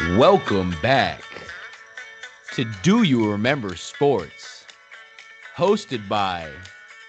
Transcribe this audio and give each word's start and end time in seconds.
Welcome 0.00 0.74
back 0.82 1.22
to 2.54 2.64
Do 2.82 3.02
You 3.02 3.30
Remember 3.30 3.76
Sports, 3.76 4.64
hosted 5.54 6.08
by 6.08 6.48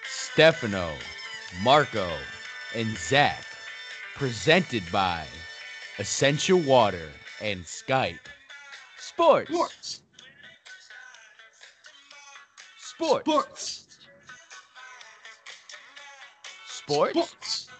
Stefano, 0.05 0.91
Marco, 1.61 2.11
and 2.75 2.96
Zach, 2.98 3.46
presented 4.16 4.84
by 4.91 5.25
Essentia 5.98 6.55
Water 6.55 7.09
and 7.41 7.64
Skype. 7.64 8.20
Sports. 9.00 9.50
Sports. 9.50 10.02
Sports. 12.77 13.23
Sports. 13.23 13.86
Sports. 16.68 17.13
Sports. 17.13 17.73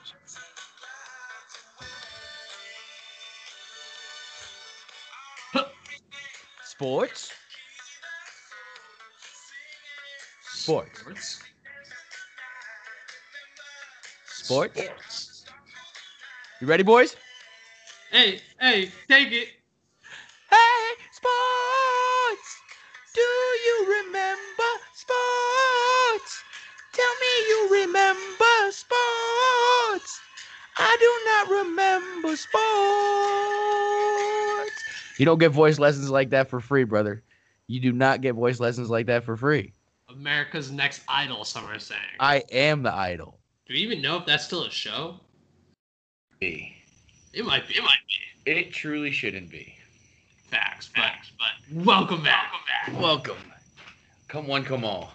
Sports. 6.84 7.32
Sports. 10.44 11.00
Sports. 11.00 11.40
Sports. 14.28 14.76
Sports. 14.76 15.46
You 16.60 16.68
ready, 16.68 16.84
boys? 16.84 17.16
Hey, 18.12 18.42
hey, 18.60 18.92
take 19.08 19.32
it. 19.32 19.48
Hey, 20.50 20.84
sports! 21.14 22.50
Do 23.16 23.22
you 23.22 23.78
remember 23.88 24.72
sports? 24.94 26.44
Tell 26.92 27.16
me 27.24 27.34
you 27.48 27.60
remember 27.80 28.72
sports. 28.72 30.20
I 30.78 30.92
do 31.00 31.12
not 31.32 31.48
remember 31.64 32.36
sports. 32.36 34.33
You 35.18 35.26
don't 35.26 35.38
get 35.38 35.52
voice 35.52 35.80
lessons 35.80 36.10
like 36.10 36.30
that 36.32 36.50
for 36.50 36.60
free, 36.60 36.84
brother. 36.84 37.24
You 37.68 37.80
do 37.80 37.92
not 37.92 38.22
get 38.22 38.36
voice 38.36 38.60
lessons 38.60 38.90
like 38.90 39.06
that 39.08 39.24
for 39.24 39.38
free. 39.38 39.74
America's 40.10 40.72
Next 40.72 41.02
Idol, 41.08 41.46
some 41.46 41.66
are 41.66 41.80
saying. 41.80 42.02
I 42.20 42.44
am 42.52 42.84
the 42.84 42.94
idol. 42.94 43.40
Do 43.68 43.74
you 43.74 43.86
even 43.88 44.02
know 44.02 44.18
if 44.18 44.26
that's 44.26 44.44
still 44.44 44.64
a 44.66 44.70
show? 44.70 45.20
be. 46.44 46.76
It 47.32 47.46
might 47.46 47.68
be. 47.68 47.76
It 47.76 47.84
might 47.84 48.04
be. 48.46 48.52
It 48.52 48.74
truly 48.74 49.12
shouldn't 49.12 49.50
be. 49.50 49.76
Facts, 50.50 50.88
facts, 50.88 51.32
but 51.40 51.86
welcome 51.86 52.22
back. 52.22 52.52
Welcome 52.52 52.94
back. 52.94 53.02
Welcome. 53.02 53.52
Come 54.28 54.48
one, 54.48 54.64
come 54.64 54.84
all. 54.84 55.14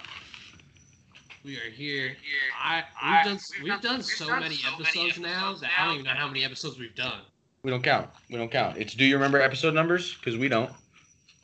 We 1.44 1.56
are 1.56 1.70
here. 1.70 2.16
I, 2.60 2.82
we've 3.04 3.24
done 3.24 3.38
we've 3.62 3.80
done 3.80 4.02
so 4.02 4.28
many 4.40 4.58
episodes 4.72 5.18
now 5.18 5.54
that 5.54 5.70
I 5.78 5.84
don't 5.84 5.94
even 5.94 6.06
know 6.06 6.12
how 6.12 6.26
many 6.26 6.44
episodes 6.44 6.78
we've 6.78 6.94
done. 6.94 7.20
We 7.68 7.72
don't 7.72 7.82
count. 7.82 8.08
We 8.30 8.38
don't 8.38 8.50
count. 8.50 8.78
It's 8.78 8.94
do 8.94 9.04
you 9.04 9.14
remember 9.14 9.42
episode 9.42 9.74
numbers? 9.74 10.14
Because 10.14 10.38
we 10.38 10.48
don't. 10.48 10.70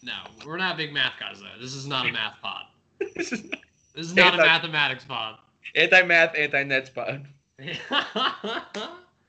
No, 0.03 0.15
we're 0.47 0.57
not 0.57 0.79
big 0.79 0.91
math 0.91 1.21
guys 1.21 1.39
though. 1.39 1.61
This 1.61 1.75
is 1.75 1.87
not 1.87 2.09
a 2.09 2.13
math 2.13 2.37
pod. 2.41 2.63
this 3.15 3.31
is 3.31 3.43
This 3.95 4.07
is 4.07 4.15
not 4.15 4.33
a 4.33 4.39
mathematics 4.39 5.05
pod. 5.05 5.37
anti-math, 5.77 6.35
anti-net 6.35 6.87
spot. 6.87 7.21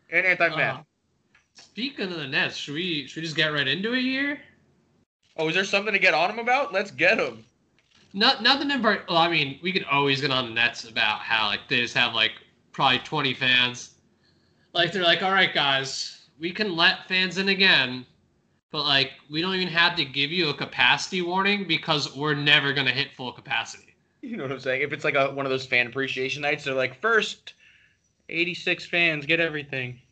And 0.10 0.26
anti-math. 0.26 0.80
Uh, 0.80 0.84
speaking 1.56 2.06
of 2.14 2.18
the 2.18 2.28
Nets, 2.28 2.56
should 2.56 2.76
we 2.76 3.08
should 3.08 3.18
we 3.18 3.24
just 3.24 3.36
get 3.36 3.48
right 3.52 3.68
into 3.68 3.92
it 3.94 4.02
here? 4.02 4.40
oh, 5.36 5.50
is 5.50 5.56
there 5.56 5.66
something 5.66 5.92
to 5.92 6.00
get 6.00 6.14
on 6.14 6.30
them 6.30 6.40
about? 6.40 6.72
Let's 6.72 6.92
get 6.92 7.18
them. 7.18 7.44
Not 8.14 8.42
nothing 8.42 8.72
in 8.72 8.82
part. 8.82 9.04
Well, 9.10 9.18
I 9.18 9.30
mean, 9.30 9.60
we 9.62 9.74
could 9.74 9.84
always 9.92 10.22
get 10.22 10.32
on 10.32 10.46
the 10.46 10.54
Nets 10.54 10.86
about 10.86 11.20
how 11.20 11.48
like 11.48 11.68
they 11.68 11.82
just 11.82 11.96
have 11.96 12.14
like 12.14 12.32
probably 12.72 13.00
20 13.00 13.34
fans. 13.34 13.96
Like 14.72 14.94
they're 14.94 15.04
like, 15.04 15.24
all 15.24 15.34
right, 15.34 15.54
guys, 15.54 16.16
we 16.40 16.52
can 16.52 16.76
let 16.76 17.08
fans 17.08 17.38
in 17.38 17.50
again, 17.50 18.06
but 18.72 18.84
like 18.84 19.12
we 19.30 19.42
don't 19.42 19.56
even 19.56 19.68
have 19.68 19.96
to 19.98 20.06
give 20.06 20.32
you 20.32 20.50
a 20.50 20.54
capacity 20.54 21.22
warning 21.22 21.68
because 21.68 22.16
we're 22.16 22.34
never 22.34 22.74
gonna 22.74 22.92
hit 22.92 23.14
full 23.16 23.32
capacity. 23.32 23.96
You 24.22 24.38
know 24.38 24.44
what 24.44 24.52
I'm 24.52 24.60
saying? 24.60 24.82
If 24.82 24.92
it's 24.92 25.04
like 25.04 25.16
a, 25.16 25.32
one 25.32 25.46
of 25.46 25.52
those 25.52 25.66
fan 25.66 25.88
appreciation 25.88 26.42
nights, 26.42 26.64
they're 26.64 26.74
like, 26.74 27.00
first 27.00 27.54
86 28.30 28.86
fans 28.88 29.26
get 29.26 29.40
everything. 29.40 30.00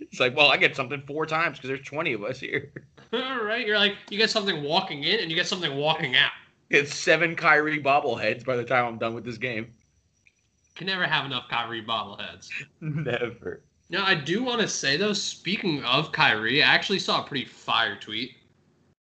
It's 0.00 0.20
like, 0.20 0.36
well, 0.36 0.48
I 0.48 0.58
get 0.58 0.76
something 0.76 1.02
four 1.06 1.26
times 1.26 1.58
because 1.58 1.68
there's 1.68 1.86
20 1.86 2.12
of 2.12 2.22
us 2.22 2.38
here. 2.38 2.72
all 3.12 3.18
right, 3.44 3.66
you're 3.66 3.78
like, 3.78 3.96
you 4.10 4.18
get 4.18 4.30
something 4.30 4.62
walking 4.62 5.02
in 5.02 5.18
and 5.18 5.30
you 5.30 5.34
get 5.34 5.46
something 5.48 5.76
walking 5.76 6.14
out. 6.14 6.30
It's 6.70 6.94
seven 6.94 7.34
Kyrie 7.34 7.82
bobbleheads 7.82 8.44
by 8.44 8.56
the 8.56 8.64
time 8.64 8.84
I'm 8.84 8.98
done 8.98 9.14
with 9.14 9.24
this 9.24 9.38
game. 9.38 9.72
Can 10.76 10.86
never 10.86 11.04
have 11.04 11.24
enough 11.24 11.48
Kyrie 11.50 11.84
bobbleheads. 11.84 12.50
Never. 12.80 13.62
Now, 13.90 14.04
I 14.04 14.14
do 14.14 14.42
want 14.42 14.60
to 14.60 14.68
say 14.68 14.96
though, 14.96 15.12
speaking 15.12 15.82
of 15.84 16.12
Kyrie, 16.12 16.62
I 16.62 16.66
actually 16.66 16.98
saw 16.98 17.22
a 17.22 17.26
pretty 17.26 17.46
fire 17.46 17.96
tweet 17.96 18.32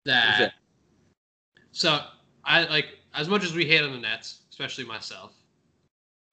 that. 0.06 0.40
that? 0.40 0.54
So 1.72 2.00
I 2.46 2.64
like 2.66 2.88
as 3.14 3.28
much 3.28 3.44
as 3.44 3.54
we 3.54 3.66
hate 3.66 3.84
on 3.84 3.92
the 3.92 4.00
Nets, 4.00 4.42
especially 4.50 4.86
myself. 4.86 5.34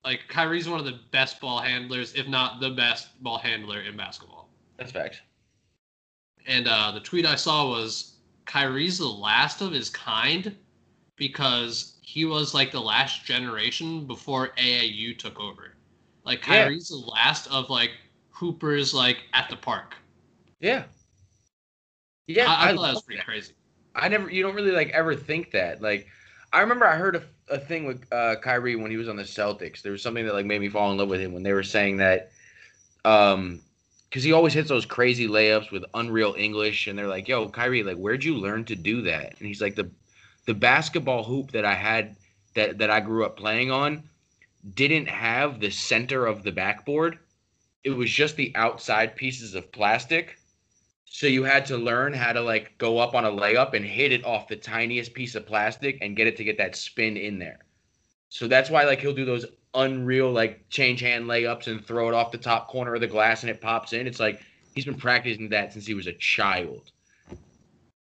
Like 0.05 0.21
Kyrie's 0.29 0.69
one 0.69 0.79
of 0.79 0.87
the 0.87 1.01
best 1.11 1.41
ball 1.41 1.61
handlers, 1.61 2.15
if 2.15 2.29
not 2.29 2.61
the 2.61 2.71
best 2.71 3.23
ball 3.23 3.39
handler 3.39 3.81
in 3.81 3.97
basketball. 3.97 4.49
That's 4.77 4.93
fact. 4.93 5.23
And 6.47 6.69
uh, 6.69 6.93
the 6.93 7.01
tweet 7.01 7.27
I 7.27 7.35
saw 7.35 7.69
was 7.69 8.15
Kyrie's 8.47 8.99
the 8.99 9.07
last 9.07 9.61
of 9.61 9.73
his 9.73 9.91
kind 9.91 10.57
because 11.17 11.99
he 12.01 12.25
was 12.25 12.55
like 12.55 12.71
the 12.71 12.81
last 12.81 13.25
generation 13.25 14.07
before 14.07 14.51
AAU 14.57 15.19
took 15.19 15.39
over. 15.41 15.75
Like 16.25 16.47
Yeah. 16.47 16.65
Kyrie's 16.65 16.89
the 16.89 16.97
last 16.97 17.51
of 17.51 17.69
like 17.69 17.91
hoopers 18.39 18.95
like 18.95 19.19
at 19.33 19.49
the 19.51 19.57
park. 19.57 19.95
Yeah. 20.61 20.85
Yeah, 22.27 22.47
I, 22.47 22.71
I, 22.71 22.75
thought 22.75 22.83
that 22.83 22.95
was 22.95 23.03
pretty 23.03 23.23
crazy. 23.23 23.53
I 23.95 24.09
never, 24.09 24.31
you 24.31 24.43
don't 24.43 24.55
really 24.55 24.71
like 24.71 24.91
ever 24.91 25.17
think 25.17 25.51
that. 25.53 25.81
Like, 25.81 26.07
I 26.53 26.61
remember 26.61 26.87
I 26.87 26.97
heard 26.97 27.17
a, 27.17 27.23
a 27.51 27.59
thing 27.59 27.87
with 27.87 28.05
uh, 28.13 28.37
Kyrie 28.43 28.77
when 28.77 28.91
he 28.91 28.97
was 28.97 29.09
on 29.09 29.17
the 29.17 29.23
Celtics. 29.23 29.83
There 29.83 29.93
was 29.93 30.03
something 30.03 30.25
that 30.27 30.35
like 30.35 30.47
made 30.47 30.61
me 30.61 30.69
fall 30.69 30.93
in 30.93 30.99
love 30.99 31.09
with 31.09 31.21
him 31.21 31.33
when 31.33 31.43
they 31.43 31.53
were 31.53 31.63
saying 31.63 31.97
that, 31.97 32.31
um, 33.05 33.61
because 34.09 34.23
he 34.23 34.33
always 34.33 34.55
hits 34.55 34.69
those 34.69 34.87
crazy 34.87 35.27
layups 35.27 35.71
with 35.71 35.85
unreal 35.95 36.35
English, 36.39 36.87
and 36.87 36.99
they're 36.99 37.09
like, 37.09 37.29
"Yo, 37.29 37.49
Kyrie, 37.49 37.83
like, 37.83 37.97
where'd 37.97 38.25
you 38.25 38.37
learn 38.37 38.65
to 38.67 38.77
do 38.77 39.03
that?" 39.03 39.35
And 39.39 39.47
he's 39.47 39.61
like, 39.61 39.75
"the, 39.75 39.91
the 40.47 40.55
basketball 40.55 41.25
hoop 41.25 41.51
that 41.53 41.65
I 41.65 41.75
had 41.75 42.17
that 42.55 42.79
that 42.79 42.91
I 42.91 43.01
grew 43.01 43.25
up 43.25 43.37
playing 43.37 43.71
on, 43.71 44.03
didn't 44.75 45.09
have 45.09 45.61
the 45.61 45.71
center 45.71 46.27
of 46.27 46.43
the 46.43 46.53
backboard. 46.53 47.19
It 47.85 47.91
was 47.91 48.11
just 48.11 48.37
the 48.37 48.53
outside 48.55 49.17
pieces 49.17 49.55
of 49.55 49.71
plastic." 49.73 50.39
So 51.11 51.27
you 51.27 51.43
had 51.43 51.65
to 51.67 51.77
learn 51.77 52.13
how 52.13 52.33
to 52.33 52.41
like 52.41 52.77
go 52.79 52.99
up 52.99 53.15
on 53.15 53.25
a 53.25 53.31
layup 53.31 53.73
and 53.75 53.85
hit 53.85 54.13
it 54.13 54.25
off 54.25 54.49
the 54.49 54.57
tiniest 54.57 55.15
piece 55.15 55.35
of 55.35 55.47
plastic 55.47 55.99
and 56.03 56.17
get 56.17 56.27
it 56.27 56.37
to 56.37 56.45
get 56.45 56.59
that 56.59 56.77
spin 56.77 57.17
in 57.17 57.39
there. 57.39 57.61
So 58.29 58.47
that's 58.47 58.71
why 58.71 58.85
like 58.85 59.01
he'll 59.01 59.15
do 59.15 59.25
those 59.25 59.47
unreal 59.75 60.31
like 60.31 60.69
change 60.71 61.01
hand 61.01 61.25
layups 61.25 61.67
and 61.67 61.85
throw 61.85 62.09
it 62.09 62.15
off 62.15 62.31
the 62.31 62.39
top 62.39 62.69
corner 62.69 62.95
of 62.95 63.01
the 63.01 63.07
glass 63.07 63.43
and 63.43 63.51
it 63.51 63.61
pops 63.61 63.93
in. 63.93 64.07
It's 64.07 64.21
like 64.21 64.43
he's 64.75 64.85
been 64.85 64.99
practicing 64.99 65.49
that 65.49 65.73
since 65.73 65.87
he 65.87 65.95
was 65.95 66.07
a 66.07 66.13
child. 66.13 66.91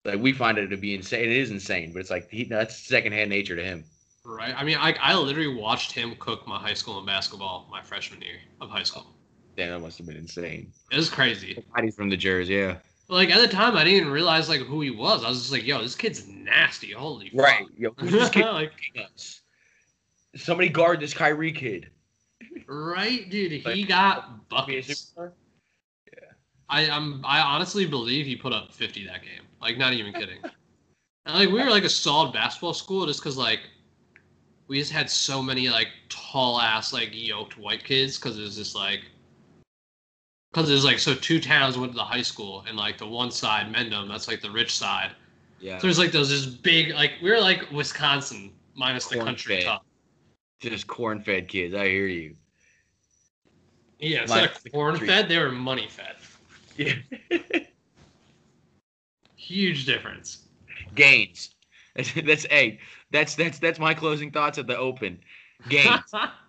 Like 0.05 0.19
we 0.19 0.31
find 0.31 0.57
it 0.57 0.67
to 0.67 0.77
be 0.77 0.95
insane. 0.95 1.25
It 1.25 1.31
is 1.31 1.51
insane, 1.51 1.91
but 1.93 1.99
it's 1.99 2.09
like 2.09 2.29
he, 2.29 2.43
that's 2.45 2.75
secondhand 2.77 3.29
nature 3.29 3.55
to 3.55 3.63
him. 3.63 3.83
Right. 4.23 4.53
I 4.55 4.63
mean, 4.63 4.77
I, 4.77 4.93
I 5.01 5.15
literally 5.15 5.55
watched 5.55 5.91
him 5.91 6.15
cook 6.19 6.47
my 6.47 6.59
high 6.59 6.75
school 6.75 6.99
in 6.99 7.05
basketball 7.05 7.67
my 7.71 7.81
freshman 7.81 8.21
year 8.21 8.37
of 8.61 8.69
high 8.69 8.83
school. 8.83 9.07
Damn, 9.57 9.71
that 9.71 9.79
must 9.79 9.97
have 9.97 10.07
been 10.07 10.17
insane. 10.17 10.71
It 10.91 10.95
was 10.97 11.09
crazy. 11.09 11.63
He's 11.81 11.95
from 11.95 12.09
the 12.09 12.17
Jersey, 12.17 12.55
yeah. 12.55 12.77
Like 13.09 13.29
at 13.29 13.41
the 13.41 13.47
time, 13.47 13.75
I 13.75 13.83
didn't 13.83 13.99
even 14.01 14.11
realize 14.11 14.47
like 14.47 14.61
who 14.61 14.79
he 14.81 14.89
was. 14.91 15.25
I 15.25 15.29
was 15.29 15.39
just 15.39 15.51
like, 15.51 15.65
"Yo, 15.65 15.81
this 15.81 15.95
kid's 15.95 16.25
nasty." 16.27 16.91
Holy 16.93 17.29
fuck. 17.29 17.41
Right. 17.41 17.65
Yo, 17.77 17.93
who's 17.97 18.11
this 18.13 18.29
kid? 18.29 18.45
like, 18.53 18.71
Somebody 20.35 20.69
guard 20.69 21.01
this 21.01 21.13
Kyrie 21.13 21.51
kid. 21.51 21.89
right, 22.67 23.29
dude. 23.29 23.51
He 23.51 23.61
Like, 23.63 23.87
got 23.87 24.47
buckets. 24.47 24.87
superstar? 25.17 25.31
I 26.69 26.89
I'm 26.89 27.21
I 27.25 27.41
honestly 27.41 27.85
believe 27.85 28.25
he 28.25 28.37
put 28.37 28.53
up 28.53 28.71
50 28.71 29.05
that 29.07 29.21
game. 29.23 29.43
Like, 29.61 29.77
not 29.77 29.91
even 29.91 30.13
kidding. 30.13 30.37
and, 31.25 31.35
like, 31.35 31.49
we 31.49 31.55
were 31.61 31.69
like 31.69 31.83
a 31.83 31.89
solid 31.89 32.31
basketball 32.31 32.73
school 32.73 33.05
just 33.05 33.19
because 33.19 33.35
like 33.37 33.59
we 34.69 34.79
just 34.79 34.93
had 34.93 35.09
so 35.09 35.41
many 35.41 35.67
like 35.69 35.89
tall 36.07 36.61
ass 36.61 36.93
like 36.93 37.09
yoked 37.11 37.57
white 37.57 37.83
kids 37.83 38.17
because 38.17 38.39
it 38.39 38.41
was 38.41 38.55
just 38.55 38.73
like 38.73 39.01
because 40.51 40.67
there's 40.67 40.83
like 40.85 40.99
so 40.99 41.13
two 41.15 41.39
towns 41.39 41.77
went 41.77 41.91
to 41.93 41.95
the 41.95 42.03
high 42.03 42.21
school 42.21 42.63
and 42.67 42.77
like 42.77 42.97
the 42.97 43.07
one 43.07 43.31
side 43.31 43.73
Mendham 43.73 44.07
that's 44.07 44.27
like 44.27 44.41
the 44.41 44.51
rich 44.51 44.75
side. 44.75 45.11
Yeah. 45.59 45.77
So 45.77 45.87
there's 45.87 45.99
like 45.99 46.11
those 46.11 46.29
just 46.29 46.61
big 46.63 46.93
like 46.93 47.13
we 47.21 47.31
are 47.31 47.39
like 47.39 47.69
Wisconsin 47.71 48.51
minus 48.75 49.07
the 49.07 49.15
Corn 49.15 49.27
country 49.27 49.57
fed. 49.57 49.65
top. 49.65 49.85
Just 50.59 50.87
corn 50.87 51.21
fed 51.21 51.47
kids. 51.47 51.73
I 51.73 51.87
hear 51.87 52.07
you. 52.07 52.35
Yeah, 53.99 54.25
Minus 54.27 54.59
the 54.61 54.69
corn 54.71 54.93
country. 54.95 55.07
fed, 55.07 55.29
they 55.29 55.37
were 55.37 55.51
money 55.51 55.87
fed. 55.87 56.15
Yeah. 56.75 56.93
Huge 59.35 59.85
difference. 59.85 60.47
Gains. 60.95 61.55
That's, 61.95 62.13
that's 62.25 62.45
hey, 62.45 62.79
that's 63.11 63.35
that's 63.35 63.59
that's 63.59 63.79
my 63.79 63.93
closing 63.93 64.31
thoughts 64.31 64.57
at 64.57 64.67
the 64.67 64.77
open. 64.77 65.19
Gains. 65.69 66.01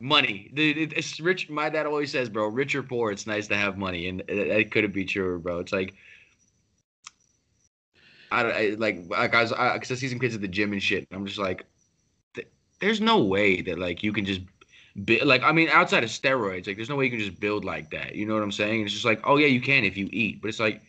money. 0.00 0.50
It's 0.54 1.20
rich. 1.20 1.48
My 1.48 1.68
dad 1.68 1.86
always 1.86 2.10
says, 2.10 2.28
bro, 2.28 2.48
rich 2.48 2.74
or 2.74 2.82
poor, 2.82 3.10
it's 3.10 3.26
nice 3.26 3.46
to 3.48 3.56
have 3.56 3.76
money, 3.76 4.08
and 4.08 4.22
it, 4.28 4.70
couldn't 4.70 4.92
be 4.92 5.04
truer, 5.04 5.38
bro. 5.38 5.58
It's 5.58 5.72
like 5.72 5.94
I, 8.30 8.42
I 8.42 8.76
like 8.78 9.04
like 9.08 9.34
I 9.34 9.42
was 9.42 9.50
because 9.50 9.90
I, 9.90 9.94
see 9.94 10.08
some 10.08 10.18
kids 10.18 10.34
at 10.34 10.40
the 10.40 10.48
gym 10.48 10.72
and 10.72 10.82
shit. 10.82 11.06
And 11.10 11.18
I'm 11.18 11.26
just 11.26 11.38
like, 11.38 11.64
th- 12.34 12.48
there's 12.80 13.00
no 13.00 13.22
way 13.22 13.62
that 13.62 13.78
like 13.78 14.02
you 14.02 14.12
can 14.12 14.24
just. 14.24 14.40
Bi- 14.96 15.20
like 15.24 15.42
I 15.42 15.52
mean, 15.52 15.68
outside 15.68 16.02
of 16.02 16.10
steroids, 16.10 16.66
like 16.66 16.76
there's 16.76 16.88
no 16.88 16.96
way 16.96 17.04
you 17.04 17.10
can 17.10 17.20
just 17.20 17.38
build 17.38 17.64
like 17.64 17.90
that. 17.90 18.14
You 18.16 18.26
know 18.26 18.34
what 18.34 18.42
I'm 18.42 18.52
saying? 18.52 18.84
It's 18.84 18.92
just 18.92 19.04
like, 19.04 19.20
oh 19.24 19.36
yeah, 19.36 19.46
you 19.46 19.60
can 19.60 19.84
if 19.84 19.96
you 19.96 20.08
eat, 20.12 20.42
but 20.42 20.48
it's 20.48 20.58
like, 20.58 20.82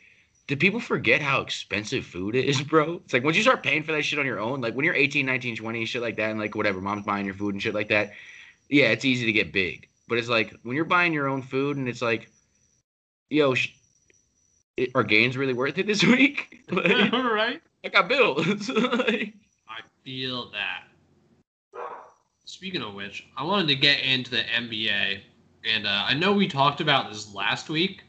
do 0.47 0.55
people 0.55 0.79
forget 0.79 1.21
how 1.21 1.41
expensive 1.41 2.05
food 2.05 2.35
is, 2.35 2.61
bro? 2.63 3.01
It's 3.05 3.13
like 3.13 3.23
once 3.23 3.37
you 3.37 3.43
start 3.43 3.61
paying 3.61 3.83
for 3.83 3.91
that 3.91 4.03
shit 4.03 4.17
on 4.17 4.25
your 4.25 4.39
own, 4.39 4.61
like 4.61 4.73
when 4.73 4.83
you're 4.83 4.95
18, 4.95 5.25
19, 5.25 5.57
20, 5.57 5.85
shit 5.85 6.01
like 6.01 6.17
that, 6.17 6.31
and 6.31 6.39
like 6.39 6.55
whatever, 6.55 6.81
mom's 6.81 7.05
buying 7.05 7.25
your 7.25 7.35
food 7.35 7.53
and 7.53 7.61
shit 7.61 7.75
like 7.75 7.89
that. 7.89 8.13
Yeah, 8.69 8.89
it's 8.89 9.05
easy 9.05 9.25
to 9.25 9.31
get 9.31 9.51
big, 9.51 9.87
but 10.07 10.17
it's 10.17 10.29
like 10.29 10.53
when 10.63 10.75
you're 10.75 10.85
buying 10.85 11.11
your 11.11 11.27
own 11.27 11.41
food 11.41 11.77
and 11.77 11.87
it's 11.89 12.01
like, 12.01 12.29
yo, 13.29 13.55
sh- 13.55 13.73
it, 14.77 14.91
are 14.95 15.03
gains 15.03 15.37
really 15.37 15.53
worth 15.53 15.77
it 15.77 15.87
this 15.87 16.03
week? 16.05 16.63
like, 16.71 17.11
right? 17.11 17.61
I 17.83 17.89
got 17.89 18.07
bills. 18.07 18.69
Like, 18.69 19.33
I 19.67 19.81
feel 20.03 20.51
that. 20.51 20.83
Speaking 22.45 22.81
of 22.81 22.93
which, 22.93 23.27
I 23.37 23.43
wanted 23.43 23.67
to 23.67 23.75
get 23.75 24.01
into 24.01 24.31
the 24.31 24.43
NBA, 24.43 25.21
and 25.71 25.85
uh, 25.85 26.03
I 26.05 26.13
know 26.13 26.33
we 26.33 26.47
talked 26.47 26.81
about 26.81 27.11
this 27.11 27.33
last 27.33 27.69
week 27.69 28.03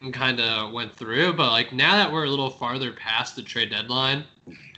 and 0.00 0.12
kind 0.12 0.40
of 0.40 0.72
went 0.72 0.94
through, 0.94 1.32
but 1.32 1.50
like 1.50 1.72
now 1.72 1.96
that 1.96 2.12
we're 2.12 2.24
a 2.24 2.30
little 2.30 2.50
farther 2.50 2.92
past 2.92 3.36
the 3.36 3.42
trade 3.42 3.70
deadline, 3.70 4.24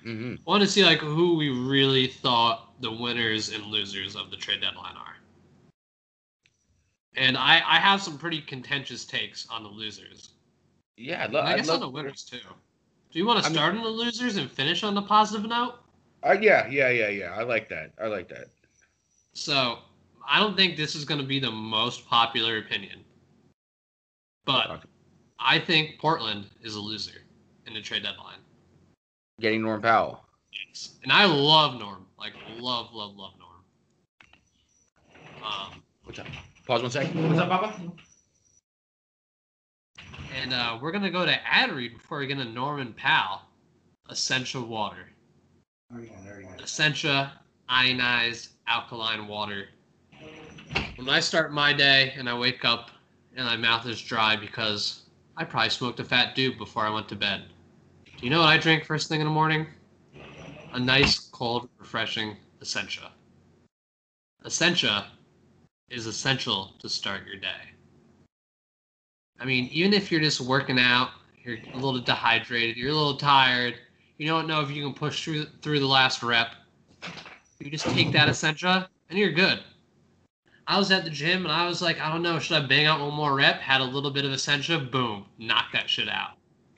mhm. 0.05 0.37
I 0.37 0.41
want 0.45 0.63
to 0.63 0.69
see 0.69 0.85
like 0.85 0.99
who 0.99 1.37
we 1.37 1.51
really 1.51 2.07
thought 2.07 2.70
the 2.81 2.91
winners 2.91 3.53
and 3.53 3.65
losers 3.67 4.17
of 4.17 4.31
the 4.31 4.37
trade 4.37 4.61
deadline 4.61 4.97
are. 4.97 5.17
And 7.17 7.37
I, 7.37 7.57
I 7.67 7.79
have 7.79 8.01
some 8.01 8.17
pretty 8.19 8.41
contentious 8.41 9.05
takes 9.05 9.47
on 9.51 9.63
the 9.63 9.69
losers. 9.69 10.31
Yeah, 10.97 11.25
I'd, 11.25 11.33
lo- 11.33 11.41
I 11.43 11.57
guess 11.57 11.69
love. 11.69 11.77
on 11.77 11.81
the 11.81 11.89
winners 11.91 12.23
too. 12.25 12.39
Do 13.11 13.19
you 13.19 13.27
want 13.27 13.39
I 13.41 13.43
to 13.43 13.49
mean- 13.49 13.55
start 13.57 13.75
on 13.75 13.83
the 13.83 13.89
losers 13.89 14.37
and 14.37 14.51
finish 14.51 14.83
on 14.83 14.95
the 14.95 15.03
positive 15.03 15.49
note? 15.49 15.75
Uh, 16.23 16.37
yeah, 16.41 16.67
yeah, 16.69 16.91
yeah, 16.91 17.09
yeah. 17.09 17.35
I 17.37 17.43
like 17.43 17.69
that. 17.71 17.93
I 18.01 18.07
like 18.07 18.29
that. 18.29 18.47
So 19.33 19.79
I 20.29 20.39
don't 20.39 20.57
think 20.57 20.77
this 20.77 20.95
is 20.95 21.05
going 21.05 21.21
to 21.21 21.27
be 21.27 21.41
the 21.41 21.51
most 21.51 22.07
popular 22.07 22.59
opinion, 22.59 23.01
but 24.45 24.83
I 25.39 25.59
think 25.59 25.99
Portland 25.99 26.47
is 26.63 26.75
a 26.75 26.81
loser 26.81 27.23
in 27.67 27.73
the 27.75 27.81
trade 27.81 28.03
deadline. 28.03 28.39
Getting 29.41 29.63
Norm 29.63 29.81
Powell. 29.81 30.23
Yes. 30.69 30.97
And 31.03 31.11
I 31.11 31.25
love 31.25 31.79
Norm, 31.79 32.05
like 32.21 32.35
love, 32.59 32.93
love, 32.93 33.17
love 33.17 33.33
Norm. 33.39 33.65
Um, 35.43 35.83
What's 36.05 36.19
up? 36.19 36.27
Pause 36.67 36.83
one 36.83 36.91
second. 36.91 37.29
What's 37.29 37.41
up, 37.41 37.49
Papa? 37.49 37.75
and 40.41 40.53
uh, 40.53 40.79
we're 40.81 40.93
gonna 40.93 41.11
go 41.11 41.25
to 41.25 41.47
ad 41.47 41.73
read 41.73 41.95
before 41.95 42.19
we 42.19 42.27
get 42.27 42.37
to 42.37 42.45
Norman 42.45 42.93
Powell. 42.93 43.43
Essentia 44.11 44.61
water. 44.61 45.09
Essentia 46.63 47.33
ionized 47.69 48.51
alkaline 48.67 49.27
water. 49.27 49.69
When 50.97 51.09
I 51.09 51.21
start 51.21 51.53
my 51.53 51.73
day 51.73 52.13
and 52.17 52.29
I 52.29 52.39
wake 52.39 52.65
up 52.65 52.91
and 53.37 53.47
my 53.47 53.57
mouth 53.57 53.87
is 53.87 54.01
dry 54.01 54.37
because 54.37 55.03
I 55.37 55.45
probably 55.45 55.71
smoked 55.71 56.01
a 56.01 56.05
fat 56.05 56.37
doob 56.37 56.59
before 56.59 56.85
I 56.85 56.91
went 56.91 57.09
to 57.09 57.17
bed. 57.17 57.45
Do 58.05 58.27
you 58.27 58.31
know 58.31 58.41
what 58.41 58.49
I 58.49 58.59
drink 58.59 58.85
first 58.85 59.09
thing 59.09 59.21
in 59.21 59.27
the 59.27 59.33
morning? 59.33 59.67
A 60.73 60.79
nice, 60.79 61.30
cold, 61.41 61.71
refreshing 61.79 62.37
Essentia. 62.61 63.13
Essentia 64.45 65.07
is 65.89 66.05
essential 66.05 66.75
to 66.79 66.87
start 66.87 67.27
your 67.27 67.37
day. 67.37 67.63
I 69.39 69.47
mean, 69.47 69.71
even 69.73 69.95
if 69.95 70.13
you're 70.13 70.21
just 70.21 70.43
working 70.43 70.79
out, 70.79 71.13
you're 71.43 71.57
a 71.73 71.77
little 71.77 71.99
dehydrated, 71.99 72.77
you're 72.77 72.91
a 72.91 72.95
little 72.95 73.17
tired, 73.17 73.77
you 74.19 74.27
don't 74.27 74.47
know 74.47 74.61
if 74.61 74.71
you 74.71 74.85
can 74.85 74.93
push 74.93 75.25
through 75.25 75.47
through 75.63 75.81
the 75.81 75.87
last 75.87 76.23
rep. 76.23 76.49
You 77.59 77.71
just 77.71 77.87
take 77.87 78.13
that 78.13 78.29
Essentia 78.29 78.91
and 79.09 79.19
you're 79.19 79.33
good. 79.33 79.61
I 80.67 80.77
was 80.77 80.91
at 80.91 81.05
the 81.05 81.11
gym 81.11 81.47
and 81.47 81.53
I 81.53 81.67
was 81.67 81.81
like, 81.81 81.99
I 82.01 82.13
don't 82.13 82.23
know, 82.23 82.39
should 82.39 82.63
I 82.63 82.67
bang 82.67 82.85
out 82.85 83.01
one 83.01 83.15
more 83.15 83.35
rep? 83.35 83.61
Had 83.61 83.81
a 83.81 83.85
little 83.85 84.11
bit 84.11 84.27
of 84.27 84.33
Essentia, 84.33 84.79
boom, 84.79 85.25
knock 85.39 85.73
that 85.73 85.89
shit 85.89 86.11
out. 86.11 86.33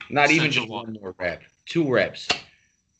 Not 0.08 0.30
even 0.30 0.52
just 0.52 0.68
one 0.68 0.96
more 1.02 1.16
rep. 1.18 1.42
Two 1.66 1.92
reps. 1.92 2.28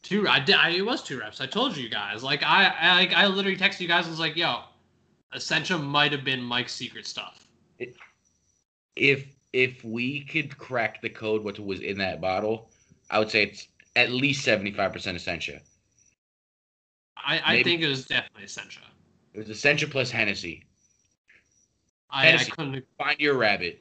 Two, 0.02 0.26
I 0.28 0.40
did. 0.40 0.56
I, 0.56 0.70
it 0.70 0.84
was 0.84 1.02
two 1.02 1.20
reps. 1.20 1.40
I 1.40 1.46
told 1.46 1.76
you 1.76 1.88
guys. 1.88 2.22
Like 2.22 2.43
I, 2.43 2.66
I, 2.66 2.94
like, 2.96 3.12
I 3.12 3.26
literally 3.26 3.56
texted 3.56 3.81
you 3.81 3.88
guys. 3.88 4.04
and 4.04 4.10
was 4.12 4.19
like, 4.20 4.37
"Yo, 4.37 4.60
Essentia 5.34 5.78
might 5.78 6.10
have 6.12 6.25
been 6.25 6.43
Mike's 6.43 6.75
secret 6.75 7.06
stuff." 7.06 7.46
If 8.96 9.26
if 9.52 9.84
we 9.84 10.20
could 10.25 10.56
crack 10.58 11.00
the 11.02 11.08
code 11.08 11.44
what 11.44 11.58
was 11.58 11.81
in 11.81 11.99
that 11.99 12.20
bottle, 12.20 12.70
I 13.10 13.19
would 13.19 13.31
say 13.31 13.44
it's 13.44 13.69
at 13.94 14.10
least 14.10 14.44
seventy 14.44 14.72
five 14.72 14.93
percent 14.93 15.16
Essentia. 15.16 15.60
I, 17.16 17.38
I 17.38 17.52
Maybe. 17.52 17.64
think 17.64 17.82
it 17.82 17.88
was 17.88 18.04
definitely 18.06 18.44
Essentia. 18.44 18.81
It 19.34 19.38
was 19.38 19.50
Essentia 19.50 19.87
plus 19.87 20.10
Hennessy. 20.10 20.64
I, 22.10 22.22
I 22.22 22.26
Hennessy. 22.26 22.50
couldn't. 22.50 22.84
Find 22.99 23.20
your 23.20 23.34
rabbit. 23.34 23.81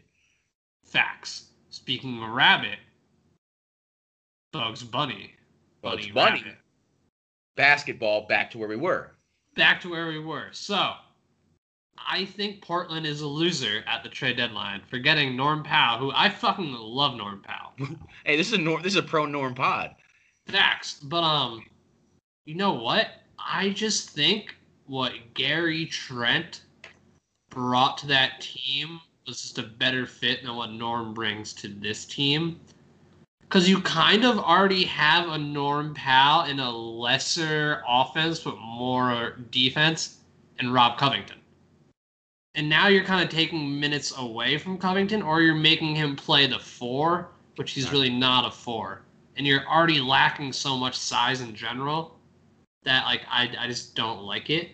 Facts. 0.85 1.45
Speaking 1.71 2.21
of 2.21 2.29
rabbit, 2.29 2.77
Bugs 4.51 4.83
Bunny. 4.83 5.33
Bugs 5.81 6.07
Bunny 6.07 6.42
Bunny. 6.42 6.56
Basketball. 7.56 8.28
Back 8.28 8.51
to 8.51 8.57
where 8.57 8.69
we 8.69 8.75
were. 8.75 9.12
Back 9.56 9.81
to 9.81 9.89
where 9.89 10.07
we 10.07 10.19
were. 10.19 10.50
So, 10.51 10.94
I 11.98 12.25
think 12.25 12.62
Portland 12.62 13.06
is 13.06 13.22
a 13.22 13.28
loser 13.28 13.83
at 13.88 14.04
the 14.04 14.10
trade 14.10 14.38
deadline 14.38 14.81
for 14.89 14.98
getting 14.98 15.36
Norm 15.36 15.63
Powell, 15.63 16.00
who 16.00 16.12
I 16.16 16.30
fucking 16.30 16.72
love 16.72 17.16
Norm 17.16 17.42
Powell. 17.42 17.74
Hey, 18.25 18.38
this 18.38 18.48
is 18.48 18.54
a 18.54 18.57
Norm, 18.57 18.81
this 18.83 18.94
is 18.94 19.00
a 19.00 19.04
pro 19.04 19.25
Norm 19.25 19.56
pod. 19.56 19.95
Facts. 20.45 21.00
But 21.01 21.24
um, 21.24 21.66
you 22.45 22.56
know 22.56 22.74
what? 22.74 23.07
I 23.39 23.69
just 23.69 24.12
think 24.12 24.56
what 24.86 25.13
Gary 25.33 25.86
Trent 25.88 26.62
brought 27.50 27.98
to 28.00 28.07
that 28.07 28.42
team 28.42 29.01
was 29.25 29.42
just 29.42 29.57
a 29.57 29.63
better 29.63 30.06
fit 30.06 30.44
than 30.44 30.56
what 30.56 30.72
Norm 30.72 31.13
brings 31.13 31.54
to 31.54 31.68
this 31.68 32.06
team. 32.06 32.60
Because 33.51 33.68
you 33.68 33.81
kind 33.81 34.24
of 34.24 34.39
already 34.39 34.86
have 34.86 35.27
a 35.27 35.38
Norm 35.38 35.94
Powell 35.94 36.45
in 36.45 36.62
a 36.62 36.71
lesser 36.71 37.83
offense 37.86 38.39
but 38.39 38.57
more 38.57 39.36
defense 39.50 40.19
and 40.59 40.74
Rob 40.74 40.98
Covington. 40.98 41.36
And 42.56 42.69
now 42.69 42.88
you're 42.88 43.03
kind 43.03 43.21
of 43.21 43.30
taking 43.30 43.77
minutes 43.77 44.18
away 44.18 44.57
from 44.57 44.77
Covington, 44.77 45.21
or 45.21 45.42
you're 45.42 45.53
making 45.53 45.95
him 45.95 46.15
play 46.15 46.48
the 46.48 46.59
four, 46.59 47.27
which 47.57 47.71
he's 47.71 47.92
really 47.92 48.09
not 48.09 48.48
a 48.48 48.51
four. 48.51 49.02
And 49.35 49.45
you're 49.45 49.68
already 49.68 49.99
lacking 49.99 50.54
so 50.54 50.78
much 50.78 50.97
size 50.97 51.42
in 51.42 51.54
general 51.54 52.18
that 52.83 53.04
like 53.04 53.23
I, 53.30 53.54
I 53.59 53.68
just 53.68 53.95
don't 53.95 54.23
like 54.23 54.49
it. 54.49 54.69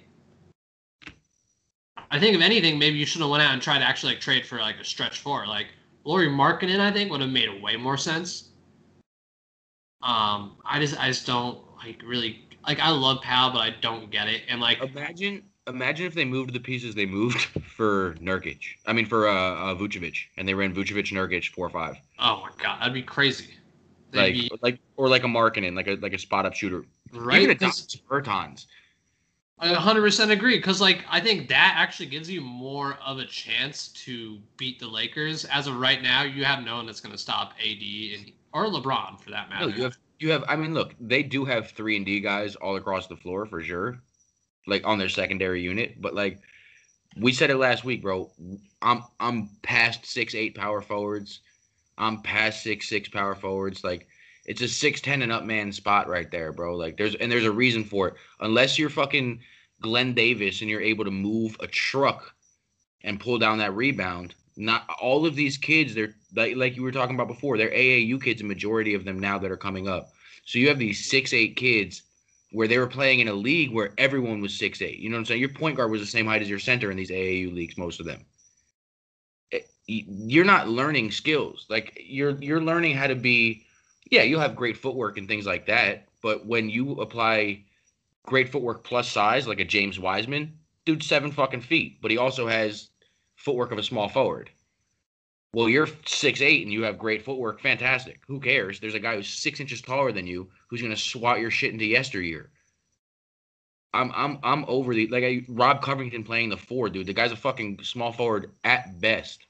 I 2.12 2.20
think 2.20 2.36
if 2.36 2.42
anything, 2.44 2.78
maybe 2.78 3.00
you 3.00 3.08
should 3.08 3.22
have 3.22 3.32
went 3.32 3.42
out 3.42 3.54
and 3.54 3.62
tried 3.62 3.80
to 3.80 3.86
actually 3.86 4.14
like 4.14 4.22
trade 4.22 4.46
for 4.46 4.60
like 4.60 4.76
a 4.80 4.84
stretch 4.84 5.22
four. 5.22 5.48
Like 5.48 5.70
Lauri 6.04 6.28
Markkanen, 6.28 6.80
I 6.80 6.92
think 6.92 7.10
would 7.10 7.22
have 7.22 7.32
made 7.32 7.60
way 7.60 7.76
more 7.76 7.98
sense. 7.98 8.50
Um, 10.02 10.58
I 10.66 10.80
just 10.80 11.00
I 11.00 11.08
just 11.08 11.26
don't 11.26 11.60
like 11.78 12.02
really 12.06 12.46
like 12.68 12.80
I 12.80 12.90
love 12.92 13.22
Pal, 13.22 13.52
but 13.52 13.60
I 13.60 13.72
don't 13.82 14.10
get 14.12 14.28
it. 14.28 14.44
And 14.48 14.62
like 14.62 14.80
Imagine 14.80 15.52
imagine 15.68 16.08
if 16.08 16.16
they 16.16 16.26
moved 16.26 16.52
the 16.54 16.60
pieces 16.60 16.96
they 16.96 17.06
moved 17.06 17.42
for 17.76 18.16
Nurkic. 18.16 18.64
I 18.88 18.94
mean 18.94 19.06
for 19.06 19.28
uh, 19.28 19.34
uh 19.34 19.76
Vucevic, 19.76 20.18
and 20.36 20.48
they 20.48 20.54
ran 20.56 20.74
Vucevic 20.74 21.12
Nurkic 21.12 21.50
four 21.50 21.70
five. 21.70 21.98
oh 22.20 22.42
my 22.42 22.52
god, 22.62 22.80
that'd 22.82 22.94
be 22.94 23.02
crazy. 23.04 23.56
They'd 24.12 24.24
Like 24.24 24.34
be, 24.34 24.52
like 24.62 24.80
or 24.98 25.10
like 25.10 25.24
a 25.24 25.28
Markkanen, 25.28 25.76
like 25.76 25.88
a 25.88 25.96
like 25.96 26.14
a 26.14 26.20
spot 26.20 26.46
up 26.46 26.54
shooter. 26.54 26.86
right? 27.14 27.42
Even 27.42 27.58
a 27.58 27.74
Bertans. 28.10 28.66
I 29.60 29.74
100% 29.74 30.32
agree 30.32 30.58
because 30.58 30.80
like 30.80 31.04
I 31.10 31.20
think 31.20 31.50
that 31.50 31.74
actually 31.78 32.06
gives 32.08 32.30
you 32.30 32.42
more 32.42 32.96
of 33.06 33.18
a 33.18 33.26
chance 33.26 33.88
to 34.06 34.40
beat 34.58 34.80
the 34.80 34.88
Lakers. 34.88 35.46
As 35.46 35.66
of 35.68 35.78
right 35.80 36.02
now, 36.02 36.24
you 36.24 36.46
have 36.46 36.64
no 36.64 36.76
one 36.78 36.86
that's 36.86 37.00
going 37.02 37.12
to 37.14 37.18
stop 37.18 37.54
AD 37.60 38.14
and 38.20 38.32
or 38.58 38.72
LeBron 38.72 39.20
for 39.20 39.32
that 39.32 39.50
matter. 39.50 39.68
No, 39.70 39.76
you 39.76 39.84
have 39.84 39.98
you 40.20 40.32
have. 40.32 40.44
I 40.48 40.56
mean, 40.56 40.74
look, 40.74 40.96
they 41.00 41.24
do 41.24 41.46
have 41.46 41.72
three 41.72 41.96
and 41.96 42.06
D 42.06 42.20
guys 42.20 42.56
all 42.56 42.76
across 42.76 43.08
the 43.08 43.16
floor 43.16 43.46
for 43.46 43.62
sure, 43.62 44.00
like 44.66 44.86
on 44.86 44.98
their 44.98 45.10
secondary 45.10 45.62
unit. 45.62 46.02
But 46.02 46.16
like 46.16 46.40
we 47.16 47.32
said 47.34 47.50
it 47.50 47.58
last 47.58 47.84
week, 47.84 48.02
bro. 48.02 48.32
I'm 48.82 49.04
I'm 49.20 49.50
past 49.62 50.06
six 50.06 50.36
eight 50.36 50.56
power 50.56 50.82
forwards. 50.82 51.42
I'm 51.98 52.22
past 52.22 52.64
six 52.64 52.90
six 52.90 53.10
power 53.10 53.36
forwards. 53.36 53.84
Like 53.84 54.08
it's 54.46 54.62
a 54.62 54.68
six 54.68 55.02
ten 55.02 55.22
and 55.22 55.32
up 55.32 55.44
man 55.44 55.72
spot 55.72 56.08
right 56.08 56.30
there, 56.32 56.52
bro. 56.52 56.76
Like 56.76 56.98
there's 56.98 57.16
and 57.16 57.32
there's 57.32 57.46
a 57.46 57.52
reason 57.52 57.84
for 57.84 58.08
it. 58.08 58.14
Unless 58.40 58.80
you're 58.80 58.90
fucking 58.90 59.40
Glen 59.82 60.14
Davis 60.14 60.62
and 60.62 60.70
you're 60.70 60.82
able 60.82 61.06
to 61.06 61.12
move 61.12 61.56
a 61.60 61.68
truck 61.68 62.34
and 63.04 63.20
pull 63.20 63.38
down 63.38 63.60
that 63.60 63.76
rebound. 63.76 64.34
Not 64.58 64.88
all 65.02 65.26
of 65.26 65.36
these 65.36 65.58
kids, 65.58 65.94
they're 65.96 66.16
like 66.36 66.56
like 66.58 66.76
you 66.76 66.84
were 66.84 66.92
talking 66.92 67.16
about 67.16 67.28
before, 67.30 67.58
they're 67.58 67.72
AAU 67.72 68.22
kids, 68.22 68.42
a 68.42 68.46
majority 68.46 68.94
of 68.96 69.06
them 69.06 69.20
now 69.20 69.38
that 69.40 69.52
are 69.52 69.58
coming 69.58 69.88
up. 69.88 70.14
So 70.46 70.60
you 70.60 70.68
have 70.70 70.80
these 70.80 71.10
six 71.10 71.34
eight 71.34 71.56
kids 71.56 72.04
where 72.52 72.68
they 72.68 72.78
were 72.80 72.88
playing 72.88 73.20
in 73.20 73.28
a 73.30 73.34
league 73.34 73.72
where 73.72 73.94
everyone 73.98 74.42
was 74.42 74.58
six 74.58 74.82
eight. 74.82 75.00
You 75.00 75.10
know 75.10 75.16
what 75.16 75.22
I'm 75.22 75.26
saying? 75.26 75.42
Your 75.42 75.50
point 75.54 75.78
guard 75.78 75.92
was 75.92 76.02
the 76.02 76.08
same 76.08 76.26
height 76.28 76.42
as 76.42 76.50
your 76.50 76.60
center 76.60 76.92
in 76.92 76.98
these 76.98 77.12
AAU 77.12 77.54
leagues, 77.54 77.78
most 77.78 78.00
of 78.00 78.06
them. 78.06 78.26
Eh, 79.52 79.60
you're 79.88 80.46
not 80.46 80.68
learning 80.70 81.12
skills. 81.12 81.66
Like 81.70 81.98
you're 82.04 82.38
you're 82.42 82.62
learning 82.62 82.96
how 82.96 83.08
to 83.08 83.16
be 83.16 83.66
Yeah, 84.12 84.24
you'll 84.24 84.42
have 84.42 84.56
great 84.56 84.78
footwork 84.78 85.18
and 85.18 85.28
things 85.28 85.46
like 85.46 85.66
that. 85.68 86.08
But 86.22 86.46
when 86.46 86.70
you 86.70 86.94
apply 87.02 87.66
great 88.26 88.50
footwork 88.52 88.84
plus 88.84 89.10
size, 89.10 89.48
like 89.48 89.60
a 89.60 89.66
James 89.66 90.00
Wiseman, 90.00 90.60
dude's 90.86 91.08
seven 91.08 91.32
fucking 91.32 91.62
feet, 91.62 92.02
but 92.02 92.12
he 92.12 92.18
also 92.18 92.48
has 92.48 92.90
footwork 93.38 93.72
of 93.72 93.78
a 93.78 93.84
small 93.84 94.10
forward. 94.10 94.50
Well, 95.54 95.70
you're 95.70 95.88
six 96.06 96.42
eight 96.42 96.64
and 96.64 96.74
you 96.74 96.84
have 96.84 97.00
great 97.00 97.24
footwork. 97.24 97.62
Fantastic. 97.62 98.20
Who 98.28 98.40
cares? 98.40 98.80
There's 98.80 98.94
a 98.94 99.00
guy 99.00 99.16
who's 99.16 99.30
six 99.30 99.60
inches 99.60 99.82
taller 99.82 100.12
than 100.12 100.28
you 100.28 100.50
who's 100.70 100.82
gonna 100.82 100.98
swat 100.98 101.40
your 101.40 101.52
shit 101.52 101.72
into 101.72 101.86
yesteryear. 101.86 102.52
I'm 103.94 104.12
I'm 104.14 104.40
I'm 104.44 104.66
over 104.68 104.94
the 104.94 105.08
like 105.08 105.24
I, 105.24 105.44
Rob 105.48 105.82
Covington 105.82 106.24
playing 106.24 106.50
the 106.50 106.58
four, 106.58 106.90
dude. 106.90 107.08
The 107.08 107.14
guy's 107.14 107.32
a 107.32 107.38
fucking 107.38 107.80
small 107.84 108.12
forward 108.12 108.52
at 108.64 109.00
best. 109.00 109.46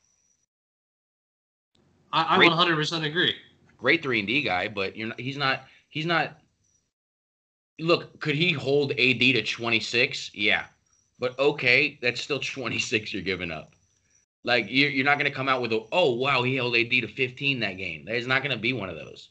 I, 2.13 2.35
I 2.35 2.37
Great. 2.37 2.51
100% 2.51 3.05
agree. 3.05 3.35
Great 3.77 4.01
three 4.01 4.19
and 4.19 4.27
D 4.27 4.41
guy, 4.41 4.67
but 4.67 4.95
you're 4.95 5.09
not. 5.09 5.19
He's 5.19 5.37
not. 5.37 5.65
He's 5.89 6.05
not. 6.05 6.39
Look, 7.79 8.19
could 8.19 8.35
he 8.35 8.51
hold 8.51 8.91
AD 8.91 9.19
to 9.19 9.43
26? 9.43 10.31
Yeah, 10.33 10.65
but 11.19 11.37
okay, 11.37 11.99
that's 12.01 12.21
still 12.21 12.39
26 12.39 13.13
you're 13.13 13.21
giving 13.21 13.51
up. 13.51 13.75
Like 14.47 14.67
you're, 14.69 14.89
you're 14.89 15.03
not 15.03 15.17
gonna 15.17 15.29
come 15.29 15.49
out 15.49 15.61
with 15.61 15.73
a 15.73 15.85
oh 15.91 16.13
wow 16.13 16.41
he 16.41 16.55
held 16.55 16.73
AD 16.73 16.89
to 16.89 17.07
15 17.07 17.59
that 17.59 17.73
game. 17.73 18.05
There's 18.05 18.27
not 18.27 18.41
gonna 18.41 18.57
be 18.57 18.71
one 18.71 18.89
of 18.89 18.95
those. 18.95 19.29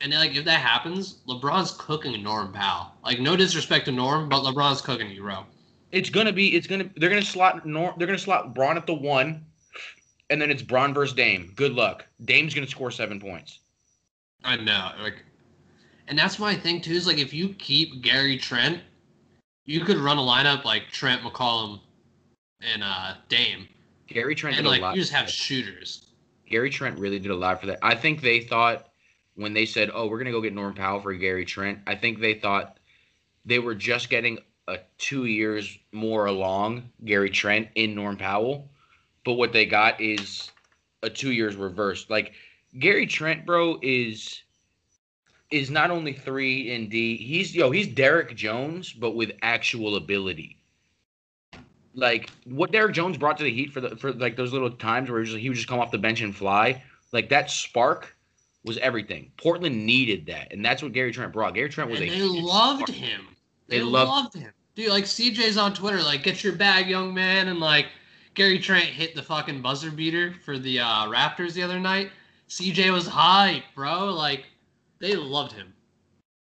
And 0.00 0.12
like 0.12 0.36
if 0.36 0.44
that 0.44 0.60
happens, 0.60 1.22
LeBron's 1.26 1.72
cooking 1.72 2.22
Norm 2.22 2.52
Powell. 2.52 2.92
Like 3.04 3.18
no 3.18 3.34
disrespect 3.34 3.86
to 3.86 3.92
Norm, 3.92 4.28
but 4.28 4.44
LeBron's 4.44 4.80
cooking 4.80 5.10
you, 5.10 5.22
bro. 5.22 5.44
It's 5.90 6.08
gonna 6.08 6.32
be. 6.32 6.54
It's 6.54 6.68
gonna. 6.68 6.88
They're 6.96 7.08
gonna 7.08 7.20
slot. 7.20 7.66
Norm. 7.66 7.94
they're 7.98 8.06
gonna 8.06 8.16
slot 8.16 8.54
Bron 8.54 8.76
at 8.76 8.86
the 8.86 8.94
one, 8.94 9.44
and 10.30 10.40
then 10.40 10.52
it's 10.52 10.62
Bron 10.62 10.94
versus 10.94 11.16
Dame. 11.16 11.52
Good 11.56 11.72
luck. 11.72 12.06
Dame's 12.24 12.54
gonna 12.54 12.68
score 12.68 12.92
seven 12.92 13.18
points. 13.18 13.58
I 14.44 14.54
know, 14.54 14.92
like, 15.02 15.24
and 16.06 16.16
that's 16.16 16.38
my 16.38 16.54
thing 16.54 16.80
too. 16.80 16.92
Is 16.92 17.08
like 17.08 17.18
if 17.18 17.34
you 17.34 17.54
keep 17.54 18.02
Gary 18.02 18.38
Trent, 18.38 18.82
you 19.64 19.80
could 19.80 19.96
run 19.96 20.16
a 20.16 20.22
lineup 20.22 20.64
like 20.64 20.90
Trent, 20.92 21.22
McCollum, 21.22 21.80
and 22.60 22.84
uh 22.84 23.14
Dame, 23.28 23.66
Gary 24.08 24.34
Trent 24.34 24.56
and 24.56 24.66
did 24.66 24.78
a 24.78 24.82
lot. 24.82 24.94
you 24.96 25.02
just 25.02 25.12
have 25.12 25.28
shooters. 25.30 26.06
Gary 26.48 26.70
Trent 26.70 26.98
really 26.98 27.18
did 27.18 27.30
a 27.30 27.36
lot 27.36 27.60
for 27.60 27.66
that. 27.66 27.78
I 27.82 27.94
think 27.94 28.20
they 28.20 28.40
thought 28.40 28.88
when 29.34 29.52
they 29.52 29.66
said, 29.66 29.90
"Oh, 29.92 30.06
we're 30.06 30.18
gonna 30.18 30.32
go 30.32 30.40
get 30.40 30.54
Norm 30.54 30.74
Powell 30.74 31.00
for 31.00 31.12
Gary 31.14 31.44
Trent," 31.44 31.80
I 31.86 31.94
think 31.94 32.20
they 32.20 32.34
thought 32.34 32.78
they 33.44 33.58
were 33.58 33.74
just 33.74 34.10
getting 34.10 34.38
a 34.66 34.78
two 34.98 35.26
years 35.26 35.78
more 35.92 36.26
along 36.26 36.90
Gary 37.04 37.30
Trent 37.30 37.68
in 37.74 37.94
Norm 37.94 38.16
Powell, 38.16 38.70
but 39.24 39.34
what 39.34 39.52
they 39.52 39.66
got 39.66 40.00
is 40.00 40.50
a 41.02 41.10
two 41.10 41.32
years 41.32 41.56
reversed. 41.56 42.10
Like 42.10 42.32
Gary 42.78 43.06
Trent, 43.06 43.46
bro, 43.46 43.78
is 43.82 44.42
is 45.50 45.70
not 45.70 45.90
only 45.90 46.12
three 46.12 46.72
and 46.72 46.90
D. 46.90 47.16
He's 47.16 47.54
yo, 47.54 47.70
he's 47.70 47.88
Derrick 47.88 48.36
Jones, 48.36 48.92
but 48.92 49.12
with 49.12 49.32
actual 49.42 49.96
ability. 49.96 50.57
Like 51.98 52.30
what 52.44 52.70
Derrick 52.70 52.94
Jones 52.94 53.16
brought 53.18 53.36
to 53.38 53.44
the 53.44 53.50
Heat 53.52 53.72
for 53.72 53.80
the 53.80 53.96
for 53.96 54.12
like 54.12 54.36
those 54.36 54.52
little 54.52 54.70
times 54.70 55.10
where 55.10 55.18
he, 55.18 55.22
was 55.22 55.30
just, 55.30 55.40
he 55.40 55.48
would 55.48 55.56
just 55.56 55.68
come 55.68 55.80
off 55.80 55.90
the 55.90 55.98
bench 55.98 56.20
and 56.20 56.34
fly. 56.34 56.82
Like 57.12 57.28
that 57.30 57.50
spark 57.50 58.14
was 58.64 58.78
everything. 58.78 59.32
Portland 59.36 59.84
needed 59.84 60.26
that, 60.26 60.52
and 60.52 60.64
that's 60.64 60.82
what 60.82 60.92
Gary 60.92 61.10
Trent 61.12 61.32
brought. 61.32 61.54
Gary 61.54 61.68
Trent 61.68 61.90
was 61.90 62.00
And 62.00 62.08
a 62.10 62.12
they 62.12 62.20
loved 62.22 62.82
spark. 62.88 62.90
him. 62.90 63.26
They 63.66 63.78
They, 63.78 63.82
loved- 63.84 64.10
loved, 64.10 64.34
him. 64.36 64.52
Dude, 64.76 64.90
like 64.90 65.04
CJ's 65.04 65.56
on 65.56 65.74
Twitter, 65.74 66.00
like, 66.02 66.22
get 66.22 66.44
your 66.44 66.52
bag, 66.54 66.86
young 66.88 67.12
man. 67.12 67.48
And 67.48 67.58
like 67.58 67.86
Gary 68.34 68.58
Trent 68.60 68.84
hit 68.84 69.14
the 69.16 69.22
fucking 69.22 69.60
buzzer 69.60 69.90
beater 69.90 70.34
for 70.44 70.56
the 70.58 70.78
uh, 70.80 71.06
Raptors 71.06 71.52
the 71.54 71.62
other 71.64 71.80
night. 71.80 72.10
CJ 72.48 72.92
was 72.92 73.06
hype, 73.08 73.64
bro. 73.74 74.06
Like, 74.06 74.44
they 75.00 75.16
loved 75.16 75.52
him. 75.52 75.74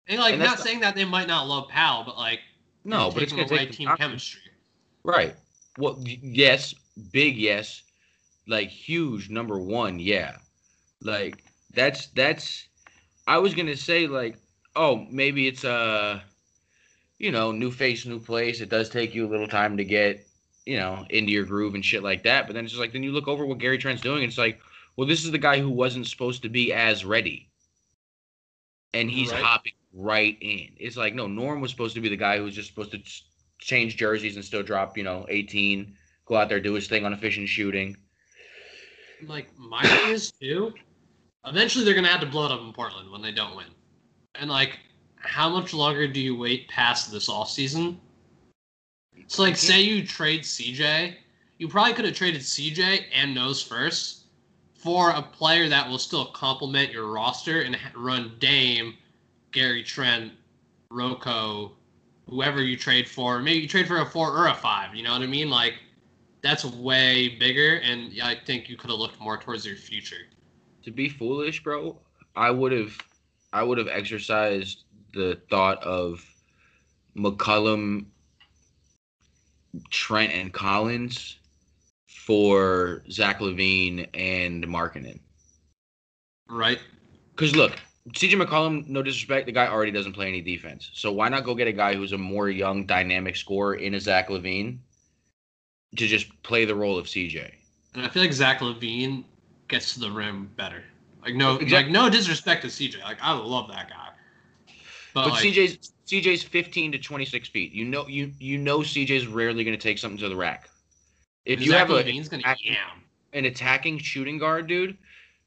And 0.07 0.19
like, 0.19 0.33
And 0.33 0.43
not 0.43 0.57
the- 0.57 0.63
saying 0.63 0.81
that 0.81 0.93
they 0.95 1.05
might 1.05 1.27
not 1.27 1.47
love 1.47 1.69
Powell, 1.69 2.03
but 2.03 2.17
like, 2.17 2.39
No, 2.85 3.09
but 3.11 3.23
it's 3.23 3.31
gonna 3.31 3.43
away 3.45 3.57
take 3.65 3.71
team 3.71 3.89
chemistry. 3.97 4.41
Right. 5.03 5.35
Well, 5.77 6.01
yes, 6.05 6.73
big 7.11 7.37
yes, 7.37 7.83
like 8.47 8.69
huge 8.69 9.29
number 9.29 9.59
one, 9.59 9.99
yeah. 9.99 10.37
Like 11.01 11.43
that's 11.73 12.07
that's. 12.07 12.67
I 13.27 13.37
was 13.39 13.53
gonna 13.53 13.75
say 13.77 14.07
like, 14.07 14.37
oh, 14.75 15.05
maybe 15.11 15.47
it's 15.47 15.63
uh, 15.63 16.21
you 17.19 17.31
know, 17.31 17.51
new 17.51 17.71
face, 17.71 18.05
new 18.05 18.19
place. 18.19 18.61
It 18.61 18.69
does 18.69 18.89
take 18.89 19.13
you 19.13 19.27
a 19.27 19.29
little 19.29 19.47
time 19.47 19.77
to 19.77 19.83
get, 19.85 20.27
you 20.65 20.77
know, 20.77 21.05
into 21.09 21.31
your 21.31 21.45
groove 21.45 21.75
and 21.75 21.85
shit 21.85 22.03
like 22.03 22.23
that. 22.23 22.47
But 22.47 22.53
then 22.53 22.63
it's 22.65 22.73
just 22.73 22.81
like 22.81 22.93
then 22.93 23.03
you 23.03 23.11
look 23.11 23.27
over 23.27 23.45
what 23.45 23.59
Gary 23.59 23.77
Trent's 23.77 24.01
doing. 24.01 24.23
And 24.23 24.29
it's 24.29 24.37
like, 24.37 24.59
well, 24.95 25.07
this 25.07 25.23
is 25.25 25.31
the 25.31 25.37
guy 25.37 25.59
who 25.59 25.69
wasn't 25.69 26.07
supposed 26.07 26.41
to 26.43 26.49
be 26.49 26.73
as 26.73 27.05
ready, 27.05 27.49
and 28.93 29.09
he's 29.09 29.31
Right. 29.31 29.41
hopping 29.41 29.73
right 29.93 30.37
in. 30.41 30.69
It's 30.77 30.97
like 30.97 31.13
no, 31.15 31.27
Norm 31.27 31.61
was 31.61 31.71
supposed 31.71 31.95
to 31.95 32.01
be 32.01 32.09
the 32.09 32.17
guy 32.17 32.37
who 32.37 32.43
was 32.43 32.55
just 32.55 32.69
supposed 32.69 32.91
to 32.91 32.99
change 33.59 33.97
jerseys 33.97 34.35
and 34.35 34.43
still 34.43 34.63
drop, 34.63 34.97
you 34.97 35.03
know, 35.03 35.25
18, 35.29 35.95
go 36.25 36.35
out 36.35 36.49
there 36.49 36.59
do 36.59 36.73
his 36.73 36.87
thing 36.87 37.05
on 37.05 37.13
efficient 37.13 37.47
shooting. 37.47 37.95
Like, 39.27 39.47
my 39.57 39.83
thing 39.83 40.09
is 40.13 40.31
too, 40.31 40.73
eventually 41.45 41.85
they're 41.85 41.93
going 41.93 42.05
to 42.05 42.11
have 42.11 42.21
to 42.21 42.27
blow 42.27 42.45
it 42.45 42.51
up 42.51 42.61
in 42.61 42.73
Portland 42.73 43.11
when 43.11 43.21
they 43.21 43.31
don't 43.31 43.55
win. 43.55 43.67
And 44.35 44.49
like, 44.49 44.79
how 45.17 45.49
much 45.49 45.73
longer 45.73 46.07
do 46.07 46.19
you 46.19 46.35
wait 46.35 46.67
past 46.69 47.11
this 47.11 47.29
off 47.29 47.49
season? 47.49 47.99
So 49.27 49.43
like, 49.43 49.57
say 49.57 49.81
you 49.81 50.05
trade 50.05 50.41
CJ, 50.41 51.15
you 51.57 51.67
probably 51.67 51.93
could 51.93 52.05
have 52.05 52.15
traded 52.15 52.41
CJ 52.41 53.03
and 53.13 53.35
Nose 53.35 53.61
first 53.61 54.23
for 54.73 55.09
a 55.11 55.21
player 55.21 55.67
that 55.67 55.89
will 55.89 55.99
still 55.99 56.25
complement 56.27 56.91
your 56.93 57.07
roster 57.07 57.61
and 57.61 57.77
run 57.95 58.31
Dame, 58.39 58.95
Gary 59.51 59.83
Trent, 59.83 60.31
RoCo, 60.91 61.73
whoever 62.29 62.61
you 62.61 62.77
trade 62.77 63.07
for. 63.07 63.39
Maybe 63.39 63.61
you 63.61 63.67
trade 63.67 63.87
for 63.87 64.01
a 64.01 64.05
four 64.05 64.31
or 64.31 64.47
a 64.47 64.53
five. 64.53 64.95
You 64.95 65.03
know 65.03 65.13
what 65.13 65.21
I 65.21 65.27
mean? 65.27 65.49
Like, 65.49 65.75
that's 66.41 66.63
way 66.63 67.37
bigger, 67.37 67.77
and 67.77 68.13
I 68.21 68.35
think 68.45 68.69
you 68.69 68.77
could 68.77 68.89
have 68.89 68.99
looked 68.99 69.19
more 69.19 69.37
towards 69.37 69.65
your 69.65 69.75
future. 69.75 70.27
To 70.83 70.91
be 70.91 71.09
foolish, 71.09 71.63
bro, 71.63 71.99
I 72.35 72.51
would 72.51 72.71
have 72.71 72.97
I 73.51 73.63
would 73.63 73.77
have 73.77 73.87
exercised 73.87 74.83
the 75.13 75.41
thought 75.49 75.83
of 75.83 76.23
McCollum, 77.17 78.05
Trent, 79.89 80.31
and 80.33 80.53
Collins 80.53 81.37
for 82.07 83.03
Zach 83.11 83.39
LaVine 83.39 84.07
and 84.13 84.65
Markkanen. 84.65 85.19
Right? 86.47 86.79
Because 87.31 87.55
look, 87.55 87.73
CJ 88.13 88.41
McCollum, 88.41 88.87
no 88.87 89.01
disrespect, 89.01 89.45
the 89.45 89.51
guy 89.51 89.67
already 89.67 89.91
doesn't 89.91 90.13
play 90.13 90.27
any 90.27 90.41
defense. 90.41 90.89
So 90.93 91.11
why 91.11 91.29
not 91.29 91.43
go 91.43 91.55
get 91.55 91.67
a 91.67 91.71
guy 91.71 91.95
who's 91.95 92.11
a 92.11 92.17
more 92.17 92.49
young, 92.49 92.85
dynamic 92.85 93.35
scorer 93.35 93.75
in 93.75 93.93
a 93.93 93.99
Zach 93.99 94.29
LaVine 94.29 94.79
to 95.97 96.07
just 96.07 96.41
play 96.43 96.65
the 96.65 96.75
role 96.75 96.97
of 96.97 97.05
CJ? 97.05 97.51
And 97.95 98.05
I 98.05 98.09
feel 98.09 98.21
like 98.21 98.33
Zach 98.33 98.59
LaVine 98.59 99.23
gets 99.67 99.93
to 99.93 99.99
the 99.99 100.11
rim 100.11 100.49
better. 100.55 100.83
Like 101.23 101.35
no, 101.35 101.55
Exact- 101.55 101.87
like 101.87 101.91
no 101.91 102.09
disrespect 102.09 102.61
to 102.63 102.67
CJ. 102.67 103.01
Like 103.03 103.17
I 103.21 103.33
love 103.33 103.67
that 103.69 103.89
guy. 103.89 104.09
But, 105.13 105.25
But 105.25 105.29
like, 105.31 105.43
CJ's 105.43 105.93
CJ's 106.07 106.43
15 106.43 106.93
to 106.93 106.99
26 106.99 107.49
feet. 107.49 107.71
You 107.73 107.85
know 107.85 108.07
you 108.07 108.31
you 108.39 108.57
know 108.57 108.79
CJ's 108.79 109.27
rarely 109.27 109.63
going 109.63 109.77
to 109.77 109.81
take 109.81 109.97
something 109.97 110.19
to 110.19 110.29
the 110.29 110.35
rack. 110.35 110.69
If 111.45 111.61
you 111.61 111.71
Zach 111.71 111.87
have 111.87 111.89
a, 111.89 112.03
LaVine's 112.03 112.29
gonna 112.29 112.43
act- 112.45 112.63
yam. 112.63 113.03
an 113.33 113.45
attacking 113.45 113.97
shooting 113.97 114.37
guard, 114.37 114.67
dude, 114.67 114.97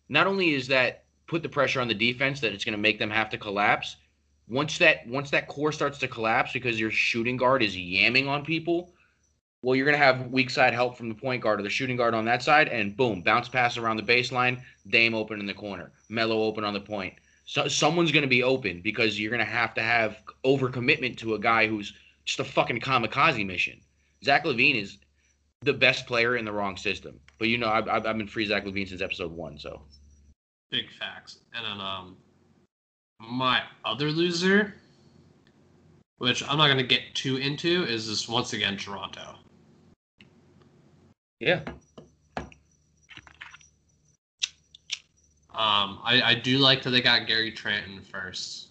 not 0.08 0.26
only 0.26 0.54
is 0.54 0.66
that 0.68 1.01
put 1.32 1.42
the 1.42 1.48
pressure 1.48 1.80
on 1.80 1.88
the 1.88 1.94
defense 1.94 2.40
that 2.40 2.52
it's 2.52 2.62
going 2.62 2.76
to 2.76 2.78
make 2.78 2.98
them 2.98 3.08
have 3.08 3.30
to 3.30 3.38
collapse. 3.38 3.96
Once 4.48 4.76
that 4.76 5.06
once 5.06 5.30
that 5.30 5.48
core 5.48 5.72
starts 5.72 5.98
to 5.98 6.06
collapse 6.06 6.52
because 6.52 6.78
your 6.78 6.90
shooting 6.90 7.38
guard 7.38 7.62
is 7.62 7.74
yamming 7.74 8.28
on 8.28 8.44
people, 8.44 8.92
well, 9.62 9.74
you're 9.74 9.86
going 9.86 9.98
to 9.98 10.04
have 10.04 10.26
weak 10.30 10.50
side 10.50 10.74
help 10.74 10.98
from 10.98 11.08
the 11.08 11.14
point 11.14 11.42
guard 11.42 11.58
or 11.58 11.62
the 11.62 11.70
shooting 11.70 11.96
guard 11.96 12.12
on 12.12 12.26
that 12.26 12.42
side, 12.42 12.68
and 12.68 12.94
boom, 12.94 13.22
bounce 13.22 13.48
pass 13.48 13.78
around 13.78 13.96
the 13.96 14.02
baseline, 14.02 14.60
Dame 14.90 15.14
open 15.14 15.40
in 15.40 15.46
the 15.46 15.54
corner, 15.54 15.90
Melo 16.10 16.42
open 16.42 16.64
on 16.64 16.74
the 16.74 16.80
point. 16.80 17.14
So 17.46 17.66
someone's 17.66 18.12
going 18.12 18.22
to 18.22 18.28
be 18.28 18.42
open 18.42 18.82
because 18.82 19.18
you're 19.18 19.30
going 19.30 19.46
to 19.46 19.50
have 19.50 19.72
to 19.74 19.82
have 19.82 20.18
overcommitment 20.44 21.16
to 21.18 21.34
a 21.34 21.38
guy 21.38 21.66
who's 21.66 21.94
just 22.26 22.40
a 22.40 22.44
fucking 22.44 22.80
kamikaze 22.80 23.46
mission. 23.46 23.80
Zach 24.22 24.44
LaVine 24.44 24.82
is 24.82 24.98
the 25.62 25.72
best 25.72 26.06
player 26.06 26.36
in 26.36 26.44
the 26.44 26.52
wrong 26.52 26.76
system. 26.76 27.18
But 27.38 27.48
you 27.48 27.56
know, 27.56 27.70
I've, 27.70 27.88
I've 27.88 28.18
been 28.18 28.26
free 28.26 28.44
Zach 28.44 28.66
LaVine 28.66 28.88
since 28.88 29.00
episode 29.00 29.32
one. 29.32 29.58
So 29.58 29.80
Big 30.72 30.90
facts. 30.98 31.38
And 31.54 31.64
then 31.64 31.86
um 31.86 32.16
my 33.20 33.62
other 33.84 34.10
loser, 34.10 34.74
which 36.18 36.42
I'm 36.48 36.58
not 36.58 36.66
gonna 36.66 36.82
get 36.82 37.14
too 37.14 37.36
into, 37.36 37.84
is 37.84 38.08
this 38.08 38.28
once 38.28 38.54
again 38.54 38.76
Toronto. 38.76 39.36
yeah, 41.38 41.60
Um, 45.54 46.00
I, 46.02 46.22
I 46.24 46.34
do 46.34 46.58
like 46.58 46.82
that 46.82 46.90
they 46.90 47.02
got 47.02 47.26
Gary 47.26 47.52
Trent 47.52 47.86
in 47.86 48.00
first. 48.00 48.68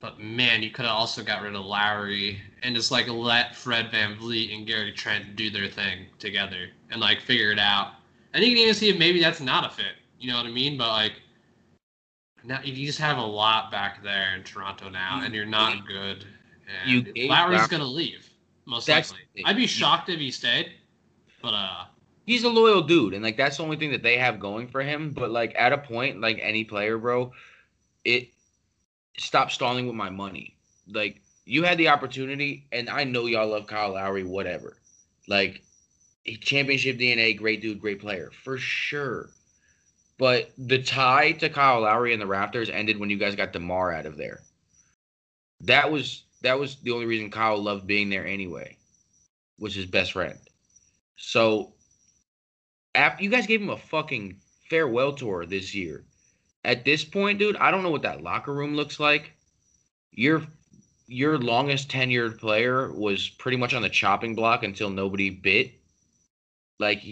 But 0.00 0.20
man, 0.20 0.62
you 0.62 0.70
could 0.70 0.84
have 0.84 0.94
also 0.94 1.22
got 1.22 1.42
rid 1.42 1.54
of 1.54 1.64
Lowry 1.64 2.40
and 2.62 2.76
just 2.76 2.90
like 2.90 3.08
let 3.08 3.56
Fred 3.56 3.90
VanVleet 3.90 4.54
and 4.54 4.66
Gary 4.66 4.92
Trent 4.92 5.34
do 5.34 5.48
their 5.48 5.68
thing 5.68 6.06
together 6.18 6.68
and 6.90 7.00
like 7.00 7.22
figure 7.22 7.50
it 7.50 7.58
out. 7.58 7.94
And 8.34 8.44
you 8.44 8.50
can 8.50 8.58
even 8.58 8.74
see 8.74 8.90
if 8.90 8.98
maybe 8.98 9.20
that's 9.20 9.40
not 9.40 9.64
a 9.64 9.74
fit. 9.74 9.94
You 10.22 10.30
know 10.30 10.36
what 10.36 10.46
I 10.46 10.50
mean? 10.50 10.78
But 10.78 10.88
like 10.88 11.14
now 12.44 12.60
you 12.62 12.86
just 12.86 13.00
have 13.00 13.18
a 13.18 13.24
lot 13.24 13.72
back 13.72 14.02
there 14.04 14.36
in 14.36 14.44
Toronto 14.44 14.88
now, 14.88 15.20
and 15.24 15.34
you're 15.34 15.44
not 15.44 15.86
good. 15.86 16.24
And 16.84 17.06
You 17.16 17.28
Lowry's 17.28 17.66
gonna 17.66 17.84
leave 17.84 18.30
most 18.64 18.86
That's 18.86 19.10
likely. 19.10 19.44
I'd 19.44 19.56
be 19.56 19.66
shocked 19.66 20.08
if 20.08 20.20
he 20.20 20.30
stayed, 20.30 20.72
but 21.42 21.54
uh, 21.54 21.84
he's 22.24 22.44
a 22.44 22.48
loyal 22.48 22.82
dude, 22.82 23.14
and 23.14 23.24
like 23.24 23.36
that's 23.36 23.56
the 23.56 23.64
only 23.64 23.76
thing 23.76 23.90
that 23.90 24.04
they 24.04 24.16
have 24.16 24.38
going 24.38 24.68
for 24.68 24.80
him. 24.80 25.10
But 25.10 25.32
like 25.32 25.54
at 25.58 25.72
a 25.72 25.78
point, 25.78 26.20
like 26.20 26.38
any 26.40 26.62
player, 26.62 26.98
bro, 26.98 27.32
it 28.04 28.28
stop 29.18 29.50
stalling 29.50 29.88
with 29.88 29.96
my 29.96 30.08
money. 30.08 30.54
Like 30.88 31.20
you 31.46 31.64
had 31.64 31.78
the 31.78 31.88
opportunity, 31.88 32.68
and 32.70 32.88
I 32.88 33.02
know 33.02 33.26
y'all 33.26 33.48
love 33.48 33.66
Kyle 33.66 33.94
Lowry, 33.94 34.22
whatever. 34.22 34.76
Like 35.26 35.62
championship 36.40 36.96
DNA, 36.96 37.36
great 37.36 37.60
dude, 37.60 37.80
great 37.80 38.00
player 38.00 38.30
for 38.44 38.56
sure. 38.56 39.30
But 40.22 40.52
the 40.56 40.80
tie 40.80 41.32
to 41.32 41.48
Kyle 41.48 41.80
Lowry 41.80 42.12
and 42.12 42.22
the 42.22 42.26
Raptors 42.26 42.70
ended 42.72 42.96
when 42.96 43.10
you 43.10 43.16
guys 43.16 43.34
got 43.34 43.52
DeMar 43.52 43.90
out 43.90 44.06
of 44.06 44.16
there. 44.16 44.42
That 45.62 45.90
was 45.90 46.22
that 46.42 46.60
was 46.60 46.76
the 46.76 46.92
only 46.92 47.06
reason 47.06 47.28
Kyle 47.28 47.60
loved 47.60 47.88
being 47.88 48.08
there 48.08 48.24
anyway, 48.24 48.76
was 49.58 49.74
his 49.74 49.86
best 49.86 50.12
friend. 50.12 50.38
So 51.16 51.72
after 52.94 53.24
you 53.24 53.30
guys 53.30 53.48
gave 53.48 53.62
him 53.62 53.70
a 53.70 53.76
fucking 53.76 54.36
farewell 54.70 55.12
tour 55.12 55.44
this 55.44 55.74
year. 55.74 56.04
At 56.64 56.84
this 56.84 57.02
point, 57.02 57.40
dude, 57.40 57.56
I 57.56 57.72
don't 57.72 57.82
know 57.82 57.90
what 57.90 58.02
that 58.02 58.22
locker 58.22 58.54
room 58.54 58.76
looks 58.76 59.00
like. 59.00 59.32
Your 60.12 60.46
your 61.08 61.36
longest 61.36 61.88
tenured 61.88 62.38
player 62.38 62.92
was 62.92 63.28
pretty 63.28 63.56
much 63.56 63.74
on 63.74 63.82
the 63.82 63.90
chopping 63.90 64.36
block 64.36 64.62
until 64.62 64.88
nobody 64.88 65.30
bit. 65.30 65.72
Like 66.78 67.02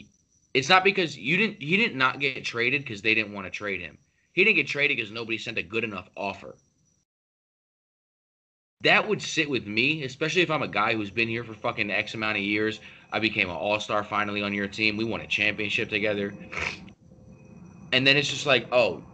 it's 0.54 0.69
not 0.69 0.85
because 0.85 1.16
you 1.19 1.37
didn't 1.37 1.62
he 1.62 1.76
didn't 1.76 1.99
not 1.99 2.21
get 2.21 2.45
traded 2.45 2.83
because 2.83 3.02
they 3.02 3.14
didn't 3.14 3.33
want 3.33 3.47
to 3.47 3.50
trade 3.50 3.80
him. 3.80 3.99
He 4.33 4.45
didn't 4.45 4.57
get 4.57 4.66
traded 4.69 4.97
because 4.97 5.11
nobody 5.12 5.38
sent 5.38 5.59
a 5.59 5.62
good 5.62 5.85
enough 5.85 6.09
offer. 6.16 6.57
That 8.83 9.09
would 9.09 9.23
sit 9.23 9.49
with 9.50 9.66
me, 9.66 10.02
especially 10.04 10.42
if 10.42 10.50
I'm 10.50 10.62
a 10.62 10.69
guy 10.69 10.95
who's 10.95 11.11
been 11.11 11.28
here 11.28 11.45
for 11.45 11.54
fucking 11.54 11.90
X 11.90 12.14
amount 12.14 12.38
of 12.38 12.42
years. 12.45 12.80
I 13.12 13.19
became 13.19 13.49
an 13.50 13.57
all-star 13.57 14.04
finally 14.04 14.42
on 14.42 14.52
your 14.54 14.69
team. 14.69 14.97
We 14.97 15.04
won 15.04 15.21
a 15.21 15.26
championship 15.26 15.88
together. 15.90 16.38
And 17.92 18.07
then 18.07 18.16
it's 18.16 18.28
just 18.30 18.47
like, 18.47 18.69
oh, 18.73 19.04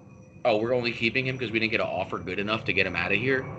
oh, 0.45 0.59
we're 0.59 0.75
only 0.75 0.93
keeping 0.93 1.27
him 1.27 1.37
because 1.37 1.51
we 1.51 1.59
didn't 1.59 1.73
get 1.73 1.81
an 1.81 1.87
offer 1.87 2.19
good 2.19 2.39
enough 2.39 2.65
to 2.65 2.73
get 2.73 2.87
him 2.87 2.97
out 2.97 3.13
of 3.13 3.19
here. 3.19 3.53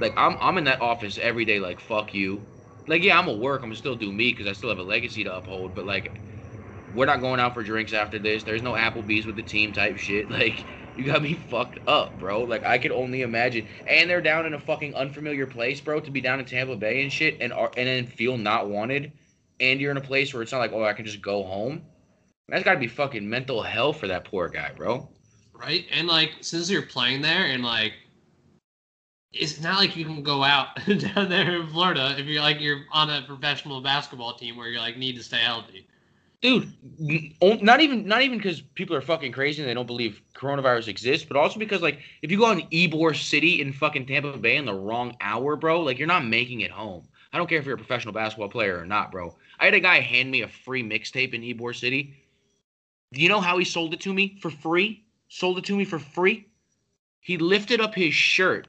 Like 0.00 0.14
I'm 0.16 0.36
I'm 0.40 0.58
in 0.58 0.64
that 0.64 0.82
office 0.82 1.18
every 1.18 1.44
day, 1.46 1.60
like 1.60 1.80
fuck 1.80 2.14
you. 2.14 2.48
Like 2.88 3.02
yeah, 3.04 3.18
I'm 3.18 3.26
gonna 3.26 3.38
work. 3.38 3.62
I'm 3.62 3.68
gonna 3.70 3.76
still 3.76 3.96
do 3.96 4.12
me 4.12 4.32
because 4.32 4.46
I 4.48 4.52
still 4.54 4.70
have 4.70 4.78
a 4.78 4.82
legacy 4.84 5.24
to 5.24 5.36
uphold. 5.36 5.74
But 5.74 5.86
like, 5.86 6.22
we're 6.92 7.06
not 7.06 7.20
going 7.20 7.40
out 7.40 7.54
for 7.54 7.62
drinks 7.62 7.92
after 7.92 8.18
this. 8.18 8.44
There's 8.44 8.62
no 8.62 8.72
Applebee's 8.72 9.26
with 9.26 9.36
the 9.36 9.42
team 9.42 9.72
type 9.72 9.96
shit. 9.98 10.30
Like 10.40 10.66
you 10.94 11.04
got 11.04 11.22
me 11.22 11.34
fucked 11.34 11.78
up, 11.86 12.18
bro. 12.18 12.42
Like 12.44 12.64
I 12.64 12.78
could 12.78 12.92
only 12.92 13.22
imagine. 13.22 13.68
And 13.86 14.08
they're 14.10 14.20
down 14.22 14.46
in 14.46 14.54
a 14.54 14.60
fucking 14.60 14.94
unfamiliar 14.94 15.46
place, 15.46 15.80
bro. 15.80 16.00
To 16.00 16.10
be 16.10 16.20
down 16.20 16.40
in 16.40 16.46
Tampa 16.46 16.76
Bay 16.76 17.02
and 17.02 17.12
shit, 17.12 17.38
and 17.40 17.52
and 17.52 17.86
then 17.88 18.06
feel 18.06 18.36
not 18.38 18.68
wanted, 18.68 19.12
and 19.60 19.80
you're 19.80 19.90
in 19.92 19.96
a 19.96 20.00
place 20.02 20.32
where 20.34 20.42
it's 20.42 20.52
not 20.52 20.58
like, 20.58 20.72
oh, 20.72 20.84
I 20.84 20.92
can 20.94 21.04
just 21.06 21.22
go 21.22 21.44
home. 21.44 21.82
That's 22.48 22.64
got 22.64 22.74
to 22.74 22.80
be 22.80 22.88
fucking 22.88 23.28
mental 23.28 23.62
hell 23.62 23.92
for 23.92 24.08
that 24.08 24.24
poor 24.24 24.48
guy, 24.48 24.72
bro. 24.72 25.08
right? 25.54 25.86
And 25.92 26.08
like 26.08 26.32
since 26.40 26.70
you're 26.70 26.82
playing 26.82 27.22
there, 27.22 27.46
and 27.46 27.62
like 27.64 27.92
it's 29.32 29.60
not 29.60 29.78
like 29.78 29.96
you 29.96 30.04
can 30.04 30.22
go 30.22 30.42
out 30.42 30.68
down 30.98 31.28
there 31.28 31.60
in 31.60 31.68
Florida 31.68 32.16
if 32.18 32.26
you're 32.26 32.42
like 32.42 32.60
you're 32.60 32.84
on 32.92 33.10
a 33.10 33.22
professional 33.22 33.80
basketball 33.80 34.34
team 34.34 34.56
where 34.56 34.68
you 34.68 34.78
like 34.78 34.96
need 34.96 35.16
to 35.16 35.22
stay 35.22 35.38
healthy. 35.40 35.86
Dude 36.40 36.72
not 37.62 37.80
even 37.80 38.06
not 38.06 38.22
even 38.22 38.38
because 38.38 38.60
people 38.60 38.96
are 38.96 39.02
fucking 39.02 39.32
crazy 39.32 39.60
and 39.60 39.68
they 39.68 39.74
don't 39.74 39.86
believe 39.86 40.22
coronavirus 40.34 40.88
exists 40.88 41.26
but 41.26 41.36
also 41.36 41.58
because 41.58 41.82
like 41.82 41.98
if 42.22 42.30
you 42.30 42.38
go 42.38 42.46
on 42.46 42.62
ybor 42.70 43.14
city 43.14 43.60
in 43.60 43.72
fucking 43.72 44.06
tampa 44.06 44.36
bay 44.36 44.56
in 44.56 44.64
the 44.64 44.72
wrong 44.72 45.14
hour 45.20 45.56
bro 45.56 45.80
like 45.80 45.98
you're 45.98 46.08
not 46.08 46.24
making 46.24 46.60
it 46.60 46.70
home. 46.70 47.06
I 47.32 47.38
don't 47.38 47.48
care 47.48 47.58
if 47.58 47.64
you're 47.64 47.74
a 47.74 47.78
professional 47.78 48.12
basketball 48.14 48.48
player 48.48 48.78
or 48.78 48.86
not 48.86 49.12
bro. 49.12 49.36
I 49.58 49.66
had 49.66 49.74
a 49.74 49.80
guy 49.80 50.00
hand 50.00 50.30
me 50.30 50.42
a 50.42 50.48
free 50.48 50.82
mixtape 50.82 51.34
in 51.34 51.42
ybor 51.42 51.76
city. 51.76 52.14
Do 53.12 53.20
you 53.20 53.28
know 53.28 53.40
how 53.40 53.58
he 53.58 53.64
sold 53.64 53.92
it 53.92 54.00
to 54.00 54.14
me 54.14 54.38
for 54.40 54.50
free? 54.50 55.04
Sold 55.28 55.58
it 55.58 55.64
to 55.64 55.76
me 55.76 55.84
for 55.84 55.98
free? 55.98 56.46
He 57.20 57.36
lifted 57.36 57.80
up 57.80 57.94
his 57.94 58.14
shirt 58.14 58.66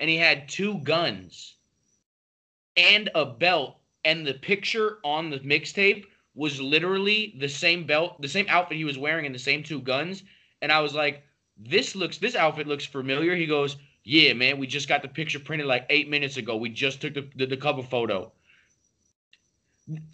and 0.00 0.10
he 0.10 0.16
had 0.16 0.48
two 0.48 0.78
guns 0.78 1.54
and 2.76 3.08
a 3.14 3.24
belt 3.24 3.78
and 4.04 4.26
the 4.26 4.34
picture 4.34 4.98
on 5.04 5.30
the 5.30 5.38
mixtape 5.40 6.06
was 6.36 6.60
literally 6.60 7.34
the 7.40 7.48
same 7.48 7.84
belt, 7.84 8.20
the 8.22 8.28
same 8.28 8.46
outfit 8.48 8.76
he 8.76 8.84
was 8.84 8.98
wearing, 8.98 9.26
and 9.26 9.34
the 9.34 9.40
same 9.40 9.64
two 9.64 9.80
guns. 9.80 10.22
And 10.62 10.70
I 10.70 10.80
was 10.80 10.94
like, 10.94 11.24
"This 11.56 11.96
looks, 11.96 12.18
this 12.18 12.36
outfit 12.36 12.68
looks 12.68 12.86
familiar." 12.86 13.34
He 13.34 13.46
goes, 13.46 13.76
"Yeah, 14.04 14.34
man, 14.34 14.58
we 14.58 14.68
just 14.68 14.88
got 14.88 15.02
the 15.02 15.08
picture 15.08 15.40
printed 15.40 15.66
like 15.66 15.86
eight 15.90 16.08
minutes 16.08 16.36
ago. 16.36 16.56
We 16.56 16.68
just 16.70 17.00
took 17.00 17.14
the 17.14 17.28
the, 17.36 17.46
the 17.46 17.56
cover 17.56 17.82
photo." 17.82 18.32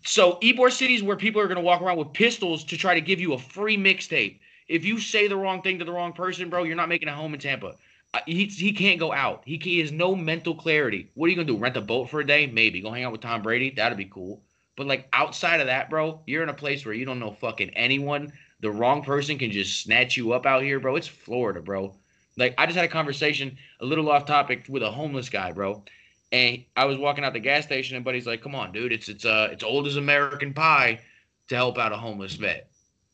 So 0.05 0.39
Ybor 0.43 0.71
City 0.71 0.95
is 0.95 1.03
where 1.03 1.17
people 1.17 1.41
are 1.41 1.49
gonna 1.49 1.61
walk 1.61 1.83
around 1.83 1.99
with 1.99 2.13
pistols 2.13 2.65
to 2.65 2.77
try 2.77 2.95
to 2.95 3.01
give 3.01 3.21
you 3.21 3.33
a 3.35 3.39
free 3.39 3.77
mixtape. 3.77 4.39
If 4.69 4.85
you 4.85 4.99
say 5.01 5.27
the 5.29 5.37
wrong 5.37 5.63
thing 5.63 5.79
to 5.79 5.85
the 5.85 5.93
wrong 5.93 6.13
person, 6.13 6.51
bro, 6.51 6.63
you're 6.65 6.77
not 6.77 6.89
making 6.89 7.09
a 7.09 7.15
home 7.15 7.35
in 7.35 7.41
Tampa. 7.41 7.77
Uh, 8.15 8.21
He, 8.27 8.45
he 8.47 8.73
can't 8.73 9.01
go 9.01 9.13
out. 9.13 9.43
He, 9.47 9.57
he 9.59 9.79
has 9.81 9.91
no 9.93 10.15
mental 10.15 10.55
clarity. 10.55 11.11
What 11.15 11.27
are 11.27 11.31
you 11.31 11.37
gonna 11.37 11.47
do? 11.47 11.57
Rent 11.57 11.77
a 11.77 11.81
boat 11.81 12.11
for 12.11 12.21
a 12.21 12.27
day? 12.27 12.47
Maybe. 12.47 12.81
Go 12.81 12.91
hang 12.93 13.05
out 13.05 13.13
with 13.13 13.23
Tom 13.23 13.43
Brady? 13.43 13.71
That'd 13.71 13.99
be 13.99 14.05
cool. 14.07 14.43
But 14.77 14.87
like 14.87 15.09
outside 15.13 15.61
of 15.61 15.67
that, 15.67 15.91
bro, 15.91 16.23
you're 16.27 16.43
in 16.43 16.49
a 16.49 16.55
place 16.55 16.85
where 16.85 16.95
you 16.95 17.05
don't 17.05 17.19
know 17.19 17.33
fucking 17.33 17.71
anyone. 17.71 18.33
The 18.61 18.71
wrong 18.71 19.03
person 19.03 19.39
can 19.39 19.51
just 19.51 19.83
snatch 19.83 20.17
you 20.17 20.33
up 20.33 20.47
out 20.47 20.63
here, 20.63 20.81
bro. 20.81 20.97
It's 20.97 21.09
Florida, 21.09 21.61
bro. 21.61 21.95
Like 22.37 22.55
I 22.57 22.67
just 22.67 22.77
had 22.77 22.85
a 22.85 22.89
conversation, 22.89 23.59
a 23.81 23.85
little 23.85 24.11
off 24.11 24.25
topic, 24.25 24.65
with 24.69 24.83
a 24.83 24.91
homeless 24.91 25.29
guy, 25.29 25.53
bro. 25.53 25.85
And 26.31 26.65
I 26.77 26.87
was 26.87 26.97
walking 26.97 27.25
out 27.25 27.35
the 27.35 27.41
gas 27.41 27.65
station, 27.65 27.97
and 27.97 28.05
buddy's 28.05 28.27
like, 28.27 28.43
"Come 28.43 28.55
on, 28.55 28.73
dude, 28.73 28.93
it's 28.93 29.09
it's 29.09 29.27
uh 29.27 29.49
it's 29.53 29.63
old 29.65 29.87
as 29.87 29.97
American 29.97 30.55
pie 30.55 31.01
to 31.49 31.55
help 31.55 31.77
out 31.79 31.93
a 31.93 31.97
homeless 31.97 32.35
vet." 32.35 32.71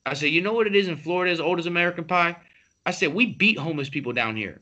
I 0.07 0.15
said, 0.15 0.31
"You 0.31 0.41
know 0.41 0.53
what 0.53 0.69
it 0.69 0.77
is 0.77 0.87
in 0.87 0.97
Florida 0.97 1.33
as 1.33 1.41
old 1.41 1.59
as 1.59 1.67
American 1.67 2.05
pie?" 2.05 2.37
I 2.87 2.93
said, 2.93 3.13
"We 3.13 3.27
beat 3.27 3.59
homeless 3.59 3.89
people 3.89 4.13
down 4.13 4.37
here." 4.37 4.61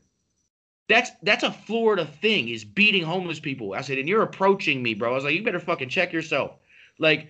That's 0.89 1.11
that's 1.21 1.43
a 1.43 1.51
Florida 1.51 2.05
thing 2.05 2.49
is 2.49 2.63
beating 2.65 3.03
homeless 3.03 3.39
people. 3.39 3.73
I 3.73 3.81
said, 3.81 3.97
and 3.97 4.07
you're 4.09 4.23
approaching 4.23 4.81
me, 4.81 4.93
bro. 4.93 5.11
I 5.11 5.15
was 5.15 5.23
like, 5.25 5.35
you 5.35 5.43
better 5.43 5.59
fucking 5.59 5.89
check 5.89 6.11
yourself. 6.13 6.57
Like, 6.99 7.29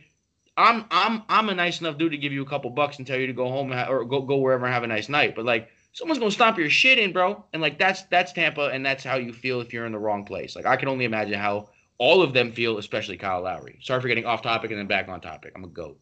I'm 0.56 0.86
I'm 0.90 1.24
I'm 1.30 1.50
a 1.50 1.56
nice 1.56 1.82
enough 1.82 1.98
dude 1.98 2.12
to 2.12 2.18
give 2.18 2.34
you 2.34 2.42
a 2.42 2.48
couple 2.48 2.70
bucks 2.70 2.98
and 2.98 3.06
tell 3.06 3.20
you 3.20 3.28
to 3.28 3.34
go 3.34 3.48
home 3.48 3.72
ha- 3.72 3.90
or 3.90 4.06
go 4.06 4.22
go 4.22 4.38
wherever 4.38 4.66
and 4.66 4.74
have 4.74 4.84
a 4.84 4.88
nice 4.88 5.10
night. 5.10 5.36
But 5.36 5.46
like, 5.46 5.70
someone's 5.94 6.20
gonna 6.20 6.32
stomp 6.32 6.58
your 6.58 6.70
shit 6.70 6.98
in, 6.98 7.14
bro. 7.14 7.44
And 7.54 7.62
like, 7.62 7.78
that's 7.78 8.04
that's 8.04 8.34
Tampa, 8.34 8.68
and 8.68 8.86
that's 8.86 9.04
how 9.04 9.16
you 9.16 9.34
feel 9.34 9.62
if 9.62 9.74
you're 9.74 9.86
in 9.86 9.92
the 9.92 10.00
wrong 10.00 10.26
place. 10.26 10.56
Like, 10.56 10.66
I 10.66 10.76
can 10.76 10.90
only 10.90 11.06
imagine 11.06 11.40
how 11.40 11.70
all 12.00 12.22
of 12.22 12.34
them 12.34 12.52
feel, 12.52 12.78
especially 12.78 13.18
Kyle 13.18 13.42
Lowry. 13.42 13.80
Sorry 13.82 14.02
for 14.02 14.08
getting 14.08 14.26
off 14.26 14.42
topic 14.42 14.72
and 14.72 14.80
then 14.80 14.88
back 14.88 15.08
on 15.10 15.22
topic. 15.22 15.54
I'm 15.56 15.64
a 15.64 15.68
goat. 15.68 16.00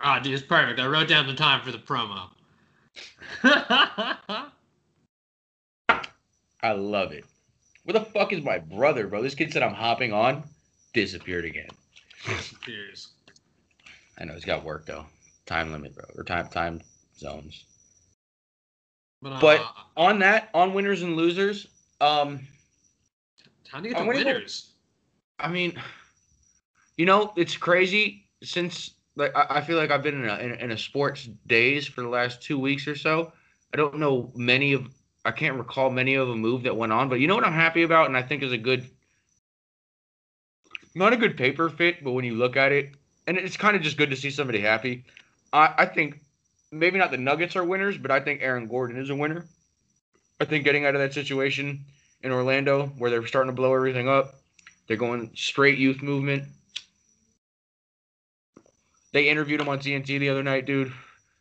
Ah, 0.00 0.18
dude, 0.18 0.34
it's 0.34 0.42
perfect. 0.42 0.80
I 0.80 0.86
wrote 0.86 1.08
down 1.08 1.26
the 1.26 1.34
time 1.34 1.62
for 1.62 1.70
the 1.70 1.78
promo. 1.78 2.28
I 6.62 6.72
love 6.72 7.12
it. 7.12 7.24
Where 7.84 7.94
the 7.94 8.04
fuck 8.04 8.32
is 8.32 8.42
my 8.42 8.58
brother, 8.58 9.06
bro? 9.06 9.22
This 9.22 9.34
kid 9.34 9.52
said 9.52 9.62
I'm 9.62 9.74
hopping 9.74 10.12
on, 10.12 10.44
disappeared 10.92 11.44
again. 11.44 11.68
Cheers. 12.64 13.08
I 14.18 14.24
know 14.24 14.34
he's 14.34 14.44
got 14.44 14.64
work 14.64 14.86
though. 14.86 15.06
Time 15.46 15.72
limit, 15.72 15.94
bro, 15.94 16.04
or 16.16 16.24
time 16.24 16.48
time 16.48 16.80
zones. 17.18 17.64
But, 19.20 19.32
uh, 19.34 19.40
But- 19.40 19.66
On 19.96 20.18
that, 20.20 20.48
on 20.54 20.72
winners 20.74 21.02
and 21.02 21.16
losers, 21.16 21.66
um, 22.00 22.40
time 23.64 23.82
to 23.82 23.88
get 23.90 23.98
I'm 23.98 24.06
the 24.06 24.14
winners. 24.14 24.72
I 25.38 25.48
mean, 25.48 25.80
you 26.96 27.06
know, 27.06 27.32
it's 27.36 27.56
crazy 27.56 28.26
since 28.42 28.92
like 29.16 29.34
I, 29.36 29.46
I 29.58 29.60
feel 29.60 29.76
like 29.76 29.90
I've 29.90 30.02
been 30.02 30.22
in 30.24 30.28
a 30.30 30.36
in, 30.38 30.52
in 30.54 30.70
a 30.70 30.78
sports 30.78 31.28
days 31.46 31.86
for 31.86 32.00
the 32.02 32.08
last 32.08 32.42
two 32.42 32.58
weeks 32.58 32.86
or 32.86 32.96
so. 32.96 33.32
I 33.74 33.76
don't 33.76 33.98
know 33.98 34.30
many 34.34 34.72
of 34.72 34.88
I 35.24 35.30
can't 35.30 35.56
recall 35.56 35.90
many 35.90 36.14
of 36.14 36.28
a 36.30 36.36
move 36.36 36.62
that 36.64 36.76
went 36.76 36.92
on, 36.92 37.08
but 37.08 37.20
you 37.20 37.26
know 37.26 37.34
what 37.34 37.44
I'm 37.44 37.52
happy 37.52 37.82
about, 37.82 38.06
and 38.06 38.16
I 38.16 38.22
think 38.22 38.42
is 38.42 38.52
a 38.52 38.58
good, 38.58 38.88
not 40.94 41.12
a 41.12 41.16
good 41.16 41.36
paper 41.36 41.68
fit, 41.68 42.02
but 42.04 42.12
when 42.12 42.24
you 42.24 42.34
look 42.34 42.56
at 42.56 42.72
it, 42.72 42.92
and 43.26 43.38
it's 43.38 43.56
kind 43.56 43.76
of 43.76 43.82
just 43.82 43.96
good 43.96 44.10
to 44.10 44.16
see 44.16 44.30
somebody 44.30 44.60
happy. 44.60 45.04
I, 45.52 45.74
I 45.78 45.86
think 45.86 46.20
maybe 46.70 46.98
not 46.98 47.10
the 47.10 47.18
Nuggets 47.18 47.56
are 47.56 47.64
winners, 47.64 47.98
but 47.98 48.10
I 48.10 48.20
think 48.20 48.40
Aaron 48.42 48.66
Gordon 48.66 48.98
is 48.98 49.10
a 49.10 49.14
winner. 49.14 49.46
I 50.40 50.44
think 50.44 50.64
getting 50.64 50.84
out 50.84 50.94
of 50.94 51.00
that 51.00 51.14
situation 51.14 51.84
in 52.22 52.32
Orlando 52.32 52.86
where 52.98 53.10
they're 53.10 53.26
starting 53.26 53.50
to 53.50 53.56
blow 53.56 53.74
everything 53.74 54.08
up, 54.08 54.34
they're 54.86 54.96
going 54.96 55.30
straight 55.34 55.78
youth 55.78 56.02
movement. 56.02 56.44
They 59.12 59.28
interviewed 59.28 59.60
him 59.60 59.68
on 59.68 59.78
TNT 59.78 60.18
the 60.18 60.30
other 60.30 60.42
night, 60.42 60.66
dude. 60.66 60.92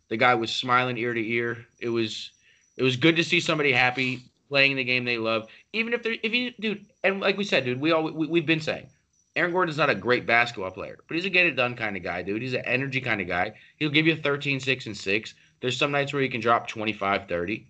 The 0.10 0.18
guy 0.18 0.36
was 0.36 0.54
smiling 0.54 0.98
ear 0.98 1.14
to 1.14 1.26
ear. 1.26 1.66
It 1.80 1.90
was 1.90 2.32
it 2.78 2.84
was 2.84 2.98
good 2.98 3.16
to 3.16 3.24
see 3.24 3.40
somebody 3.40 3.72
happy 3.72 4.24
playing 4.50 4.76
the 4.76 4.84
game 4.84 5.06
they 5.06 5.18
love. 5.18 5.48
Even 5.72 5.94
if 5.94 6.04
they're 6.04 6.18
if 6.22 6.34
you 6.34 6.52
dude, 6.60 6.86
and 7.04 7.22
like 7.22 7.38
we 7.38 7.46
said, 7.46 7.64
dude, 7.64 7.80
we 7.80 7.92
all 7.92 8.04
we, 8.04 8.28
we've 8.28 8.46
been 8.46 8.60
saying 8.60 8.88
Aaron 9.36 9.52
Gordon's 9.54 9.78
not 9.78 9.90
a 9.90 9.96
great 9.96 10.26
basketball 10.26 10.72
player, 10.72 11.00
but 11.08 11.16
he's 11.16 11.26
a 11.26 11.30
get 11.30 11.46
it 11.46 11.56
done 11.56 11.76
kind 11.76 11.96
of 11.96 12.04
guy, 12.04 12.22
dude. 12.22 12.42
He's 12.42 12.54
an 12.54 12.66
energy 12.66 13.00
kind 13.00 13.22
of 13.22 13.28
guy. 13.28 13.54
He'll 13.78 13.90
give 13.90 14.06
you 14.06 14.16
13, 14.16 14.60
6, 14.60 14.86
and 14.88 14.98
6. 14.98 15.34
There's 15.62 15.78
some 15.78 15.92
nights 15.92 16.12
where 16.12 16.22
he 16.22 16.28
can 16.30 16.42
drop 16.42 16.68
25, 16.68 17.28
30. 17.28 17.68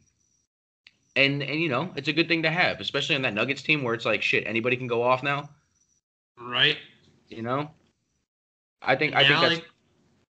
and 1.16 1.44
and 1.44 1.60
you 1.60 1.70
know 1.70 1.92
it's 1.96 2.08
a 2.08 2.14
good 2.14 2.28
thing 2.28 2.44
to 2.44 2.50
have, 2.50 2.80
especially 2.80 3.16
on 3.16 3.22
that 3.24 3.34
Nuggets 3.34 3.62
team 3.62 3.84
where 3.84 3.94
it's 3.94 4.06
like 4.06 4.22
shit, 4.22 4.46
anybody 4.48 4.78
can 4.78 4.88
go 4.88 5.04
off 5.04 5.24
now. 5.24 5.50
Right. 6.40 6.78
You 7.30 7.42
know, 7.42 7.70
I 8.82 8.96
think 8.96 9.16
I 9.16 9.24
now, 9.24 9.28
think 9.28 9.42
that's 9.42 9.56
like, 9.56 9.70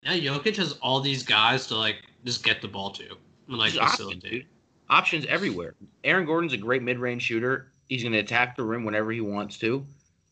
now 0.05 0.35
Jokic 0.39 0.57
has 0.57 0.73
all 0.83 1.01
these 1.01 1.23
guys 1.23 1.67
to 1.69 1.77
like 1.77 1.97
just 2.25 2.45
get 2.45 2.61
the 2.63 2.69
ball 2.69 2.91
to 2.93 3.17
and 3.49 3.59
like 3.59 3.75
options, 3.77 3.91
facilitate. 3.93 4.31
dude. 4.31 4.47
options 4.89 5.27
everywhere. 5.27 5.75
Aaron 6.05 6.27
Gordon's 6.27 6.53
a 6.53 6.59
great 6.59 6.83
mid-range 6.83 7.23
shooter. 7.23 7.73
He's 7.89 8.03
going 8.03 8.13
to 8.13 8.19
attack 8.19 8.57
the 8.57 8.65
rim 8.65 8.85
whenever 8.85 9.13
he 9.13 9.21
wants 9.21 9.59
to, 9.59 9.85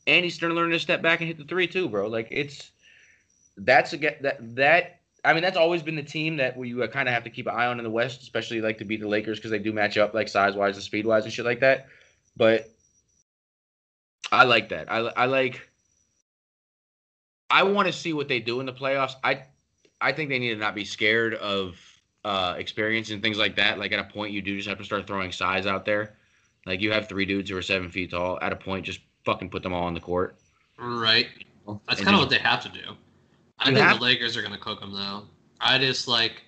and 0.07 0.25
he's 0.25 0.35
starting 0.35 0.57
to 0.57 0.61
learn 0.61 0.71
to 0.71 0.79
step 0.79 1.03
back 1.03 1.21
and 1.21 1.29
hit 1.29 1.39
the 1.39 1.45
three 1.45 1.67
too, 1.67 1.89
bro. 1.89 2.09
Like 2.09 2.29
it's 2.31 2.71
that's 3.57 3.93
a 3.93 3.97
that 3.97 4.39
that. 4.57 5.01
I 5.27 5.33
mean, 5.33 5.43
that's 5.43 5.57
always 5.57 5.83
been 5.83 5.97
the 5.97 6.03
team 6.03 6.37
that 6.37 6.55
we 6.55 6.79
uh, 6.83 6.87
kind 6.87 7.09
of 7.09 7.15
have 7.15 7.25
to 7.25 7.31
keep 7.31 7.47
an 7.47 7.55
eye 7.55 7.65
on 7.65 7.79
in 7.79 7.85
the 7.85 7.91
West, 7.91 8.21
especially 8.21 8.61
like 8.61 8.77
to 8.79 8.85
beat 8.85 9.01
the 9.01 9.09
Lakers 9.09 9.39
because 9.39 9.51
they 9.51 9.59
do 9.59 9.73
match 9.73 9.97
up 9.97 10.13
like 10.13 10.29
size 10.29 10.55
wise 10.55 10.77
and 10.77 10.85
speed 10.85 11.07
wise 11.07 11.25
and 11.25 11.33
shit 11.33 11.47
like 11.47 11.61
that. 11.61 11.87
But 12.37 12.71
I 14.31 14.45
like 14.45 14.69
that. 14.69 14.91
I 14.93 14.99
I 14.99 15.27
like. 15.27 15.69
I 17.49 17.63
want 17.63 17.87
to 17.87 17.93
see 17.93 18.13
what 18.13 18.29
they 18.29 18.41
do 18.41 18.61
in 18.61 18.67
the 18.67 18.73
playoffs. 18.73 19.15
I 19.23 19.45
I 20.01 20.13
think 20.13 20.29
they 20.29 20.39
need 20.39 20.55
to 20.55 20.57
not 20.57 20.75
be 20.75 20.85
scared 20.85 21.35
of 21.35 21.79
uh, 22.25 22.55
experience 22.59 23.11
and 23.11 23.23
things 23.23 23.39
like 23.39 23.57
that. 23.57 23.79
Like 23.79 23.93
at 23.93 23.99
a 23.99 24.05
point, 24.05 24.33
you 24.33 24.43
do 24.43 24.57
just 24.57 24.69
have 24.69 24.79
to 24.79 24.85
start 24.85 25.07
throwing 25.07 25.33
size 25.33 25.67
out 25.67 25.85
there. 25.85 26.17
Like 26.67 26.81
you 26.81 26.93
have 26.93 27.09
three 27.09 27.25
dudes 27.25 27.51
who 27.51 27.57
are 27.57 27.63
seven 27.63 27.91
feet 27.91 28.11
tall. 28.11 28.39
At 28.43 28.53
a 28.53 28.57
point, 28.57 28.85
just 28.87 29.01
fucking 29.25 29.51
put 29.51 29.63
them 29.63 29.73
all 29.73 29.85
on 29.85 29.95
the 29.95 30.01
court. 30.01 30.37
Right. 30.79 31.29
That's 31.89 32.01
kind 32.01 32.15
of 32.15 32.21
what 32.21 32.31
they 32.31 32.39
have 32.39 32.63
to 32.63 32.69
do. 32.69 32.95
I 33.59 33.67
think 33.67 33.79
have- 33.79 33.99
the 33.99 34.05
Lakers 34.05 34.37
are 34.37 34.43
gonna 34.43 34.59
cook 34.59 34.81
them 34.81 34.93
though. 34.93 35.25
I 35.61 35.79
just 35.79 36.09
like, 36.09 36.43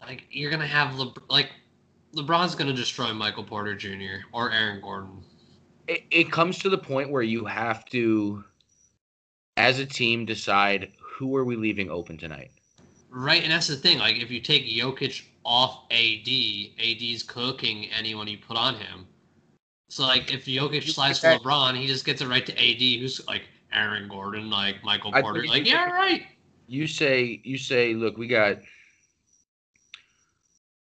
like 0.00 0.24
you're 0.30 0.50
gonna 0.50 0.66
have 0.66 0.96
Le- 0.98 1.14
like 1.30 1.50
LeBron's 2.14 2.54
gonna 2.54 2.72
destroy 2.72 3.12
Michael 3.12 3.44
Porter 3.44 3.74
Jr. 3.74 4.26
or 4.32 4.50
Aaron 4.50 4.80
Gordon. 4.80 5.22
it, 5.88 6.04
it 6.10 6.32
comes 6.32 6.58
to 6.58 6.68
the 6.68 6.78
point 6.78 7.10
where 7.10 7.22
you 7.22 7.44
have 7.44 7.84
to, 7.86 8.42
as 9.56 9.78
a 9.78 9.86
team, 9.86 10.24
decide 10.24 10.92
who 10.98 11.36
are 11.36 11.44
we 11.44 11.56
leaving 11.56 11.90
open 11.90 12.16
tonight. 12.18 12.50
Right, 13.10 13.42
and 13.42 13.52
that's 13.52 13.68
the 13.68 13.76
thing. 13.76 13.98
Like, 13.98 14.16
if 14.16 14.30
you 14.30 14.40
take 14.40 14.66
Jokic 14.66 15.22
off 15.44 15.84
AD, 15.90 16.28
AD's 16.78 17.22
cooking 17.22 17.86
anyone 17.96 18.26
you 18.26 18.38
put 18.38 18.56
on 18.56 18.74
him. 18.74 19.06
So, 19.88 20.02
like, 20.04 20.32
if 20.32 20.46
Jokic 20.46 20.82
slides 20.90 21.20
think 21.20 21.42
for 21.42 21.48
LeBron, 21.48 21.76
he 21.76 21.86
just 21.86 22.04
gets 22.04 22.20
it 22.20 22.28
right 22.28 22.44
to 22.46 22.52
AD, 22.52 23.00
who's 23.00 23.24
like 23.26 23.42
Aaron 23.72 24.08
Gordon, 24.08 24.50
like 24.50 24.82
Michael 24.82 25.10
I 25.10 25.18
think 25.18 25.24
Porter. 25.24 25.46
Like, 25.46 25.66
yeah, 25.66 25.84
take- 25.84 25.94
right. 25.94 26.22
You 26.66 26.86
say 26.86 27.40
you 27.44 27.58
say, 27.58 27.94
look, 27.94 28.16
we 28.16 28.26
got. 28.26 28.58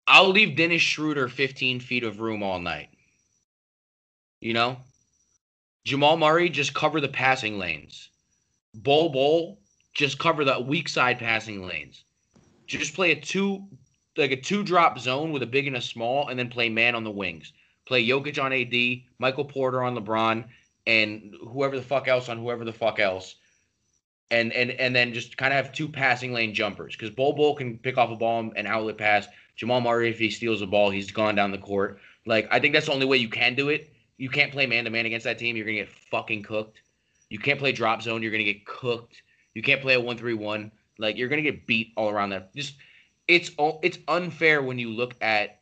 I'll 0.07 0.31
leave 0.31 0.57
Dennis 0.57 0.83
Schroeder 0.83 1.29
15 1.29 1.81
feet 1.81 2.03
of 2.03 2.21
room 2.21 2.43
all 2.43 2.59
night. 2.59 2.89
You 4.41 4.55
know, 4.55 4.79
Jamal 5.85 6.17
Murray 6.17 6.49
just 6.49 6.75
cover 6.75 7.01
the 7.01 7.09
passing 7.09 7.59
lanes. 7.59 8.11
Bol 8.75 9.11
Bol 9.11 9.59
just 9.95 10.19
cover 10.19 10.45
the 10.45 10.61
weak 10.61 10.89
side 10.89 11.19
passing 11.19 11.67
lanes. 11.67 12.05
Just 12.67 12.95
play 12.95 13.13
a 13.13 13.21
two 13.21 13.67
like 14.17 14.31
a 14.33 14.37
two 14.37 14.63
drop 14.63 14.99
zone 14.99 15.33
with 15.33 15.43
a 15.43 15.47
big 15.47 15.67
and 15.67 15.77
a 15.77 15.81
small, 15.81 16.29
and 16.29 16.39
then 16.39 16.49
play 16.49 16.69
man 16.69 16.95
on 16.95 17.05
the 17.05 17.11
wings. 17.11 17.53
Play 17.89 18.07
Jokic 18.07 18.41
on 18.43 18.53
AD, 18.53 19.03
Michael 19.19 19.47
Porter 19.47 19.83
on 19.83 19.97
LeBron, 19.97 20.45
and 20.87 21.35
whoever 21.43 21.75
the 21.75 21.83
fuck 21.83 22.07
else 22.07 22.29
on 22.29 22.37
whoever 22.37 22.63
the 22.63 22.73
fuck 22.73 23.01
else. 23.01 23.37
And 24.31 24.53
and 24.53 24.71
and 24.73 24.95
then 24.95 25.15
just 25.15 25.39
kind 25.39 25.55
of 25.55 25.57
have 25.57 25.73
two 25.73 25.89
passing 25.89 26.35
lane 26.35 26.53
jumpers 26.53 26.95
because 26.95 27.09
Bol 27.09 27.33
Bol 27.33 27.55
can 27.55 27.79
pick 27.79 27.97
off 27.97 28.11
a 28.11 28.17
ball 28.17 28.53
and 28.55 28.67
outlet 28.67 28.99
pass. 28.99 29.27
Jamal 29.57 29.81
Murray, 29.81 30.11
if 30.11 30.19
he 30.19 30.29
steals 30.29 30.61
a 30.61 30.67
ball, 30.67 30.91
he's 30.91 31.11
gone 31.11 31.35
down 31.35 31.51
the 31.51 31.57
court. 31.57 31.99
Like 32.27 32.47
I 32.51 32.61
think 32.61 32.75
that's 32.75 32.87
the 32.87 32.93
only 32.93 33.07
way 33.07 33.17
you 33.17 33.31
can 33.31 33.55
do 33.55 33.71
it. 33.71 33.91
You 34.19 34.29
can't 34.29 34.53
play 34.53 34.67
man 34.67 34.85
to 34.85 34.91
man 34.91 35.07
against 35.07 35.25
that 35.25 35.39
team. 35.39 35.57
You're 35.57 35.65
gonna 35.65 35.79
get 35.79 35.89
fucking 35.89 36.43
cooked. 36.43 36.83
You 37.31 37.39
can't 37.39 37.59
play 37.59 37.73
drop 37.73 38.03
zone. 38.03 38.23
You're 38.23 38.33
gonna 38.33 38.45
get 38.45 38.67
cooked. 38.67 39.23
You 39.55 39.63
can't 39.63 39.81
play 39.81 39.95
a 39.95 40.01
one 40.01 40.19
three 40.19 40.35
one. 40.35 40.73
Like 40.99 41.17
you're 41.17 41.29
gonna 41.29 41.41
get 41.41 41.67
beat 41.67 41.95
all 41.97 42.11
around 42.11 42.31
that. 42.31 42.55
Just 42.55 42.75
it's 43.29 43.51
o- 43.59 43.81
it's 43.83 43.99
unfair 44.09 44.61
when 44.63 44.79
you 44.79 44.91
look 44.91 45.15
at 45.23 45.58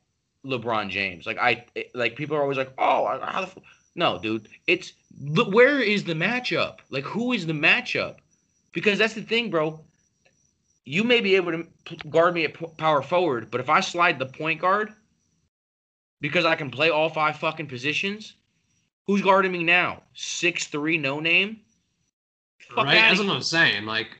LeBron 0.47 0.89
James. 0.89 1.27
Like 1.27 1.39
I 1.39 1.65
like 1.95 2.17
people 2.17 2.37
are 2.37 2.43
always 2.43 2.59
like, 2.59 2.73
oh, 2.79 3.19
how 3.23 3.41
the 3.43 3.47
f-? 3.47 3.59
no, 3.95 4.19
dude. 4.19 4.49
It's 4.67 4.93
where 5.21 5.81
is 5.81 6.05
the 6.05 6.15
matchup? 6.15 6.79
Like 6.91 7.05
who 7.05 7.33
is 7.33 7.47
the 7.47 7.53
matchup? 7.53 8.17
Because 8.73 8.99
that's 8.99 9.15
the 9.15 9.23
thing, 9.23 9.51
bro. 9.51 9.81
You 10.85 11.03
may 11.03 11.21
be 11.21 11.35
able 11.35 11.53
to 11.53 11.97
guard 12.11 12.35
me 12.35 12.45
at 12.45 12.77
power 12.77 13.03
forward, 13.03 13.51
but 13.51 13.61
if 13.61 13.69
I 13.69 13.81
slide 13.81 14.19
the 14.19 14.27
point 14.27 14.61
guard 14.61 14.93
because 16.21 16.45
I 16.45 16.55
can 16.55 16.71
play 16.71 16.91
all 16.91 17.09
five 17.09 17.37
fucking 17.39 17.67
positions, 17.67 18.35
who's 19.07 19.23
guarding 19.23 19.53
me 19.53 19.65
now? 19.65 20.03
Six 20.15 20.67
three, 20.69 20.97
no 20.97 21.19
name. 21.19 21.61
Fuck 22.69 22.87
right, 22.87 22.95
that's 22.95 23.19
what. 23.19 23.29
I'm 23.29 23.43
saying. 23.43 23.85
Like, 23.85 24.17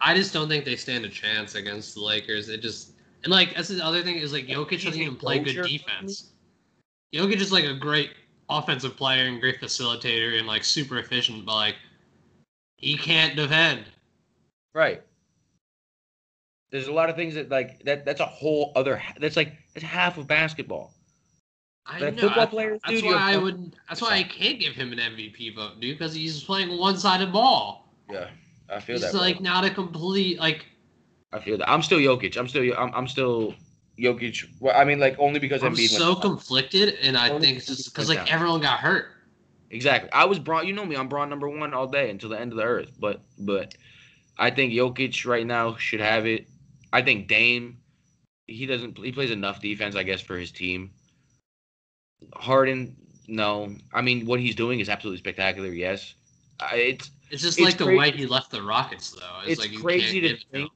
I 0.00 0.14
just 0.14 0.32
don't 0.32 0.48
think 0.48 0.64
they 0.64 0.76
stand 0.76 1.04
a 1.04 1.08
chance 1.08 1.54
against 1.54 1.94
the 1.94 2.00
Lakers. 2.00 2.48
It 2.48 2.62
just 2.62 2.92
and 3.24 3.32
like 3.32 3.54
that's 3.54 3.68
the 3.68 3.84
other 3.84 4.02
thing 4.02 4.16
is 4.16 4.32
like 4.32 4.46
Jokic 4.46 4.84
doesn't 4.84 5.00
even 5.00 5.16
play 5.16 5.38
good 5.38 5.64
defense. 5.66 6.32
Jokic 7.14 7.36
is 7.36 7.52
like 7.52 7.64
a 7.64 7.74
great 7.74 8.10
offensive 8.48 8.96
player 8.96 9.24
and 9.24 9.40
great 9.40 9.60
facilitator 9.60 10.38
and 10.38 10.46
like 10.46 10.64
super 10.64 10.98
efficient, 10.98 11.44
but 11.44 11.54
like 11.54 11.76
he 12.76 12.96
can't 12.96 13.36
defend. 13.36 13.84
Right. 14.74 15.02
There's 16.70 16.86
a 16.86 16.92
lot 16.92 17.10
of 17.10 17.16
things 17.16 17.34
that 17.34 17.48
like 17.50 17.82
that. 17.84 18.04
That's 18.04 18.20
a 18.20 18.26
whole 18.26 18.72
other. 18.76 19.02
That's 19.20 19.36
like 19.36 19.54
that's 19.74 19.84
half 19.84 20.18
of 20.18 20.26
basketball. 20.28 20.94
I 21.86 21.98
Like 21.98 22.14
know. 22.14 22.20
football 22.22 22.42
I- 22.44 22.46
players, 22.46 22.80
that's 22.86 23.00
dude, 23.00 23.10
why 23.12 23.32
I 23.32 23.36
would. 23.36 23.74
That's 23.88 24.00
why 24.00 24.14
I 24.14 24.22
can't 24.22 24.60
give 24.60 24.74
him 24.74 24.92
an 24.92 24.98
MVP 24.98 25.56
vote, 25.56 25.80
dude, 25.80 25.98
because 25.98 26.14
he's 26.14 26.44
playing 26.44 26.78
one-sided 26.78 27.32
ball. 27.32 27.88
Yeah, 28.08 28.28
I 28.68 28.78
feel 28.78 28.94
He's 28.96 29.02
that. 29.02 29.12
bro. 29.12 29.20
like 29.20 29.40
not 29.40 29.64
a 29.64 29.70
complete 29.70 30.38
like. 30.38 30.66
I 31.32 31.38
feel 31.40 31.58
that. 31.58 31.70
I'm 31.70 31.82
still 31.82 31.98
Jokic. 31.98 32.36
I'm 32.36 32.48
still. 32.48 32.72
I'm, 32.76 32.92
I'm 32.94 33.06
still 33.08 33.54
Jokic. 33.98 34.44
Well, 34.60 34.74
I 34.76 34.84
mean, 34.84 34.98
like 34.98 35.16
only 35.18 35.38
because 35.38 35.62
I'm 35.62 35.74
Embiid 35.74 35.88
so 35.90 36.14
conflicted, 36.14 36.96
and 37.02 37.16
I 37.16 37.30
Only 37.30 37.46
think 37.46 37.56
it's 37.58 37.66
because 37.66 37.76
just 37.78 37.94
because 37.94 38.08
like 38.08 38.18
down. 38.18 38.28
everyone 38.28 38.60
got 38.60 38.80
hurt. 38.80 39.06
Exactly. 39.70 40.10
I 40.12 40.24
was 40.24 40.38
Bron. 40.40 40.66
You 40.66 40.72
know 40.72 40.84
me. 40.84 40.96
I'm 40.96 41.08
Braun 41.08 41.28
number 41.30 41.48
one 41.48 41.72
all 41.72 41.86
day 41.86 42.10
until 42.10 42.28
the 42.30 42.40
end 42.40 42.50
of 42.52 42.56
the 42.58 42.64
earth. 42.64 42.90
But 42.98 43.20
but 43.38 43.74
I 44.38 44.50
think 44.50 44.72
Jokic 44.72 45.24
right 45.26 45.46
now 45.46 45.76
should 45.76 46.00
have 46.00 46.26
it. 46.26 46.48
I 46.92 47.02
think 47.02 47.28
Dame. 47.28 47.78
He 48.48 48.66
doesn't. 48.66 48.98
He 48.98 49.12
plays 49.12 49.30
enough 49.30 49.60
defense, 49.60 49.94
I 49.94 50.02
guess, 50.02 50.20
for 50.20 50.36
his 50.36 50.50
team. 50.50 50.90
Harden, 52.34 52.96
no. 53.28 53.74
I 53.94 54.02
mean, 54.02 54.26
what 54.26 54.40
he's 54.40 54.54
doing 54.54 54.80
is 54.80 54.88
absolutely 54.88 55.18
spectacular. 55.18 55.68
Yes. 55.68 56.14
I, 56.58 56.74
it's 56.76 57.10
It's 57.30 57.42
just 57.42 57.58
It's 57.58 57.64
like 57.64 57.78
the 57.78 57.84
crazy- 57.84 57.98
way 57.98 58.10
he 58.10 58.26
left 58.26 58.50
the 58.50 58.62
Rockets, 58.62 59.12
though. 59.12 59.40
It's, 59.46 59.60
it's 59.62 59.72
like 59.72 59.80
crazy 59.80 60.20
to 60.20 60.36
think. 60.50 60.70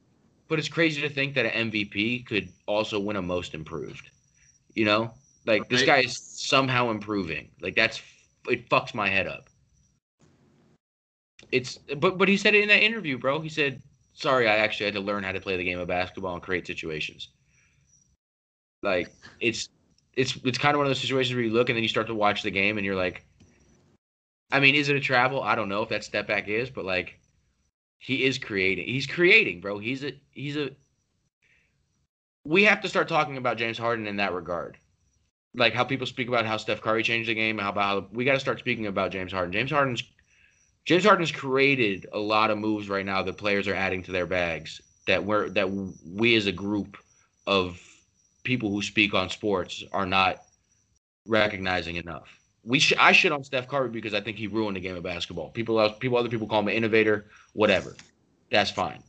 But 0.49 0.59
it's 0.59 0.69
crazy 0.69 1.01
to 1.03 1.09
think 1.09 1.35
that 1.35 1.47
an 1.47 1.71
MVP 1.71 2.27
could 2.27 2.49
also 2.67 3.01
win 3.01 3.17
a 3.17 3.23
Most 3.23 3.55
Improved. 3.55 4.11
You 4.75 4.85
know, 4.85 5.13
like 5.47 5.69
this 5.69 5.83
guy 5.83 6.01
is 6.01 6.17
somehow 6.17 6.91
improving. 6.91 7.49
Like 7.61 7.75
that's 7.77 8.03
it 8.49 8.69
fucks 8.69 8.95
my 8.95 9.09
head 9.09 9.27
up. 9.27 9.49
It's 11.53 11.79
but 11.99 12.19
but 12.19 12.29
he 12.29 12.37
said 12.37 12.55
it 12.55 12.63
in 12.63 12.69
that 12.69 12.83
interview, 12.83 13.19
bro. 13.19 13.41
He 13.41 13.49
said, 13.49 13.81
"Sorry, 14.15 14.49
I 14.49 14.57
actually 14.57 14.87
had 14.87 14.95
to 14.95 15.01
learn 15.01 15.23
how 15.23 15.33
to 15.33 15.41
play 15.41 15.57
the 15.57 15.65
game 15.65 15.79
of 15.79 15.89
basketball 15.89 16.35
and 16.35 16.43
create 16.43 16.67
situations." 16.67 17.29
Like 18.83 19.13
it's 19.41 19.69
it's 20.17 20.37
it's 20.45 20.59
kind 20.59 20.75
of 20.75 20.79
one 20.79 20.87
of 20.87 20.91
those 20.91 21.01
situations 21.01 21.35
where 21.35 21.45
you 21.45 21.53
look 21.53 21.69
and 21.69 21.77
then 21.77 21.83
you 21.83 21.89
start 21.89 22.07
to 22.09 22.15
watch 22.15 22.43
the 22.43 22.51
game 22.51 22.77
and 22.77 22.85
you're 22.85 22.97
like, 22.97 23.25
I 24.53 24.61
mean, 24.61 24.75
is 24.75 24.89
it 24.89 24.97
a 24.97 25.01
travel? 25.01 25.43
I 25.43 25.55
don't 25.55 25.69
know 25.69 25.83
if 25.83 25.89
that 25.89 26.05
step 26.05 26.27
back 26.27 26.49
is, 26.49 26.71
but 26.71 26.85
like 26.85 27.19
he 28.05 28.25
is 28.25 28.37
creating. 28.37 28.85
He's 28.85 29.07
creating, 29.07 29.63
bro. 29.63 29.79
He's 29.79 30.05
a 30.05 30.13
he's 30.33 30.59
a 30.59 30.73
we 32.45 32.65
have 32.65 32.83
to 32.83 32.89
start 32.89 33.09
talking 33.09 33.39
about 33.39 33.57
James 33.57 33.79
Harden 33.79 34.07
in 34.07 34.17
that 34.17 34.35
regard. 34.35 34.77
Like 35.55 35.73
how 35.73 35.85
people 35.85 36.07
speak 36.07 36.29
about 36.29 36.45
how 36.45 36.59
Steph 36.59 36.83
Curry 36.83 37.03
changed 37.03 37.31
the 37.31 37.35
game, 37.35 37.57
how 37.57 37.71
about 37.71 37.83
how 37.83 38.09
we 38.13 38.27
got 38.27 38.35
to 38.35 38.41
start 38.41 38.59
speaking 38.59 38.89
about 38.89 39.11
James 39.11 39.33
Harden. 39.33 39.53
James 39.53 39.71
Harden's 39.71 40.03
James 40.85 41.03
Harden's 41.03 41.33
created 41.33 42.07
a 42.13 42.19
lot 42.19 42.51
of 42.51 42.59
moves 42.59 42.91
right 42.91 43.07
now 43.07 43.23
that 43.23 43.39
players 43.39 43.67
are 43.69 43.75
adding 43.75 44.03
to 44.03 44.13
their 44.13 44.27
bags 44.27 44.83
that 45.07 45.25
we're 45.25 45.49
that 45.51 45.71
we 45.71 46.37
as 46.37 46.45
a 46.45 46.53
group 46.53 46.99
of 47.47 47.81
people 48.43 48.69
who 48.69 48.83
speak 48.83 49.15
on 49.15 49.31
sports 49.31 49.83
are 49.93 50.05
not 50.05 50.43
recognizing 51.27 51.97
enough. 51.97 52.39
We 52.65 52.79
sh- 52.79 52.95
I 52.99 53.13
shit 53.13 53.33
on 53.33 53.45
Steph 53.45 53.69
Curry 53.69 53.91
because 53.91 54.15
I 54.15 54.21
think 54.21 54.37
he 54.37 54.47
ruined 54.47 54.77
the 54.77 54.81
game 54.81 54.97
of 54.97 55.03
basketball. 55.03 55.51
People 55.51 55.81
else, 55.81 55.97
people 55.99 56.17
other 56.17 56.29
people 56.29 56.47
call 56.47 56.61
him 56.61 56.69
an 56.69 56.75
innovator, 56.75 57.27
whatever. 57.53 57.97
That's 58.51 58.71
fine. 58.71 59.03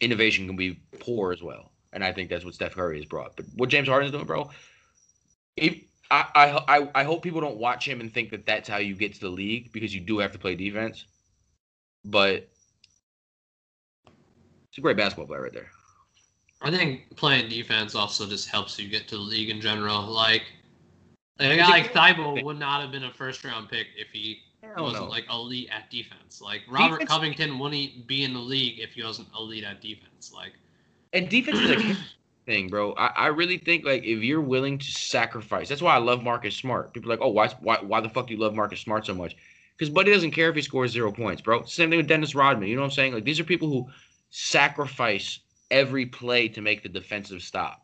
Innovation 0.00 0.46
can 0.46 0.56
be 0.56 0.80
poor 1.00 1.32
as 1.32 1.42
well, 1.42 1.72
and 1.92 2.04
I 2.04 2.12
think 2.12 2.30
that's 2.30 2.44
what 2.44 2.54
Steph 2.54 2.74
Curry 2.74 2.98
has 2.98 3.06
brought. 3.06 3.36
But 3.36 3.46
what 3.56 3.68
James 3.70 3.88
Harden's 3.88 4.12
doing, 4.12 4.24
bro, 4.24 4.50
if 5.56 5.80
I 6.10 6.60
I 6.68 6.88
I 6.94 7.04
hope 7.04 7.22
people 7.22 7.40
don't 7.40 7.56
watch 7.56 7.86
him 7.86 8.00
and 8.00 8.12
think 8.12 8.30
that 8.30 8.46
that's 8.46 8.68
how 8.68 8.76
you 8.76 8.94
get 8.94 9.14
to 9.14 9.20
the 9.20 9.28
league 9.28 9.72
because 9.72 9.94
you 9.94 10.00
do 10.00 10.18
have 10.18 10.32
to 10.32 10.38
play 10.38 10.54
defense. 10.54 11.06
But 12.04 12.48
it's 14.68 14.78
a 14.78 14.80
great 14.80 14.96
basketball 14.96 15.26
player 15.26 15.42
right 15.42 15.52
there. 15.52 15.70
I 16.60 16.70
think 16.70 17.14
playing 17.16 17.48
defense 17.48 17.94
also 17.94 18.26
just 18.26 18.48
helps 18.48 18.78
you 18.78 18.88
get 18.88 19.06
to 19.08 19.16
the 19.16 19.22
league 19.22 19.50
in 19.50 19.60
general. 19.60 20.02
Like 20.02 20.44
Like, 21.38 21.50
a 21.52 21.56
guy 21.56 21.68
like 21.68 21.92
Thybulle 21.92 22.44
would 22.44 22.58
not 22.58 22.80
have 22.80 22.92
been 22.92 23.04
a 23.04 23.12
first 23.12 23.44
round 23.44 23.68
pick 23.68 23.88
if 23.96 24.08
he 24.12 24.40
wasn't 24.76 25.08
like 25.08 25.24
elite 25.30 25.68
at 25.72 25.90
defense. 25.90 26.40
Like 26.40 26.62
Robert 26.68 27.00
Defense- 27.00 27.10
Covington 27.10 27.58
wouldn't 27.58 28.06
be 28.06 28.24
in 28.24 28.32
the 28.32 28.40
league 28.40 28.78
if 28.80 28.92
he 28.92 29.02
wasn't 29.02 29.28
elite 29.36 29.64
at 29.64 29.80
defense. 29.80 30.32
Like 30.34 30.52
And 31.12 31.28
defense 31.28 31.58
is 31.58 31.70
a 31.70 31.96
thing, 32.46 32.68
bro. 32.68 32.94
I, 32.94 33.06
I 33.06 33.26
really 33.28 33.58
think 33.58 33.84
like 33.84 34.04
if 34.04 34.22
you're 34.22 34.40
willing 34.40 34.78
to 34.78 34.86
sacrifice, 34.86 35.68
that's 35.68 35.82
why 35.82 35.94
I 35.94 35.98
love 35.98 36.22
Marcus 36.22 36.56
Smart. 36.56 36.92
People 36.92 37.10
are 37.10 37.16
like, 37.16 37.24
oh, 37.24 37.30
why, 37.30 37.48
why, 37.60 37.78
why 37.82 38.00
the 38.00 38.08
fuck 38.08 38.28
do 38.28 38.34
you 38.34 38.40
love 38.40 38.54
Marcus 38.54 38.80
Smart 38.80 39.06
so 39.06 39.14
much? 39.14 39.36
Because 39.76 39.92
Buddy 39.92 40.12
doesn't 40.12 40.30
care 40.30 40.50
if 40.50 40.54
he 40.56 40.62
scores 40.62 40.92
zero 40.92 41.10
points, 41.10 41.42
bro. 41.42 41.64
Same 41.64 41.90
thing 41.90 41.96
with 41.96 42.06
Dennis 42.06 42.34
Rodman. 42.34 42.68
You 42.68 42.76
know 42.76 42.82
what 42.82 42.86
I'm 42.86 42.92
saying? 42.92 43.12
Like 43.12 43.24
these 43.24 43.40
are 43.40 43.44
people 43.44 43.68
who 43.68 43.88
sacrifice 44.30 45.40
every 45.70 46.06
play 46.06 46.48
to 46.48 46.60
make 46.60 46.82
the 46.82 46.88
defensive 46.88 47.42
stop, 47.42 47.83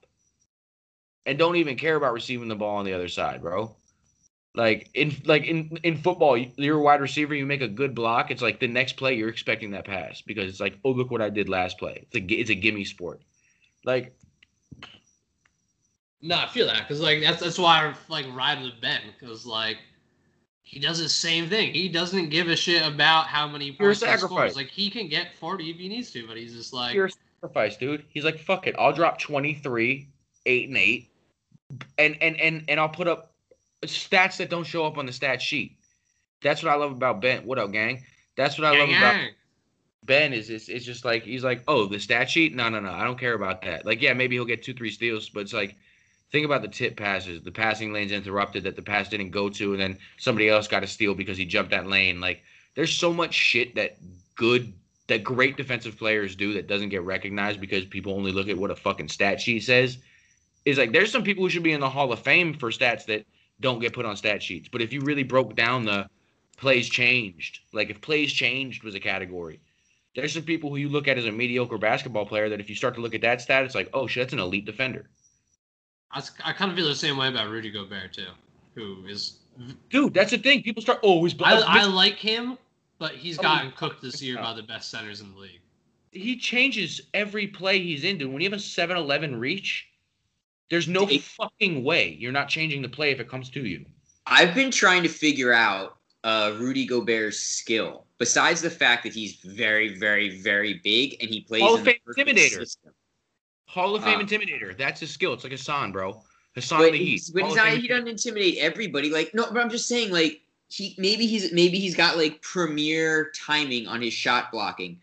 and 1.27 1.39
don't 1.39 1.57
even 1.57 1.77
care 1.77 1.97
about 1.97 2.13
receiving 2.13 2.49
the 2.49 2.57
ball 2.57 2.77
on 2.77 2.85
the 2.85 2.93
other 2.93 3.09
side, 3.09 3.43
bro. 3.43 3.75
Like 4.55 4.91
in 4.95 5.15
like 5.27 5.45
in 5.45 5.79
in 5.85 5.97
football, 5.97 6.37
you- 6.37 6.51
you're 6.57 6.79
a 6.79 6.83
wide 6.83 7.01
receiver. 7.01 7.35
You 7.35 7.47
make 7.47 7.61
a 7.61 7.69
good 7.69 7.95
block. 7.95 8.31
It's 8.31 8.43
like 8.43 8.59
the 8.59 8.67
next 8.67 8.95
play 8.95 9.15
you're 9.15 9.29
expecting 9.29 9.71
that 9.73 9.85
pass 9.85 10.23
because 10.23 10.51
it's 10.51 10.61
like, 10.61 10.79
oh 10.85 10.91
look 10.91 11.11
what 11.11 11.23
I 11.23 11.31
did 11.31 11.49
last 11.49 11.79
play. 11.79 12.07
It's 12.11 12.17
a 12.17 12.35
it's 12.35 12.51
a 12.51 12.55
gimme 12.57 12.85
sport. 12.85 13.21
Like 13.85 14.17
no, 16.23 16.37
I 16.37 16.49
feel 16.49 16.67
that 16.67 16.81
because 16.81 17.01
like 17.01 17.21
that's 17.23 17.41
that's 17.41 17.59
why 17.59 17.87
I 17.87 17.95
like 18.09 18.27
ride 18.35 18.61
with 18.63 18.81
Ben 18.81 19.01
because 19.19 19.47
like 19.47 19.79
he 20.63 20.79
does 20.79 20.99
the 20.99 21.09
same 21.09 21.49
thing. 21.49 21.73
He 21.73 21.89
doesn't 21.89 22.29
give 22.29 22.49
a 22.49 22.57
shit 22.57 22.87
about 22.87 23.27
how 23.27 23.47
many 23.49 23.73
points 23.73 24.01
he 24.05 24.17
scores. 24.17 24.57
Like 24.57 24.69
he 24.69 24.91
can 24.91 25.09
get 25.09 25.35
forty 25.39 25.71
if 25.71 25.77
he 25.77 25.89
needs 25.89 26.11
to, 26.13 26.27
but 26.27 26.37
he's 26.37 26.55
just 26.55 26.73
like 26.73 26.93
pure 26.93 27.09
sacrifice, 27.09 27.77
dude. 27.77 28.05
He's 28.11 28.25
like, 28.25 28.39
fuck 28.39 28.67
it. 28.67 28.75
I'll 28.79 28.93
drop 28.93 29.19
23, 29.19 30.09
8 30.47 30.69
and 30.69 30.77
8. 30.77 31.10
And 31.99 32.17
and 32.21 32.41
and 32.41 32.65
and 32.69 32.81
I'll 32.81 32.89
put 32.89 33.09
up 33.09 33.35
stats 33.83 34.37
that 34.39 34.51
don't 34.51 34.65
show 34.65 34.85
up 34.85 34.99
on 34.99 35.07
the 35.07 35.13
stat 35.13 35.41
sheet. 35.41 35.77
That's 36.43 36.63
what 36.63 36.73
I 36.73 36.77
love 36.77 36.93
about 36.93 37.21
Ben. 37.21 37.45
What 37.45 37.59
up, 37.59 37.73
gang? 37.73 38.05
That's 38.37 38.59
what 38.59 38.67
I 38.67 38.79
love 38.79 38.89
"Gang, 38.89 38.97
about 38.97 39.15
gang." 39.15 39.31
Ben 40.05 40.33
is 40.33 40.51
it's, 40.51 40.69
it's 40.69 40.85
just 40.85 41.05
like 41.05 41.23
he's 41.23 41.45
like, 41.45 41.63
oh, 41.69 41.87
the 41.87 42.01
stat 42.01 42.31
sheet? 42.31 42.55
No, 42.55 42.69
no, 42.69 42.81
no. 42.81 42.93
I 42.93 43.05
don't 43.05 43.19
care 43.19 43.35
about 43.35 43.63
that. 43.63 43.85
Like, 43.85 44.01
yeah, 44.01 44.15
maybe 44.15 44.37
he'll 44.37 44.45
get 44.45 44.63
two, 44.63 44.75
three 44.75 44.91
steals, 44.91 45.29
but 45.29 45.41
it's 45.41 45.53
like 45.53 45.77
think 46.31 46.47
about 46.47 46.63
the 46.63 46.69
tip 46.69 46.97
passes, 46.97 47.43
the 47.43 47.51
passing 47.51 47.93
lanes 47.93 48.13
interrupted 48.13 48.65
that 48.65 48.77
the 48.77 48.83
pass 48.83 49.09
didn't 49.09 49.31
go 49.31 49.49
to, 49.51 49.73
and 49.73 49.81
then 49.81 49.99
somebody 50.19 50.49
else 50.49 50.69
got 50.69 50.83
a 50.83 50.87
steal 50.87 51.15
because 51.15 51.37
he 51.37 51.45
jumped 51.45 51.73
that 51.73 51.87
lane. 51.87 52.21
Like, 52.21 52.43
there's 52.75 52.93
so 52.93 53.13
much 53.13 53.35
shit 53.35 53.75
that 53.75 53.99
good 54.37 54.73
that 55.09 55.25
great 55.25 55.57
defensive 55.57 55.99
players 55.99 56.37
do 56.37 56.55
that 56.55 56.69
doesn't 56.69 56.89
get 56.89 57.03
recognized 57.03 57.61
because 57.61 57.85
people 57.85 58.15
only 58.15 58.31
look 58.31 58.49
at 58.49 58.57
what 58.57 58.71
a 58.71 58.77
fucking 58.77 59.09
stat 59.09 59.41
sheet 59.41 59.65
says. 59.65 59.99
Is 60.65 60.79
like 60.79 60.93
there's 60.93 61.11
some 61.11 61.23
people 61.25 61.43
who 61.45 61.51
should 61.51 61.63
be 61.63 61.73
in 61.73 61.81
the 61.81 61.89
Hall 61.89 62.13
of 62.13 62.19
Fame 62.21 62.55
for 62.55 62.71
stats 62.71 63.07
that 63.07 63.27
don't 63.61 63.79
get 63.81 63.93
put 63.93 64.05
on 64.07 64.17
stat 64.17 64.43
sheets. 64.43 64.69
But 64.69 64.83
if 64.83 64.93
you 64.93 65.01
really 65.01 65.23
broke 65.23 65.55
down 65.55 65.85
the 65.85 66.09
plays 66.57 66.89
changed, 66.89 67.61
like 67.73 67.91
if 67.91 68.01
plays 68.01 68.33
changed 68.33 68.83
was 68.85 68.95
a 68.95 69.01
category, 69.01 69.61
there's 70.15 70.33
some 70.35 70.43
people 70.43 70.71
who 70.71 70.77
you 70.77 70.89
look 70.89 71.09
at 71.09 71.17
as 71.19 71.25
a 71.27 71.33
mediocre 71.33 71.79
basketball 71.79 72.27
player 72.27 72.49
that 72.51 72.61
if 72.61 72.69
you 72.69 72.77
start 72.77 72.95
to 72.97 73.01
look 73.01 73.15
at 73.15 73.23
that 73.23 73.41
stat, 73.41 73.65
it's 73.65 73.75
like, 73.75 73.89
oh 73.95 74.07
shit, 74.07 74.23
that's 74.25 74.33
an 74.33 74.39
elite 74.39 74.65
defender. 74.67 75.09
I, 76.13 76.23
I 76.45 76.53
kind 76.53 76.71
of 76.71 76.77
feel 76.77 76.89
the 76.89 76.95
same 76.95 77.17
way 77.17 77.29
about 77.29 77.49
Rudy 77.51 77.71
Gobert 77.71 78.13
too, 78.13 78.27
who 78.75 79.07
is 79.07 79.39
Dude, 79.91 80.15
that's 80.15 80.31
the 80.31 80.39
thing. 80.39 80.63
People 80.63 80.83
start 80.83 81.01
oh 81.03 81.23
he's 81.25 81.35
I, 81.43 81.61
I 81.61 81.85
like 81.85 82.17
him, 82.17 82.57
but 82.99 83.13
he's 83.13 83.39
Oh, 83.39 83.43
gotten 83.43 83.73
cooked 83.73 84.03
this 84.03 84.23
year 84.23 84.37
by 84.37 84.53
the 84.55 84.63
best 84.63 84.91
centers 84.91 85.21
in 85.21 85.33
the 85.33 85.39
league. 85.39 85.61
he 86.13 86.37
changes 86.37 87.01
every 87.15 87.47
play 87.47 87.79
he's 87.81 88.05
into. 88.05 88.29
When 88.29 88.41
you 88.43 88.51
have 88.51 88.59
a 88.59 88.63
7-Eleven 88.63 89.39
reach, 89.39 89.87
there's 90.71 90.89
no 90.89 91.05
Hey. 91.07 91.19
fucking 91.19 91.83
way 91.85 92.17
you're 92.19 92.33
not 92.33 92.49
changing 92.49 92.83
the 92.83 92.89
play 92.89 93.11
if 93.11 93.21
it 93.21 93.29
comes 93.29 93.51
to 93.51 93.67
you. 93.67 93.85
I've 94.27 94.55
been 94.55 94.71
trying 94.71 95.03
to 95.03 95.09
figure 95.09 95.53
out 95.53 95.97
uh, 96.25 96.55
Rudy 96.59 96.87
Gobert's 96.87 97.39
skill. 97.41 98.07
Besides 98.19 98.61
the 98.61 98.71
fact 98.71 99.03
that 99.05 99.13
he's 99.15 99.37
very, 99.37 99.99
very, 99.99 100.41
very 100.41 100.75
big 100.85 101.17
and 101.21 101.31
he 101.31 101.41
plays 101.41 101.63
Hall 101.63 101.75
of 101.77 101.83
Fame 101.83 101.97
intimidator. 102.07 102.59
system. 102.59 102.93
Hall 103.67 103.95
of 103.97 104.05
Fame 104.05 104.21
Uh, 104.21 104.23
intimidator. 104.25 104.77
That's 104.77 105.01
his 105.01 105.11
skill. 105.11 105.33
It's 105.33 105.43
like 105.45 105.53
Hassan, 105.53 105.91
bro. 105.93 106.23
Hassan 106.55 106.81
But 106.81 106.93
the 106.93 106.99
Heat. 106.99 107.23
but 107.33 107.45
he's 107.45 107.55
not, 107.55 107.69
he 107.69 107.89
doesn't 107.89 108.09
intimidate 108.09 108.59
everybody. 108.59 109.09
Like 109.11 109.33
no, 109.35 109.47
but 109.51 109.59
I'm 109.61 109.71
just 109.71 109.89
saying 109.89 110.13
like 110.13 110.43
he 110.69 110.95
maybe 110.99 111.27
he's 111.27 111.53
maybe 111.53 111.79
he's 111.79 111.97
got 111.97 112.17
like 112.19 112.43
premier 112.43 113.31
timing 113.35 113.87
on 113.87 114.03
his 114.03 114.13
shot 114.13 114.51
blocking. 114.53 115.01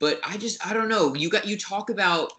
But 0.00 0.20
I 0.26 0.36
just 0.36 0.66
I 0.66 0.72
don't 0.74 0.88
know. 0.88 1.14
You 1.14 1.28
got 1.30 1.46
you 1.46 1.56
talk 1.56 1.90
about 1.90 2.32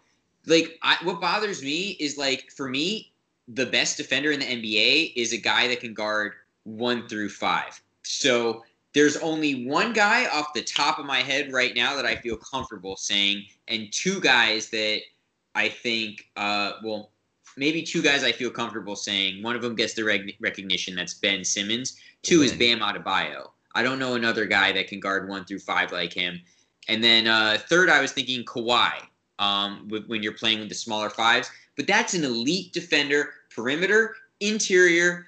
like 0.48 0.80
I, 0.82 0.98
what 1.04 1.22
bothers 1.22 1.62
me 1.62 1.98
is 2.00 2.18
like 2.18 2.52
for 2.52 2.68
me 2.68 3.12
the 3.48 3.66
best 3.66 3.98
defender 3.98 4.32
in 4.32 4.40
the 4.40 4.46
NBA 4.46 5.14
is 5.16 5.32
a 5.34 5.38
guy 5.38 5.68
that 5.68 5.80
can 5.80 5.94
guard 5.94 6.34
1 6.64 7.08
through 7.08 7.30
5. 7.30 7.82
So 8.04 8.64
there's 8.94 9.16
only 9.18 9.66
one 9.66 9.94
guy 9.94 10.28
off 10.28 10.54
the 10.54 10.64
top 10.64 11.00
of 11.00 11.06
my 11.06 11.20
head 11.20 11.54
right 11.54 11.74
now 11.76 11.96
that 11.96 12.06
I 12.06 12.16
feel 12.16 12.36
comfortable 12.36 12.98
saying 12.98 13.46
and 13.68 13.92
two 13.92 14.20
guys 14.20 14.70
that 14.72 15.02
I 15.56 15.70
think 15.70 16.30
uh 16.36 16.74
well 16.84 17.12
maybe 17.58 17.82
two 17.84 18.02
guys 18.02 18.24
I 18.24 18.32
feel 18.32 18.52
comfortable 18.52 18.96
saying. 18.96 19.44
One 19.44 19.56
of 19.56 19.62
them 19.62 19.76
gets 19.76 19.94
the 19.94 20.04
reg- 20.04 20.36
recognition. 20.40 20.96
That's 20.96 21.16
Ben 21.16 21.44
Simmons. 21.44 22.00
Two 22.22 22.44
is. 22.44 22.54
Bam 22.54 22.80
Adebayo. 22.80 23.50
I 23.76 23.84
don't 23.84 24.00
know 24.00 24.16
another 24.16 24.46
guy 24.46 24.72
that 24.72 24.88
can 24.88 25.00
guard 25.00 25.28
one 25.28 25.44
through 25.44 25.60
five 25.60 25.92
like 25.92 26.14
him. 26.14 26.40
And 26.88 27.04
then 27.04 27.28
uh, 27.28 27.58
third, 27.68 27.90
I 27.90 28.00
was 28.00 28.12
thinking 28.12 28.46
Kawhi. 28.46 28.94
Um, 29.40 29.88
when 29.90 30.24
you're 30.24 30.34
playing 30.34 30.60
with 30.60 30.70
the 30.70 30.76
smaller 30.76 31.12
fives, 31.12 31.52
but 31.76 31.86
that's 31.86 32.16
an 32.16 32.24
elite 32.24 32.74
defender, 32.74 33.34
perimeter, 33.54 34.16
interior, 34.40 35.28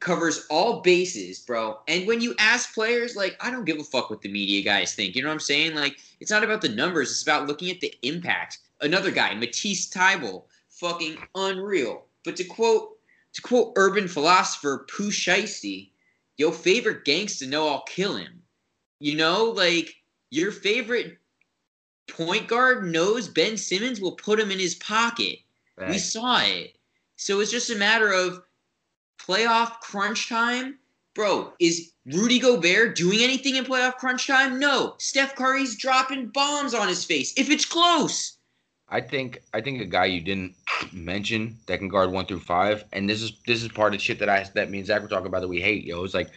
covers 0.00 0.46
all 0.50 0.80
bases, 0.80 1.40
bro. 1.40 1.78
And 1.88 2.06
when 2.06 2.20
you 2.20 2.34
ask 2.38 2.74
players, 2.74 3.16
like, 3.16 3.36
I 3.40 3.50
don't 3.50 3.64
give 3.64 3.78
a 3.78 3.84
fuck 3.84 4.10
what 4.10 4.20
the 4.20 4.30
media 4.30 4.62
guys 4.62 4.94
think. 4.94 5.16
You 5.16 5.22
know 5.22 5.28
what 5.28 5.34
I'm 5.34 5.40
saying? 5.40 5.74
Like, 5.74 5.98
it's 6.20 6.30
not 6.30 6.44
about 6.44 6.60
the 6.60 6.68
numbers. 6.68 7.10
It's 7.10 7.22
about 7.22 7.46
looking 7.46 7.70
at 7.70 7.80
the 7.80 7.94
impact. 8.02 8.58
Another 8.80 9.10
guy, 9.10 9.34
Matisse 9.34 9.88
Thybulle, 9.88 10.44
fucking 10.68 11.16
unreal. 11.34 12.04
But 12.24 12.36
to 12.36 12.44
quote 12.44 12.98
to 13.32 13.42
quote 13.42 13.72
urban 13.76 14.08
philosopher 14.08 14.86
Pooh 14.90 15.10
Shiesty, 15.10 15.90
your 16.36 16.52
favorite 16.52 17.04
gangster 17.04 17.46
know 17.46 17.68
I'll 17.68 17.82
kill 17.82 18.16
him. 18.16 18.42
You 18.98 19.16
know, 19.16 19.44
like 19.44 19.94
your 20.30 20.52
favorite 20.52 21.18
point 22.08 22.48
guard 22.48 22.84
knows 22.84 23.28
Ben 23.28 23.56
Simmons 23.56 24.00
will 24.00 24.12
put 24.12 24.40
him 24.40 24.50
in 24.50 24.58
his 24.58 24.74
pocket. 24.74 25.38
We 25.88 25.98
saw 25.98 26.40
it. 26.42 26.76
So 27.16 27.40
it's 27.40 27.50
just 27.50 27.70
a 27.70 27.76
matter 27.76 28.12
of 28.12 28.42
playoff 29.18 29.80
crunch 29.80 30.28
time. 30.28 30.78
Bro, 31.14 31.52
is 31.58 31.92
Rudy 32.06 32.38
Gobert 32.38 32.94
doing 32.94 33.20
anything 33.20 33.56
in 33.56 33.64
playoff 33.64 33.96
crunch 33.96 34.26
time? 34.26 34.58
No. 34.58 34.94
Steph 34.98 35.34
Curry's 35.34 35.76
dropping 35.76 36.28
bombs 36.28 36.74
on 36.74 36.88
his 36.88 37.04
face 37.04 37.32
if 37.36 37.50
it's 37.50 37.64
close. 37.64 38.36
I 38.88 39.00
think 39.00 39.42
I 39.52 39.60
think 39.60 39.80
a 39.80 39.86
guy 39.86 40.04
you 40.04 40.20
didn't 40.20 40.54
mention 40.92 41.58
that 41.66 41.78
can 41.78 41.88
guard 41.88 42.12
one 42.12 42.26
through 42.26 42.40
five, 42.40 42.84
and 42.92 43.10
this 43.10 43.20
is 43.20 43.32
this 43.46 43.62
is 43.62 43.68
part 43.68 43.94
of 43.94 44.00
shit 44.00 44.18
that 44.20 44.28
I 44.28 44.46
that 44.54 44.70
me 44.70 44.78
and 44.78 44.86
Zach 44.86 45.02
were 45.02 45.08
talking 45.08 45.26
about 45.26 45.40
that 45.40 45.48
we 45.48 45.60
hate, 45.60 45.84
yo. 45.84 46.04
It's 46.04 46.14
like 46.14 46.30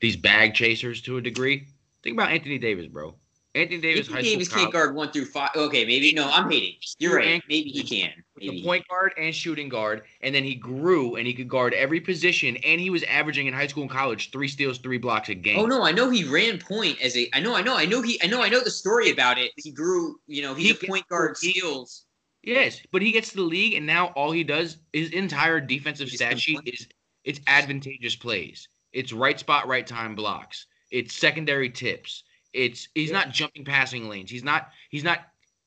these 0.00 0.16
bag 0.16 0.54
chasers 0.54 1.00
to 1.02 1.16
a 1.16 1.22
degree. 1.22 1.66
Think 2.02 2.14
about 2.14 2.30
Anthony 2.30 2.58
Davis, 2.58 2.86
bro. 2.88 3.14
Anthony 3.54 3.80
Davis, 3.80 4.08
Anthony 4.08 4.16
high 4.16 4.22
Davis 4.22 4.48
can't 4.48 4.72
guard 4.72 4.94
one 4.96 5.12
through 5.12 5.26
five. 5.26 5.50
Okay, 5.54 5.84
maybe 5.84 6.12
no, 6.12 6.28
I'm 6.28 6.50
hating. 6.50 6.74
You're 6.98 7.16
right. 7.16 7.42
Maybe 7.48 7.70
he 7.70 7.84
can. 7.84 8.10
Maybe. 8.36 8.60
the 8.60 8.64
point 8.64 8.84
guard 8.88 9.12
and 9.16 9.32
shooting 9.32 9.68
guard, 9.68 10.02
and 10.22 10.34
then 10.34 10.42
he 10.42 10.56
grew 10.56 11.14
and 11.14 11.26
he 11.26 11.32
could 11.32 11.48
guard 11.48 11.72
every 11.72 12.00
position, 12.00 12.56
and 12.58 12.80
he 12.80 12.90
was 12.90 13.04
averaging 13.04 13.46
in 13.46 13.54
high 13.54 13.68
school 13.68 13.84
and 13.84 13.90
college 13.90 14.32
three 14.32 14.48
steals, 14.48 14.78
three 14.78 14.98
blocks 14.98 15.28
a 15.28 15.34
game. 15.34 15.58
Oh 15.58 15.66
no, 15.66 15.84
I 15.84 15.92
know 15.92 16.10
he 16.10 16.24
ran 16.24 16.58
point 16.58 17.00
as 17.00 17.16
a. 17.16 17.28
I 17.32 17.38
know, 17.40 17.54
I 17.54 17.62
know, 17.62 17.76
I 17.76 17.84
know 17.84 18.02
he. 18.02 18.20
I 18.22 18.26
know, 18.26 18.42
I 18.42 18.48
know 18.48 18.60
the 18.60 18.70
story 18.70 19.10
about 19.10 19.38
it. 19.38 19.52
He 19.56 19.70
grew. 19.70 20.16
You 20.26 20.42
know, 20.42 20.54
he's 20.54 20.78
He 20.78 20.86
a 20.86 20.88
point 20.88 21.06
guard 21.08 21.36
he- 21.40 21.52
skills. 21.52 22.06
Yes, 22.42 22.80
but 22.92 23.00
he 23.00 23.10
gets 23.12 23.30
to 23.30 23.36
the 23.36 23.42
league, 23.42 23.74
and 23.74 23.86
now 23.86 24.08
all 24.08 24.30
he 24.30 24.44
does, 24.44 24.76
his 24.92 25.10
entire 25.10 25.60
defensive 25.60 26.08
He's 26.08 26.18
stat 26.18 26.38
sheet 26.38 26.60
is 26.66 26.86
it's 27.24 27.40
advantageous 27.46 28.16
plays. 28.16 28.68
It's 28.92 29.12
right 29.12 29.38
spot, 29.40 29.66
right 29.66 29.86
time 29.86 30.14
blocks. 30.14 30.66
It's 30.90 31.14
secondary 31.14 31.70
tips. 31.70 32.22
It's 32.54 32.88
he's 32.94 33.10
not 33.12 33.30
jumping 33.30 33.64
passing 33.64 34.08
lanes. 34.08 34.30
He's 34.30 34.44
not 34.44 34.68
he's 34.88 35.04
not 35.04 35.18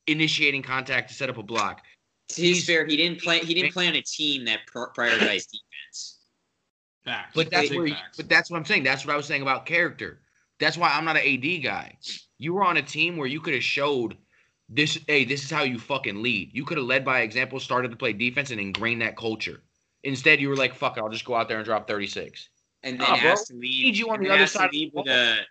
initiating 0.07 0.63
contact 0.63 1.09
to 1.09 1.13
set 1.15 1.29
up 1.29 1.37
a 1.37 1.43
block. 1.43 1.81
To 2.29 2.41
his 2.41 2.57
He's- 2.57 2.65
fair, 2.65 2.85
he 2.85 2.97
didn't 2.97 3.21
play. 3.21 3.39
He 3.39 3.53
didn't 3.53 3.73
play 3.73 3.87
on 3.87 3.95
a 3.95 4.01
team 4.01 4.45
that 4.45 4.61
prioritized 4.73 5.49
defense. 5.51 6.19
Facts. 7.05 7.31
But 7.35 7.51
that's 7.51 7.71
where. 7.71 7.87
facts. 7.89 8.17
But 8.17 8.29
that's 8.29 8.49
what 8.49 8.57
I'm 8.57 8.65
saying. 8.65 8.83
That's 8.83 9.05
what 9.05 9.13
I 9.13 9.17
was 9.17 9.25
saying 9.25 9.41
about 9.41 9.65
character. 9.65 10.21
That's 10.59 10.77
why 10.77 10.89
I'm 10.89 11.05
not 11.05 11.17
an 11.17 11.23
AD 11.25 11.61
guy. 11.63 11.97
You 12.37 12.53
were 12.53 12.63
on 12.63 12.77
a 12.77 12.81
team 12.81 13.17
where 13.17 13.27
you 13.27 13.39
could 13.41 13.53
have 13.53 13.63
showed 13.63 14.17
this. 14.69 14.97
Hey, 15.07 15.23
this 15.23 15.43
is 15.43 15.51
how 15.51 15.63
you 15.63 15.77
fucking 15.79 16.21
lead. 16.21 16.49
You 16.53 16.65
could 16.65 16.77
have 16.77 16.87
led 16.87 17.05
by 17.05 17.21
example, 17.21 17.59
started 17.59 17.91
to 17.91 17.97
play 17.97 18.13
defense, 18.13 18.51
and 18.51 18.59
ingrained 18.59 19.01
that 19.01 19.15
culture. 19.17 19.61
Instead, 20.03 20.39
you 20.41 20.49
were 20.49 20.55
like, 20.55 20.73
"Fuck 20.73 20.97
it, 20.97 21.01
I'll 21.01 21.09
just 21.09 21.25
go 21.25 21.35
out 21.35 21.47
there 21.47 21.57
and 21.57 21.65
drop 21.65 21.87
36." 21.87 22.49
And 22.83 22.99
then 22.99 23.09
Nah, 23.09 23.21
bro. 23.21 23.31
asked 23.31 23.47
to 23.47 23.53
leave. 23.53 23.85
Need 23.85 23.97
you 23.97 24.09
on 24.09 24.21
the 24.21 24.29
other 24.29 24.47
side 24.47 24.65
of 24.67 24.71
leave 24.71 24.91
the 24.93 24.97
with 24.99 25.07
a 25.07 25.45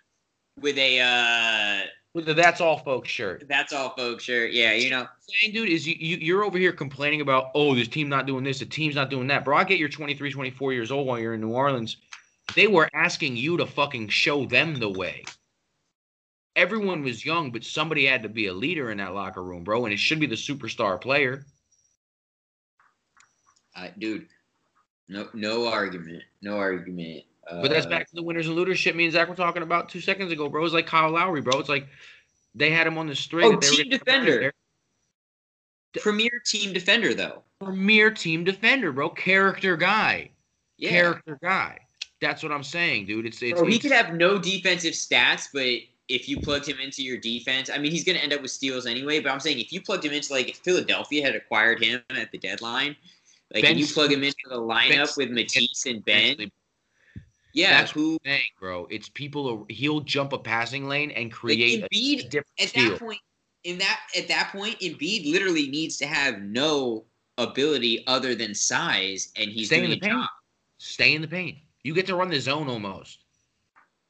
with 0.59 0.77
a 0.77 0.99
uh, 0.99 1.87
with 2.13 2.25
the 2.25 2.33
"That's 2.33 2.61
all, 2.61 2.79
folks" 2.79 3.09
shirt. 3.09 3.45
That's 3.47 3.73
all, 3.73 3.91
folks. 3.95 4.23
shirt. 4.23 4.51
Yeah, 4.51 4.73
you 4.73 4.89
know. 4.89 5.07
saying, 5.27 5.53
dude, 5.53 5.69
is 5.69 5.87
you, 5.87 5.95
you 5.99 6.17
you're 6.17 6.43
over 6.43 6.57
here 6.57 6.71
complaining 6.71 7.21
about 7.21 7.51
oh 7.55 7.75
this 7.75 7.87
team 7.87 8.09
not 8.09 8.25
doing 8.25 8.43
this, 8.43 8.59
the 8.59 8.65
team's 8.65 8.95
not 8.95 9.09
doing 9.09 9.27
that. 9.27 9.45
Bro, 9.45 9.57
I 9.57 9.63
get 9.63 9.79
you're 9.79 9.89
23, 9.89 10.31
24 10.31 10.73
years 10.73 10.91
old 10.91 11.07
while 11.07 11.19
you're 11.19 11.33
in 11.35 11.41
New 11.41 11.51
Orleans. 11.51 11.97
They 12.55 12.67
were 12.67 12.89
asking 12.93 13.35
you 13.35 13.57
to 13.57 13.65
fucking 13.65 14.09
show 14.09 14.45
them 14.45 14.79
the 14.79 14.89
way. 14.89 15.23
Everyone 16.55 17.03
was 17.03 17.23
young, 17.23 17.51
but 17.51 17.63
somebody 17.63 18.05
had 18.05 18.23
to 18.23 18.29
be 18.29 18.47
a 18.47 18.53
leader 18.53 18.89
in 18.89 18.97
that 18.97 19.13
locker 19.13 19.43
room, 19.43 19.63
bro, 19.63 19.85
and 19.85 19.93
it 19.93 19.99
should 19.99 20.19
be 20.19 20.25
the 20.25 20.35
superstar 20.35 20.99
player. 20.99 21.45
Uh, 23.75 23.89
dude, 23.99 24.27
no, 25.07 25.27
no 25.33 25.67
argument, 25.67 26.23
no 26.41 26.57
argument. 26.57 27.25
But 27.49 27.69
that's 27.69 27.85
back 27.85 28.07
to 28.09 28.15
the 28.15 28.23
winners 28.23 28.47
and 28.47 28.55
looters 28.55 28.77
shit 28.79 28.95
me 28.95 29.05
and 29.05 29.13
Zach 29.13 29.29
were 29.29 29.35
talking 29.35 29.63
about 29.63 29.89
two 29.89 30.01
seconds 30.01 30.31
ago, 30.31 30.49
bro. 30.49 30.65
It's 30.65 30.73
like 30.73 30.87
Kyle 30.87 31.11
Lowry, 31.11 31.41
bro. 31.41 31.59
It's 31.59 31.69
like 31.69 31.87
they 32.55 32.69
had 32.69 32.87
him 32.87 32.97
on 32.97 33.07
the 33.07 33.15
string. 33.15 33.45
Oh, 33.55 33.57
team 33.57 33.89
gonna 33.89 33.99
come 33.99 34.15
out 34.15 34.19
of 34.19 34.25
defender. 34.25 34.53
premier 36.01 36.41
team 36.45 36.73
defender, 36.73 37.13
though. 37.13 37.43
Premier 37.63 38.11
team 38.11 38.43
defender, 38.43 38.91
bro. 38.91 39.09
Character 39.09 39.77
guy. 39.77 40.29
Yeah. 40.77 40.89
Character 40.89 41.39
guy. 41.41 41.79
That's 42.21 42.43
what 42.43 42.51
I'm 42.51 42.63
saying, 42.63 43.05
dude. 43.05 43.25
It's 43.25 43.41
it's, 43.41 43.59
Bro, 43.59 43.69
he 43.69 43.75
it's- 43.75 43.81
could 43.83 43.91
have 43.91 44.15
no 44.15 44.37
defensive 44.37 44.93
stats, 44.93 45.47
but 45.53 45.79
if 46.09 46.27
you 46.29 46.39
plugged 46.39 46.67
him 46.67 46.79
into 46.79 47.03
your 47.03 47.17
defense, 47.17 47.69
I 47.69 47.77
mean, 47.77 47.91
he's 47.91 48.03
going 48.03 48.17
to 48.17 48.23
end 48.23 48.33
up 48.33 48.41
with 48.41 48.51
steals 48.51 48.85
anyway. 48.85 49.19
But 49.19 49.31
I'm 49.31 49.39
saying 49.39 49.59
if 49.59 49.71
you 49.71 49.81
plugged 49.81 50.05
him 50.05 50.13
into 50.13 50.33
like 50.33 50.49
if 50.49 50.57
Philadelphia 50.57 51.23
had 51.23 51.35
acquired 51.35 51.83
him 51.83 52.01
at 52.09 52.31
the 52.31 52.37
deadline, 52.37 52.95
like 53.53 53.63
Ben 53.63 53.71
and 53.71 53.79
you 53.79 53.87
plug 53.87 54.11
him 54.11 54.23
into 54.23 54.37
the 54.49 54.55
lineup 54.55 54.89
Ben 54.89 55.07
with 55.17 55.29
Matisse 55.29 55.85
and 55.85 56.03
Ben, 56.05 56.51
yeah, 57.53 57.79
That's 57.79 57.91
who 57.91 58.17
thing, 58.23 58.41
bro. 58.59 58.87
It's 58.89 59.09
people. 59.09 59.65
He'll 59.69 60.01
jump 60.01 60.33
a 60.33 60.37
passing 60.37 60.87
lane 60.87 61.11
and 61.11 61.25
like 61.25 61.33
create 61.33 61.83
a 61.83 61.87
Embiid 61.89 62.29
different 62.29 62.61
at 62.61 62.69
steal. 62.69 62.91
that 62.91 62.99
point. 62.99 63.19
In 63.63 63.77
that 63.79 63.99
at 64.17 64.27
that 64.27 64.49
point, 64.51 64.79
Embiid 64.79 65.31
literally 65.31 65.67
needs 65.67 65.97
to 65.97 66.05
have 66.07 66.39
no 66.41 67.05
ability 67.37 68.05
other 68.07 68.35
than 68.35 68.53
size, 68.53 69.31
and 69.35 69.49
he's 69.51 69.67
Stay 69.67 69.77
in 69.77 69.81
doing 69.85 69.91
the 69.91 69.99
paint. 69.99 70.13
job. 70.13 70.29
Stay 70.77 71.15
in 71.15 71.21
the 71.21 71.27
paint. 71.27 71.57
You 71.83 71.93
get 71.93 72.05
to 72.07 72.15
run 72.15 72.29
the 72.29 72.39
zone 72.39 72.69
almost. 72.69 73.19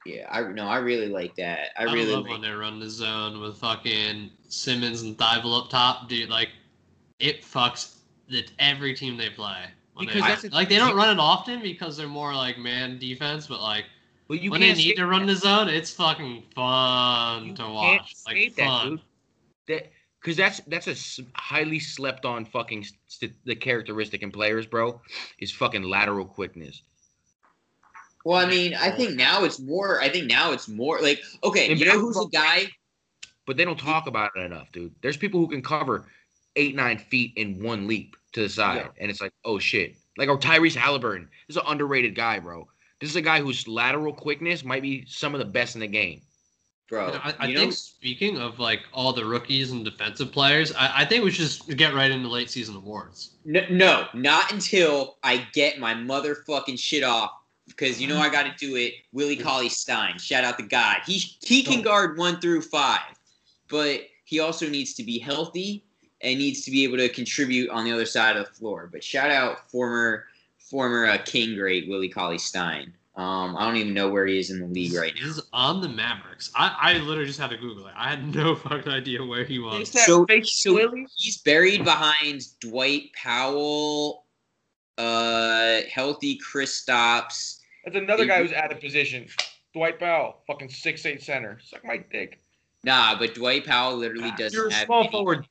Yeah, 0.06 0.28
I 0.32 0.42
no, 0.54 0.68
I 0.68 0.78
really 0.78 1.10
like 1.10 1.36
that. 1.36 1.70
I 1.78 1.82
I, 1.84 1.94
really 1.94 2.14
love 2.14 2.24
like 2.24 2.32
when 2.32 2.42
they 2.42 2.52
run 2.52 2.80
the 2.80 2.90
zone 2.90 3.42
with 3.42 3.58
fucking 3.58 4.32
Simmons 4.48 5.02
and 5.02 5.18
Thybulle 5.18 5.64
up 5.64 5.70
top, 5.70 6.08
dude. 6.08 6.30
Like, 6.30 6.50
it 7.20 7.44
fucks 7.44 7.98
the, 8.30 8.46
every 8.60 8.94
team 8.94 9.18
they 9.18 9.30
play. 9.30 9.66
When 9.98 10.06
Because 10.06 10.22
they, 10.24 10.28
that's 10.30 10.44
a- 10.46 10.50
like 10.50 10.70
they 10.70 10.78
don't 10.78 10.96
run 10.96 11.10
it 11.10 11.20
often 11.20 11.62
because 11.62 11.98
they're 11.98 12.08
more 12.08 12.34
like 12.36 12.58
man 12.58 13.00
defense, 13.00 13.48
but 13.48 13.62
like 13.62 13.86
Well, 14.28 14.38
you 14.38 14.52
when 14.52 14.62
they 14.62 14.68
can't 14.68 14.78
need 14.78 14.96
to 14.96 15.08
run 15.08 15.26
that. 15.26 15.34
the 15.34 15.40
zone, 15.40 15.70
it's 15.70 15.92
fucking 15.92 16.44
fun 16.54 17.48
You 17.48 17.56
to 17.56 17.68
watch. 17.70 18.14
Like 18.26 18.36
skate 18.36 18.56
that, 18.58 18.66
fun. 18.68 18.90
dude. 18.90 19.02
That 19.68 19.92
because 20.22 20.38
that's 20.38 20.60
that's 20.68 20.88
a 20.88 20.92
s- 20.92 21.20
highly 21.34 21.80
slept 21.80 22.26
on 22.26 22.46
fucking 22.46 22.86
st- 23.08 23.34
the 23.46 23.56
characteristic 23.56 24.22
in 24.22 24.32
players, 24.32 24.66
bro. 24.66 25.02
Is 25.40 25.52
fucking 25.52 25.84
lateral 25.84 26.26
quickness. 26.26 26.82
Well, 28.26 28.38
I 28.38 28.46
mean, 28.50 28.74
I 28.76 28.92
think 28.92 29.16
now 29.16 29.44
it's 29.46 29.60
more. 29.60 30.02
I 30.02 30.10
think 30.10 30.28
now 30.28 30.52
it's 30.52 30.68
more 30.68 31.00
like 31.02 31.22
okay. 31.44 31.70
In 31.72 31.78
You 31.78 31.86
know 31.86 32.00
who's 32.00 32.18
a 32.18 32.28
guy? 32.28 32.68
But 33.46 33.56
they 33.56 33.64
don't 33.64 33.80
talk 33.80 34.08
about 34.08 34.32
it 34.36 34.42
enough, 34.42 34.72
dude. 34.74 34.94
There's 35.02 35.16
people 35.18 35.40
who 35.40 35.48
can 35.48 35.62
cover 35.62 36.06
eight, 36.58 36.76
nine 36.76 36.98
feet 36.98 37.32
in 37.38 37.64
one 37.64 37.88
leap 37.88 38.16
to 38.38 38.44
the 38.44 38.50
side, 38.50 38.78
Yeah. 38.78 39.02
and 39.02 39.12
it's 39.12 39.22
like, 39.22 39.34
oh 39.44 39.60
shit. 39.60 39.96
Like, 40.18 40.30
or 40.30 40.38
Tyrese 40.38 40.76
Halliburton. 40.76 41.30
This 41.48 41.58
is 41.58 41.62
an 41.62 41.68
underrated 41.68 42.16
guy, 42.16 42.40
bro. 42.40 42.68
This 43.00 43.10
is 43.10 43.16
a 43.16 43.22
guy 43.22 43.40
whose 43.42 43.68
lateral 43.68 44.14
quickness 44.14 44.64
might 44.64 44.82
be 44.82 45.06
some 45.08 45.36
of 45.36 45.40
the 45.40 45.46
best 45.46 45.76
in 45.76 45.82
the 45.82 45.88
game. 45.88 46.22
Bro, 46.90 47.08
You 47.08 47.14
know, 47.14 47.20
I, 47.24 47.36
I 47.40 47.48
you 47.48 47.54
know, 47.54 47.60
think 47.62 47.74
speaking 47.74 48.38
of 48.38 48.60
like 48.60 48.80
all 48.94 49.12
the 49.12 49.26
rookies 49.26 49.72
and 49.72 49.84
defensive 49.84 50.32
players, 50.32 50.72
I, 50.74 51.02
I 51.02 51.06
think 51.06 51.24
we 51.24 51.32
should 51.32 51.46
just 51.46 51.68
get 51.76 51.94
right 51.94 52.10
into 52.10 52.30
late 52.30 52.50
season 52.50 52.76
awards. 52.76 53.32
no, 53.44 53.62
no, 53.70 54.08
not 54.14 54.52
until 54.54 55.18
I 55.24 55.46
get 55.54 55.80
my 55.80 55.94
motherfucking 55.94 56.80
shit 56.80 57.04
off. 57.04 57.32
Because 57.68 58.00
you 58.00 58.08
know 58.08 58.18
I 58.18 58.30
got 58.30 58.44
to 58.44 58.66
do 58.66 58.78
it. 58.78 58.94
Willie 59.12 59.36
Cauley 59.36 59.68
Stein, 59.68 60.18
shout 60.20 60.46
out 60.46 60.56
the 60.56 60.64
God. 60.64 61.00
He 61.06 61.18
he 61.42 61.62
can 61.62 61.82
oh. 61.82 61.84
guard 61.84 62.18
one 62.18 62.40
through 62.40 62.62
five, 62.62 63.02
but 63.68 64.04
he 64.24 64.40
also 64.40 64.70
needs 64.70 64.94
to 64.94 65.04
be 65.04 65.20
healthy 65.20 65.84
and 66.22 66.38
needs 66.40 66.64
to 66.66 66.72
be 66.72 66.84
able 66.84 66.98
to 66.98 67.10
contribute 67.10 67.70
on 67.70 67.86
the 67.86 67.92
other 67.92 68.06
side 68.06 68.38
of 68.38 68.48
the 68.48 68.54
floor. 68.54 68.90
But 68.92 69.04
shout 69.04 69.32
out 69.32 69.70
former 69.70 70.26
former 70.58 71.06
uh, 71.06 71.18
King 71.26 71.56
great 71.56 71.88
Willie 71.88 72.10
Cauley 72.10 72.38
Stein. 72.38 72.94
Um, 73.16 73.58
I 73.58 73.66
don't 73.66 73.78
even 73.78 73.96
know 73.96 74.10
where 74.10 74.28
he 74.28 74.38
is 74.38 74.52
in 74.52 74.60
the 74.60 74.68
league 74.68 74.94
right 74.94 75.12
now. 75.16 75.26
He's 75.26 75.42
on 75.52 75.82
the 75.82 75.90
Mavericks. 75.90 76.52
I, 76.56 76.76
I 76.80 76.94
literally 77.00 77.26
just 77.26 77.40
had 77.40 77.50
to 77.50 77.58
Google 77.58 77.88
it. 77.88 77.94
I 77.98 78.10
had 78.12 78.36
no 78.36 78.54
fucking 78.56 78.92
idea 78.92 79.26
where 79.26 79.44
he 79.44 79.58
was. 79.58 79.90
So, 79.90 80.26
so 80.44 80.96
he's 81.16 81.38
buried 81.40 81.84
behind 81.84 82.44
Dwight 82.60 83.10
Powell, 83.14 84.26
uh, 85.00 85.82
healthy 85.92 86.40
Stops. 86.66 87.62
That's 87.86 87.98
another 87.98 88.26
guy 88.26 88.42
who's 88.44 88.54
out 88.54 88.72
of 88.72 88.80
position. 88.80 89.28
Dwight 89.74 90.00
Powell, 90.00 90.42
fucking 90.46 90.70
six 90.70 91.04
eight 91.06 91.24
center. 91.24 91.58
Suck 91.64 91.84
my 91.86 91.98
dick. 92.12 92.40
Nah, 92.84 93.18
but 93.18 93.34
Dwight 93.34 93.66
Powell 93.66 93.98
literally 93.98 94.32
doesn't 94.38 94.56
You're 94.56 94.68
a 94.68 94.74
have 94.74 94.86
small 94.86 95.02
any- 95.02 95.12
forward. 95.12 95.48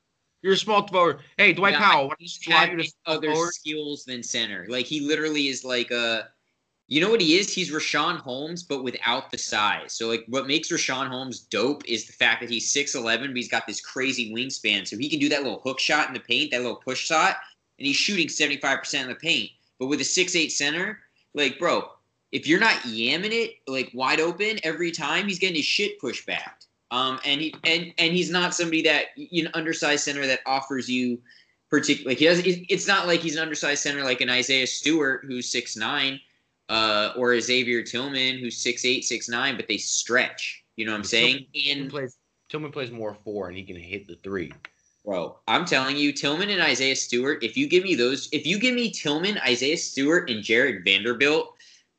You're 0.47 0.55
a 0.55 0.57
small 0.57 0.87
forward. 0.87 1.23
Hey, 1.39 1.53
Dwight 1.53 1.73
Nah, 1.75 1.81
Powell, 1.81 2.05
why 2.07 2.15
don't 2.21 2.47
you 2.47 2.53
have 2.55 2.69
slide 2.69 2.79
you 2.79 2.85
to 2.85 2.93
other 3.07 3.33
forward? 3.33 3.53
skills 3.53 4.05
than 4.05 4.23
center. 4.23 4.65
Like 4.69 4.87
he 4.87 5.01
literally 5.01 5.49
is 5.49 5.65
like 5.65 5.91
a, 5.91 6.29
you 6.87 7.01
know 7.01 7.11
what 7.11 7.21
he 7.21 7.37
is? 7.37 7.53
He's 7.53 7.73
Richaun 7.73 8.19
Holmes, 8.19 8.63
but 8.63 8.85
without 8.85 9.33
the 9.33 9.39
size. 9.39 9.95
So 9.95 10.07
like, 10.07 10.25
what 10.29 10.47
makes 10.47 10.71
Richaun 10.71 11.09
Holmes 11.09 11.41
dope 11.41 11.85
is 11.89 12.07
the 12.07 12.13
fact 12.13 12.43
that 12.43 12.49
he's 12.49 12.71
six 12.71 12.95
eleven, 12.95 13.31
but 13.31 13.37
he's 13.37 13.49
got 13.49 13.67
this 13.67 13.81
crazy 13.81 14.33
wingspan, 14.33 14.87
so 14.87 14.97
he 14.97 15.09
can 15.09 15.19
do 15.19 15.29
that 15.31 15.43
little 15.43 15.59
hook 15.65 15.81
shot 15.81 16.07
in 16.07 16.15
the 16.15 16.21
paint, 16.21 16.53
that 16.53 16.61
little 16.63 16.77
push 16.77 17.01
shot, 17.01 17.39
and 17.81 17.87
he's 17.89 17.97
shooting 17.97 18.29
seventy 18.29 18.61
five 18.61 18.79
percent 18.79 19.11
of 19.11 19.17
the 19.17 19.21
paint. 19.21 19.51
But 19.81 19.87
with 19.87 20.01
a 20.01 20.05
six 20.05 20.37
eight 20.37 20.53
center, 20.53 21.01
like 21.35 21.59
bro, 21.59 21.91
if 22.31 22.47
you're 22.47 22.61
not 22.61 22.77
yamming 22.83 23.33
it 23.33 23.55
like 23.67 23.91
wide 23.95 24.21
open 24.21 24.61
every 24.63 24.93
time, 24.93 25.27
he's 25.27 25.41
getting 25.41 25.57
his 25.57 25.65
shit 25.65 25.99
pushed 25.99 26.25
back. 26.25 26.61
Um, 26.91 27.19
and 27.25 27.41
he 27.41 27.55
and 27.65 27.93
and 27.99 28.13
he's 28.13 28.31
not 28.31 28.55
somebody 28.55 28.83
that 28.83 29.07
you 29.17 29.45
know 29.45 29.51
undersized 29.55 30.05
center 30.05 30.27
that 30.27 30.41
offers 30.47 30.89
you 30.89 31.19
particular. 31.71 32.11
Like 32.11 32.19
he 32.19 32.27
does. 32.27 32.39
it- 32.41 32.67
It's 32.69 32.87
not 32.87 33.07
like 33.07 33.21
he's 33.21 33.35
an 33.37 33.43
undersized 33.43 33.83
center 33.83 34.05
like 34.05 34.21
an 34.21 34.31
Isaiah 34.31 34.67
Stewart 34.67 35.25
who's 35.27 35.49
six 35.51 35.77
nine, 35.77 36.21
uh, 36.69 37.13
or 37.17 37.33
a 37.33 37.41
Xavier 37.41 37.83
Tillman 37.83 38.39
who's 38.39 38.57
six 38.57 38.85
eight 38.85 39.05
six 39.05 39.29
nine, 39.29 39.57
but 39.57 39.67
they 39.69 39.79
stretch. 39.79 40.63
You 40.77 40.87
know 40.87 40.93
what 40.93 40.99
I'm 40.99 41.05
saying? 41.05 41.47
Tillman 41.55 41.83
And 41.83 41.91
plays, 41.91 42.17
Tillman 42.51 42.71
plays 42.73 42.91
more 42.93 43.17
four, 43.25 43.49
and 43.49 43.57
he 43.57 43.65
can 43.65 43.77
hit 43.77 44.07
the 44.07 44.17
three. 44.23 44.53
bro, 45.05 45.39
I'm 45.49 45.65
telling 45.65 45.97
you, 45.97 46.13
Tillman 46.13 46.51
and 46.51 46.61
Isaiah 46.63 46.95
Stewart. 46.97 47.43
If 47.43 47.57
you 47.57 47.67
give 47.67 47.83
me 47.83 47.95
those, 47.97 48.29
if 48.33 48.47
you 48.47 48.59
give 48.59 48.75
me 48.75 48.91
Tillman, 48.93 49.39
Isaiah 49.39 49.77
Stewart, 49.77 50.31
and 50.31 50.43
Jarred 50.43 50.85
Vanderbilt, 50.85 51.55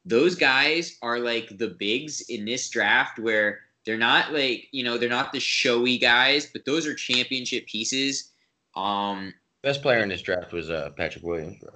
those 0.06 0.36
guys 0.36 0.98
are 1.02 1.20
like 1.20 1.58
the 1.58 1.70
bigs 1.70 2.22
in 2.30 2.46
this 2.46 2.70
draft 2.70 3.20
where 3.20 3.62
they're 3.88 3.98
not 3.98 4.34
like 4.34 4.68
you 4.72 4.84
know 4.84 4.98
they're 5.00 5.10
not 5.10 5.32
the 5.32 5.40
showy 5.40 5.98
guys, 5.98 6.46
but 6.46 6.66
those 6.66 6.86
are 6.86 6.94
championship 6.94 7.66
pieces. 7.66 8.32
Um, 8.76 9.34
Best 9.64 9.82
player 9.82 10.00
in 10.04 10.10
this 10.10 10.22
draft 10.22 10.52
was 10.54 10.70
uh, 10.70 10.92
Patrick 10.96 11.24
Williams, 11.24 11.58
bro. 11.60 11.72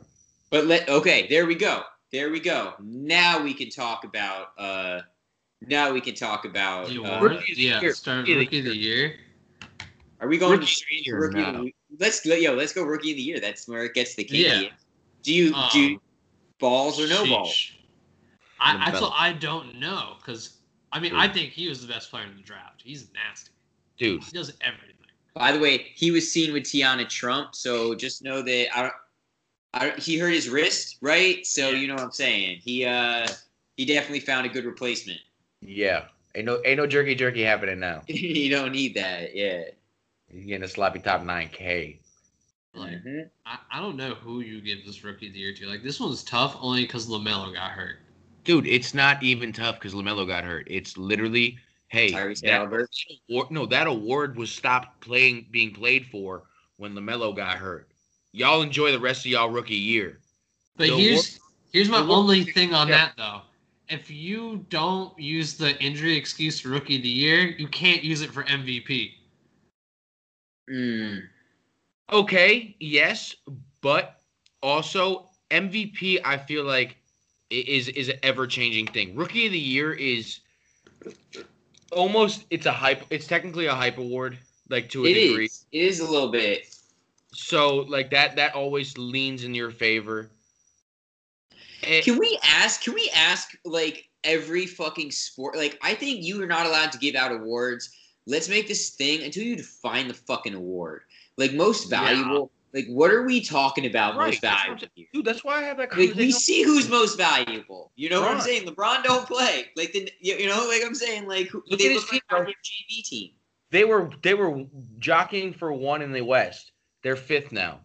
But 0.52 0.68
let 0.68 0.88
okay, 0.90 1.26
there 1.30 1.48
we 1.48 1.56
go. 1.56 1.82
There 2.12 2.30
we 2.30 2.42
go. 2.42 2.74
Now 2.82 3.42
we 3.42 3.54
can 3.54 3.70
talk 3.70 4.04
about 4.04 4.50
uh 4.60 5.02
now 5.62 5.92
we 5.94 6.02
can 6.02 6.14
talk 6.14 6.44
about 6.46 6.90
The 6.90 7.00
uh, 7.04 7.16
award? 7.18 7.32
Rookie 7.32 7.54
of 7.54 7.58
the 7.58 7.64
yeah, 7.64 7.82
year. 7.82 7.94
start 7.94 8.20
Rookie 8.28 8.34
of 8.34 8.38
the 8.40 8.46
rookie 8.46 8.60
of 8.60 8.66
the 8.66 8.76
year. 8.78 9.16
are 10.20 10.28
we 10.28 10.38
going 10.38 10.60
Rookie 10.60 10.66
to 10.66 10.72
of 10.84 10.88
the 10.90 11.04
year 11.06 11.20
rookie 11.20 11.40
of 11.40 11.46
the 11.54 11.64
now. 11.64 11.70
Let's 12.00 12.26
let- 12.26 12.42
yo, 12.42 12.54
let's 12.54 12.74
go 12.74 12.84
rookie 12.84 13.12
of 13.12 13.18
the 13.18 13.24
year. 13.24 13.40
That's 13.40 13.68
where 13.68 13.86
it 13.86 13.94
gets 13.94 14.16
the 14.16 14.26
kinky. 14.26 14.44
Yeah. 14.66 14.70
Do 15.24 15.34
you 15.34 15.54
Um, 15.56 15.70
do 15.72 15.80
you- 15.80 16.02
balls 16.60 17.00
or 17.00 17.08
no 17.08 17.24
Sheesh. 17.24 17.30
balls? 17.30 17.72
I, 18.60 18.92
I, 18.92 19.30
I 19.30 19.34
don't 19.34 19.80
know 19.80 20.18
because 20.20 20.58
I 20.92 21.00
mean 21.00 21.12
Dude. 21.12 21.20
I 21.22 21.28
think 21.28 21.52
he 21.52 21.68
was 21.70 21.82
the 21.86 21.92
best 21.92 22.10
player 22.10 22.26
in 22.26 22.36
the 22.36 22.42
draft. 22.44 22.82
He's 22.84 23.08
nasty. 23.14 23.52
Dude, 23.98 24.24
He 24.24 24.32
does 24.32 24.54
everything. 24.62 24.96
By 25.34 25.52
the 25.54 25.60
way, 25.60 25.88
he 25.96 26.12
was 26.12 26.30
seen 26.32 26.52
with 26.54 26.64
Tiana 26.64 27.08
Trump, 27.08 27.56
so 27.56 27.96
just 27.96 28.22
know 28.24 28.42
that 28.42 28.68
I 28.78 28.82
don't 28.84 28.94
I 29.74 29.90
he 30.00 30.18
hurt 30.18 30.34
his 30.34 30.50
wrist, 30.50 30.98
right? 31.02 31.46
So 31.46 31.70
Yeah. 31.70 31.78
you 31.78 31.88
know 31.88 31.96
what 31.96 32.04
I'm 32.04 32.12
saying. 32.12 32.60
He 32.64 32.86
uh 32.86 33.26
he 33.78 33.86
definitely 33.86 34.20
found 34.20 34.46
a 34.46 34.50
good 34.50 34.66
replacement. 34.66 35.20
yeah. 35.62 36.06
Ain't 36.36 36.46
no 36.46 36.62
ain't 36.66 36.78
no 36.78 36.88
jerky 36.88 37.14
jerky 37.16 37.44
happening 37.44 37.80
now. 37.80 38.02
you 38.08 38.50
don't 38.50 38.72
need 38.72 38.96
that, 38.96 39.36
yeah. 39.36 39.64
He's 40.30 40.46
getting 40.46 40.64
a 40.64 40.68
sloppy 40.68 41.00
top 41.00 41.24
nine 41.24 41.50
K. 41.52 42.00
Like 42.74 43.04
Mhm. 43.04 43.30
I, 43.46 43.58
I 43.72 43.80
don't 43.82 43.96
know 43.98 44.14
who 44.16 44.40
you 44.42 44.62
give 44.62 44.86
this 44.86 45.04
rookie 45.04 45.28
of 45.28 45.34
the 45.34 45.40
year 45.40 45.54
to. 45.54 45.68
Like 45.68 45.84
this 45.84 46.00
one's 46.00 46.24
tough 46.24 46.58
only 46.62 46.82
because 46.84 47.08
LaMelo 47.08 47.54
got 47.54 47.72
hurt. 47.72 48.00
Dude, 48.44 48.66
it's 48.68 48.94
not 48.94 49.22
even 49.22 49.54
tough 49.54 49.76
because 49.76 49.94
LaMelo 49.94 50.26
got 50.28 50.44
hurt. 50.44 50.68
It's 50.70 50.98
literally, 50.98 51.58
hey, 51.90 52.12
Tyrese 52.12 52.42
that 52.42 52.52
Halliburton. 52.52 52.88
no, 53.52 53.66
that 53.68 53.88
award 53.88 54.36
was 54.36 54.52
stopped 54.52 55.00
playing 55.02 55.48
being 55.52 55.74
played 55.74 56.08
for 56.08 56.44
when 56.78 56.94
LaMelo 56.94 57.36
got 57.36 57.58
hurt. 57.58 57.92
Y'all 58.34 58.62
enjoy 58.62 58.92
the 58.92 59.00
rest 59.00 59.26
of 59.26 59.32
y'all 59.32 59.50
rookie 59.50 59.76
year. 59.76 60.20
But 60.78 60.88
The 60.88 60.98
here's 60.98 61.40
here's 61.72 61.90
my 61.90 61.98
the 62.00 62.04
award- 62.06 62.18
only 62.20 62.44
thing 62.46 62.74
on 62.74 62.88
yeah. 62.88 62.96
that 62.98 63.14
though, 63.18 63.42
if 63.90 64.10
you 64.10 64.66
don't 64.70 65.18
use 65.20 65.56
the 65.58 65.78
injury 65.84 66.16
excuse 66.16 66.60
for 66.60 66.70
rookie 66.70 66.96
of 66.96 67.04
the 67.04 67.10
year, 67.10 67.42
you 67.44 67.68
can't 67.68 68.04
use 68.04 68.22
it 68.22 68.32
for 68.32 68.44
MVP. 68.44 69.12
Mm. 70.70 71.24
Okay, 72.12 72.76
yes, 72.80 73.36
but 73.82 74.20
also 74.64 75.30
MVP. 75.52 76.20
I 76.24 76.38
feel 76.38 76.64
like 76.64 76.90
i- 76.92 76.96
is 77.52 77.90
is 77.90 78.10
an 78.10 78.18
ever 78.24 78.48
changing 78.48 78.88
thing. 78.88 79.16
Rookie 79.16 79.46
of 79.46 79.52
the 79.52 79.60
year 79.60 79.94
is 79.94 80.40
almost 81.92 82.46
it's 82.50 82.66
a 82.66 82.72
hype. 82.72 83.04
It's 83.10 83.28
technically 83.28 83.66
a 83.68 83.76
hype 83.76 83.98
award, 83.98 84.38
like 84.70 84.90
to 84.90 85.06
a 85.06 85.10
It 85.10 85.14
degree. 85.14 85.46
is. 85.46 85.66
It 85.72 85.82
is 85.82 86.00
a 86.00 86.06
little 86.10 86.32
bit. 86.32 86.74
So 87.34 87.78
like 87.78 88.10
that 88.12 88.36
that 88.38 88.56
always 88.56 88.98
leans 88.98 89.44
in 89.44 89.54
your 89.54 89.72
favor. 89.72 90.32
Eh, 91.84 92.02
Can 92.02 92.18
we 92.18 92.40
ask? 92.44 92.84
Can 92.84 92.94
we 92.94 93.12
ask 93.16 93.58
like 93.66 94.08
every 94.24 94.66
fucking 94.68 95.12
sport? 95.12 95.58
Like, 95.58 95.80
I 95.82 95.96
think 95.96 96.24
you 96.24 96.42
are 96.44 96.48
not 96.48 96.66
allowed 96.68 96.92
to 96.92 96.98
give 97.00 97.16
out 97.16 97.32
awards. 97.32 97.90
Let's 98.28 98.48
make 98.50 98.68
this 98.68 98.92
thing 98.92 99.24
until 99.24 99.44
you 99.44 99.56
define 99.56 100.08
the 100.08 100.14
fucking 100.14 100.54
award. 100.54 101.02
Like 101.38 101.54
most 101.54 101.90
Yeah. 101.90 102.46
Valuable. 102.74 102.92
Like, 102.92 102.98
what 102.98 103.12
are 103.12 103.24
we 103.24 103.42
talking 103.42 103.86
about? 103.86 104.16
Right, 104.16 104.28
most 104.28 104.42
that's 104.42 104.62
valuable. 104.62 104.80
saying. 104.80 104.92
here? 104.96 105.08
dude, 105.14 105.26
that's 105.26 105.44
why 105.44 105.58
I 105.58 105.62
have 105.64 105.78
that 105.78 105.98
Like 105.98 106.16
we 106.16 106.32
see 106.32 106.64
who's 106.64 106.90
most 106.90 107.18
valuable. 107.18 107.92
You 107.96 108.10
know 108.10 108.22
what 108.22 108.32
I'm 108.32 108.42
saying? 108.42 108.68
LeBron 108.68 109.04
don't 109.04 109.28
play. 109.28 109.66
Like 109.76 109.94
the 109.94 110.12
you 110.20 110.36
you 110.36 110.48
know 110.48 110.68
like 110.68 110.82
I'm 110.86 110.96
saying 110.96 111.28
like 111.28 111.48
who- 111.48 111.64
Look 111.70 111.80
they 111.80 111.88
at 111.88 111.92
his 111.94 112.04
like 112.04 112.12
team, 112.12 112.22
our 112.30 112.44
bro. 112.44 112.54
JV 112.54 113.04
team. 113.04 113.32
They 113.72 113.86
were 113.86 114.10
they 114.22 114.34
were 114.34 114.66
jockeying 115.00 115.54
for 115.54 115.72
one 115.74 116.02
in 116.02 116.12
the 116.12 116.22
West. 116.22 116.72
They're 117.04 117.16
fifth 117.16 117.52
now. 117.52 117.80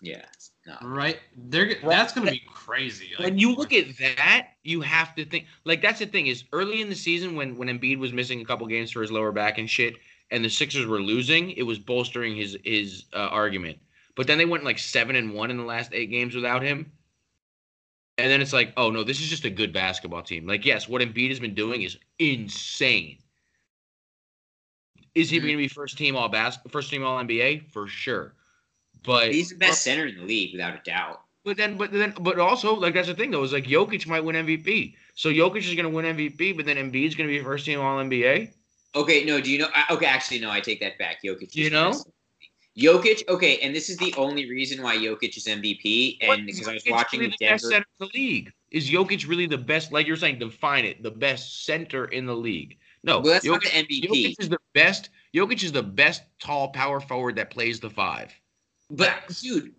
Yeah. 0.00 0.24
No. 0.66 0.76
Right? 0.82 1.18
They're 1.36 1.74
that's 1.82 2.12
gonna 2.14 2.30
be 2.30 2.42
crazy. 2.50 3.10
Like, 3.18 3.28
when 3.28 3.38
you 3.38 3.54
look 3.54 3.72
at 3.74 3.98
that, 3.98 4.48
you 4.62 4.80
have 4.80 5.14
to 5.16 5.24
think 5.26 5.46
like 5.64 5.82
that's 5.82 5.98
the 5.98 6.06
thing 6.06 6.26
is 6.26 6.44
early 6.52 6.80
in 6.80 6.88
the 6.88 6.94
season 6.94 7.36
when 7.36 7.58
when 7.58 7.68
Embiid 7.68 7.98
was 7.98 8.12
missing 8.14 8.40
a 8.40 8.44
couple 8.44 8.66
games 8.66 8.90
for 8.90 9.02
his 9.02 9.12
lower 9.12 9.30
back 9.30 9.58
and 9.58 9.68
shit, 9.68 9.96
and 10.30 10.44
the 10.44 10.50
Sixers 10.50 10.86
were 10.86 11.00
losing, 11.00 11.50
it 11.52 11.62
was 11.62 11.78
bolstering 11.78 12.34
his 12.36 12.56
his 12.64 13.04
uh, 13.12 13.28
argument. 13.30 13.78
But 14.16 14.26
then 14.26 14.38
they 14.38 14.44
went 14.44 14.64
like 14.64 14.78
seven 14.78 15.16
and 15.16 15.34
one 15.34 15.50
in 15.50 15.56
the 15.56 15.64
last 15.64 15.92
eight 15.92 16.06
games 16.10 16.34
without 16.34 16.62
him, 16.62 16.90
and 18.18 18.30
then 18.30 18.40
it's 18.40 18.52
like, 18.52 18.72
oh 18.76 18.90
no, 18.90 19.02
this 19.04 19.20
is 19.20 19.28
just 19.28 19.44
a 19.44 19.50
good 19.50 19.72
basketball 19.72 20.22
team. 20.22 20.46
Like 20.46 20.64
yes, 20.64 20.88
what 20.88 21.02
Embiid 21.02 21.28
has 21.30 21.40
been 21.40 21.54
doing 21.54 21.82
is 21.82 21.98
insane. 22.18 23.18
Is 25.14 25.30
he 25.30 25.38
Mhm. 25.38 25.42
going 25.42 25.52
to 25.52 25.58
be 25.58 25.68
first 25.68 25.96
team 25.98 26.16
all 26.16 26.28
bas- 26.28 26.58
first 26.68 26.90
team 26.90 27.04
all 27.04 27.18
NBA 27.18 27.58
for 27.72 27.86
sure? 27.86 28.34
But 29.04 29.32
He's 29.32 29.50
the 29.50 29.56
best 29.56 29.82
center 29.82 30.06
in 30.06 30.16
the 30.16 30.24
league 30.24 30.52
without 30.52 30.74
a 30.74 30.82
doubt. 30.84 31.20
but 31.44 31.56
then, 31.56 31.76
but 31.76 31.92
then, 31.92 32.14
but 32.20 32.38
also, 32.38 32.74
like 32.74 32.94
that's 32.94 33.08
the 33.08 33.14
thing 33.14 33.30
though. 33.30 33.42
Is 33.42 33.52
like 33.52 33.64
Jokic 33.64 34.06
might 34.06 34.24
win 34.24 34.34
MVP. 34.36 34.96
So 35.14 35.28
Jokic 35.30 35.58
is 35.58 35.74
going 35.74 35.84
to 35.84 35.90
win 35.90 36.06
MVP, 36.06 36.52
but 36.56 36.64
then 36.66 36.76
Embiid's 36.76 37.14
going 37.14 37.28
to 37.28 37.36
be 37.36 37.42
first 37.44 37.66
team 37.66 37.80
All 37.80 37.98
NBA. 37.98 38.52
Okay, 38.94 39.24
no, 39.24 39.40
do 39.40 39.50
you 39.50 39.58
know? 39.58 39.68
I- 39.74 39.92
Okay, 39.92 40.06
actually, 40.06 40.38
no, 40.40 40.50
I 40.50 40.60
take 40.60 40.80
that 40.80 40.98
back. 40.98 41.22
Jokic. 41.24 41.48
is 41.48 41.56
You 41.56 41.70
know? 41.70 41.90
best. 41.90 42.08
Jokic. 42.76 43.28
Okay, 43.28 43.58
and 43.58 43.74
this 43.74 43.88
is 43.88 43.96
the 43.98 44.12
only 44.16 44.50
reason 44.50 44.82
why 44.82 44.96
Jokic 44.96 45.36
is 45.36 45.46
MVP, 45.46 46.18
and 46.20 46.44
because 46.46 46.66
I 46.66 46.74
was 46.74 46.82
watching 46.88 47.20
really 47.20 47.30
the 47.30 47.36
the 47.40 47.46
best 47.50 47.62
Denver. 47.64 47.74
center 47.74 47.86
in 48.00 48.06
the 48.08 48.18
league. 48.18 48.52
Is 48.72 48.90
Jokic 48.90 49.28
really 49.28 49.46
the 49.46 49.58
best? 49.58 49.92
Like 49.92 50.06
you're 50.08 50.16
saying, 50.16 50.40
define 50.40 50.84
it. 50.84 51.02
The 51.02 51.10
best 51.10 51.64
center 51.64 52.06
in 52.06 52.26
the 52.26 52.34
league. 52.34 52.76
No, 53.04 53.20
Well, 53.20 53.34
that's 53.34 53.44
not 53.44 53.62
the 53.62 53.68
MVP. 53.68 54.08
Jokic 54.08 54.34
is 54.40 54.48
the 54.48 54.58
best. 54.72 55.10
Jokic 55.34 55.62
is 55.62 55.70
the 55.72 55.82
best 55.82 56.22
tall 56.40 56.68
power 56.68 57.00
forward 57.00 57.36
that 57.36 57.50
plays 57.50 57.78
the 57.78 57.90
five. 57.90 58.32
But 58.90 59.28
dude, 59.40 59.72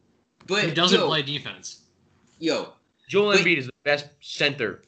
but 0.48 0.64
who 0.64 0.72
doesn't 0.72 1.00
yo, 1.00 1.08
play 1.08 1.22
defense? 1.22 1.82
Yo, 2.40 2.74
Joel 3.10 3.32
But- 3.34 3.42
Embiid 3.42 3.58
is 3.58 3.66
the 3.66 3.74
best 3.84 4.08
center, 4.22 4.84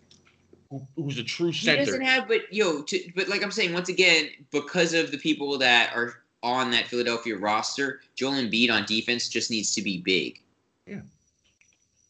who, 0.70 0.86
who's 0.96 1.18
a 1.18 1.24
true 1.24 1.52
center. 1.52 1.80
he 1.80 1.86
center. 1.86 2.00
doesn't 2.00 2.06
have. 2.06 2.28
But 2.28 2.54
yo, 2.54 2.82
to, 2.84 3.12
but 3.16 3.28
like 3.28 3.44
I'm 3.44 3.52
saying, 3.52 3.74
once 3.74 3.90
again, 3.90 4.30
because 4.52 4.94
of 4.94 5.12
the 5.12 5.18
people 5.18 5.58
that 5.58 5.96
are 5.96 6.22
on 6.44 6.72
that 6.72 6.88
Philadelphia 6.88 7.38
roster, 7.38 8.02
Joel 8.16 8.34
Embiid 8.34 8.72
on 8.72 8.86
defense 8.86 9.30
just 9.30 9.52
needs 9.52 9.74
to 9.76 9.82
be 9.82 10.00
big. 10.00 10.42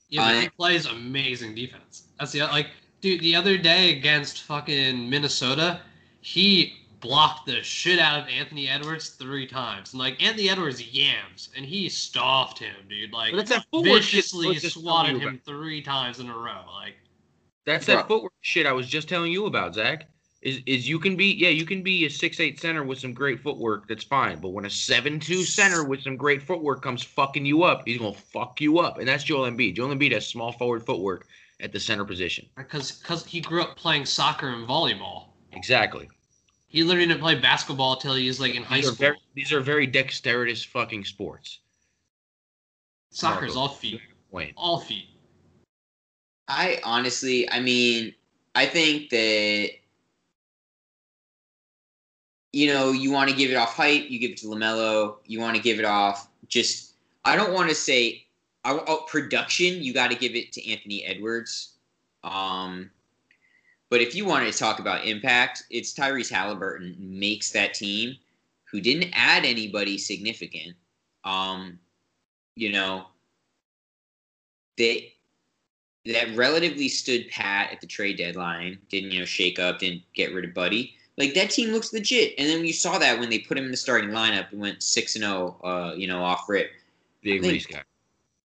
Yeah, 0.10 0.34
but 0.34 0.42
he 0.42 0.50
plays 0.50 0.86
amazing 0.86 1.56
defense. 1.56 2.04
That's 2.20 2.32
the 2.32 2.42
like, 2.44 2.68
dude. 3.02 3.22
The 3.22 3.36
other 3.36 3.58
day 3.58 3.98
against 3.98 4.44
fucking 4.44 5.10
Minnesota, 5.10 5.82
he 6.22 6.78
blocked 7.00 7.46
the 7.46 7.62
shit 7.62 8.00
out 8.00 8.22
of 8.22 8.28
Anthony 8.28 8.68
Edwards 8.70 9.10
three 9.10 9.46
times. 9.46 9.94
And 9.94 10.00
like 10.00 10.22
Anthony 10.24 10.50
Edwards 10.50 10.82
yams, 10.82 11.50
and 11.56 11.66
he 11.66 11.90
stuffed 11.90 12.60
him, 12.60 12.76
dude. 12.90 13.12
Like 13.12 13.32
But 13.32 13.38
that's 13.38 13.50
that 13.50 13.66
footwork 13.72 14.02
viciously 14.02 14.48
was 14.48 14.62
just 14.62 14.76
telling 14.76 14.88
swatted 14.88 15.22
him 15.22 15.42
three 15.46 15.82
times 15.82 16.20
in 16.20 16.30
a 16.30 16.38
row. 16.38 16.62
Like 16.74 16.96
That's 17.68 17.86
Bro. 17.86 17.96
that 17.96 18.08
footwork 18.08 18.34
shit 18.42 18.66
I 18.66 18.72
was 18.72 18.88
just 18.88 19.10
telling 19.10 19.32
you 19.32 19.46
about, 19.46 19.76
Zach. 19.76 20.08
Is 20.42 20.62
is 20.66 20.88
you 20.88 21.00
can 21.00 21.18
be 21.18 21.34
yeah 21.34 21.50
you 21.50 21.66
can 21.66 21.84
be 21.84 22.06
a 22.06 22.10
six 22.10 22.40
eight 22.40 22.60
center 22.62 22.84
with 22.84 22.98
some 23.00 23.12
great 23.12 23.42
footwork 23.42 23.88
that's 23.90 24.06
fine, 24.06 24.40
but 24.40 24.50
when 24.50 24.66
a 24.66 24.70
seven 24.70 25.20
two 25.20 25.44
center 25.44 25.84
with 25.84 26.02
some 26.02 26.16
great 26.16 26.42
footwork 26.42 26.82
comes 26.82 27.04
fucking 27.04 27.46
you 27.46 27.64
up, 27.64 27.82
he's 27.86 27.98
gonna 27.98 28.14
fuck 28.14 28.62
you 28.62 28.80
up, 28.80 29.00
and 29.00 29.08
that's 29.08 29.24
Joel 29.26 29.50
Embiid. 29.52 29.76
Joel 29.76 29.94
Embiid 29.94 30.14
has 30.14 30.26
small 30.26 30.54
forward 30.54 30.86
footwork 30.86 31.28
at 31.60 31.74
the 31.74 31.80
center 31.80 32.06
position. 32.06 32.46
because 32.56 32.94
because 33.00 33.26
he 33.26 33.42
grew 33.42 33.62
up 33.62 33.76
playing 33.76 34.06
soccer 34.06 34.48
and 34.48 34.66
volleyball. 34.66 35.26
Exactly. 35.52 36.08
He 36.68 36.84
literally 36.84 37.08
didn't 37.08 37.22
play 37.22 37.36
basketball 37.36 37.94
until 37.96 38.14
he 38.16 38.28
was 38.28 38.40
like 38.40 38.56
in 38.56 38.64
high 38.64 38.78
These 38.78 38.86
are 38.86 38.94
school. 38.94 39.06
very 39.08 39.18
these 39.34 39.52
are 39.52 39.60
very 39.60 39.88
dexterous 39.88 40.64
fucking 40.64 41.04
sports. 41.04 41.60
Soccer's 43.10 43.56
all 43.56 43.70
feet, 43.70 44.00
Wayne. 44.32 44.54
all 44.56 44.80
feet. 44.80 45.10
I 46.48 46.80
honestly, 46.84 47.50
I 47.52 47.60
mean, 47.60 48.14
I 48.56 48.66
think 48.66 49.10
that 49.10 49.72
you 52.54 52.68
know, 52.74 52.92
you 52.92 53.12
want 53.12 53.30
to 53.30 53.36
give 53.36 53.52
it 53.52 53.56
off 53.56 53.76
height, 53.76 54.10
you 54.10 54.20
give 54.20 54.32
it 54.32 54.38
to 54.38 54.48
LaMelo. 54.48 55.18
You 55.26 55.40
want 55.40 55.56
to 55.56 55.62
give 55.62 55.80
it 55.80 55.86
off 55.86 56.28
just. 56.48 56.94
I 57.26 57.36
don't 57.36 57.54
want 57.54 57.70
to 57.70 57.76
say 57.76 58.26
oh, 58.66 59.06
production. 59.08 59.84
You 59.84 59.94
got 59.94 60.12
to 60.12 60.18
give 60.18 60.36
it 60.36 60.52
to 60.54 60.72
Anthony 60.72 61.04
Edwards. 61.06 61.74
Um, 62.24 62.90
but 63.90 64.02
if 64.02 64.16
you 64.16 64.26
wanted 64.26 64.52
to 64.52 64.58
talk 64.58 64.80
about 64.80 65.06
impact, 65.06 65.64
it's 65.70 65.94
Tyrese 65.94 66.30
Halliburton 66.30 66.96
makes 67.00 67.52
that 67.52 67.74
team, 67.74 68.16
who 68.66 68.82
didn't 68.82 69.12
add 69.14 69.46
anybody 69.46 69.98
significant. 69.98 70.76
Um, 71.24 71.80
you 72.56 72.72
know, 72.72 73.08
they 74.78 75.14
that 76.14 76.36
relatively 76.36 76.88
stood 76.88 77.30
pat 77.30 77.72
at 77.72 77.82
the 77.82 77.88
trade 77.88 78.18
deadline, 78.18 78.78
didn't 78.90 79.12
you 79.12 79.20
know 79.20 79.26
shake 79.26 79.60
up, 79.60 79.80
didn't 79.80 80.04
get 80.14 80.34
rid 80.34 80.46
of 80.46 80.54
Buddy. 80.54 80.96
Like 81.18 81.34
that 81.34 81.50
team 81.50 81.72
looks 81.72 81.94
legit, 81.94 82.36
and 82.38 82.48
then 82.48 82.66
you 82.66 82.74
saw 82.74 82.98
that 83.00 83.20
when 83.20 83.30
they 83.30 83.40
put 83.40 83.58
him 83.58 83.66
in 83.66 83.72
the 83.72 83.78
starting 83.78 84.12
lineup, 84.12 84.52
and 84.52 84.62
went 84.62 84.84
six 84.84 85.16
and 85.16 85.24
zero, 85.24 85.60
uh, 85.64 85.94
you 85.96 86.08
know, 86.08 86.24
off 86.24 86.48
rip. 86.48 86.72
Big 87.22 87.42
think- 87.42 87.54
Reese 87.54 87.66
guy. 87.66 87.84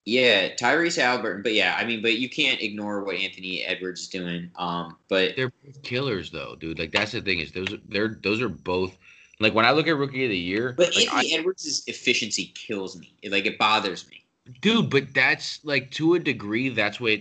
Yeah, 0.05 0.49
Tyrese 0.57 1.01
Halliburton, 1.01 1.43
but 1.43 1.55
yeah, 1.55 1.77
I 1.79 1.85
mean, 1.85 2.03
but 2.03 2.19
you 2.19 2.29
can't 2.29 2.61
ignore 2.61 3.05
what 3.05 3.15
Anthony 3.15 3.63
Edwards 3.63 4.01
is 4.01 4.09
doing. 4.09 4.51
Um, 4.57 4.97
but 5.07 5.37
They're 5.37 5.53
killers 5.85 6.33
though, 6.33 6.57
dude. 6.57 6.81
Like 6.81 6.91
that's 6.91 7.13
the 7.13 7.21
thing 7.21 7.39
is 7.39 7.53
those 7.53 7.73
are 7.73 7.79
they're 7.89 8.19
those 8.21 8.43
are 8.43 8.49
both 8.49 8.99
like 9.39 9.55
when 9.55 9.65
I 9.65 9.71
look 9.71 9.87
at 9.87 9.97
rookie 9.97 10.25
of 10.25 10.31
the 10.31 10.37
year, 10.37 10.75
but 10.77 10.97
like, 10.97 11.09
I- 11.09 11.19
Anthony 11.19 11.35
Edwards' 11.39 11.85
efficiency 11.87 12.47
kills 12.57 12.99
me. 12.99 13.15
It, 13.23 13.31
like 13.31 13.47
it 13.47 13.59
bothers 13.59 14.09
me. 14.11 14.25
dude 14.61 14.91
but 14.91 15.15
that's 15.15 15.61
like 15.65 15.93
to 15.93 16.15
a 16.15 16.19
degree 16.19 16.69
that's 16.69 16.99
what 16.99 17.21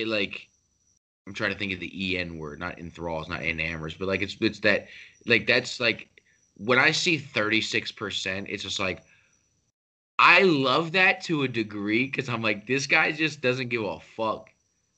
it 0.00 0.08
like 0.08 0.48
i'm 1.26 1.34
trying 1.34 1.52
to 1.52 1.58
think 1.58 1.72
of 1.72 1.80
the 1.80 2.18
en 2.18 2.38
word 2.38 2.58
not 2.58 2.78
enthralls 2.78 3.28
not 3.28 3.42
enamors 3.42 3.94
but 3.94 4.08
like 4.08 4.22
it's 4.22 4.36
it's 4.40 4.60
that 4.60 4.88
like 5.26 5.46
that's 5.46 5.80
like 5.80 6.08
when 6.56 6.78
i 6.78 6.90
see 6.90 7.18
36% 7.18 8.46
it's 8.48 8.62
just 8.62 8.78
like 8.80 9.02
i 10.18 10.42
love 10.42 10.92
that 10.92 11.22
to 11.22 11.42
a 11.42 11.48
degree 11.48 12.06
because 12.06 12.28
i'm 12.28 12.42
like 12.42 12.66
this 12.66 12.86
guy 12.86 13.12
just 13.12 13.40
doesn't 13.40 13.68
give 13.68 13.82
a 13.84 14.00
fuck 14.00 14.50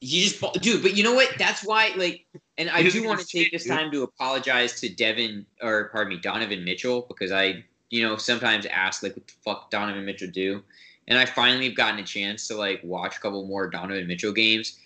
You 0.03 0.25
just, 0.25 0.41
dude. 0.63 0.83
But 0.83 0.97
you 0.97 1.05
know 1.05 1.13
what? 1.13 1.29
That's 1.37 1.63
why, 1.63 1.93
like, 1.95 2.25
and 2.57 2.71
I 2.71 2.83
do 2.83 3.05
want 3.05 3.21
to 3.21 3.27
take 3.27 3.53
this 3.53 3.67
time 3.67 3.91
to 3.93 4.03
apologize 4.03 4.81
to 4.81 4.89
Devin, 4.89 5.45
or 5.61 5.91
pardon 5.93 6.15
me, 6.15 6.19
Donovan 6.19 6.65
Mitchell, 6.65 7.05
because 7.07 7.33
I, 7.33 7.63
you 7.91 8.03
know, 8.03 8.17
sometimes 8.17 8.65
ask 8.65 9.03
like, 9.03 9.15
what 9.15 9.27
the 9.27 9.35
fuck 9.45 9.71
Donovan 9.71 10.07
Mitchell 10.07 10.31
do, 10.33 10.63
and 11.07 11.19
I 11.19 11.27
finally 11.27 11.67
have 11.67 11.77
gotten 11.77 12.01
a 12.01 12.03
chance 12.03 12.49
to 12.49 12.55
like 12.57 12.81
watch 12.83 13.19
a 13.19 13.21
couple 13.21 13.47
more 13.47 13.69
Donovan 13.69 14.07
Mitchell 14.07 14.33
games, 14.33 14.79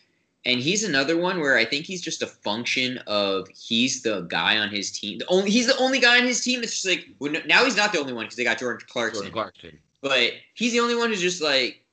and 0.47 0.61
he's 0.61 0.85
another 0.85 1.17
one 1.17 1.41
where 1.41 1.57
I 1.57 1.65
think 1.65 1.87
he's 1.87 2.03
just 2.03 2.23
a 2.23 2.27
function 2.27 2.99
of 3.07 3.49
he's 3.49 4.03
the 4.03 4.23
guy 4.23 4.59
on 4.59 4.69
his 4.69 4.91
team. 4.91 5.19
The 5.19 5.27
only 5.29 5.51
he's 5.51 5.67
the 5.67 5.77
only 5.79 6.01
guy 6.01 6.19
on 6.19 6.27
his 6.27 6.43
team 6.43 6.61
that's 6.61 6.83
just 6.83 6.87
like 6.87 7.07
well, 7.19 7.33
now 7.47 7.65
he's 7.65 7.77
not 7.77 7.93
the 7.93 8.01
only 8.01 8.13
one 8.13 8.25
because 8.25 8.37
they 8.37 8.45
got 8.45 8.59
George 8.59 8.87
Clarkson 8.87 9.23
Jordan 9.23 9.33
Clarkson. 9.33 9.79
but 10.03 10.33
he's 10.55 10.73
the 10.73 10.81
only 10.81 10.95
one 10.95 11.11
who's 11.11 11.23
just 11.23 11.43
like, 11.43 11.85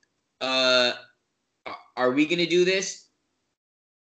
uh, 0.42 0.94
are 1.96 2.12
we 2.12 2.26
gonna 2.26 2.46
do 2.46 2.66
this? 2.66 3.06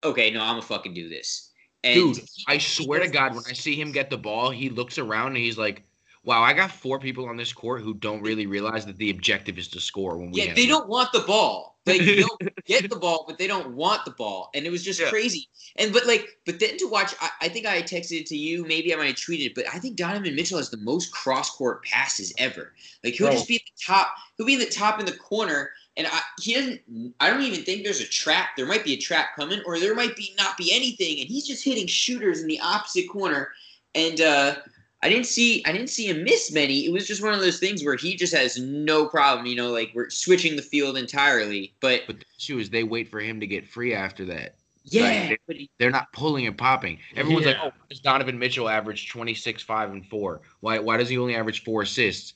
Okay, 0.04 0.30
no, 0.30 0.40
I'm 0.40 0.52
gonna 0.52 0.62
fucking 0.62 0.94
do 0.94 1.08
this. 1.08 1.50
And 1.84 2.14
Dude, 2.14 2.24
I 2.48 2.58
swear 2.58 3.00
to 3.00 3.08
God, 3.08 3.34
when 3.34 3.44
I 3.48 3.52
see 3.52 3.80
him 3.80 3.92
get 3.92 4.10
the 4.10 4.18
ball, 4.18 4.50
he 4.50 4.68
looks 4.68 4.98
around 4.98 5.28
and 5.28 5.36
he's 5.36 5.58
like, 5.58 5.84
"Wow, 6.24 6.42
I 6.42 6.52
got 6.52 6.70
four 6.70 6.98
people 6.98 7.28
on 7.28 7.36
this 7.36 7.52
court 7.52 7.82
who 7.82 7.94
don't 7.94 8.20
really 8.22 8.46
realize 8.46 8.86
that 8.86 8.96
the 8.98 9.10
objective 9.10 9.58
is 9.58 9.68
to 9.68 9.80
score 9.80 10.16
when 10.18 10.30
we 10.30 10.42
yeah, 10.42 10.54
they 10.54 10.64
it." 10.64 10.68
don't 10.68 10.88
want 10.88 11.12
the 11.12 11.20
ball. 11.20 11.78
They 11.84 12.16
don't 12.20 12.40
get 12.66 12.90
the 12.90 12.96
ball, 12.96 13.24
but 13.26 13.38
they 13.38 13.46
don't 13.46 13.70
want 13.74 14.04
the 14.04 14.10
ball, 14.10 14.50
and 14.54 14.66
it 14.66 14.70
was 14.70 14.84
just 14.84 15.00
Yeah. 15.00 15.08
crazy. 15.08 15.48
And 15.76 15.92
but 15.92 16.06
like, 16.06 16.28
but 16.44 16.58
then 16.60 16.76
to 16.78 16.86
watch, 16.86 17.14
I, 17.20 17.30
I 17.42 17.48
think 17.48 17.66
I 17.66 17.80
texted 17.82 18.20
it 18.20 18.26
to 18.26 18.36
you. 18.36 18.64
Maybe 18.66 18.92
I 18.92 18.96
might 18.96 19.06
have 19.06 19.16
tweeted, 19.16 19.46
it, 19.46 19.54
but 19.54 19.64
I 19.72 19.78
think 19.78 19.96
Donovan 19.96 20.34
Mitchell 20.34 20.58
has 20.58 20.70
the 20.70 20.76
most 20.78 21.12
cross 21.12 21.50
court 21.50 21.82
passes 21.84 22.32
ever. 22.38 22.74
Like 23.04 23.14
he'll 23.14 23.28
Bro. 23.28 23.36
just 23.36 23.48
be 23.48 23.56
at 23.56 23.62
the 23.62 23.82
top. 23.92 24.08
He'll 24.36 24.46
be 24.46 24.54
in 24.54 24.60
the 24.60 24.66
top 24.66 25.00
in 25.00 25.06
the 25.06 25.12
corner, 25.16 25.70
and 25.96 26.06
I, 26.06 26.20
he 26.40 26.54
doesn't. 26.54 26.80
I 27.20 27.30
don't 27.30 27.42
even 27.42 27.64
think 27.64 27.84
there's 27.84 28.00
a 28.00 28.06
trap. 28.08 28.50
There 28.56 28.66
might 28.66 28.84
be 28.84 28.92
a 28.94 28.98
trap 28.98 29.28
coming, 29.36 29.62
or 29.64 29.78
there 29.78 29.94
might 29.94 30.14
be 30.16 30.34
not 30.36 30.56
be 30.58 30.72
anything, 30.74 31.20
and 31.20 31.28
he's 31.28 31.46
just 31.46 31.64
hitting 31.64 31.86
shooters 31.86 32.40
in 32.42 32.48
the 32.48 32.60
opposite 32.60 33.08
corner. 33.08 33.50
And 33.94 34.20
uh, 34.20 34.56
I 35.02 35.08
didn't 35.08 35.26
see 35.26 35.62
I 35.64 35.72
didn't 35.72 35.90
see 35.90 36.06
him 36.08 36.24
miss 36.24 36.50
many. 36.52 36.84
It 36.86 36.92
was 36.92 37.06
just 37.06 37.22
one 37.22 37.32
of 37.34 37.40
those 37.40 37.58
things 37.60 37.84
where 37.84 37.94
he 37.96 38.16
just 38.16 38.34
has 38.34 38.58
no 38.58 39.06
problem. 39.06 39.46
You 39.46 39.54
know, 39.56 39.70
like 39.70 39.92
we're 39.94 40.10
switching 40.10 40.56
the 40.56 40.62
field 40.62 40.96
entirely. 40.96 41.74
But 41.80 42.02
But 42.06 42.18
the 42.20 42.26
issue 42.36 42.58
is 42.58 42.68
they 42.70 42.82
wait 42.82 43.08
for 43.08 43.20
him 43.20 43.38
to 43.40 43.46
get 43.46 43.66
free 43.68 43.94
after 43.94 44.24
that. 44.26 44.56
yeah, 44.84 45.28
Like, 45.30 45.40
but 45.46 45.56
he, 45.56 45.70
They're 45.78 45.90
not 45.92 46.12
pulling 46.12 46.46
and 46.48 46.58
popping. 46.58 46.98
Everyone's 47.14 47.46
like, 47.46 47.56
"Oh, 47.62 47.66
why 47.66 47.72
does 47.88 48.00
Donovan 48.00 48.38
Mitchell 48.38 48.68
average 48.68 49.08
26, 49.08 49.62
5, 49.62 49.90
and 49.90 50.04
4? 50.06 50.40
Why 50.60 50.78
why 50.80 50.96
does 50.96 51.08
he 51.08 51.16
only 51.18 51.36
average 51.36 51.62
4 51.62 51.82
assists?" 51.82 52.34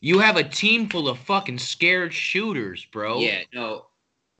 You 0.00 0.20
have 0.20 0.36
a 0.36 0.44
team 0.44 0.88
full 0.88 1.08
of 1.08 1.18
fucking 1.18 1.58
scared 1.58 2.14
shooters, 2.14 2.84
bro. 2.92 3.18
yeah, 3.18 3.40
no, 3.52 3.86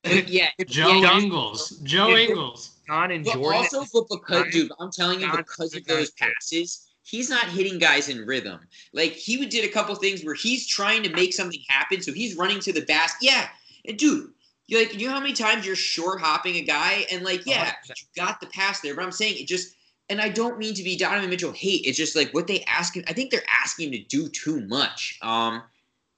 But 0.03 0.29
yeah. 0.29 0.47
Joe 0.65 1.01
yeah, 1.01 1.17
Ingles. 1.19 1.71
Joe 1.83 2.15
Ingles. 2.15 2.77
John 2.87 3.11
and 3.11 3.25
But 3.25 3.33
Jordan. 3.33 3.57
also, 3.73 3.85
but 3.93 4.07
because, 4.09 4.37
Giants- 4.43 4.55
dude, 4.55 4.71
I'm 4.79 4.89
telling 4.91 5.19
you, 5.19 5.29
because 5.35 5.75
of 5.75 5.83
those 5.85 6.11
Giants. 6.11 6.37
passes, 6.51 6.88
he's 7.09 7.29
not 7.29 7.45
hitting 7.45 7.79
guys 7.79 8.09
in 8.09 8.25
rhythm. 8.25 8.59
Like 8.93 9.13
he 9.13 9.37
would 9.37 9.49
did 9.49 9.65
a 9.65 9.73
couple 9.73 9.95
things 9.95 10.23
where 10.23 10.35
he's 10.35 10.67
trying 10.67 11.03
to 11.03 11.09
make 11.09 11.33
something 11.33 11.61
happen, 11.67 12.01
so 12.01 12.13
he's 12.13 12.35
running 12.35 12.59
to 12.61 12.73
the 12.73 12.81
basket. 12.81 13.19
Yeah, 13.21 13.47
and 13.85 13.97
dude, 13.97 14.31
you 14.67 14.77
like 14.77 14.99
you 14.99 15.07
know 15.07 15.13
how 15.13 15.19
many 15.19 15.33
times 15.33 15.65
you're 15.65 15.75
short 15.75 16.21
hopping 16.21 16.55
a 16.55 16.61
guy, 16.61 17.05
and 17.11 17.23
like 17.23 17.45
yeah, 17.45 17.71
100%. 17.71 17.73
you 17.89 18.07
got 18.15 18.39
the 18.39 18.47
pass 18.47 18.81
there, 18.81 18.95
but 18.95 19.03
I'm 19.03 19.11
saying 19.11 19.35
it 19.37 19.47
just. 19.47 19.75
And 20.11 20.19
I 20.19 20.27
don't 20.27 20.57
mean 20.57 20.73
to 20.73 20.81
be 20.81 20.97
Donovan 20.97 21.29
Mitchell 21.29 21.51
hate. 21.51 21.85
It's 21.85 21.95
just 21.95 22.15
like 22.15 22.33
what 22.33 22.47
they 22.47 22.63
ask 22.63 22.97
him. 22.97 23.03
I 23.07 23.13
think 23.13 23.29
they're 23.29 23.43
asking 23.63 23.93
him 23.93 23.99
to 23.99 24.03
do 24.05 24.27
too 24.27 24.59
much. 24.61 25.19
Um, 25.21 25.61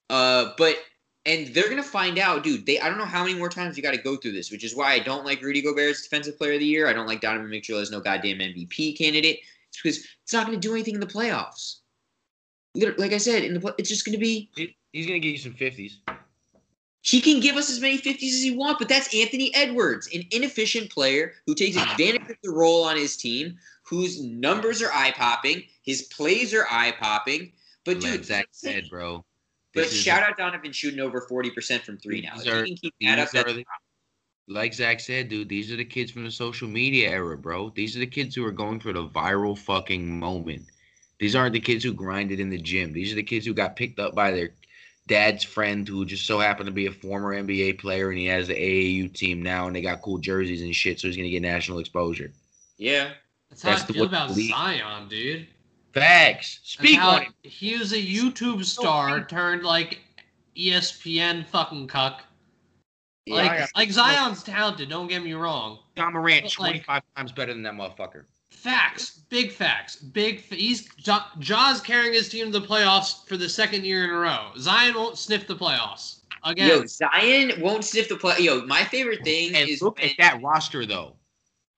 uh, 0.09 0.53
but 0.57 0.77
and 1.25 1.53
they're 1.53 1.67
gonna 1.67 1.83
find 1.83 2.17
out, 2.17 2.41
dude. 2.41 2.65
They 2.65 2.79
I 2.79 2.87
don't 2.87 2.97
know 2.97 3.03
how 3.03 3.25
many 3.25 3.37
more 3.37 3.49
times 3.49 3.75
you 3.75 3.83
got 3.83 3.93
to 3.93 4.01
go 4.01 4.15
through 4.15 4.31
this, 4.31 4.49
which 4.49 4.63
is 4.63 4.77
why 4.77 4.93
I 4.93 4.99
don't 4.99 5.25
like 5.25 5.41
Rudy 5.41 5.61
Gobert 5.61 5.91
as 5.91 6.01
Defensive 6.03 6.37
Player 6.37 6.53
of 6.53 6.59
the 6.59 6.65
Year. 6.65 6.87
I 6.87 6.93
don't 6.93 7.05
like 7.05 7.19
Donovan 7.19 7.49
Mitchell 7.49 7.79
as 7.79 7.91
no 7.91 7.99
goddamn 7.99 8.39
MVP 8.39 8.97
candidate. 8.97 9.41
Because 9.81 10.05
it's 10.23 10.33
not 10.33 10.45
gonna 10.45 10.57
do 10.57 10.73
anything 10.73 10.95
in 10.95 10.99
the 10.99 11.07
playoffs. 11.07 11.77
Like 12.75 13.13
I 13.13 13.17
said, 13.17 13.43
in 13.43 13.53
the 13.53 13.75
it's 13.77 13.89
just 13.89 14.05
gonna 14.05 14.17
be 14.17 14.49
he's 14.93 15.07
going 15.07 15.21
to 15.21 15.25
give 15.27 15.31
you 15.31 15.37
some 15.37 15.53
50s. 15.53 15.93
he 17.01 17.21
can 17.21 17.39
give 17.39 17.55
us 17.55 17.69
as 17.69 17.79
many 17.79 17.97
50s 17.97 18.33
as 18.33 18.43
he 18.43 18.55
wants, 18.55 18.79
but 18.79 18.89
that's 18.89 19.13
Anthony 19.15 19.53
Edwards, 19.55 20.09
an 20.13 20.23
inefficient 20.31 20.89
player 20.89 21.33
who 21.47 21.55
takes 21.55 21.77
advantage 21.77 22.29
of 22.29 22.35
the 22.43 22.51
role 22.51 22.83
on 22.83 22.95
his 22.97 23.17
team, 23.17 23.57
whose 23.83 24.21
numbers 24.21 24.81
are 24.81 24.91
eye 24.91 25.11
popping, 25.15 25.63
his 25.83 26.03
plays 26.03 26.53
are 26.53 26.65
eye 26.69 26.93
popping. 26.99 27.51
But 27.85 27.99
dude, 27.99 28.25
Zach 28.25 28.47
said, 28.51 28.89
bro. 28.89 29.25
but 29.73 29.89
shout 29.89 30.21
out 30.21 30.37
Donovan 30.37 30.71
shooting 30.71 30.99
over 30.99 31.25
40% 31.29 31.81
from 31.81 31.97
three 31.97 32.21
now. 32.21 32.33
If 32.35 32.43
These 32.43 32.53
he 32.53 32.65
can 32.65 32.77
keep 32.77 32.93
that 33.01 33.19
up, 33.19 33.31
that's 33.31 33.49
are 33.49 33.53
the- 33.53 33.65
like 34.51 34.73
Zach 34.73 34.99
said, 34.99 35.29
dude, 35.29 35.49
these 35.49 35.71
are 35.71 35.77
the 35.77 35.85
kids 35.85 36.11
from 36.11 36.23
the 36.23 36.31
social 36.31 36.67
media 36.67 37.09
era, 37.09 37.37
bro. 37.37 37.71
These 37.75 37.95
are 37.95 37.99
the 37.99 38.07
kids 38.07 38.35
who 38.35 38.45
are 38.45 38.51
going 38.51 38.79
for 38.79 38.93
the 38.93 39.07
viral 39.07 39.57
fucking 39.57 40.19
moment. 40.19 40.63
These 41.19 41.35
aren't 41.35 41.53
the 41.53 41.59
kids 41.59 41.83
who 41.83 41.93
grinded 41.93 42.39
in 42.39 42.49
the 42.49 42.57
gym. 42.57 42.93
These 42.93 43.11
are 43.11 43.15
the 43.15 43.23
kids 43.23 43.45
who 43.45 43.53
got 43.53 43.75
picked 43.75 43.99
up 43.99 44.15
by 44.15 44.31
their 44.31 44.49
dad's 45.07 45.43
friend 45.43 45.87
who 45.87 46.05
just 46.05 46.25
so 46.25 46.39
happened 46.39 46.67
to 46.67 46.71
be 46.71 46.85
a 46.87 46.91
former 46.91 47.33
NBA 47.33 47.79
player 47.79 48.09
and 48.09 48.17
he 48.19 48.25
has 48.27 48.47
the 48.47 48.55
AAU 48.55 49.13
team 49.13 49.41
now 49.41 49.67
and 49.67 49.75
they 49.75 49.81
got 49.81 50.01
cool 50.01 50.17
jerseys 50.17 50.61
and 50.61 50.75
shit, 50.75 50.99
so 50.99 51.07
he's 51.07 51.17
gonna 51.17 51.29
get 51.29 51.41
national 51.41 51.79
exposure. 51.79 52.31
yeah. 52.77 53.11
That's 53.49 53.63
how 53.63 53.69
That's 53.71 53.83
I 53.83 53.87
the- 53.87 53.93
feel 53.93 54.05
about 54.05 54.31
league- 54.31 54.51
Zion, 54.51 55.09
dude. 55.09 55.47
Facts. 55.93 56.61
Speak 56.63 57.03
on 57.03 57.23
it. 57.23 57.29
He 57.43 57.75
was 57.77 57.91
a 57.91 57.97
YouTube 58.01 58.63
star 58.63 59.25
turned 59.25 59.63
like 59.63 59.99
ESPN 60.57 61.45
fucking 61.47 61.87
cuck. 61.87 62.23
Like, 63.31 63.51
Zion- 63.57 63.67
like 63.75 63.91
Zion's 63.91 64.43
talented. 64.43 64.89
Don't 64.89 65.07
get 65.07 65.23
me 65.23 65.33
wrong. 65.33 65.79
Ja 65.95 66.09
Morant, 66.09 66.43
But, 66.43 66.59
like- 66.59 66.71
25 66.85 67.03
times 67.15 67.31
better 67.31 67.53
than 67.53 67.63
that 67.63 67.73
motherfucker. 67.73 68.25
Facts, 68.51 69.21
big 69.29 69.51
facts, 69.51 69.95
big. 69.95 70.39
F- 70.39 70.57
he's 70.57 70.87
Ja- 71.05 71.25
Ja's 71.39 71.81
carrying 71.81 72.13
his 72.13 72.29
team 72.29 72.51
to 72.51 72.59
the 72.59 72.65
playoffs 72.67 73.25
for 73.27 73.37
the 73.37 73.49
second 73.49 73.85
year 73.85 74.03
in 74.03 74.09
a 74.11 74.13
row. 74.17 74.51
Zion 74.57 74.93
won't 74.93 75.17
sniff 75.17 75.47
the 75.47 75.55
playoffs 75.55 76.19
again. 76.43 76.67
Yo, 76.67 76.85
Zion 76.85 77.59
won't 77.61 77.85
sniff 77.85 78.09
the 78.09 78.17
play. 78.17 78.35
Yo, 78.39 78.65
my 78.65 78.83
favorite 78.83 79.23
thing 79.23 79.55
And 79.55 79.69
is 79.69 79.81
look 79.81 79.97
when, 79.99 80.09
at 80.09 80.17
that 80.17 80.41
roster 80.43 80.85
though. 80.85 81.15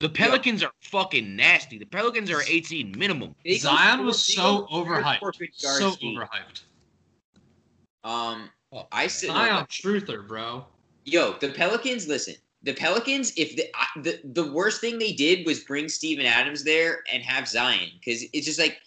The 0.00 0.08
Pelicans 0.08 0.62
are 0.62 0.72
fucking 0.80 1.34
nasty. 1.36 1.78
The 1.78 1.86
Pelicans 1.86 2.30
are 2.30 2.42
18 2.46 2.92
minimum. 2.98 3.34
they 3.44 3.56
Zion 3.56 4.04
was 4.04 4.22
so 4.22 4.66
overhyped. 4.70 5.20
So 5.52 5.92
overhyped. 5.92 6.62
Um, 8.02 8.50
Oh, 8.72 8.88
I 8.90 9.06
said, 9.06 9.28
Zion 9.28 9.64
truther, 9.66 10.26
bro. 10.26 10.66
Yo, 11.04 11.36
the 11.40 11.50
Pelicans. 11.50 12.06
Listen, 12.08 12.34
the 12.62 12.74
Pelicans. 12.74 13.32
If 13.36 13.56
the 13.56 13.66
the 14.02 14.20
the 14.24 14.52
worst 14.52 14.80
thing 14.80 14.98
they 14.98 15.12
did 15.12 15.46
was 15.46 15.60
bring 15.60 15.88
Steven 15.88 16.26
Adams 16.26 16.64
there 16.64 17.02
and 17.12 17.22
have 17.22 17.46
Zion, 17.48 17.90
because 17.98 18.24
it's 18.32 18.46
just 18.46 18.58
like 18.58 18.78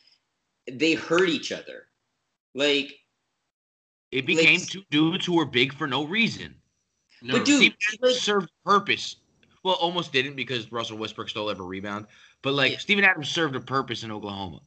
they 0.71 0.93
hurt 0.93 1.29
each 1.29 1.51
other. 1.51 1.87
Like, 2.53 2.93
It 4.11 4.25
became 4.25 4.59
Like- 4.59 4.69
two 4.69 4.83
dudes 4.89 5.25
who 5.25 5.33
were 5.35 5.45
big 5.45 5.73
for 5.73 5.85
no 5.87 6.05
reason. 6.05 6.55
No, 7.21 7.33
But 7.37 7.45
dude, 7.45 7.57
Steve 7.57 7.73
Adams 7.89 8.13
like- 8.13 8.21
served 8.21 8.49
purpose. 8.65 9.17
Well, 9.63 9.75
almost 9.75 10.11
didn't 10.13 10.35
because 10.35 10.71
Russell 10.71 10.97
Westbrook 10.97 11.29
stole 11.29 11.49
every 11.49 11.65
rebound. 11.65 12.07
But 12.41 12.53
like 12.53 12.71
Yeah. 12.73 12.77
Steven 12.79 13.03
Adams 13.03 13.29
served 13.29 13.55
a 13.55 13.59
purpose 13.59 14.03
in 14.03 14.11
Oklahoma. 14.11 14.61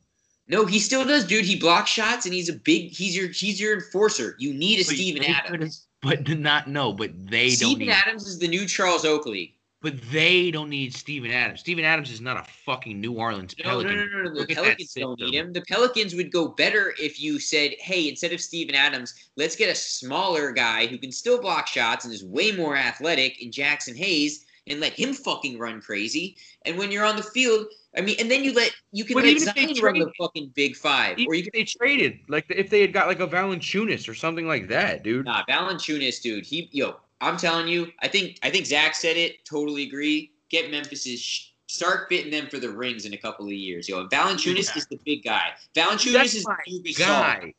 no, 0.47 0.67
he 0.67 0.79
still 0.79 1.05
does, 1.05 1.25
dude. 1.25 1.45
He 1.45 1.57
blocks 1.57 1.91
shots 1.91 2.27
and 2.27 2.35
he's 2.35 2.49
a 2.49 2.53
big. 2.55 2.91
He's 2.91 3.17
your 3.17 3.29
he's 3.29 3.61
your 3.61 3.75
enforcer. 3.75 4.37
You 4.39 4.53
need 4.53 4.81
a 4.81 4.85
But 4.85 4.95
Steven 4.95 5.25
Adams. 5.25 5.87
But 6.03 6.25
did 6.25 6.41
not 6.51 6.69
know. 6.69 6.93
But 6.93 7.11
they 7.31 7.49
don't 7.57 7.77
Steven. 7.77 7.89
Adams 7.91 8.27
is 8.27 8.39
the 8.39 8.49
new 8.49 8.67
Charles 8.67 9.05
Oakley. 9.05 9.57
But 9.83 9.95
they 10.13 10.51
don't 10.51 10.69
need 10.69 10.93
Steven 10.95 11.31
Adams. 11.31 11.61
Steven 11.61 11.85
Adams 11.87 12.11
is 12.11 12.21
not 12.21 12.37
a 12.37 12.45
fucking 12.67 13.01
New 13.01 13.15
Orleans 13.15 13.55
No, 13.65 13.71
Pelican. 13.71 13.97
no, 13.97 14.05
no, 14.05 14.11
no, 14.11 14.23
no. 14.25 14.31
The 14.35 14.41
Look 14.41 14.51
at 14.51 14.57
that 14.57 14.65
Pelicans 14.65 14.93
don't 14.93 15.19
need 15.21 15.35
him. 15.35 15.53
The 15.55 15.63
Pelicans 15.63 16.15
would 16.15 16.31
go 16.31 16.49
better 16.49 16.95
if 17.01 17.19
you 17.19 17.39
said, 17.41 17.73
"Hey, 17.81 18.07
instead 18.11 18.33
of 18.35 18.43
Steven 18.43 18.75
Adams, 18.75 19.15
let's 19.37 19.57
get 19.57 19.71
a 19.71 19.75
smaller 19.75 20.53
guy 20.53 20.87
who 20.87 20.99
can 20.99 21.11
still 21.11 21.41
block 21.41 21.67
shots 21.67 22.05
and 22.05 22.13
is 22.13 22.23
way 22.23 22.53
more 22.53 22.77
athletic 22.77 23.41
in 23.43 23.51
Jaxson 23.51 23.97
Hayes, 23.97 24.45
and 24.71 24.81
let 24.81 24.93
him 24.93 25.13
fucking 25.13 25.59
run 25.59 25.81
crazy." 25.83 26.37
And 26.65 26.79
when 26.79 26.91
you're 26.91 27.05
on 27.05 27.17
the 27.17 27.23
field, 27.23 27.67
I 27.97 28.01
mean, 28.01 28.17
and 28.19 28.31
then 28.31 28.45
you 28.45 28.55
let 28.55 28.73
you 28.93 29.05
can 29.05 29.15
But 29.15 29.25
let 29.25 29.31
even 29.37 29.49
if 29.49 29.55
they 29.55 29.75
Zion 29.75 29.85
run 29.85 29.99
the 29.99 30.13
fucking 30.19 30.53
big 30.55 30.77
five, 30.77 31.19
or 31.27 31.35
you 31.35 31.43
can 31.43 31.51
they 31.53 31.65
traded, 31.65 32.21
like 32.29 32.47
if 32.49 32.71
they 32.71 32.81
had 32.81 32.93
got 32.93 33.07
like 33.09 33.21
a 33.21 33.27
Valanciunas 33.27 34.09
or 34.09 34.15
something 34.15 34.47
like 34.47 34.69
that, 34.69 35.03
dude. 35.03 35.27
Nah, 35.27 35.45
Valanciunas, 35.49 36.23
dude. 36.23 36.47
He, 36.47 36.69
yo, 36.73 36.97
I'm 37.21 37.37
telling 37.37 37.69
you, 37.69 37.93
I 38.01 38.09
think, 38.09 38.39
I 38.43 38.51
think 38.51 38.67
Zach 38.67 38.95
said 38.95 39.17
it. 39.17 39.45
Totally 39.45 39.83
agree. 39.83 40.33
Get 40.49 40.71
Memphis's, 40.71 41.21
sh- 41.21 41.49
start 41.67 42.09
fitting 42.09 42.31
them 42.31 42.49
for 42.49 42.59
the 42.59 42.71
rings 42.71 43.05
in 43.05 43.13
a 43.13 43.17
couple 43.17 43.47
of 43.47 43.53
years, 43.53 43.89
yo. 43.89 44.01
And 44.01 44.11
Valanciunas 44.11 44.69
Yeah. 44.69 44.79
is 44.79 44.87
the 44.87 44.99
big 45.05 45.25
guy. 45.25 45.53
Valanciunas 45.75 46.13
That's 46.13 46.35
is 46.35 46.45
the 46.45 46.81
big 46.83 46.97
guy. 46.97 47.55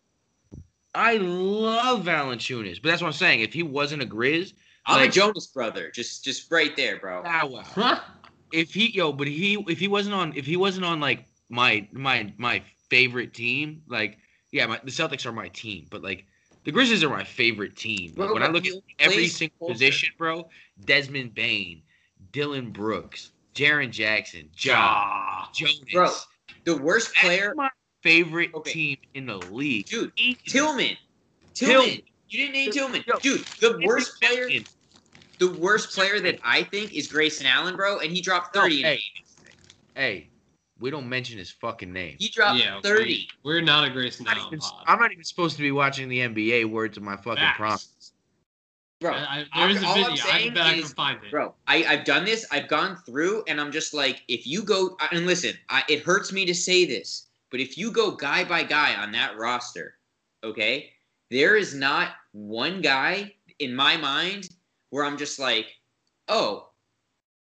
I 0.93 1.17
love 1.17 2.03
Valanciunas, 2.03 2.81
but 2.81 2.89
that's 2.89 3.01
what 3.01 3.07
I'm 3.07 3.13
saying. 3.13 3.41
If 3.41 3.53
he 3.53 3.63
wasn't 3.63 4.01
a 4.01 4.05
Grizz, 4.05 4.53
I'm 4.85 4.97
Like- 5.01 5.09
a 5.09 5.13
Jonas 5.13 5.47
brother, 5.47 5.91
just, 5.93 6.23
just 6.23 6.51
right 6.51 6.75
there, 6.75 6.97
bro. 6.99 7.23
ah, 7.25 7.45
wow. 7.45 7.61
Huh? 7.63 7.99
if 8.51 8.73
he 8.73 8.91
yo, 8.91 9.13
but 9.13 9.27
he 9.27 9.63
if 9.69 9.79
he 9.79 9.87
wasn't 9.87 10.13
on 10.13 10.33
if 10.35 10.45
he 10.45 10.57
wasn't 10.57 10.85
on 10.85 10.99
like 10.99 11.25
my 11.49 11.87
my 11.93 12.33
my 12.37 12.61
favorite 12.89 13.33
team, 13.33 13.81
like 13.87 14.17
yeah, 14.51 14.65
my, 14.65 14.77
the 14.83 14.91
Celtics 14.91 15.25
are 15.25 15.31
my 15.31 15.47
team, 15.49 15.87
but 15.89 16.01
like 16.03 16.25
the 16.65 16.71
Grizzlies 16.71 17.01
are 17.03 17.09
my 17.09 17.23
favorite 17.23 17.77
team. 17.77 18.09
Like, 18.17 18.27
Bro, 18.27 18.33
when 18.33 18.43
I 18.43 18.47
look 18.47 18.65
at 18.67 18.73
every 18.99 19.27
single 19.27 19.69
position, 19.69 20.09
bro, 20.17 20.49
Desmond 20.85 21.33
Bane, 21.33 21.81
Dillon 22.33 22.71
Brooks, 22.71 23.31
Jaren 23.55 23.89
Jackson, 23.89 24.49
Ja. 24.57 25.45
Jonas, 25.53 25.79
Bro, 25.93 26.11
The 26.65 26.77
worst 26.77 27.11
That's 27.15 27.25
player, 27.25 27.53
my 27.55 27.69
favorite 28.03 28.53
Okay. 28.53 28.71
team 28.73 28.97
in 29.13 29.25
the 29.27 29.37
league. 29.37 29.85
dude, 29.87 30.11
Easy. 30.17 30.37
Tillman. 30.45 30.97
Tillman. 31.53 31.83
Tillman. 31.89 32.01
You 32.31 32.39
didn't 32.39 32.53
name 32.53 32.71
Tillman. 32.71 33.03
Yo, 33.07 33.17
Dude, 33.19 33.41
the 33.59 33.81
worst 33.85 34.19
player, 34.21 34.45
Million. 34.47 34.65
the 35.39 35.51
worst 35.51 35.93
player 35.93 36.19
that 36.21 36.39
I 36.43 36.63
think 36.63 36.93
is 36.93 37.07
Grayson 37.07 37.45
Allen, 37.45 37.75
bro, 37.75 37.99
and 37.99 38.09
he 38.11 38.21
dropped 38.21 38.55
No, 38.55 38.61
30. 38.61 38.79
in 38.79 38.85
a 38.85 38.87
hey, 38.87 38.95
game. 38.95 39.53
hey, 39.95 40.29
we 40.79 40.89
don't 40.89 41.09
mention 41.09 41.37
his 41.37 41.51
fucking 41.51 41.91
name. 41.91 42.15
He 42.19 42.29
dropped 42.29 42.57
Yeah, 42.59 42.79
30. 42.81 43.27
We, 43.43 43.53
are 43.53 43.61
not 43.61 43.83
a 43.85 43.89
Grayson 43.91 44.25
I'm 44.27 44.35
not, 44.37 44.41
Allen 44.43 44.47
even, 44.53 44.59
pod. 44.59 44.83
I'm 44.87 44.99
not 44.99 45.11
even 45.11 45.23
supposed 45.25 45.57
to 45.57 45.61
be 45.61 45.71
watching 45.71 46.07
the 46.07 46.19
NBA. 46.19 46.69
Words 46.69 46.95
of 46.95 47.03
my 47.03 47.17
fucking 47.17 47.35
Facts. 47.35 47.57
promise. 47.57 48.13
Bro, 49.01 49.13
I, 49.13 49.45
I, 49.51 49.67
there's 49.67 49.81
a 49.83 49.85
all 49.87 49.93
I'm 49.95 50.03
video. 50.11 50.23
I 50.25 50.29
saying 50.39 50.53
bet 50.53 50.65
I 50.67 50.73
can 50.75 50.79
is- 50.83 50.93
find 50.93 51.23
it. 51.23 51.31
Bro, 51.31 51.53
I, 51.67 51.83
I've 51.85 52.05
done 52.05 52.23
this. 52.23 52.45
I've 52.51 52.67
gone 52.69 52.95
through, 53.05 53.43
and 53.47 53.59
I'm 53.59 53.71
just 53.71 53.93
like, 53.93 54.21
if 54.29 54.47
you 54.47 54.63
go 54.63 54.95
and 55.11 55.25
listen, 55.25 55.53
I, 55.69 55.83
it 55.89 56.03
hurts 56.03 56.31
me 56.31 56.45
to 56.45 56.53
say 56.53 56.85
this, 56.85 57.27
but 57.49 57.59
if 57.59 57.77
you 57.77 57.91
go 57.91 58.11
guy 58.11 58.43
by 58.45 58.63
guy 58.63 58.95
on 58.95 59.11
that 59.13 59.37
roster, 59.37 59.95
okay, 60.43 60.91
there 61.31 61.55
is 61.55 61.73
not 61.73 62.09
one 62.33 62.81
guy 62.81 63.33
in 63.59 63.73
my 63.73 63.95
mind 63.95 64.49
where 64.89 65.05
I'm 65.05 65.17
just 65.17 65.39
like, 65.39 65.67
oh, 66.27 66.67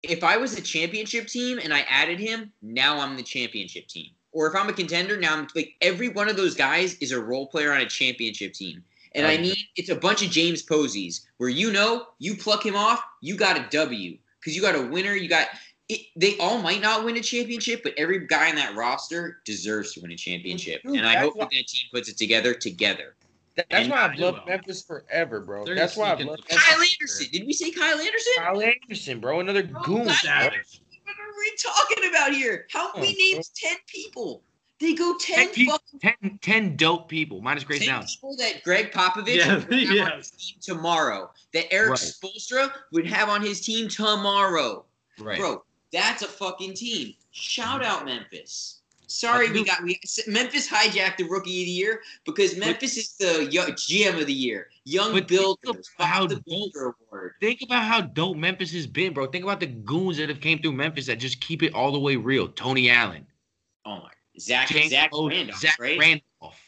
if 0.04 0.24
I 0.24 0.38
was 0.38 0.58
a 0.58 0.62
championship 0.62 1.28
team 1.28 1.60
and 1.62 1.74
I 1.74 1.82
added 1.90 2.20
him, 2.20 2.54
now 2.62 3.00
I'm 3.00 3.18
the 3.18 3.24
championship 3.24 3.88
team. 3.88 4.12
Or 4.32 4.48
if 4.48 4.56
I'm 4.56 4.70
a 4.70 4.74
contender, 4.74 5.18
now 5.18 5.36
I'm 5.36 5.48
like 5.56 5.74
every 5.82 6.10
one 6.10 6.30
of 6.30 6.38
those 6.38 6.54
guys 6.54 6.94
is 7.00 7.12
a 7.12 7.20
role 7.20 7.48
player 7.48 7.74
on 7.74 7.82
a 7.82 7.88
championship 7.88 8.54
team. 8.54 8.84
And 9.16 9.26
I 9.26 9.38
mean, 9.38 9.56
it's 9.76 9.90
a 9.90 9.96
bunch 9.96 10.24
of 10.24 10.30
James 10.30 10.62
Poseys 10.62 11.22
where 11.38 11.50
you 11.50 11.72
know 11.72 12.06
you 12.20 12.36
pluck 12.38 12.64
him 12.64 12.76
off, 12.76 13.02
you 13.22 13.36
got 13.36 13.58
a 13.58 13.68
W 13.72 14.18
because 14.40 14.56
you 14.56 14.62
got 14.62 14.76
a 14.76 14.84
winner. 14.84 15.16
You 15.16 15.28
got 15.28 15.48
it, 15.90 16.02
they 16.16 16.38
all 16.38 16.62
might 16.62 16.82
not 16.82 17.04
win 17.04 17.18
a 17.18 17.22
championship, 17.22 17.82
but 17.82 17.94
every 17.98 18.28
guy 18.28 18.50
in 18.50 18.56
that 18.56 18.76
roster 18.76 19.42
deserves 19.46 19.94
to 19.94 20.02
win 20.02 20.12
a 20.12 20.16
championship. 20.16 20.84
Dude, 20.84 20.98
and 20.98 21.08
I 21.08 21.16
hope 21.16 21.36
why- 21.36 21.46
that, 21.46 21.50
that 21.50 21.68
team 21.68 21.90
puts 21.92 22.08
it 22.08 22.18
together 22.18 22.54
together. 22.54 23.16
That- 23.56 23.68
That's 23.70 23.84
And- 23.84 23.92
why 23.92 24.06
I've 24.06 24.18
loved 24.20 24.40
will. 24.40 24.46
Memphis 24.48 24.82
forever, 24.84 25.42
bro. 25.42 25.66
They're 25.66 25.76
That's 25.76 25.96
why 25.98 26.12
I've 26.12 26.20
gonna 26.20 26.32
loved 26.32 26.48
Kyle 26.48 26.58
Memphis 26.78 26.96
Anderson. 27.02 27.18
forever. 27.26 27.32
Did 27.38 27.48
we 27.48 27.54
say 27.54 27.72
Kyle 27.72 28.00
Anderson? 28.00 28.34
Kyle 28.38 28.62
Anderson, 28.62 29.20
bro. 29.20 29.40
Another 29.40 29.64
Bro, 29.64 29.82
goon. 29.84 29.98
Kyle 29.98 30.06
bro. 30.06 30.14
Savage. 30.14 30.82
What 31.04 31.16
are 31.20 31.38
we 31.38 31.56
talking 31.58 32.10
about 32.10 32.34
here? 32.34 32.68
How 32.72 32.92
Oh, 32.96 33.02
we 33.02 33.14
named 33.16 33.44
ten 33.56 33.76
people? 33.88 34.44
They 34.80 34.94
go 34.94 35.18
ten, 35.18 35.36
Ten 35.36 35.50
people. 35.50 35.74
fucking 35.74 36.16
10, 36.22 36.40
10 36.42 36.76
dope 36.78 37.10
people, 37.10 37.42
minus 37.42 37.66
Grace 37.66 37.80
10 37.80 37.90
Downs. 37.90 38.16
people 38.16 38.38
that 38.38 38.64
Gregg 38.64 38.92
Popovich 38.94 39.36
Yeah, 39.36 39.56
would 39.56 39.74
have 40.00 40.12
on 40.14 40.18
his 40.20 40.32
team 40.32 40.56
tomorrow. 40.62 41.32
That 41.54 41.74
Erik 41.74 41.90
Right. 41.90 42.00
Spoelstra 42.00 42.72
would 42.94 43.06
have 43.08 43.28
on 43.28 43.42
his 43.42 43.60
team 43.60 43.90
tomorrow. 43.90 44.86
Right. 45.18 45.38
Bro, 45.38 45.66
that's 45.92 46.22
a 46.22 46.28
fucking 46.28 46.76
team. 46.76 47.14
Shout 47.32 47.82
mm-hmm. 47.82 47.92
out 47.92 48.06
Memphis. 48.06 48.79
Sorry, 49.12 49.52
we 49.52 49.64
got 49.64 49.82
we 49.84 50.00
Memphis 50.28 50.70
hijacked 50.70 51.18
the 51.18 51.24
rookie 51.24 51.62
of 51.62 51.66
the 51.66 51.72
year 51.72 52.02
because 52.26 52.56
Memphis 52.56 52.96
is 52.96 53.14
the 53.18 53.50
yo- 53.52 53.66
GM 53.72 54.20
of 54.20 54.28
the 54.28 54.34
year. 54.34 54.70
Young 54.86 55.12
But 55.14 55.28
think 55.28 55.42
builders. 55.42 55.90
about 55.96 56.08
how 56.08 56.28
the 56.28 56.36
dope- 56.36 56.46
Builder 56.46 56.96
Award. 57.12 57.34
Think 57.42 57.62
about 57.64 57.84
how 57.86 58.02
dope 58.02 58.38
Memphis 58.38 58.72
has 58.74 58.86
been, 58.86 59.14
bro. 59.14 59.26
Think 59.26 59.44
about 59.44 59.60
the 59.60 59.66
goons 59.68 60.18
that 60.18 60.30
have 60.30 60.40
came 60.42 60.60
through 60.60 60.74
Memphis 60.74 61.08
that 61.08 61.16
just 61.18 61.42
keep 61.42 61.64
it 61.64 61.74
all 61.74 61.92
the 61.92 62.00
way 62.00 62.16
real. 62.18 62.48
Tony 62.50 62.90
Allen, 62.92 63.26
Oh 63.86 63.96
my, 63.98 64.12
Zach 64.40 64.68
James 64.68 64.92
Zach 64.92 65.12
Oden, 65.12 65.30
Randolph, 65.32 65.60
Zach 65.60 65.80
right? 65.80 65.98
Randolph. 66.00 66.62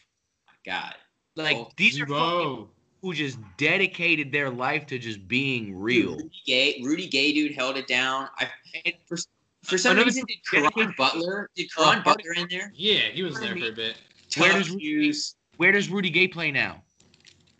God, 0.66 0.94
Like 1.36 1.56
Oh, 1.56 1.70
these 1.76 2.00
are 2.00 2.06
fucking 2.06 2.68
who 3.02 3.14
just 3.14 3.38
dedicated 3.56 4.30
their 4.32 4.50
life 4.50 4.86
to 4.86 4.98
just 4.98 5.26
being 5.28 5.76
real. 5.76 6.16
Rudy 6.16 6.30
Gay, 6.46 6.80
Rudy 6.84 7.06
Gay, 7.08 7.32
dude 7.32 7.52
held 7.52 7.76
it 7.76 7.86
down. 7.86 8.28
I 8.38 8.48
And- 8.84 8.94
for, 9.06 9.16
for 9.64 9.78
some 9.78 9.92
Another 9.92 10.06
reason 10.06 10.24
did 10.26 10.38
Caron 10.48 10.94
Butler 10.96 11.50
did 11.54 11.68
Uh, 11.78 12.00
Butler 12.02 12.32
in 12.34 12.48
there? 12.50 12.72
Yeah, 12.74 13.08
he 13.12 13.22
was 13.22 13.38
there 13.38 13.56
for 13.56 13.66
a 13.66 13.70
bit. 13.72 13.96
Where 14.38 14.52
does 14.52 14.70
Rudy-. 14.70 15.12
Where 15.56 15.72
does 15.72 15.88
Rudy 15.88 16.10
Gay 16.10 16.28
play 16.28 16.50
now? 16.50 16.82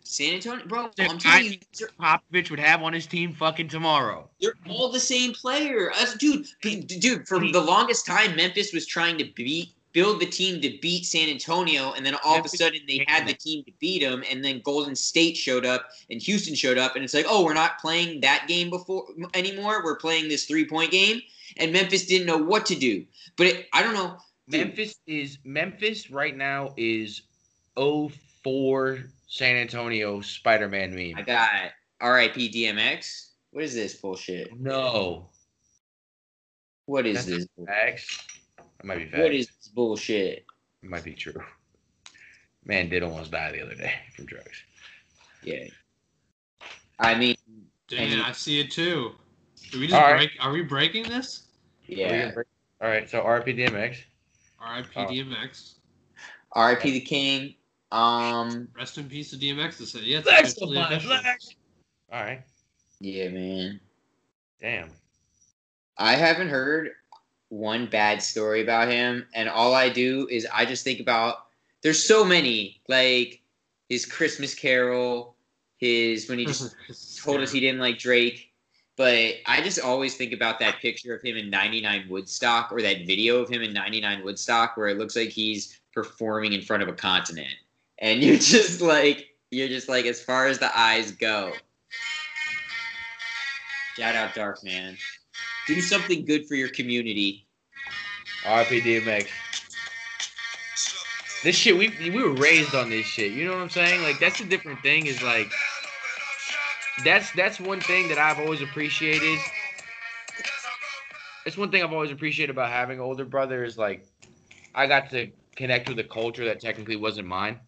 San 0.03 0.33
Antonio, 0.35 0.65
bro. 0.67 0.91
They're- 0.95 1.07
I'm 1.07 1.17
telling 1.17 1.53
you, 1.53 1.87
Popovich 1.99 2.49
would 2.49 2.59
have 2.59 2.83
on 2.83 2.93
his 2.93 3.07
team 3.07 3.33
fucking 3.33 3.69
tomorrow. 3.69 4.29
they're 4.41 4.53
all 4.69 4.89
the 4.91 4.99
same 4.99 5.33
player. 5.33 5.91
Us- 5.93 6.15
dude, 6.15 6.45
dude. 6.61 7.27
For 7.27 7.39
the 7.39 7.61
longest 7.61 8.05
time, 8.05 8.35
Memphis 8.35 8.73
was 8.73 8.85
trying 8.85 9.17
to 9.19 9.25
beat, 9.35 9.69
build 9.93 10.19
the 10.19 10.25
team 10.25 10.59
to 10.61 10.77
beat 10.81 11.05
San 11.05 11.29
Antonio, 11.29 11.93
and 11.93 12.05
then 12.05 12.15
all 12.25 12.39
of 12.39 12.45
a 12.45 12.49
sudden 12.49 12.81
they 12.87 13.05
had 13.07 13.27
the 13.27 13.33
team 13.33 13.63
to 13.63 13.71
beat 13.79 14.01
them, 14.01 14.23
and 14.29 14.43
then 14.43 14.61
Golden 14.63 14.95
State 14.95 15.37
showed 15.37 15.65
up 15.65 15.87
and 16.09 16.21
Houston 16.21 16.55
showed 16.55 16.77
up, 16.77 16.95
and 16.95 17.03
it's 17.03 17.13
like, 17.13 17.25
oh, 17.29 17.43
we're 17.43 17.53
not 17.53 17.79
playing 17.79 18.21
that 18.21 18.45
game 18.47 18.69
before 18.69 19.05
anymore. 19.33 19.83
We're 19.83 19.97
playing 19.97 20.27
this 20.27 20.45
three 20.45 20.65
point 20.65 20.91
game, 20.91 21.21
and 21.57 21.71
Memphis 21.71 22.05
didn't 22.05 22.27
know 22.27 22.37
what 22.37 22.65
to 22.65 22.75
do. 22.75 23.05
But 23.37 23.47
it, 23.47 23.67
I 23.71 23.83
don't 23.83 23.93
know. 23.93 24.17
Memphis 24.47 24.95
is 25.07 25.37
Memphis 25.45 26.11
right 26.11 26.35
now 26.35 26.73
is 26.75 27.21
04 27.75 28.99
San 29.27 29.55
Antonio 29.55 30.21
Spider-Man 30.21 30.93
meme. 30.93 31.13
I 31.17 31.21
got 31.21 31.49
R.I.P. 32.01 32.49
DMX. 32.49 33.29
What 33.51 33.63
is 33.63 33.73
this 33.73 33.95
bullshit? 33.95 34.59
no. 34.59 35.29
What 36.85 37.05
is 37.05 37.25
That's 37.25 37.47
this? 37.47 37.47
Facts. 37.65 38.27
That 38.83 38.87
might 38.87 38.97
be 38.97 39.05
facts. 39.05 39.21
What 39.23 39.33
is 39.33 39.47
this 39.47 39.67
bullshit? 39.69 40.45
It 40.83 40.89
might 40.89 41.05
be 41.05 41.13
true. 41.13 41.41
Man 42.65 42.89
did 42.89 43.01
almost 43.01 43.31
die 43.31 43.51
the 43.53 43.61
other 43.61 43.75
day 43.75 43.93
from 44.13 44.25
drugs. 44.25 44.61
Yeah. 45.41 45.65
I 46.99 47.15
mean, 47.15 47.35
Damn, 47.87 47.99
And 47.99 48.11
he- 48.11 48.21
I 48.21 48.31
see 48.33 48.59
it 48.59 48.71
too. 48.71 49.15
Did 49.71 49.79
we 49.79 49.87
just 49.87 49.95
All 50.01 50.11
right. 50.11 50.17
break? 50.17 50.31
Are 50.39 50.51
we 50.51 50.61
breaking 50.63 51.03
this? 51.03 51.43
Are 51.89 51.95
we 51.95 51.95
yeah. 52.01 52.31
break- 52.31 52.47
All 52.81 52.89
right, 52.89 53.09
so 53.09 53.21
RP 53.21 53.53
DMX. 53.57 53.97
R.I.P. 54.59 54.89
Oh. 54.95 55.05
DMX. 55.07 55.75
R.I.P. 56.53 56.91
the 56.91 56.99
King. 57.01 57.55
Um. 57.91 58.67
Rest 58.75 58.97
in 58.97 59.07
peace 59.09 59.29
to 59.31 59.37
DMX. 59.37 59.77
To 59.77 59.85
say, 59.85 59.99
yeah, 60.01 60.19
it's 60.19 60.27
Flex 60.27 60.51
officially 60.53 60.77
on 60.77 60.99
flex. 60.99 61.55
All 62.11 62.21
right. 62.23 62.41
Yeah, 62.99 63.29
man. 63.29 63.79
Damn. 64.61 64.89
I 65.97 66.15
haven't 66.15 66.49
heard 66.49 66.91
one 67.53 67.85
bad 67.85 68.21
story 68.21 68.61
about 68.61 68.87
him, 68.87 69.27
and 69.35 69.47
all 69.47 69.75
I 69.75 69.89
do 69.89 70.27
is 70.29 70.47
I 70.51 70.65
just 70.65 70.83
think 70.83 70.99
about. 70.99 71.45
There's 71.81 72.03
so 72.03 72.23
many 72.23 72.81
like 72.87 73.41
his 73.89 74.05
Christmas 74.05 74.55
Carol, 74.55 75.35
his 75.77 76.27
when 76.27 76.39
he 76.39 76.45
just 76.45 76.75
told 77.23 77.41
us 77.41 77.51
he 77.51 77.59
didn't 77.59 77.79
like 77.79 77.99
Drake. 77.99 78.49
But 78.95 79.35
I 79.47 79.61
just 79.61 79.79
always 79.79 80.15
think 80.15 80.33
about 80.33 80.59
that 80.59 80.79
picture 80.79 81.15
of 81.15 81.21
him 81.23 81.35
in 81.35 81.49
99 81.49 82.05
Woodstock 82.09 82.71
or 82.71 82.81
that 82.83 83.07
video 83.07 83.37
of 83.37 83.49
him 83.49 83.63
in 83.63 83.73
99 83.73 84.23
Woodstock 84.23 84.77
where 84.77 84.87
it 84.87 84.99
looks 84.99 85.15
like 85.15 85.29
he's 85.29 85.79
performing 85.93 86.53
in 86.53 86.61
front 86.61 86.83
of 86.83 86.89
a 86.89 86.93
continent. 86.93 87.55
And 87.99 88.23
you're 88.23 88.37
just 88.37 88.81
like, 88.81 89.35
you're 89.49 89.67
just 89.67 89.89
like, 89.89 90.05
as 90.05 90.21
far 90.21 90.45
as 90.47 90.59
the 90.59 90.75
eyes 90.77 91.11
go. 91.11 91.53
Shout 93.97 94.15
out 94.15 94.35
Dark 94.35 94.63
Man. 94.63 94.95
Do 95.67 95.79
something 95.81 96.25
good 96.25 96.47
for 96.47 96.55
your 96.55 96.69
community. 96.69 97.47
RP 98.43 98.81
DMX. 98.81 99.27
This 101.43 101.55
shit, 101.55 101.77
we 101.77 101.93
we 101.99 102.23
were 102.23 102.33
raised 102.33 102.75
on 102.75 102.89
this 102.89 103.05
shit. 103.05 103.31
You 103.31 103.45
know 103.45 103.53
what 103.53 103.61
I'm 103.61 103.69
saying? 103.69 104.01
Like 104.01 104.19
that's 104.19 104.39
a 104.41 104.45
different 104.45 104.79
thing. 104.81 105.07
Is 105.07 105.21
like 105.21 105.47
that's 107.03 107.31
that's 107.31 107.59
one 107.59 107.79
thing 107.81 108.07
that 108.09 108.17
I've 108.17 108.39
always 108.39 108.61
appreciated. 108.61 109.39
It's 111.45 111.57
one 111.57 111.71
thing 111.71 111.83
I've 111.83 111.91
always 111.91 112.11
appreciated 112.11 112.51
about 112.51 112.69
having 112.69 112.99
an 112.99 113.03
older 113.03 113.25
brother 113.25 113.63
is 113.63 113.77
like 113.77 114.05
I 114.75 114.87
got 114.87 115.09
to 115.11 115.31
connect 115.55 115.89
with 115.89 115.99
a 115.99 116.03
culture 116.03 116.45
that 116.45 116.59
technically 116.59 116.95
wasn't 116.95 117.27
mine. 117.27 117.59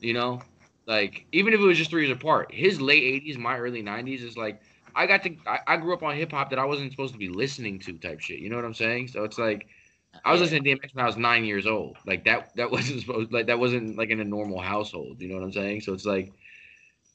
You 0.00 0.14
know, 0.14 0.42
like 0.86 1.26
even 1.32 1.54
if 1.54 1.60
it 1.60 1.64
was 1.64 1.78
just 1.78 1.90
three 1.90 2.06
years 2.06 2.16
apart, 2.16 2.52
his 2.52 2.80
late 2.80 3.24
'80s, 3.24 3.38
my 3.38 3.56
early 3.58 3.82
'90s 3.82 4.22
is 4.22 4.36
like 4.36 4.60
I 4.96 5.06
got 5.06 5.22
to 5.24 5.36
I, 5.46 5.58
I 5.66 5.76
grew 5.76 5.94
up 5.94 6.02
on 6.02 6.16
hip 6.16 6.32
hop 6.32 6.50
that 6.50 6.58
I 6.58 6.64
wasn't 6.64 6.90
supposed 6.90 7.12
to 7.12 7.18
be 7.18 7.28
listening 7.28 7.78
to 7.80 7.92
type 7.98 8.20
shit. 8.20 8.40
You 8.40 8.50
know 8.50 8.56
what 8.56 8.64
I'm 8.64 8.74
saying? 8.74 9.08
So 9.08 9.22
it's 9.24 9.38
like 9.38 9.66
I 10.24 10.32
was 10.32 10.40
listening 10.40 10.64
to 10.64 10.70
DMX 10.70 10.94
when 10.94 11.04
I 11.04 11.06
was 11.06 11.16
nine 11.16 11.44
years 11.44 11.66
old. 11.66 11.98
Like 12.06 12.24
that 12.24 12.56
that 12.56 12.70
wasn't 12.76 13.00
supposed 13.00 13.32
like 13.32 13.46
that 13.46 13.58
wasn't 13.58 13.96
like 13.96 14.10
in 14.10 14.20
a 14.20 14.24
normal 14.24 14.60
household. 14.60 15.20
You 15.20 15.28
know 15.28 15.34
what 15.36 15.44
I'm 15.44 15.52
saying? 15.52 15.82
So 15.82 15.92
it's 15.92 16.06
like 16.06 16.32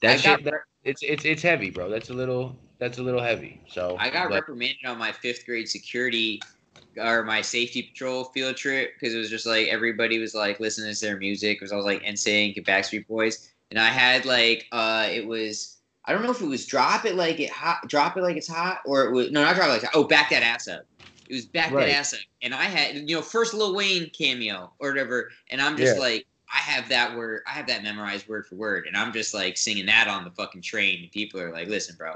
that 0.01 0.19
I 0.19 0.23
got 0.23 0.39
shit. 0.39 0.45
that- 0.45 0.53
it's 0.83 1.03
it's 1.03 1.25
it's 1.25 1.41
heavy, 1.43 1.69
bro. 1.69 1.89
That's 1.89 2.09
a 2.09 2.13
little 2.13 2.55
that's 2.79 2.97
a 2.97 3.03
little 3.03 3.21
heavy. 3.21 3.61
So 3.67 3.97
I 3.99 4.09
got 4.09 4.29
but- 4.29 4.35
reprimanded 4.35 4.85
on 4.87 4.97
my 4.97 5.11
fifth 5.11 5.45
grade 5.45 5.67
security 5.67 6.41
or 6.97 7.23
my 7.23 7.41
safety 7.41 7.83
patrol 7.83 8.25
field 8.25 8.57
trip 8.57 8.91
because 8.99 9.13
it 9.13 9.17
was 9.17 9.29
just 9.29 9.45
like 9.45 9.67
everybody 9.67 10.17
was 10.19 10.33
like 10.33 10.59
listening 10.59 10.93
to 10.93 10.99
their 11.01 11.17
music 11.17 11.57
because 11.59 11.71
I 11.71 11.75
was 11.75 11.85
like 11.85 12.01
NSYNC 12.03 12.57
and 12.57 12.65
Backstreet 12.65 13.07
Boys, 13.07 13.51
and 13.69 13.79
I 13.79 13.87
had 13.87 14.25
like 14.25 14.65
uh 14.71 15.07
it 15.09 15.25
was 15.25 15.77
I 16.11 16.13
don't 16.13 16.23
know 16.23 16.31
if 16.31 16.41
it 16.41 16.45
was 16.47 16.65
drop 16.65 17.05
it 17.05 17.15
like 17.15 17.39
it 17.39 17.49
hot 17.49 17.87
drop 17.87 18.17
it 18.17 18.21
like 18.21 18.35
it's 18.35 18.49
hot 18.49 18.79
or 18.85 19.05
it 19.05 19.11
was 19.13 19.31
no 19.31 19.41
not 19.41 19.55
drop 19.55 19.69
it 19.69 19.71
like 19.71 19.83
hot. 19.83 19.91
oh 19.95 20.03
back 20.03 20.29
that 20.31 20.43
ass 20.43 20.67
up. 20.67 20.81
It 21.29 21.35
was 21.35 21.45
back 21.45 21.71
Right. 21.71 21.85
that 21.87 21.93
ass 21.99 22.13
up, 22.13 22.19
and 22.41 22.53
I 22.53 22.65
had 22.65 22.95
you 23.09 23.15
know 23.15 23.21
first 23.21 23.53
Lil 23.53 23.73
Wayne 23.73 24.09
cameo 24.09 24.73
or 24.79 24.89
whatever, 24.89 25.29
and 25.51 25.61
I'm 25.61 25.77
just 25.77 25.95
Yeah. 25.95 26.01
like 26.01 26.27
I 26.53 26.57
have 26.57 26.89
that 26.89 27.15
word 27.15 27.43
I 27.47 27.51
have 27.51 27.67
that 27.67 27.81
memorized 27.83 28.27
word 28.27 28.45
for 28.45 28.55
word, 28.55 28.87
and 28.87 28.97
I'm 28.97 29.13
just 29.13 29.33
like 29.33 29.55
singing 29.55 29.85
that 29.85 30.09
on 30.09 30.25
the 30.25 30.31
fucking 30.31 30.63
train, 30.63 31.03
and 31.03 31.11
people 31.13 31.39
are 31.39 31.53
like, 31.53 31.69
listen, 31.69 31.95
bro. 31.95 32.15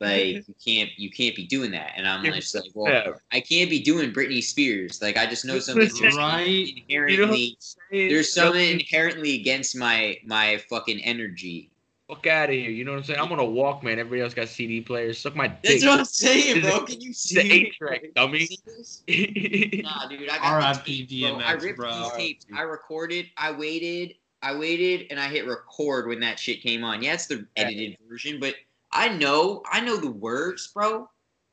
Like 0.00 0.26
you 0.46 0.54
can't 0.64 0.90
you 0.96 1.10
can't 1.10 1.34
be 1.34 1.44
doing 1.48 1.72
that, 1.72 1.94
and 1.96 2.06
I'm 2.06 2.24
Yeah. 2.24 2.36
just 2.36 2.54
like, 2.54 2.70
well, 2.74 2.92
Yeah. 2.92 3.12
I 3.32 3.40
can't 3.40 3.68
be 3.68 3.80
doing 3.80 4.12
Britney 4.12 4.44
Spears. 4.44 5.02
Like 5.02 5.16
I 5.16 5.26
just 5.26 5.44
know 5.44 5.58
something 5.58 5.90
there's 6.00 6.16
Right. 6.16 6.72
inherently 6.88 7.58
there's 7.90 8.36
Yo, 8.36 8.44
something 8.44 8.78
inherently 8.78 9.40
against 9.40 9.74
my 9.74 10.16
my 10.24 10.58
fucking 10.70 11.00
energy. 11.00 11.70
Fuck 12.14 12.26
out 12.26 12.48
of 12.50 12.54
here. 12.54 12.70
You 12.70 12.84
know 12.84 12.92
what 12.92 12.98
I'm 12.98 13.04
saying? 13.04 13.20
I'm 13.20 13.32
on 13.32 13.38
a 13.38 13.42
Walkman. 13.42 13.98
Everybody 13.98 14.22
else 14.22 14.34
got 14.34 14.48
CD 14.48 14.80
players. 14.80 15.18
Suck 15.18 15.34
my 15.36 15.48
dick. 15.48 15.80
That's 15.80 15.84
what 15.86 15.98
I'm 16.00 16.04
saying, 16.04 16.58
It's 16.58 16.66
bro. 16.66 16.80
the- 16.80 16.86
Can 16.86 17.00
you 17.00 17.08
the 17.10 17.14
see? 17.14 17.52
eight 17.52 17.74
track, 17.74 18.02
dummy. 18.14 18.48
This? 18.66 19.02
Nah, 19.82 20.08
dude, 20.08 20.28
I 20.28 20.36
got 20.38 20.42
R.I.P. 20.42 21.06
these 21.06 21.22
tapes, 21.22 21.36
bro. 21.36 21.44
I 21.44 21.52
ripped 21.52 21.76
bro. 21.78 21.90
these 22.02 22.12
tapes. 22.12 22.46
I 22.56 22.62
recorded. 22.62 23.26
I 23.36 23.52
waited. 23.52 24.14
I 24.42 24.54
waited, 24.56 25.06
and 25.10 25.18
I 25.18 25.28
hit 25.28 25.46
record 25.46 26.06
when 26.06 26.20
that 26.20 26.38
shit 26.38 26.60
came 26.62 26.84
on. 26.84 27.02
Yeah, 27.02 27.14
it's 27.14 27.26
the 27.26 27.46
edited 27.56 27.96
version, 28.08 28.38
but 28.40 28.54
I 28.92 29.08
know. 29.08 29.62
I 29.70 29.80
know 29.80 29.96
the 29.96 30.10
words, 30.10 30.68
bro. 30.74 31.08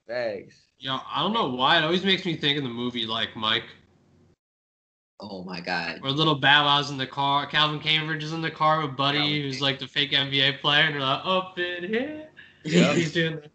Thanks. 0.07 0.55
Yo, 0.79 0.97
I 1.09 1.21
don't 1.21 1.31
know 1.33 1.47
why. 1.49 1.77
It 1.77 1.83
always 1.83 2.03
makes 2.03 2.25
me 2.25 2.35
think 2.35 2.57
of 2.57 2.63
the 2.63 2.69
movie 2.69 3.05
like 3.05 3.35
Mike, 3.35 3.63
Oh 5.21 5.43
my 5.43 5.61
god. 5.61 6.01
where 6.01 6.11
little 6.11 6.35
Bow 6.35 6.65
Wow's 6.65 6.89
in 6.89 6.97
the 6.97 7.05
car. 7.05 7.45
Calvin 7.45 7.79
Cambridge 7.79 8.23
is 8.23 8.33
in 8.33 8.41
the 8.41 8.49
car 8.51 8.81
with 8.81 8.97
Buddy, 8.97 9.19
Calvin 9.19 9.41
who's 9.43 9.61
like 9.61 9.77
the 9.79 9.87
fake 9.87 10.11
NBA 10.11 10.59
player, 10.61 10.83
and 10.85 10.95
they're 10.95 11.01
like, 11.01 11.21
up 11.23 11.59
in 11.59 11.83
here. 11.83 12.27
Yeah. 12.63 12.93
He's 12.95 13.13
doing 13.13 13.35
the, 13.35 13.49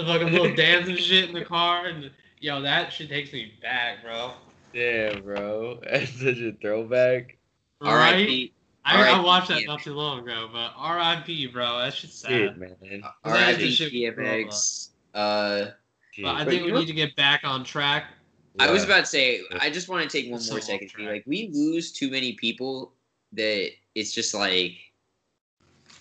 the 0.00 0.06
fucking 0.06 0.32
little 0.32 0.54
dance 0.56 0.88
and 0.88 0.98
shit 0.98 1.28
in 1.28 1.34
the 1.34 1.44
car, 1.44 1.86
and 1.86 2.10
yo, 2.40 2.62
that 2.62 2.92
shit 2.92 3.10
takes 3.10 3.32
me 3.32 3.52
back, 3.60 4.02
bro. 4.02 4.32
Yeah, 4.72 5.20
bro. 5.20 5.80
That's 5.90 6.12
such 6.12 6.38
a 6.38 6.52
throwback. 6.60 7.36
Right? 7.80 7.90
R.I.P. 7.90 8.52
I, 8.86 9.10
I 9.10 9.20
watched 9.20 9.48
that 9.48 9.62
not 9.66 9.82
too 9.82 9.94
long 9.94 10.20
ago, 10.20 10.48
but 10.52 10.72
R.I.P. 10.76 11.48
bro, 11.48 11.78
that 11.80 11.94
shit's 11.94 12.14
sad. 12.16 12.30
Shit, 12.30 12.56
man. 12.58 12.76
That's 12.80 13.02
the 13.22 13.30
R.I.P. 13.30 13.70
shit 13.70 13.92
we 13.92 14.10
grew 14.10 14.24
up 14.24 14.48
DMX. 14.48 14.88
Uh, 15.14 15.70
But 16.22 16.34
I 16.34 16.44
think 16.44 16.64
we 16.64 16.72
need 16.72 16.86
to 16.86 16.92
get 16.92 17.14
back 17.16 17.42
on 17.44 17.64
track. 17.64 18.06
I 18.58 18.70
was 18.70 18.84
about 18.84 19.00
to 19.00 19.06
say, 19.06 19.42
I 19.60 19.70
just 19.70 19.88
want 19.88 20.08
to 20.08 20.16
take 20.16 20.30
one 20.30 20.40
more 20.48 20.60
second. 20.60 20.88
to 20.90 20.96
be. 20.96 21.06
Like, 21.06 21.24
we 21.26 21.50
lose 21.52 21.92
too 21.92 22.10
many 22.10 22.34
people 22.34 22.92
that 23.32 23.70
it's 23.94 24.12
just 24.12 24.34
like, 24.34 24.76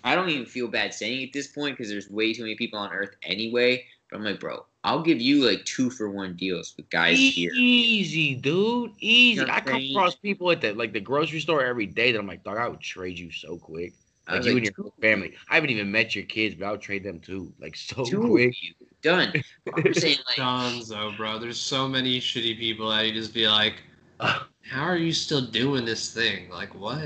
I 0.03 0.15
don't 0.15 0.29
even 0.29 0.45
feel 0.45 0.67
bad 0.67 0.93
saying 0.93 1.23
at 1.23 1.33
this 1.33 1.47
point 1.47 1.77
because 1.77 1.89
there's 1.89 2.09
way 2.09 2.33
too 2.33 2.43
many 2.43 2.55
people 2.55 2.79
on 2.79 2.91
Earth 2.91 3.15
anyway. 3.23 3.85
But 4.11 4.17
I'm 4.17 4.23
like, 4.23 4.39
bro, 4.39 4.65
I'll 4.83 5.01
give 5.01 5.21
you 5.21 5.49
like 5.49 5.63
two 5.65 5.89
for 5.89 6.09
one 6.09 6.35
deals 6.35 6.73
with 6.75 6.89
guys 6.89 7.17
here. 7.17 7.51
Easy, 7.55 8.35
dude. 8.35 8.91
Easy. 8.99 9.39
You 9.41 9.47
know 9.47 9.53
I 9.53 9.61
come 9.61 9.79
saying? 9.79 9.95
across 9.95 10.15
people 10.15 10.51
at 10.51 10.61
the 10.61 10.73
like 10.73 10.93
the 10.93 10.99
grocery 10.99 11.39
store 11.39 11.63
every 11.63 11.85
day 11.85 12.11
that 12.11 12.19
I'm 12.19 12.27
like, 12.27 12.43
dog, 12.43 12.57
I 12.57 12.67
would 12.67 12.81
trade 12.81 13.17
you 13.17 13.31
so 13.31 13.57
quick. 13.57 13.93
Like 14.27 14.45
you 14.45 14.53
like, 14.53 14.67
and 14.67 14.77
your 14.77 14.91
family. 15.01 15.33
I 15.49 15.55
haven't 15.55 15.69
even 15.69 15.91
met 15.91 16.15
your 16.15 16.25
kids, 16.25 16.55
but 16.55 16.65
I 16.65 16.71
would 16.71 16.81
trade 16.81 17.03
them 17.03 17.19
too. 17.19 17.51
Like 17.59 17.75
so 17.77 18.03
two 18.03 18.27
quick. 18.29 18.55
You 19.03 19.11
done. 19.11 19.43
I'm 19.75 19.93
saying, 19.93 20.17
like, 20.27 20.37
Donzo, 20.37 21.13
oh, 21.13 21.17
bro. 21.17 21.39
There's 21.39 21.59
so 21.59 21.87
many 21.87 22.19
shitty 22.19 22.57
people 22.57 22.89
that 22.89 23.05
you 23.05 23.13
just 23.13 23.33
be 23.33 23.47
like, 23.47 23.75
how 24.19 24.83
are 24.83 24.97
you 24.97 25.13
still 25.13 25.41
doing 25.41 25.85
this 25.85 26.13
thing? 26.13 26.49
Like, 26.49 26.73
what? 26.73 27.03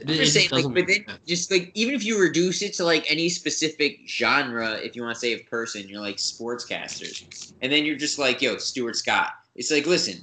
It, 0.00 0.10
I'm 0.10 0.14
just 0.14 0.34
saying, 0.34 0.48
like, 0.52 0.64
but 0.74 0.86
then 0.86 1.04
just 1.26 1.50
like 1.50 1.70
even 1.74 1.94
if 1.94 2.04
you 2.04 2.20
reduce 2.20 2.60
it 2.60 2.74
to 2.74 2.84
like 2.84 3.10
any 3.10 3.30
specific 3.30 4.00
genre, 4.06 4.74
if 4.74 4.94
you 4.94 5.02
want 5.02 5.14
to 5.14 5.20
say 5.20 5.32
of 5.32 5.46
person, 5.46 5.88
you're 5.88 6.02
like 6.02 6.16
sportscasters, 6.16 7.52
and 7.62 7.72
then 7.72 7.86
you're 7.86 7.96
just 7.96 8.18
like, 8.18 8.42
yo, 8.42 8.58
Stuart 8.58 8.96
Scott. 8.96 9.30
It's 9.54 9.70
like, 9.70 9.86
listen, 9.86 10.22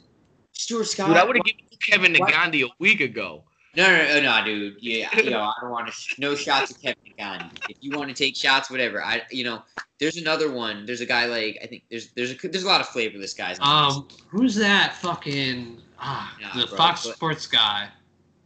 Stuart 0.51 0.86
Scott. 0.86 1.07
Dude, 1.07 1.18
I 1.18 1.24
would 1.24 1.38
have 1.38 1.45
given 1.45 1.66
you 1.72 1.78
Kevin 1.80 2.14
What? 2.14 2.32
Negandhi 2.32 2.64
a 2.66 2.70
week 2.78 3.01
ago. 3.01 3.43
No, 3.76 3.88
no, 3.88 4.22
no, 4.22 4.22
no, 4.22 4.45
dude. 4.45 4.76
Yeah, 4.80 5.09
you 5.20 5.32
know, 5.32 5.41
I 5.41 5.53
don't 5.59 5.72
want 5.72 5.91
to. 5.91 6.22
No 6.22 6.36
shots 6.36 6.72
at 6.72 6.82
Kevin 6.82 7.03
Gandhi. 7.18 7.45
If 7.70 7.78
you 7.82 7.97
want 7.97 8.09
to 8.09 8.14
take 8.16 8.36
shots, 8.36 8.70
whatever. 8.70 9.03
I, 9.03 9.22
you 9.32 9.43
know, 9.43 9.61
there's 9.99 10.18
another 10.18 10.51
one. 10.51 10.86
There's 10.86 11.01
a 11.01 11.05
guy 11.05 11.26
like 11.26 11.59
I 11.64 11.68
think 11.68 11.84
there's 11.89 12.11
there's 12.14 12.32
a 12.32 12.47
there's 12.47 12.64
a 12.64 12.68
lot 12.68 12.82
of 12.82 12.88
flavorless 12.88 13.34
guys. 13.34 13.57
on 13.59 13.88
this. 13.88 13.95
Um, 13.97 14.07
who's 14.30 14.55
that 14.55 14.95
fucking 14.97 15.80
ah 15.99 16.36
Nah, 16.41 16.61
the 16.61 16.68
bro, 16.68 16.78
Fox 16.78 17.05
but- 17.05 17.16
Sports 17.16 17.47
guy? 17.47 17.88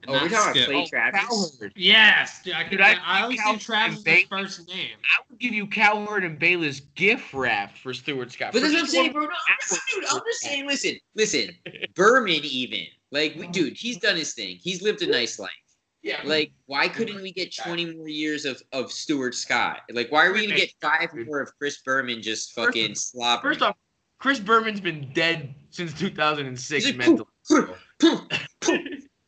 oh, 0.07 0.13
we're 0.13 0.29
Not 0.29 0.31
talking 0.31 0.61
Skip. 0.63 0.69
about 0.69 0.71
Clay 0.71 0.83
Oh, 0.83 0.87
Travis. 0.87 1.57
Cowherd. 1.59 1.73
Yes, 1.75 2.41
dude. 2.43 2.53
I, 2.53 2.61
Dude, 2.63 2.71
could, 2.71 2.81
I 2.81 2.91
I, 2.93 2.97
I 3.05 3.21
always 3.23 3.41
Cal- 3.41 3.53
see 3.53 3.59
Travis' 3.59 3.99
Baker- 4.03 4.27
first 4.29 4.67
name. 4.69 4.91
I 5.03 5.21
would 5.29 5.37
give 5.39 5.53
you 5.53 5.67
Cowherd 5.67 6.23
and 6.23 6.39
Bayless 6.39 6.79
gift 6.95 7.33
wrapped 7.33 7.77
for 7.77 7.93
Stuart 7.93 8.31
Scott. 8.31 8.53
But 8.53 8.61
For 8.61 8.67
that's 8.69 8.73
what 8.73 8.81
I'm 8.83 8.87
saying, 8.87 9.05
one- 9.07 9.13
bro. 9.13 9.23
No, 9.23 9.29
I'm 9.29 9.57
just, 9.67 9.81
dude, 9.93 10.03
I'm 10.09 10.21
just 10.25 10.39
saying. 10.41 10.65
Listen, 10.67 10.97
listen. 11.15 11.49
Berman, 11.95 12.39
even 12.43 12.85
like, 13.11 13.35
we, 13.37 13.47
dude, 13.47 13.75
he's 13.75 13.97
done 13.97 14.15
his 14.15 14.33
thing. 14.33 14.57
He's 14.61 14.81
lived 14.81 15.01
a 15.01 15.07
nice 15.07 15.39
life. 15.39 15.51
Yeah, 16.07 16.21
Like, 16.23 16.53
why 16.67 16.87
couldn't 16.87 17.21
we 17.21 17.33
get 17.33 17.53
20 17.53 17.95
more 17.95 18.07
years 18.07 18.45
of 18.45 18.61
of 18.71 18.91
Stuart 18.91 19.35
Scott? 19.35 19.81
Like, 19.91 20.09
why 20.09 20.25
are 20.25 20.31
we 20.31 20.47
gonna 20.47 20.57
get 20.57 20.71
five 20.81 21.09
more 21.25 21.41
of 21.41 21.51
Chris 21.59 21.79
Berman 21.79 22.21
just 22.21 22.53
fucking 22.53 22.95
slobbering? 22.95 23.53
First 23.53 23.61
off, 23.61 23.75
Chris 24.19 24.39
Berman's 24.39 24.79
been 24.79 25.11
dead 25.13 25.53
since 25.69 25.93
2006 25.93 26.85
He's 26.85 26.95
like, 26.95 26.97
mentally. 26.97 27.29
Poof, 27.49 27.69
poof, 27.99 28.21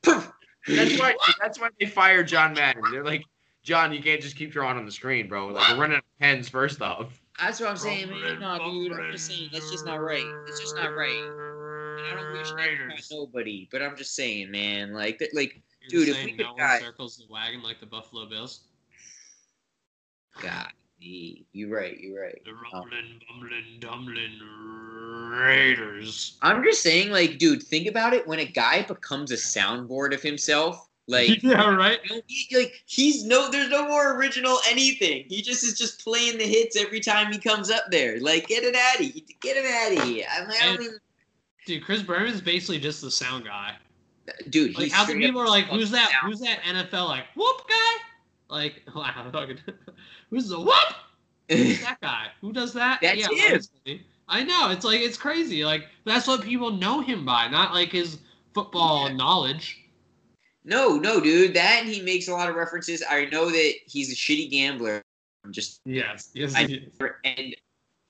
poof. 0.04 0.32
That's 0.68 1.00
why. 1.00 1.16
That's 1.42 1.60
why 1.60 1.70
they 1.80 1.86
fired 1.86 2.28
John 2.30 2.54
Madden. 2.54 2.84
They're 2.92 3.04
like, 3.04 3.26
John, 3.64 3.92
you 3.92 4.02
can't 4.02 4.22
just 4.22 4.36
keep 4.36 4.52
drawing 4.52 4.78
on 4.78 4.86
the 4.86 4.92
screen, 4.92 5.28
bro. 5.28 5.48
Like 5.48 5.70
we're 5.72 5.82
running 5.82 5.98
out 5.98 6.04
of 6.04 6.20
pens. 6.20 6.48
First 6.48 6.82
off, 6.82 7.20
That's 7.40 7.60
what 7.60 7.70
I'm 7.70 7.78
saying, 7.78 8.10
man. 8.10 8.40
No, 8.40 8.58
dude, 8.58 8.94
I'm 8.94 9.12
just 9.12 9.28
saying 9.28 9.50
that's 9.52 9.70
just 9.70 9.86
not 9.86 10.02
right. 10.02 10.24
It's 10.48 10.60
just 10.60 10.76
not 10.76 10.96
right. 10.96 11.24
And 12.00 12.08
I 12.08 12.22
don't 12.22 12.38
wish 12.38 12.52
that 12.52 12.74
upon 12.74 12.98
nobody, 13.12 13.68
but 13.72 13.82
I'm 13.82 13.98
just 13.98 14.16
saying, 14.16 14.52
man. 14.52 14.94
Like, 14.94 15.20
that, 15.20 15.36
like, 15.36 15.62
You're 15.82 16.06
Dude, 16.06 16.16
if 16.16 16.26
we 16.26 16.32
could 16.34 16.46
no 16.46 16.54
one 16.54 16.80
circles 16.80 17.18
the 17.18 17.32
wagon 17.32 17.64
like 17.64 17.80
the 17.80 17.86
Buffalo 17.86 18.28
Bills. 18.28 18.62
God, 20.42 20.70
you're 21.00 21.70
right. 21.70 21.98
You're 22.00 22.22
right. 22.22 22.42
The 22.44 22.52
Um, 22.52 22.58
rumbling, 22.74 23.22
bumbling, 23.28 23.80
dumbling 23.80 24.40
Raiders. 25.32 26.38
I'm 26.42 26.64
just 26.64 26.82
saying, 26.82 27.12
like, 27.12 27.38
dude, 27.38 27.64
think 27.64 27.88
about 27.88 28.14
it. 28.14 28.28
When 28.28 28.40
a 28.40 28.46
guy 28.46 28.84
becomes 28.84 29.32
a 29.32 29.36
soundboard 29.36 30.14
of 30.14 30.22
himself, 30.22 30.90
like, 31.08 31.42
yeah, 31.44 31.74
right. 31.74 32.00
he, 32.28 32.56
like 32.56 32.84
he's 32.86 33.24
no, 33.24 33.50
there's 33.50 33.70
no 33.70 33.88
more 33.88 34.16
original 34.16 34.60
anything. 34.70 35.26
He 35.28 35.42
just 35.42 35.64
is 35.64 35.78
just 35.78 36.04
playing 36.04 36.38
the 36.38 36.46
hits 36.46 36.76
every 36.76 37.00
time 37.00 37.32
he 37.32 37.40
comes 37.40 37.72
up 37.72 37.86
there. 37.90 38.20
Like, 38.20 38.48
get 38.48 38.64
it 38.64 38.76
out 38.76 39.00
of 39.00 39.12
here, 39.12 39.24
get 39.42 39.58
him 39.58 39.66
out 39.66 39.98
of 39.98 40.10
here. 40.10 40.26
I'm 40.32 40.48
like, 40.48 40.62
I 40.62 40.66
don't 40.68 40.82
even, 40.82 40.98
Dude, 41.66 41.84
Chris 41.84 42.02
Berman 42.02 42.34
is 42.34 42.42
basically 42.42 42.80
just 42.80 43.02
the 43.02 43.12
sound 43.12 43.46
guy. 43.46 43.76
Dude. 44.50 44.76
Like, 44.76 44.86
he's 44.86 44.94
how 44.94 45.06
the 45.06 45.14
people 45.14 45.42
are 45.42 45.48
like, 45.48 45.66
who's 45.66 45.92
that? 45.92 46.10
sound- 46.10 46.32
Who's 46.32 46.40
that 46.42 46.60
NFL 46.62 47.08
like 47.08 47.26
whoop 47.36 47.62
guy? 47.68 47.98
Like, 48.50 48.84
wow, 48.96 49.30
fucking, 49.34 49.60
who's 50.30 50.50
the 50.50 50.60
whoop? 50.60 50.96
Who's 51.50 51.82
that 51.84 51.98
guy? 52.02 52.28
Who 52.42 52.54
does 52.54 52.74
that? 52.74 53.00
That's 53.02 53.20
yeah, 53.20 53.58
him. 53.86 54.00
I 54.28 54.44
know. 54.44 54.70
It's 54.70 54.86
like 54.86 55.02
it's 55.02 55.18
crazy. 55.18 55.64
Like 55.66 55.86
that's 56.06 56.28
what 56.28 56.44
people 56.44 56.72
know 56.72 57.02
him 57.02 57.26
by, 57.26 57.48
not 57.48 57.74
like 57.74 57.92
his 57.92 58.20
football 58.54 59.10
knowledge. 59.10 59.78
No, 60.66 60.98
no, 60.98 61.20
dude. 61.20 61.56
That 61.56 61.80
and 61.82 61.90
he 61.90 62.02
makes 62.02 62.28
a 62.28 62.34
lot 62.34 62.50
of 62.50 62.56
references. 62.56 63.04
I 63.10 63.26
know 63.26 63.50
that 63.50 63.74
he's 63.86 64.12
a 64.12 64.16
shitty 64.16 64.52
gambler. 64.52 65.02
I'm 65.44 65.52
just 65.52 65.82
Yes. 65.86 66.30
Yes. 66.34 66.54
I- 66.56 66.82
and 67.24 67.56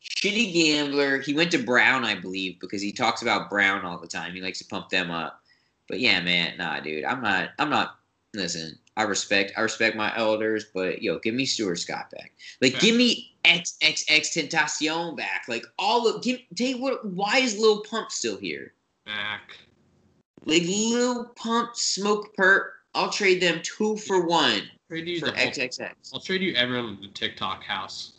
shitty 0.04 0.54
gambler. 0.54 1.20
He 1.22 1.34
went 1.34 1.52
to 1.52 1.60
Brown, 1.60 2.04
I 2.04 2.16
believe, 2.20 2.60
because 2.60 2.82
he 2.82 2.92
talks 2.92 3.22
about 3.22 3.50
Brown 3.50 3.86
all 3.86 3.98
the 4.00 4.08
time. 4.08 4.34
He 4.34 4.42
likes 4.42 4.60
to 4.60 4.66
pump 4.66 4.90
them 4.90 5.12
up. 5.12 5.39
But 5.90 6.00
yeah, 6.00 6.22
man, 6.22 6.56
nah, 6.58 6.80
dude. 6.80 7.04
I'm 7.04 7.22
not. 7.22 7.50
I'm 7.60 7.70
not. 7.70 7.98
Listen, 8.36 8.78
I 8.96 9.04
respect. 9.04 9.54
I 9.58 9.62
respect 9.62 9.98
my 9.98 10.16
elders, 10.16 10.68
but 10.74 11.02
yo, 11.02 11.20
give 11.20 11.34
me 11.34 11.46
Stuart 11.46 11.78
Scott 11.78 12.12
back. 12.12 12.32
Like, 12.62 12.74
Yeah. 12.74 12.80
give 12.80 12.96
me 12.96 13.36
XXXTentacion 13.44 15.18
back. 15.18 15.46
Like 15.48 15.66
all 15.80 16.08
of. 16.08 16.24
Give. 16.24 16.40
Take 16.56 16.78
what? 16.80 17.04
Why 17.06 17.40
is 17.40 17.58
Lil 17.58 17.84
Pump 17.84 18.12
still 18.12 18.38
here? 18.38 18.74
Back. 19.06 19.58
Like 20.46 20.64
Lil 20.64 21.26
Pump, 21.36 21.74
Smokepurpp. 21.74 22.66
I'll 22.96 23.10
trade 23.10 23.42
them 23.42 23.62
two 23.64 23.98
for 23.98 24.26
one 24.26 24.64
Trade 24.90 25.08
you 25.08 25.20
for 25.20 25.28
the 25.28 25.38
whole, 25.38 25.90
I'll 26.14 26.20
trade 26.20 26.42
you 26.42 26.54
everyone 26.56 26.96
in 26.96 27.02
the 27.02 27.08
TikTok 27.10 27.64
house. 27.64 28.14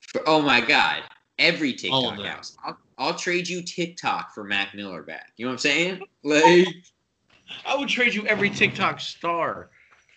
For, 0.00 0.22
oh 0.24 0.40
my 0.40 0.60
god, 0.60 1.02
every 1.40 1.72
TikTok 1.72 2.20
house. 2.20 2.56
I'll, 2.64 2.78
I'll 2.96 3.14
trade 3.14 3.48
you 3.48 3.60
TikTok 3.60 4.32
for 4.32 4.44
Mac 4.44 4.72
Miller 4.72 5.02
back. 5.02 5.32
You 5.36 5.46
know 5.46 5.50
what 5.50 5.54
I'm 5.54 5.58
saying? 5.58 6.02
Like, 6.22 6.68
I 7.64 7.76
would 7.76 7.88
trade 7.88 8.14
you 8.14 8.26
every 8.26 8.50
TikTok 8.50 9.00
star. 9.00 9.70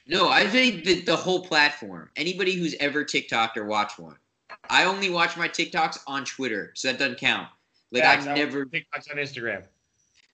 no, 0.08 0.30
I 0.30 0.48
think 0.48 0.84
the, 0.84 1.02
the 1.02 1.16
whole 1.16 1.46
platform. 1.46 2.10
Anybody 2.16 2.54
who's 2.54 2.76
ever 2.80 3.04
TikToked 3.04 3.58
or 3.58 3.66
watched 3.66 4.00
one. 4.00 4.16
I 4.70 4.86
only 4.86 5.10
watch 5.10 5.38
my 5.38 5.48
TikToks 5.48 6.00
on 6.08 6.26
Twitter, 6.26 6.72
so 6.76 6.88
that 6.90 7.00
doesn't 7.00 7.20
count. 7.20 7.48
Like 7.92 8.04
Facts, 8.04 8.28
I've 8.28 8.30
I 8.30 8.34
would 8.34 8.54
never. 8.54 8.66
TikToks 8.66 9.12
on 9.12 9.18
Instagram. 9.18 9.64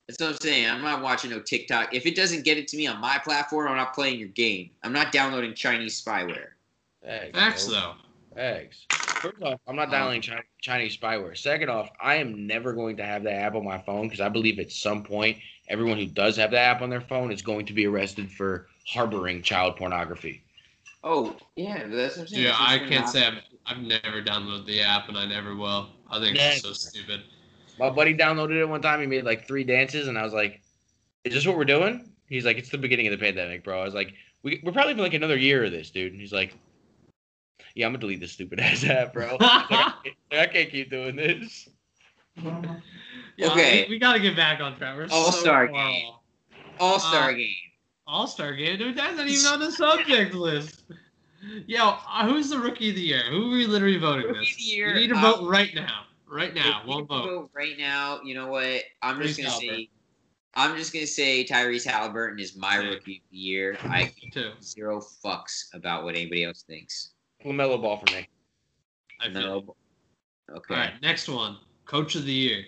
That's 0.07 0.19
what 0.19 0.29
I'm 0.29 0.37
saying. 0.37 0.69
I'm 0.69 0.81
not 0.81 1.01
watching 1.01 1.31
no 1.31 1.39
TikTok. 1.39 1.93
If 1.93 2.05
it 2.05 2.15
doesn't 2.15 2.43
get 2.45 2.57
it 2.57 2.67
to 2.69 2.77
me 2.77 2.85
on 2.85 3.01
my 3.01 3.17
platform, 3.17 3.67
I'm 3.67 3.77
not 3.77 3.95
playing 3.95 4.19
your 4.19 4.29
game. 4.29 4.69
I'm 4.83 4.93
not 4.93 5.11
downloading 5.11 5.55
Chinese 5.55 6.01
spyware. 6.01 6.49
Facts, 7.03 7.37
Facts 7.37 7.67
though. 7.67 7.93
Facts. 8.35 8.85
First 8.89 9.41
off, 9.41 9.59
I'm 9.67 9.75
not 9.75 9.89
dialing 9.89 10.21
Chinese 10.61 10.97
spyware. 10.97 11.35
Second 11.35 11.69
off, 11.69 11.89
I 11.99 12.15
am 12.15 12.45
never 12.45 12.73
going 12.73 12.97
to 12.97 13.05
have 13.05 13.23
that 13.23 13.33
app 13.33 13.55
on 13.55 13.63
my 13.63 13.79
phone 13.79 14.07
because 14.07 14.21
I 14.21 14.29
believe 14.29 14.59
at 14.59 14.71
some 14.71 15.03
point 15.03 15.37
everyone 15.67 15.97
who 15.97 16.05
does 16.05 16.35
have 16.37 16.51
that 16.51 16.75
app 16.75 16.81
on 16.81 16.89
their 16.89 17.01
phone 17.01 17.31
is 17.31 17.41
going 17.41 17.65
to 17.65 17.73
be 17.73 17.85
arrested 17.85 18.31
for 18.31 18.67
harboring 18.87 19.41
child 19.41 19.75
pornography. 19.77 20.43
Oh 21.03 21.35
yeah, 21.55 21.85
that's 21.87 22.17
what 22.17 22.23
I'm 22.23 22.27
saying. 22.27 22.43
Yeah, 22.43 22.55
I 22.57 22.79
can't 22.79 22.89
going 22.89 23.07
say 23.07 23.25
I've, 23.25 23.43
I've 23.65 23.77
never 23.77 24.21
downloaded 24.21 24.65
the 24.65 24.81
app 24.81 25.07
and 25.07 25.17
I 25.17 25.25
never 25.25 25.55
will. 25.55 25.89
I 26.09 26.19
think 26.19 26.37
it's 26.39 26.61
so 26.61 26.73
stupid. 26.73 27.21
My 27.79 27.89
buddy 27.89 28.15
downloaded 28.15 28.59
it 28.59 28.65
one 28.65 28.81
time. 28.81 29.01
He 29.01 29.07
made 29.07 29.23
like 29.23 29.47
three 29.47 29.63
dances, 29.63 30.07
and 30.07 30.17
I 30.17 30.23
was 30.23 30.33
like, 30.33 30.61
"Is 31.23 31.33
this 31.33 31.45
what 31.45 31.57
we're 31.57 31.65
doing?" 31.65 32.09
He's 32.27 32.45
like, 32.45 32.57
"It's 32.57 32.69
the 32.69 32.77
beginning 32.77 33.07
of 33.07 33.11
the 33.11 33.23
pandemic, 33.23 33.63
bro." 33.63 33.81
I 33.81 33.83
was 33.83 33.93
like, 33.93 34.13
we, 34.43 34.61
"We're 34.63 34.71
probably 34.71 34.95
for 34.95 35.01
like 35.01 35.13
another 35.13 35.37
year 35.37 35.63
of 35.63 35.71
this, 35.71 35.91
dude." 35.91 36.13
And 36.13 36.21
he's 36.21 36.33
like, 36.33 36.55
"Yeah, 37.75 37.85
I'm 37.85 37.91
gonna 37.91 37.99
delete 38.01 38.21
this 38.21 38.31
stupid 38.31 38.59
ass 38.61 38.83
app, 38.83 39.13
bro. 39.13 39.37
Like, 39.39 39.41
I, 39.41 39.93
can't, 40.03 40.41
I 40.41 40.47
can't 40.47 40.69
keep 40.69 40.89
doing 40.89 41.15
this." 41.15 41.69
Yeah, 42.37 43.51
Okay. 43.51 43.85
we, 43.87 43.95
we 43.95 43.99
gotta 43.99 44.19
get 44.19 44.35
back 44.35 44.61
on 44.61 44.77
track. 44.77 44.95
We're 44.95 45.07
All-Star 45.11 45.67
so 45.67 45.73
game. 45.73 46.11
All 46.79 46.99
Star 46.99 47.29
Uh, 47.29 47.33
game. 47.33 47.55
All 48.07 48.27
Star 48.27 48.53
game, 48.53 48.77
dude. 48.77 48.95
That's 48.95 49.17
not 49.17 49.27
even 49.27 49.45
on 49.45 49.59
the 49.59 49.71
subject 49.71 50.33
list. 50.33 50.83
Yo, 51.67 51.89
uh, 52.07 52.27
who's 52.27 52.49
the 52.49 52.57
rookie 52.59 52.89
of 52.89 52.95
the 52.95 53.01
year? 53.01 53.23
Who 53.29 53.51
are 53.51 53.55
we 53.55 53.67
literally 53.67 53.97
voting 53.97 54.27
Rookie 54.27 54.39
this? 54.39 54.51
of 54.51 54.57
the 54.57 54.63
year, 54.63 54.87
You 54.89 55.01
need 55.01 55.07
to 55.09 55.17
uh, 55.17 55.21
vote 55.37 55.49
right 55.49 55.73
now. 55.75 56.03
Right 56.27 56.53
now, 56.55 56.81
we 56.85 56.89
one 56.89 57.07
can 57.07 57.17
vote. 57.23 57.49
right 57.53 57.77
now. 57.77 58.19
You 58.23 58.33
know 58.35 58.47
what? 58.47 58.81
I'm 59.01 59.21
just 59.21 59.37
gonna 59.37 59.49
Halliburton. 59.49 59.77
say. 59.79 59.89
I'm 60.55 60.77
just 60.77 60.93
gonna 60.93 61.05
say 61.07 61.43
Tyrese 61.45 61.85
Halliburton 61.85 62.39
is 62.39 62.55
my 62.55 62.79
Yeah. 62.79 62.89
rookie 62.89 63.17
of 63.17 63.31
the 63.31 63.37
year. 63.37 63.77
I 63.83 64.11
give 64.33 64.63
zero 64.63 65.01
fucks 65.23 65.65
about 65.73 66.03
what 66.03 66.15
anybody 66.15 66.45
else 66.45 66.63
thinks. 66.63 67.11
LaMelo 67.45 67.81
ball 67.81 67.97
for 68.05 68.13
me. 68.15 68.27
I 69.21 69.31
feel. 69.31 69.75
Okay. 70.49 70.73
All 70.73 70.79
right, 70.79 70.93
next 71.01 71.27
one. 71.27 71.57
Coach 71.85 72.15
of 72.15 72.25
the 72.25 72.33
year. 72.33 72.65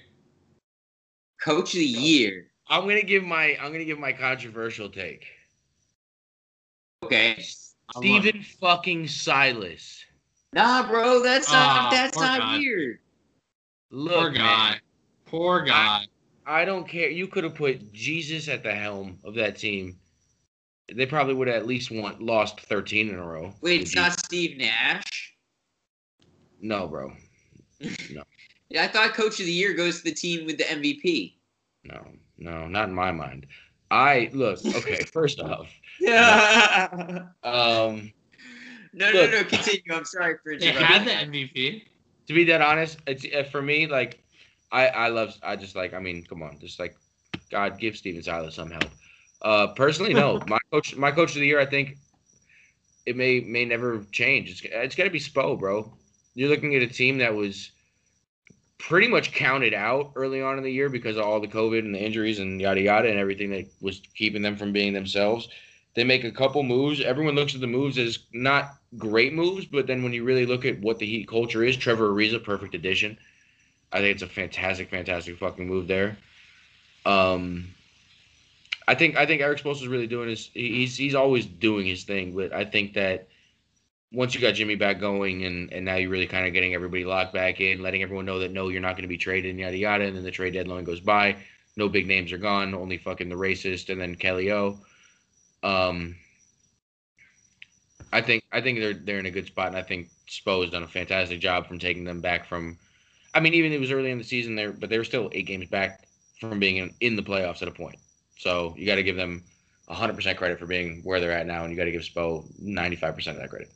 Coach 1.41 1.74
of 1.74 1.80
the 1.80 1.86
year. 1.86 2.47
I'm 2.70 2.82
gonna 2.82 3.01
give 3.01 3.24
my 3.24 3.57
I'm 3.61 3.72
gonna 3.72 3.86
give 3.86 3.99
my 3.99 4.13
controversial 4.13 4.89
take. 4.89 5.26
Okay. 7.03 7.36
I 7.38 7.99
Stephen 7.99 8.43
fucking 8.59 9.07
Silas. 9.07 10.03
Nah, 10.53 10.88
bro, 10.88 11.22
that's 11.22 11.51
not 11.51 11.68
Ah, 11.68 11.89
that's 11.91 12.18
not 12.18 12.39
guy. 12.39 12.57
weird. 12.57 12.99
Look, 13.91 14.13
Poor 14.13 14.32
guy. 14.32 14.70
man, 14.70 14.80
Poor 15.26 15.61
guy. 15.63 16.05
I 16.45 16.65
don't 16.65 16.88
care. 16.88 17.09
You 17.09 17.28
could 17.28 17.43
have 17.43 17.55
put 17.55 17.91
Jesus 17.93 18.47
at 18.47 18.63
the 18.63 18.74
helm 18.74 19.20
of 19.24 19.36
that 19.36 19.57
team. 19.57 19.97
They 20.93 21.05
probably 21.05 21.34
would 21.34 21.49
have 21.49 21.57
at 21.57 21.68
least 21.68 21.91
won, 21.91 22.15
lost 22.20 22.61
13 22.61 23.09
in 23.09 23.15
a 23.15 23.26
row. 23.26 23.53
Wait, 23.61 23.80
with 23.80 23.82
it's 23.82 23.91
Jesus. 23.91 23.95
not 23.95 24.20
Steve 24.20 24.57
Nash. 24.57 25.34
No, 26.61 26.88
bro. 26.88 27.13
Yeah, 28.70 28.84
I 28.84 28.88
thought 28.88 29.13
Coach 29.13 29.39
of 29.39 29.45
the 29.45 29.51
Year 29.51 29.74
goes 29.74 29.99
to 29.99 30.03
the 30.03 30.13
team 30.13 30.45
with 30.45 30.57
the 30.57 30.65
MVP. 30.65 31.36
No, 31.86 32.05
no, 32.38 32.68
not 32.68 32.89
in 32.89 32.93
my 32.95 33.11
mind. 33.11 33.47
I 33.89 34.30
look. 34.34 34.59
Okay, 34.65 35.03
first 35.13 35.39
off, 35.39 35.70
Yeah. 35.99 36.89
um, 37.43 38.11
No, 38.93 39.09
Look. 39.11 39.32
no, 39.32 39.38
no. 39.38 39.43
Continue. 39.45 39.82
I'm 39.93 40.05
sorry 40.05 40.36
for 40.43 40.57
They 40.57 40.72
had 40.72 41.05
the 41.05 41.11
MVP. 41.11 41.84
to 42.28 42.34
be 42.34 42.43
that 42.45 42.61
honest, 42.61 42.97
it's 43.07 43.26
uh, 43.34 43.43
for 43.43 43.61
me. 43.61 43.88
Like, 43.88 44.22
I 44.72 44.88
I 44.88 45.07
love. 45.09 45.34
I 45.43 45.55
just 45.55 45.76
like. 45.76 45.93
I 45.93 45.99
mean, 45.99 46.26
come 46.26 46.43
on, 46.43 46.59
just 46.59 46.80
like 46.80 46.97
God 47.49 47.80
give 47.80 47.95
Stephen 47.95 48.22
Silas 48.24 48.55
some 48.55 48.70
help. 48.72 48.89
Uh, 49.41 49.68
personally, 49.68 50.13
no. 50.13 50.41
my 50.47 50.59
coach, 50.72 50.95
my 50.97 51.11
coach 51.11 51.30
of 51.36 51.41
the 51.41 51.47
year, 51.47 51.59
I 51.61 51.65
think 51.65 51.97
it 53.05 53.15
may 53.15 53.39
may 53.39 53.63
never 53.63 54.03
change. 54.11 54.49
It's 54.51 54.61
it's 54.63 54.95
got 54.95 55.05
to 55.05 55.09
be 55.09 55.20
Spo, 55.20 55.57
bro. 55.57 55.93
You're 56.34 56.49
looking 56.49 56.76
at 56.76 56.82
a 56.82 56.88
team 56.88 57.18
that 57.20 57.34
was 57.34 57.72
pretty 58.80 59.07
much 59.07 59.34
counted 59.34 59.73
out 59.73 60.11
early 60.15 60.41
on 60.41 60.57
in 60.57 60.63
the 60.63 60.71
year 60.71 60.89
because 60.89 61.17
of 61.17 61.23
all 61.23 61.39
the 61.39 61.47
COVID 61.47 61.80
and 61.80 61.93
the 61.93 61.99
injuries 61.99 62.39
and 62.39 62.61
yada 62.61 62.82
yada 62.82 63.09
and 63.09 63.19
everything 63.19 63.49
that 63.51 63.65
was 63.82 64.01
keeping 64.15 64.41
them 64.41 64.55
from 64.55 64.71
being 64.71 64.93
themselves. 64.93 65.49
They 65.95 66.03
make 66.03 66.23
a 66.23 66.32
couple 66.32 66.61
moves. 66.61 67.01
Everyone 67.01 67.34
looks 67.34 67.55
at 67.55 67.61
the 67.61 67.67
moves 67.67 67.97
as 67.97 68.19
not 68.32 68.78
great 68.97 69.34
moves, 69.34 69.65
but 69.65 69.88
then 69.88 70.03
when 70.03 70.13
you 70.13 70.23
really 70.23 70.45
look 70.45 70.63
at 70.63 70.80
what 70.80 70.99
the 70.99 71.07
Heat 71.07 71.28
culture 71.28 71.63
is, 71.63 71.75
Trevor 71.75 72.09
Ariza, 72.09 72.43
perfect 72.43 72.75
addition. 72.75 73.17
I 73.91 73.99
think 73.99 74.13
it's 74.13 74.23
a 74.23 74.28
fantastic, 74.28 74.89
fantastic 74.89 75.38
fucking 75.39 75.67
move 75.67 75.88
there. 75.88 76.17
Um, 77.05 77.73
I 78.88 78.95
think 78.95 79.17
I 79.17 79.25
think 79.25 79.41
Erik 79.41 79.59
Spoelstra 79.59 79.84
is 79.84 79.88
really 79.88 80.07
doing 80.07 80.30
his. 80.30 80.49
He's 80.53 80.95
he's 80.95 81.15
always 81.15 81.45
doing 81.45 81.86
his 81.86 82.03
thing, 82.03 82.36
but 82.36 82.53
I 82.53 82.63
think 82.63 82.93
that 82.93 83.28
once 84.11 84.33
you 84.33 84.41
got 84.41 84.53
Jimmy 84.53 84.75
back 84.75 84.99
going, 84.99 85.45
and 85.45 85.71
and 85.73 85.85
now 85.85 85.95
you're 85.95 86.09
really 86.09 86.27
kind 86.27 86.47
of 86.47 86.53
getting 86.53 86.73
everybody 86.73 87.05
locked 87.05 87.33
back 87.33 87.59
in, 87.59 87.81
letting 87.81 88.03
everyone 88.03 88.25
know 88.25 88.39
that 88.39 88.51
no, 88.51 88.69
you're 88.69 88.81
not 88.81 88.93
going 88.93 89.03
to 89.03 89.07
be 89.07 89.17
traded, 89.17 89.57
yada 89.57 89.77
yada, 89.77 90.05
and 90.05 90.15
then 90.15 90.23
the 90.23 90.31
trade 90.31 90.53
deadline 90.53 90.83
goes 90.83 90.99
by, 90.99 91.35
no 91.75 91.89
big 91.89 92.07
names 92.07 92.31
are 92.31 92.37
gone, 92.37 92.73
only 92.73 92.97
fucking 92.97 93.29
the 93.29 93.35
racist, 93.35 93.89
and 93.89 93.99
then 93.99 94.15
Kelly 94.15 94.51
O. 94.51 94.79
Um, 95.63 96.15
I 98.13 98.21
think 98.21 98.43
I 98.51 98.61
think 98.61 98.79
they're 98.79 98.93
they're 98.93 99.19
in 99.19 99.25
a 99.25 99.31
good 99.31 99.47
spot, 99.47 99.67
and 99.67 99.77
I 99.77 99.83
think 99.83 100.09
Spo 100.27 100.61
has 100.61 100.71
done 100.71 100.83
a 100.83 100.87
fantastic 100.87 101.39
job 101.39 101.67
from 101.67 101.79
taking 101.79 102.03
them 102.03 102.21
back 102.21 102.45
from. 102.45 102.77
I 103.33 103.39
mean, 103.39 103.53
even 103.53 103.71
it 103.71 103.79
was 103.79 103.91
early 103.91 104.09
in 104.09 104.17
the 104.17 104.23
season 104.23 104.55
there, 104.55 104.71
but 104.71 104.89
they 104.89 104.97
were 104.97 105.03
still 105.03 105.29
eight 105.33 105.45
games 105.45 105.67
back 105.67 106.07
from 106.39 106.59
being 106.59 106.77
in, 106.77 106.93
in 107.01 107.15
the 107.15 107.21
playoffs 107.21 107.61
at 107.61 107.67
a 107.67 107.71
point. 107.71 107.97
So 108.37 108.73
you 108.77 108.85
got 108.85 108.95
to 108.95 109.03
give 109.03 109.15
them 109.15 109.43
100% 109.89 110.37
credit 110.37 110.59
for 110.59 110.65
being 110.65 111.01
where 111.03 111.19
they're 111.19 111.31
at 111.31 111.45
now, 111.45 111.63
and 111.63 111.71
you 111.71 111.77
got 111.77 111.85
to 111.85 111.91
give 111.91 112.01
Spo 112.01 112.45
95% 112.61 113.27
of 113.27 113.37
that 113.37 113.49
credit. 113.49 113.71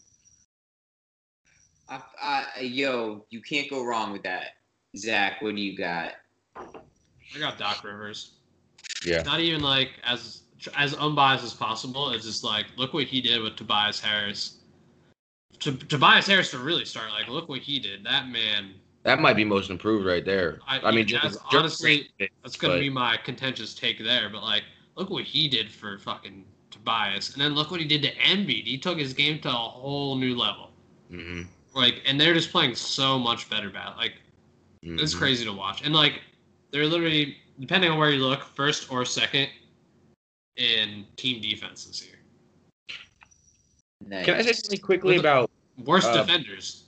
I, 1.91 2.01
I, 2.21 2.59
yo, 2.61 3.25
you 3.29 3.41
can't 3.41 3.69
go 3.69 3.83
wrong 3.83 4.11
with 4.11 4.23
that. 4.23 4.55
Zach, 4.97 5.41
what 5.41 5.55
do 5.55 5.61
you 5.61 5.77
got? 5.77 6.13
I 6.57 7.39
got 7.39 7.57
Doc 7.57 7.83
Rivers. 7.83 8.33
Yeah. 9.05 9.21
Not 9.23 9.39
even 9.41 9.61
like 9.61 9.91
as 10.05 10.43
as 10.77 10.93
unbiased 10.95 11.43
as 11.43 11.53
possible. 11.53 12.11
It's 12.11 12.25
just 12.25 12.43
like 12.43 12.65
look 12.77 12.93
what 12.93 13.05
he 13.05 13.19
did 13.21 13.41
with 13.41 13.55
Tobias 13.55 13.99
Harris. 13.99 14.57
To, 15.59 15.73
Tobias 15.73 16.27
Harris 16.27 16.51
to 16.51 16.59
really 16.59 16.85
start 16.85 17.11
like 17.11 17.27
look 17.27 17.49
what 17.49 17.59
he 17.59 17.79
did. 17.79 18.03
That 18.05 18.27
man. 18.29 18.73
That 19.03 19.19
might 19.19 19.35
be 19.35 19.43
most 19.43 19.69
improved 19.71 20.05
right 20.05 20.23
there. 20.23 20.59
I- 20.67 20.79
I, 20.79 20.91
mean, 20.91 21.07
that's 21.07 21.09
Jeremy- 21.09 21.37
Jeremy 21.49 21.57
honestly- 21.59 21.95
Green 21.97 22.07
did, 22.19 22.29
That's 22.43 22.55
gonna 22.55 22.75
but- 22.75 22.79
be 22.79 22.89
my 22.89 23.17
contentious 23.17 23.73
take 23.73 23.99
there. 23.99 24.29
But 24.29 24.43
like 24.43 24.63
look 24.95 25.09
what 25.09 25.23
he 25.23 25.47
did 25.47 25.71
for 25.71 25.97
fucking 25.97 26.45
Tobias, 26.69 27.33
and 27.33 27.41
then 27.41 27.53
look 27.55 27.71
what 27.71 27.79
he 27.81 27.87
did 27.87 28.01
to 28.03 28.13
Embiid. 28.15 28.65
He 28.65 28.77
took 28.77 28.97
his 28.97 29.13
game 29.13 29.39
to 29.41 29.49
a 29.49 29.51
whole 29.51 30.15
new 30.15 30.35
level. 30.37 30.71
Mhm, 31.11 31.47
Like, 31.73 32.01
and 32.05 32.19
they're 32.19 32.33
just 32.33 32.51
playing 32.51 32.75
so 32.75 33.17
much 33.17 33.49
better. 33.49 33.69
Bat 33.69 33.95
like 33.97 34.13
It's 34.83 35.13
mhm. 35.13 35.17
crazy 35.19 35.45
to 35.45 35.53
watch. 35.53 35.81
And 35.83 35.93
like 35.93 36.21
they're 36.71 36.85
literally 36.87 37.37
depending 37.59 37.91
on 37.91 37.97
where 37.97 38.09
you 38.09 38.25
look, 38.25 38.43
first 38.43 38.91
or 38.91 39.05
second 39.05 39.47
in 40.57 41.05
team 41.15 41.41
defense 41.41 41.85
this 41.85 42.03
year. 42.05 42.15
Nice. 44.05 44.25
Can 44.25 44.35
I 44.35 44.41
say 44.41 44.53
something 44.53 44.79
quickly 44.79 45.15
Look- 45.15 45.23
about? 45.23 45.51
Worse 45.85 46.05
Uh, 46.05 46.21
defenders 46.21 46.83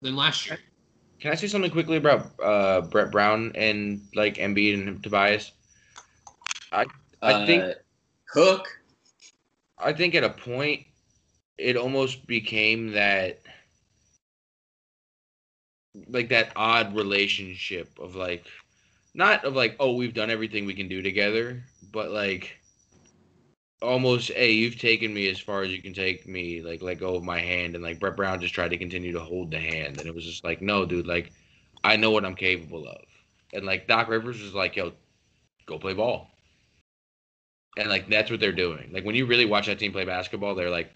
than 0.00 0.14
last 0.16 0.46
year. 0.46 0.58
Can 1.18 1.32
I 1.32 1.34
say 1.34 1.46
something 1.46 1.70
quickly 1.70 1.96
about 1.96 2.38
uh, 2.42 2.82
Brett 2.82 3.10
Brown 3.10 3.50
and 3.54 4.00
like 4.14 4.36
Embiid 4.36 4.74
and 4.74 5.02
Tobias? 5.02 5.52
I 6.72 6.84
I 7.22 7.46
think 7.46 7.64
Uh, 7.64 7.72
Cook. 8.28 8.80
I 9.78 9.92
think 9.92 10.14
at 10.14 10.22
a 10.24 10.30
point 10.30 10.86
it 11.58 11.76
almost 11.76 12.26
became 12.26 12.92
that 12.92 13.40
like 16.08 16.28
that 16.28 16.52
odd 16.56 16.94
relationship 16.94 17.98
of 17.98 18.16
like 18.16 18.44
not 19.14 19.44
of 19.44 19.54
like 19.54 19.76
oh 19.78 19.94
we've 19.94 20.14
done 20.14 20.30
everything 20.30 20.66
we 20.66 20.74
can 20.74 20.88
do 20.88 21.02
together 21.02 21.62
but 21.92 22.10
like 22.10 22.58
almost 23.80 24.32
hey 24.32 24.52
you've 24.52 24.78
taken 24.78 25.12
me 25.12 25.28
as 25.28 25.38
far 25.38 25.62
as 25.62 25.70
you 25.70 25.80
can 25.82 25.92
take 25.92 26.26
me 26.26 26.62
like 26.62 26.82
let 26.82 26.98
go 26.98 27.14
of 27.14 27.22
my 27.22 27.38
hand 27.38 27.74
and 27.74 27.84
like 27.84 28.00
Brett 28.00 28.16
Brown 28.16 28.40
just 28.40 28.54
tried 28.54 28.70
to 28.70 28.78
continue 28.78 29.12
to 29.12 29.20
hold 29.20 29.50
the 29.50 29.58
hand 29.58 29.98
and 29.98 30.06
it 30.06 30.14
was 30.14 30.24
just 30.24 30.42
like 30.42 30.62
no 30.62 30.86
dude 30.86 31.06
like 31.06 31.32
I 31.84 31.96
know 31.96 32.10
what 32.10 32.24
I'm 32.24 32.34
capable 32.34 32.88
of 32.88 33.02
and 33.52 33.66
like 33.66 33.86
Doc 33.86 34.08
Rivers 34.08 34.40
was 34.42 34.54
like 34.54 34.76
yo 34.76 34.92
go 35.66 35.78
play 35.78 35.92
ball 35.92 36.34
and 37.76 37.88
like 37.88 38.08
that's 38.08 38.30
what 38.30 38.40
they're 38.40 38.52
doing. 38.52 38.90
Like 38.92 39.04
when 39.04 39.14
you 39.14 39.26
really 39.26 39.46
watch 39.46 39.66
that 39.66 39.78
team 39.78 39.92
play 39.92 40.04
basketball, 40.04 40.54
they're 40.54 40.70
like 40.70 40.92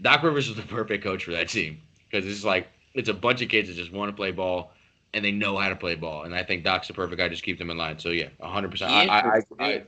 Doc 0.00 0.22
Rivers 0.22 0.48
is 0.48 0.56
the 0.56 0.62
perfect 0.68 1.04
coach 1.04 1.24
for 1.24 1.32
that 1.32 1.48
team 1.48 1.80
because 2.10 2.26
it's 2.26 2.44
like 2.44 2.68
it's 2.96 3.08
a 3.08 3.14
bunch 3.14 3.42
of 3.42 3.48
kids 3.48 3.68
that 3.68 3.74
just 3.74 3.92
want 3.92 4.10
to 4.10 4.16
play 4.16 4.32
ball 4.32 4.72
and 5.14 5.24
they 5.24 5.32
know 5.32 5.56
how 5.56 5.68
to 5.68 5.76
play 5.76 5.94
ball. 5.94 6.24
And 6.24 6.34
I 6.34 6.42
think 6.42 6.64
Doc's 6.64 6.88
the 6.88 6.94
perfect 6.94 7.18
guy. 7.18 7.28
Just 7.28 7.42
keep 7.42 7.58
them 7.58 7.70
in 7.70 7.76
line. 7.76 7.98
So 7.98 8.10
yeah, 8.10 8.28
hundred 8.40 8.70
percent. 8.70 8.92
I 8.92 9.04
I, 9.04 9.18
I, 9.18 9.42
I 9.60 9.82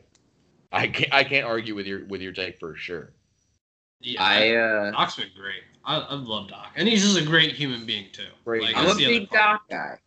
I 0.73 0.87
can't 0.89 1.15
I 1.15 1.25
can't 1.25 1.47
argue 1.47 1.75
with 1.75 1.87
your 1.87 2.05
with 2.07 2.21
your 2.21 2.33
take 2.33 2.59
for 2.59 2.77
sure. 2.77 3.13
Yeah, 4.01 4.23
I 4.23 4.55
uh, 4.55 4.91
Doc's 4.93 5.17
been 5.17 5.29
great. 5.37 5.63
I, 5.85 5.99
I 5.99 6.15
love 6.15 6.49
Doc, 6.49 6.73
and 6.77 6.87
he's 6.87 7.03
just 7.03 7.19
a 7.19 7.25
great 7.25 7.53
human 7.53 7.85
being 7.87 8.07
too. 8.13 8.27
Great. 8.45 8.63
Like, 8.63 8.77
I'm 8.77 8.85
that's 8.85 8.97
a 8.97 9.05
the 9.05 9.19
big. 9.21 9.31
Doc 9.31 9.63
guy. 9.69 9.99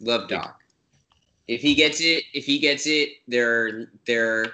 Love 0.00 0.28
Doc. 0.28 0.60
If 1.46 1.60
he 1.60 1.74
gets 1.74 2.00
it, 2.00 2.24
if 2.32 2.46
he 2.46 2.58
gets 2.58 2.86
it, 2.86 3.10
they're 3.28 3.90
they're. 4.06 4.44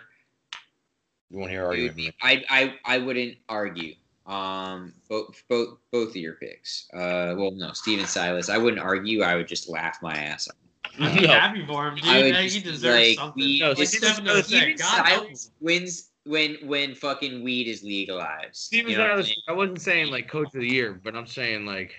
You 1.31 1.39
won't 1.39 1.51
hear 1.51 1.63
it 1.63 1.67
argument 1.67 1.97
be- 1.97 2.07
me. 2.07 2.13
I 2.23 2.45
I 2.49 2.75
I 2.85 2.99
wouldn't 2.99 3.37
argue. 3.49 3.95
Um, 4.31 4.95
both 5.09 5.43
both 5.49 5.79
both 5.91 6.11
of 6.11 6.17
your 6.17 6.35
picks. 6.35 6.87
Uh, 6.95 7.35
well, 7.37 7.51
no, 7.51 7.73
Stephen 7.73 8.07
Silas. 8.07 8.49
I 8.49 8.59
wouldn't 8.59 8.81
argue. 8.81 9.23
I 9.23 9.35
would 9.37 9.49
just 9.49 9.69
laugh 9.69 9.99
my 10.03 10.15
ass 10.15 10.49
off. 10.49 10.55
I'd 11.01 11.15
be 11.21 11.27
No. 11.27 11.33
happy 11.33 11.67
for 11.67 11.89
him, 11.89 11.97
dude. 11.97 12.05
I 12.07 12.23
would 12.23 12.35
Like, 12.35 12.51
he 12.51 12.61
deserves 12.61 13.09
like, 13.09 13.17
something. 13.19 13.43
we- 13.43 13.59
No, 13.61 13.73
Like, 13.73 13.87
Steven- 13.89 14.09
Stephen 14.09 14.25
knows 14.25 14.47
Steven 14.47 14.69
that. 14.77 14.79
God 14.79 15.07
help 15.07 15.27
him. 15.29 15.35
Silas 15.37 15.51
wins 15.61 16.11
when 16.25 16.57
when 16.65 16.95
fucking 16.95 17.43
weed 17.43 17.67
is 17.67 17.83
legalized. 17.83 18.55
Steven 18.57 18.91
You 18.93 18.99
know 18.99 19.03
what 19.05 19.13
I'm 19.19 19.23
Silas. 19.25 19.43
I 19.49 19.53
wasn't 19.53 19.81
saying 19.81 20.11
like 20.13 20.29
coach 20.29 20.55
of 20.55 20.61
the 20.61 20.69
year, 20.69 21.01
but 21.03 21.17
I'm 21.17 21.27
saying 21.27 21.67
like 21.67 21.93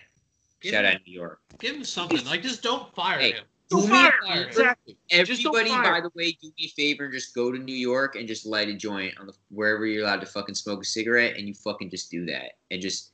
Shout 0.64 0.86
out 0.86 0.98
New 1.08 1.14
York. 1.14 1.40
Give 1.60 1.76
him 1.76 1.84
something. 1.84 2.24
Like, 2.26 2.44
just 2.44 2.62
don't 2.62 2.94
fire 2.94 3.20
Hey, 3.20 3.32
him. 3.32 3.46
Do 3.72 3.88
me 3.88 4.08
a 4.08 4.12
favor. 4.34 4.48
exactly. 4.48 4.98
Everybody, 5.10 5.70
by 5.70 6.02
the 6.02 6.12
way, 6.16 6.38
do 6.42 6.48
me 6.58 6.66
a 6.66 6.68
favor 6.70 7.06
and 7.06 7.14
just 7.14 7.34
go 7.34 7.52
to 7.52 7.58
New 7.58 7.74
York 7.76 8.16
and 8.16 8.28
just 8.28 8.46
light 8.46 8.68
a 8.70 8.74
joint 8.74 9.18
on 9.20 9.28
the 9.28 9.34
wherever 9.50 9.86
you're 9.86 10.04
allowed 10.04 10.22
to 10.22 10.26
fucking 10.28 10.56
smoke 10.56 10.82
a 10.82 10.86
cigarette, 10.86 11.38
and 11.38 11.48
you 11.48 11.54
fucking 11.54 11.90
just 11.90 12.12
do 12.12 12.26
that, 12.26 12.54
and 12.70 12.82
just 12.82 13.12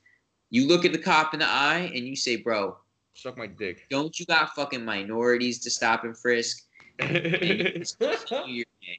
you 0.50 0.66
look 0.66 0.84
at 0.84 0.92
the 0.92 0.98
cop 0.98 1.32
in 1.34 1.40
the 1.40 1.46
eye 1.48 1.90
and 1.94 2.06
you 2.06 2.16
say, 2.16 2.36
"Bro, 2.36 2.76
Suck 3.14 3.36
my 3.38 3.46
dick. 3.46 3.86
don't 3.90 4.18
you 4.18 4.26
got 4.26 4.54
fucking 4.54 4.84
minorities 4.84 5.58
to 5.60 5.70
stop 5.70 6.04
and 6.04 6.16
frisk?" 6.16 6.64
And 7.00 7.14
you 7.14 7.72
just 7.78 7.98
continue 7.98 8.54
your 8.56 8.64
day. 8.82 8.98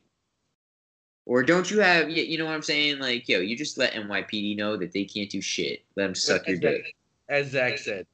Or 1.25 1.43
don't 1.43 1.69
you 1.69 1.79
have, 1.79 2.09
you 2.09 2.23
you 2.23 2.37
know 2.37 2.45
what 2.45 2.55
I'm 2.55 2.63
saying? 2.63 2.99
Like, 2.99 3.27
yo, 3.29 3.39
you 3.39 3.55
just 3.57 3.77
let 3.77 3.93
NYPD 3.93 4.55
know 4.57 4.77
that 4.77 4.91
they 4.93 5.03
can't 5.05 5.29
do 5.29 5.41
shit. 5.41 5.83
Let 5.95 6.05
them 6.05 6.15
suck 6.15 6.47
your 6.47 6.55
as, 6.55 6.61
Zach- 6.61 6.71
dick. 6.83 6.95
as 7.29 7.47
Zach 7.51 7.77
said, 7.77 8.07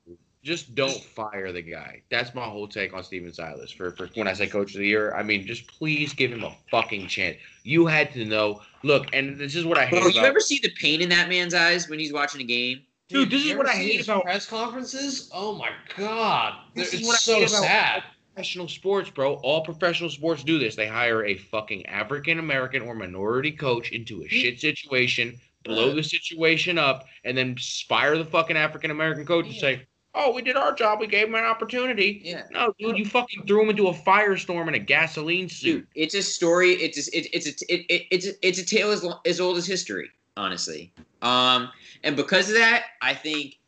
just 0.46 0.76
don't 0.76 0.94
fire 1.04 1.52
the 1.52 1.62
guy. 1.62 2.02
That's 2.12 2.36
my 2.36 2.46
whole 2.46 2.68
take 2.68 2.94
on 2.94 3.04
Stephen 3.04 3.34
Silas. 3.34 3.72
For, 3.72 3.92
for 3.92 4.08
when 4.14 4.28
I 4.28 4.34
say 4.34 4.46
coach 4.48 4.74
of 4.76 4.80
the 4.80 4.88
year, 4.88 5.14
I 5.16 5.24
mean 5.24 5.46
just 5.46 5.68
please 5.68 6.14
give 6.14 6.32
him 6.32 6.44
a 6.44 6.56
fucking 6.70 7.08
chance. 7.08 7.38
You 7.64 7.88
had 7.88 8.14
to 8.14 8.24
know. 8.26 8.62
Look, 8.84 9.08
and 9.14 9.38
this 9.40 9.56
is 9.56 9.66
what 9.66 9.80
I 9.80 9.86
hate 9.88 10.00
Bro, 10.02 10.10
you 10.10 10.20
about. 10.20 10.26
ever 10.26 10.40
see 10.40 10.60
the 10.62 10.70
pain 10.80 11.02
in 11.02 11.10
that 11.10 11.28
man's 11.28 11.56
eyes 11.56 11.90
when 11.90 11.98
he's 11.98 12.14
watching 12.14 12.40
a 12.42 12.44
game? 12.44 12.82
Dude, 13.10 13.30
this 13.32 13.44
is 13.46 13.56
what 13.56 13.68
I 13.68 13.74
hate 13.74 14.04
about- 14.04 14.24
press 14.24 14.46
conferences. 14.46 15.30
Oh 15.34 15.56
my 15.56 15.70
god, 15.98 16.54
This 16.76 16.94
it's 16.94 17.02
is 17.02 17.08
what 17.08 17.16
I 17.16 17.18
so 17.18 17.34
hate 17.40 17.50
about- 17.50 17.64
sad. 17.64 18.04
professional 18.36 18.68
sports, 18.68 19.10
bro. 19.10 19.34
All 19.36 19.64
professional 19.66 20.10
sports 20.12 20.44
do 20.44 20.60
this. 20.60 20.76
They 20.76 20.88
hire 20.88 21.26
a 21.26 21.36
fucking 21.38 21.86
African 21.88 22.38
American 22.38 22.84
or 22.84 22.94
minority 22.94 23.52
coach 23.52 23.92
into 23.92 24.22
a 24.24 24.28
shit 24.28 24.60
situation, 24.60 25.40
blow 25.64 25.94
the 25.96 26.04
situation 26.04 26.78
up, 26.78 27.06
and 27.24 27.36
then 27.36 27.56
spire 27.60 28.18
the 28.18 28.26
fucking 28.26 28.58
African 28.58 28.92
American 28.92 29.26
coach 29.26 29.46
and 29.48 29.56
say, 29.56 29.88
"Oh, 30.16 30.32
we 30.34 30.42
did 30.42 30.56
our 30.56 30.74
job. 30.74 31.00
We 31.00 31.08
gave 31.08 31.28
him 31.28 31.36
an 31.36 31.44
opportunity." 31.44 32.22
Yeah. 32.24 32.44
No, 32.52 32.74
dude, 32.80 32.98
you 32.98 33.06
fucking 33.06 33.46
threw 33.46 33.62
him 33.64 33.70
into 33.70 33.88
a 33.88 33.94
firestorm 33.94 34.68
in 34.68 34.74
a 34.76 34.80
gasoline 34.80 35.50
suit. 35.50 35.82
Dude, 35.82 35.88
it's 35.96 36.16
a 36.16 36.24
story. 36.24 36.72
It's 36.74 37.08
a, 37.08 37.18
it, 37.18 37.28
it's 37.34 37.48
a 37.48 37.74
it, 37.74 37.86
it, 37.90 38.08
it's 38.12 38.28
a, 38.28 38.48
it's 38.48 38.60
a 38.60 38.66
tale 38.66 38.92
as, 38.92 39.04
lo- 39.04 39.20
as 39.26 39.40
old 39.40 39.58
as 39.58 39.68
history, 39.68 40.10
honestly. 40.38 40.92
Um, 41.22 41.70
and 42.04 42.16
because 42.16 42.50
of 42.50 42.56
that, 42.56 42.86
I 43.02 43.14
think 43.14 43.60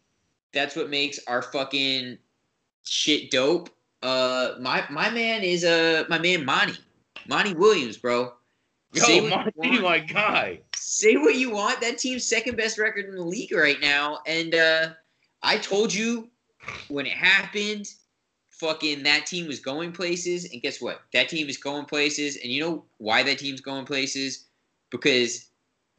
that's 0.53 0.75
what 0.75 0.89
makes 0.89 1.19
our 1.27 1.41
fucking 1.41 2.17
shit 2.83 3.31
dope. 3.31 3.69
Uh, 4.03 4.53
my 4.59 4.83
my 4.89 5.09
man 5.09 5.43
is 5.43 5.63
uh 5.63 6.03
my 6.09 6.19
man 6.19 6.45
Monty, 6.45 6.77
Monty 7.27 7.53
Williams, 7.53 7.97
bro. 7.97 8.33
Say 8.93 9.17
Yo, 9.21 9.29
Marty, 9.29 9.51
want. 9.55 9.81
my 9.81 9.99
guy. 9.99 10.61
say 10.75 11.17
what 11.17 11.35
you 11.35 11.51
want. 11.51 11.81
That 11.81 11.97
team's 11.97 12.23
second 12.25 12.55
best 12.57 12.77
record 12.77 13.05
in 13.05 13.15
the 13.15 13.21
league 13.23 13.51
right 13.51 13.79
now. 13.81 14.19
And 14.25 14.55
uh, 14.55 14.89
I 15.43 15.57
told 15.57 15.93
you 15.93 16.29
when 16.87 17.05
it 17.05 17.13
happened, 17.13 17.87
fucking 18.49 19.03
that 19.03 19.25
team 19.25 19.47
was 19.47 19.59
going 19.59 19.91
places. 19.91 20.51
And 20.51 20.61
guess 20.61 20.81
what? 20.81 21.01
That 21.13 21.29
team 21.29 21.47
is 21.49 21.57
going 21.57 21.85
places. 21.85 22.37
And 22.37 22.51
you 22.51 22.61
know 22.61 22.85
why 22.97 23.23
that 23.23 23.39
team's 23.39 23.61
going 23.61 23.85
places? 23.85 24.45
Because, 24.89 25.49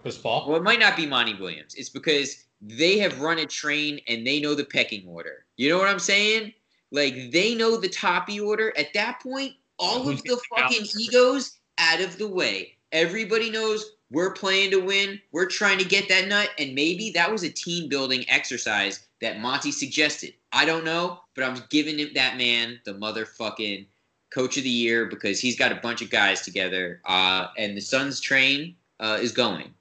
Chris 0.01 0.19
Paul. 0.19 0.49
well, 0.49 0.57
it 0.57 0.62
might 0.62 0.81
not 0.81 0.97
be 0.97 1.07
Monty 1.07 1.35
Williams. 1.35 1.75
It's 1.75 1.89
because 1.89 2.45
they 2.61 2.99
have 2.99 3.21
run 3.21 3.39
a 3.39 3.47
train 3.47 4.01
and 4.09 4.27
they 4.27 4.41
know 4.41 4.55
the 4.55 4.64
pecking 4.64 5.07
order. 5.07 5.45
You 5.57 5.69
know 5.69 5.79
what 5.79 5.89
I'm 5.89 5.99
saying? 5.99 6.53
Like, 6.91 7.31
they 7.31 7.55
know 7.55 7.77
the 7.77 7.89
toppy 7.89 8.41
order. 8.41 8.73
At 8.77 8.93
that 8.95 9.21
point, 9.21 9.55
all 9.79 10.09
of 10.09 10.23
the 10.23 10.41
fucking 10.57 10.87
egos 10.99 11.59
out 11.79 12.01
of 12.01 12.19
the 12.19 12.27
way. 12.27 12.77
Everybody 12.93 13.51
knows 13.51 13.93
we're 14.11 14.33
playing 14.33 14.71
to 14.71 14.79
win. 14.79 15.21
We're 15.33 15.47
trying 15.47 15.79
to 15.79 15.85
get 15.85 16.09
that 16.09 16.29
nut. 16.29 16.51
And 16.59 16.75
maybe 16.75 17.11
that 17.11 17.31
was 17.31 17.43
a 17.43 17.51
team 17.51 17.89
building 17.89 18.25
exercise 18.29 19.07
that 19.21 19.41
Monty 19.41 19.71
suggested. 19.71 20.33
I 20.53 20.64
don't 20.64 20.84
know, 20.84 21.20
but 21.34 21.44
I'm 21.44 21.62
giving 21.70 21.99
him 21.99 22.11
that 22.14 22.36
man 22.36 22.80
the 22.84 22.94
motherfucking 22.94 23.86
coach 24.30 24.57
of 24.57 24.64
the 24.64 24.70
year 24.70 25.07
because 25.07 25.40
he's 25.40 25.59
got 25.59 25.72
a 25.72 25.76
bunch 25.76 26.03
of 26.03 26.11
guys 26.11 26.42
together. 26.42 27.01
Uh, 27.05 27.49
and 27.57 27.76
the 27.76 27.80
Suns 27.80 28.20
train 28.20 28.76
uh, 29.01 29.18
is 29.20 29.32
going. 29.32 29.74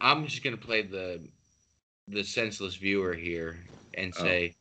I'm 0.00 0.26
just 0.26 0.44
gonna 0.44 0.56
play 0.56 0.82
the 0.82 1.20
the 2.08 2.22
senseless 2.22 2.76
viewer 2.76 3.14
here 3.14 3.58
and 3.94 4.12
Oh. 4.16 4.22
say. 4.22 4.54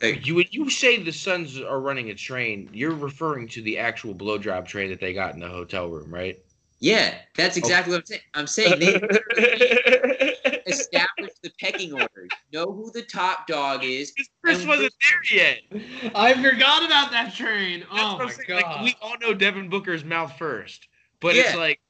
Hey. 0.00 0.18
You 0.24 0.34
when 0.34 0.46
you 0.50 0.68
say 0.68 1.00
the 1.00 1.12
Suns 1.12 1.60
are 1.60 1.80
running 1.80 2.10
a 2.10 2.14
train, 2.14 2.68
you're 2.72 2.94
referring 2.94 3.46
to 3.48 3.62
the 3.62 3.78
actual 3.78 4.14
blow 4.14 4.36
job 4.36 4.66
train 4.66 4.90
that 4.90 4.98
they 5.00 5.12
got 5.12 5.34
in 5.34 5.40
the 5.40 5.48
hotel 5.48 5.88
room, 5.88 6.12
right? 6.12 6.38
Yeah, 6.80 7.14
that's 7.36 7.56
exactly 7.56 7.92
what 7.92 8.00
I'm 8.00 8.06
saying. 8.06 8.20
I'm 8.34 8.46
saying 8.48 8.80
they 8.80 10.31
established 11.24 11.42
the 11.42 11.50
pecking 11.60 11.92
order. 11.92 12.28
You 12.50 12.60
know 12.60 12.72
who 12.72 12.90
the 12.92 13.02
top 13.02 13.46
dog 13.46 13.84
is. 13.84 14.12
Chris 14.44 14.64
wasn't 14.66 14.92
there 15.00 15.36
yet. 15.38 15.58
I 16.14 16.34
forgot 16.34 16.84
about 16.84 17.10
that 17.10 17.34
train. 17.34 17.80
That's 17.80 17.90
Oh 17.92 18.18
my 18.18 18.30
saying. 18.30 18.46
god. 18.48 18.62
Like 18.62 18.82
we 18.82 18.94
all 19.00 19.16
know 19.20 19.34
Devin 19.34 19.68
Booker's 19.68 20.04
mouth 20.04 20.32
first, 20.38 20.88
but 21.20 21.36
it's 21.36 21.54
like 21.56 21.80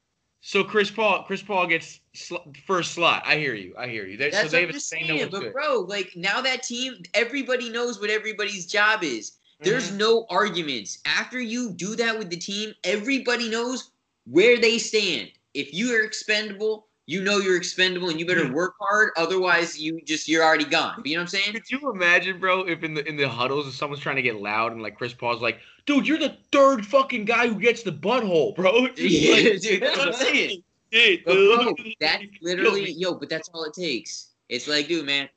so 0.41 0.65
Chris 0.65 0.91
Paul. 0.91 1.23
Chris 1.25 1.43
Paul 1.43 1.67
gets 1.67 2.01
sl- 2.15 2.37
first 2.67 2.93
slot. 2.93 3.23
I 3.27 3.37
hear 3.37 3.55
you. 3.55 3.75
I 3.79 3.89
hear 3.89 4.07
you. 4.07 4.17
They, 4.17 4.31
so 4.31 4.39
That's 4.39 4.51
they 4.51 4.59
what 4.59 4.61
have 4.63 4.69
I'm 4.71 4.75
just 4.75 4.91
they 4.91 5.07
saying. 5.07 5.19
what's 5.21 5.31
But 5.31 5.41
good. 5.41 5.53
bro, 5.53 5.81
like 5.81 6.11
now 6.17 6.41
that 6.41 6.63
team, 6.63 6.95
everybody 7.15 7.69
knows 7.71 8.01
what 8.01 8.11
everybody's 8.11 8.67
job 8.67 9.03
is. 9.05 9.33
There's 9.61 9.89
Mm-hmm. 9.91 9.99
no 9.99 10.27
arguments. 10.29 10.99
After 11.07 11.41
you 11.41 11.71
do 11.73 11.95
that 11.97 12.19
with 12.19 12.31
the 12.31 12.37
team, 12.37 12.73
everybody 12.83 13.49
knows 13.49 13.93
where 14.27 14.61
they 14.61 14.79
stand. 14.79 15.29
If 15.55 15.73
you 15.73 15.95
are 15.95 16.03
expendable, 16.03 16.89
you 17.07 17.23
know 17.23 17.39
you're 17.39 17.57
expendable 17.57 18.11
and 18.11 18.21
you 18.21 18.27
better 18.27 18.53
work 18.53 18.75
hard. 18.81 19.11
Otherwise, 19.17 19.79
you 19.81 20.01
just 20.03 20.29
you're 20.29 20.45
already 20.45 20.65
gone. 20.65 21.03
You 21.05 21.17
know 21.17 21.21
what 21.21 21.23
I'm 21.23 21.29
saying? 21.29 21.53
Could 21.53 21.71
you 21.71 21.91
imagine, 21.91 22.39
bro, 22.39 22.61
if 22.63 22.85
in 22.85 22.95
the 22.95 23.07
in 23.09 23.17
the 23.17 23.29
huddles, 23.29 23.67
if 23.67 23.75
someone's 23.75 24.03
trying 24.03 24.17
to 24.17 24.23
get 24.23 24.37
loud 24.41 24.73
and 24.73 24.83
like 24.83 24.97
Chris 24.97 25.13
Paul's 25.13 25.43
like, 25.43 25.59
"Dude, 25.87 26.07
you're 26.07 26.19
the 26.19 26.37
third 26.53 26.87
fucking 26.87 27.25
guy 27.25 27.49
who 27.49 27.57
gets 27.57 27.83
the 27.83 27.93
butthole, 27.93 28.55
bro." 28.55 28.87
Yeah, 28.97 29.33
like, 29.33 29.61
dude, 29.61 29.83
that's 29.83 29.99
what 29.99 30.09
I'm 30.09 30.15
saying. 30.15 30.63
Dude. 30.91 31.25
bro, 31.25 31.75
that's 32.01 32.25
literally 32.41 32.93
yo. 32.93 33.15
But 33.15 33.29
that's 33.29 33.49
all 33.49 33.65
it 33.65 33.75
takes. 33.75 34.29
It's 34.49 34.69
like, 34.69 34.87
dude, 34.87 35.07
man, 35.07 35.29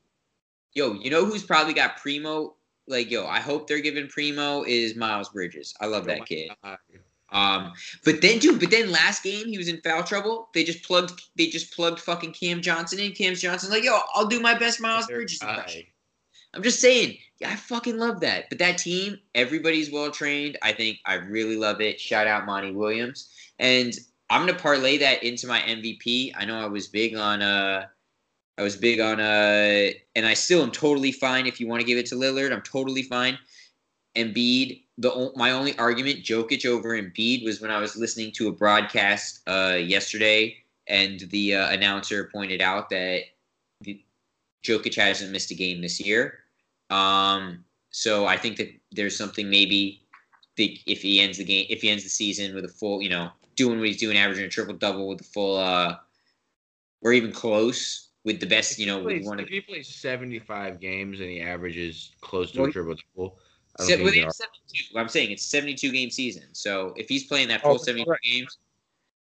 yo, 0.73 0.93
you 0.93 1.09
know 1.09 1.25
who's 1.25 1.43
probably 1.43 1.73
got 1.73 1.97
primo? 1.97 2.55
Like, 2.87 3.09
yo, 3.09 3.25
I 3.25 3.39
hope 3.39 3.67
they're 3.67 3.79
giving 3.79 4.07
primo 4.07 4.63
is 4.63 4.93
Mikal 4.93 5.31
Bridges. 5.33 5.73
I 5.81 5.87
love 5.87 6.03
Oh 6.03 6.07
that 6.07 6.25
kid. 6.27 6.51
God. 6.63 6.77
Um, 7.31 7.73
but 8.03 8.21
then, 8.21 8.39
dude, 8.39 8.59
but 8.59 8.71
then 8.71 8.91
last 8.91 9.23
game 9.23 9.47
he 9.47 9.57
was 9.57 9.67
in 9.67 9.81
foul 9.81 10.03
trouble. 10.03 10.49
They 10.53 10.63
just 10.63 10.83
plugged, 10.83 11.21
they 11.35 11.47
just 11.47 11.73
plugged 11.73 11.99
fucking 11.99 12.33
Cam 12.33 12.61
Johnson 12.61 12.99
in. 12.99 13.11
Cam 13.13 13.35
Johnson 13.35 13.69
like, 13.69 13.83
yo, 13.83 13.99
I'll 14.13 14.27
do 14.27 14.39
my 14.39 14.57
best 14.57 14.79
Mikal 14.79 15.07
Bridges 15.07 15.41
impression. 15.41 15.83
I'm 16.53 16.63
just 16.63 16.79
saying, 16.79 17.17
yeah, 17.39 17.49
I 17.49 17.55
fucking 17.55 17.97
love 17.97 18.21
that. 18.21 18.49
But 18.49 18.59
that 18.59 18.77
team, 18.77 19.19
everybody's 19.35 19.91
well 19.91 20.09
trained. 20.09 20.57
I 20.61 20.71
think 20.71 20.99
I 21.05 21.15
really 21.15 21.57
love 21.57 21.81
it. 21.81 21.99
Shout 21.99 22.27
out 22.27 22.45
Monty 22.45 22.71
Williams. 22.71 23.29
And 23.59 23.93
I'm 24.29 24.45
gonna 24.45 24.57
parlay 24.57 24.97
that 24.97 25.23
into 25.23 25.47
my 25.47 25.59
MVP. 25.61 26.31
I 26.35 26.45
know 26.45 26.57
I 26.57 26.65
was 26.67 26.87
big 26.87 27.15
on 27.15 27.41
uh 27.41 27.85
I 28.57 28.63
was 28.63 28.77
big 28.77 28.99
on 29.01 29.19
uh 29.19 29.91
and 30.15 30.25
I 30.25 30.33
still 30.33 30.63
am 30.63 30.71
totally 30.71 31.11
fine 31.11 31.45
if 31.45 31.59
you 31.59 31.67
want 31.67 31.81
to 31.81 31.85
give 31.85 31.97
it 31.97 32.05
to 32.07 32.15
Lillard. 32.15 32.53
I'm 32.53 32.61
totally 32.61 33.03
fine. 33.03 33.37
Embiid, 34.15 34.84
the 34.97 35.31
my 35.35 35.51
only 35.51 35.77
argument, 35.77 36.23
Jokic 36.23 36.65
over 36.65 36.89
Embiid, 36.89 37.43
was 37.43 37.61
when 37.61 37.71
I 37.71 37.79
was 37.79 37.95
listening 37.95 38.31
to 38.33 38.47
a 38.47 38.51
broadcast 38.51 39.41
uh 39.47 39.77
yesterday 39.79 40.57
and 40.87 41.21
the 41.31 41.55
uh, 41.55 41.69
announcer 41.71 42.29
pointed 42.31 42.61
out 42.61 42.89
that 42.89 43.21
the, 43.81 44.01
Jokic 44.63 44.95
hasn't 44.95 45.31
missed 45.31 45.51
a 45.51 45.55
game 45.55 45.81
this 45.81 45.99
year. 45.99 46.39
Um, 46.89 47.63
so 47.89 48.25
I 48.25 48.37
think 48.37 48.57
that 48.57 48.69
there's 48.91 49.17
something 49.17 49.49
maybe 49.49 50.01
the, 50.55 50.79
if 50.85 51.01
he 51.01 51.21
ends 51.21 51.37
the 51.37 51.43
game, 51.43 51.65
if 51.69 51.81
he 51.81 51.89
ends 51.89 52.03
the 52.03 52.09
season 52.09 52.55
with 52.55 52.65
a 52.65 52.69
full, 52.69 53.01
you 53.01 53.09
know, 53.09 53.29
doing 53.55 53.79
what 53.79 53.87
he's 53.87 53.99
doing, 53.99 54.17
averaging 54.17 54.45
a 54.45 54.49
triple 54.49 54.75
double 54.75 55.07
with 55.07 55.21
a 55.21 55.23
full, 55.23 55.57
uh, 55.57 55.95
or 57.01 57.13
even 57.13 57.31
close 57.31 58.09
with 58.23 58.39
the 58.39 58.45
best, 58.45 58.79
you 58.79 58.85
know, 58.85 58.99
If 58.99 59.05
with 59.05 59.13
he 59.13 59.19
plays- 59.19 59.27
one 59.27 59.39
of 59.39 59.45
if 59.45 59.51
he 59.51 59.61
plays 59.61 59.87
75 59.87 60.79
games 60.79 61.19
and 61.19 61.29
he 61.29 61.41
averages 61.41 62.11
close 62.21 62.51
to 62.51 62.61
Well, 62.61 62.69
a 62.69 62.73
triple 62.73 62.95
double, 63.15 63.39
Se- 63.79 63.87
think 63.95 64.03
well, 64.03 64.13
he's 64.13 64.21
they 64.21 64.25
have 64.25 64.33
72. 64.33 64.97
I'm 64.99 65.09
saying 65.09 65.31
it's 65.31 65.45
72 65.45 65.91
game 65.91 66.09
season. 66.09 66.43
So 66.53 66.93
if 66.95 67.09
he's 67.09 67.25
playing 67.25 67.47
that 67.49 67.61
Oh, 67.63 67.69
full 67.71 67.79
72 67.79 68.09
right. 68.09 68.19
games, 68.21 68.57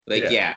like 0.08 0.24
Yeah. 0.24 0.30
yeah. 0.32 0.56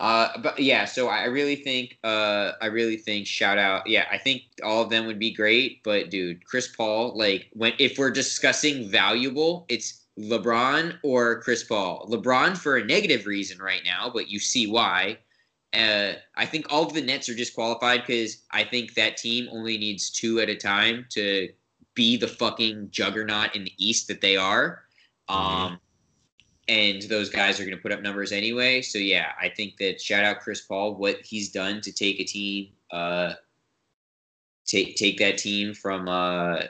Uh, 0.00 0.36
but 0.38 0.58
yeah, 0.58 0.84
so 0.84 1.08
I 1.08 1.24
really 1.26 1.54
think, 1.54 1.98
uh, 2.02 2.52
I 2.60 2.66
really 2.66 2.96
think 2.96 3.26
shout 3.28 3.58
out. 3.58 3.86
Yeah, 3.86 4.06
I 4.10 4.18
think 4.18 4.42
all 4.64 4.82
of 4.82 4.90
them 4.90 5.06
would 5.06 5.20
be 5.20 5.30
great. 5.32 5.82
But 5.84 6.10
dude, 6.10 6.44
Chris 6.44 6.68
Paul, 6.68 7.16
like 7.16 7.48
when 7.52 7.72
if 7.78 7.96
we're 7.96 8.10
discussing 8.10 8.88
valuable, 8.90 9.66
it's 9.68 10.02
LeBron 10.18 10.98
or 11.04 11.40
Chris 11.42 11.62
Paul. 11.64 12.08
LeBron 12.10 12.56
for 12.56 12.76
a 12.76 12.84
negative 12.84 13.26
reason 13.26 13.58
right 13.58 13.82
now, 13.84 14.10
but 14.12 14.28
you 14.28 14.38
see 14.40 14.66
why. 14.66 15.18
Uh, 15.72 16.14
I 16.36 16.46
think 16.46 16.66
all 16.72 16.86
of 16.86 16.92
the 16.92 17.00
Nets 17.00 17.28
are 17.28 17.34
disqualified 17.34 18.02
because 18.06 18.42
I 18.52 18.62
think 18.64 18.94
that 18.94 19.16
team 19.16 19.48
only 19.50 19.76
needs 19.78 20.10
two 20.10 20.38
at 20.40 20.48
a 20.48 20.54
time 20.56 21.06
to 21.10 21.48
be 21.94 22.16
the 22.16 22.28
fucking 22.28 22.88
juggernaut 22.90 23.54
in 23.54 23.64
the 23.64 23.72
East 23.78 24.08
that 24.08 24.20
they 24.20 24.36
are. 24.36 24.82
Um, 25.28 25.78
and 26.68 27.02
those 27.02 27.28
guys 27.28 27.60
are 27.60 27.64
going 27.64 27.76
to 27.76 27.82
put 27.82 27.92
up 27.92 28.02
numbers 28.02 28.32
anyway. 28.32 28.82
So 28.82 28.98
yeah, 28.98 29.32
I 29.40 29.48
think 29.48 29.76
that 29.78 30.00
shout 30.00 30.24
out 30.24 30.40
Chris 30.40 30.62
Paul, 30.62 30.94
what 30.94 31.20
he's 31.22 31.50
done 31.50 31.80
to 31.82 31.92
take 31.92 32.20
a 32.20 32.24
team, 32.24 32.68
uh, 32.90 33.34
take 34.66 34.96
take 34.96 35.18
that 35.18 35.38
team 35.38 35.74
from 35.74 36.08
uh, 36.08 36.62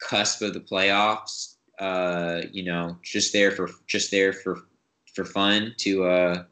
cusp 0.00 0.42
of 0.42 0.54
the 0.54 0.60
playoffs, 0.60 1.56
uh, 1.78 2.42
you 2.50 2.62
know, 2.62 2.96
just 3.02 3.32
there 3.32 3.50
for 3.50 3.70
just 3.86 4.10
there 4.10 4.32
for 4.32 4.66
for 5.14 5.24
fun 5.24 5.74
to 5.78 6.04
uh, 6.04 6.44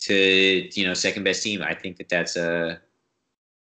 to 0.00 0.68
you 0.78 0.86
know 0.86 0.94
second 0.94 1.24
best 1.24 1.42
team. 1.42 1.62
I 1.62 1.74
think 1.74 1.96
that 1.96 2.08
that's 2.08 2.36
a 2.36 2.80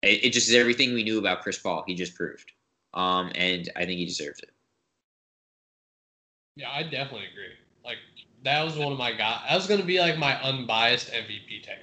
it, 0.03 0.25
it 0.27 0.33
just 0.33 0.49
is 0.49 0.55
everything 0.55 0.95
we 0.95 1.05
knew 1.05 1.19
about 1.19 1.43
Chris 1.43 1.59
Paul. 1.59 1.85
He 1.87 1.95
just 1.95 2.15
proved, 2.15 2.53
um, 2.95 3.31
and 3.35 3.69
I 3.77 3.85
think 3.85 3.99
he 3.99 4.07
deserves 4.07 4.41
it. 4.41 4.51
Yeah, 6.57 6.71
I 6.71 6.83
definitely 6.83 7.29
agree. 7.33 7.55
Like 7.85 7.99
that 8.45 8.63
was 8.65 8.77
one 8.77 8.93
of 8.93 8.99
my 8.99 9.13
guys. 9.13 9.41
That 9.49 9.57
was 9.57 9.67
gonna 9.67 9.85
be 9.85 10.01
like 10.01 10.19
my 10.19 10.41
unbiased 10.43 11.11
MVP 11.11 11.63
take 11.63 11.79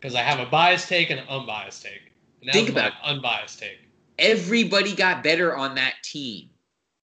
because 0.00 0.14
I 0.14 0.22
have 0.22 0.38
a 0.40 0.50
biased 0.50 0.88
take 0.88 1.10
and 1.10 1.20
an 1.20 1.28
unbiased 1.28 1.82
take. 1.82 2.12
And 2.42 2.52
Think 2.52 2.68
about 2.68 2.92
unbiased 3.02 3.58
take. 3.58 3.80
everybody 4.18 4.94
got 4.94 5.24
better 5.24 5.56
on 5.56 5.74
that 5.74 5.94
team. 6.02 6.48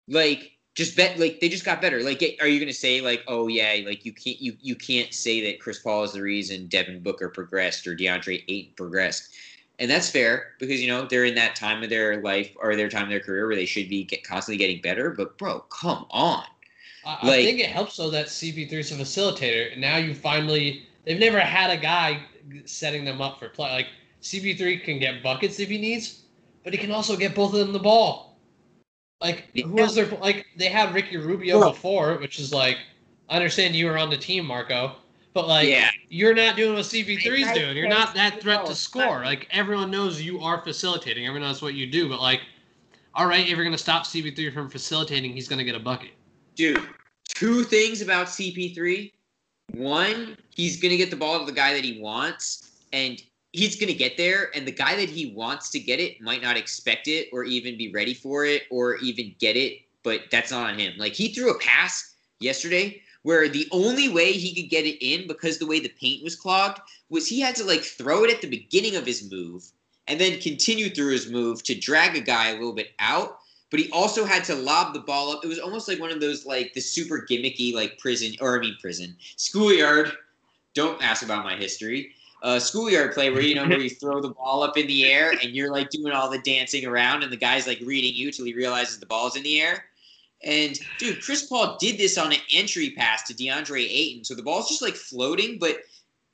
Like 0.07 0.51
just 0.75 0.95
bet 0.95 1.19
like 1.19 1.39
they 1.39 1.49
just 1.49 1.65
got 1.65 1.81
better. 1.81 2.01
Like, 2.03 2.21
are 2.41 2.47
you 2.47 2.59
gonna 2.59 2.73
say 2.73 3.01
like, 3.01 3.23
oh 3.27 3.47
yeah, 3.47 3.81
like 3.85 4.05
you 4.05 4.13
can't 4.13 4.41
you 4.41 4.55
you 4.61 4.75
can't 4.75 5.13
say 5.13 5.41
that 5.45 5.59
Chris 5.59 5.79
Paul 5.79 6.03
is 6.03 6.13
the 6.13 6.21
reason 6.21 6.67
Devin 6.67 7.01
Booker 7.01 7.29
progressed 7.29 7.87
or 7.87 7.95
DeAndre 7.95 8.43
Ayton 8.47 8.73
progressed, 8.75 9.33
and 9.81 9.89
that's 9.89 10.09
fair 10.09 10.53
because 10.59 10.79
you 10.79 10.87
know 10.87 11.05
they're 11.05 11.25
in 11.25 11.33
that 11.35 11.55
time 11.55 11.81
of 11.83 11.89
their 11.89 12.21
life 12.21 12.55
or 12.57 12.75
their 12.75 12.87
time 12.87 13.03
of 13.03 13.09
their 13.09 13.19
career 13.19 13.47
where 13.47 13.55
they 13.55 13.65
should 13.65 13.89
be 13.89 14.03
get, 14.03 14.23
constantly 14.23 14.57
getting 14.57 14.79
better. 14.79 15.09
But 15.09 15.37
bro, 15.39 15.59
come 15.71 16.05
on. 16.11 16.45
I, 17.03 17.27
Like- 17.27 17.39
I 17.39 17.43
think 17.45 17.59
it 17.59 17.69
helps 17.69 17.97
though 17.97 18.11
that 18.11 18.27
CP3 18.27 18.71
is 18.73 18.91
a 18.91 18.95
facilitator. 18.95 19.71
And 19.71 19.81
now 19.81 19.97
you 19.97 20.13
finally 20.13 20.87
they've 21.03 21.19
never 21.19 21.39
had 21.39 21.71
a 21.71 21.81
guy 21.81 22.21
setting 22.65 23.03
them 23.03 23.21
up 23.21 23.39
for 23.39 23.49
play. 23.49 23.71
Like 23.71 23.87
CP3 24.21 24.83
can 24.83 24.99
get 24.99 25.23
buckets 25.23 25.59
if 25.59 25.67
he 25.67 25.79
needs, 25.79 26.21
but 26.63 26.73
he 26.73 26.79
can 26.79 26.91
also 26.91 27.17
get 27.17 27.33
both 27.33 27.53
of 27.53 27.59
them 27.59 27.73
the 27.73 27.79
ball. 27.79 28.37
Like 29.19 29.47
who 29.55 29.61
Yeah. 29.61 29.83
was 29.83 29.95
their 29.95 30.05
like 30.05 30.45
they 30.57 30.69
had 30.69 30.93
Ricky 30.93 31.17
Rubio 31.17 31.59
Well- 31.59 31.71
before, 31.71 32.17
which 32.19 32.39
is 32.39 32.53
like 32.53 32.77
I 33.29 33.35
understand 33.37 33.75
you 33.75 33.87
were 33.87 33.97
on 33.97 34.11
the 34.11 34.17
team, 34.17 34.45
Marco, 34.45 34.95
but 35.33 35.47
like 35.47 35.67
yeah, 35.67 35.89
you're 36.09 36.33
not 36.33 36.55
doing 36.55 36.73
what 36.73 36.83
CP3 36.83 37.25
is 37.25 37.51
doing. 37.53 37.77
You're 37.77 37.87
not 37.87 38.13
that 38.15 38.41
threat 38.41 38.65
to 38.65 38.75
score. 38.75 39.23
Like 39.23 39.47
everyone 39.51 39.89
knows 39.89 40.21
you 40.21 40.41
are 40.41 40.61
facilitating. 40.61 41.25
Everyone 41.25 41.47
knows 41.47 41.61
what 41.61 41.73
you 41.73 41.87
do. 41.87 42.09
But 42.09 42.21
like, 42.21 42.41
all 43.15 43.27
right, 43.27 43.41
if 43.41 43.55
you're 43.55 43.63
gonna 43.63 43.77
stop 43.77 44.05
CP3 44.05 44.53
from 44.53 44.69
facilitating, 44.69 45.31
he's 45.33 45.47
gonna 45.47 45.63
get 45.63 45.75
a 45.75 45.79
bucket. 45.79 46.11
dude. 46.55 46.85
Two 47.29 47.63
things 47.63 48.01
about 48.01 48.27
CP3. 48.27 49.11
One, 49.73 50.37
he's 50.53 50.81
gonna 50.81 50.97
get 50.97 51.09
the 51.09 51.15
ball 51.15 51.39
to 51.39 51.45
the 51.45 51.51
guy 51.53 51.73
that 51.73 51.83
he 51.83 52.01
wants, 52.01 52.83
and 52.91 53.21
he's 53.53 53.79
gonna 53.79 53.93
get 53.93 54.17
there. 54.17 54.51
And 54.53 54.67
the 54.67 54.71
guy 54.71 54.97
that 54.97 55.09
he 55.09 55.33
wants 55.33 55.69
to 55.71 55.79
get 55.79 56.01
it 56.01 56.19
might 56.21 56.41
not 56.41 56.57
expect 56.57 57.07
it, 57.07 57.29
or 57.31 57.45
even 57.45 57.77
be 57.77 57.89
ready 57.91 58.13
for 58.13 58.45
it, 58.45 58.63
or 58.69 58.97
even 58.97 59.33
get 59.39 59.55
it. 59.55 59.79
But 60.03 60.23
that's 60.29 60.51
not 60.51 60.71
on 60.71 60.77
him. 60.77 60.93
Like 60.97 61.13
he 61.13 61.33
threw 61.33 61.51
a 61.51 61.59
pass 61.59 62.15
yesterday 62.41 63.01
where 63.23 63.47
the 63.47 63.67
only 63.71 64.09
way 64.09 64.31
he 64.31 64.53
could 64.53 64.69
get 64.69 64.85
it 64.85 65.03
in 65.05 65.27
because 65.27 65.57
the 65.57 65.67
way 65.67 65.79
the 65.79 65.93
paint 65.99 66.23
was 66.23 66.35
clogged 66.35 66.79
was 67.09 67.27
he 67.27 67.39
had 67.39 67.55
to 67.55 67.63
like 67.63 67.81
throw 67.81 68.23
it 68.23 68.31
at 68.31 68.41
the 68.41 68.49
beginning 68.49 68.95
of 68.95 69.05
his 69.05 69.29
move 69.31 69.63
and 70.07 70.19
then 70.19 70.39
continue 70.39 70.89
through 70.89 71.11
his 71.11 71.29
move 71.29 71.63
to 71.63 71.75
drag 71.75 72.15
a 72.15 72.21
guy 72.21 72.49
a 72.49 72.53
little 72.53 72.73
bit 72.73 72.91
out 72.99 73.37
but 73.71 73.79
he 73.79 73.89
also 73.91 74.25
had 74.25 74.43
to 74.43 74.53
lob 74.53 74.93
the 74.93 74.99
ball 74.99 75.31
up. 75.31 75.43
It 75.43 75.47
was 75.47 75.57
almost 75.57 75.87
like 75.87 75.99
one 75.99 76.11
of 76.11 76.19
those 76.19 76.45
like 76.45 76.73
the 76.73 76.81
super 76.81 77.25
gimmicky 77.27 77.73
like 77.73 77.97
prison 77.97 78.33
or 78.39 78.57
I 78.57 78.59
mean 78.59 78.77
prison 78.79 79.15
schoolyard. 79.37 80.11
Don't 80.75 81.01
ask 81.01 81.23
about 81.23 81.43
my 81.43 81.55
history. 81.55 82.11
Uh, 82.43 82.59
schoolyard 82.59 83.13
play 83.13 83.29
where 83.29 83.41
you 83.41 83.55
know 83.55 83.67
where 83.67 83.79
you 83.79 83.89
throw 84.01 84.19
the 84.21 84.29
ball 84.29 84.61
up 84.61 84.77
in 84.77 84.87
the 84.87 85.05
air 85.05 85.31
and 85.31 85.55
you're 85.55 85.71
like 85.71 85.89
doing 85.89 86.11
all 86.11 86.29
the 86.29 86.39
dancing 86.39 86.85
around 86.85 87.23
and 87.23 87.31
the 87.31 87.37
guy's 87.37 87.65
like 87.65 87.79
reading 87.83 88.13
you 88.13 88.31
till 88.31 88.45
he 88.45 88.53
realizes 88.53 88.99
the 88.99 89.05
ball's 89.05 89.35
in 89.35 89.43
the 89.43 89.61
air. 89.61 89.85
And 90.43 90.79
dude, 90.97 91.21
Chris 91.21 91.45
Paul 91.45 91.77
did 91.79 91.97
this 91.97 92.17
on 92.17 92.31
an 92.31 92.39
entry 92.51 92.91
pass 92.91 93.23
to 93.27 93.33
DeAndre 93.33 93.85
Ayton, 93.87 94.23
so 94.23 94.33
the 94.33 94.41
ball's 94.41 94.69
just 94.69 94.81
like 94.81 94.95
floating, 94.95 95.59
but 95.59 95.81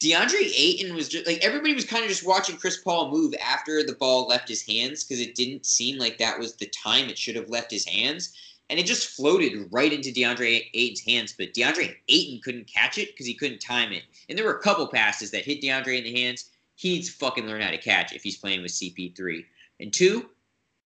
DeAndre 0.01 0.51
Ayton 0.55 0.93
was 0.93 1.09
just 1.09 1.25
like 1.25 1.43
everybody 1.43 1.73
was 1.73 1.85
kind 1.85 2.03
of 2.03 2.09
just 2.09 2.25
watching 2.25 2.55
Chris 2.55 2.77
Paul 2.77 3.11
move 3.11 3.33
after 3.43 3.83
the 3.83 3.95
ball 3.95 4.27
left 4.27 4.47
his 4.47 4.61
hands 4.61 5.03
because 5.03 5.19
it 5.19 5.35
didn't 5.35 5.65
seem 5.65 5.97
like 5.97 6.19
that 6.19 6.37
was 6.37 6.55
the 6.55 6.67
time 6.67 7.09
it 7.09 7.17
should 7.17 7.35
have 7.35 7.49
left 7.49 7.71
his 7.71 7.85
hands. 7.85 8.33
And 8.69 8.79
it 8.79 8.85
just 8.85 9.15
floated 9.15 9.67
right 9.71 9.91
into 9.91 10.11
DeAndre 10.11 10.69
Ayton's 10.73 10.99
hands, 10.99 11.33
but 11.35 11.53
DeAndre 11.53 11.95
Ayton 12.09 12.41
couldn't 12.43 12.71
catch 12.71 12.97
it 12.97 13.09
because 13.09 13.25
he 13.25 13.33
couldn't 13.33 13.59
time 13.59 13.91
it. 13.91 14.03
And 14.29 14.37
there 14.37 14.45
were 14.45 14.57
a 14.57 14.61
couple 14.61 14.87
passes 14.87 15.31
that 15.31 15.45
hit 15.45 15.61
DeAndre 15.61 15.97
in 15.97 16.03
the 16.03 16.21
hands. 16.21 16.51
He 16.75 16.93
needs 16.93 17.09
to 17.09 17.17
fucking 17.17 17.47
learn 17.47 17.61
how 17.61 17.71
to 17.71 17.77
catch 17.77 18.13
if 18.13 18.23
he's 18.23 18.37
playing 18.37 18.61
with 18.61 18.73
CP3. 18.73 19.45
And 19.79 19.91
two, 19.91 20.29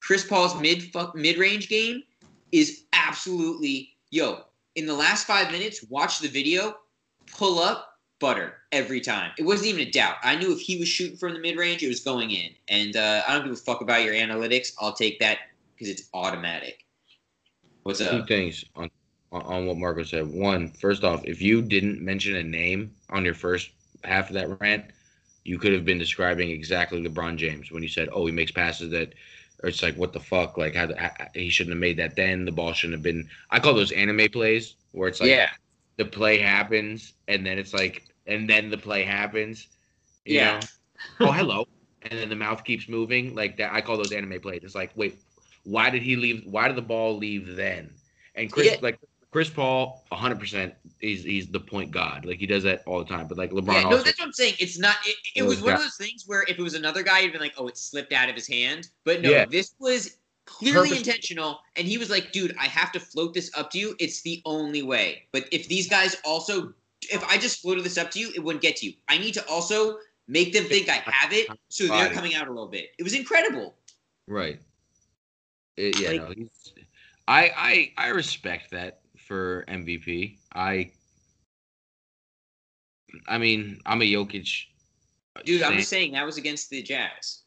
Chris 0.01 0.25
Paul's 0.25 0.59
mid 0.59 0.91
mid 1.13 1.37
range 1.37 1.69
game 1.69 2.03
is 2.51 2.83
absolutely 2.93 3.95
yo. 4.11 4.41
In 4.75 4.85
the 4.85 4.93
last 4.93 5.25
five 5.25 5.51
minutes, 5.51 5.83
watch 5.89 6.19
the 6.19 6.27
video, 6.27 6.75
pull 7.35 7.59
up, 7.59 7.97
butter 8.19 8.55
every 8.71 9.01
time. 9.01 9.31
It 9.37 9.43
wasn't 9.43 9.69
even 9.69 9.87
a 9.87 9.91
doubt. 9.91 10.15
I 10.23 10.35
knew 10.35 10.51
if 10.53 10.59
he 10.59 10.77
was 10.77 10.87
shooting 10.87 11.17
from 11.17 11.33
the 11.33 11.39
mid 11.39 11.57
range, 11.57 11.83
it 11.83 11.87
was 11.87 11.99
going 11.99 12.31
in. 12.31 12.51
And 12.67 12.95
uh, 12.95 13.23
I 13.27 13.33
don't 13.35 13.43
give 13.43 13.53
a 13.53 13.55
fuck 13.55 13.81
about 13.81 14.03
your 14.03 14.13
analytics. 14.13 14.73
I'll 14.79 14.93
take 14.93 15.19
that 15.19 15.39
because 15.75 15.89
it's 15.89 16.09
automatic. 16.13 16.85
What's 17.83 17.99
Two 17.99 18.05
up? 18.05 18.27
things 18.27 18.63
on 18.75 18.89
on- 19.31 19.41
on 19.41 19.65
what 19.65 19.77
Marco 19.77 20.03
said. 20.03 20.25
One, 20.25 20.71
first 20.71 21.03
off, 21.03 21.21
if 21.25 21.41
you 21.41 21.61
didn't 21.61 22.01
mention 22.01 22.37
a 22.37 22.43
name 22.43 22.95
on 23.09 23.25
your 23.25 23.33
first 23.33 23.71
half 24.05 24.29
of 24.29 24.35
that 24.35 24.59
rant, 24.61 24.85
you 25.43 25.57
could 25.59 25.73
have 25.73 25.83
been 25.83 25.97
describing 25.97 26.49
exactly 26.49 27.01
LeBron 27.03 27.35
James 27.35 27.69
when 27.69 27.83
you 27.83 27.89
said, 27.89 28.07
"Oh, 28.11 28.25
he 28.25 28.31
makes 28.31 28.51
passes 28.51 28.89
that." 28.91 29.13
Or 29.63 29.69
it's 29.69 29.81
like, 29.81 29.95
what 29.95 30.13
the 30.13 30.19
fuck? 30.19 30.57
Like, 30.57 30.75
how, 30.75 30.87
how, 30.95 31.11
he 31.33 31.49
shouldn't 31.49 31.73
have 31.73 31.79
made 31.81 31.97
that 31.97 32.15
then. 32.15 32.45
The 32.45 32.51
ball 32.51 32.73
shouldn't 32.73 32.93
have 32.97 33.03
been. 33.03 33.27
I 33.49 33.59
call 33.59 33.73
those 33.73 33.91
anime 33.91 34.29
plays 34.29 34.75
where 34.91 35.07
it's 35.09 35.19
like, 35.19 35.29
yeah, 35.29 35.49
the 35.97 36.05
play 36.05 36.37
happens 36.37 37.13
and 37.27 37.45
then 37.45 37.57
it's 37.57 37.73
like 37.73 38.03
and 38.27 38.49
then 38.49 38.69
the 38.69 38.77
play 38.77 39.03
happens 39.03 39.67
you 40.25 40.35
Yeah. 40.35 40.59
know? 40.59 40.67
oh 41.27 41.31
hello 41.31 41.65
and 42.03 42.19
then 42.19 42.29
the 42.29 42.35
mouth 42.35 42.63
keeps 42.63 42.87
moving 42.87 43.33
like 43.35 43.57
that 43.57 43.73
i 43.73 43.81
call 43.81 43.97
those 43.97 44.11
anime 44.11 44.39
plays 44.39 44.61
it's 44.63 44.75
like 44.75 44.91
wait 44.95 45.17
why 45.63 45.89
did 45.89 46.01
he 46.03 46.15
leave 46.15 46.43
why 46.45 46.67
did 46.67 46.77
the 46.77 46.81
ball 46.81 47.17
leave 47.17 47.55
then 47.55 47.89
and 48.35 48.51
chris 48.51 48.67
Yeah. 48.67 48.77
like 48.81 48.99
chris 49.32 49.49
paul 49.49 50.05
100% 50.11 50.73
he's 50.99 51.23
he's 51.23 51.47
the 51.47 51.59
point 51.59 51.91
god 51.91 52.25
like 52.25 52.39
he 52.39 52.45
does 52.47 52.63
that 52.63 52.82
all 52.86 52.99
the 52.99 53.05
time 53.05 53.28
but 53.28 53.38
like 53.38 53.51
lebron 53.51 53.73
yeah. 53.73 53.89
No, 53.89 53.97
that's 54.01 54.19
what 54.19 54.25
I'm 54.28 54.34
saying. 54.34 54.55
It's 54.59 54.80
not. 54.80 54.95
It, 55.05 55.15
it 55.36 55.43
was 55.43 55.61
one 55.61 55.73
of 55.73 55.80
those 55.82 55.97
things 55.97 56.23
where 56.25 56.43
if 56.43 56.57
it 56.57 56.61
was 56.61 56.73
another 56.75 57.03
guy, 57.03 57.21
he'd 57.21 57.32
been 57.34 57.41
like, 57.41 57.53
"Oh, 57.57 57.67
it 57.67 57.78
slipped 57.78 58.13
out 58.13 58.30
of 58.30 58.36
his 58.36 58.47
hand." 58.47 58.89
But 59.03 59.21
no, 59.21 59.30
Yeah. 59.30 59.45
this 59.45 59.75
was 59.80 60.17
clearly 60.45 60.89
Purpose- 60.89 61.05
intentional, 61.05 61.59
and 61.75 61.86
he 61.88 61.97
was 61.97 62.09
like, 62.09 62.32
"Dude, 62.32 62.55
I 62.59 62.65
have 62.65 62.91
to 62.93 62.99
float 62.99 63.34
this 63.34 63.51
up 63.55 63.69
to 63.71 63.78
you. 63.80 63.95
It's 63.99 64.21
the 64.21 64.41
only 64.45 64.82
way." 64.82 65.28
But 65.34 65.47
if 65.51 65.67
these 65.67 65.88
guys 65.89 66.15
also, 66.25 66.73
if 67.01 67.23
I 67.25 67.38
just 67.38 67.61
floated 67.61 67.84
this 67.84 67.97
up 67.97 68.09
to 68.11 68.19
you, 68.19 68.32
it 68.34 68.39
wouldn't 68.43 68.61
get 68.61 68.78
to 68.78 68.86
you. 68.88 68.93
I 69.07 69.17
need 69.17 69.34
to 69.34 69.45
also 69.47 69.99
make 70.28 70.53
them 70.53 70.63
think 70.65 70.89
I 70.89 71.01
have 71.05 71.32
it, 71.34 71.47
so 71.69 71.88
they're 71.88 72.09
coming 72.11 72.34
out 72.36 72.47
a 72.47 72.51
little 72.51 72.67
bit. 72.67 72.91
It 72.97 73.03
was 73.03 73.13
incredible. 73.13 73.75
right 74.28 74.59
It- 75.78 75.99
yeah 75.99 76.09
Like- 76.23 76.38
no, 76.38 76.47
i 77.30 77.51
i 77.55 77.93
i 77.97 78.07
respect 78.09 78.71
that 78.71 79.01
for 79.28 79.65
mvp 79.67 80.38
i 80.53 80.89
i 83.28 83.38
mean 83.38 83.80
i'm 83.86 84.01
a 84.01 84.05
jokic 84.05 84.65
Dude, 85.45 85.61
I'm 85.61 85.78
just 85.78 85.89
saying 85.89 86.13
that 86.13 86.25
was 86.25 86.38
against 86.38 86.69
the 86.69 86.82
Jazz. 86.82 87.41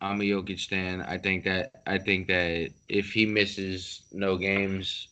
I'm 0.00 0.20
a 0.20 0.24
Jokic 0.24 0.60
stan. 0.60 1.02
I 1.02 1.18
think 1.18 1.44
that 1.44 1.72
I 1.86 1.98
think 1.98 2.28
that 2.28 2.70
if 2.88 3.12
he 3.12 3.26
misses 3.26 4.02
no 4.12 4.36
games, 4.36 5.08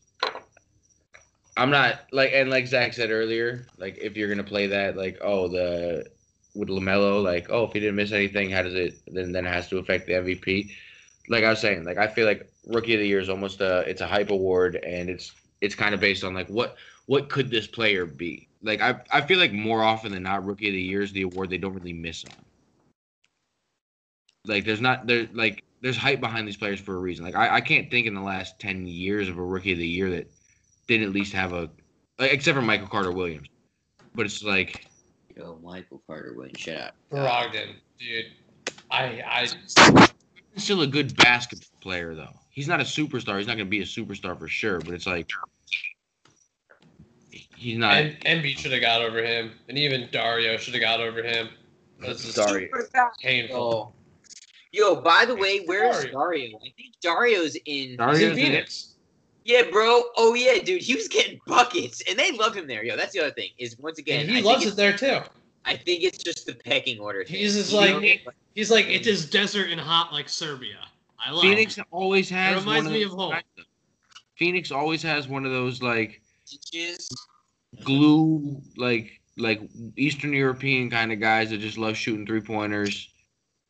I'm 1.57 1.71
not 1.71 2.03
like 2.13 2.31
and 2.33 2.51
like 2.51 2.67
Zach 2.67 2.93
said 2.93 3.11
earlier, 3.11 3.67
like 3.79 3.99
if 3.99 4.17
you're 4.17 4.29
gonna 4.29 4.45
play 4.45 4.69
that, 4.69 4.97
like 4.97 5.19
oh 5.23 5.49
the 5.49 6.07
with 6.55 6.69
LaMelo, 6.69 7.23
like 7.23 7.49
oh 7.51 7.65
if 7.65 7.73
he 7.73 7.81
didn't 7.81 7.97
miss 7.97 8.13
anything, 8.13 8.51
how 8.51 8.63
does 8.63 8.75
it 8.75 8.95
then 9.09 9.33
then 9.33 9.47
it 9.47 9.53
has 9.53 9.69
to 9.69 9.79
affect 9.79 10.07
the 10.07 10.13
MVP? 10.13 10.71
Like 11.29 11.43
I 11.43 11.51
was 11.51 11.61
saying, 11.61 11.85
like 11.85 11.99
I 11.99 12.07
feel 12.07 12.27
like 12.27 12.49
Rookie 12.67 12.95
of 12.95 13.01
the 13.01 13.09
Year 13.09 13.21
is 13.21 13.29
almost 13.29 13.61
a 13.61 13.81
it's 13.81 14.01
a 14.01 14.07
hype 14.07 14.31
award, 14.31 14.77
and 14.77 15.11
it's 15.11 15.33
it's 15.61 15.75
kind 15.75 15.95
of 15.95 16.01
based 16.01 16.25
on 16.25 16.35
like 16.35 16.49
what 16.49 16.77
what 17.07 17.29
could 17.29 17.51
this 17.51 17.67
player 17.67 18.07
be? 18.07 18.49
Like 18.63 18.81
I 18.81 19.01
I 19.11 19.21
feel 19.21 19.39
like 19.39 19.53
more 19.53 19.83
often 19.83 20.13
than 20.13 20.23
not, 20.23 20.45
Rookie 20.45 20.69
of 20.69 20.75
the 20.75 20.81
Year 20.81 21.03
is 21.03 21.13
the 21.13 21.23
award 21.23 21.51
they 21.51 21.59
don't 21.59 21.75
really 21.75 21.93
miss 21.93 22.25
on 22.25 22.45
like 24.49 24.65
there's 24.65 24.81
not 24.81 25.07
there 25.07 25.29
like 25.33 25.63
there's 25.81 25.97
hype 25.97 26.21
behind 26.21 26.49
these 26.49 26.57
players 26.57 26.81
for 26.81 26.97
a 26.97 26.99
reason. 26.99 27.25
Like 27.25 27.37
I, 27.37 27.57
I 27.57 27.61
can't 27.61 27.91
think 27.91 28.07
in 28.07 28.15
the 28.15 28.21
last 28.21 28.59
ten 28.59 28.87
years 28.87 29.29
of 29.29 29.39
a 29.39 29.43
rookie 29.45 29.73
of 29.73 29.79
the 29.79 29.87
year 29.87 30.11
that 30.11 30.31
didn't 30.87 31.07
at 31.07 31.13
least 31.13 31.33
have 31.33 31.53
a 31.53 31.69
like, 32.19 32.33
except 32.33 32.57
for 32.57 32.63
Michael 32.63 32.89
Carter 32.89 33.13
Williams. 33.13 33.49
But 34.15 34.27
it's 34.27 34.43
like 34.43 34.87
Yo, 35.37 35.59
Michael 35.63 36.03
Carter 36.07 36.33
Williams, 36.35 36.61
shut 36.61 36.81
up. 36.81 36.95
Brogdon, 37.11 37.75
dude. 37.99 38.27
I 38.91 39.23
I 39.27 39.49
still 40.57 40.83
a 40.83 40.87
good 40.87 41.17
basketball 41.17 41.81
player 41.81 42.15
though. 42.15 42.35
He's 42.57 42.67
not 42.67 42.81
a 42.81 42.85
superstar. 42.85 43.37
He's 43.37 43.47
not 43.47 43.59
gonna 43.59 43.67
be 43.67 43.83
a 43.83 43.85
superstar 43.85 44.37
for 44.37 44.49
sure. 44.49 44.81
But 44.81 44.95
it's 44.95 45.07
like 45.07 45.31
he's 47.31 47.77
not. 47.77 47.97
and 47.99 48.19
Embiid 48.21 48.57
should 48.57 48.73
have 48.73 48.81
got 48.81 49.03
over 49.03 49.23
him, 49.23 49.53
and 49.69 49.77
even 49.77 50.09
Dario 50.11 50.57
should 50.57 50.73
have 50.73 50.81
got 50.81 51.01
over 51.01 51.23
him. 51.23 51.51
This 52.01 52.25
is 52.25 52.35
Sorry. 52.35 52.71
painful. 53.23 53.95
Yo, 54.73 54.97
by 54.97 55.27
the 55.27 55.37
way, 55.37 55.65
where's 55.67 55.97
Dario? 56.05 56.13
Dario? 56.13 56.57
I 56.59 56.73
think 56.77 56.95
Dario's 57.03 57.57
in. 57.57 57.63
He's 57.67 57.91
in 57.93 57.97
Dario's 57.99 58.23
in- 58.23 58.35
Phoenix. 58.37 58.95
Yeah, 59.45 59.63
bro. 59.71 60.03
Oh 60.17 60.33
yeah, 60.33 60.59
dude. 60.63 60.81
He 60.83 60.95
was 60.95 61.09
getting 61.09 61.39
buckets, 61.47 62.03
and 62.09 62.19
they 62.19 62.33
love 62.33 62.55
him 62.55 62.67
there. 62.67 62.83
Yo, 62.83 62.97
that's 62.97 63.13
the 63.13 63.21
other 63.21 63.33
thing. 63.33 63.51
Is 63.59 63.79
once 63.79 63.99
again, 63.99 64.21
And 64.23 64.29
he 64.31 64.37
think 64.37 64.47
loves 64.47 64.65
it 64.67 64.77
there 64.77 64.97
too. 64.97 65.19
I 65.67 65.77
think 65.77 66.03
it's 66.05 66.19
just 66.25 66.47
the 66.47 66.55
pecking 66.55 66.99
order. 67.01 67.23
Thing. 67.23 67.37
He's 67.37 67.55
just 67.55 67.71
You 67.73 67.79
like 67.79 68.03
know? 68.25 68.33
he's 68.55 68.71
like 68.71 68.87
it 68.87 69.07
is 69.07 69.29
desert 69.29 69.69
and 69.71 69.79
hot 69.81 70.11
like 70.13 70.29
Serbia. 70.31 70.79
I 71.25 71.31
love 71.31 71.43
Phoenix 71.43 71.79
it. 71.79 71.87
always 71.91 72.29
has. 72.31 72.61
reminds 72.61 72.85
one 72.85 72.93
me 72.93 73.03
those 73.05 73.13
of 73.13 73.19
home. 73.19 73.35
Phoenix 74.37 74.71
always 74.71 75.03
has 75.03 75.29
one 75.29 75.45
of 75.47 75.53
those 75.53 75.83
like 75.83 76.21
Teaches- 76.47 77.09
glue 77.85 78.61
like 78.77 79.21
like 79.39 79.61
Eastern 79.97 80.33
European 80.33 80.89
kind 80.91 81.13
of 81.13 81.21
guys 81.21 81.51
that 81.51 81.59
just 81.59 81.79
love 81.79 81.97
shooting 81.97 82.27
three 82.27 82.41
pointers. 82.41 83.09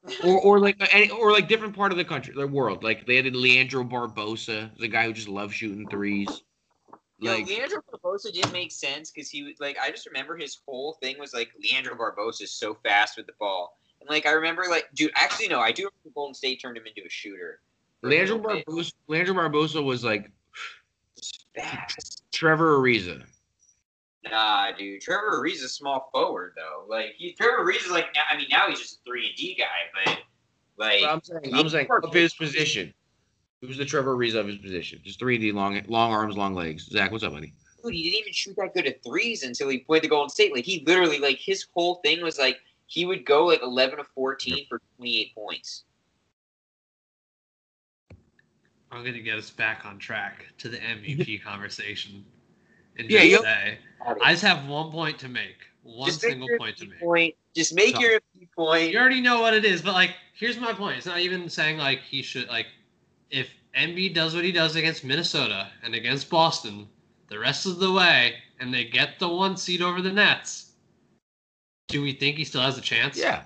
or 0.25 0.41
or 0.41 0.61
like 0.61 0.77
any, 0.93 1.11
or 1.11 1.33
like 1.33 1.49
different 1.49 1.75
part 1.75 1.91
of 1.91 1.99
the 1.99 2.05
country, 2.05 2.33
the 2.37 2.47
world. 2.47 2.85
Like 2.85 3.07
they 3.07 3.17
had 3.17 3.35
Leandro 3.35 3.83
Barbosa, 3.83 4.71
the 4.79 4.87
guy 4.89 5.07
who 5.07 5.13
just 5.13 5.29
loves 5.29 5.55
shooting 5.55 5.89
threes. 5.89 6.29
Yo, 7.19 7.33
Like 7.33 7.47
Leandro 7.47 7.81
Barbosa 7.93 8.33
didn't 8.33 8.53
make 8.53 8.71
sense 8.71 9.11
because 9.11 9.31
he 9.31 9.43
was 9.43 9.55
like 9.59 9.77
I 9.83 9.91
just 9.91 10.07
remember 10.07 10.37
his 10.37 10.59
whole 10.67 10.97
thing 11.03 11.19
was 11.19 11.33
like 11.35 11.51
Leandro 11.61 11.97
Barbosa 11.97 12.43
is 12.43 12.53
so 12.53 12.75
fast 12.85 13.17
with 13.17 13.27
the 13.27 13.33
ball. 13.41 13.79
And 14.07 14.15
like 14.15 14.27
I 14.27 14.33
remember 14.33 14.65
like 14.71 14.89
dude 14.95 15.11
actually 15.17 15.49
no, 15.49 15.59
I 15.59 15.73
do 15.73 15.83
remember 15.83 16.15
Golden 16.15 16.35
State 16.35 16.63
turned 16.63 16.77
him 16.77 16.85
into 16.87 17.03
a 17.05 17.11
shooter. 17.11 17.61
for 18.01 18.07
a 18.07 18.11
Leandro 18.11 18.37
little. 18.37 18.63
Barbosa, 18.63 18.93
Leandro 19.09 19.35
Barbosa 19.35 19.85
was 19.85 20.05
like 20.05 20.31
fast. 21.57 22.23
Trevor 22.33 22.79
Ariza. 22.79 23.25
Nah, 24.31 24.73
dude. 24.73 25.01
Trevor 25.01 25.43
Ariza's 25.43 25.63
a 25.63 25.69
small 25.69 26.09
forward 26.13 26.53
though. 26.57 26.87
Like 26.89 27.15
he 27.17 27.33
Trevor 27.33 27.65
Ariza's 27.65 27.91
like 27.91 28.07
I 28.33 28.37
mean 28.37 28.47
now 28.51 28.69
he's 28.69 28.79
just 28.79 29.01
a 29.01 29.05
three 29.05 29.27
and 29.27 29.37
D 29.37 29.57
guy, 29.59 30.05
but 30.05 30.19
like 30.79 31.03
I'm 31.03 31.23
saying, 31.23 31.55
I'm 31.55 31.69
saying 31.69 31.89
of 31.91 32.15
his 32.15 32.35
position. 32.35 32.95
Was 33.67 33.79
the 33.79 33.85
Trevor 33.85 34.17
Ariza 34.17 34.37
of 34.37 34.47
his 34.47 34.59
position. 34.59 35.01
Just 35.03 35.19
3D, 35.19 35.53
long, 35.53 35.81
long 35.89 36.13
arms, 36.13 36.37
long 36.37 36.55
legs. 36.55 36.85
Zach, 36.85 37.11
what's 37.11 37.25
up, 37.25 37.33
buddy? 37.33 37.53
dude, 37.87 37.95
he 37.95 38.11
didn't 38.11 38.21
even 38.21 38.33
shoot 38.33 38.57
that 38.57 38.75
good 38.75 38.87
at 38.87 39.03
threes 39.03 39.43
until 39.43 39.69
he 39.69 39.79
played 39.79 40.03
the 40.03 40.09
Golden 40.09 40.29
State. 40.29 40.55
Like 40.55 40.65
he 40.65 40.85
literally 40.87 41.19
like 41.19 41.39
his 41.39 41.67
whole 41.75 41.97
thing 41.97 42.23
was 42.23 42.39
like 42.39 42.59
he 42.87 43.05
would 43.05 43.25
go 43.25 43.47
like 43.47 43.63
eleven 43.63 43.99
of 44.01 44.07
fourteen 44.09 44.67
for 44.69 44.81
twenty 44.97 45.21
eight 45.21 45.35
points. 45.35 45.85
I'm 48.91 49.05
gonna 49.05 49.21
get 49.21 49.37
us 49.37 49.51
back 49.51 49.85
on 49.85 49.99
track 49.99 50.47
to 50.59 50.69
the 50.69 50.79
MVP 50.79 51.43
conversation. 51.43 52.25
And 52.99 53.11
Yeah, 53.11 53.21
just 53.21 53.31
you- 53.31 53.43
say, 53.43 53.79
I 54.23 54.31
just 54.33 54.43
have 54.43 54.67
one 54.67 54.91
point 54.91 55.19
to 55.21 55.29
make. 55.29 55.57
One 55.83 56.09
Just 56.09 56.21
single 56.23 56.49
your 56.49 56.59
point 56.59 56.77
to 56.79 56.87
make. 56.87 57.01
point. 57.01 57.35
Just 57.55 57.75
make 57.75 57.95
So- 57.97 58.01
your 58.01 58.13
MVP 58.21 58.49
point. 58.55 58.93
You 58.93 58.99
already 58.99 59.21
know 59.21 59.41
what 59.41 59.55
it 59.55 59.65
is, 59.65 59.83
but 59.83 59.93
like, 59.93 60.15
here's 60.35 60.57
my 60.59 60.73
point. 60.73 60.97
It's 60.97 61.07
not 61.07 61.19
even 61.21 61.49
saying 61.49 61.79
like 61.79 62.01
he 62.03 62.23
should 62.23 62.49
like, 62.49 62.67
if 63.31 63.51
Embiid 63.77 64.15
does 64.15 64.35
what 64.35 64.45
he 64.45 64.53
does 64.53 64.77
against 64.77 65.05
Minnesota 65.05 65.71
and 65.83 65.95
against 65.95 66.31
Boston, 66.31 66.89
the 67.29 67.39
rest 67.39 67.67
of 67.67 67.79
the 67.79 67.93
way, 67.93 68.37
and 68.61 68.73
they 68.73 68.85
get 68.85 69.19
the 69.19 69.29
one 69.29 69.57
seed 69.57 69.83
over 69.83 70.01
the 70.01 70.13
Nets, 70.13 70.66
do 71.89 72.03
we 72.03 72.13
think 72.13 72.37
he 72.37 72.45
still 72.45 72.63
has 72.63 72.77
a 72.79 72.81
chance? 72.81 73.17
Yeah. 73.19 73.45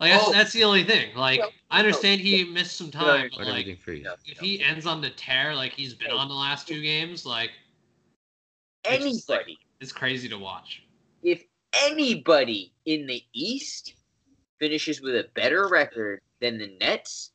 Like 0.00 0.12
that's, 0.12 0.28
Oh. 0.28 0.32
that's 0.32 0.52
the 0.52 0.64
only 0.64 0.84
thing. 0.84 1.14
Like 1.14 1.40
No, 1.40 1.48
I 1.70 1.78
understand 1.80 2.20
he 2.20 2.44
missed 2.44 2.76
some 2.76 2.90
time, 2.90 3.30
but 3.36 3.46
like 3.46 3.48
everything 3.48 3.76
freeze. 3.76 4.04
No. 4.04 4.14
if 4.26 4.38
he 4.38 4.62
ends 4.62 4.86
on 4.86 5.00
the 5.00 5.10
tear 5.10 5.54
like 5.54 5.72
he's 5.72 5.94
been 5.94 6.10
on 6.10 6.28
the 6.28 6.34
last 6.34 6.66
two 6.68 6.82
games, 6.82 7.24
like 7.24 7.50
it's 8.84 9.04
just, 9.04 9.28
like, 9.28 9.40
Anybody, 9.40 9.58
it's 9.80 9.92
crazy 9.92 10.28
to 10.28 10.36
watch. 10.38 10.82
if 11.22 11.42
anybody 11.72 12.72
in 12.86 13.06
the 13.06 13.22
East 13.32 13.94
finishes 14.58 15.00
with 15.00 15.14
a 15.14 15.28
better 15.34 15.68
record 15.68 16.20
than 16.40 16.58
the 16.58 16.76
Nets, 16.80 17.30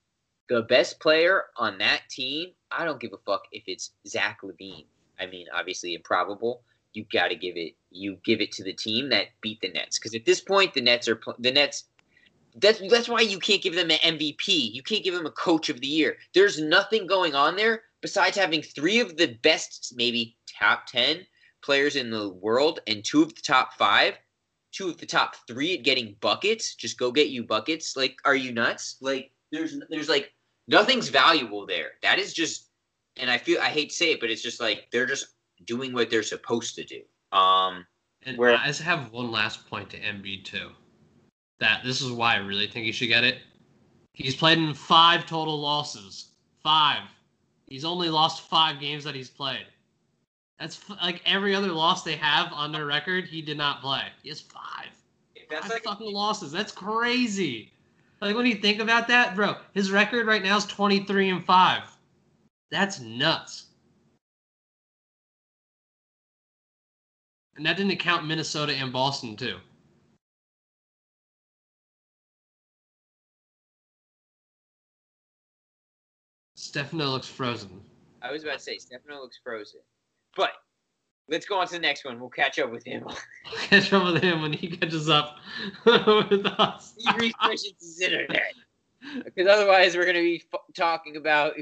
the 0.47 0.61
best 0.63 0.99
player 0.99 1.45
on 1.57 1.77
that 1.80 2.01
team, 2.09 2.49
I 2.71 2.85
don't 2.85 2.99
give 2.99 3.13
a 3.13 3.17
fuck 3.26 3.43
if 3.51 3.63
it's 3.67 3.91
Zach 4.07 4.39
LaVine. 4.43 4.85
I 5.19 5.26
mean, 5.26 5.47
obviously 5.53 5.95
improbable. 5.95 6.61
You 6.94 7.06
got 7.11 7.30
to 7.30 7.36
give 7.36 7.56
it. 7.56 7.74
You 7.91 8.18
give 8.24 8.41
it 8.41 8.52
to 8.53 8.64
the 8.64 8.74
team 8.74 9.10
that 9.10 9.28
beat 9.41 9.61
the 9.61 9.70
Nets 9.70 9.99
because 9.99 10.16
at 10.16 10.26
this 10.26 10.41
point, 10.41 10.74
the 10.74 10.82
Nets 10.82 11.07
are 11.07 11.20
the 11.40 11.52
Nets. 11.52 11.86
That's 12.56 12.82
that's 12.90 13.07
why 13.07 13.22
you 13.22 13.40
can't 13.40 13.61
give 13.61 13.76
them 13.76 13.91
an 13.91 14.18
MVP. 14.18 14.74
You 14.74 14.82
can't 14.82 15.03
give 15.03 15.14
them 15.14 15.26
a 15.26 15.32
Coach 15.32 15.70
of 15.70 15.82
the 15.82 15.88
Year. 15.88 16.18
There's 16.34 16.60
nothing 16.60 17.06
going 17.07 17.36
on 17.36 17.56
there 17.56 17.84
besides 18.02 18.38
having 18.38 18.61
three 18.61 18.99
of 18.99 19.18
the 19.18 19.38
best, 19.44 19.94
maybe 19.95 20.36
top 20.60 20.88
ten 20.88 21.26
players 21.61 21.95
in 21.95 22.10
the 22.10 22.30
world 22.30 22.80
and 22.88 23.03
two 23.03 23.22
of 23.22 23.36
the 23.36 23.41
top 23.41 23.74
five, 23.74 24.16
two 24.72 24.90
of 24.90 24.98
the 24.98 25.06
top 25.06 25.36
three 25.48 25.78
at 25.78 25.84
getting 25.84 26.16
buckets. 26.22 26.76
Just 26.76 26.98
go 26.98 27.11
get 27.11 27.30
you 27.30 27.44
buckets. 27.44 27.95
Like, 27.95 28.18
are 28.26 28.36
you 28.36 28.52
nuts? 28.52 28.98
Like, 29.02 29.32
there's 29.52 29.80
there's 29.90 30.10
like 30.10 30.34
nothing's 30.68 31.10
valuable 31.10 31.66
there. 31.66 31.91
That 32.02 32.20
is 32.20 32.34
just, 32.34 32.70
and 33.18 33.30
I 33.30 33.38
feel 33.38 33.60
I 33.60 33.70
hate 33.70 33.90
to 33.90 33.95
say 33.95 34.11
it, 34.11 34.20
but 34.20 34.30
it's 34.30 34.44
just 34.44 34.60
like 34.60 34.88
they're 34.91 35.06
just 35.06 35.28
doing 35.65 35.94
what 35.94 36.10
they're 36.10 36.23
supposed 36.23 36.76
to 36.76 36.84
do. 36.84 37.02
Um, 37.38 37.86
And 38.26 38.38
Where- 38.38 38.57
I 38.57 38.68
just 38.68 38.81
have 38.81 39.11
one 39.14 39.31
last 39.31 39.65
point 39.69 39.90
to 39.91 39.98
MB 39.98 40.44
too. 40.44 40.72
That 41.60 41.84
this 41.86 42.02
is 42.02 42.11
why 42.11 42.34
I 42.36 42.38
really 42.40 42.68
think 42.68 42.86
he 42.86 42.91
should 42.91 43.07
get 43.07 43.23
it. 43.23 43.41
He's 44.14 44.36
played 44.36 44.57
in 44.57 44.73
five 44.73 45.26
total 45.26 45.57
losses. 45.60 46.31
Five. 46.61 47.03
He's 47.68 47.86
only 47.86 48.10
lost 48.10 48.41
five 48.49 48.80
games 48.81 49.06
that 49.06 49.15
he's 49.15 49.30
played. 49.30 49.65
That's 50.60 50.77
f- 50.90 50.98
like 51.02 51.22
every 51.26 51.56
other 51.56 51.72
loss 51.72 52.03
they 52.03 52.18
have 52.18 52.52
on 52.52 52.73
their 52.73 52.86
record. 52.86 53.26
He 53.26 53.41
did 53.41 53.57
not 53.57 53.80
play. 53.81 54.03
He 54.22 54.27
has 54.30 54.41
five. 54.41 54.90
that's 55.49 55.61
five 55.61 55.72
like 55.72 55.84
fucking 55.84 56.14
losses. 56.14 56.52
That's 56.52 56.73
crazy. 56.73 57.72
Like 58.19 58.36
when 58.36 58.45
you 58.45 58.56
think 58.56 58.81
about 58.81 59.07
that, 59.07 59.34
bro, 59.36 59.56
his 59.73 59.91
record 59.91 60.27
right 60.27 60.44
now 60.44 60.57
is 60.57 60.65
twenty 60.65 61.06
three 61.06 61.30
and 61.30 61.44
five. 61.45 61.84
That's 62.69 62.99
nuts. 62.99 63.68
And 67.60 67.65
that 67.65 67.76
didn't 67.76 67.98
count 67.98 68.26
Minnesota 68.26 68.72
and 68.73 68.94
Boston 68.94 69.36
too. 69.36 69.57
Stefano 76.56 77.07
looks 77.07 77.27
frozen. 77.27 77.81
I 78.22 78.31
was 78.31 78.44
about 78.44 78.60
to 78.60 78.64
say 78.64 78.77
Stefano 78.77 79.19
looks 79.19 79.41
frozen, 79.44 79.81
but 80.38 80.52
let's 81.27 81.45
go 81.45 81.60
on 81.60 81.68
to 81.68 81.73
the 81.73 81.80
next 81.80 82.06
one. 82.06 82.18
We'll 82.22 82.30
catch 82.30 82.60
up 82.60 82.72
with 82.72 82.86
him. 82.86 83.03
I'll 83.06 83.18
catch 83.68 83.91
up 83.91 84.14
with 84.14 84.23
him 84.23 84.41
when 84.41 84.53
he 84.53 84.69
catches 84.69 85.10
up 85.10 85.40
with 85.86 86.45
us. 86.45 86.94
he 86.98 87.11
refreshes 87.11 87.73
his 87.81 87.99
internet 87.99 88.53
because 89.26 89.48
otherwise 89.48 89.98
we're 89.98 90.06
gonna 90.06 90.22
be 90.22 90.41
f- 90.53 90.61
talking 90.77 91.18
about 91.18 91.56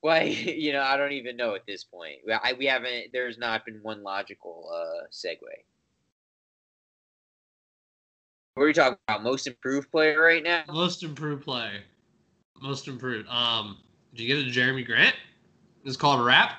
why 0.00 0.22
you 0.24 0.72
know 0.72 0.82
I 0.82 0.96
don't 0.96 1.12
even 1.12 1.36
know 1.36 1.54
at 1.54 1.66
this 1.66 1.84
point. 1.84 2.18
I, 2.42 2.54
we 2.54 2.66
haven't. 2.66 3.12
There's 3.12 3.38
not 3.38 3.64
been 3.64 3.80
one 3.82 4.02
logical 4.02 4.70
uh, 4.72 5.06
segue. 5.10 5.38
What 8.54 8.64
are 8.64 8.68
you 8.68 8.74
talking 8.74 8.98
about? 9.08 9.22
Most 9.22 9.46
improved 9.46 9.90
player 9.90 10.20
right 10.20 10.42
now? 10.42 10.64
Most 10.68 11.02
improved 11.02 11.44
play. 11.44 11.82
Most 12.60 12.88
improved. 12.88 13.28
Um, 13.28 13.78
did 14.14 14.24
you 14.24 14.28
get 14.28 14.46
it, 14.46 14.52
Jerami 14.52 14.84
Grant? 14.84 15.14
It's 15.84 15.96
called 15.96 16.20
a 16.20 16.22
rap. 16.22 16.58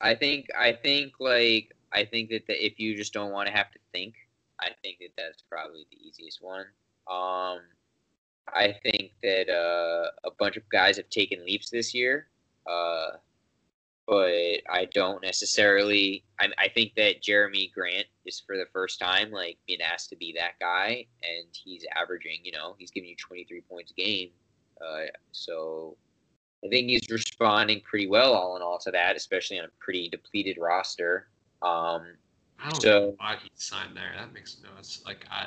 I 0.00 0.14
think. 0.14 0.46
I 0.58 0.72
think 0.72 1.12
like 1.20 1.72
I 1.92 2.04
think 2.04 2.30
that 2.30 2.46
the, 2.46 2.64
if 2.64 2.78
you 2.78 2.96
just 2.96 3.12
don't 3.12 3.30
want 3.30 3.46
to 3.48 3.52
have 3.52 3.70
to 3.72 3.78
think, 3.92 4.14
I 4.60 4.70
think 4.82 4.98
that 5.00 5.10
that's 5.16 5.42
probably 5.42 5.86
the 5.90 5.98
easiest 5.98 6.42
one. 6.42 6.66
Um, 7.08 7.60
I 8.48 8.74
think 8.82 9.12
that 9.22 9.48
uh, 9.48 10.10
a 10.24 10.30
bunch 10.38 10.56
of 10.56 10.68
guys 10.70 10.96
have 10.96 11.08
taken 11.08 11.44
leaps 11.44 11.70
this 11.70 11.94
year, 11.94 12.28
uh, 12.66 13.10
but 14.06 14.60
I 14.70 14.88
don't 14.92 15.22
necessarily. 15.22 16.24
I, 16.40 16.48
I 16.58 16.68
think 16.68 16.94
that 16.96 17.22
Jerami 17.22 17.72
Grant 17.72 18.06
is 18.26 18.40
for 18.44 18.56
the 18.56 18.66
first 18.72 18.98
time 18.98 19.30
like 19.30 19.58
being 19.66 19.80
asked 19.80 20.10
to 20.10 20.16
be 20.16 20.34
that 20.38 20.52
guy, 20.60 21.06
and 21.22 21.46
he's 21.52 21.84
averaging. 21.94 22.38
You 22.42 22.52
know, 22.52 22.74
he's 22.78 22.90
giving 22.90 23.08
you 23.10 23.16
twenty 23.16 23.44
three 23.44 23.62
points 23.62 23.92
a 23.92 23.94
game. 23.94 24.30
Uh, 24.84 25.06
so 25.30 25.96
I 26.64 26.68
think 26.68 26.88
he's 26.88 27.08
responding 27.10 27.80
pretty 27.82 28.08
well, 28.08 28.32
all 28.34 28.56
in 28.56 28.62
all, 28.62 28.78
to 28.80 28.90
that, 28.90 29.14
especially 29.16 29.58
on 29.60 29.66
a 29.66 29.68
pretty 29.78 30.08
depleted 30.08 30.58
roster. 30.58 31.28
Um, 31.62 32.02
I 32.58 32.70
don't 32.70 32.82
So- 32.82 32.88
know 33.00 33.14
why 33.18 33.36
he 33.42 33.50
signed 33.54 33.96
there. 33.96 34.12
That 34.16 34.32
makes 34.32 34.56
no 34.62 34.70
sense. 34.76 35.02
Like 35.06 35.24
I, 35.30 35.46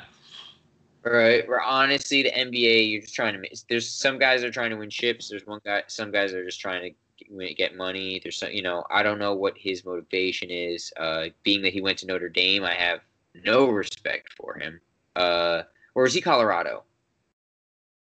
Right. 1.04 1.46
We're 1.46 1.60
honestly 1.60 2.24
the 2.24 2.30
NBA. 2.32 2.90
You're 2.90 3.00
just 3.02 3.14
trying 3.14 3.40
to. 3.40 3.48
There's 3.68 3.88
some 3.88 4.18
guys 4.18 4.42
are 4.42 4.50
trying 4.50 4.70
to 4.70 4.76
win 4.76 4.90
chips. 4.90 5.28
There's 5.28 5.46
one 5.46 5.60
guy. 5.64 5.84
Some 5.86 6.10
guys 6.10 6.32
are 6.34 6.44
just 6.44 6.60
trying 6.60 6.82
to 6.82 6.96
get- 7.38 7.56
get 7.56 7.76
money. 7.76 8.20
There's 8.22 8.36
some. 8.38 8.50
You 8.52 8.62
know. 8.62 8.84
I 8.90 9.02
don't 9.02 9.18
know 9.18 9.34
what 9.34 9.56
his 9.56 9.84
motivation 9.84 10.50
is. 10.50 10.92
Uh, 10.96 11.26
being 11.42 11.62
that 11.62 11.72
he 11.72 11.80
went 11.80 11.98
to 11.98 12.06
Notre 12.06 12.28
Dame, 12.28 12.64
I 12.64 12.74
have 12.74 13.00
no 13.44 13.66
respect 13.68 14.32
for 14.34 14.58
him. 14.58 14.80
Uh, 15.14 15.62
or 15.94 16.04
is 16.06 16.14
he 16.14 16.20
Colorado? 16.20 16.84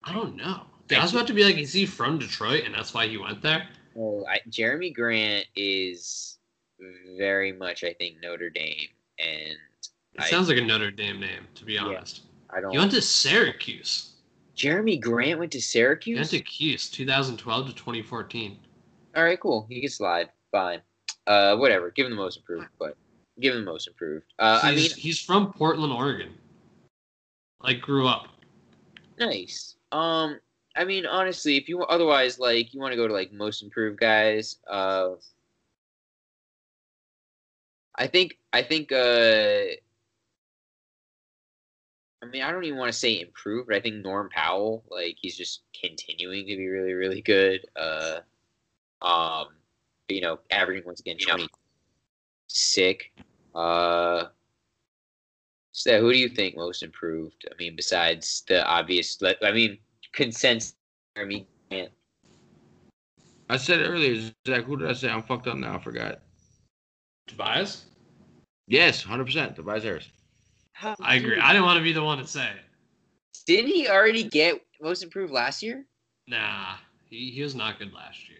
I 0.03 0.13
don't 0.13 0.35
know. 0.35 0.61
I 0.89 1.01
was 1.01 1.13
about 1.13 1.27
to 1.27 1.33
be 1.33 1.43
like, 1.43 1.57
is 1.57 1.73
he 1.73 1.85
from 1.85 2.17
Detroit 2.17 2.63
and 2.65 2.73
that's 2.73 2.93
why 2.93 3.07
he 3.07 3.17
went 3.17 3.41
there? 3.41 3.67
Well, 3.93 4.25
I, 4.29 4.39
Jerami 4.49 4.93
Grant 4.93 5.45
is 5.55 6.37
very 7.17 7.51
much, 7.51 7.83
I 7.83 7.91
think, 7.93 8.17
Notre 8.21 8.49
Dame, 8.49 8.87
and 9.19 9.57
It 10.13 10.19
I- 10.19 10.29
sounds 10.29 10.47
like 10.47 10.57
a 10.57 10.61
Notre 10.61 10.91
Dame 10.91 11.19
name, 11.19 11.45
to 11.55 11.65
be 11.65 11.77
honest. 11.77 12.21
I 12.49 12.61
don't. 12.61 12.71
He 12.71 12.77
went 12.77 12.91
to 12.91 13.01
Syracuse. 13.01 14.11
Jerami 14.55 14.99
Grant 15.01 15.39
went 15.39 15.51
to 15.51 15.57
He 15.57 15.61
Syracuse. 15.61 16.17
went 16.17 16.29
to 16.29 16.39
Cuse, 16.41 16.89
2012 16.89 17.67
to 17.67 17.73
2014. 17.75 18.57
All 19.17 19.23
right, 19.23 19.39
cool. 19.39 19.65
He 19.67 19.81
can 19.81 19.89
slide. 19.89 20.29
Fine. 20.51 20.81
Uh, 21.25 21.57
whatever. 21.57 21.89
Give 21.89 22.05
him 22.05 22.11
the 22.11 22.17
most 22.17 22.37
improved, 22.37 22.67
but 22.77 22.95
give 23.39 23.55
him 23.55 23.65
the 23.65 23.71
most 23.71 23.87
improved. 23.87 24.25
Uh, 24.37 24.59
I 24.61 24.75
mean, 24.75 24.91
he's, 24.91 25.19
from 25.19 25.51
Portland, 25.53 25.91
Oregon. 25.91 26.35
Like 27.61 27.81
grew 27.81 28.07
up. 28.07 28.27
nice. 29.19 29.75
Um, 29.91 30.39
I 30.75 30.85
mean, 30.85 31.07
honestly, 31.07 31.57
if 31.57 31.67
you 31.67 31.81
otherwise 31.81 32.37
like 32.37 32.71
you 32.75 32.79
want 32.79 32.91
to 32.91 32.95
go 32.95 33.07
to 33.07 33.13
like 33.13 33.33
most 33.33 33.63
improved 33.63 33.99
guys, 33.99 34.57
uh, 34.69 35.15
I 37.95 38.05
think 38.05 38.37
I 38.53 38.61
think 38.61 38.91
uh, 38.91 39.73
I 42.21 42.25
mean, 42.31 42.43
I 42.43 42.51
don't 42.51 42.65
even 42.65 42.77
want 42.77 42.91
to 42.91 42.97
say 42.97 43.19
improved, 43.19 43.67
but 43.67 43.75
I 43.75 43.81
think 43.81 44.03
Norm 44.03 44.29
Powell, 44.29 44.83
like 44.91 45.17
he's 45.19 45.35
just 45.35 45.63
continuing 45.81 46.45
to 46.45 46.55
be 46.55 46.67
really, 46.67 46.93
really 46.93 47.23
good. 47.23 47.65
Uh, 47.75 48.19
um, 49.01 49.47
you 50.09 50.21
know, 50.21 50.39
averaging 50.51 50.85
once 50.85 50.99
again 50.99 51.17
twenty 51.17 51.47
sick. 52.47 53.11
Uh, 53.53 54.25
so 55.71 56.01
who 56.01 56.11
do 56.11 56.17
you 56.17 56.29
think 56.29 56.55
most 56.55 56.81
improved? 56.81 57.47
I 57.51 57.55
mean, 57.59 57.75
besides 57.75 58.43
the 58.47 58.65
obvious, 58.65 59.21
like, 59.21 59.37
I 59.43 59.51
mean, 59.51 59.77
consensus. 60.11 60.75
I 61.15 61.23
mean, 61.23 61.45
Grant. 61.69 61.91
I 63.49 63.57
said 63.57 63.79
it 63.81 63.87
earlier, 63.87 64.31
Zach. 64.47 64.63
Who 64.63 64.77
did 64.77 64.89
I 64.89 64.93
say? 64.93 65.09
I'm 65.09 65.23
fucked 65.23 65.47
up 65.47 65.57
now. 65.57 65.75
I 65.75 65.79
forgot. 65.79 66.19
Tobias? 67.27 67.85
Yes, 68.67 69.03
100%. 69.03 69.55
Tobias 69.55 69.83
Harris. 69.83 70.09
I 70.99 71.15
agree. 71.15 71.39
I 71.39 71.53
didn't 71.53 71.65
want 71.65 71.77
to 71.77 71.83
be 71.83 71.93
the 71.93 72.03
one 72.03 72.17
to 72.17 72.27
say 72.27 72.45
it. 72.45 72.63
Didn't 73.45 73.71
he 73.71 73.87
already 73.87 74.23
get 74.23 74.61
most 74.81 75.03
improved 75.03 75.31
last 75.31 75.63
year? 75.63 75.85
Nah, 76.27 76.75
he, 77.09 77.31
he 77.31 77.41
was 77.41 77.55
not 77.55 77.79
good 77.79 77.93
last 77.93 78.29
year. 78.29 78.36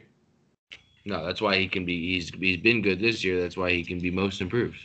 No, 1.07 1.25
that's 1.25 1.39
why 1.41 1.57
he 1.57 1.69
can 1.69 1.85
be. 1.85 2.15
He's 2.15 2.29
he's 2.31 2.57
been 2.57 2.81
good 2.81 2.99
this 2.99 3.23
year. 3.23 3.41
That's 3.41 3.55
why 3.55 3.71
he 3.71 3.81
can 3.81 3.97
be 3.97 4.11
most 4.11 4.41
improved. 4.41 4.77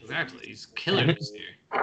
Exactly. 0.00 0.46
He's 0.46 0.66
killing 0.76 1.08
this 1.08 1.32
year. 1.34 1.82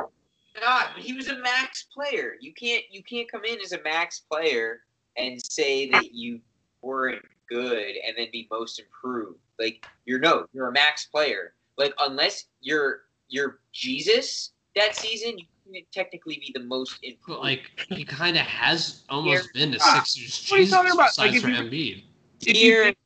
God, 0.61 0.87
he 0.97 1.11
was 1.11 1.27
a 1.27 1.37
max 1.39 1.87
player. 1.93 2.35
You 2.39 2.53
can't 2.53 2.83
you 2.89 3.03
can't 3.03 3.29
come 3.29 3.43
in 3.43 3.59
as 3.59 3.73
a 3.73 3.83
max 3.83 4.21
player 4.31 4.83
and 5.17 5.37
say 5.51 5.89
that 5.89 6.13
you 6.13 6.39
weren't 6.81 7.21
good 7.49 7.95
and 8.07 8.15
then 8.17 8.27
be 8.31 8.47
most 8.49 8.79
improved. 8.79 9.39
Like 9.59 9.85
you're 10.05 10.19
no, 10.19 10.45
you're 10.53 10.69
a 10.69 10.71
max 10.71 11.07
player. 11.07 11.55
Like 11.77 11.93
unless 11.99 12.45
you're 12.61 13.01
you're 13.27 13.59
Jesus 13.73 14.53
that 14.77 14.95
season, 14.95 15.37
you 15.37 15.45
can 15.73 15.83
technically 15.91 16.35
be 16.35 16.53
the 16.57 16.63
most 16.63 16.97
improved. 17.03 17.27
But 17.27 17.41
like 17.41 17.85
he 17.89 18.05
kind 18.05 18.37
of 18.37 18.43
has 18.43 19.03
almost 19.09 19.53
been 19.53 19.73
to 19.73 19.79
Ah, 19.81 20.03
Sixers 20.05 20.47
what 20.49 20.55
are 20.55 20.61
you 20.61 20.65
Jesus 20.67 20.77
talking 20.77 20.93
about? 20.93 21.17
Like, 21.17 21.33
if 21.33 21.41
for 21.41 21.49
you- 21.49 21.55
Embiid. 21.57 22.03
If 22.41 22.47
you 22.47 22.53
Dear 22.53 22.83
think, 22.85 22.95
Fox. 22.95 22.98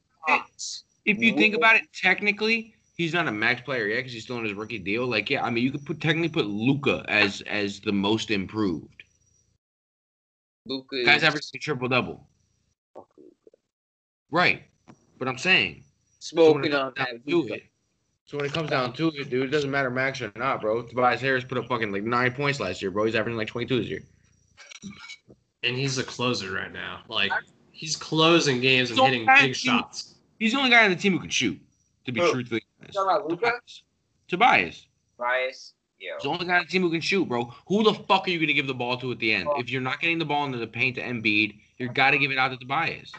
If 1.06 1.20
you 1.20 1.36
think 1.36 1.54
about 1.56 1.76
it, 1.76 1.84
technically, 1.94 2.76
he's 2.96 3.14
not 3.14 3.28
a 3.28 3.32
max 3.32 3.62
player 3.62 3.88
yet 3.88 3.98
because 3.98 4.14
he's 4.14 4.24
still 4.24 4.38
on 4.38 4.44
his 4.44 4.54
rookie 4.54 4.80
deal. 4.80 5.06
Like, 5.06 5.30
yeah, 5.30 5.44
I 5.44 5.50
mean, 5.50 5.64
you 5.64 5.72
could 5.72 5.86
put 5.86 6.00
technically 6.00 6.30
put 6.30 6.46
Luka 6.46 7.04
as 7.10 7.42
as 7.42 7.80
the 7.82 7.92
most 7.92 8.32
improved. 8.32 9.04
Luka 10.66 11.04
Guys 11.04 11.24
averaging 11.24 11.50
a 11.56 11.58
triple 11.60 11.90
double. 11.90 12.28
Right. 14.32 14.64
But 15.20 15.28
I'm 15.28 15.38
saying. 15.38 15.84
so 16.20 16.36
smoking 16.36 16.74
on 16.74 16.94
that 16.98 17.10
to 17.10 17.22
Luka. 17.26 17.56
it- 17.56 17.64
So 18.26 18.38
when 18.38 18.46
it 18.46 18.54
comes 18.54 18.70
down 18.70 18.94
to 18.94 19.10
it, 19.10 19.30
dude, 19.30 19.44
it 19.44 19.48
doesn't 19.52 19.70
matter 19.70 19.90
max 19.92 20.22
or 20.22 20.32
not, 20.38 20.62
bro. 20.62 20.82
Tobias 20.84 21.20
Harris 21.20 21.44
put 21.44 21.58
up 21.58 21.68
fucking 21.68 21.92
like 21.92 22.04
nine 22.04 22.32
points 22.34 22.60
last 22.62 22.82
year, 22.82 22.90
bro. 22.90 23.04
He's 23.06 23.16
averaging 23.16 23.38
like 23.38 23.50
22 23.50 23.80
this 23.82 23.90
year. 23.90 24.02
And 25.64 25.76
he's 25.78 25.98
a 25.98 26.04
closer 26.04 26.52
right 26.54 26.72
now. 26.72 27.02
Like 27.10 27.32
he's 27.72 27.96
closing 27.98 28.62
games 28.62 28.90
and 28.90 28.98
So 28.98 29.06
hitting 29.06 29.26
big 29.40 29.56
shots. 29.56 30.13
He's 30.40 30.52
the 30.54 30.58
only 30.58 30.70
guy 30.70 30.84
on 30.86 30.90
the 30.92 30.96
team 30.98 31.14
who 31.14 31.20
can 31.20 31.30
shoot. 31.30 31.60
To 32.06 32.12
be 32.12 32.20
Who? 32.20 32.32
truthfully 32.32 32.64
honest. 32.82 32.94
talking 32.96 33.10
about 33.16 33.30
Luka? 33.30 33.46
Tobias. 33.46 33.84
Tobias. 34.28 34.88
Bias. 35.18 35.74
Yo. 36.00 36.14
He's 36.16 36.24
the 36.24 36.30
only 36.30 36.46
guy 36.46 36.58
on 36.58 36.66
the 36.66 36.70
team 36.70 36.82
who 36.82 36.92
can 36.92 37.00
shoot, 37.02 37.26
bro. 37.28 37.54
Who 37.68 37.84
the 37.84 37.94
fuck 37.94 38.28
are 38.28 38.32
you 38.32 38.40
gonna 38.40 38.54
give 38.54 38.68
the 38.68 38.74
ball 38.74 38.98
to 38.98 39.12
at 39.12 39.20
the 39.20 39.34
end? 39.34 39.48
Oh. 39.50 39.60
If 39.60 39.70
you're 39.70 39.82
not 39.82 40.02
getting 40.02 40.20
the 40.20 40.26
ball 40.26 40.46
into 40.46 40.58
the 40.58 40.68
paint 40.68 40.96
to 40.98 41.02
Embiid, 41.02 41.60
you 41.78 41.88
gotta 41.90 42.18
give 42.18 42.32
it 42.32 42.38
out 42.38 42.50
to 42.50 42.58
Tobias 42.58 43.12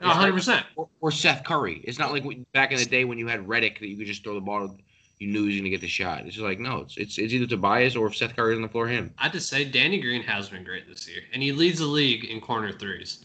No, 0.00 0.08
100. 0.08 0.32
percent 0.32 0.66
or, 0.76 0.88
or 1.00 1.10
Seth 1.10 1.44
Curry. 1.44 1.80
It's 1.84 1.98
not 1.98 2.12
like 2.12 2.24
back 2.52 2.72
in 2.72 2.78
the 2.78 2.84
day 2.84 3.04
when 3.04 3.16
you 3.18 3.26
had 3.26 3.46
Redick 3.46 3.78
that 3.80 3.88
you 3.88 3.96
could 3.96 4.06
just 4.06 4.22
throw 4.22 4.34
the 4.34 4.40
ball. 4.40 4.76
You 5.18 5.28
knew 5.28 5.42
he 5.42 5.46
was 5.46 5.56
gonna 5.56 5.70
get 5.70 5.80
the 5.80 5.88
shot. 5.88 6.26
It's 6.26 6.34
just 6.34 6.44
like 6.44 6.60
no, 6.60 6.80
it's 6.80 6.98
it's, 6.98 7.16
it's 7.16 7.32
either 7.32 7.46
Tobias 7.46 7.96
or 7.96 8.06
if 8.08 8.16
Seth 8.16 8.36
Curry's 8.36 8.56
on 8.56 8.62
the 8.62 8.68
floor, 8.68 8.86
him. 8.86 9.14
I 9.16 9.30
just 9.30 9.48
say 9.48 9.64
Danny 9.64 9.98
Green 9.98 10.22
has 10.24 10.50
been 10.50 10.62
great 10.62 10.86
this 10.86 11.08
year, 11.08 11.22
and 11.32 11.42
he 11.42 11.52
leads 11.52 11.78
the 11.78 11.86
league 11.86 12.24
in 12.26 12.38
corner 12.42 12.70
threes. 12.72 13.24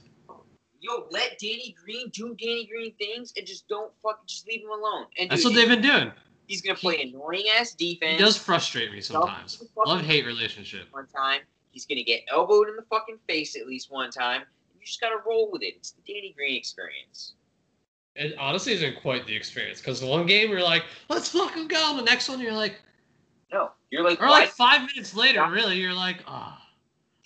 Yo, 0.82 1.06
let 1.12 1.38
Danny 1.40 1.76
Green 1.84 2.10
do 2.10 2.36
Danny 2.40 2.66
Green 2.66 2.94
things 2.95 3.32
and 3.38 3.45
just 3.45 3.68
don't 3.68 3.91
fucking 4.02 4.24
just 4.26 4.48
leave 4.48 4.62
him 4.62 4.72
alone. 4.72 5.06
And 5.20 5.30
That's 5.30 5.44
dude, 5.44 5.52
what 5.52 5.56
they've 5.56 5.70
been 5.70 5.82
doing. 5.82 6.12
he's 6.48 6.62
gonna 6.62 6.78
play 6.78 7.02
annoying 7.03 7.45
ass 7.58 7.76
He 7.78 7.94
defense. 7.94 8.20
does 8.20 8.38
frustrate 8.38 8.91
me 8.91 8.99
sometimes. 8.99 9.64
Love 9.86 10.02
hate 10.02 10.26
relationship. 10.26 10.88
one 10.91 11.06
time. 11.08 11.41
He's 11.70 11.86
gonna 11.86 12.03
get 12.03 12.24
elbowed 12.30 12.68
in 12.68 12.76
the 12.76 12.82
fucking 12.90 13.20
face 13.30 13.56
at 13.56 13.68
least 13.68 13.91
one 13.91 14.10
time. 14.12 14.41
You 14.80 14.86
just 14.86 14.99
gotta 14.99 15.18
roll 15.26 15.49
with 15.52 15.62
it. 15.62 15.76
It's 15.78 15.91
the 15.91 16.02
Danny 16.12 16.34
Green 16.36 16.58
experience. 16.58 17.34
It 18.16 18.36
honestly 18.38 18.74
isn't 18.74 18.99
quite 19.02 19.26
the 19.28 19.36
experience 19.36 19.80
because 19.80 20.02
the 20.02 20.08
one 20.08 20.26
game 20.26 20.49
you're 20.49 20.64
like, 20.64 20.84
let's 21.10 21.30
fucking 21.30 21.68
go. 21.68 21.95
The 21.95 22.02
next 22.03 22.28
one 22.28 22.40
you're 22.41 22.52
like, 22.52 22.82
No, 23.53 23.72
you're 23.91 24.03
like, 24.03 24.20
or 24.22 24.28
like 24.30 24.49
five 24.49 24.82
minutes 24.88 25.14
later, 25.14 25.48
really, 25.49 25.78
you're 25.78 25.94
like, 25.94 26.24
ah. 26.28 26.61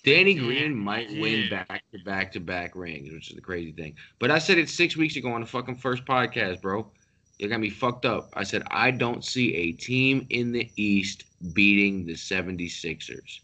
Danny 0.06 0.34
Yeah, 0.34 0.42
Green 0.42 0.74
might 0.74 1.10
win 1.20 1.50
back 1.50 1.82
to 1.92 1.98
back 1.98 2.32
to 2.32 2.40
back 2.40 2.76
rings, 2.76 3.12
which 3.12 3.30
is 3.30 3.36
the 3.36 3.42
crazy 3.42 3.72
thing. 3.72 3.96
But 4.20 4.30
I 4.30 4.38
said 4.38 4.58
it 4.58 4.70
six 4.70 4.96
weeks 4.96 5.16
ago 5.16 5.32
on 5.32 5.40
the 5.40 5.46
fucking 5.46 5.76
first 5.76 6.04
podcast, 6.06 6.62
bro. 6.62 6.90
You 7.38 7.48
got 7.48 7.60
me 7.60 7.70
fucked 7.70 8.06
up. 8.06 8.30
I 8.34 8.44
said 8.44 8.62
I 8.70 8.92
don't 8.92 9.24
see 9.24 9.54
a 9.54 9.72
team 9.72 10.26
in 10.30 10.52
the 10.52 10.70
East 10.76 11.24
beating 11.52 12.06
the 12.06 12.14
76ers. 12.14 13.40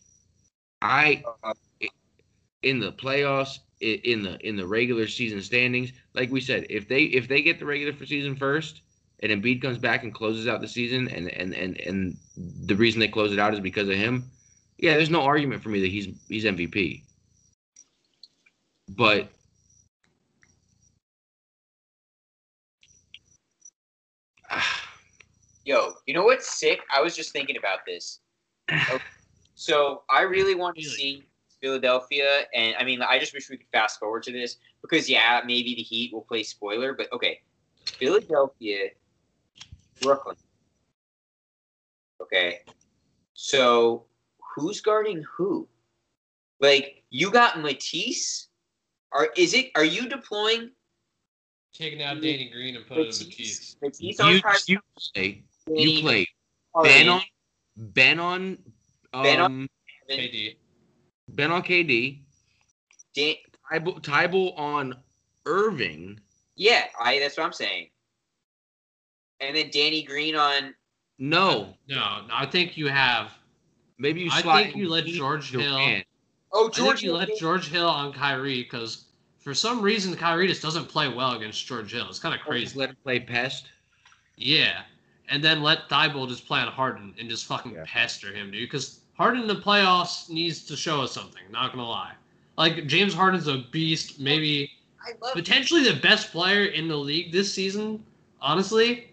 I 0.80 1.24
in 2.62 2.78
the 2.78 2.93
playoffs, 2.93 3.59
in 3.80 4.22
the 4.22 4.39
in 4.47 4.56
the 4.56 4.66
regular 4.66 5.09
season 5.09 5.43
standings, 5.43 5.93
like 6.14 6.30
we 6.30 6.40
said, 6.40 6.66
if 6.70 6.89
they 6.89 7.02
if 7.05 7.28
they 7.28 7.43
get 7.43 7.59
the 7.59 7.66
regular 7.66 7.93
season 8.06 8.36
first, 8.36 8.82
and 9.20 9.32
Embiid 9.32 9.60
comes 9.60 9.78
back 9.78 10.05
and 10.05 10.14
closes 10.14 10.47
out 10.47 10.60
the 10.60 10.68
season, 10.68 11.09
and 11.09 11.28
and 11.28 11.55
and 11.55 11.76
and 11.80 12.16
the 12.36 12.76
reason 12.76 13.01
they 13.01 13.09
close 13.09 13.32
it 13.32 13.40
out 13.40 13.52
is 13.52 13.60
because 13.60 13.89
of 13.89 13.97
him. 13.97 14.30
Yeah, 14.82 14.94
there's 14.94 15.10
no 15.10 15.22
argument 15.22 15.62
for 15.62 15.68
me 15.68 15.80
that 15.80 15.92
he's 15.92 16.09
he's 16.28 16.44
MVP. 16.44 17.04
But 18.88 19.28
Yo, 25.64 25.92
you 26.06 26.14
know 26.14 26.24
what's 26.24 26.59
sick? 26.59 26.80
I 26.92 27.00
was 27.00 27.14
just 27.14 27.32
thinking 27.32 27.56
about 27.56 27.86
this. 27.86 28.18
Okay, 28.70 28.98
So 29.54 30.02
I 30.10 30.22
really 30.22 30.56
want 30.56 30.76
to 30.78 30.82
see 30.82 31.28
Philadelphia, 31.60 32.46
and 32.52 32.74
I 32.76 32.82
mean, 32.82 33.02
I 33.02 33.20
just 33.20 33.32
wish 33.32 33.48
we 33.48 33.59
could 33.59 33.68
fast 33.70 34.00
forward 34.00 34.24
to 34.24 34.32
this 34.32 34.56
because 34.82 35.09
yeah, 35.09 35.42
maybe 35.46 35.76
the 35.76 35.82
Heat 35.82 36.12
will 36.12 36.22
play 36.22 36.42
spoiler, 36.42 36.92
but 36.92 37.06
okay, 37.12 37.40
Philadelphia, 37.86 38.88
Brooklyn. 40.00 40.34
Okay, 42.20 42.62
so 43.34 44.06
who's 44.54 44.80
guarding 44.80 45.24
who? 45.36 45.68
Like 46.60 47.02
you 47.10 47.30
got 47.30 47.60
Matisse. 47.60 48.48
Are 49.12 49.28
is 49.36 49.54
it? 49.54 49.70
Are 49.74 49.84
you 49.84 50.08
deploying 50.08 50.70
Taking 51.74 52.02
out 52.02 52.20
Danny 52.20 52.50
Green 52.52 52.76
and 52.76 52.86
putting 52.86 53.06
Matisse? 53.06 53.26
Matisse. 53.26 53.76
Matisse 53.82 54.20
on 54.20 54.34
you 54.34 54.40
Kyrie 54.42 54.58
you 54.66 54.80
play 55.12 55.42
you 55.68 56.00
play 56.02 56.26
Ben 56.82 57.08
on 57.08 57.22
Ben 57.76 58.18
on 58.20 58.58
Ben 59.12 59.40
on- 59.40 59.44
um 59.46 59.68
KD. 60.10 60.56
Ben 61.30 61.50
on 61.50 61.62
KD, 61.62 62.20
Dan- 63.14 63.36
Thybulle, 63.70 64.02
Thybulle 64.02 64.58
on 64.58 64.94
Irving. 65.46 66.20
Yeah, 66.56 66.84
I 67.00 67.18
that's 67.18 67.36
what 67.38 67.46
I'm 67.46 67.52
saying. 67.52 67.88
And 69.40 69.56
then 69.56 69.70
Danny 69.72 70.02
Green 70.02 70.36
on 70.36 70.74
No, 71.18 71.74
No, 71.88 72.26
no, 72.26 72.34
I 72.34 72.46
think 72.46 72.76
you 72.76 72.88
have. 72.88 73.32
Maybe 74.02 74.22
you 74.22 74.30
I 74.32 74.42
think 74.64 74.76
you 74.76 74.88
let 74.88 75.06
George 75.06 75.50
Hill- 75.52 75.60
Durant. 75.60 76.04
Oh 76.52 76.68
I 76.68 76.76
think 76.76 77.02
you 77.02 77.12
let 77.12 77.30
George 77.38 77.68
Hill 77.68 77.88
on 77.88 78.12
Kyrie 78.12 78.62
because 78.64 79.04
for 79.38 79.54
some 79.54 79.80
reason 79.80 80.14
Kyrie 80.16 80.48
just 80.48 80.60
doesn't 80.60 80.86
play 80.88 81.08
well 81.08 81.32
against 81.32 81.64
George 81.66 81.92
Hill. 81.92 82.06
It's 82.08 82.18
kind 82.18 82.34
of 82.34 82.40
Just 82.40 82.48
crazy. 82.48 82.78
let 82.78 82.90
him 82.90 82.96
play 83.04 83.20
pest. 83.20 83.68
Yeah, 84.36 84.82
and 85.28 85.42
then 85.42 85.62
let 85.62 85.88
Thybulle 85.88 86.28
just 86.28 86.46
play 86.48 86.58
on 86.60 86.66
Harden 86.68 87.14
and 87.18 87.30
just 87.30 87.46
fucking 87.46 87.72
Yeah. 87.72 87.84
pester 87.86 88.34
him, 88.34 88.50
dude. 88.50 88.68
Because 88.68 89.00
Harden 89.16 89.42
in 89.42 89.46
the 89.48 89.54
playoffs 89.54 90.28
needs 90.28 90.64
to 90.64 90.76
show 90.76 91.00
us 91.00 91.12
something. 91.12 91.42
Not 91.52 91.70
gonna 91.72 91.88
lie, 91.88 92.14
like 92.58 92.88
James 92.88 93.14
Harden's 93.14 93.46
a 93.46 93.58
beast. 93.70 94.18
Maybe 94.18 94.72
I 95.00 95.12
love 95.22 95.34
potentially 95.34 95.84
the 95.84 96.00
best 96.00 96.32
player 96.32 96.64
in 96.64 96.88
the 96.88 96.96
league 96.96 97.30
this 97.30 97.54
season. 97.54 98.04
Honestly, 98.40 99.12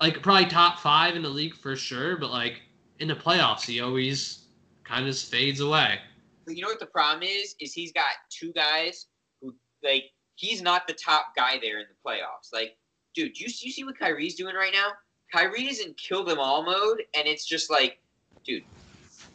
like 0.00 0.22
probably 0.22 0.46
top 0.46 0.80
five 0.80 1.14
in 1.14 1.22
the 1.22 1.28
league 1.28 1.54
for 1.54 1.76
sure. 1.76 2.16
But 2.16 2.30
like 2.30 2.62
in 2.98 3.08
the 3.08 3.14
playoffs, 3.14 3.62
he 3.62 3.80
always 3.80 4.46
kind 4.84 5.08
of 5.08 5.18
fades 5.18 5.60
away. 5.60 5.98
But 6.44 6.56
you 6.56 6.62
know 6.62 6.68
what 6.68 6.80
the 6.80 6.86
problem 6.86 7.22
is? 7.22 7.54
Is 7.60 7.72
he's 7.72 7.92
got 7.92 8.12
two 8.30 8.52
guys 8.52 9.06
who 9.40 9.54
like 9.82 10.04
he's 10.36 10.62
not 10.62 10.86
the 10.86 10.94
top 10.94 11.34
guy 11.34 11.58
there 11.60 11.80
in 11.80 11.86
the 11.88 12.08
playoffs. 12.08 12.52
Like, 12.52 12.76
dude, 13.14 13.38
you 13.38 13.46
you 13.46 13.70
see 13.70 13.84
what 13.84 13.98
Kyrie's 13.98 14.34
doing 14.34 14.54
right 14.54 14.72
now? 14.72 14.90
Kyrie 15.32 15.66
is 15.66 15.80
in 15.80 15.94
kill 15.94 16.24
them 16.24 16.38
all 16.38 16.64
mode, 16.64 17.02
and 17.14 17.26
it's 17.26 17.44
just 17.44 17.70
like, 17.70 17.98
dude, 18.44 18.62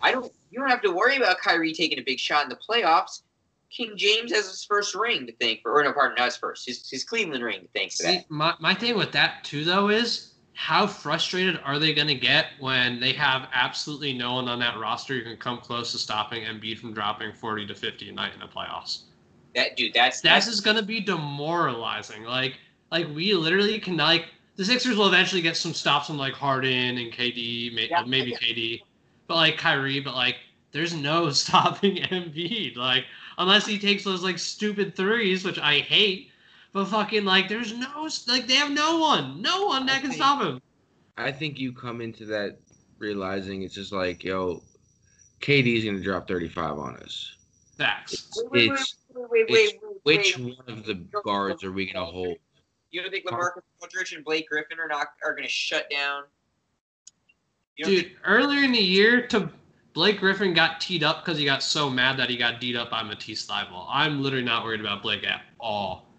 I 0.01 0.11
don't. 0.11 0.31
You 0.49 0.59
don't 0.59 0.69
have 0.69 0.81
to 0.81 0.91
worry 0.91 1.17
about 1.17 1.37
Kyrie 1.39 1.73
taking 1.73 1.99
a 1.99 2.03
big 2.03 2.19
shot 2.19 2.43
in 2.43 2.49
the 2.49 2.57
playoffs. 2.57 3.21
King 3.71 3.93
James 3.95 4.33
has 4.33 4.49
his 4.49 4.65
first 4.65 4.95
ring 4.95 5.25
to 5.27 5.33
thank 5.39 5.61
for, 5.61 5.71
or 5.71 5.83
no, 5.83 5.93
pardon, 5.93 6.15
not 6.17 6.25
his 6.25 6.35
first, 6.35 6.67
his, 6.67 6.89
his 6.89 7.05
Cleveland 7.05 7.41
ring 7.41 7.67
thanks 7.73 7.97
to 7.97 8.03
thank 8.03 8.17
for 8.17 8.23
See, 8.23 8.27
that. 8.27 8.31
my, 8.31 8.53
my 8.59 8.73
thing 8.73 8.97
with 8.97 9.13
that 9.13 9.45
too 9.45 9.63
though 9.63 9.87
is 9.87 10.30
how 10.61 10.85
frustrated 10.85 11.59
are 11.65 11.79
they 11.79 11.91
going 11.91 12.07
to 12.07 12.13
get 12.13 12.49
when 12.59 12.99
they 12.99 13.13
have 13.13 13.49
absolutely 13.51 14.13
no 14.13 14.35
one 14.35 14.47
on 14.47 14.59
that 14.59 14.77
roster 14.77 15.15
who 15.15 15.23
can 15.23 15.35
come 15.35 15.57
close 15.57 15.91
to 15.91 15.97
stopping 15.97 16.43
Embiid 16.43 16.77
from 16.77 16.93
dropping 16.93 17.33
40 17.33 17.65
to 17.65 17.73
50 17.73 18.09
a 18.09 18.11
night 18.11 18.33
in 18.35 18.39
the 18.39 18.45
playoffs? 18.45 19.05
That 19.55 19.75
dude, 19.75 19.91
that's 19.95 20.21
That's 20.21 20.45
that's 20.45 20.45
just 20.45 20.63
going 20.63 20.77
to 20.77 20.83
be 20.83 20.99
demoralizing. 20.99 22.25
Like, 22.25 22.59
like 22.91 23.07
we 23.07 23.33
literally 23.33 23.79
can 23.79 23.97
like 23.97 24.27
the 24.55 24.63
Sixers 24.63 24.97
will 24.97 25.07
eventually 25.07 25.41
get 25.41 25.57
some 25.57 25.73
stops 25.73 26.11
on 26.11 26.17
like 26.17 26.33
Harden 26.33 26.99
and 26.99 27.11
KD, 27.11 27.73
may, 27.73 27.89
Yeah. 27.89 28.03
maybe 28.05 28.33
KD, 28.33 28.83
but 29.27 29.37
like 29.37 29.57
Kyrie, 29.57 29.99
but 29.99 30.13
like 30.13 30.35
there's 30.71 30.93
no 30.93 31.29
stopping 31.31 31.95
Embiid. 32.03 32.77
Like 32.77 33.05
unless 33.39 33.65
he 33.65 33.79
takes 33.79 34.03
those 34.03 34.21
like 34.21 34.37
stupid 34.37 34.95
threes, 34.95 35.43
which 35.43 35.57
I 35.57 35.79
hate. 35.79 36.30
But 36.73 36.85
fucking 36.85 37.25
like, 37.25 37.49
there's 37.49 37.73
no 37.73 38.09
like 38.27 38.47
they 38.47 38.55
have 38.55 38.71
no 38.71 38.99
one, 38.99 39.41
no 39.41 39.65
one 39.65 39.85
that 39.87 39.97
I 39.97 39.99
can 39.99 40.09
think- 40.09 40.21
stop 40.21 40.41
him. 40.41 40.61
I 41.17 41.31
think 41.31 41.59
you 41.59 41.73
come 41.73 42.01
into 42.01 42.25
that 42.27 42.57
realizing 42.97 43.63
it's 43.63 43.75
just 43.75 43.91
like, 43.91 44.23
yo, 44.23 44.63
KD's 45.41 45.83
gonna 45.85 45.99
drop 45.99 46.27
35 46.27 46.79
on 46.79 46.95
us. 46.97 47.35
Facts. 47.77 48.31
Wait, 48.35 48.69
wait, 48.69 48.71
It's 48.71 48.95
wait, 49.13 49.29
wait, 49.29 49.45
it's 49.49 49.51
wait, 49.51 49.79
wait, 49.83 49.97
which 50.03 50.37
wait. 50.37 50.57
one 50.57 50.77
of 50.77 50.85
the 50.85 50.95
guards 51.23 51.63
are 51.63 51.71
we 51.71 51.91
gonna 51.91 52.05
hold? 52.05 52.37
You 52.91 53.01
don't 53.01 53.11
think 53.11 53.25
LaMarcus 53.25 53.61
Aldridge 53.81 54.13
and 54.13 54.23
Blake 54.23 54.49
Griffin 54.49 54.79
are 54.79 54.87
not 54.87 55.07
are 55.23 55.31
going 55.31 55.43
to 55.43 55.49
shut 55.49 55.89
down? 55.89 56.23
Dude, 57.77 58.05
think- 58.05 58.17
earlier 58.25 58.63
in 58.63 58.73
the 58.73 58.79
year, 58.79 59.25
to 59.27 59.49
Blake 59.93 60.19
Griffin 60.19 60.53
got 60.53 60.81
teed 60.81 61.03
up 61.03 61.23
because 61.23 61.37
he 61.37 61.45
got 61.45 61.63
so 61.63 61.89
mad 61.89 62.17
that 62.17 62.29
he 62.29 62.35
got 62.37 62.59
beat 62.59 62.75
up 62.75 62.91
by 62.91 63.01
Matisse 63.01 63.45
Thybulle. 63.47 63.87
I'm 63.89 64.21
literally 64.21 64.43
not 64.43 64.63
worried 64.65 64.81
about 64.81 65.01
Blake 65.01 65.25
at 65.25 65.41
all. 65.59 66.10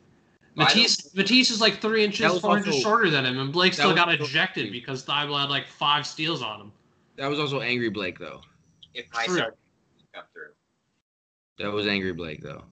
I 0.58 0.64
don't- 0.64 0.76
Matisse, 0.76 1.14
Matisse 1.14 1.50
is 1.50 1.60
like 1.60 1.80
three 1.80 2.04
inches, 2.04 2.30
was 2.30 2.40
four 2.40 2.58
inches 2.58 2.80
shorter 2.80 3.08
than 3.10 3.24
him, 3.24 3.38
and 3.38 3.52
Blake 3.52 3.72
still 3.72 3.88
was 3.88 3.96
got 3.96 4.08
also- 4.08 4.24
ejected 4.24 4.70
because 4.72 5.04
Thybulle 5.04 5.40
had 5.40 5.48
like 5.50 5.66
five 5.66 6.06
steals 6.06 6.42
on 6.42 6.60
him. 6.60 6.72
That 7.16 7.28
was 7.28 7.38
also 7.38 7.60
Angry 7.60 7.88
Blake 7.90 8.18
though. 8.18 8.42
if 8.94 9.06
my 9.14 9.24
True. 9.24 9.40
come 10.12 10.24
through, 10.34 10.52
That 11.58 11.72
was 11.72 11.86
Angry 11.86 12.12
Blake 12.12 12.42
though. 12.42 12.64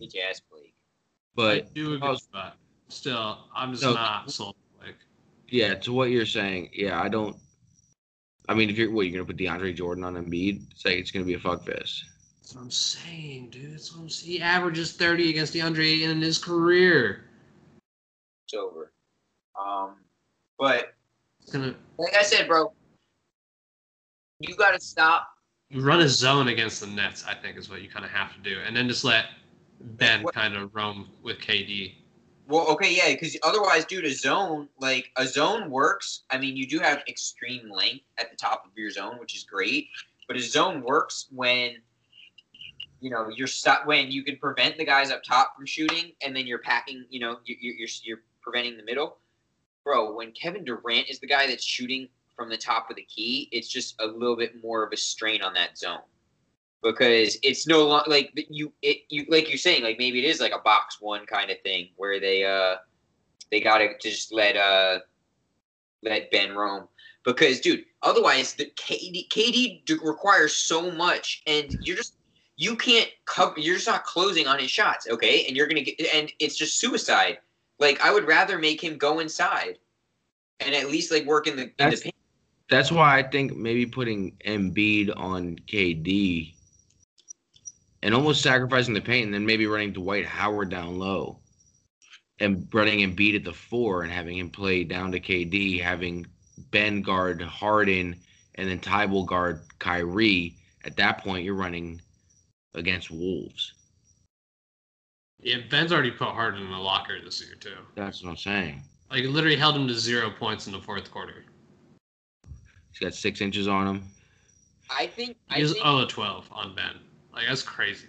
bitch 0.00 0.16
ass 0.18 0.40
Blake. 0.50 0.74
I 0.74 1.34
But 1.34 1.74
do 1.74 1.94
agree, 1.94 2.08
also- 2.08 2.26
but 2.32 2.56
still, 2.88 3.48
I'm 3.54 3.70
just 3.72 3.84
No. 3.84 3.94
not 3.94 4.28
sold. 4.30 4.56
on 4.80 4.84
Blake. 4.86 4.96
yeah, 5.48 5.74
to 5.74 5.92
what 5.92 6.10
you're 6.10 6.26
saying, 6.26 6.70
yeah, 6.72 7.00
I 7.00 7.08
don't. 7.08 7.36
I 8.48 8.54
mean, 8.54 8.70
if 8.70 8.76
you're 8.78 8.90
what 8.90 9.02
you're 9.06 9.12
gonna 9.12 9.26
put 9.26 9.36
DeAndre 9.36 9.76
Jordan 9.76 10.02
on 10.04 10.14
Embiid, 10.14 10.68
it's 10.72 10.84
like 10.84 10.94
it's 10.96 11.10
gonna 11.12 11.24
be 11.26 11.34
a 11.34 11.38
fuck 11.38 11.64
fest. 11.64 12.04
That's 12.48 12.56
what 12.56 12.62
I'm 12.62 12.70
saying, 12.70 13.48
dude. 13.50 13.74
That's 13.74 13.94
what 13.94 14.04
I'm 14.04 14.08
saying. 14.08 14.32
He 14.32 14.40
averages 14.40 14.94
30 14.94 15.28
against 15.28 15.52
DeAndre 15.52 15.84
Ayton 15.84 16.12
in 16.12 16.22
his 16.22 16.38
career. 16.38 17.24
It's 18.46 18.54
over. 18.54 18.90
Um, 19.62 19.96
but 20.58 20.94
It's 21.42 21.52
gonna 21.52 21.74
like 21.98 22.14
I 22.16 22.22
said, 22.22 22.48
bro, 22.48 22.72
you 24.40 24.56
got 24.56 24.70
to 24.70 24.80
stop. 24.80 25.28
You 25.68 25.82
run 25.82 26.00
a 26.00 26.08
zone 26.08 26.48
against 26.48 26.80
the 26.80 26.86
Nets, 26.86 27.22
I 27.28 27.34
think, 27.34 27.58
is 27.58 27.68
what 27.68 27.82
you 27.82 27.90
kind 27.90 28.06
of 28.06 28.10
have 28.12 28.32
to 28.32 28.40
do, 28.40 28.56
and 28.66 28.74
then 28.74 28.88
just 28.88 29.04
let 29.04 29.26
Ben 29.80 30.24
kind 30.32 30.56
of 30.56 30.74
roam 30.74 31.10
with 31.22 31.40
KD. 31.40 31.96
Well, 32.46 32.66
okay, 32.68 32.96
yeah, 32.96 33.12
because 33.12 33.36
otherwise, 33.42 33.84
dude, 33.84 34.06
a 34.06 34.14
zone 34.14 34.70
like 34.80 35.10
a 35.18 35.26
zone 35.26 35.68
works. 35.68 36.22
I 36.30 36.38
mean, 36.38 36.56
you 36.56 36.66
do 36.66 36.78
have 36.78 37.02
extreme 37.08 37.70
length 37.70 38.06
at 38.16 38.30
the 38.30 38.38
top 38.38 38.64
of 38.64 38.70
your 38.74 38.90
zone, 38.90 39.18
which 39.18 39.36
is 39.36 39.44
great. 39.44 39.88
But 40.26 40.38
a 40.38 40.40
zone 40.40 40.82
works 40.82 41.26
when 41.30 41.76
you 43.00 43.10
know 43.10 43.28
you're 43.28 43.46
stop 43.46 43.86
when 43.86 44.10
you 44.10 44.24
can 44.24 44.36
prevent 44.36 44.76
the 44.78 44.84
guys 44.84 45.10
up 45.10 45.22
top 45.22 45.54
from 45.56 45.66
shooting, 45.66 46.12
and 46.22 46.34
then 46.34 46.46
you're 46.46 46.58
packing. 46.58 47.04
You 47.10 47.20
know, 47.20 47.40
you- 47.44 47.56
you- 47.60 47.74
you're 47.78 47.88
you're 48.02 48.22
preventing 48.42 48.76
the 48.76 48.82
middle, 48.82 49.18
bro. 49.84 50.14
When 50.14 50.32
Kevin 50.32 50.64
Durant 50.64 51.08
is 51.08 51.18
the 51.20 51.26
guy 51.26 51.46
that's 51.46 51.64
shooting 51.64 52.08
from 52.36 52.48
the 52.48 52.56
top 52.56 52.90
of 52.90 52.96
the 52.96 53.02
key, 53.04 53.48
it's 53.52 53.68
just 53.68 53.94
a 54.00 54.06
little 54.06 54.36
bit 54.36 54.62
more 54.62 54.84
of 54.84 54.92
a 54.92 54.96
strain 54.96 55.42
on 55.42 55.52
that 55.54 55.76
zone 55.76 56.02
because 56.82 57.36
it's 57.42 57.66
no 57.66 57.86
longer 57.86 58.08
like 58.08 58.30
you 58.50 58.72
it 58.82 58.98
you 59.08 59.26
like 59.28 59.48
you're 59.48 59.58
saying 59.58 59.82
like 59.82 59.98
maybe 59.98 60.24
it 60.24 60.28
is 60.28 60.40
like 60.40 60.52
a 60.52 60.60
box 60.60 60.98
one 61.00 61.26
kind 61.26 61.50
of 61.50 61.60
thing 61.62 61.88
where 61.96 62.20
they 62.20 62.44
uh 62.44 62.76
they 63.50 63.60
gotta 63.60 63.90
just 64.00 64.32
let 64.32 64.56
uh 64.56 65.00
let 66.02 66.30
Ben 66.30 66.54
roam 66.54 66.88
because 67.24 67.60
dude 67.60 67.84
otherwise 68.02 68.54
the 68.54 68.66
KD 68.76 69.28
KD 69.28 70.00
requires 70.04 70.54
so 70.54 70.90
much 70.92 71.42
and 71.46 71.76
you're 71.80 71.96
just 71.96 72.14
you 72.58 72.76
can't 72.76 73.08
cover 73.24 73.58
you're 73.58 73.76
just 73.76 73.86
not 73.86 74.04
closing 74.04 74.46
on 74.46 74.58
his 74.58 74.70
shots 74.70 75.06
okay 75.08 75.46
and 75.46 75.56
you're 75.56 75.66
gonna 75.66 75.80
get 75.80 75.98
and 76.14 76.30
it's 76.40 76.56
just 76.56 76.78
suicide 76.78 77.38
like 77.78 78.04
I 78.04 78.12
would 78.12 78.26
rather 78.26 78.58
make 78.58 78.82
him 78.82 78.98
go 78.98 79.20
inside 79.20 79.78
and 80.60 80.74
at 80.74 80.90
least 80.90 81.10
like 81.10 81.24
work 81.24 81.46
in 81.46 81.56
the 81.56 81.62
in 81.62 81.68
the 81.68 81.74
That's- 81.84 82.02
paint 82.02 82.14
That's 82.68 82.92
why 82.92 83.18
I 83.18 83.22
think 83.22 83.56
maybe 83.56 83.86
putting 83.86 84.32
Embiid 84.44 85.12
on 85.16 85.56
KD 85.66 86.52
and 88.02 88.14
almost 88.14 88.42
sacrificing 88.42 88.94
the 88.94 89.00
paint, 89.00 89.24
and 89.26 89.34
then 89.34 89.44
maybe 89.44 89.66
running 89.66 89.92
Dwight 89.92 90.24
Howard 90.24 90.68
down 90.70 90.98
low 90.98 91.38
and 92.38 92.68
running 92.72 93.00
Embiid 93.00 93.36
at 93.36 93.44
the 93.44 93.52
four 93.52 94.02
and 94.02 94.12
having 94.12 94.38
him 94.38 94.50
play 94.50 94.84
down 94.84 95.10
to 95.12 95.20
KD, 95.20 95.80
having 95.80 96.26
Ben 96.70 97.02
guard 97.02 97.42
Harden 97.42 98.16
and 98.54 98.68
then 98.68 98.78
Thybulle 98.78 99.26
guard 99.26 99.62
Kyrie. 99.78 100.56
At 100.84 100.96
that 100.96 101.24
point, 101.24 101.44
you're 101.44 101.54
running 101.54 102.00
against 102.78 103.10
Wolves. 103.10 103.74
Yeah, 105.40 105.58
Ben's 105.70 105.92
already 105.92 106.10
put 106.10 106.28
Harden 106.28 106.62
in 106.62 106.70
the 106.70 106.78
locker 106.78 107.22
this 107.22 107.44
year 107.44 107.54
too. 107.56 107.76
That's 107.94 108.22
what 108.22 108.30
I'm 108.30 108.36
saying. 108.36 108.82
Like 109.10 109.24
literally 109.24 109.56
held 109.56 109.76
him 109.76 109.86
to 109.88 109.94
zero 109.94 110.30
points 110.30 110.66
in 110.66 110.72
the 110.72 110.80
fourth 110.80 111.10
quarter. 111.10 111.44
He's 112.90 112.98
got 113.00 113.14
six 113.14 113.40
inches 113.40 113.68
on 113.68 113.86
him. 113.86 114.04
I 114.90 115.06
think 115.06 115.36
he's 115.48 115.56
He 115.56 115.62
was 115.62 115.72
think 115.74 115.84
0 115.84 116.06
12 116.06 116.48
on 116.50 116.74
Ben. 116.74 116.96
Like 117.32 117.46
that's 117.46 117.62
crazy. 117.62 118.08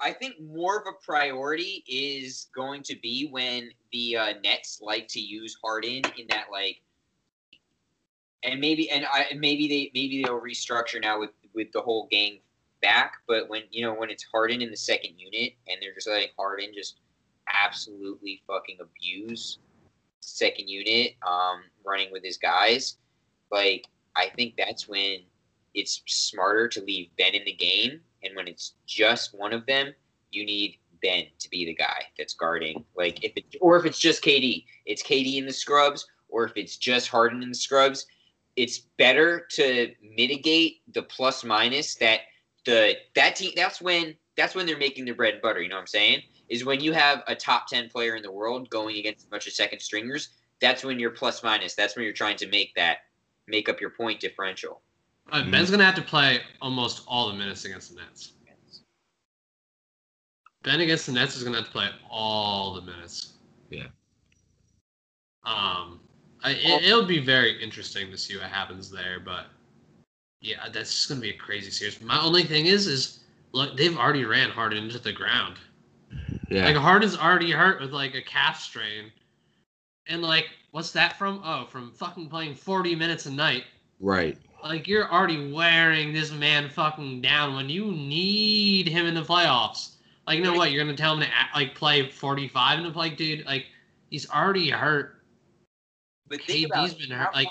I 0.00 0.12
think 0.12 0.40
more 0.40 0.78
of 0.78 0.86
a 0.86 1.04
priority 1.04 1.84
is 1.88 2.48
going 2.54 2.82
to 2.84 2.96
be 3.02 3.28
when 3.30 3.70
the 3.92 4.16
uh, 4.16 4.34
Nets 4.44 4.80
like 4.80 5.08
to 5.08 5.20
use 5.20 5.56
Harden 5.62 6.02
in 6.16 6.26
that 6.28 6.46
like, 6.52 6.80
and 8.44 8.60
maybe 8.60 8.90
and 8.90 9.04
I 9.06 9.26
and 9.30 9.40
maybe 9.40 9.68
they 9.68 9.90
maybe 9.94 10.22
they'll 10.22 10.40
restructure 10.40 11.00
now 11.00 11.18
with 11.18 11.30
with 11.54 11.72
the 11.72 11.80
whole 11.80 12.06
gang 12.10 12.38
back. 12.80 13.14
But 13.26 13.48
when 13.48 13.62
you 13.70 13.82
know 13.82 13.94
when 13.94 14.10
it's 14.10 14.24
Harden 14.24 14.62
in 14.62 14.70
the 14.70 14.76
second 14.76 15.14
unit 15.18 15.54
and 15.68 15.78
they're 15.80 15.94
just 15.94 16.08
letting 16.08 16.28
Harden 16.38 16.70
just 16.74 17.00
absolutely 17.52 18.42
fucking 18.46 18.78
abuse 18.80 19.58
second 20.20 20.68
unit, 20.68 21.14
um, 21.26 21.62
running 21.84 22.12
with 22.12 22.22
his 22.22 22.36
guys, 22.36 22.96
like 23.50 23.86
I 24.16 24.30
think 24.36 24.54
that's 24.56 24.88
when 24.88 25.20
it's 25.74 26.02
smarter 26.06 26.68
to 26.68 26.82
leave 26.82 27.08
Ben 27.16 27.34
in 27.34 27.44
the 27.44 27.52
game. 27.52 28.00
And 28.22 28.34
when 28.34 28.48
it's 28.48 28.74
just 28.86 29.34
one 29.34 29.52
of 29.52 29.64
them, 29.66 29.92
you 30.30 30.44
need 30.44 30.78
Ben 31.00 31.26
to 31.38 31.50
be 31.50 31.64
the 31.64 31.74
guy 31.74 32.02
that's 32.18 32.34
guarding. 32.34 32.84
Like 32.96 33.24
if 33.24 33.32
it, 33.36 33.56
or 33.60 33.76
if 33.76 33.84
it's 33.84 33.98
just 33.98 34.22
KD, 34.22 34.64
it's 34.86 35.02
KD 35.02 35.36
in 35.36 35.46
the 35.46 35.52
scrubs, 35.52 36.06
or 36.28 36.44
if 36.44 36.52
it's 36.56 36.76
just 36.76 37.08
Harden 37.08 37.42
in 37.42 37.48
the 37.48 37.54
scrubs, 37.54 38.06
it's 38.56 38.80
better 38.98 39.46
to 39.52 39.92
mitigate 40.02 40.80
the 40.92 41.02
plus 41.02 41.44
minus 41.44 41.94
that 41.96 42.22
the 42.64 42.96
that 43.14 43.36
team. 43.36 43.52
That's 43.56 43.80
when 43.80 44.14
that's 44.36 44.54
when 44.54 44.66
they're 44.66 44.78
making 44.78 45.04
their 45.04 45.14
bread 45.14 45.34
and 45.34 45.42
butter. 45.42 45.60
You 45.60 45.68
know 45.68 45.76
what 45.76 45.82
I'm 45.82 45.86
saying? 45.86 46.22
Is 46.48 46.64
when 46.64 46.80
you 46.80 46.92
have 46.92 47.22
a 47.26 47.34
top 47.34 47.66
ten 47.66 47.88
player 47.88 48.16
in 48.16 48.22
the 48.22 48.32
world 48.32 48.70
going 48.70 48.96
against 48.96 49.26
a 49.26 49.28
bunch 49.28 49.46
of 49.46 49.52
second 49.52 49.80
stringers. 49.80 50.30
That's 50.60 50.84
when 50.84 50.98
you're 50.98 51.10
plus 51.10 51.42
minus. 51.42 51.74
That's 51.74 51.94
when 51.94 52.04
you're 52.04 52.12
trying 52.12 52.36
to 52.38 52.48
make 52.48 52.74
that 52.74 52.98
make 53.46 53.68
up 53.68 53.80
your 53.80 53.90
point 53.90 54.20
differential. 54.20 54.82
Uh, 55.30 55.42
Mhm. 55.42 55.50
Ben's 55.52 55.70
gonna 55.70 55.84
have 55.84 55.94
to 55.94 56.02
play 56.02 56.42
almost 56.60 57.02
all 57.06 57.28
the 57.28 57.34
minutes 57.34 57.64
against 57.64 57.90
the 57.94 58.00
Nets. 58.00 58.32
Ben 60.62 60.80
against 60.80 61.06
the 61.06 61.12
Nets 61.12 61.36
is 61.36 61.44
gonna 61.44 61.58
have 61.58 61.66
to 61.66 61.72
play 61.72 61.88
all 62.10 62.74
the 62.74 62.82
minutes. 62.82 63.34
Yeah. 63.70 63.86
Um, 65.44 66.00
I, 66.42 66.50
it, 66.52 66.84
it'll 66.84 67.06
be 67.06 67.20
very 67.20 67.62
interesting 67.62 68.10
to 68.10 68.18
see 68.18 68.36
what 68.36 68.46
happens 68.46 68.90
there, 68.90 69.20
but 69.20 69.46
yeah, 70.40 70.68
that's 70.72 70.94
just 70.94 71.08
gonna 71.08 71.20
be 71.20 71.30
a 71.30 71.36
crazy 71.36 71.70
series. 71.70 72.00
My 72.00 72.20
only 72.22 72.44
thing 72.44 72.66
is, 72.66 72.86
is 72.86 73.20
look, 73.52 73.76
they've 73.76 73.96
already 73.96 74.24
ran 74.24 74.50
Harden 74.50 74.84
into 74.84 74.98
the 74.98 75.12
ground. 75.12 75.56
Yeah. 76.50 76.66
Like 76.66 76.76
Harden's 76.76 77.16
already 77.16 77.50
hurt 77.50 77.80
with 77.80 77.92
like 77.92 78.14
a 78.14 78.22
calf 78.22 78.60
strain, 78.60 79.10
and 80.06 80.22
like 80.22 80.48
what's 80.70 80.92
that 80.92 81.18
from? 81.18 81.42
Oh, 81.44 81.66
from 81.66 81.92
fucking 81.92 82.28
playing 82.28 82.54
forty 82.54 82.94
minutes 82.94 83.26
a 83.26 83.30
night. 83.30 83.64
right. 84.00 84.36
Like 84.64 84.88
you're 84.88 85.08
already 85.08 85.52
wearing 85.52 86.12
this 86.12 86.32
man 86.32 86.68
fucking 86.68 87.20
down 87.22 87.54
when 87.54 87.68
you 87.68 87.92
need 87.92 88.88
him 88.88 89.06
in 89.06 89.14
the 89.14 89.22
playoffs. 89.22 89.92
Like 90.26 90.38
you 90.38 90.42
know 90.44 90.54
what? 90.54 90.72
You're 90.72 90.82
gonna 90.84 90.96
tell 90.96 91.14
him 91.14 91.20
to 91.20 91.28
like 91.54 91.76
play 91.76 92.10
45 92.10 92.78
in 92.80 92.84
the 92.84 92.90
play, 92.90 93.10
dude. 93.10 93.46
Like 93.46 93.66
he's 94.10 94.28
already 94.28 94.68
hurt. 94.70 95.22
But 96.26 96.42
think 96.42 96.66
about 96.66 96.88
KD's 96.88 96.92
it, 96.94 96.98
been 96.98 97.08
now 97.10 97.24
hurt, 97.26 97.34
like- 97.34 97.48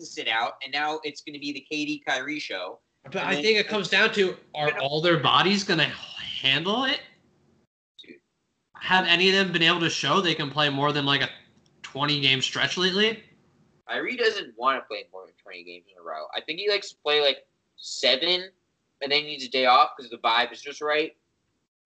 Sit 0.00 0.28
out, 0.28 0.54
and 0.62 0.72
now 0.72 1.00
it's 1.04 1.20
going 1.22 1.34
to 1.34 1.40
be 1.40 1.52
the 1.52 1.66
KD 1.70 2.02
Kyrie 2.06 2.38
show. 2.38 2.80
But 3.04 3.16
And 3.16 3.28
I 3.28 3.34
then- 3.34 3.42
think 3.42 3.58
it 3.58 3.68
comes 3.68 3.88
down 3.88 4.12
to 4.14 4.36
are 4.54 4.78
all 4.80 5.00
their 5.00 5.18
bodies 5.18 5.64
gonna 5.64 5.84
handle 5.84 6.84
it? 6.84 7.00
Dude. 8.02 8.16
Have 8.76 9.06
any 9.06 9.28
of 9.30 9.34
them 9.34 9.52
been 9.52 9.62
able 9.62 9.80
to 9.80 9.90
show 9.90 10.20
they 10.20 10.34
can 10.34 10.50
play 10.50 10.68
more 10.68 10.92
than 10.92 11.06
like 11.06 11.22
a 11.22 11.28
20 11.82 12.20
game 12.20 12.40
stretch 12.42 12.76
lately. 12.76 13.22
Kyrie 13.88 14.16
doesn't 14.16 14.54
want 14.56 14.80
to 14.80 14.86
play 14.86 15.04
more 15.12 15.26
than 15.26 15.34
20 15.42 15.64
games 15.64 15.86
in 15.90 15.98
a 16.00 16.02
row. 16.02 16.26
I 16.34 16.40
think 16.40 16.60
he 16.60 16.68
likes 16.70 16.90
to 16.90 16.96
play 17.02 17.20
like 17.20 17.38
seven, 17.76 18.48
and 19.02 19.10
then 19.10 19.20
he 19.22 19.26
needs 19.26 19.44
a 19.44 19.48
day 19.48 19.66
off 19.66 19.90
because 19.96 20.10
the 20.10 20.18
vibe 20.18 20.52
is 20.52 20.60
just 20.60 20.80
right. 20.80 21.16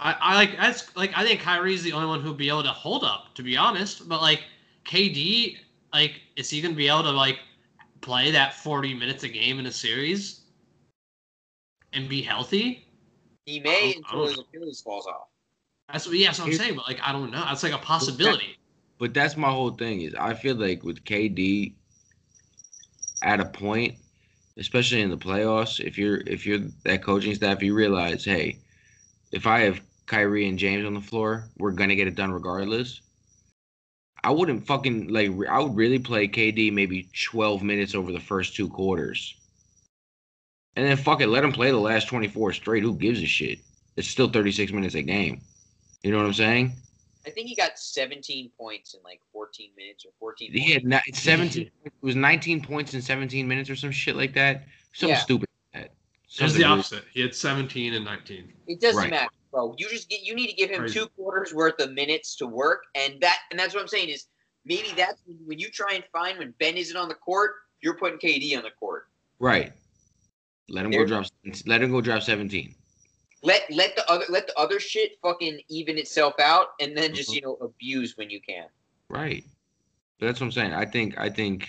I, 0.00 0.16
I 0.20 0.34
like 0.34 0.56
that's 0.56 0.94
like 0.96 1.12
I 1.16 1.24
think 1.24 1.40
Kyrie's 1.40 1.82
the 1.84 1.92
only 1.92 2.08
one 2.08 2.20
who'd 2.20 2.36
be 2.36 2.48
able 2.48 2.64
to 2.64 2.70
hold 2.70 3.04
up, 3.04 3.34
to 3.36 3.42
be 3.44 3.56
honest. 3.56 4.08
But 4.08 4.20
like 4.20 4.42
KD, 4.84 5.56
like 5.92 6.20
is 6.36 6.50
he 6.50 6.60
gonna 6.60 6.74
be 6.74 6.88
able 6.88 7.04
to 7.04 7.10
like 7.12 7.38
play 8.04 8.30
that 8.32 8.54
40 8.54 8.94
minutes 8.94 9.22
a 9.24 9.28
game 9.28 9.58
in 9.58 9.66
a 9.66 9.72
series 9.72 10.42
and 11.92 12.08
be 12.08 12.22
healthy? 12.22 12.86
He 13.46 13.60
may 13.60 13.70
I 13.70 13.72
don't- 13.74 13.84
I 13.84 13.96
until 13.96 14.18
don't 14.18 14.28
his 14.28 14.36
know. 14.38 14.44
Achilles 14.54 14.80
falls 14.82 15.06
off. 15.06 15.28
That's 15.92 16.06
what 16.06 16.16
yeah, 16.16 16.28
that's 16.28 16.38
what 16.38 16.44
I'm 16.46 16.50
Here- 16.52 16.58
saying. 16.58 16.76
But 16.76 16.88
like 16.88 17.00
I 17.02 17.12
don't 17.12 17.30
know. 17.30 17.44
That's 17.44 17.62
like 17.62 17.72
a 17.72 17.78
possibility. 17.78 18.56
But 18.98 19.12
that's 19.12 19.36
my 19.36 19.50
whole 19.50 19.70
thing 19.70 20.02
is 20.02 20.14
I 20.14 20.34
feel 20.34 20.54
like 20.56 20.82
with 20.82 21.04
KD 21.04 21.74
at 23.22 23.40
a 23.40 23.44
point, 23.44 23.96
especially 24.56 25.00
in 25.02 25.10
the 25.10 25.16
playoffs, 25.18 25.80
if 25.80 25.98
you're 25.98 26.18
if 26.26 26.46
you're 26.46 26.60
that 26.84 27.02
coaching 27.02 27.34
staff, 27.34 27.62
you 27.62 27.74
realize, 27.74 28.24
hey, 28.24 28.58
if 29.32 29.46
I 29.46 29.60
have 29.60 29.80
Kyrie 30.06 30.48
and 30.48 30.58
James 30.58 30.84
on 30.86 30.94
the 30.94 31.00
floor, 31.00 31.48
we're 31.58 31.72
gonna 31.72 31.96
get 31.96 32.06
it 32.08 32.14
done 32.14 32.30
regardless. 32.32 33.00
I 34.24 34.30
wouldn't 34.30 34.66
fucking 34.66 35.08
like 35.08 35.30
I 35.48 35.60
would 35.60 35.76
really 35.76 35.98
play 35.98 36.26
KD 36.26 36.72
maybe 36.72 37.08
12 37.30 37.62
minutes 37.62 37.94
over 37.94 38.10
the 38.10 38.20
first 38.20 38.56
two 38.56 38.68
quarters. 38.68 39.36
And 40.76 40.86
then 40.86 40.96
fuck 40.96 41.20
it, 41.20 41.28
let 41.28 41.44
him 41.44 41.52
play 41.52 41.70
the 41.70 41.76
last 41.78 42.08
24 42.08 42.54
straight. 42.54 42.82
Who 42.82 42.94
gives 42.96 43.22
a 43.22 43.26
shit? 43.26 43.58
It's 43.96 44.08
still 44.08 44.28
36 44.28 44.72
minutes 44.72 44.94
a 44.94 45.02
game. 45.02 45.40
You 46.02 46.10
know 46.10 46.16
what 46.18 46.26
I'm 46.26 46.32
saying? 46.32 46.72
I 47.26 47.30
think 47.30 47.48
he 47.48 47.54
got 47.54 47.78
17 47.78 48.50
points 48.58 48.94
in 48.94 49.00
like 49.04 49.20
14 49.32 49.70
minutes 49.76 50.04
or 50.04 50.10
14. 50.18 50.52
He 50.52 50.72
had 50.72 50.82
points. 50.82 51.06
ni- 51.06 51.12
17. 51.14 51.70
It 51.84 51.92
was 52.00 52.16
19 52.16 52.62
points 52.62 52.94
in 52.94 53.00
17 53.02 53.46
minutes 53.46 53.70
or 53.70 53.76
some 53.76 53.92
shit 53.92 54.16
like 54.16 54.34
that. 54.34 54.64
Something 54.94 55.14
Yeah. 55.16 55.20
stupid 55.20 55.48
like 55.74 55.82
that. 55.84 55.94
It 56.38 56.42
was 56.42 56.54
the 56.54 56.60
really- 56.60 56.64
opposite. 56.72 57.04
He 57.12 57.20
had 57.20 57.34
17 57.34 57.94
and 57.94 58.04
19. 58.04 58.52
It 58.66 58.80
doesn't 58.80 59.00
Right. 59.00 59.10
matter, 59.10 59.28
bro. 59.54 59.74
You 59.78 59.88
just 59.88 60.08
get 60.08 60.22
you 60.22 60.34
need 60.34 60.48
to 60.48 60.54
give 60.54 60.70
him 60.70 60.80
Crazy. 60.80 60.98
two 60.98 61.06
quarters 61.16 61.54
worth 61.54 61.80
of 61.80 61.92
minutes 61.92 62.36
to 62.36 62.46
work, 62.46 62.82
and 62.94 63.14
that 63.20 63.38
and 63.50 63.58
that's 63.58 63.72
what 63.74 63.80
I'm 63.80 63.88
saying 63.88 64.08
is 64.08 64.26
maybe 64.64 64.88
that's 64.96 65.22
when, 65.26 65.38
when 65.46 65.58
you 65.58 65.70
try 65.70 65.94
and 65.94 66.04
find 66.12 66.38
when 66.38 66.52
Ben 66.58 66.76
isn't 66.76 66.96
on 66.96 67.08
the 67.08 67.14
court, 67.14 67.52
you're 67.80 67.96
putting 67.96 68.18
KD 68.18 68.56
on 68.56 68.64
the 68.64 68.70
court. 68.72 69.04
Right. 69.38 69.72
Let 70.68 70.84
him 70.84 70.90
go 70.90 71.04
drop. 71.06 71.26
Let 71.66 71.82
him 71.82 71.90
go 71.90 72.00
drop 72.00 72.22
17. 72.22 72.74
Let 73.42 73.62
let 73.70 73.94
the 73.94 74.10
other 74.10 74.24
let 74.28 74.46
the 74.48 74.58
other 74.58 74.80
shit 74.80 75.12
fucking 75.22 75.60
even 75.68 75.98
itself 75.98 76.34
out, 76.40 76.68
and 76.80 76.96
then 76.96 77.14
just 77.14 77.30
Mhm. 77.30 77.34
you 77.36 77.40
know 77.42 77.54
abuse 77.60 78.16
when 78.16 78.30
you 78.30 78.40
can. 78.40 78.66
Right. 79.08 79.44
But 80.18 80.26
that's 80.26 80.40
what 80.40 80.46
I'm 80.46 80.52
saying. 80.52 80.72
I 80.72 80.84
think. 80.84 81.16
I 81.18 81.30
think. 81.30 81.68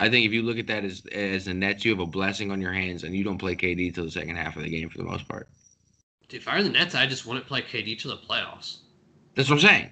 I 0.00 0.08
think 0.08 0.24
if 0.24 0.32
you 0.32 0.42
look 0.42 0.58
at 0.58 0.66
that 0.68 0.84
as 0.84 1.04
as 1.12 1.44
the 1.44 1.54
Nets, 1.54 1.84
you 1.84 1.90
have 1.90 2.00
a 2.00 2.06
blessing 2.06 2.50
on 2.50 2.60
your 2.60 2.72
hands, 2.72 3.04
and 3.04 3.14
you 3.14 3.22
don't 3.24 3.38
play 3.38 3.54
KD 3.54 3.92
till 3.94 4.04
the 4.04 4.10
second 4.10 4.36
half 4.36 4.56
of 4.56 4.62
the 4.62 4.70
game 4.70 4.88
for 4.88 4.98
the 4.98 5.04
most 5.04 5.28
part. 5.28 5.48
Dude, 6.28 6.40
if 6.42 6.48
I 6.48 6.56
were 6.56 6.62
the 6.62 6.68
Nets, 6.70 6.94
I 6.94 7.06
just 7.06 7.26
wouldn't 7.26 7.46
play 7.46 7.62
KD 7.62 7.98
to 8.00 8.08
the 8.08 8.16
playoffs. 8.16 8.78
That's 9.34 9.48
what 9.48 9.56
I'm 9.56 9.60
saying. 9.60 9.90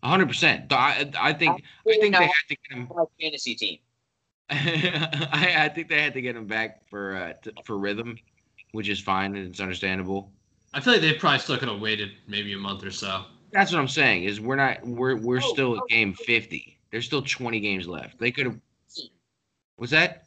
100. 0.00 0.26
percent 0.26 0.72
I 0.72 1.10
I 1.18 1.32
think. 1.32 1.62
I 1.86 1.98
think 1.98 2.16
they 2.16 2.24
had 2.24 2.32
to 2.48 2.56
get 2.56 2.76
him. 2.78 2.88
My 2.94 3.04
fantasy 3.20 3.54
team. 3.54 3.78
I, 4.50 5.54
I 5.56 5.68
think 5.70 5.88
they 5.88 6.02
had 6.02 6.12
to 6.14 6.20
get 6.20 6.36
him 6.36 6.46
back 6.46 6.86
for 6.90 7.16
uh, 7.16 7.32
t- 7.42 7.50
for 7.64 7.78
rhythm, 7.78 8.18
which 8.72 8.88
is 8.90 9.00
fine 9.00 9.34
and 9.36 9.48
it's 9.48 9.60
understandable. 9.60 10.30
I 10.74 10.80
feel 10.80 10.92
like 10.92 11.02
they 11.02 11.14
probably 11.14 11.38
still 11.38 11.56
could 11.56 11.68
have 11.68 11.80
waited 11.80 12.10
maybe 12.28 12.52
a 12.52 12.58
month 12.58 12.84
or 12.84 12.90
so. 12.90 13.24
That's 13.52 13.72
what 13.72 13.78
I'm 13.78 13.88
saying. 13.88 14.24
Is 14.24 14.40
we're 14.40 14.56
not 14.56 14.84
we're 14.86 15.16
we're 15.16 15.38
Oh, 15.42 15.52
still 15.52 15.72
oh. 15.72 15.76
at 15.78 15.88
game 15.88 16.12
50. 16.12 16.78
There's 16.90 17.06
still 17.06 17.22
20 17.22 17.60
games 17.60 17.88
left. 17.88 18.18
They 18.18 18.30
could 18.30 18.46
have. 18.46 18.60
What's 19.76 19.92
that? 19.92 20.26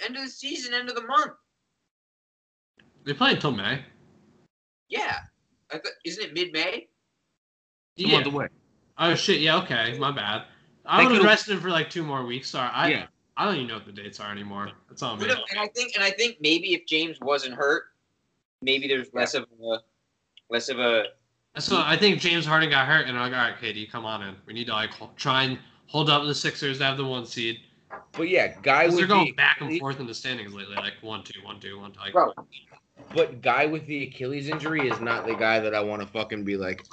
End 0.00 0.16
of 0.16 0.22
the 0.24 0.28
season, 0.28 0.74
end 0.74 0.88
of 0.88 0.96
the 0.96 1.06
month. 1.06 1.32
They 3.04 3.12
play 3.12 3.32
until 3.32 3.52
May. 3.52 3.80
Yeah, 4.88 5.18
I 5.70 5.74
thought, 5.74 5.92
isn't 6.04 6.24
it 6.24 6.34
mid 6.34 6.52
May? 6.52 6.88
It's 7.96 8.08
a 8.08 8.12
month 8.12 8.26
away. 8.26 8.48
Oh 8.98 9.14
shit. 9.14 9.40
Yeah. 9.40 9.58
Okay. 9.58 9.96
My 9.98 10.10
bad. 10.10 10.44
I 10.86 11.02
They 11.02 11.06
would 11.06 11.16
have 11.16 11.24
rested 11.24 11.60
for 11.60 11.70
like 11.70 11.90
two 11.90 12.02
more 12.02 12.24
weeks. 12.24 12.50
Sorry. 12.50 12.70
I 12.72 12.88
yeah. 12.88 13.06
I 13.36 13.44
don't 13.44 13.56
even 13.56 13.66
know 13.66 13.74
what 13.74 13.86
the 13.86 13.92
dates 13.92 14.20
are 14.20 14.30
anymore. 14.30 14.70
That's 14.88 15.02
all 15.02 15.16
me. 15.16 15.28
And 15.28 15.58
I 15.58 15.66
think 15.68 15.94
and 15.94 16.04
I 16.04 16.10
think 16.10 16.36
maybe 16.40 16.74
if 16.74 16.86
James 16.86 17.18
wasn't 17.20 17.54
hurt, 17.54 17.84
maybe 18.62 18.86
there's 18.86 19.12
less 19.12 19.34
of 19.34 19.46
a 19.62 19.78
less 20.50 20.68
of 20.68 20.78
a 20.78 21.04
So 21.58 21.82
I 21.84 21.96
think 21.96 22.20
James 22.20 22.46
Harden 22.46 22.70
got 22.70 22.86
hurt, 22.86 23.06
and 23.08 23.18
I'm 23.18 23.30
like, 23.30 23.38
all 23.38 23.50
right, 23.50 23.60
KD, 23.60 23.90
come 23.90 24.04
on 24.04 24.22
in. 24.22 24.36
We 24.46 24.52
need 24.52 24.66
to 24.66 24.72
like 24.72 24.90
try 25.16 25.44
and 25.44 25.58
hold 25.86 26.10
up 26.10 26.24
the 26.24 26.34
Sixers 26.34 26.78
to 26.78 26.84
have 26.84 26.96
the 26.96 27.04
one 27.04 27.26
seed. 27.26 27.60
But 28.12 28.28
yeah, 28.28 28.54
guys, 28.62 28.90
with 28.90 28.98
they're 28.98 29.06
going 29.08 29.26
the, 29.26 29.32
back 29.32 29.60
and 29.60 29.78
forth 29.80 29.98
in 29.98 30.06
the 30.06 30.14
standings 30.14 30.54
lately, 30.54 30.76
like 30.76 30.94
one, 31.00 31.24
two, 31.24 31.40
one, 31.42 31.58
two, 31.58 31.78
one, 31.78 31.92
two. 31.92 32.00
Like, 32.00 32.12
bro. 32.12 32.32
But 33.14 33.42
guy 33.42 33.66
with 33.66 33.86
the 33.86 34.04
Achilles 34.04 34.48
injury 34.48 34.88
is 34.88 35.00
not 35.00 35.26
the 35.26 35.34
guy 35.34 35.60
that 35.60 35.74
I 35.74 35.80
want 35.80 36.02
to 36.02 36.08
fucking 36.08 36.44
be 36.44 36.56
like, 36.56 36.84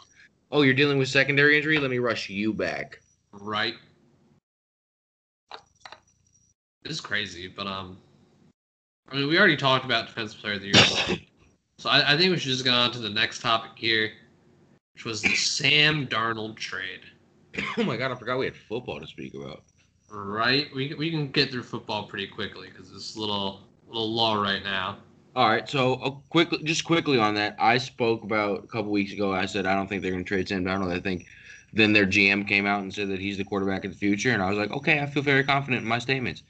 oh, 0.52 0.62
you're 0.62 0.74
dealing 0.74 0.98
with 0.98 1.10
secondary 1.10 1.58
injury. 1.58 1.78
Let 1.80 1.92
me 1.92 2.00
rush 2.00 2.30
you 2.30 2.54
back. 2.54 3.00
right. 3.34 3.76
This 6.84 6.94
is 6.94 7.02
crazy, 7.02 7.48
but 7.48 7.68
um, 7.68 7.98
I 9.10 9.16
mean, 9.16 9.28
we 9.28 9.38
already 9.38 9.58
talked 9.58 9.86
about 9.86 10.08
defensive 10.08 10.40
player 10.40 10.56
of 10.56 10.62
the 10.62 10.68
year, 10.68 11.18
so 11.78 11.90
I, 11.90 12.14
I 12.14 12.18
think 12.18 12.32
we 12.32 12.40
should 12.40 12.52
just 12.52 12.66
go 12.66 12.74
on 12.74 12.92
to 12.94 13.00
the 13.00 13.10
next 13.10 13.42
topic 13.42 13.72
here, 13.76 14.12
which 14.96 15.06
was 15.06 15.22
the 15.22 15.36
Sam 15.36 16.08
Darnold 16.08 16.56
trade. 16.56 17.02
oh 17.78 17.84
my 17.84 17.98
god, 17.98 18.12
I 18.12 18.16
forgot 18.16 18.40
we 18.40 18.46
had 18.46 18.56
football 18.56 19.00
to 19.00 19.06
speak 19.06 19.36
about. 19.36 19.64
Right, 20.10 20.68
we 20.76 20.96
we 20.96 21.12
can 21.12 21.30
get 21.30 21.52
through 21.52 21.64
football 21.64 22.08
pretty 22.08 22.28
quickly 22.28 22.70
because 22.70 22.92
it's 22.92 23.16
a 23.16 23.20
little 23.20 23.62
little 23.88 24.12
low 24.12 24.42
right 24.42 24.64
now. 24.64 24.98
All 25.34 25.48
right, 25.48 25.70
so 25.70 26.22
uh, 26.34 26.56
just 26.66 26.84
quickly 26.84 27.18
on 27.18 27.36
that, 27.36 27.56
I 27.58 27.78
spoke 27.78 28.24
about 28.24 28.66
a 28.66 28.68
couple 28.68 28.92
weeks 28.92 29.14
ago. 29.14 29.32
I 29.32 29.46
said 29.46 29.66
I 29.66 29.74
don't 29.74 29.88
think 29.88 30.02
they're 30.02 30.12
going 30.12 30.26
to 30.26 30.28
trade 30.28 30.50
Sam 30.50 30.66
Darnold. 30.66 30.92
I 30.92 31.00
think 31.00 31.26
then 31.72 31.94
their 31.94 32.06
GM 32.06 32.46
came 32.46 32.66
out 32.66 32.82
and 32.82 32.94
said 32.94 33.08
that 33.08 33.20
he's 33.22 33.38
the 33.38 33.46
quarterback 33.46 33.86
of 33.86 33.92
the 33.92 33.98
future, 33.98 34.32
and 34.32 34.44
I 34.44 34.50
was 34.50 34.58
like, 34.58 34.72
okay, 34.72 35.00
I 35.00 35.06
feel 35.06 35.24
very 35.24 35.46
confident 35.46 35.84
in 35.84 35.88
my 35.88 36.00
statements, 36.00 36.44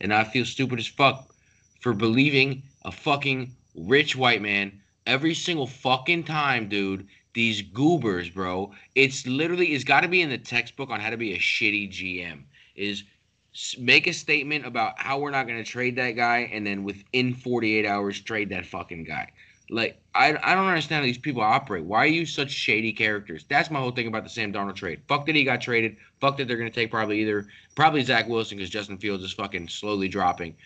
and 0.00 0.14
I 0.14 0.22
feel 0.22 0.44
stupid 0.44 0.78
as 0.78 0.86
fuck 0.86 1.34
for 1.80 1.92
believing 1.92 2.62
a 2.84 2.92
fucking 2.92 3.56
rich 3.74 4.14
white 4.14 4.40
man 4.40 4.80
every 5.04 5.34
single 5.34 5.66
fucking 5.66 6.22
time, 6.22 6.68
dude. 6.68 7.08
These 7.34 7.62
goobers, 7.62 8.30
bro. 8.30 8.72
It's 8.94 9.26
literally 9.26 9.74
it's 9.74 9.82
got 9.82 10.02
to 10.02 10.08
be 10.08 10.22
in 10.22 10.30
the 10.30 10.38
textbook 10.38 10.90
on 10.90 11.00
how 11.00 11.10
to 11.10 11.16
be 11.16 11.34
a 11.34 11.38
shitty 11.38 11.90
GM. 11.90 12.44
Is 12.76 13.02
make 13.78 14.06
a 14.06 14.12
statement 14.12 14.66
about 14.66 14.94
how 14.98 15.18
we're 15.18 15.30
not 15.30 15.46
going 15.46 15.58
to 15.58 15.68
trade 15.70 15.96
that 15.96 16.12
guy, 16.12 16.48
and 16.52 16.66
then 16.66 16.84
within 16.84 17.34
48 17.34 17.86
hours 17.86 18.20
trade 18.20 18.50
that 18.50 18.66
fucking 18.66 19.04
guy. 19.04 19.28
Like 19.70 20.00
I, 20.14 20.28
I 20.42 20.54
don't 20.54 20.66
understand 20.66 21.00
how 21.02 21.06
these 21.06 21.18
people 21.18 21.42
operate. 21.42 21.84
Why 21.84 21.98
are 21.98 22.06
you 22.06 22.24
such 22.24 22.50
shady 22.50 22.92
characters? 22.92 23.44
That's 23.50 23.70
my 23.70 23.78
whole 23.80 23.90
thing 23.90 24.06
about 24.06 24.24
the 24.24 24.30
Sam 24.30 24.52
Darnold 24.52 24.76
trade. 24.76 25.02
Fuck 25.08 25.26
that 25.26 25.34
he 25.34 25.44
got 25.44 25.60
traded. 25.60 25.96
Fuck 26.20 26.38
that 26.38 26.48
they're 26.48 26.56
going 26.56 26.70
to 26.70 26.74
take 26.74 26.90
probably 26.90 27.20
either 27.20 27.46
probably 27.74 28.02
Zach 28.02 28.28
Wilson 28.28 28.56
because 28.56 28.70
Justin 28.70 28.98
Fields 28.98 29.22
is 29.24 29.32
fucking 29.34 29.68
slowly 29.68 30.08
dropping. 30.08 30.56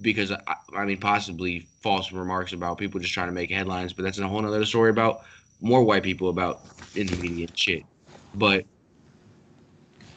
Because 0.00 0.30
uh, 0.30 0.38
I, 0.46 0.56
I 0.76 0.84
mean, 0.84 1.00
possibly 1.00 1.70
false 1.82 2.12
remarks 2.12 2.52
about 2.52 2.78
people 2.78 3.00
just 3.00 3.14
trying 3.14 3.28
to 3.28 3.32
make 3.32 3.50
headlines, 3.50 3.94
but 3.94 4.02
that's 4.02 4.18
a 4.18 4.28
whole 4.28 4.44
other 4.46 4.64
story 4.66 4.90
about 4.90 5.22
more 5.60 5.82
white 5.84 6.02
people 6.02 6.28
about 6.28 6.66
in 6.94 7.08
the 7.08 7.16
media 7.16 7.48
shit. 7.54 7.86
But 8.34 8.66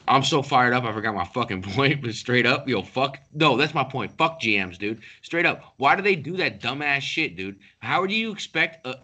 I'm 0.07 0.23
so 0.23 0.41
fired 0.41 0.73
up, 0.73 0.83
I 0.83 0.93
forgot 0.93 1.15
my 1.15 1.25
fucking 1.25 1.61
point. 1.73 2.01
But 2.01 2.13
straight 2.13 2.45
up, 2.45 2.67
yo, 2.67 2.81
fuck. 2.81 3.19
No, 3.33 3.57
that's 3.57 3.73
my 3.73 3.83
point. 3.83 4.11
Fuck 4.17 4.41
GMs, 4.41 4.77
dude. 4.77 5.01
Straight 5.21 5.45
up. 5.45 5.73
Why 5.77 5.95
do 5.95 6.01
they 6.01 6.15
do 6.15 6.37
that 6.37 6.61
dumbass 6.61 7.01
shit, 7.01 7.35
dude? 7.35 7.59
How 7.79 8.05
do 8.05 8.13
you 8.13 8.31
expect 8.31 8.85
uh, 8.85 8.95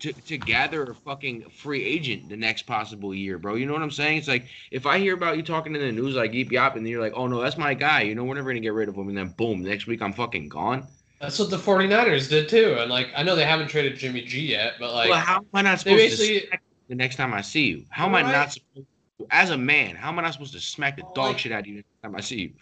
to, 0.00 0.12
to 0.12 0.38
gather 0.38 0.84
a 0.84 0.94
fucking 0.94 1.50
free 1.50 1.84
agent 1.84 2.28
the 2.28 2.36
next 2.36 2.62
possible 2.62 3.14
year, 3.14 3.38
bro? 3.38 3.54
You 3.54 3.66
know 3.66 3.72
what 3.72 3.82
I'm 3.82 3.90
saying? 3.90 4.18
It's 4.18 4.28
like 4.28 4.46
if 4.70 4.86
I 4.86 4.98
hear 4.98 5.14
about 5.14 5.36
you 5.36 5.42
talking 5.42 5.74
in 5.74 5.80
the 5.80 5.92
news 5.92 6.14
like 6.14 6.32
Yeep 6.32 6.50
Yop, 6.50 6.76
and 6.76 6.86
you're 6.88 7.00
like, 7.00 7.14
oh 7.14 7.26
no, 7.26 7.40
that's 7.40 7.58
my 7.58 7.74
guy. 7.74 8.02
You 8.02 8.14
know, 8.14 8.24
we're 8.24 8.34
never 8.34 8.50
gonna 8.50 8.60
get 8.60 8.72
rid 8.72 8.88
of 8.88 8.94
him, 8.94 9.08
and 9.08 9.16
then 9.16 9.34
boom, 9.36 9.62
next 9.62 9.86
week 9.86 10.02
I'm 10.02 10.12
fucking 10.12 10.48
gone. 10.48 10.86
That's 11.20 11.38
what 11.38 11.50
the 11.50 11.58
49ers 11.58 12.30
did 12.30 12.48
too. 12.48 12.76
And 12.78 12.90
like 12.90 13.08
I 13.14 13.22
know 13.22 13.36
they 13.36 13.44
haven't 13.44 13.68
traded 13.68 13.98
Jimmy 13.98 14.22
G 14.22 14.40
yet, 14.40 14.74
but 14.80 14.94
like 14.94 15.10
well, 15.10 15.20
how 15.20 15.38
am 15.38 15.46
I 15.52 15.62
not 15.62 15.80
supposed 15.80 16.18
to 16.18 16.46
the 16.88 16.94
next 16.94 17.16
time 17.16 17.34
I 17.34 17.42
see 17.42 17.66
you? 17.66 17.84
How 17.90 18.06
am 18.06 18.14
I 18.14 18.22
not 18.22 18.52
supposed 18.52 18.86
to? 18.86 18.89
As 19.30 19.50
a 19.50 19.58
man, 19.58 19.96
how 19.96 20.08
am 20.08 20.18
I 20.18 20.22
not 20.22 20.32
supposed 20.32 20.52
to 20.54 20.60
smack 20.60 20.96
the 20.96 21.02
dog 21.14 21.32
like- 21.32 21.38
shit 21.38 21.52
out 21.52 21.60
of 21.60 21.66
you 21.66 21.76
next 21.76 21.88
time 22.02 22.14
I 22.16 22.20
see 22.20 22.40
you? 22.40 22.52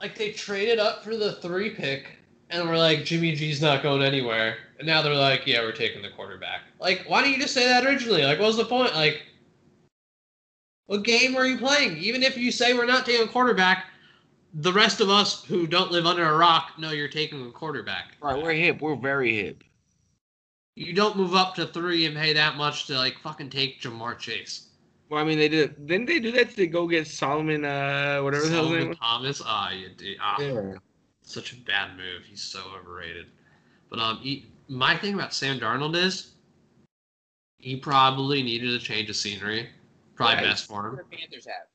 like 0.00 0.16
they 0.16 0.32
traded 0.32 0.78
up 0.78 1.02
for 1.02 1.16
the 1.16 1.32
three 1.36 1.70
pick 1.70 2.18
and 2.50 2.68
we're 2.68 2.76
like 2.76 3.04
Jimmy 3.04 3.34
G's 3.34 3.62
not 3.62 3.82
going 3.82 4.02
anywhere. 4.02 4.56
And 4.78 4.86
now 4.86 5.02
they're 5.02 5.14
like, 5.14 5.46
yeah, 5.46 5.60
we're 5.60 5.72
taking 5.72 6.02
the 6.02 6.10
quarterback. 6.10 6.60
Like, 6.78 7.04
why 7.06 7.22
didn't 7.22 7.36
you 7.36 7.42
just 7.42 7.54
say 7.54 7.66
that 7.66 7.86
originally? 7.86 8.22
Like, 8.22 8.38
what 8.38 8.46
was 8.46 8.56
the 8.56 8.64
point? 8.64 8.94
Like, 8.94 9.22
what 10.86 11.04
game 11.04 11.36
are 11.36 11.46
you 11.46 11.56
playing? 11.56 11.96
Even 11.96 12.22
if 12.22 12.36
you 12.36 12.52
say 12.52 12.74
we're 12.74 12.84
not 12.84 13.06
taking 13.06 13.26
a 13.26 13.30
quarterback, 13.30 13.86
the 14.52 14.72
rest 14.72 15.00
of 15.00 15.08
us 15.08 15.42
who 15.44 15.66
don't 15.66 15.90
live 15.90 16.06
under 16.06 16.28
a 16.28 16.36
rock 16.36 16.72
know 16.78 16.90
you're 16.90 17.08
taking 17.08 17.46
a 17.46 17.50
quarterback. 17.50 18.16
Right, 18.20 18.40
we're 18.40 18.52
hip. 18.52 18.82
We're 18.82 18.96
very 18.96 19.34
hip. 19.34 19.64
You 20.76 20.92
don't 20.92 21.16
move 21.16 21.34
up 21.34 21.54
to 21.54 21.66
three 21.66 22.04
and 22.04 22.16
pay 22.16 22.32
that 22.34 22.56
much 22.56 22.86
to 22.86 22.94
like 22.94 23.18
fucking 23.20 23.50
take 23.50 23.80
Ja'Marr 23.80 24.18
Chase. 24.18 24.63
Well, 25.08 25.20
I 25.20 25.24
mean, 25.24 25.38
they 25.38 25.48
did. 25.48 25.86
Didn't 25.86 26.06
they 26.06 26.18
do 26.18 26.32
that 26.32 26.54
to 26.56 26.66
go 26.66 26.86
get 26.88 27.06
Solomon? 27.06 27.64
Uh, 27.64 28.20
whatever 28.20 28.44
the 28.46 28.50
hell's 28.54 28.70
name 28.70 28.72
Solomon 28.72 28.88
was. 28.88 28.98
Thomas. 28.98 29.42
Ah, 29.44 29.70
you 29.70 29.88
dude. 29.90 30.16
Ah, 30.20 30.40
Yeah. 30.40 30.74
such 31.22 31.52
a 31.52 31.56
bad 31.56 31.96
move. 31.96 32.24
He's 32.28 32.42
so 32.42 32.60
overrated. 32.78 33.26
But 33.90 33.98
um, 33.98 34.18
he, 34.18 34.46
my 34.68 34.96
thing 34.96 35.14
about 35.14 35.34
Sam 35.34 35.60
Darnold 35.60 35.94
is 35.94 36.32
he 37.58 37.76
probably 37.76 38.42
needed 38.42 38.70
a 38.70 38.78
change 38.78 39.10
of 39.10 39.16
scenery. 39.16 39.68
Probably 40.14 40.36
Right. 40.36 40.44
best 40.44 40.66
for 40.66 40.86
him. 40.88 40.96
What 40.96 41.10
the 41.10 41.16
Panthers 41.16 41.46
have? 41.46 41.66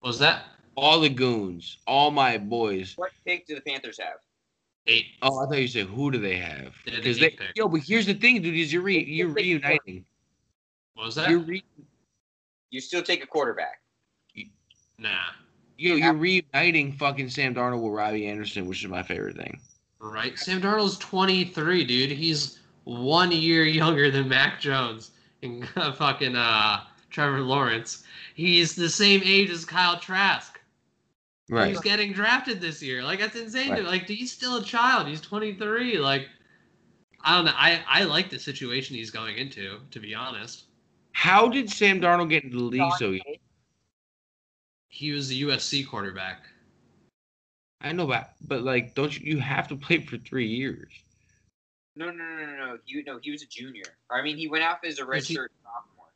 What 0.00 0.08
was 0.08 0.18
that 0.20 0.44
All 0.76 1.00
the 1.00 1.08
goons, 1.08 1.78
all 1.86 2.10
my 2.12 2.38
boys. 2.38 2.92
What 2.96 3.10
pick 3.26 3.46
do 3.46 3.54
the 3.56 3.60
Panthers 3.62 3.98
have? 3.98 4.18
eight? 4.86 5.06
Oh, 5.22 5.40
I 5.44 5.46
thought 5.46 5.60
you 5.60 5.68
said 5.68 5.86
who 5.86 6.10
do 6.10 6.18
they 6.18 6.36
have? 6.36 6.74
They 6.86 6.92
had 6.92 7.02
the 7.02 7.12
they, 7.12 7.30
pick. 7.30 7.50
yo, 7.56 7.68
but 7.68 7.80
here's 7.80 8.06
the 8.06 8.14
thing, 8.14 8.40
dude. 8.42 8.54
Is 8.56 8.72
you're 8.72 8.82
re, 8.82 9.02
you're 9.04 9.28
reuniting. 9.28 10.04
What 10.98 11.06
was 11.06 11.14
that? 11.14 11.30
You're 11.30 11.38
re, 11.38 11.62
You 12.72 12.80
still 12.80 13.04
take 13.04 13.22
a 13.22 13.26
quarterback. 13.26 13.80
nah. 14.98 15.10
yo, 15.76 15.94
you're 15.94 16.12
reuniting 16.12 16.92
fucking 16.92 17.30
Sam 17.30 17.54
Darnold 17.54 17.82
with 17.82 17.92
Robbie 17.92 18.26
Anderson, 18.26 18.66
which 18.66 18.82
is 18.82 18.90
my 18.90 19.04
favorite 19.04 19.36
thing. 19.36 19.60
Right. 20.00 20.36
Sam 20.36 20.60
Darnold's 20.60 20.98
23, 20.98 21.84
dude. 21.84 22.10
He's 22.10 22.58
one 22.82 23.30
year 23.30 23.62
younger 23.62 24.10
than 24.10 24.28
Mac 24.28 24.60
Jones 24.60 25.12
and 25.44 25.68
fucking 25.94 26.34
uh, 26.34 26.80
Trevor 27.10 27.42
Lawrence. 27.42 28.02
He's 28.34 28.74
the 28.74 28.88
same 28.88 29.20
age 29.24 29.50
as 29.50 29.64
Kyle 29.64 30.00
Trask. 30.00 30.58
Right. 31.48 31.68
He's 31.68 31.80
getting 31.80 32.12
drafted 32.12 32.60
this 32.60 32.82
year. 32.82 33.04
Like 33.04 33.20
that's 33.20 33.36
insane. 33.36 33.70
Right. 33.70 33.76
dude. 33.76 33.86
Like 33.86 34.08
he's 34.08 34.32
still 34.32 34.56
a 34.56 34.64
child. 34.64 35.06
He's 35.06 35.20
23. 35.20 35.98
Like 35.98 36.26
I 37.22 37.36
don't 37.36 37.44
know. 37.44 37.54
I 37.54 37.82
I 37.88 38.02
like 38.02 38.30
the 38.30 38.38
situation 38.40 38.96
he's 38.96 39.12
going 39.12 39.38
into. 39.38 39.78
To 39.92 40.00
be 40.00 40.12
honest, 40.12 40.64
How 41.18 41.48
did 41.48 41.68
Sam 41.68 42.00
Darnold 42.00 42.28
get 42.30 42.44
into 42.44 42.58
the 42.58 42.62
league 42.62 42.92
so 42.96 43.10
young? 43.10 43.24
he 44.86 45.10
was 45.10 45.26
the 45.28 45.42
USC 45.42 45.84
quarterback. 45.84 46.44
I 47.80 47.90
know, 47.90 48.06
but 48.06 48.34
but 48.46 48.62
like, 48.62 48.94
don't 48.94 49.18
you 49.18 49.34
you 49.34 49.40
have 49.40 49.66
to 49.68 49.76
play 49.76 49.98
for 49.98 50.16
three 50.18 50.46
years? 50.46 50.92
No, 51.96 52.06
no, 52.12 52.24
no, 52.24 52.46
no, 52.46 52.56
no. 52.66 52.78
He 52.84 53.02
no, 53.04 53.18
he 53.20 53.32
was 53.32 53.42
a 53.42 53.48
junior. 53.48 53.82
I 54.08 54.22
mean, 54.22 54.36
he 54.36 54.46
went 54.46 54.62
out 54.62 54.78
as 54.84 55.00
a 55.00 55.02
redshirt 55.02 55.48
sophomore, 55.64 56.12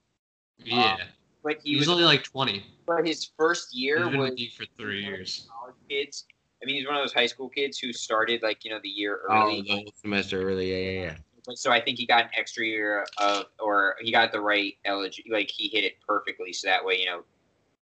Yeah, 0.65 0.93
um, 0.93 0.99
but 1.43 1.57
he 1.65 1.71
he 1.73 1.77
was 1.79 1.89
was. 1.89 1.95
only 1.95 2.05
like 2.05 2.23
20. 2.23 2.63
but 2.87 3.05
his 3.05 3.33
first 3.37 3.75
year 3.75 4.09
been 4.09 4.21
was 4.21 4.37
the 4.37 4.47
for 4.57 4.67
three 4.79 5.03
years. 5.03 5.49
college 5.51 5.75
kids. 5.91 6.27
I 6.63 6.67
mean, 6.67 6.77
he's 6.77 6.87
one 6.87 6.95
of 6.95 7.03
those 7.03 7.13
high 7.13 7.27
school 7.27 7.49
kids 7.49 7.77
who 7.81 7.93
started 7.93 8.41
like 8.41 8.65
you 8.65 8.71
know 8.71 8.79
the 8.85 8.89
year 8.89 9.23
Oh, 9.29 9.49
early. 9.49 9.63
the 9.63 9.73
whole 9.75 9.93
semester 10.01 10.41
early. 10.49 10.71
Yeah, 10.71 10.91
yeah, 10.93 11.07
yeah. 11.11 11.17
But 11.47 11.59
so 11.59 11.73
I 11.73 11.81
think 11.81 11.99
he 11.99 12.07
got 12.07 12.25
an 12.25 12.31
extra 12.39 12.65
year 12.65 13.05
of, 13.19 13.47
or 13.59 13.97
he 14.01 14.13
got 14.13 14.31
the 14.33 14.41
right 14.41 14.75
elig- 14.87 15.25
like 15.31 15.51
he 15.51 15.69
hit 15.69 15.85
it 15.85 15.95
perfectly. 16.07 16.53
So 16.53 16.69
that 16.69 16.85
way, 16.85 17.01
you 17.01 17.07
know, 17.07 17.23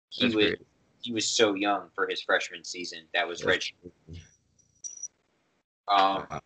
he 0.10 0.24
That's 0.24 0.36
was 0.36 0.46
great. 0.46 0.60
he 1.02 1.14
was 1.14 1.26
so 1.28 1.54
young 1.54 1.90
for 1.96 2.08
his 2.08 2.22
freshman 2.22 2.64
season. 2.64 3.00
That 3.14 3.28
was 3.28 3.40
That's 3.42 3.72
red. 4.10 4.18
Um, 5.88 6.26
But, 6.30 6.42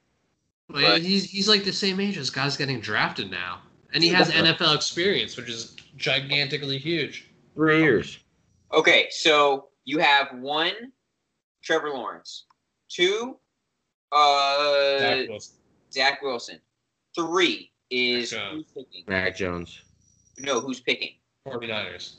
But- 0.67 1.01
he's 1.01 1.29
he's 1.29 1.47
like 1.49 1.63
the 1.63 1.73
same 1.73 1.99
age 1.99 2.17
as 2.17 2.29
guys 2.29 2.55
getting 2.57 2.79
drafted 2.79 3.31
now, 3.31 3.61
and 3.93 4.03
he 4.03 4.09
has 4.09 4.29
NFL 4.29 4.75
experience, 4.75 5.35
which 5.35 5.49
is 5.49 5.75
gigantically 5.97 6.77
huge. 6.77 7.25
Three 7.55 7.81
years. 7.81 8.19
okay, 8.71 9.07
so 9.09 9.69
you 9.85 9.97
have 9.97 10.27
one, 10.39 10.91
Trevor 11.63 11.89
Lawrence, 11.89 12.45
two, 12.87 13.37
uh, 14.11 15.25
Zach 15.91 16.21
Wilson, 16.21 16.59
three 17.15 17.71
is 17.89 18.33
Mac 18.33 18.51
who's 18.51 18.65
picking? 18.75 19.03
Mac 19.07 19.35
Jones. 19.35 19.81
No, 20.37 20.59
who's 20.59 20.79
picking? 20.79 21.15
49ers. 21.47 22.17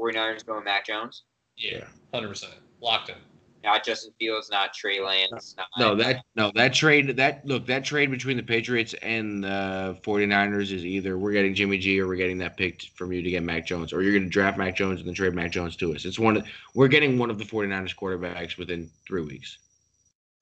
49ers 0.00 0.44
going 0.46 0.64
Mac 0.64 0.86
Jones, 0.86 1.22
Yeah, 1.56 1.84
hundred 2.12 2.28
percent 2.28 2.54
locked 2.80 3.10
in. 3.10 3.16
not 3.62 3.84
Justin 3.84 4.12
Fields, 4.18 4.50
not 4.50 4.72
Trey 4.74 5.00
Lance, 5.00 5.54
not 5.56 5.68
No, 5.78 5.94
that 5.94 6.24
no, 6.34 6.50
that 6.56 6.72
trade 6.74 7.16
that 7.16 7.46
look, 7.46 7.66
that 7.66 7.84
trade 7.84 8.10
between 8.10 8.36
the 8.36 8.42
Patriots 8.42 8.94
and 9.02 9.44
the 9.44 9.96
49ers 10.02 10.72
is 10.72 10.84
either 10.84 11.18
we're 11.18 11.32
getting 11.32 11.54
Jimmy 11.54 11.78
G 11.78 12.00
or 12.00 12.08
we're 12.08 12.16
getting 12.16 12.38
that 12.38 12.56
pick 12.56 12.82
from 12.96 13.12
you 13.12 13.22
to 13.22 13.30
get 13.30 13.42
Mac 13.44 13.64
Jones, 13.66 13.92
or 13.92 14.02
you're 14.02 14.12
gonna 14.18 14.28
draft 14.30 14.58
Mac 14.58 14.74
Jones 14.74 14.98
and 14.98 15.06
then 15.06 15.14
trade 15.14 15.34
Mac 15.34 15.52
Jones 15.52 15.76
to 15.76 15.94
us. 15.94 16.04
It's 16.04 16.18
one 16.18 16.36
of 16.36 16.46
we're 16.74 16.88
getting 16.88 17.18
one 17.18 17.30
of 17.30 17.38
the 17.38 17.44
49ers 17.44 17.94
quarterbacks 17.96 18.58
within 18.58 18.90
three 19.06 19.22
weeks. 19.22 19.58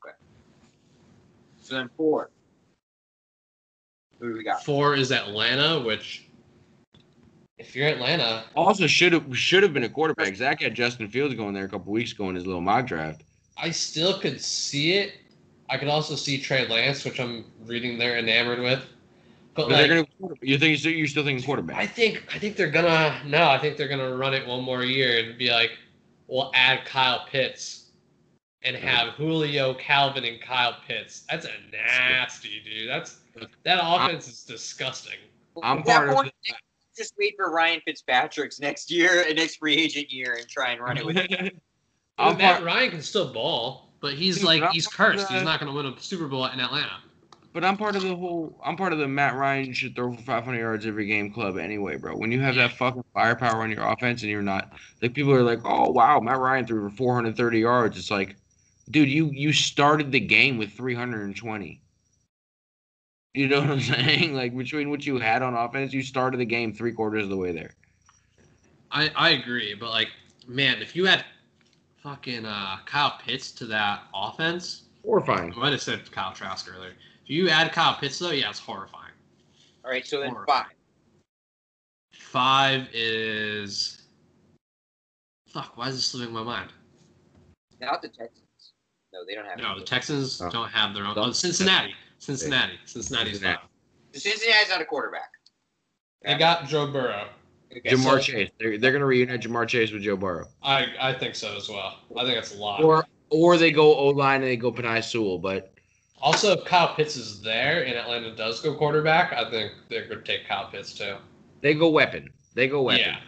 Okay. 0.03 0.15
So 1.61 1.75
then 1.77 1.91
four. 1.97 2.31
Who 4.21 4.33
do 4.33 4.39
we 4.39 4.45
got? 4.45 4.65
Four 4.65 4.95
is 4.95 5.11
Atlanta, 5.13 5.81
which 5.81 6.27
if 7.59 7.75
you're 7.75 7.89
Atlanta, 7.89 8.45
Also 8.55 8.87
should 8.87 9.13
have 9.13 9.37
should 9.37 9.63
have 9.63 9.73
been 9.73 9.85
a 9.85 9.89
quarterback. 9.89 10.35
Zach 10.37 10.63
had 10.63 10.75
Justin 10.75 11.09
Fields 11.09 11.35
going 11.35 11.55
there 11.55 11.65
a 11.65 11.69
couple 11.69 11.93
weeks 11.93 12.13
ago 12.13 12.29
in 12.29 12.35
his 12.35 12.47
little 12.47 12.61
mock 12.61 12.87
draft. 12.87 13.23
I 13.57 13.71
still 13.71 14.19
could 14.19 14.41
see 14.41 14.93
it. 14.93 15.15
I 15.69 15.77
could 15.77 15.89
also 15.89 16.17
see 16.17 16.41
Trey 16.41 16.67
Lance, 16.67 17.05
which 17.05 17.21
I'm 17.21 17.45
reading 17.65 17.99
they're 17.99 18.19
enamored 18.19 18.61
with. 18.61 18.85
But 19.55 19.69
But 19.69 19.73
like, 19.73 19.89
they're 19.89 20.05
gonna 20.21 20.35
you 20.43 20.59
think 20.59 20.71
you're 20.71 20.79
still, 20.79 20.93
you're 20.93 21.07
still 21.07 21.25
thinking 21.25 21.43
I 21.43 21.47
quarterback? 21.47 21.91
think 21.95 22.23
I 22.35 22.39
think 22.39 22.57
they're 22.57 22.71
gonna 22.71 23.21
no, 23.27 23.49
I 23.49 23.59
think 23.59 23.77
they're 23.77 23.89
gonna 23.89 24.15
run 24.17 24.35
it 24.35 24.47
one 24.47 24.63
more 24.63 24.85
year 24.85 25.23
and 25.25 25.39
be 25.39 25.51
like, 25.51 25.73
we'll 26.29 26.51
add 26.55 26.85
Kyle 26.85 27.27
Pitts 27.31 27.91
and 28.63 28.77
have 28.77 29.15
Julio, 29.15 29.75
Calvin, 29.75 30.25
and 30.25 30.41
Kyle 30.41 30.77
Pitts. 30.87 31.25
That's 31.31 31.47
a 31.47 31.51
nasty 31.73 32.63
dude. 32.65 32.89
That's 32.89 33.19
that 33.65 33.81
offense 33.83 34.29
is 34.29 34.45
disgusting. 34.45 35.19
I'm 35.63 35.83
part 35.83 36.09
of 36.09 36.15
point, 36.15 36.33
just 36.97 37.15
wait 37.19 37.35
for 37.37 37.51
Ryan 37.51 37.81
Fitzpatrick's 37.87 38.61
next 38.61 38.91
year, 38.91 39.25
uh, 39.29 39.33
next 39.33 39.57
free 39.57 39.75
agent 39.75 40.13
year, 40.13 40.37
and 40.39 40.49
try 40.49 40.71
and 40.73 40.81
run 40.81 40.99
it 40.99 41.07
with 41.07 41.17
him. 41.17 41.51
I 42.19 42.35
Matt 42.35 42.57
part, 42.57 42.65
Ryan 42.65 42.91
can 42.91 43.03
still 43.03 43.33
ball, 43.33 43.89
but 44.01 44.13
he's 44.15 44.37
Dude, 44.37 44.45
like 44.45 44.63
I'm 44.63 44.73
he's 44.73 44.87
part 44.89 45.15
of 45.15 45.21
cursed. 45.21 45.33
He's 45.33 45.43
not 45.43 45.59
gonna 45.59 45.73
win 45.73 45.87
a 45.87 45.99
Super 45.99 46.27
Bowl 46.27 46.45
in 46.47 46.61
Atlanta. 46.61 46.99
but 47.55 47.65
I'm 47.65 47.79
part 47.79 47.97
of 47.97 48.03
the 48.03 48.15
whole. 48.15 48.61
I'm 48.63 48.77
part 48.77 48.93
of 48.93 48.99
the 48.99 49.09
Matt 49.09 49.35
Ryan 49.35 49.73
should 49.73 49.97
throw 49.97 50.13
for 50.13 50.23
500 50.23 50.59
yards 50.59 50.87
every 50.87 51.07
game 51.07 51.33
club 51.33 51.57
anyway, 51.57 51.97
bro. 51.97 52.15
When 52.17 52.31
you 52.31 52.41
have 52.41 52.57
that 52.57 52.73
fucking 52.73 53.05
firepower 53.15 53.63
on 53.63 53.71
your 53.71 53.83
offense 53.85 54.21
and 54.21 54.31
you're 54.31 54.43
not 54.43 54.73
like 55.01 55.15
people 55.15 55.33
are 55.33 55.43
like, 55.43 55.61
oh 55.65 55.91
wow, 55.91 56.21
Matt 56.21 56.39
Ryan 56.39 56.67
threw 56.67 56.91
for 56.91 56.95
430 56.95 57.59
yards. 57.59 57.97
It's 57.97 58.11
like, 58.11 58.37
dude, 58.91 59.09
you 59.09 59.31
you 59.33 59.55
started 59.55 60.13
the 60.13 60.21
game 60.21 60.59
with 60.59 60.73
320. 60.73 61.81
You 63.35 63.49
know 63.49 63.61
what 63.61 63.71
I'm 63.71 63.81
saying? 63.81 64.35
Like 64.35 64.57
between 64.57 64.91
what 64.91 65.07
you 65.07 65.19
had 65.19 65.43
on 65.43 65.55
offense, 65.55 65.93
you 65.93 66.03
started 66.03 66.39
the 66.41 66.45
game 66.45 66.73
three 66.73 66.93
quarters 66.93 67.25
of 67.25 67.31
the 67.31 67.37
way 67.37 67.53
there. 67.53 67.75
I 68.91 69.11
I 69.15 69.31
agree, 69.31 69.75
but 69.75 69.91
like 69.91 70.09
man, 70.49 70.83
if 70.83 70.97
you 70.97 71.05
had 71.07 71.25
fucking 72.03 72.45
uh, 72.47 72.79
Kyle 72.87 73.19
Pitts 73.25 73.53
to 73.53 73.67
that 73.67 74.03
offense, 74.15 74.83
Horrifying. 75.05 75.53
I 75.55 75.57
might 75.57 75.73
have 75.73 75.81
said 75.81 76.11
Kyle 76.13 76.33
Trask 76.33 76.71
earlier. 76.75 76.91
If 77.25 77.31
you 77.31 77.49
add 77.49 77.73
Kyle 77.73 77.95
Pitts 77.95 78.19
though, 78.19 78.33
yeah, 78.33 78.51
it's 78.51 78.59
horrifying. 78.59 79.13
All 79.85 79.91
right, 79.91 80.07
so 80.07 80.21
then 80.21 80.33
Four. 80.33 80.45
five. 80.47 80.67
Five 82.13 82.89
is 82.93 84.03
fuck. 85.49 85.77
Why 85.77 85.89
is 85.89 85.95
this 85.97 86.05
slipping 86.07 86.35
my 86.35 86.43
mind? 86.43 86.71
Not 87.81 88.03
the 88.03 88.09
Texans. 88.09 88.73
No, 89.13 89.21
they 89.27 89.35
don't 89.35 89.47
have. 89.47 89.59
No, 89.59 89.79
the 89.79 89.85
Texans 89.85 90.41
Oh. 90.43 90.51
don't 90.51 90.69
have 90.71 90.95
their 90.95 91.05
own. 91.07 91.15
Oh, 91.17 91.33
Cincinnati, 91.33 91.95
Cincinnati, 92.21 92.75
Cincinnati's 92.85 93.33
Cincinnati. 93.35 93.59
five. 93.61 93.69
The 94.13 94.21
Cincinnati's 94.21 94.69
not 94.71 94.81
a 94.81 94.85
quarterback. 94.85 95.31
They 96.23 96.37
got 96.39 96.67
Joe 96.69 96.87
Burrow. 96.93 97.27
Okay, 97.77 97.91
Ja'Marr 97.91 98.03
so- 98.03 98.19
Chase. 98.19 98.51
They're, 98.59 98.79
they're 98.79 98.93
gonna 98.93 99.07
reunite 99.07 99.41
Ja'Marr 99.41 99.67
Chase 99.67 99.91
with 99.93 100.03
Joe 100.03 100.17
Burrow. 100.17 100.47
I 100.63 100.87
I 101.01 101.13
think 101.15 101.35
so 101.35 101.57
as 101.57 101.69
well. 101.69 101.99
I 102.17 102.23
think 102.25 102.35
that's 102.35 102.55
a 102.55 102.59
lot. 102.59 102.83
Or 102.83 103.05
or 103.31 103.57
they 103.57 103.71
go 103.73 103.95
O 103.95 104.09
line 104.09 104.43
and 104.43 104.51
they 104.51 104.57
go 104.57 104.71
Penei 104.73 105.03
Sewell, 105.03 105.39
but 105.39 105.73
Also, 106.21 106.53
if 106.53 106.65
Kyle 106.67 106.95
Pitts 106.95 107.17
is 107.17 107.41
there 107.41 107.85
and 107.87 107.95
Atlanta 107.97 108.35
does 108.37 108.61
go 108.61 108.75
quarterback, 108.75 109.33
I 109.33 109.49
think 109.51 109.73
they're 109.89 110.07
going 110.07 110.19
to 110.19 110.25
take 110.25 110.47
Kyle 110.47 110.69
Pitts 110.71 110.93
too. 110.93 111.17
they 111.63 111.73
go 111.75 111.89
weapon. 111.89 112.29
They 112.55 112.69
go 112.69 112.83
weapon. 112.83 113.05
Yeah. 113.07 113.21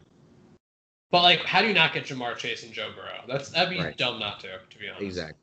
But 1.11 1.23
like, 1.23 1.41
how 1.45 1.61
do 1.63 1.69
you 1.69 1.75
not 1.75 1.93
get 1.95 2.05
Ja'Marr 2.05 2.37
Chase 2.37 2.65
and 2.65 2.73
Joe 2.73 2.91
Burrow? 2.97 3.21
That's 3.29 3.49
that'd 3.51 3.71
be 3.71 3.79
Right. 3.83 3.97
dumb 3.97 4.19
not 4.19 4.41
to, 4.41 4.49
to 4.69 4.79
be 4.79 4.89
honest. 4.89 5.03
Exactly. 5.03 5.39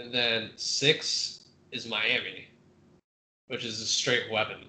And 0.00 0.12
then 0.12 0.50
six 0.56 1.50
is 1.72 1.86
Miami, 1.86 2.48
which 3.48 3.64
is 3.64 3.80
a 3.82 3.86
straight 3.86 4.30
weapon. 4.32 4.64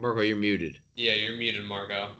Marco, 0.00 0.22
you're 0.22 0.36
muted. 0.36 0.80
Yeah, 0.96 1.12
you're 1.12 1.36
muted, 1.36 1.64
Marco. 1.66 2.12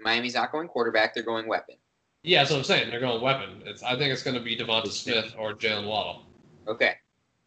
Miami's 0.00 0.34
not 0.34 0.50
going 0.50 0.66
quarterback. 0.68 1.14
They're 1.14 1.22
going 1.22 1.46
weapon. 1.46 1.76
Yeah, 2.24 2.40
that's 2.40 2.50
what 2.50 2.58
I'm 2.58 2.64
saying. 2.64 2.90
They're 2.90 3.00
going 3.00 3.22
weapon. 3.22 3.62
It's 3.64 3.84
I 3.84 3.96
think 3.96 4.12
it's 4.12 4.24
going 4.24 4.36
to 4.36 4.42
be 4.42 4.56
DeVonta 4.56 4.88
Smith 4.88 5.32
or 5.38 5.54
Jalen 5.54 5.86
Waddle. 5.86 6.24
Okay. 6.66 6.94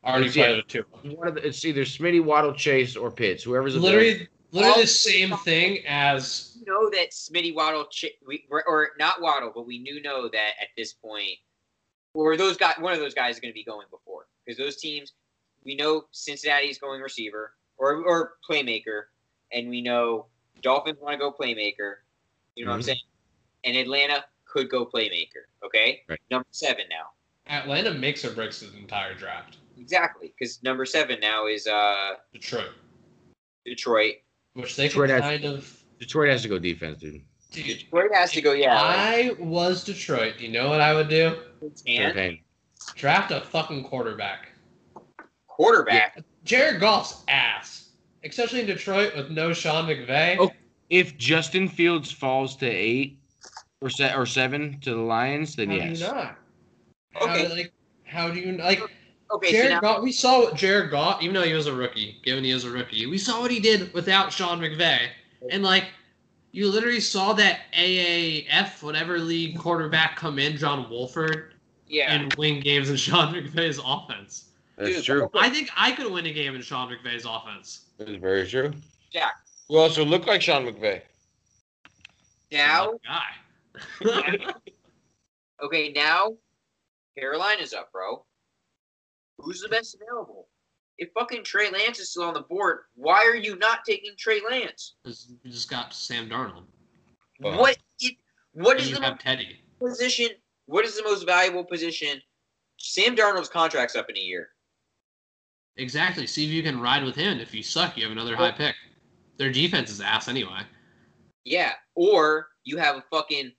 I 0.04 0.12
already 0.12 0.28
It's- 0.28 0.36
yeah. 0.38 0.46
played 0.46 0.60
it 0.60 0.68
too. 0.70 0.86
One 1.18 1.28
of 1.28 1.36
the, 1.36 1.46
it's 1.46 1.66
either 1.66 1.82
Smitty, 1.84 2.24
Waddle, 2.24 2.54
Chase, 2.54 2.96
or 2.96 3.12
Pitts. 3.12 3.44
Whoever's 3.44 3.76
Literally, 3.76 4.30
literally 4.52 4.74
All- 4.76 4.82
the 4.82 4.88
same 4.88 5.36
thing 5.40 5.86
as 5.86 6.56
We 6.58 6.66
know 6.66 6.90
that 6.92 7.12
Smitty 7.12 7.54
Waddle, 7.54 7.86
Ch- 7.88 8.06
we, 8.26 8.46
or 8.50 8.92
not 8.98 9.22
Waddle, 9.22 9.52
but 9.54 9.68
we 9.68 9.84
do 9.84 10.00
know 10.02 10.30
that 10.30 10.52
at 10.62 10.70
this 10.78 10.94
point, 10.94 11.38
or 12.14 12.36
those 12.38 12.58
guys, 12.58 12.76
one 12.80 12.94
of 12.94 13.00
those 13.00 13.14
guys 13.14 13.36
is 13.36 13.40
going 13.42 13.52
to 13.52 13.56
be 13.56 13.64
going 13.64 13.88
before 13.92 14.28
because 14.46 14.58
those 14.58 14.78
teams, 14.78 15.14
we 15.64 15.76
know 15.76 16.06
Cincinnati's 16.12 16.78
going 16.80 17.02
receiver 17.02 17.54
or 17.78 18.04
or 18.06 18.34
playmaker. 18.50 19.04
and 19.52 19.68
we 19.70 19.82
know 19.82 20.28
Dolphins 20.62 21.00
want 21.02 21.14
to 21.14 21.18
go 21.18 21.32
playmaker. 21.32 21.96
You 22.56 22.66
know 22.66 22.70
what 22.72 22.76
I'm 22.76 22.82
Mhm. 22.82 22.86
saying? 22.86 23.02
And 23.64 23.76
Atlanta 23.78 24.26
could 24.46 24.70
go 24.70 24.86
playmaker. 24.86 25.46
Okay. 25.66 26.04
Right. 26.08 26.20
Number 26.30 26.48
seven 26.52 26.86
now. 26.90 27.10
Atlanta 27.48 27.92
makes 27.92 28.24
or 28.24 28.32
breaks 28.32 28.60
the 28.60 28.72
entire 28.78 29.16
draft. 29.16 29.58
Exactly, 29.80 30.34
because 30.38 30.62
number 30.62 30.86
seven 30.86 31.20
now 31.20 31.48
is 31.48 31.66
uh 31.66 32.16
Detroit, 32.32 32.70
Detroit. 33.66 34.18
which 34.54 34.76
they 34.76 34.88
Detroit 34.88 35.10
can 35.10 35.22
has- 35.22 35.32
kind 35.42 35.46
of. 35.46 35.84
Detroit 36.00 36.30
has 36.30 36.42
to 36.44 36.48
go 36.48 36.60
defense, 36.60 37.00
dude. 37.00 37.26
Dude, 37.52 37.66
Detroit 37.66 38.14
has 38.14 38.32
to 38.32 38.42
go. 38.42 38.54
Yeah. 38.54 38.78
I 38.78 39.36
was 39.40 39.84
Detroit, 39.84 40.36
do 40.38 40.46
you 40.46 40.52
know 40.52 40.70
what 40.70 40.82
I 40.82 40.94
would 40.94 41.10
do? 41.10 41.36
and 41.62 41.84
Campaign. 41.86 42.40
Draft 42.96 43.32
a 43.32 43.42
fucking 43.42 43.84
quarterback. 43.84 44.50
quarterback. 45.48 46.24
Jared 46.44 46.80
Goff's 46.80 47.24
ass, 47.28 47.90
especially 48.24 48.62
in 48.62 48.68
Detroit 48.68 49.16
with 49.16 49.30
no 49.30 49.52
Sean 49.54 49.88
McVay. 49.88 50.38
Oh. 50.40 50.52
If 50.90 51.18
Justin 51.18 51.68
Fields 51.68 52.12
falls 52.12 52.56
to 52.58 52.66
eight 52.66 53.20
or 53.82 53.90
se- 53.90 54.16
or 54.16 54.26
seven 54.26 54.80
to 54.82 54.92
the 54.92 55.02
Lions, 55.02 55.56
then 55.56 55.70
how 55.70 55.76
yes. 55.76 56.00
do 56.00 56.06
you 56.06 56.12
not? 56.12 56.38
Okay. 57.22 57.44
How, 57.44 57.50
like, 57.50 57.74
how 58.06 58.30
do 58.30 58.40
you 58.40 58.58
like? 58.58 58.82
Okay. 59.32 59.52
Jared 59.52 59.68
so 59.68 59.74
now, 59.76 59.82
Goff, 59.82 60.02
we 60.02 60.12
saw 60.12 60.40
what 60.40 60.56
Jared 60.56 60.90
Goff, 60.90 61.22
even 61.22 61.36
though 61.36 61.44
he 61.44 61.54
was 61.54 61.68
a 61.68 61.74
rookie, 61.74 62.20
given 62.24 62.44
he 62.44 62.54
was 62.54 62.64
a 62.64 62.72
rookie, 62.72 63.06
we 63.06 63.18
saw 63.18 63.42
what 63.42 63.52
he 63.52 63.60
did 63.60 63.94
without 63.94 64.34
Sean 64.34 64.60
McVay. 64.60 65.08
And 65.52 65.62
like, 65.62 65.86
you 66.52 66.70
literally 66.70 67.00
saw 67.00 67.34
that 67.34 67.60
AAF, 67.78 68.82
whatever 68.82 69.20
league 69.20 69.58
quarterback 69.58 70.16
come 70.16 70.40
in, 70.40 70.58
John 70.58 70.90
Wolford, 70.90 71.54
yeah. 71.88 72.14
and 72.14 72.34
win 72.36 72.62
games 72.62 72.90
in 72.90 72.96
Sean 72.98 73.34
McVay's 73.34 73.80
offense. 73.84 74.46
That's 74.78 74.96
Dude, 74.96 75.04
true. 75.04 75.32
I 75.36 75.50
think 75.50 75.70
I 75.76 75.92
could 75.92 76.12
win 76.12 76.26
a 76.26 76.34
game 76.34 76.56
in 76.56 76.62
Sean 76.62 76.90
McVay's 76.90 77.26
offense. 77.26 77.86
That's 77.98 78.12
very 78.12 78.48
true. 78.48 78.74
Jack. 79.12 79.34
You 79.70 79.78
also 79.78 80.04
look 80.04 80.26
like 80.26 80.42
Sean 80.42 80.66
McVay. 80.66 81.02
now, 82.52 82.94
guy. 83.06 83.34
okay, 85.64 85.92
now 85.92 86.34
Carolina's 87.18 87.74
up, 87.74 87.92
bro. 87.92 88.26
Who's 89.38 89.62
the 89.62 89.70
best 89.70 89.96
available? 89.96 90.48
If 91.00 91.12
fucking 91.14 91.46
Trey 91.46 91.72
Lance 91.72 91.98
is 92.00 92.12
still 92.12 92.24
on 92.24 92.34
the 92.34 92.42
board, 92.42 92.80
why 92.96 93.24
are 93.26 93.36
you 93.36 93.56
not 93.56 93.86
taking 93.86 94.12
Trey 94.18 94.42
Lance? 94.48 94.96
Because 95.02 95.32
you 95.44 95.50
just 95.50 95.70
got 95.70 95.94
Sam 95.94 96.30
Darnold. 96.30 96.66
Well, 97.40 97.58
what? 97.58 97.78
It, 98.02 98.18
what 98.52 98.76
And 98.76 98.82
is 98.82 98.90
you 98.90 98.96
the 98.98 99.02
have 99.04 99.14
most 99.14 99.22
Teddy. 99.22 99.62
position? 99.82 100.28
What 100.66 100.84
is 100.84 100.98
the 100.98 101.04
most 101.04 101.26
valuable 101.26 101.64
position? 101.64 102.22
Sam 102.78 103.16
Darnold's 103.16 103.48
contract's 103.48 103.96
up 103.96 104.10
in 104.10 104.18
a 104.18 104.20
year. 104.20 104.50
Exactly. 105.78 106.28
See 106.28 106.44
if 106.46 106.52
you 106.52 106.62
can 106.62 106.82
ride 106.82 107.06
with 107.06 107.16
him. 107.16 107.40
If 107.40 107.56
you 107.56 107.64
suck, 107.64 107.96
you 107.96 108.04
have 108.04 108.12
another 108.12 108.36
high 108.36 108.52
pick. 108.52 108.76
Their 109.38 109.52
defense 109.52 109.90
is 109.90 110.02
ass 110.02 110.28
anyway. 110.28 110.62
Yeah, 111.46 111.72
or 111.96 112.48
you 112.66 112.76
have 112.76 112.98
a 112.98 113.04
fucking 113.10 113.54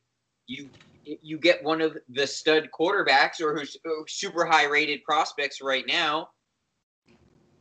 you 0.46 0.68
you 1.04 1.38
get 1.38 1.64
one 1.64 1.80
of 1.80 1.96
the 2.10 2.26
stud 2.26 2.68
quarterbacks 2.78 3.40
or 3.40 3.56
who's 3.56 3.78
uh, 3.86 3.90
super 4.06 4.44
high 4.44 4.66
rated 4.66 5.02
prospects 5.04 5.62
right 5.62 5.84
now. 5.86 6.28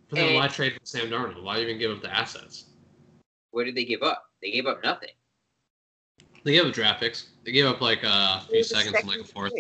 But 0.09 0.17
then 0.17 0.25
And- 0.27 0.35
why 0.35 0.47
trade 0.47 0.73
for 0.73 0.79
Sam 0.83 1.09
Darnold? 1.09 1.41
Why 1.43 1.59
even 1.59 1.77
give 1.77 1.91
up 1.91 2.01
the 2.01 2.13
assets? 2.15 2.65
What 3.51 3.65
did 3.65 3.75
they 3.75 3.85
give 3.85 4.03
up? 4.03 4.25
They 4.41 4.51
gave 4.51 4.65
up 4.65 4.83
nothing. 4.83 5.09
They 6.43 6.53
gave 6.53 6.65
up 6.65 6.73
draft 6.73 6.99
picks. 7.01 7.29
They 7.43 7.51
gave 7.51 7.65
up 7.65 7.81
like 7.81 8.03
uh, 8.03 8.41
a 8.41 8.45
few 8.49 8.63
seconds 8.63 8.95
and 8.95 9.07
like 9.07 9.19
a 9.19 9.23
fourth. 9.23 9.53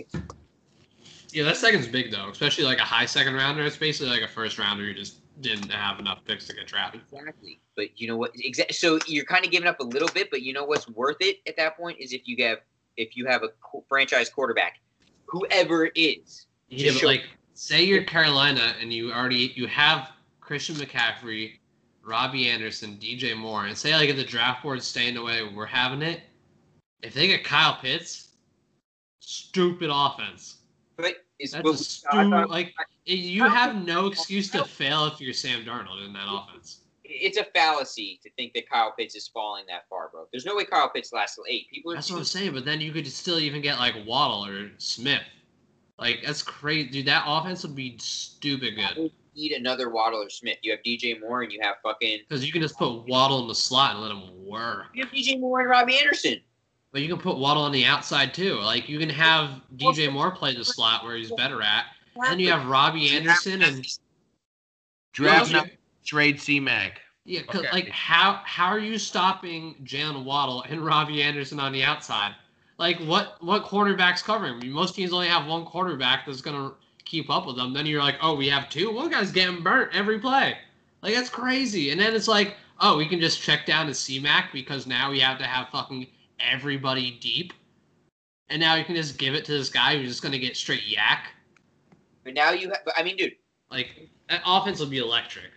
Yeah, 1.31 1.43
that 1.43 1.57
second's 1.57 1.87
big 1.87 2.11
though, 2.11 2.29
especially 2.29 2.63
like 2.63 2.79
a 2.79 2.83
high 2.83 3.05
second 3.05 3.35
rounder. 3.35 3.63
It's 3.63 3.77
basically 3.77 4.09
like 4.11 4.21
a 4.23 4.27
first 4.27 4.57
rounder 4.57 4.85
who 4.85 4.93
just 4.93 5.17
didn't 5.41 5.69
have 5.71 5.99
enough 5.99 6.23
picks 6.25 6.47
to 6.47 6.53
get 6.55 6.67
drafted. 6.67 7.01
Exactly. 7.11 7.59
But 7.75 7.99
you 7.99 8.07
know 8.07 8.17
what? 8.17 8.31
Exactly. 8.35 8.73
So 8.73 8.99
you're 9.07 9.25
kind 9.25 9.45
of 9.45 9.51
giving 9.51 9.67
up 9.67 9.79
a 9.79 9.83
little 9.83 10.09
bit, 10.13 10.31
but 10.31 10.41
you 10.41 10.53
know 10.53 10.63
what's 10.65 10.87
worth 10.89 11.17
it 11.19 11.37
at 11.47 11.55
that 11.57 11.77
point 11.77 11.99
is 11.99 12.13
if 12.13 12.27
you 12.27 12.43
have 12.45 12.59
if 12.97 13.15
you 13.15 13.25
have 13.27 13.43
a 13.43 13.49
qu- 13.61 13.83
franchise 13.87 14.29
quarterback, 14.29 14.79
whoever 15.25 15.85
it 15.85 15.93
is. 15.95 16.47
Yeah, 16.69 16.91
but 16.91 16.99
Sure. 16.99 17.09
like, 17.09 17.23
say 17.53 17.83
you're 17.83 18.03
Carolina 18.03 18.75
and 18.81 18.91
you 18.91 19.11
already 19.13 19.53
you 19.55 19.67
have 19.67 20.09
Christian 20.49 20.77
McCaffrey, 20.77 21.59
Robbie 22.03 22.49
Anderson, 22.49 22.97
DJ 22.99 23.37
Moore, 23.37 23.67
and 23.67 23.77
say 23.77 23.93
like 23.95 24.09
if 24.09 24.15
the 24.15 24.23
draft 24.23 24.63
board's 24.63 24.87
staying 24.87 25.13
the 25.13 25.21
way 25.21 25.43
we're 25.43 25.67
having 25.67 26.01
it, 26.01 26.21
if 27.03 27.13
they 27.13 27.27
get 27.27 27.43
Kyle 27.43 27.77
Pitts, 27.79 28.29
stupid 29.19 29.91
offense. 29.93 30.57
But 30.97 31.17
it's 31.37 31.51
That's 31.51 31.69
I 32.09 32.23
stu- 32.23 32.29
thought- 32.31 32.49
like 32.49 32.73
you 33.05 33.43
have 33.47 33.75
no 33.85 34.07
excuse 34.07 34.49
to 34.49 34.65
fail 34.65 35.05
if 35.05 35.21
you're 35.21 35.35
Sam 35.35 35.63
Darnold 35.63 36.03
in 36.03 36.13
that 36.13 36.25
offense. 36.27 36.79
it's 37.03 37.37
a 37.37 37.43
fallacy 37.43 38.19
to 38.23 38.31
think 38.31 38.53
that 38.55 38.67
Kyle 38.67 38.91
Pitts 38.97 39.13
is 39.13 39.27
falling 39.27 39.65
that 39.67 39.87
far, 39.87 40.09
bro. 40.09 40.25
There's 40.31 40.47
no 40.47 40.55
way 40.55 40.65
Kyle 40.65 40.89
Pitts 40.89 41.13
lasts 41.13 41.35
till 41.35 41.45
eight. 41.47 41.69
People 41.71 41.91
are 41.91 41.95
That's 41.95 42.09
what 42.09 42.17
I'm 42.17 42.23
saying. 42.23 42.53
But 42.53 42.65
then 42.65 42.81
you 42.81 42.91
could 42.91 43.05
still 43.05 43.37
even 43.37 43.61
get 43.61 43.77
like 43.77 43.93
Waddle 44.03 44.47
or 44.47 44.71
Smith. 44.79 45.21
Like 45.99 46.23
that's 46.25 46.41
crazy, 46.41 46.89
dude. 46.89 47.05
That 47.05 47.25
offense 47.27 47.61
would 47.61 47.75
be 47.75 47.99
stupid 47.99 48.75
good 48.75 49.11
need 49.39 49.51
another 49.53 49.89
Waddle 49.89 50.19
or 50.21 50.29
Smith. 50.29 50.57
You 50.61 50.71
have 50.71 50.81
DJ 50.85 51.19
Moore 51.19 51.41
and 51.43 51.51
you 51.51 51.59
have 51.61 51.75
fucking 51.83 52.19
because 52.27 52.45
you 52.45 52.51
can 52.51 52.61
just 52.61 52.77
put 52.77 53.07
Waddle 53.07 53.41
in 53.41 53.47
the 53.47 53.55
slot 53.55 53.95
and 53.95 54.01
let 54.03 54.11
him 54.11 54.45
work. 54.45 54.87
you 54.93 55.03
have 55.03 55.13
DJ 55.13 55.39
Moore 55.39 55.61
and 55.61 55.69
Robbie 55.69 55.97
Anderson. 55.97 56.39
But 56.91 57.01
you 57.01 57.07
can 57.07 57.19
put 57.19 57.37
Waddle 57.37 57.63
on 57.63 57.71
the 57.71 57.85
outside 57.85 58.33
too. 58.33 58.55
Like 58.59 58.89
you 58.89 58.99
can 58.99 59.09
have 59.09 59.61
DJ 59.77 60.11
Moore 60.11 60.31
play 60.31 60.55
the 60.55 60.65
slot 60.65 61.03
where 61.03 61.15
he's 61.15 61.31
better 61.31 61.61
at. 61.61 61.85
And 62.15 62.25
then 62.25 62.39
you 62.39 62.49
have 62.51 62.65
Robbie 62.67 63.09
Anderson 63.15 63.61
and 63.61 63.85
Draft 65.13 65.51
Yeah. 65.51 65.57
not 65.61 65.67
trade 66.05 66.39
C 66.39 66.59
Mac. 66.59 67.01
yeah, 67.25 67.41
'cause, 67.43 67.61
Okay. 67.61 67.69
like 67.71 67.89
how 67.89 68.41
how 68.45 68.67
are 68.67 68.79
you 68.79 68.97
stopping 68.97 69.75
Jalen 69.83 70.23
Waddle 70.23 70.63
and 70.63 70.81
Robbie 70.85 71.21
Anderson 71.21 71.59
on 71.59 71.71
the 71.71 71.83
outside? 71.83 72.33
Like 72.77 72.97
what 73.01 73.41
what 73.43 73.63
quarterback's 73.63 74.21
covering? 74.23 74.53
I 74.53 74.57
mean, 74.57 74.71
most 74.71 74.95
teams 74.95 75.13
only 75.13 75.27
have 75.27 75.45
one 75.45 75.65
quarterback 75.65 76.25
that's 76.25 76.41
gonna 76.41 76.73
keep 77.09 77.29
up 77.29 77.47
with 77.47 77.55
them. 77.57 77.73
Then 77.73 77.85
you're 77.85 78.01
like, 78.01 78.17
oh, 78.21 78.35
we 78.35 78.47
have 78.49 78.69
two. 78.69 78.93
One 78.93 79.09
guy's 79.09 79.31
getting 79.31 79.63
burnt 79.63 79.93
every 79.93 80.19
play. 80.19 80.55
Like 81.01 81.15
that's 81.15 81.29
crazy. 81.29 81.91
And 81.91 81.99
then 81.99 82.13
it's 82.15 82.27
like, 82.27 82.55
oh, 82.79 82.97
we 82.97 83.07
can 83.07 83.19
just 83.19 83.41
check 83.41 83.65
down 83.65 83.87
to 83.87 83.91
CMAC 83.91 84.51
because 84.53 84.85
now 84.85 85.09
we 85.09 85.19
have 85.19 85.39
to 85.39 85.45
have 85.45 85.69
fucking 85.69 86.07
everybody 86.39 87.17
deep. 87.19 87.53
And 88.49 88.59
now 88.59 88.75
you 88.75 88.85
can 88.85 88.95
just 88.95 89.17
give 89.17 89.33
it 89.33 89.45
to 89.45 89.51
this 89.51 89.69
guy 89.69 89.97
who's 89.97 90.09
just 90.09 90.23
gonna 90.23 90.39
get 90.39 90.55
straight 90.55 90.87
yak. 90.87 91.27
But 92.23 92.33
now 92.33 92.51
you 92.51 92.69
have. 92.69 92.79
I 92.95 93.03
mean, 93.03 93.17
dude, 93.17 93.33
Like 93.71 94.09
that 94.29 94.41
offense 94.45 94.79
will 94.79 94.87
be 94.87 94.97
electric. 94.99 95.51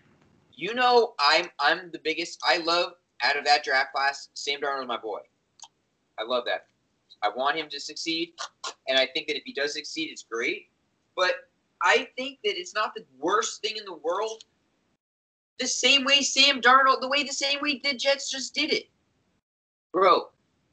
you 0.54 0.74
know 0.74 1.14
I'm 1.18 1.46
I'm 1.58 1.90
the 1.90 1.98
biggest. 1.98 2.40
I 2.46 2.58
love 2.58 2.94
out 3.22 3.36
of 3.36 3.44
that 3.44 3.64
draft 3.64 3.92
class. 3.92 4.28
Sam 4.34 4.60
Darnold 4.60 4.86
my 4.86 4.98
boy. 4.98 5.20
I 6.18 6.24
love 6.24 6.44
that. 6.46 6.66
I 7.22 7.30
want 7.34 7.56
him 7.56 7.68
to 7.70 7.78
succeed, 7.80 8.32
and 8.88 8.98
I 8.98 9.06
think 9.06 9.28
that 9.28 9.36
if 9.36 9.44
he 9.44 9.52
does 9.52 9.74
succeed, 9.74 10.10
it's 10.10 10.24
great. 10.24 10.68
But 11.16 11.32
I 11.82 12.08
think 12.16 12.38
that 12.44 12.58
it's 12.58 12.74
not 12.74 12.94
the 12.94 13.04
worst 13.18 13.60
thing 13.60 13.76
in 13.76 13.84
the 13.84 13.94
world. 13.94 14.44
The 15.58 15.66
same 15.66 16.04
way 16.04 16.22
Sam 16.22 16.60
Darnold, 16.60 17.00
the 17.00 17.08
way 17.08 17.22
the 17.22 17.32
same 17.32 17.60
way 17.60 17.80
the 17.82 17.94
Jets 17.94 18.30
just 18.30 18.54
did 18.54 18.72
it, 18.72 18.88
bro. 19.92 20.30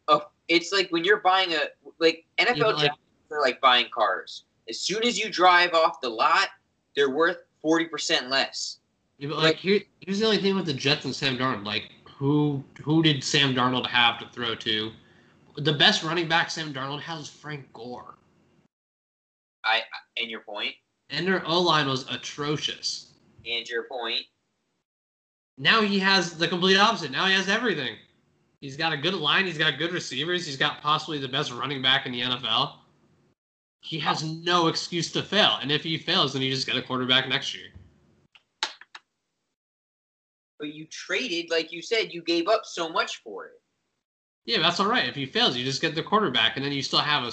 Oh, 0.07 0.23
it's 0.47 0.71
like 0.71 0.89
when 0.91 1.03
you're 1.03 1.19
buying 1.19 1.53
a 1.53 1.65
like 1.99 2.25
NFL 2.37 2.59
but, 2.59 2.75
like- 2.77 2.91
are 3.31 3.41
like 3.41 3.61
buying 3.61 3.87
cars. 3.93 4.45
As 4.67 4.79
soon 4.79 5.03
as 5.03 5.17
you 5.19 5.29
drive 5.29 5.73
off 5.73 6.01
the 6.01 6.09
lot, 6.09 6.49
they're 6.95 7.09
worth 7.09 7.43
forty 7.61 7.85
percent 7.85 8.29
less. 8.29 8.77
Yeah, 9.17 9.29
but 9.29 9.39
like 9.39 9.57
here, 9.57 9.81
here's 9.99 10.19
the 10.19 10.25
only 10.25 10.37
thing 10.37 10.55
with 10.55 10.65
the 10.65 10.73
Jets 10.73 11.05
and 11.05 11.13
Sam 11.13 11.37
Darnold. 11.37 11.65
Like 11.65 11.91
who 12.17 12.63
who 12.81 13.03
did 13.03 13.23
Sam 13.23 13.53
Darnold 13.53 13.87
have 13.87 14.19
to 14.19 14.27
throw 14.29 14.55
to? 14.55 14.91
The 15.57 15.73
best 15.73 16.03
running 16.03 16.27
back 16.27 16.49
Sam 16.49 16.73
Darnold 16.73 17.01
has 17.01 17.27
Frank 17.27 17.71
Gore, 17.73 18.15
And 20.17 20.29
your 20.29 20.41
point. 20.41 20.47
point, 20.57 20.75
and 21.09 21.27
their 21.27 21.45
O 21.47 21.59
line 21.61 21.87
was 21.87 22.05
atrocious. 22.09 23.13
and 23.45 23.67
your 23.67 23.83
point. 23.83 24.25
Now 25.57 25.81
he 25.81 25.99
has 25.99 26.37
the 26.37 26.47
complete 26.47 26.77
opposite. 26.77 27.11
Now 27.11 27.25
he 27.25 27.33
has 27.33 27.49
everything. 27.49 27.95
He's 28.61 28.77
got 28.77 28.93
a 28.93 28.97
good 28.97 29.13
line. 29.13 29.45
He's 29.45 29.57
got 29.57 29.77
good 29.77 29.91
receivers. 29.93 30.45
He's 30.45 30.57
got 30.57 30.81
possibly 30.81 31.17
the 31.17 31.27
best 31.27 31.51
running 31.51 31.81
back 31.81 32.05
in 32.05 32.11
the 32.11 32.21
NFL. 32.21 32.75
He 33.81 33.99
has 33.99 34.23
no 34.23 34.67
excuse 34.67 35.11
to 35.13 35.23
fail. 35.23 35.57
And 35.61 35.71
if 35.71 35.83
he 35.83 35.97
fails, 35.97 36.33
then 36.33 36.41
you 36.41 36.51
just 36.51 36.67
get 36.67 36.75
a 36.75 36.81
quarterback 36.81 37.29
next 37.29 37.55
year. 37.55 37.67
But 40.59 40.73
you 40.73 40.85
traded, 40.87 41.49
like 41.49 41.71
you 41.71 41.81
said, 41.81 42.13
you 42.13 42.21
gave 42.21 42.49
up 42.49 42.61
so 42.65 42.89
much 42.89 43.21
for 43.23 43.45
it. 43.45 43.61
Yeah, 44.45 44.59
that's 44.59 44.79
all 44.81 44.87
right. 44.87 45.07
If 45.07 45.15
he 45.15 45.25
fails, 45.25 45.55
you 45.55 45.63
just 45.63 45.81
get 45.81 45.95
the 45.95 46.03
quarterback, 46.03 46.57
and 46.57 46.65
then 46.65 46.73
you 46.73 46.81
still 46.81 46.99
have 46.99 47.23
a 47.23 47.31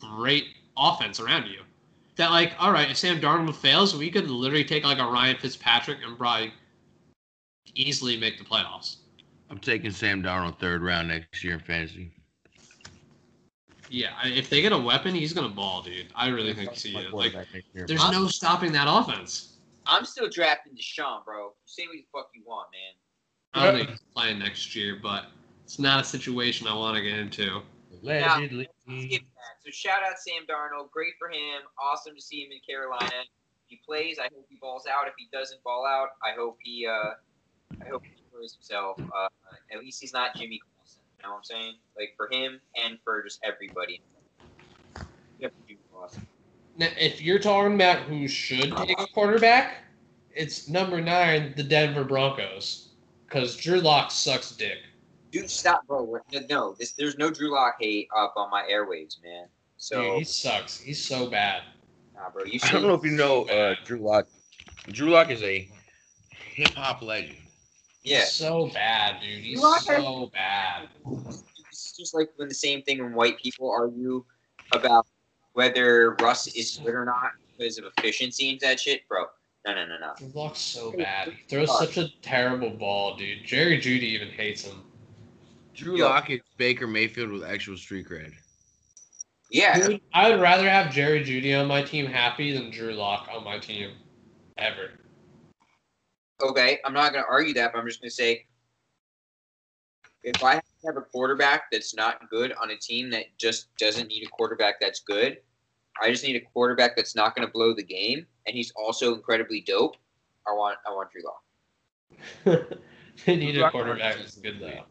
great 0.00 0.46
offense 0.76 1.20
around 1.20 1.46
you. 1.46 1.60
That 2.16 2.30
like, 2.30 2.52
all 2.58 2.72
right, 2.72 2.90
if 2.90 2.96
Sam 2.96 3.20
Darnold 3.20 3.56
fails, 3.56 3.96
we 3.96 4.10
could 4.10 4.30
literally 4.30 4.64
take 4.64 4.84
like 4.84 4.98
a 4.98 5.04
Ryan 5.04 5.36
Fitzpatrick 5.36 5.98
and 6.06 6.16
probably 6.16 6.52
easily 7.74 8.16
make 8.16 8.38
the 8.38 8.44
playoffs. 8.44 8.96
I'm 9.50 9.58
taking 9.58 9.90
Sam 9.90 10.22
Darnold 10.22 10.58
third 10.58 10.82
round 10.82 11.08
next 11.08 11.42
year 11.42 11.54
in 11.54 11.60
fantasy. 11.60 12.12
Yeah, 13.90 14.12
if 14.24 14.48
they 14.48 14.62
get 14.62 14.72
a 14.72 14.78
weapon, 14.78 15.14
he's 15.14 15.32
gonna 15.32 15.48
ball, 15.48 15.82
dude. 15.82 16.06
I 16.14 16.28
really 16.28 16.54
think 16.54 16.72
he 16.72 16.96
is. 16.96 17.12
Like, 17.12 17.34
there's 17.74 18.00
I'm- 18.00 18.12
no 18.12 18.26
stopping 18.28 18.72
that 18.72 18.86
offense. 18.88 19.50
I'm 19.86 20.04
still 20.06 20.30
drafting 20.30 20.74
Deshaun, 20.74 21.24
bro. 21.24 21.52
Say 21.66 21.86
what 21.86 21.92
the 21.92 22.06
fuck 22.10 22.30
you 22.34 22.42
want, 22.46 22.68
man. 22.72 22.94
I 23.52 23.66
don't 23.66 23.76
think 23.76 23.90
he's 23.90 24.02
playing 24.14 24.38
next 24.38 24.74
year, 24.74 24.98
but 25.02 25.26
it's 25.62 25.78
not 25.78 26.00
a 26.00 26.04
situation 26.04 26.66
I 26.66 26.74
want 26.74 26.96
to 26.96 27.02
get 27.02 27.18
into. 27.18 27.60
Allegedly. 28.04 28.68
skip 28.86 29.22
that. 29.22 29.64
So 29.64 29.70
shout 29.70 30.02
out 30.02 30.18
Sam 30.18 30.42
Darnold. 30.48 30.90
Great 30.90 31.14
for 31.18 31.28
him. 31.28 31.62
Awesome 31.82 32.14
to 32.14 32.20
see 32.20 32.42
him 32.42 32.52
in 32.52 32.58
Carolina. 32.66 33.06
If 33.06 33.68
he 33.68 33.80
plays, 33.84 34.18
I 34.18 34.24
hope 34.34 34.46
he 34.48 34.56
balls 34.60 34.84
out. 34.86 35.08
If 35.08 35.14
he 35.18 35.28
doesn't 35.32 35.62
ball 35.64 35.86
out, 35.86 36.10
I 36.22 36.34
hope 36.36 36.58
he 36.62 36.86
uh 36.86 37.14
I 37.82 37.88
hope 37.88 38.04
he 38.04 38.12
enjoys 38.26 38.54
himself. 38.54 39.00
Uh, 39.00 39.28
at 39.72 39.80
least 39.80 40.00
he's 40.00 40.12
not 40.12 40.34
Jimmy 40.36 40.60
Clausen. 40.60 41.00
You 41.18 41.24
know 41.24 41.30
what 41.30 41.38
I'm 41.38 41.44
saying? 41.44 41.74
Like 41.96 42.14
for 42.16 42.28
him 42.30 42.60
and 42.82 42.98
for 43.04 43.22
just 43.22 43.40
everybody. 43.42 44.00
Yep, 45.40 45.52
Jimmy 45.66 45.80
Clausen. 45.92 46.26
Now, 46.76 46.88
if 46.98 47.22
you're 47.22 47.38
talking 47.38 47.74
about 47.74 48.00
who 48.00 48.26
should 48.26 48.76
take 48.76 49.00
a 49.00 49.06
quarterback, 49.14 49.84
it's 50.34 50.68
number 50.68 51.00
nine, 51.00 51.54
the 51.56 51.62
Denver 51.62 52.04
Broncos, 52.04 52.88
because 53.26 53.56
Drew 53.56 53.80
Lock 53.80 54.10
sucks 54.10 54.50
dick. 54.52 54.78
Dude, 55.34 55.50
stop, 55.50 55.84
bro. 55.88 56.04
We're- 56.04 56.46
No, 56.48 56.74
this, 56.78 56.92
there's 56.92 57.18
no 57.18 57.28
Drew 57.28 57.52
Lock 57.52 57.76
hate 57.80 58.08
up 58.16 58.34
on 58.36 58.50
my 58.52 58.62
airwaves, 58.70 59.20
man. 59.20 59.48
So, 59.78 60.00
Dude, 60.00 60.18
he 60.18 60.24
sucks. 60.24 60.78
He's 60.78 61.04
so 61.04 61.28
bad. 61.28 61.62
nah, 62.14 62.30
bro. 62.30 62.44
You 62.44 62.60
I 62.62 62.70
don't 62.70 62.82
know 62.82 62.94
if 62.94 63.02
you 63.02 63.10
know 63.10 63.42
uh, 63.46 63.74
Drew 63.84 63.98
Lock. 63.98 64.28
Drew 64.92 65.10
Lock 65.10 65.30
is 65.30 65.42
a 65.42 65.68
hip 66.30 66.68
hop 66.74 67.02
legend. 67.02 67.36
Yeah. 68.04 68.20
He's 68.20 68.30
so 68.32 68.68
bad, 68.68 69.20
dude. 69.20 69.42
He's 69.42 69.60
Lock- 69.60 69.80
so 69.80 70.30
bad. 70.32 70.88
It's 71.68 71.96
just 71.96 72.14
like 72.14 72.30
when 72.36 72.46
the 72.48 72.54
same 72.54 72.82
thing 72.82 73.02
when 73.02 73.12
white 73.12 73.36
people 73.40 73.68
argue 73.68 74.24
about 74.70 75.06
whether 75.54 76.12
Russ 76.20 76.46
is 76.46 76.78
good 76.84 76.94
or 76.94 77.04
not 77.04 77.32
because 77.58 77.76
of 77.78 77.86
efficiency 77.98 78.50
and 78.50 78.60
that 78.60 78.78
shit, 78.78 79.08
bro. 79.08 79.24
No, 79.66 79.74
no, 79.74 79.84
no, 79.84 79.98
no. 79.98 80.12
Drew 80.16 80.30
Lock's 80.32 80.60
so 80.60 80.92
bad. 80.92 81.30
He 81.32 81.42
throws 81.48 81.76
such 81.76 81.96
a 81.96 82.08
terrible 82.22 82.70
ball, 82.70 83.16
dude. 83.16 83.44
Jerry 83.44 83.78
Jeudy 83.80 84.02
even 84.04 84.28
hates 84.28 84.62
him. 84.62 84.80
Drew 85.74 85.96
Yo. 85.96 86.06
Lock 86.06 86.30
is 86.30 86.40
Baker 86.56 86.86
Mayfield 86.86 87.30
with 87.30 87.44
actual 87.44 87.76
street 87.76 88.08
cred. 88.08 88.32
Yeah, 89.50 89.86
Dude, 89.86 90.00
I 90.12 90.30
would 90.30 90.40
rather 90.40 90.68
have 90.68 90.92
Jerry 90.92 91.22
Jeudy 91.22 91.58
on 91.58 91.68
my 91.68 91.82
team 91.82 92.06
happy 92.06 92.52
than 92.56 92.70
Drew 92.70 92.94
Lock 92.94 93.28
on 93.32 93.44
my 93.44 93.58
team. 93.58 93.90
Ever. 94.56 94.90
okay. 96.40 96.78
I'm 96.84 96.94
not 96.94 97.12
gonna 97.12 97.26
argue 97.28 97.54
that, 97.54 97.72
but 97.72 97.78
I'm 97.80 97.86
just 97.86 98.00
gonna 98.00 98.10
say 98.10 98.46
if 100.22 100.42
I 100.42 100.54
have 100.54 100.96
a 100.96 101.02
quarterback 101.02 101.64
that's 101.70 101.94
not 101.94 102.30
good 102.30 102.52
on 102.60 102.70
a 102.70 102.76
team 102.76 103.10
that 103.10 103.26
just 103.36 103.68
doesn't 103.78 104.08
need 104.08 104.24
a 104.24 104.30
quarterback 104.30 104.80
that's 104.80 105.00
good, 105.00 105.38
I 106.00 106.10
just 106.10 106.24
need 106.24 106.36
a 106.36 106.40
quarterback 106.40 106.96
that's 106.96 107.14
not 107.14 107.34
gonna 107.34 107.48
blow 107.48 107.74
the 107.74 107.82
game, 107.82 108.26
and 108.46 108.56
he's 108.56 108.72
also 108.76 109.14
incredibly 109.14 109.60
dope. 109.60 109.96
I 110.46 110.52
want 110.52 110.78
I 110.86 110.90
want 110.90 111.10
Drew 111.10 111.22
Lock. 111.24 112.68
they 113.26 113.36
need 113.36 113.58
a 113.58 113.70
quarterback 113.70 114.16
that's 114.16 114.36
good 114.36 114.60
though. 114.60 114.84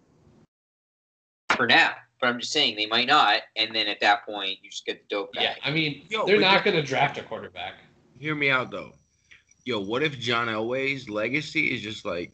For 1.56 1.68
now. 1.68 1.94
But 2.20 2.28
I'm 2.30 2.40
just 2.40 2.54
saying 2.54 2.78
they 2.78 2.86
might 2.86 3.08
not, 3.08 3.42
and 3.58 3.76
then 3.76 3.88
at 3.88 4.00
that 4.00 4.26
point 4.26 4.58
you 4.62 4.70
just 4.70 4.86
get 4.86 5.02
the 5.02 5.16
dope 5.16 5.34
guy. 5.34 5.44
Yeah, 5.44 5.56
I 5.64 5.72
mean, 5.72 6.06
Yo, 6.10 6.26
they're 6.26 6.40
not 6.40 6.64
going 6.64 6.78
to 6.78 6.84
draft 6.84 7.18
a 7.18 7.24
quarterback. 7.24 7.74
Hear 8.18 8.36
me 8.36 8.50
out 8.50 8.72
though. 8.72 8.94
Yo, 9.66 9.80
what 9.82 10.04
if 10.04 10.18
John 10.20 10.48
Elway's 10.48 11.10
legacy 11.10 11.74
is 11.74 11.82
just 11.82 12.06
like, 12.06 12.34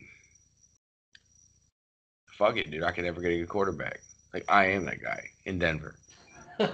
fuck 2.26 2.58
it, 2.58 2.70
dude. 2.70 2.84
I 2.84 2.92
can 2.92 3.04
never 3.04 3.22
get 3.22 3.32
a 3.32 3.38
good 3.38 3.50
quarterback. 3.50 4.02
Like 4.34 4.46
I 4.48 4.66
am 4.68 4.86
that 4.86 5.02
guy 5.02 5.24
in 5.46 5.60
Denver. 5.60 5.96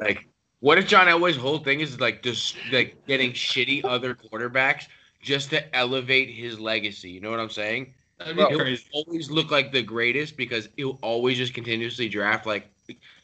Like, 0.00 0.26
what 0.60 0.78
if 0.78 0.86
John 0.86 1.06
Elway's 1.06 1.36
whole 1.36 1.58
thing 1.58 1.80
is 1.80 2.00
like 2.00 2.22
just 2.22 2.56
like 2.72 2.96
getting 3.06 3.32
shitty 3.32 3.84
other 3.84 4.14
quarterbacks 4.14 4.86
just 5.22 5.50
to 5.50 5.76
elevate 5.76 6.28
his 6.30 6.58
legacy? 6.58 7.10
You 7.10 7.20
know 7.20 7.30
what 7.30 7.40
I'm 7.40 7.50
saying? 7.50 7.94
That'd 8.18 8.36
be 8.36 8.42
He'll 8.44 8.58
crazy. 8.58 8.84
always 8.92 9.30
look 9.30 9.50
like 9.50 9.70
the 9.72 9.82
greatest 9.82 10.36
because 10.36 10.68
he'll 10.76 10.98
always 11.02 11.36
just 11.38 11.54
continuously 11.54 12.08
draft 12.08 12.46
like 12.46 12.68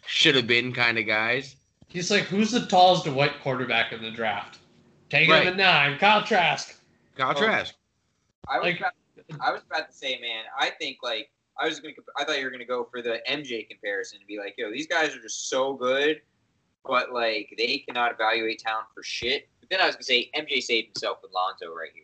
should 0.07 0.35
have 0.37 0.47
been 0.47 0.73
kind 0.73 0.99
of 0.99 1.07
guys. 1.07 1.57
He's 1.89 2.11
like, 2.11 2.25
who's 2.25 2.51
the 2.51 2.66
tallest 2.66 3.07
white 3.09 3.41
quarterback 3.43 3.93
in 3.93 4.03
the 4.03 4.11
draft? 4.11 4.59
Take 5.11 5.29
Right. 5.29 5.43
him 5.43 5.49
at 5.49 5.57
nine. 5.57 5.99
Kyle 5.99 6.23
Trask. 6.25 6.81
Kyle 7.16 7.33
Oh. 7.37 7.41
Trask. 7.41 7.75
I 8.49 8.59
was 8.59 8.65
Like- 8.65 8.79
about, 8.79 8.93
I 9.41 9.53
was 9.53 9.62
about 9.62 9.89
to 9.91 9.97
say, 9.97 10.19
man. 10.21 10.45
I 10.59 10.71
think 10.71 10.99
like 11.03 11.31
I 11.57 11.66
was 11.69 11.79
gonna. 11.81 11.95
I 12.16 12.25
thought 12.25 12.39
you 12.39 12.45
were 12.45 12.51
gonna 12.51 12.65
go 12.65 12.85
for 12.85 13.01
the 13.01 13.23
MJ 13.31 13.62
comparison 13.69 14.19
and 14.19 14.27
be 14.27 14.39
like, 14.39 14.55
yo, 14.59 14.71
these 14.73 14.87
guys 14.89 15.15
are 15.15 15.21
just 15.23 15.49
so 15.49 15.75
good, 15.75 16.21
but 16.85 17.12
like 17.12 17.55
they 17.57 17.79
cannot 17.79 18.12
evaluate 18.12 18.59
talent 18.59 18.87
for 18.95 19.03
shit. 19.05 19.49
But 19.61 19.71
then 19.71 19.81
I 19.81 19.87
was 19.87 19.95
gonna 19.95 20.03
say 20.05 20.31
MJ 20.35 20.61
saved 20.61 20.89
himself 20.89 21.19
with 21.23 21.33
Lonzo 21.33 21.73
right 21.73 21.91
here, 21.95 22.03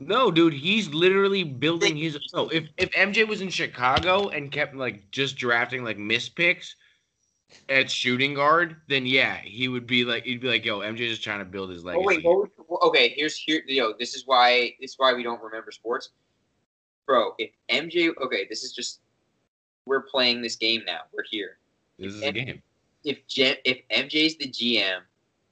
No, 0.00 0.30
dude, 0.30 0.54
he's 0.54 0.92
literally 0.94 1.44
building 1.44 1.94
his. 1.94 2.18
No, 2.32 2.48
if 2.48 2.68
if 2.78 2.90
MJ 2.92 3.28
was 3.28 3.42
in 3.42 3.50
Chicago 3.50 4.28
and 4.28 4.50
kept 4.50 4.74
like 4.74 5.10
just 5.10 5.36
drafting 5.36 5.84
like 5.84 5.98
miss 5.98 6.28
picks 6.28 6.74
at 7.68 7.90
shooting 7.90 8.32
guard, 8.32 8.76
then 8.88 9.04
yeah, 9.04 9.36
he 9.36 9.68
would 9.68 9.86
be 9.86 10.04
like 10.04 10.24
he'd 10.24 10.40
be 10.40 10.48
like, 10.48 10.64
yo, 10.64 10.78
MJ's 10.80 11.10
just 11.10 11.22
trying 11.22 11.40
to 11.40 11.44
build 11.44 11.68
his 11.68 11.84
legacy. 11.84 12.02
oh 12.02 12.06
wait, 12.06 12.24
what 12.24 12.50
was, 12.68 12.78
okay. 12.84 13.10
Here's 13.10 13.36
here. 13.36 13.62
Yo, 13.66 13.92
this 13.98 14.14
is 14.14 14.26
why 14.26 14.74
this 14.80 14.92
is 14.92 14.98
why 14.98 15.12
we 15.12 15.22
don't 15.22 15.42
remember 15.42 15.70
sports, 15.70 16.10
bro. 17.06 17.34
If 17.38 17.50
MJ, 17.68 18.10
okay, 18.22 18.46
this 18.48 18.64
is 18.64 18.72
just 18.72 19.00
we're 19.84 20.02
playing 20.02 20.40
this 20.40 20.56
game 20.56 20.82
now. 20.86 21.00
We're 21.12 21.24
here. 21.30 21.58
this 21.98 22.14
is 22.14 22.22
a 22.22 22.32
game. 22.32 22.62
If 23.04 23.26
J, 23.26 23.58
if 23.66 23.78
MJ's 23.90 24.36
the 24.38 24.48
GM 24.48 25.00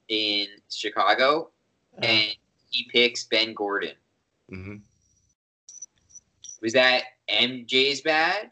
in 0.09 0.47
Chicago 0.71 1.51
uh-huh. 1.99 2.07
and 2.07 2.37
he 2.71 2.89
picks 2.91 3.25
Ben 3.25 3.53
Gordon. 3.53 3.95
Hmm 4.49 4.77
Was 6.63 6.73
that 6.73 7.03
MJ's 7.31 8.01
bad? 8.01 8.51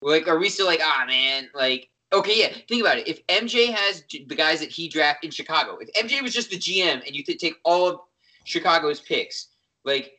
Like, 0.00 0.28
are 0.28 0.38
we 0.38 0.48
still 0.48 0.66
like, 0.66 0.80
ah, 0.82 1.04
man, 1.06 1.48
like, 1.54 1.88
okay, 2.12 2.40
yeah. 2.40 2.56
Think 2.68 2.82
about 2.82 2.98
it. 2.98 3.08
If 3.08 3.26
MJ 3.26 3.72
has 3.72 4.04
the 4.10 4.34
guys 4.34 4.60
that 4.60 4.70
he 4.70 4.88
drafted 4.88 5.28
in 5.28 5.30
Chicago, 5.32 5.78
if 5.80 5.92
MJ 5.94 6.22
was 6.22 6.32
just 6.32 6.50
the 6.50 6.58
GM 6.58 7.04
and 7.06 7.16
you 7.16 7.24
could 7.24 7.38
take 7.38 7.54
all 7.64 7.88
of 7.88 8.00
Chicago's 8.44 9.00
picks, 9.00 9.48
like, 9.84 10.12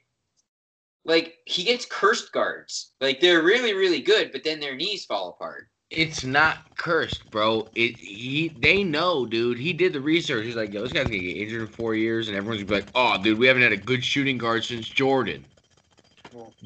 like 1.06 1.36
he 1.46 1.64
gets 1.64 1.86
cursed 1.86 2.32
guards. 2.32 2.92
Like 3.02 3.20
they're 3.20 3.42
really, 3.42 3.74
really 3.74 4.02
good, 4.02 4.32
but 4.32 4.44
then 4.44 4.60
their 4.60 4.76
knees 4.76 5.06
fall 5.06 5.30
apart. 5.30 5.70
It's 5.90 6.24
not 6.24 6.58
cursed, 6.78 7.30
bro. 7.32 7.72
It 7.76 7.96
he 7.96 8.50
they 8.60 8.84
know, 8.84 9.26
dude. 9.26 9.58
He 9.58 9.74
did 9.74 9.94
the 9.94 10.02
research. 10.02 10.46
He's 10.46 10.56
like, 10.56 10.72
yo, 10.72 10.84
this 10.84 10.92
guy's 10.92 11.06
gonna 11.06 11.18
get 11.20 11.38
injured 11.38 11.62
in 11.62 11.68
four 11.68 11.96
years, 11.96 12.28
and 12.28 12.38
everyone's 12.38 12.64
gonna 12.64 12.82
be 12.82 12.86
like, 12.86 12.92
oh, 12.94 13.22
dude, 13.22 13.40
we 13.40 13.48
haven't 13.48 13.64
had 13.64 13.72
a 13.72 13.78
good 13.78 14.04
shooting 14.04 14.38
guard 14.38 14.64
since 14.64 14.88
Jordan. 14.88 15.46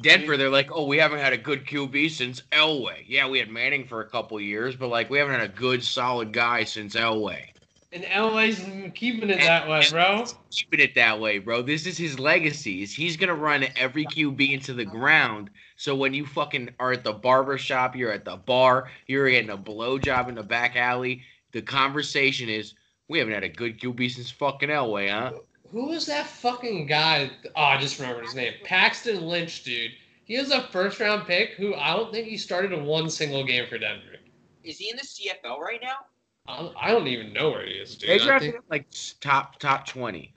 Denver, 0.00 0.36
they're 0.36 0.50
like, 0.50 0.70
oh, 0.70 0.86
we 0.86 0.98
haven't 0.98 1.20
had 1.20 1.32
a 1.32 1.38
good 1.38 1.64
QB 1.64 2.10
since 2.10 2.42
Elway. 2.52 3.04
Yeah, 3.06 3.28
we 3.28 3.38
had 3.38 3.48
Manning 3.48 3.86
for 3.86 4.02
a 4.02 4.08
couple 4.10 4.38
years, 4.40 4.76
but 4.76 4.88
like 4.88 5.08
we 5.08 5.18
haven't 5.18 5.40
had 5.40 5.50
a 5.50 5.52
good, 5.54 5.82
solid 5.82 6.32
guy 6.32 6.64
since 6.64 6.94
Elway. 6.94 7.46
And 7.92 8.04
LA's 8.14 8.58
keeping 8.94 9.30
it 9.30 9.38
that 9.38 9.68
way, 9.68 9.84
bro. 9.90 10.24
Keeping 10.50 10.80
it 10.80 10.94
that 10.96 11.18
way, 11.18 11.38
bro. 11.38 11.62
This 11.62 11.86
is 11.86 11.96
his 11.96 12.18
legacy. 12.18 12.82
Is 12.82 12.92
he's 12.92 13.16
gonna 13.16 13.34
run 13.34 13.64
every 13.76 14.04
QB 14.04 14.52
into 14.52 14.74
the 14.74 14.84
ground. 14.84 15.48
So 15.76 15.94
when 15.94 16.14
you 16.14 16.24
fucking 16.26 16.70
are 16.78 16.92
at 16.92 17.04
the 17.04 17.12
barber 17.12 17.58
shop, 17.58 17.96
you're 17.96 18.12
at 18.12 18.24
the 18.24 18.36
bar, 18.36 18.90
you're 19.06 19.28
getting 19.28 19.50
a 19.50 19.58
blowjob 19.58 20.28
in 20.28 20.36
the 20.36 20.42
back 20.42 20.76
alley. 20.76 21.22
The 21.52 21.62
conversation 21.62 22.48
is, 22.48 22.74
we 23.08 23.18
haven't 23.18 23.34
had 23.34 23.44
a 23.44 23.48
good 23.48 23.78
QB 23.80 24.10
since 24.10 24.30
fucking 24.30 24.68
Elway, 24.68 25.10
huh? 25.10 25.32
Who 25.70 25.88
was 25.88 26.06
that 26.06 26.26
fucking 26.26 26.86
guy? 26.86 27.30
Oh, 27.56 27.62
I 27.62 27.80
just 27.80 27.98
remembered 27.98 28.24
his 28.24 28.34
name. 28.34 28.52
Paxton 28.64 29.22
Lynch, 29.22 29.64
dude. 29.64 29.90
He 30.24 30.38
was 30.38 30.50
a 30.50 30.62
first 30.68 31.00
round 31.00 31.26
pick 31.26 31.50
who 31.50 31.74
I 31.74 31.94
don't 31.94 32.12
think 32.12 32.26
he 32.26 32.36
started 32.36 32.72
a 32.72 32.78
one 32.82 33.10
single 33.10 33.44
game 33.44 33.66
for 33.66 33.76
Denver. 33.76 34.16
Is 34.62 34.78
he 34.78 34.90
in 34.90 34.96
the 34.96 35.02
CFL 35.02 35.58
right 35.58 35.80
now? 35.82 36.06
I 36.46 36.88
I 36.88 36.90
don't 36.92 37.06
even 37.08 37.32
know 37.32 37.50
where 37.50 37.66
he 37.66 37.72
is, 37.72 37.96
dude. 37.96 38.10
They 38.10 38.18
drafted 38.18 38.52
think, 38.52 38.56
him 38.56 38.68
like 38.70 38.86
top 39.20 39.58
top 39.58 39.86
twenty. 39.86 40.32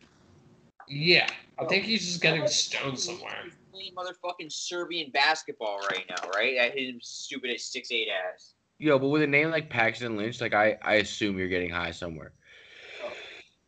yeah, 0.88 1.28
I 1.60 1.66
think 1.66 1.84
he's 1.84 2.06
just 2.06 2.22
getting 2.22 2.48
stoned 2.48 3.00
somewhere. 3.00 3.46
He's 3.80 3.92
playing 3.92 4.14
motherfucking 4.14 4.52
Serbian 4.52 5.12
basketball 5.12 5.80
right 5.90 6.06
now, 6.10 6.30
right? 6.36 6.56
That 6.58 6.78
hit 6.78 6.90
him 6.90 7.00
stupid 7.02 7.52
at 7.52 7.60
six 7.60 7.92
eight 7.92 8.08
ass. 8.10 8.54
Yo, 8.80 9.00
but 9.00 9.08
with 9.08 9.22
a 9.22 9.28
name 9.28 9.50
like 9.50 9.70
Paxton 9.70 10.18
Lynch, 10.18 10.40
like 10.40 10.54
I, 10.54 10.78
I 10.84 10.96
assume 10.96 11.38
you're 11.38 11.48
getting 11.48 11.72
high 11.72 11.92
somewhere. 11.92 12.34
Oh, 13.04 13.12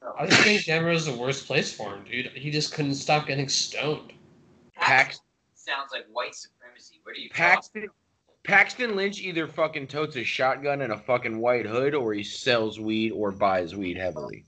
oh. 0.03 0.13
I 0.19 0.27
just 0.27 0.41
think 0.41 0.65
Denver 0.65 0.89
was 0.89 1.05
the 1.05 1.13
worst 1.13 1.47
place 1.47 1.73
for 1.73 1.95
him, 1.95 2.03
dude. 2.09 2.27
He 2.27 2.51
just 2.51 2.73
couldn't 2.73 2.95
stop 2.95 3.27
getting 3.27 3.49
stoned. 3.49 4.13
Pax, 4.75 5.19
sounds 5.55 5.91
like 5.91 6.05
white 6.11 6.35
supremacy. 6.35 6.99
What 7.03 7.15
are 7.15 7.19
you 7.19 7.29
Paxton 7.29 7.87
Paxton 8.43 8.95
Lynch 8.95 9.19
either 9.19 9.47
fucking 9.47 9.87
totes 9.87 10.15
a 10.15 10.23
shotgun 10.23 10.81
and 10.81 10.93
a 10.93 10.97
fucking 10.97 11.37
white 11.37 11.65
hood, 11.65 11.93
or 11.93 12.13
he 12.13 12.23
sells 12.23 12.79
weed 12.79 13.11
or 13.11 13.31
buys 13.31 13.75
weed 13.75 13.97
heavily. 13.97 14.45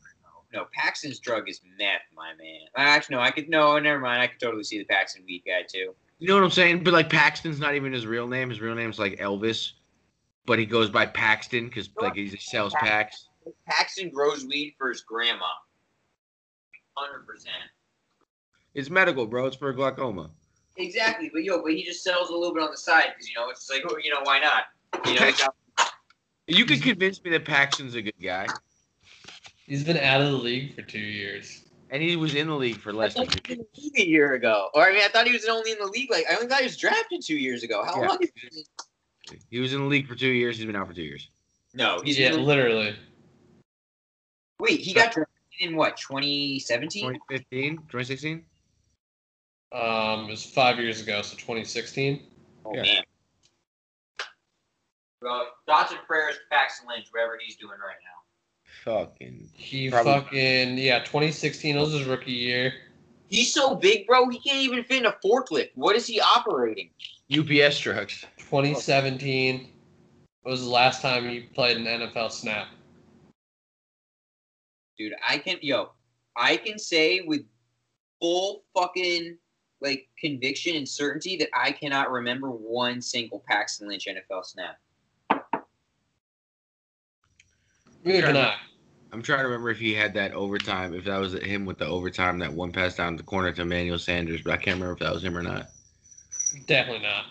No, 0.53 0.65
Paxton's 0.73 1.19
drug 1.19 1.49
is 1.49 1.61
meth, 1.77 2.01
my 2.15 2.33
man. 2.37 2.61
Uh, 2.77 2.81
actually, 2.81 3.15
no, 3.15 3.21
I 3.21 3.31
could 3.31 3.47
no, 3.49 3.79
never 3.79 3.99
mind. 3.99 4.21
I 4.21 4.27
could 4.27 4.39
totally 4.39 4.63
see 4.63 4.77
the 4.77 4.85
Paxton 4.85 5.23
weed 5.25 5.43
guy 5.45 5.61
too. 5.67 5.93
You 6.19 6.27
know 6.27 6.35
what 6.35 6.43
I'm 6.43 6.51
saying? 6.51 6.83
But 6.83 6.93
like 6.93 7.09
Paxton's 7.09 7.59
not 7.59 7.73
even 7.75 7.93
his 7.93 8.05
real 8.05 8.27
name. 8.27 8.49
His 8.49 8.59
real 8.61 8.75
name's 8.75 8.99
like 8.99 9.17
Elvis, 9.19 9.71
but 10.45 10.59
he 10.59 10.65
goes 10.65 10.89
by 10.89 11.05
Paxton 11.05 11.67
because 11.67 11.89
like 11.99 12.15
he 12.15 12.29
sells 12.37 12.73
packs. 12.75 13.27
Paxton 13.67 14.09
grows 14.09 14.45
weed 14.45 14.75
for 14.77 14.89
his 14.89 15.01
grandma. 15.01 15.45
Hundred 16.93 17.25
percent. 17.25 17.55
It's 18.73 18.89
medical, 18.89 19.25
bro. 19.25 19.47
It's 19.47 19.55
for 19.55 19.71
glaucoma. 19.73 20.29
Exactly, 20.77 21.29
but 21.33 21.43
yo, 21.43 21.61
but 21.61 21.73
he 21.73 21.83
just 21.83 22.03
sells 22.03 22.29
a 22.29 22.33
little 22.33 22.53
bit 22.53 22.63
on 22.63 22.71
the 22.71 22.77
side 22.77 23.07
because 23.09 23.27
you 23.29 23.35
know 23.35 23.49
it's 23.49 23.69
like 23.69 23.81
oh, 23.89 23.97
you 24.03 24.11
know 24.11 24.21
why 24.23 24.39
not? 24.39 24.63
You 25.07 25.19
know, 25.19 25.25
he's 25.25 25.41
got- 25.41 25.55
You 26.47 26.65
could 26.65 26.81
convince 26.81 27.23
me 27.23 27.31
that 27.31 27.45
Paxton's 27.45 27.95
a 27.95 28.01
good 28.01 28.13
guy, 28.21 28.47
He's 29.71 29.85
been 29.85 29.95
out 29.95 30.19
of 30.19 30.27
the 30.29 30.37
league 30.37 30.75
for 30.75 30.81
two 30.81 30.99
years. 30.99 31.63
and 31.91 32.03
he 32.03 32.17
was 32.17 32.35
in 32.35 32.47
the 32.47 32.53
league 32.53 32.81
for 32.81 32.91
less 32.91 33.13
than 33.13 33.25
two 33.27 33.39
he 33.47 33.55
was 33.55 33.57
in 33.57 33.65
the 33.73 33.81
league 33.81 33.99
a 33.99 34.05
year 34.05 34.33
ago, 34.33 34.67
or 34.73 34.83
I 34.85 34.91
mean, 34.91 35.01
I 35.01 35.07
thought 35.07 35.25
he 35.25 35.31
was 35.31 35.45
only 35.45 35.71
in 35.71 35.77
the 35.79 35.87
league 35.87 36.11
like 36.11 36.25
I 36.29 36.35
only 36.35 36.47
thought 36.47 36.57
he 36.57 36.65
was 36.65 36.75
drafted 36.75 37.21
two 37.23 37.37
years 37.37 37.63
ago. 37.63 37.81
How 37.85 38.01
Yeah. 38.01 38.07
long? 38.09 38.17
Is 38.19 38.31
he? 38.51 39.37
He 39.49 39.59
was 39.61 39.71
in 39.73 39.79
the 39.79 39.85
league 39.85 40.09
for 40.09 40.15
two 40.15 40.27
years. 40.27 40.57
He's 40.57 40.65
been 40.65 40.75
out 40.75 40.87
for 40.89 40.93
two 40.93 41.03
years. 41.03 41.29
No, 41.73 42.01
he's 42.01 42.19
yeah, 42.19 42.31
been, 42.31 42.43
literally. 42.43 42.97
wait. 44.59 44.81
He 44.81 44.93
got 44.93 45.13
drafted 45.13 45.37
in 45.61 45.77
what 45.77 45.95
2017? 45.95 47.03
2015, 47.29 47.77
2016? 47.77 48.43
Um, 49.71 50.25
it 50.25 50.31
was 50.31 50.43
five 50.43 50.79
years 50.79 50.99
ago, 50.99 51.21
so 51.21 51.37
2016. 51.37 52.27
Oh 52.65 52.75
Yeah. 52.75 52.81
man. 52.81 53.03
Well, 55.21 55.47
thoughts 55.65 55.93
and 55.93 56.01
prayers 56.05 56.35
to 56.35 56.41
Paxton 56.51 56.89
Lynch, 56.89 57.07
whatever 57.11 57.39
he's 57.41 57.55
doing 57.55 57.79
right 57.79 57.95
now. 58.03 58.20
Fucking. 58.83 59.49
He 59.53 59.89
Probably- 59.89 60.11
fucking 60.13 60.77
yeah, 60.77 60.99
2016 60.99 61.79
was 61.79 61.93
his 61.93 62.05
rookie 62.05 62.31
year. 62.31 62.73
He's 63.29 63.53
so 63.53 63.75
big, 63.75 64.07
bro. 64.07 64.27
He 64.29 64.39
can't 64.39 64.57
even 64.61 64.83
fit 64.83 64.97
in 64.99 65.05
a 65.05 65.15
forklift. 65.23 65.69
What 65.75 65.95
is 65.95 66.05
he 66.05 66.19
operating? 66.19 66.89
UPS 67.31 67.79
trucks. 67.79 68.25
2017 68.37 69.69
was 70.43 70.63
the 70.63 70.69
last 70.69 71.01
time 71.01 71.29
he 71.29 71.41
played 71.41 71.77
an 71.77 71.85
NFL 71.85 72.31
snap. 72.31 72.67
dude. 74.97 75.13
I 75.27 75.37
can 75.37 75.57
yo, 75.61 75.91
I 76.35 76.57
can 76.57 76.77
say 76.77 77.21
with 77.21 77.41
full 78.19 78.63
fucking 78.75 79.37
like 79.79 80.07
conviction 80.19 80.75
and 80.75 80.87
certainty 80.87 81.37
that 81.37 81.49
I 81.55 81.71
cannot 81.71 82.11
remember 82.11 82.49
one 82.51 83.01
single 83.01 83.43
Paxton 83.47 83.87
Lynch 83.87 84.07
NFL 84.07 84.45
snap. 84.45 84.77
Neither 88.03 88.19
Sure. 88.19 88.27
can 88.27 88.37
I. 88.37 88.55
I'm 89.13 89.21
trying 89.21 89.39
to 89.39 89.45
remember 89.45 89.69
if 89.69 89.79
he 89.79 89.93
had 89.93 90.13
that 90.13 90.33
overtime, 90.33 90.93
if 90.93 91.03
that 91.05 91.17
was 91.17 91.33
him 91.33 91.65
with 91.65 91.77
the 91.77 91.85
overtime, 91.85 92.39
that 92.39 92.53
one 92.53 92.71
pass 92.71 92.95
down 92.95 93.17
the 93.17 93.23
corner 93.23 93.51
to 93.51 93.61
Emmanuel 93.61 93.99
Sanders, 93.99 94.41
but 94.41 94.53
I 94.53 94.57
can't 94.57 94.75
remember 94.75 94.93
if 94.93 94.99
that 94.99 95.13
was 95.13 95.23
him 95.23 95.37
or 95.37 95.43
not. 95.43 95.69
Definitely 96.65 97.03
not. 97.03 97.25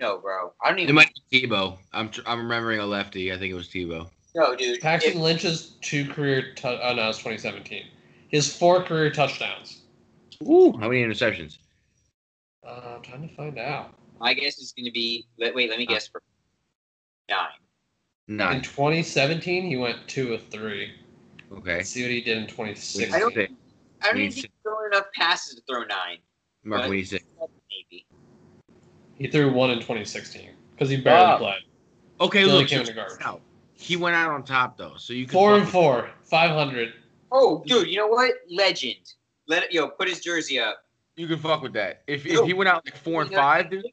No, 0.00 0.18
bro. 0.18 0.52
I 0.62 0.70
don't 0.70 0.80
It 0.80 0.92
might 0.94 1.10
be 1.30 1.46
Tebow. 1.46 1.78
I'm 1.92 2.10
tr- 2.10 2.20
I'm 2.26 2.40
remembering 2.40 2.80
a 2.80 2.86
lefty. 2.86 3.32
I 3.32 3.38
think 3.38 3.52
it 3.52 3.54
was 3.54 3.68
Tebow. 3.68 4.10
No, 4.34 4.54
dude. 4.54 4.80
Paxton 4.80 5.12
If- 5.12 5.18
Lynch's 5.18 5.76
two 5.80 6.06
career. 6.06 6.52
Tu- 6.54 6.66
oh 6.66 6.94
no, 6.94 7.08
it's 7.08 7.18
2017. 7.18 7.86
His 8.28 8.54
four 8.54 8.82
career 8.82 9.10
touchdowns. 9.10 9.82
Ooh, 10.42 10.72
how 10.72 10.88
many 10.88 11.02
interceptions? 11.02 11.58
Uh, 12.66 12.96
I'm 12.96 13.02
trying 13.02 13.26
to 13.28 13.34
find 13.34 13.58
out. 13.58 13.94
my 14.18 14.34
guess 14.34 14.58
is 14.58 14.72
going 14.72 14.86
to 14.86 14.92
be. 14.92 15.26
Let, 15.38 15.54
wait, 15.54 15.70
let 15.70 15.78
me 15.78 15.86
guess 15.86 16.08
for 16.08 16.20
nine. 17.30 17.38
Nine. 18.26 18.56
In 18.56 18.62
2017, 18.62 19.64
he 19.66 19.76
went 19.76 20.08
two 20.08 20.34
of 20.34 20.42
three. 20.48 20.92
Okay. 21.58 21.76
Let's 21.76 21.90
see 21.90 22.02
what 22.02 22.10
he 22.10 22.20
did 22.20 22.38
in 22.38 22.46
2016. 22.46 23.14
I 23.14 23.18
don't- 23.18 23.34
Six. 23.34 23.52
I 24.02 24.06
don't 24.08 24.16
We 24.16 24.22
even 24.24 24.32
think 24.32 24.46
he's 24.46 24.52
throwing 24.62 24.86
enough 24.92 25.06
passes 25.14 25.54
to 25.54 25.62
throw 25.68 25.84
nine. 25.84 26.18
Mark, 26.64 26.82
what 26.82 26.88
do 26.90 26.94
you 26.94 27.04
say? 27.04 27.20
Maybe. 27.40 28.06
He 29.16 29.28
threw 29.28 29.52
one 29.52 29.70
in 29.70 29.78
2016 29.78 30.50
because 30.72 30.90
he 30.90 30.96
barely 30.98 31.32
Oh. 31.34 31.38
played. 31.38 31.62
Okay, 32.20 32.44
Billy 32.44 32.58
look. 32.60 32.68
came 32.68 32.84
so 32.84 32.92
in 32.92 32.98
out. 33.22 33.40
He 33.72 33.96
went 33.96 34.14
out 34.16 34.30
on 34.30 34.44
top 34.44 34.76
though, 34.76 34.94
so 34.96 35.12
you 35.12 35.26
can 35.26 35.32
Four 35.32 35.54
and 35.56 35.64
fuck 35.64 35.72
four, 35.72 36.10
500. 36.24 36.94
Oh, 37.32 37.62
dude, 37.66 37.88
you 37.88 37.96
know 37.96 38.06
what? 38.06 38.32
Legend. 38.48 39.14
Let 39.46 39.64
it, 39.64 39.72
yo 39.72 39.88
put 39.88 40.08
his 40.08 40.20
jersey 40.20 40.58
up. 40.58 40.84
You 41.16 41.26
can 41.26 41.38
fuck 41.38 41.62
with 41.62 41.72
that. 41.74 42.02
If 42.06 42.24
Yo. 42.24 42.40
if 42.42 42.46
he 42.46 42.52
went 42.54 42.68
out 42.68 42.84
like 42.84 42.96
four 42.96 43.22
and 43.22 43.32
five, 43.32 43.70
dude, 43.70 43.84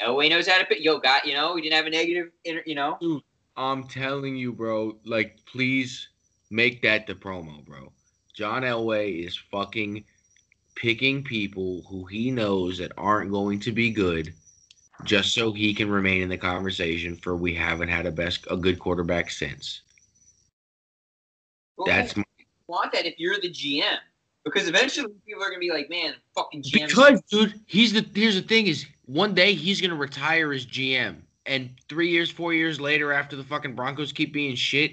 Elway 0.00 0.30
knows 0.30 0.46
how 0.46 0.58
to 0.58 0.64
put. 0.64 0.80
Yo, 0.80 0.98
got 0.98 1.26
you 1.26 1.34
know. 1.34 1.56
he 1.56 1.62
didn't 1.62 1.74
have 1.74 1.86
a 1.86 1.90
negative. 1.90 2.30
inter- 2.44 2.62
You 2.66 2.74
know. 2.74 3.22
I'm 3.56 3.84
telling 3.88 4.36
you, 4.36 4.52
bro. 4.52 4.96
Like, 5.04 5.38
please 5.44 6.08
make 6.50 6.82
that 6.82 7.06
the 7.06 7.14
promo, 7.14 7.64
bro. 7.64 7.92
John 8.34 8.62
Elway 8.62 9.26
is 9.26 9.36
fucking 9.50 10.04
picking 10.74 11.22
people 11.22 11.82
who 11.88 12.04
he 12.06 12.30
knows 12.30 12.78
that 12.78 12.92
aren't 12.96 13.30
going 13.30 13.60
to 13.60 13.72
be 13.72 13.90
good, 13.90 14.34
just 15.04 15.34
so 15.34 15.52
he 15.52 15.74
can 15.74 15.90
remain 15.90 16.22
in 16.22 16.28
the 16.28 16.38
conversation 16.38 17.16
for 17.16 17.36
we 17.36 17.54
haven't 17.54 17.88
had 17.88 18.06
a 18.06 18.10
best 18.10 18.46
a 18.50 18.56
good 18.56 18.78
quarterback 18.78 19.30
since. 19.30 19.82
Well, 21.76 21.86
That's 21.86 22.16
you 22.16 22.24
want 22.66 22.92
that 22.92 23.06
if 23.06 23.14
you're 23.18 23.40
the 23.40 23.50
GM, 23.50 23.96
because 24.44 24.68
eventually 24.68 25.12
people 25.26 25.42
are 25.42 25.48
gonna 25.48 25.58
be 25.58 25.70
like, 25.70 25.90
man, 25.90 26.14
fucking 26.34 26.62
GM. 26.62 26.88
Because, 26.88 27.20
dude, 27.30 27.60
he's 27.66 27.92
the 27.92 28.06
here's 28.14 28.34
the 28.34 28.42
thing 28.42 28.66
is 28.66 28.86
one 29.06 29.34
day 29.34 29.54
he's 29.54 29.80
gonna 29.80 29.94
retire 29.94 30.52
as 30.52 30.66
GM, 30.66 31.16
and 31.46 31.70
three 31.88 32.10
years, 32.10 32.30
four 32.30 32.52
years 32.54 32.80
later, 32.80 33.12
after 33.12 33.36
the 33.36 33.44
fucking 33.44 33.74
Broncos 33.74 34.12
keep 34.12 34.32
being 34.32 34.54
shit, 34.54 34.92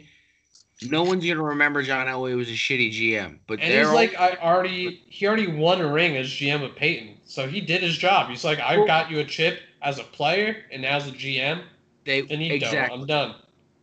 no 0.83 1.03
one's 1.03 1.25
gonna 1.25 1.41
remember 1.41 1.81
John 1.83 2.07
Elway 2.07 2.35
was 2.35 2.49
a 2.49 2.53
shitty 2.53 2.91
GM. 2.93 3.39
But 3.47 3.59
And 3.59 3.71
they're 3.71 3.79
he's 3.79 3.87
all- 3.89 3.95
like, 3.95 4.15
I 4.19 4.37
already, 4.41 5.03
he 5.07 5.25
already 5.27 5.47
won 5.47 5.81
a 5.81 5.91
ring 5.91 6.15
as 6.17 6.27
GM 6.27 6.63
of 6.63 6.75
Peyton. 6.75 7.15
So 7.25 7.47
he 7.47 7.61
did 7.61 7.81
his 7.81 7.97
job. 7.97 8.29
He's 8.29 8.43
like, 8.43 8.59
I 8.59 8.85
got 8.85 9.09
you 9.11 9.19
a 9.19 9.25
chip 9.25 9.59
as 9.81 9.99
a 9.99 10.03
player 10.03 10.57
and 10.71 10.85
as 10.85 11.07
a 11.07 11.11
GM. 11.11 11.61
they 12.05 12.21
Finito. 12.21 12.55
exactly, 12.55 12.97
I'm 12.99 13.05
done. 13.05 13.35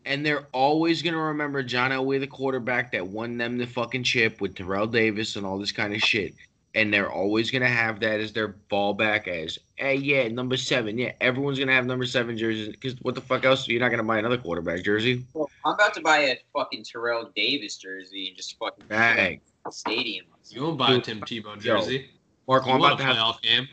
and 0.07 0.25
they're 0.25 0.47
always 0.53 1.03
gonna 1.03 1.17
remember 1.19 1.63
John 1.63 1.91
Elway, 1.91 2.21
the 2.21 2.27
quarterback 2.27 2.93
that 2.93 3.07
won 3.07 3.37
them 3.39 3.59
the 3.59 3.67
fucking 3.67 4.03
chip 4.05 4.41
with 4.41 4.55
Terrell 4.55 4.87
Davis 4.87 5.37
and 5.37 5.45
all 5.45 5.59
this 5.59 5.73
kind 5.73 5.95
of 5.95 6.01
shit. 6.03 6.35
And 6.75 6.93
they're 6.93 7.11
always 7.11 7.51
gonna 7.51 7.69
have 7.69 8.01
that 8.01 8.21
as 8.21 8.33
their 8.33 8.57
fallback 8.71 9.29
as, 9.29 9.59
hey, 9.77 9.95
yeah, 9.95 10.27
number 10.29 10.57
seven, 10.57 10.99
yeah, 10.99 11.13
everyone's 11.21 11.59
gonna 11.59 11.73
have 11.73 11.87
number 11.87 12.05
seven 12.05 12.37
jerseys 12.37 12.69
because 12.69 12.95
what 13.03 13.15
the 13.15 13.21
fuck 13.21 13.45
else? 13.45 13.69
You're 13.69 13.81
not 13.81 13.91
gonna 13.91 14.03
buy 14.03 14.19
another 14.19 14.39
quarterback 14.39 14.83
jersey. 14.83 15.25
Well, 15.35 15.49
I'm 15.65 15.75
about 15.75 15.95
to 15.95 16.01
buy 16.01 16.19
a 16.19 16.37
fucking 16.53 16.85
Terrell 16.85 17.31
Davis 17.37 17.77
jersey 17.77 18.29
and 18.29 18.37
just 18.37 18.59
fucking 18.59 18.87
Dang. 18.89 19.41
stadium. 19.71 20.27
You 20.49 20.63
won't 20.63 20.79
buy 20.79 20.95
a 20.95 21.01
Tim 21.01 21.21
Tebow 21.21 21.61
jersey. 21.61 22.11
Mark, 22.49 22.65
I'm 22.67 22.77
about 22.77 22.99
to 22.99 23.05
have 23.05 23.17
playoff 23.17 23.41
game. 23.41 23.69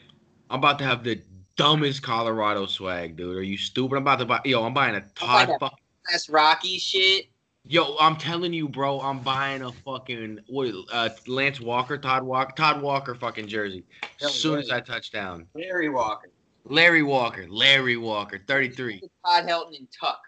I'm 0.50 0.60
about 0.60 0.78
to 0.80 0.86
have 0.86 1.04
the 1.04 1.22
dumbest 1.56 2.04
Colorado 2.04 2.66
swag, 2.66 3.16
dude. 3.18 3.36
Are 3.36 3.44
you 3.44 3.58
stupid? 3.58 3.96
I'm 3.96 4.04
about 4.04 4.20
to 4.20 4.26
buy 4.26 4.42
yo, 4.46 4.64
I'm 4.64 4.74
buying 4.74 4.96
a 4.96 5.02
Todd 5.16 5.50
that. 5.50 5.60
fuck 5.60 5.80
That's 6.10 6.30
Rocky 6.30 6.78
shit. 6.78 7.31
Yo, 7.68 7.96
I'm 8.00 8.16
telling 8.18 8.54
you, 8.54 8.68
bro, 8.68 9.00
I'm 9.00 9.20
buying 9.20 9.62
a 9.62 9.72
fucking 9.72 10.40
what 10.48 10.74
uh 10.92 11.10
Lance 11.28 11.62
Walker, 11.62 11.98
Todd 11.98 12.24
Walker, 12.24 12.54
Todd 12.56 12.82
Walker 12.82 13.14
fucking 13.14 13.48
jersey. 13.48 13.84
As 14.22 14.34
soon 14.34 14.60
as 14.60 14.72
I 14.72 14.80
touch 14.82 15.12
down. 15.12 15.46
Larry 15.54 15.90
Walker. 15.90 16.30
Larry 16.66 17.04
Walker, 17.04 17.46
Larry 17.48 17.98
Walker, 17.98 18.42
33. 18.48 19.02
Todd 19.26 19.46
Helton 19.48 19.78
and 19.78 19.88
Tuck. 20.00 20.22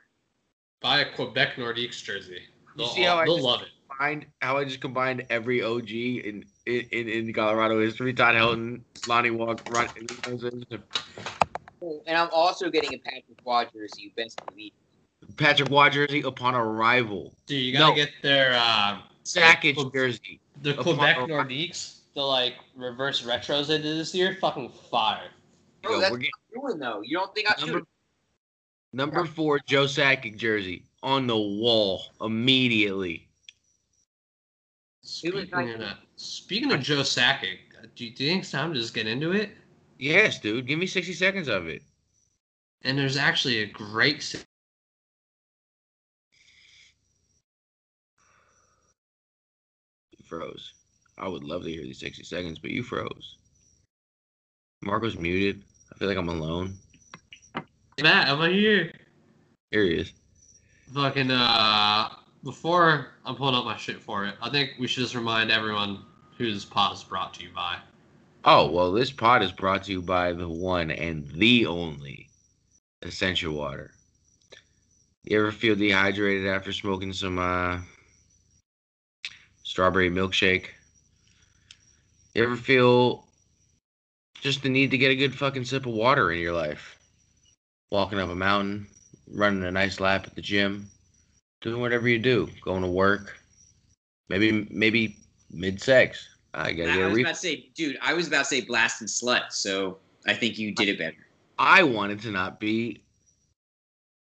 Buy 0.82 1.00
a 1.00 1.16
Quebec 1.16 1.56
Nordiques 1.56 2.04
jersey. 2.04 2.40
They'll, 2.78 2.88
see 2.88 3.04
how 3.04 3.18
I 3.18 3.26
they'll 3.26 3.36
just- 3.36 3.46
love 3.46 3.62
it. 3.62 3.70
Find 4.00 4.26
how 4.42 4.58
I 4.58 4.64
just 4.66 4.82
combined 4.82 5.26
every 5.30 5.62
OG 5.62 5.90
in 5.90 6.46
in, 6.66 7.08
in 7.08 7.34
Colorado 7.34 7.80
history. 7.80 8.14
Todd 8.14 8.34
Helton, 8.36 8.82
Lonnie 9.08 9.30
Walker, 9.30 9.64
Ron, 9.72 9.88
And 12.08 12.18
I'm 12.18 12.30
also 12.32 12.72
getting 12.72 12.96
a 12.96 12.98
Patrick 12.98 13.38
Roy 13.46 13.66
jersey. 13.72 14.02
You 14.04 14.12
best 14.16 14.40
believe. 14.48 14.72
Patrick 15.38 15.70
Roy 15.70 15.90
jersey 15.90 16.22
upon 16.22 16.56
arrival. 16.56 17.34
Dude, 17.46 17.62
you 17.62 17.74
gotta 17.74 17.92
No. 17.92 17.96
get 17.96 18.12
their 18.22 18.54
uh, 18.54 19.00
Sakic 19.24 19.76
Well, 19.76 19.90
jersey. 19.90 20.40
the 20.62 20.74
Quebec 20.74 21.18
arrival. 21.18 21.28
Nordiques. 21.28 22.00
The 22.16 22.22
like 22.22 22.56
reverse 22.76 23.24
retros 23.24 23.68
they 23.68 23.78
did 23.78 23.98
this 23.98 24.14
year. 24.14 24.38
Fucking 24.40 24.70
fire. 24.92 25.30
Bro, 25.82 25.94
Yo, 25.94 26.00
that's 26.00 26.12
we're 26.12 26.18
getting 26.20 26.32
what 26.54 26.72
I'm 26.74 26.78
doing 26.78 26.80
though. 26.80 27.02
You 27.04 27.18
don't 27.18 27.34
think 27.36 27.48
I 27.50 27.60
number, 27.60 27.80
should? 27.80 27.88
number 28.94 29.26
four 29.26 29.60
Joe 29.66 29.86
Sakic 29.86 30.38
jersey 30.38 30.84
on 31.02 31.26
the 31.28 31.36
wall 31.38 32.04
immediately. 32.22 33.28
Speaking 35.02 35.50
like- 35.52 35.80
of 35.80 35.98
speaking 36.16 36.72
of 36.72 36.82
Joe 36.82 37.02
Sakic, 37.02 37.58
do 37.96 38.06
you, 38.06 38.12
do 38.12 38.24
you 38.24 38.30
think 38.30 38.44
it's 38.44 38.52
time 38.52 38.74
to 38.74 38.80
just 38.80 38.94
get 38.94 39.08
into 39.08 39.32
it? 39.32 39.50
Yes, 40.00 40.40
dude. 40.40 40.68
Give 40.68 40.80
me 40.80 40.86
60 40.86 41.14
seconds 41.14 41.48
of 41.48 41.68
it. 41.68 41.82
And 42.84 42.98
there's 42.98 43.18
actually 43.18 43.60
a 43.60 43.66
great 43.66 44.22
si- 44.22 44.40
You 50.18 50.23
froze. 50.40 50.74
I 51.18 51.28
would 51.28 51.44
love 51.44 51.64
to 51.64 51.72
hear 51.72 51.84
these 51.84 52.00
60 52.00 52.24
seconds, 52.24 52.60
but 52.60 52.72
you 52.72 52.84
froze. 52.84 53.38
Marco's 54.82 55.18
muted. 55.18 55.64
I 55.92 55.98
feel 55.98 56.08
like 56.08 56.18
I'm 56.18 56.30
alone. 56.30 56.76
Matt. 58.02 58.28
I'm 58.28 58.52
here. 58.52 58.92
Here 59.72 59.84
he 59.84 59.96
is. 59.96 60.12
Fucking 60.94 61.32
uh, 61.32 62.10
before 62.44 63.08
I'm 63.26 63.36
pulling 63.36 63.56
up 63.56 63.66
my 63.66 63.78
shit 63.78 64.00
for 64.02 64.26
it, 64.26 64.36
I 64.42 64.50
think 64.50 64.72
we 64.80 64.88
should 64.88 65.04
just 65.04 65.16
remind 65.16 65.52
everyone 65.52 66.00
who 66.38 66.52
this 66.52 66.66
pod 66.66 66.94
is 66.94 67.04
brought 67.04 67.34
to 67.36 67.44
you 67.44 67.50
by. 67.56 67.78
Oh, 68.46 68.70
well, 68.70 68.92
this 68.92 69.12
pod 69.12 69.42
is 69.42 69.52
brought 69.52 69.84
to 69.84 69.92
you 69.92 70.02
by 70.02 70.34
the 70.34 70.50
one 70.50 70.92
and 70.92 71.28
the 71.30 71.66
only 71.66 72.28
Essentia 73.06 73.50
Water. 73.50 73.92
You 75.24 75.40
ever 75.40 75.52
feel 75.52 75.76
dehydrated 75.76 76.48
after 76.48 76.74
smoking 76.74 77.14
some 77.14 77.40
uh, 77.40 77.80
strawberry 79.74 80.12
milkshake? 80.12 80.68
You 82.36 82.44
ever 82.44 82.56
feel 82.56 83.26
just 84.40 84.62
the 84.62 84.70
need 84.70 84.92
to 84.92 85.00
get 85.00 85.10
a 85.10 85.16
good 85.16 85.34
fucking 85.34 85.66
sip 85.66 85.88
of 85.88 85.94
water 85.94 86.32
in 86.32 86.40
your 86.40 86.54
life. 86.54 87.00
Walking 87.92 88.20
up 88.20 88.30
a 88.30 88.36
mountain, 88.36 88.86
running 89.32 89.64
a 89.64 89.72
nice 89.72 90.00
lap 90.00 90.28
at 90.28 90.36
the 90.36 90.44
gym, 90.44 90.88
doing 91.64 91.82
whatever 91.82 92.08
you 92.08 92.20
do, 92.20 92.48
going 92.64 92.84
to 92.84 92.88
work, 92.88 93.36
maybe 94.30 94.68
maybe 94.70 95.18
mid 95.52 95.82
sex. 95.82 96.30
I 96.54 96.72
gotta 96.72 96.92
I 96.92 96.96
get 96.96 97.02
a 97.02 97.08
was 97.08 97.16
re- 97.16 97.22
about 97.24 97.34
to 97.34 97.40
say, 97.40 97.70
dude, 97.74 97.98
I 98.00 98.14
was 98.14 98.28
about 98.28 98.40
to 98.40 98.46
say 98.46 98.62
blast 98.62 99.02
and 99.02 99.10
slut, 99.10 99.52
so 99.52 99.98
I 100.28 100.36
think 100.36 100.60
you 100.60 100.72
did 100.72 100.88
it 100.88 101.00
better. 101.00 101.26
I 101.58 101.82
wanted 101.82 102.22
to 102.22 102.30
not 102.30 102.60
be 102.60 103.02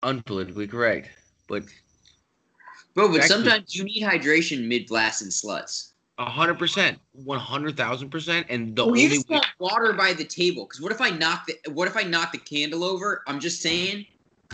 unpolitically 0.02 0.70
correct, 0.70 1.10
but 1.46 1.64
Bro, 2.96 3.08
but 3.08 3.16
Exactly. 3.16 3.44
sometimes 3.44 3.74
you 3.76 3.84
need 3.84 4.02
hydration 4.02 4.66
mid 4.66 4.86
blast 4.86 5.20
and 5.20 5.30
sluts. 5.30 5.92
hundred 6.18 6.58
percent, 6.58 6.98
one 7.12 7.38
hundred 7.38 7.76
thousand 7.76 8.08
percent, 8.08 8.46
and 8.48 8.74
the 8.74 8.86
Well, 8.86 8.96
you 8.96 9.04
only 9.04 9.16
just 9.18 9.28
want 9.28 9.46
water 9.58 9.92
by 9.92 10.14
the 10.14 10.24
table. 10.24 10.64
Because 10.64 10.80
what 10.80 10.90
if 10.90 11.00
I 11.02 11.10
knock 11.10 11.46
the 11.46 11.70
what 11.72 11.86
if 11.88 11.96
I 11.96 12.02
knock 12.04 12.32
the 12.32 12.38
candle 12.38 12.82
over? 12.82 13.22
I'm 13.26 13.38
just 13.38 13.60
saying, 13.60 14.06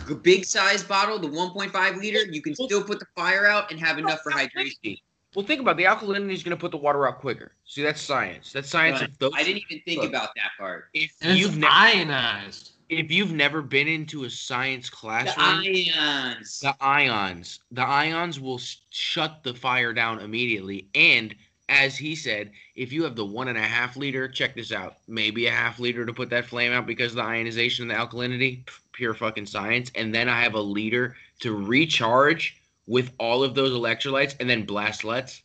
a 0.09 0.13
big 0.13 0.43
size 0.43 0.83
bottle, 0.83 1.17
the 1.19 1.29
1.5 1.29 1.95
liter, 1.97 2.25
you 2.25 2.41
can 2.41 2.53
still 2.53 2.83
put 2.83 2.99
the 2.99 3.07
fire 3.15 3.45
out 3.47 3.71
and 3.71 3.79
have 3.79 3.97
enough 3.97 4.19
for 4.21 4.31
hydration. 4.33 4.99
Well, 5.35 5.45
think 5.45 5.61
about 5.61 5.71
it. 5.71 5.77
the 5.77 5.83
alkalinity 5.85 6.33
is 6.33 6.43
going 6.43 6.55
to 6.55 6.59
put 6.59 6.71
the 6.71 6.77
water 6.77 7.07
out 7.07 7.19
quicker. 7.19 7.53
See, 7.65 7.81
that's 7.81 8.01
science. 8.01 8.51
That's 8.51 8.69
science. 8.69 8.99
But 8.99 9.09
of 9.09 9.17
those, 9.19 9.31
I 9.35 9.43
didn't 9.43 9.63
even 9.69 9.81
think 9.83 10.01
Look. 10.01 10.09
about 10.09 10.29
that 10.35 10.51
part. 10.59 10.89
if 10.93 11.11
And 11.21 11.31
it's 11.31 11.39
you've 11.39 11.57
never, 11.57 11.73
ionized. 11.73 12.72
If 12.97 13.11
you've 13.11 13.31
never 13.31 13.61
been 13.61 13.87
into 13.87 14.23
a 14.25 14.29
science 14.29 14.89
classroom, 14.89 15.61
The 15.63 15.91
ions. 15.95 16.59
the 16.59 16.75
ions, 16.81 17.59
the 17.71 17.81
ions 17.85 18.39
will 18.39 18.59
shut 18.89 19.43
the 19.43 19.53
fire 19.53 19.93
down 19.93 20.19
immediately. 20.19 20.87
And 20.95 21.35
as 21.69 21.97
he 21.97 22.15
said, 22.15 22.51
if 22.75 22.91
you 22.91 23.03
have 23.03 23.15
the 23.15 23.25
one 23.25 23.47
and 23.47 23.57
a 23.57 23.61
half 23.61 23.95
liter, 23.95 24.27
check 24.27 24.55
this 24.55 24.71
out, 24.71 24.97
maybe 25.07 25.47
a 25.47 25.51
half 25.51 25.79
liter 25.79 26.05
to 26.05 26.13
put 26.13 26.29
that 26.29 26.45
flame 26.45 26.71
out 26.71 26.85
because 26.85 27.11
of 27.13 27.17
the 27.17 27.23
ionization 27.23 27.89
and 27.89 27.91
the 27.91 27.95
alkalinity, 27.95 28.67
pure 28.91 29.13
fucking 29.13 29.45
science. 29.45 29.91
And 29.95 30.13
then 30.13 30.29
I 30.29 30.41
have 30.41 30.53
a 30.55 30.61
liter 30.61 31.15
to 31.39 31.53
recharge 31.55 32.61
with 32.85 33.11
all 33.17 33.43
of 33.43 33.55
those 33.55 33.71
electrolytes 33.71 34.35
and 34.39 34.49
then 34.49 34.65
blast 34.65 35.03
lets. 35.03 35.41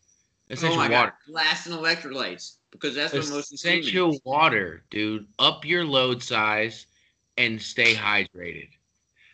Oh 0.51 0.55
Essential 0.55 0.77
my 0.77 0.89
water. 0.89 1.13
god, 1.27 1.33
blast 1.33 1.67
and 1.67 1.77
electrolytes. 1.77 2.55
Because 2.71 2.95
that's 2.95 3.13
what 3.15 3.29
most 3.31 3.53
Essentia 3.53 4.11
water, 4.25 4.83
dude. 4.91 5.27
Up 5.39 5.65
your 5.65 5.85
load 5.85 6.23
size 6.23 6.87
and 7.39 7.61
stay 7.61 7.95
hydrated. 7.95 8.69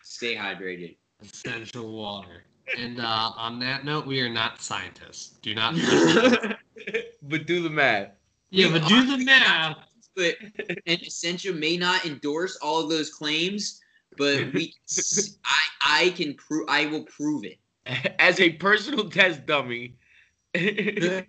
Stay 0.02 0.36
hydrated. 0.36 0.96
Essentia 1.22 1.82
water. 1.82 2.44
And 2.78 3.00
uh, 3.00 3.32
on 3.36 3.58
that 3.60 3.84
note, 3.84 4.06
we 4.06 4.20
are 4.20 4.28
not 4.28 4.60
scientists. 4.62 5.38
Do 5.42 5.54
not. 5.54 5.74
but 7.22 7.46
do 7.46 7.62
the 7.62 7.70
math. 7.70 8.10
yeah, 8.50 8.72
We 8.72 8.78
but 8.78 8.88
do 8.88 9.04
the 9.06 9.24
math. 9.24 9.78
but 10.14 10.36
and 10.86 11.02
Essentia 11.02 11.52
may 11.52 11.76
not 11.76 12.04
endorse 12.04 12.56
all 12.56 12.82
of 12.82 12.90
those 12.90 13.10
claims, 13.10 13.80
but 14.16 14.52
we, 14.52 14.74
I, 15.44 15.60
I 15.82 16.10
can 16.10 16.34
prove, 16.34 16.68
I 16.68 16.86
will 16.86 17.04
prove 17.04 17.44
it. 17.44 17.58
As 18.18 18.40
a 18.40 18.50
personal 18.50 19.08
test 19.10 19.44
dummy, 19.46 19.96
I 20.54 21.24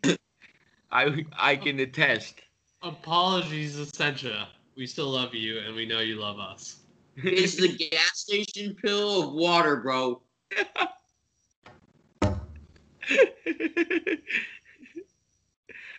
I 1.37 1.55
can 1.55 1.79
attest. 1.79 2.41
Apologies, 2.81 3.79
Essentia. 3.79 4.47
We 4.77 4.85
still 4.87 5.09
love 5.09 5.33
you, 5.33 5.59
and 5.59 5.75
we 5.75 5.85
know 5.85 5.99
you 5.99 6.19
love 6.19 6.39
us. 6.39 6.77
It's 7.23 7.55
the 7.55 7.69
gas 7.69 8.19
station 8.19 8.75
pill 8.75 9.23
of 9.23 9.33
water, 9.33 9.77
bro. 9.77 10.21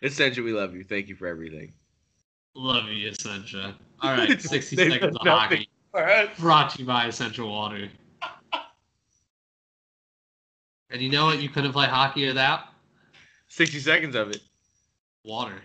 Essentially, 0.03 0.45
we 0.45 0.53
love 0.53 0.75
you. 0.75 0.85
Thank 0.85 1.09
you 1.09 1.17
for 1.17 1.27
everything. 1.27 1.73
Love 2.55 2.89
you, 2.89 3.09
Essentia. 3.09 3.75
All 4.03 4.11
right, 4.13 4.39
60 4.43 4.77
seconds 4.77 5.17
of 5.17 5.23
done 5.23 5.39
hockey. 5.39 5.69
for. 5.91 6.29
Brought 6.39 6.71
to 6.73 6.81
you 6.81 6.85
by 6.87 7.07
Essentia 7.09 7.47
Water. 7.47 7.89
And 10.91 11.01
you 11.01 11.11
know 11.11 11.25
what? 11.27 11.41
You 11.41 11.49
couldn't 11.49 11.73
play 11.73 11.87
hockey 11.87 12.27
without 12.27 12.61
60 13.49 13.79
seconds 13.81 14.15
of 14.15 14.31
it. 14.31 14.41
water. 15.25 15.63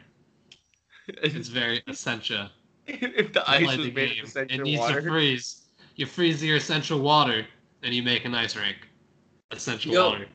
It's 1.08 1.50
very 1.50 1.84
essential. 1.88 2.48
if 3.02 3.34
the 3.34 3.50
ice 3.50 3.64
play 3.64 3.78
was 3.78 3.86
the 3.88 3.92
made 3.92 4.14
game. 4.16 4.24
of 4.24 4.30
It 4.30 4.30
essential 4.30 4.64
needs 4.66 4.80
water. 4.80 5.02
to 5.02 5.10
freeze. 5.10 5.62
You 5.96 6.06
freeze 6.06 6.44
your 6.44 6.58
essential 6.58 7.00
water, 7.00 7.46
and 7.84 7.94
you 7.94 8.02
make 8.04 8.26
an 8.26 8.34
ice 8.36 8.56
rink. 8.56 8.78
Essential 9.52 9.94
Yo. 9.94 10.10
water. 10.10 10.28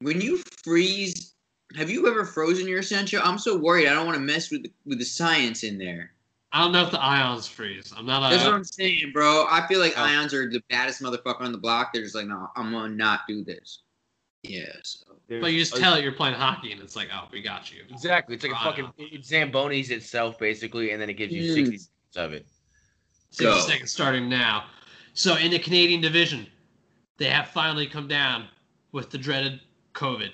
When 0.00 0.20
you 0.20 0.42
freeze, 0.64 1.34
have 1.76 1.90
you 1.90 2.06
ever 2.08 2.24
frozen 2.24 2.66
your 2.68 2.78
essential? 2.78 3.20
I'm 3.22 3.38
so 3.38 3.56
worried. 3.56 3.88
I 3.88 3.94
don't 3.94 4.06
want 4.06 4.16
to 4.16 4.22
mess 4.22 4.50
with 4.50 4.62
the, 4.62 4.72
with 4.86 4.98
the 4.98 5.04
science 5.04 5.62
in 5.64 5.76
there. 5.78 6.12
I 6.52 6.62
don't 6.62 6.72
know 6.72 6.84
if 6.84 6.90
the 6.90 7.00
ions 7.00 7.46
freeze. 7.46 7.92
I'm 7.96 8.06
not 8.06 8.28
That's 8.30 8.44
what 8.44 8.54
I'm 8.54 8.64
saying, 8.64 9.10
bro. 9.12 9.46
I 9.48 9.66
feel 9.68 9.78
like 9.78 9.94
Oh. 9.96 10.02
ions 10.02 10.34
are 10.34 10.50
the 10.50 10.62
baddest 10.70 11.00
motherfucker 11.02 11.42
on 11.42 11.52
the 11.52 11.58
block. 11.58 11.92
They're 11.92 12.02
just 12.02 12.14
like, 12.14 12.26
no, 12.26 12.48
I'm 12.56 12.72
gonna 12.72 12.92
not 12.94 13.20
do 13.28 13.44
this. 13.44 13.80
Yeah. 14.42 14.64
So. 14.82 15.06
But 15.28 15.52
you 15.52 15.60
just 15.60 15.76
tell 15.76 15.94
it 15.94 16.02
you're 16.02 16.12
playing 16.12 16.34
hockey, 16.34 16.72
and 16.72 16.80
it's 16.80 16.96
like, 16.96 17.08
oh, 17.14 17.28
we 17.30 17.40
got 17.40 17.70
you. 17.72 17.82
Exactly. 17.88 18.34
It's 18.34 18.44
like 18.44 18.52
a 18.52 18.56
fucking 18.56 18.90
it 18.98 19.22
Zambonis 19.22 19.90
itself, 19.90 20.38
basically, 20.38 20.90
and 20.90 21.00
then 21.00 21.08
it 21.08 21.14
gives 21.14 21.32
you 21.32 21.42
Mm. 21.42 21.54
60 21.54 21.78
seconds 21.78 21.90
of 22.16 22.32
it. 22.32 22.46
60 23.30 23.44
Go. 23.44 23.60
seconds 23.60 23.92
starting 23.92 24.28
now. 24.28 24.64
So 25.14 25.36
in 25.36 25.52
the 25.52 25.58
Canadian 25.58 26.00
division, 26.00 26.48
they 27.16 27.26
have 27.26 27.48
finally 27.48 27.86
come 27.86 28.08
down 28.08 28.48
with 28.90 29.10
the 29.10 29.18
dreaded 29.18 29.60
COVID. 29.94 30.32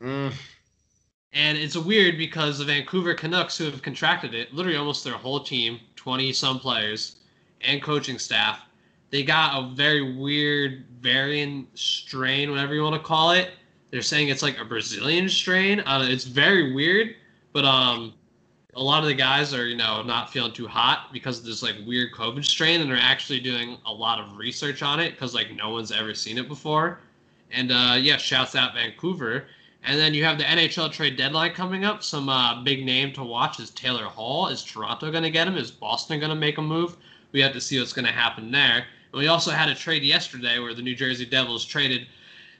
Mm. 0.00 0.32
And 1.32 1.58
it's 1.58 1.76
weird 1.76 2.16
because 2.16 2.58
the 2.58 2.64
Vancouver 2.64 3.12
Canucks, 3.12 3.58
who 3.58 3.64
have 3.64 3.82
contracted 3.82 4.34
it, 4.34 4.54
literally 4.54 4.78
almost 4.78 5.04
their 5.04 5.14
whole 5.14 5.40
team, 5.40 5.78
20 5.96 6.32
some 6.32 6.58
players, 6.58 7.16
and 7.60 7.82
coaching 7.82 8.18
staff, 8.18 8.60
they 9.10 9.22
got 9.22 9.58
a 9.58 9.74
very 9.74 10.16
weird 10.16 10.84
variant 11.00 11.66
strain, 11.78 12.50
whatever 12.50 12.74
you 12.74 12.82
want 12.82 13.00
to 13.00 13.06
call 13.06 13.30
it. 13.32 13.50
They're 13.90 14.02
saying 14.02 14.28
it's 14.28 14.42
like 14.42 14.58
a 14.58 14.64
Brazilian 14.64 15.28
strain. 15.28 15.82
It's 15.86 16.24
very 16.24 16.74
weird, 16.74 17.14
but 17.52 17.64
um, 17.64 18.12
a 18.74 18.82
lot 18.82 19.02
of 19.02 19.08
the 19.08 19.14
guys 19.14 19.54
are, 19.54 19.66
you 19.66 19.76
know, 19.76 20.02
not 20.02 20.30
feeling 20.30 20.52
too 20.52 20.68
hot 20.68 21.10
because 21.12 21.38
of 21.38 21.46
this 21.46 21.62
like 21.62 21.76
weird 21.86 22.12
COVID 22.12 22.44
strain, 22.44 22.82
and 22.82 22.90
they're 22.90 22.98
actually 22.98 23.40
doing 23.40 23.78
a 23.86 23.92
lot 23.92 24.20
of 24.20 24.36
research 24.36 24.82
on 24.82 25.00
it 25.00 25.12
because 25.12 25.34
like 25.34 25.54
no 25.54 25.70
one's 25.70 25.90
ever 25.90 26.14
seen 26.14 26.36
it 26.36 26.48
before. 26.48 27.00
And 27.50 27.72
uh, 27.72 27.96
yeah, 27.98 28.18
shouts 28.18 28.54
out 28.54 28.74
Vancouver. 28.74 29.46
And 29.84 29.98
then 29.98 30.12
you 30.12 30.24
have 30.24 30.38
the 30.38 30.44
NHL 30.44 30.92
trade 30.92 31.16
deadline 31.16 31.52
coming 31.54 31.84
up. 31.84 32.02
Some 32.02 32.28
uh, 32.28 32.62
big 32.62 32.84
name 32.84 33.12
to 33.14 33.22
watch 33.22 33.58
is 33.58 33.70
Taylor 33.70 34.04
Hall. 34.04 34.48
Is 34.48 34.62
Toronto 34.62 35.10
going 35.10 35.22
to 35.22 35.30
get 35.30 35.46
him? 35.46 35.56
Is 35.56 35.70
Boston 35.70 36.18
going 36.20 36.30
to 36.30 36.36
make 36.36 36.58
a 36.58 36.62
move? 36.62 36.96
We 37.32 37.40
have 37.40 37.52
to 37.52 37.60
see 37.60 37.78
what's 37.78 37.92
going 37.92 38.04
to 38.04 38.12
happen 38.12 38.50
there. 38.50 38.84
And 39.12 39.20
we 39.20 39.28
also 39.28 39.50
had 39.50 39.68
a 39.68 39.74
trade 39.74 40.02
yesterday 40.02 40.58
where 40.58 40.74
the 40.74 40.82
New 40.82 40.94
Jersey 40.94 41.26
Devils 41.26 41.64
traded 41.64 42.06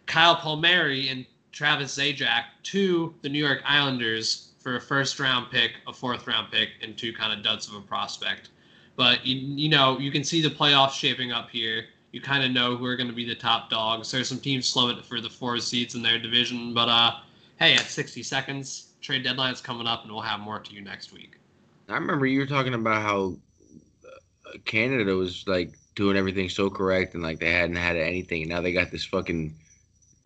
Kyle 0.07 0.37
Palmieri 0.37 1.09
and 1.09 1.27
Travis 1.53 1.97
Zajac 1.97 2.45
to 2.65 3.15
the 3.23 3.29
New 3.29 3.45
York 3.45 3.63
Islanders 3.65 4.49
for 4.59 4.77
a 4.77 4.81
first 4.81 5.19
round 5.21 5.51
pick, 5.51 5.73
a 5.87 5.93
fourth 5.93 6.27
round 6.27 6.51
pick, 6.51 6.71
and 6.83 6.97
two 6.97 7.13
kind 7.13 7.33
of 7.33 7.45
duds 7.45 7.69
of 7.69 7.75
a 7.75 7.81
prospect. 7.81 8.51
But 8.97 9.25
you, 9.25 9.37
you 9.37 9.69
know, 9.69 9.99
you 9.99 10.11
can 10.11 10.25
see 10.25 10.43
the 10.43 10.51
playoffs 10.51 10.93
shaping 10.93 11.33
up 11.33 11.51
here. 11.51 11.87
You 12.13 12.21
kind 12.21 12.43
of 12.43 12.51
know 12.51 12.77
who 12.77 12.85
are 12.87 12.97
going 12.97 13.09
to 13.09 13.15
be 13.15 13.25
the 13.25 13.35
top 13.35 13.71
dogs. 13.71 14.11
There's 14.11 14.29
some 14.29 14.41
teams 14.41 14.67
slumming 14.67 15.03
for 15.03 15.21
the 15.21 15.31
four 15.31 15.59
seeds 15.59 15.95
in 15.95 16.03
their 16.03 16.19
division, 16.19 16.75
but 16.75 16.89
uh, 16.89 17.13
hey, 17.59 17.75
at 17.75 17.83
60 17.83 18.23
seconds, 18.23 18.95
trade 19.01 19.23
deadline's 19.23 19.61
coming 19.61 19.87
up, 19.87 20.03
and 20.03 20.13
we'll 20.13 20.23
have 20.23 20.41
more 20.41 20.59
to 20.59 20.75
you 20.75 20.81
next 20.81 21.13
week. 21.13 21.39
I 21.89 21.95
remember 21.95 22.27
you 22.27 22.41
were 22.41 22.47
talking 22.47 22.75
about 22.75 23.03
how 23.03 23.37
uh, 24.05 24.59
Canada 24.65 25.15
was 25.15 25.45
like 25.47 25.78
doing 25.99 26.17
everything 26.17 26.49
so 26.49 26.71
correct 26.71 27.15
and 27.15 27.23
like 27.25 27.41
they 27.41 27.53
hadn't 27.53 27.77
had 27.77 27.97
anything. 27.97 28.43
And 28.43 28.51
now 28.51 28.61
they 28.61 28.73
got 28.73 28.93
this 28.93 29.05
fucking 29.05 29.53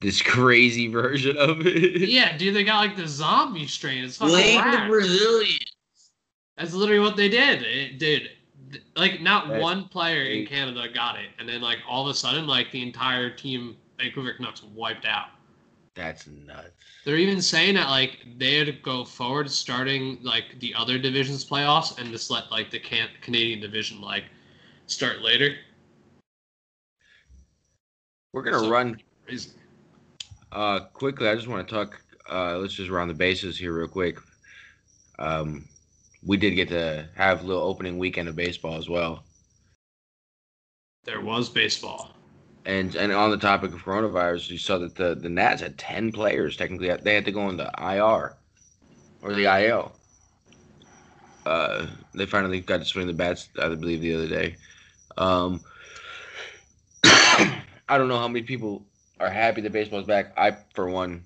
this 0.01 0.20
crazy 0.35 0.86
version 0.89 1.36
of 1.39 1.66
it. 1.66 2.09
yeah, 2.09 2.36
dude, 2.36 2.55
they 2.55 2.62
got 2.62 2.77
like 2.77 2.94
the 2.94 3.09
zombie 3.09 3.66
strain. 3.66 4.05
It's 4.05 4.19
fucking 4.19 4.35
Blame 4.35 4.70
the. 4.70 4.86
Brazilians. 4.86 5.59
That's 6.59 6.74
literally 6.74 7.01
what 7.01 7.16
they 7.16 7.31
did. 7.31 7.62
It 7.62 7.99
did. 7.99 8.28
Like 8.97 9.23
not 9.23 9.49
That's 9.49 9.62
one 9.62 9.89
player 9.89 10.23
in. 10.23 10.47
Canada 10.47 10.86
got 10.93 11.16
it, 11.16 11.31
and 11.39 11.49
then 11.49 11.62
like 11.62 11.78
all 11.89 12.07
of 12.07 12.11
a 12.11 12.15
sudden, 12.15 12.47
like 12.47 12.70
the 12.70 12.82
entire 12.82 13.31
team, 13.31 13.77
Vancouver 13.99 14.35
Canucks 14.35 14.62
wiped 14.62 15.07
out. 15.07 15.28
That's 15.94 16.27
nuts. 16.27 16.70
They're 17.05 17.16
even 17.16 17.43
saying 17.43 17.74
that 17.74 17.89
like 17.89 18.19
they'd 18.39 18.82
go 18.82 19.05
forward, 19.05 19.51
starting 19.51 20.19
like 20.23 20.59
the 20.61 20.74
other 20.74 20.99
divisions 20.99 21.44
playoffs, 21.44 21.99
and 21.99 22.11
just 22.11 22.31
let 22.31 22.51
like 22.51 22.70
the 22.70 22.78
can- 22.78 23.11
Canadian 23.23 23.61
division 23.61 24.01
like 24.01 24.24
start 24.93 25.23
later. 25.23 25.56
We're 28.32 28.43
gonna 28.43 28.60
So- 28.60 28.70
run 28.70 29.01
uh 30.52 30.81
quickly. 30.93 31.28
I 31.28 31.35
just 31.35 31.48
want 31.48 31.66
to 31.66 31.74
talk. 31.74 32.01
Uh, 32.31 32.59
let's 32.59 32.74
just 32.74 32.90
round 32.90 33.10
the 33.10 33.14
bases 33.14 33.59
here 33.59 33.73
real 33.73 33.89
quick. 33.89 34.19
Um, 35.19 35.69
we 36.24 36.36
did 36.36 36.52
get 36.52 36.69
to 36.69 37.09
have 37.16 37.43
a 37.43 37.47
little 37.47 37.62
opening 37.62 37.98
weekend 37.98 38.28
of 38.28 38.36
baseball 38.36 38.77
as 38.77 38.89
well. 38.89 39.24
There 41.05 41.20
was 41.20 41.48
baseball. 41.48 42.14
And 42.64 42.94
and 42.94 43.12
on 43.12 43.31
the 43.31 43.39
topic 43.39 43.73
of 43.73 43.82
coronavirus, 43.82 44.51
you 44.51 44.59
saw 44.59 44.78
that 44.78 44.94
the 44.94 45.14
the 45.14 45.28
Nats 45.28 45.60
had 45.62 45.78
ten 45.78 46.12
players 46.12 46.56
technically. 46.56 46.94
They 46.97 47.14
had 47.14 47.24
to 47.24 47.32
go 47.32 47.48
into 47.48 47.69
IR 47.78 48.36
or 49.23 49.32
the 49.35 49.47
IL. 49.47 49.93
Uh, 51.44 51.86
they 52.14 52.24
finally 52.24 52.60
got 52.60 52.78
to 52.78 52.85
swing 52.85 53.09
the 53.09 53.12
bats, 53.12 53.48
I 53.60 53.69
believe, 53.69 54.01
the 54.01 54.14
other 54.14 54.28
day. 54.28 54.56
Um, 55.16 55.60
I 57.05 57.98
don't 57.98 58.09
know 58.09 58.18
how 58.18 58.28
many 58.28 58.43
people 58.43 58.84
are 59.20 59.30
happy 59.30 59.60
that 59.60 59.72
baseball's 59.72 60.06
back. 60.06 60.32
I, 60.36 60.56
for 60.74 60.89
one, 60.89 61.22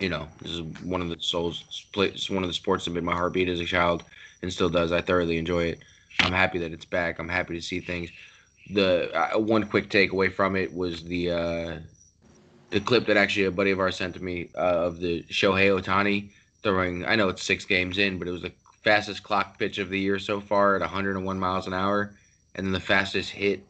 you 0.00 0.08
know, 0.08 0.28
this 0.40 0.52
is 0.52 0.60
one 0.82 1.00
of 1.02 1.08
the 1.08 1.16
souls. 1.20 1.86
It's 1.96 2.30
one 2.30 2.42
of 2.42 2.48
the 2.48 2.54
sports 2.54 2.84
that 2.84 2.92
made 2.92 3.02
my 3.02 3.12
heart 3.12 3.32
beat 3.32 3.48
as 3.48 3.60
a 3.60 3.64
child, 3.64 4.04
and 4.42 4.52
still 4.52 4.68
does. 4.68 4.92
I 4.92 5.00
thoroughly 5.00 5.38
enjoy 5.38 5.64
it. 5.64 5.80
I'm 6.20 6.32
happy 6.32 6.58
that 6.58 6.72
it's 6.72 6.84
back. 6.84 7.18
I'm 7.18 7.28
happy 7.28 7.54
to 7.54 7.62
see 7.62 7.80
things. 7.80 8.10
The 8.70 9.10
uh, 9.14 9.38
one 9.38 9.64
quick 9.64 9.88
takeaway 9.88 10.32
from 10.32 10.56
it 10.56 10.72
was 10.72 11.02
the 11.04 11.30
uh, 11.30 11.78
the 12.70 12.80
clip 12.80 13.06
that 13.06 13.16
actually 13.16 13.46
a 13.46 13.50
buddy 13.50 13.70
of 13.70 13.80
ours 13.80 13.96
sent 13.96 14.14
to 14.14 14.22
me 14.22 14.50
uh, 14.54 14.86
of 14.86 15.00
the 15.00 15.22
Shohei 15.24 15.80
Ohtani 15.80 16.30
throwing. 16.62 17.04
I 17.06 17.14
know 17.14 17.28
it's 17.28 17.42
six 17.42 17.64
games 17.64 17.98
in, 17.98 18.18
but 18.18 18.28
it 18.28 18.32
was 18.32 18.42
the 18.42 18.52
fastest 18.84 19.22
clock 19.22 19.58
pitch 19.58 19.78
of 19.78 19.90
the 19.90 19.98
year 19.98 20.18
so 20.18 20.40
far 20.40 20.74
at 20.74 20.80
101 20.80 21.38
miles 21.38 21.66
an 21.66 21.74
hour, 21.74 22.14
and 22.58 22.66
then 22.66 22.72
the 22.72 22.80
fastest 22.80 23.30
hit 23.30 23.64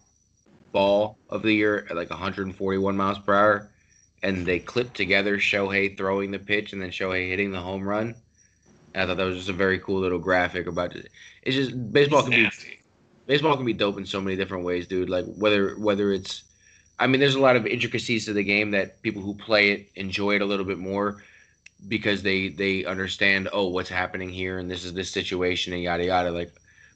ball 0.73 1.19
of 1.29 1.43
the 1.43 1.53
year 1.53 1.87
at 1.91 1.97
like 1.97 2.09
141 2.11 2.97
miles 2.97 3.19
per 3.19 3.35
hour. 3.35 3.71
And 4.23 4.45
they 4.45 4.59
clipped 4.59 4.97
together 4.97 5.37
Shohei 5.37 5.97
throwing 5.97 6.33
the 6.33 6.39
pitch 6.39 6.73
and 6.73 6.83
then 6.83 6.91
Shohei 6.91 7.29
hitting 7.29 7.53
the 7.53 7.61
home 7.61 7.87
run. 7.87 8.17
And 8.95 9.03
I 9.03 9.07
thought 9.07 9.19
that 9.19 9.25
was 9.25 9.37
just 9.37 9.51
a 9.51 9.53
very 9.53 9.79
cool 9.79 10.01
little 10.01 10.19
graphic 10.19 10.67
about 10.67 10.97
it. 10.97 11.11
It's 11.43 11.55
just 11.55 11.93
baseball 11.93 12.23
can 12.23 12.31
be 12.31 12.51
baseball 13.27 13.57
can 13.57 13.67
be 13.67 13.75
dope 13.75 13.99
in 13.99 14.07
so 14.07 14.21
many 14.21 14.35
different 14.35 14.65
ways, 14.65 14.89
dude. 14.89 15.11
Like 15.11 15.27
whether 15.37 15.75
whether 15.79 16.13
it's 16.13 16.45
I 16.99 17.07
mean, 17.07 17.21
there's 17.21 17.37
a 17.37 17.41
lot 17.41 17.55
of 17.55 17.67
intricacies 17.67 18.25
to 18.25 18.33
the 18.33 18.43
game 18.43 18.73
that 18.73 19.01
people 19.03 19.23
who 19.23 19.35
play 19.35 19.71
it 19.71 19.91
enjoy 19.95 20.35
it 20.35 20.43
a 20.43 20.47
little 20.47 20.65
bit 20.65 20.79
more 20.79 21.23
because 21.87 22.23
they 22.23 22.49
they 22.49 22.85
understand 22.87 23.49
oh 23.53 23.69
what's 23.69 23.91
happening 23.91 24.31
here 24.31 24.59
and 24.59 24.69
this 24.69 24.85
is 24.85 24.95
this 24.95 25.11
situation 25.13 25.73
and 25.73 25.83
yada 25.83 26.07
yada 26.07 26.33
like 26.33 26.53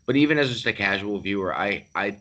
but 0.06 0.16
even 0.16 0.38
as 0.38 0.50
just 0.50 0.66
a 0.66 0.72
casual 0.72 1.18
viewer 1.20 1.54
i 1.54 1.86
i 1.94 2.18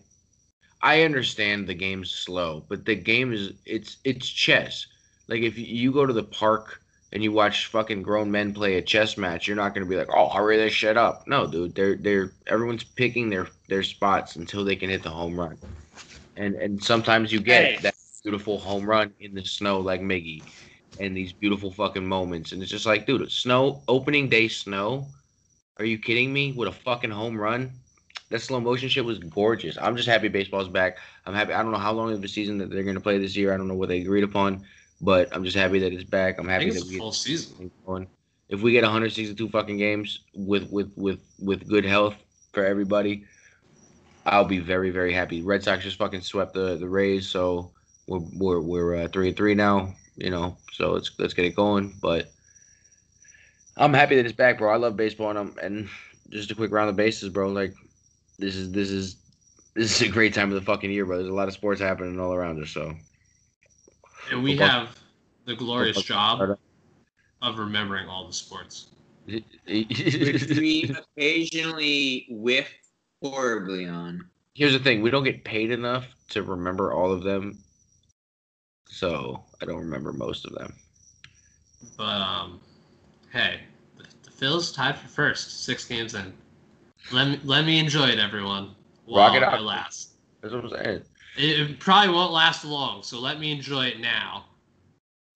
i 0.81 1.01
understand 1.03 1.67
the 1.67 1.73
game's 1.73 2.11
slow 2.11 2.65
but 2.69 2.85
the 2.85 2.95
game 2.95 3.33
is 3.33 3.53
it's 3.65 3.97
it's 4.03 4.27
chess 4.29 4.87
like 5.27 5.41
if 5.41 5.57
you 5.57 5.91
go 5.91 6.05
to 6.05 6.13
the 6.13 6.23
park 6.23 6.81
and 7.13 7.23
you 7.23 7.31
watch 7.31 7.67
fucking 7.67 8.01
grown 8.01 8.31
men 8.31 8.53
play 8.53 8.75
a 8.77 8.81
chess 8.81 9.17
match 9.17 9.47
you're 9.47 9.55
not 9.57 9.73
going 9.73 9.85
to 9.85 9.89
be 9.89 9.95
like 9.97 10.09
oh 10.15 10.29
hurry 10.29 10.57
this 10.57 10.73
shit 10.73 10.97
up 10.97 11.23
no 11.27 11.47
dude 11.47 11.75
they're 11.75 11.97
they're 11.97 12.35
everyone's 12.47 12.83
picking 12.83 13.29
their 13.29 13.47
their 13.67 13.83
spots 13.83 14.35
until 14.35 14.63
they 14.63 14.75
can 14.75 14.89
hit 14.89 15.03
the 15.03 15.09
home 15.09 15.39
run 15.39 15.57
and 16.35 16.55
and 16.55 16.83
sometimes 16.83 17.31
you 17.31 17.39
get 17.39 17.73
Hey. 17.73 17.79
that 17.81 17.95
beautiful 18.23 18.59
home 18.59 18.85
run 18.85 19.13
in 19.19 19.33
the 19.33 19.43
snow 19.43 19.79
like 19.79 20.01
miggy 20.01 20.45
and 20.99 21.15
these 21.17 21.33
beautiful 21.33 21.71
fucking 21.71 22.07
moments. 22.07 22.51
And 22.51 22.61
it's 22.61 22.71
just 22.71 22.85
like, 22.85 23.07
dude, 23.07 23.31
snow, 23.31 23.83
opening 23.87 24.29
day 24.29 24.47
snow. 24.47 25.11
Are 25.81 25.85
you 25.85 25.97
kidding 25.97 26.31
me? 26.31 26.51
With 26.51 26.67
a 26.69 26.71
fucking 26.71 27.09
home 27.09 27.35
run? 27.35 27.71
That 28.29 28.39
slow 28.39 28.59
motion 28.59 28.87
shit 28.87 29.03
was 29.03 29.17
gorgeous. 29.17 29.79
I'm 29.81 29.97
just 29.97 30.07
happy 30.07 30.27
baseball's 30.27 30.67
back. 30.67 30.97
I'm 31.25 31.33
happy. 31.33 31.53
I 31.53 31.63
don't 31.63 31.71
know 31.71 31.79
how 31.79 31.91
long 31.91 32.13
of 32.13 32.23
a 32.23 32.27
season 32.27 32.59
that 32.59 32.69
they're 32.69 32.83
going 32.83 32.93
to 32.95 33.01
play 33.01 33.17
this 33.17 33.35
year. 33.35 33.51
I 33.51 33.57
don't 33.57 33.67
know 33.67 33.73
what 33.73 33.89
they 33.89 33.99
agreed 33.99 34.23
upon, 34.23 34.63
but 35.01 35.35
I'm 35.35 35.43
just 35.43 35.57
happy 35.57 35.79
that 35.79 35.91
it's 35.91 36.03
back. 36.03 36.37
I'm 36.37 36.47
I 36.47 36.53
happy 36.53 36.65
think 36.65 36.75
that 36.75 36.81
it's 36.81 36.89
we 36.91 36.97
a 36.97 36.99
full 36.99 37.11
season. 37.11 37.71
going. 37.87 38.07
If 38.47 38.61
we 38.61 38.73
get 38.73 38.83
162 38.83 39.49
fucking 39.49 39.77
games 39.77 40.19
with 40.35 40.69
with 40.69 40.91
with 40.95 41.19
with 41.39 41.67
good 41.67 41.83
health 41.83 42.13
for 42.53 42.63
everybody, 42.63 43.25
I'll 44.27 44.45
be 44.45 44.59
very 44.59 44.91
very 44.91 45.13
happy. 45.13 45.41
Red 45.41 45.63
Sox 45.63 45.83
just 45.83 45.97
fucking 45.97 46.21
swept 46.21 46.53
the 46.53 46.77
the 46.77 46.87
Rays, 46.87 47.27
so 47.27 47.71
we're 48.05 48.21
we're 48.37 48.61
we're 48.61 48.95
uh, 48.97 49.07
three 49.07 49.29
and 49.29 49.35
three 49.35 49.55
now. 49.55 49.95
You 50.15 50.29
know, 50.29 50.57
so 50.73 50.91
let's 50.91 51.09
let's 51.17 51.33
get 51.33 51.45
it 51.45 51.55
going. 51.55 51.95
But 51.99 52.31
I'm 53.81 53.93
happy 53.93 54.15
that 54.15 54.25
it's 54.25 54.35
back, 54.35 54.59
bro. 54.59 54.71
I 54.71 54.77
love 54.77 54.95
baseball, 54.95 55.31
and 55.31 55.39
I'm, 55.39 55.55
and 55.59 55.89
just 56.29 56.51
a 56.51 56.55
quick 56.55 56.71
round 56.71 56.89
of 56.89 56.95
bases, 56.95 57.29
bro. 57.29 57.49
Like 57.49 57.73
this 58.37 58.55
is 58.55 58.71
this 58.71 58.91
is 58.91 59.15
this 59.75 59.99
is 59.99 60.07
a 60.07 60.11
great 60.11 60.35
time 60.35 60.49
of 60.49 60.55
the 60.55 60.61
fucking 60.65 60.91
year, 60.91 61.05
bro. 61.05 61.17
There's 61.17 61.29
a 61.29 61.33
lot 61.33 61.47
of 61.47 61.53
sports 61.55 61.81
happening 61.81 62.19
all 62.19 62.31
around 62.31 62.61
us, 62.61 62.69
so 62.69 62.93
And 64.29 64.43
we 64.43 64.51
Football- 64.51 64.67
have 64.69 64.99
the 65.45 65.55
glorious 65.55 65.97
football- 65.97 66.37
job 66.37 66.59
of 67.41 67.57
remembering 67.57 68.07
all 68.07 68.27
the 68.27 68.33
sports. 68.33 68.87
which 69.25 69.43
we 69.65 70.95
occasionally 71.17 72.27
whiff 72.29 72.71
horribly 73.21 73.87
on. 73.87 74.29
Here's 74.53 74.73
the 74.73 74.79
thing: 74.79 75.01
we 75.01 75.09
don't 75.09 75.23
get 75.23 75.43
paid 75.43 75.71
enough 75.71 76.05
to 76.29 76.43
remember 76.43 76.93
all 76.93 77.11
of 77.11 77.23
them, 77.23 77.63
so 78.87 79.43
I 79.59 79.65
don't 79.65 79.79
remember 79.79 80.13
most 80.13 80.45
of 80.45 80.53
them. 80.53 80.75
But 81.97 82.03
um, 82.21 82.59
hey, 83.31 83.61
the, 83.61 83.69
the 83.69 83.70
Phils 84.41 84.73
tied 84.73 84.97
for 84.97 85.07
first, 85.07 85.63
six 85.65 85.85
games 85.85 86.15
in. 86.15 86.33
Let 87.11 87.27
me 87.27 87.39
let 87.43 87.65
me 87.65 87.79
enjoy 87.79 88.07
it, 88.07 88.19
everyone. 88.19 88.75
Rock 89.07 89.35
it 89.35 89.43
out. 89.43 89.53
it 89.53 89.61
lasts. 89.61 90.13
That's 90.41 90.53
what 90.53 90.63
I'm 90.65 90.69
saying. 90.83 91.01
It, 91.37 91.59
it 91.71 91.79
probably 91.79 92.13
won't 92.13 92.31
last 92.31 92.65
long, 92.65 93.03
so 93.03 93.19
let 93.19 93.39
me 93.39 93.51
enjoy 93.51 93.85
it 93.87 93.99
now. 93.99 94.45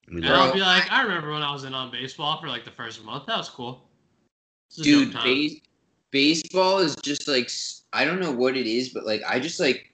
We 0.08 0.16
And 0.16 0.26
love- 0.26 0.48
I'll 0.48 0.52
be 0.52 0.60
like, 0.60 0.90
I 0.90 1.02
remember 1.02 1.30
when 1.32 1.42
I 1.42 1.52
was 1.52 1.64
in 1.64 1.74
on 1.74 1.90
baseball 1.90 2.40
for 2.40 2.48
like 2.48 2.64
the 2.64 2.70
first 2.72 3.04
month. 3.04 3.26
That 3.26 3.36
was 3.38 3.48
cool. 3.48 3.88
This 4.70 4.86
is 4.86 4.86
a 4.86 5.04
Dude, 5.06 5.14
base, 5.22 5.60
baseball 6.10 6.78
is 6.78 6.96
just 6.96 7.28
like 7.28 7.50
I 7.92 8.04
don't 8.04 8.20
know 8.20 8.32
what 8.32 8.56
it 8.56 8.66
is, 8.66 8.88
but 8.90 9.06
like 9.06 9.22
I 9.28 9.38
just 9.38 9.60
like 9.60 9.92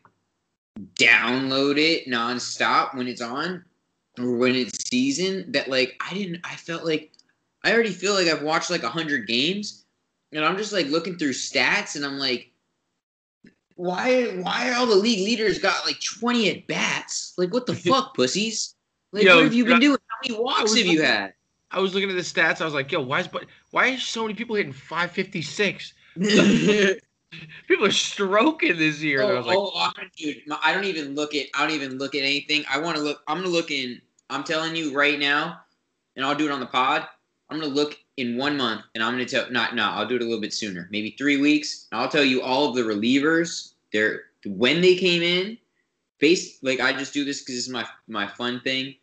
download 0.94 1.78
it 1.78 2.06
nonstop 2.08 2.94
when 2.94 3.06
it's 3.08 3.20
on 3.20 3.64
or 4.18 4.36
when 4.36 4.54
it's 4.54 4.88
season. 4.88 5.50
That 5.52 5.68
like 5.68 6.00
I 6.00 6.14
didn't. 6.14 6.40
I 6.44 6.56
felt 6.56 6.84
like 6.84 7.11
I 7.64 7.72
already 7.72 7.90
feel 7.90 8.14
like 8.14 8.26
I've 8.28 8.42
watched 8.42 8.70
like 8.70 8.82
a 8.82 8.88
hundred 8.88 9.26
games, 9.26 9.84
and 10.32 10.44
I'm 10.44 10.56
just 10.56 10.72
like 10.72 10.86
looking 10.88 11.16
through 11.16 11.32
stats, 11.32 11.96
and 11.96 12.04
I'm 12.04 12.18
like, 12.18 12.50
why? 13.76 14.24
Why 14.42 14.70
are 14.70 14.74
all 14.78 14.86
the 14.86 14.94
league 14.96 15.24
leaders 15.24 15.58
got 15.58 15.86
like 15.86 15.98
20 16.18 16.50
at 16.50 16.66
bats? 16.66 17.34
Like 17.38 17.52
what 17.52 17.66
the 17.66 17.74
fuck, 17.88 18.14
pussies? 18.14 18.74
Like 19.12 19.24
Yo, 19.24 19.36
what 19.36 19.44
have 19.44 19.54
you 19.54 19.64
been 19.64 19.74
I- 19.74 19.80
doing? 19.80 19.98
How 20.08 20.28
many 20.28 20.42
walks 20.42 20.74
have 20.76 20.84
you 20.86 20.92
looking- 20.98 21.04
had? 21.04 21.34
I 21.74 21.78
was 21.80 21.94
looking 21.94 22.10
at 22.10 22.16
the 22.16 22.20
stats. 22.22 22.60
I 22.60 22.66
was 22.66 22.74
like, 22.74 22.92
yo, 22.92 23.00
why 23.00 23.20
is 23.20 23.28
but 23.28 23.46
why 23.70 23.86
is 23.86 24.02
so 24.02 24.22
many 24.22 24.34
people 24.34 24.56
hitting 24.56 24.74
556? 24.74 25.94
People 27.66 27.86
are 27.86 27.90
stroking 27.90 28.76
this 28.76 29.00
year. 29.00 29.22
and 29.22 29.30
oh, 29.30 29.32
I 29.32 29.36
Oh, 29.36 29.38
was 29.38 29.46
like, 29.46 29.56
oh, 29.58 29.70
I- 29.74 29.92
dude, 30.18 30.42
I 30.62 30.74
don't 30.74 30.84
even 30.84 31.14
look 31.14 31.34
at. 31.34 31.46
I 31.54 31.66
don't 31.66 31.74
even 31.74 31.96
look 31.96 32.14
at 32.14 32.18
anything. 32.22 32.62
I 32.70 32.78
want 32.78 32.96
to 32.98 33.02
look. 33.02 33.22
I'm 33.26 33.38
gonna 33.38 33.48
look 33.48 33.70
in. 33.70 34.02
I'm 34.28 34.44
telling 34.44 34.76
you 34.76 34.92
right 34.94 35.18
now, 35.18 35.60
and 36.14 36.26
I'll 36.26 36.34
do 36.34 36.44
it 36.44 36.50
on 36.52 36.60
the 36.60 36.66
pod. 36.66 37.06
I'm 37.52 37.60
gonna 37.60 37.72
look 37.72 37.98
in 38.16 38.38
one 38.38 38.56
month, 38.56 38.82
and 38.94 39.04
I'm 39.04 39.12
gonna 39.12 39.26
tell. 39.26 39.50
Not, 39.50 39.74
no, 39.74 39.84
I'll 39.90 40.06
do 40.06 40.16
it 40.16 40.22
a 40.22 40.24
little 40.24 40.40
bit 40.40 40.54
sooner, 40.54 40.88
maybe 40.90 41.14
three 41.18 41.38
weeks. 41.38 41.86
I'll 41.92 42.08
tell 42.08 42.24
you 42.24 42.40
all 42.40 42.70
of 42.70 42.74
the 42.74 42.82
relievers. 42.82 43.72
Their 43.92 44.22
when 44.46 44.80
they 44.80 44.96
came 44.96 45.22
in. 45.22 45.58
Based 46.18 46.62
like 46.62 46.78
I 46.78 46.92
just 46.92 47.12
do 47.12 47.24
this 47.24 47.40
because 47.40 47.56
is 47.56 47.68
my 47.68 47.84
my 48.06 48.26
fun 48.26 48.60
thing. 48.60 48.94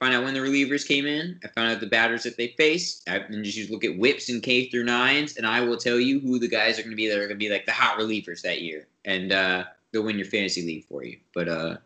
Find 0.00 0.14
out 0.14 0.24
when 0.24 0.34
the 0.34 0.40
relievers 0.40 0.88
came 0.88 1.06
in. 1.06 1.38
I 1.44 1.48
found 1.48 1.70
out 1.70 1.80
the 1.80 1.86
batters 1.86 2.22
that 2.22 2.36
they 2.36 2.48
faced. 2.56 3.08
I 3.08 3.16
and 3.18 3.44
just 3.44 3.70
look 3.70 3.84
at 3.84 3.96
whips 3.98 4.30
and 4.30 4.42
K 4.42 4.68
through 4.70 4.84
nines, 4.84 5.36
and 5.36 5.46
I 5.46 5.60
will 5.60 5.76
tell 5.76 6.00
you 6.00 6.18
who 6.18 6.38
the 6.38 6.48
guys 6.48 6.78
are 6.78 6.82
going 6.82 6.90
to 6.92 6.96
be 6.96 7.08
that 7.08 7.18
are 7.18 7.28
going 7.28 7.38
to 7.38 7.44
be 7.44 7.50
like 7.50 7.66
the 7.66 7.72
hot 7.72 7.98
relievers 7.98 8.40
that 8.40 8.62
year, 8.62 8.88
and 9.04 9.32
uh, 9.32 9.64
they'll 9.92 10.02
win 10.02 10.16
your 10.16 10.26
fantasy 10.26 10.62
league 10.62 10.86
for 10.86 11.04
you. 11.04 11.18
But 11.34 11.48
uh, 11.48 11.76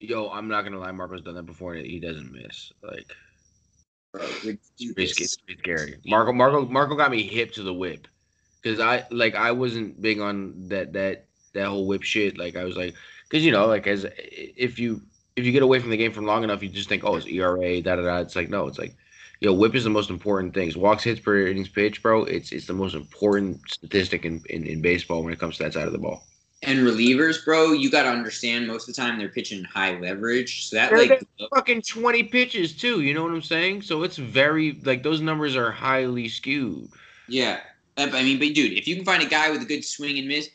yo, 0.00 0.30
I'm 0.30 0.48
not 0.48 0.62
gonna 0.62 0.78
lie, 0.78 0.92
Marco's 0.92 1.22
done 1.22 1.34
that 1.34 1.46
before. 1.46 1.74
He 1.74 1.98
doesn't 1.98 2.32
miss. 2.32 2.72
Like, 2.82 3.06
bro, 4.12 4.22
it's, 4.44 4.70
it's 4.78 5.36
scary. 5.58 5.96
Marco, 6.06 6.32
Marco, 6.32 6.66
Marco 6.66 6.96
got 6.96 7.10
me 7.10 7.22
hip 7.22 7.52
to 7.52 7.62
the 7.62 7.74
whip, 7.74 8.08
because 8.62 8.80
I 8.80 9.04
like 9.10 9.34
I 9.34 9.52
wasn't 9.52 10.00
big 10.00 10.20
on 10.20 10.68
that 10.68 10.92
that 10.92 11.26
that 11.54 11.66
whole 11.66 11.86
whip 11.86 12.02
shit. 12.02 12.38
Like 12.38 12.56
I 12.56 12.64
was 12.64 12.76
like, 12.76 12.94
because 13.28 13.44
you 13.44 13.52
know, 13.52 13.66
like 13.66 13.86
as 13.86 14.06
if 14.18 14.78
you 14.78 15.02
if 15.36 15.44
you 15.44 15.52
get 15.52 15.62
away 15.62 15.78
from 15.78 15.90
the 15.90 15.96
game 15.96 16.12
for 16.12 16.22
long 16.22 16.44
enough, 16.44 16.62
you 16.62 16.68
just 16.68 16.88
think, 16.88 17.04
oh, 17.04 17.16
it's 17.16 17.26
ERA, 17.26 17.80
da 17.80 17.96
da 17.96 18.02
da. 18.02 18.18
It's 18.18 18.36
like 18.36 18.48
no, 18.48 18.66
it's 18.66 18.78
like, 18.78 18.96
yo, 19.40 19.52
whip 19.52 19.74
is 19.74 19.84
the 19.84 19.90
most 19.90 20.10
important 20.10 20.54
thing. 20.54 20.72
Walks, 20.76 21.04
hits 21.04 21.20
per 21.20 21.46
innings 21.46 21.68
pitch, 21.68 22.02
bro. 22.02 22.24
It's 22.24 22.52
it's 22.52 22.66
the 22.66 22.72
most 22.72 22.94
important 22.94 23.60
statistic 23.70 24.24
in, 24.24 24.42
in, 24.50 24.64
in 24.64 24.82
baseball 24.82 25.22
when 25.22 25.32
it 25.32 25.38
comes 25.38 25.56
to 25.58 25.64
that 25.64 25.74
side 25.74 25.86
of 25.86 25.92
the 25.92 25.98
ball. 25.98 26.24
And 26.62 26.80
relievers, 26.80 27.44
bro. 27.44 27.72
You 27.72 27.90
got 27.90 28.02
to 28.02 28.08
understand. 28.08 28.66
Most 28.66 28.88
of 28.88 28.94
the 28.94 29.00
time, 29.00 29.18
they're 29.18 29.28
pitching 29.28 29.64
high 29.64 29.98
leverage, 29.98 30.68
so 30.68 30.76
that 30.76 30.90
They're 30.90 31.06
like 31.06 31.26
Fucking 31.54 31.82
twenty 31.82 32.22
pitches 32.22 32.72
too. 32.72 33.02
You 33.02 33.14
know 33.14 33.22
what 33.22 33.32
I'm 33.32 33.42
saying? 33.42 33.82
So 33.82 34.02
it's 34.02 34.16
very 34.16 34.78
like 34.84 35.02
those 35.02 35.20
numbers 35.20 35.56
are 35.56 35.70
highly 35.70 36.28
skewed. 36.28 36.88
Yeah, 37.28 37.60
uh, 37.96 38.08
I 38.12 38.18
I 38.18 38.22
mean, 38.22 38.38
but 38.38 38.54
dude, 38.54 38.72
if 38.72 38.88
you 38.88 38.96
can 38.96 39.04
find 39.04 39.22
a 39.22 39.28
guy 39.28 39.50
with 39.50 39.62
a 39.62 39.66
good 39.66 39.84
swing 39.84 40.18
and 40.18 40.26
miss, 40.26 40.50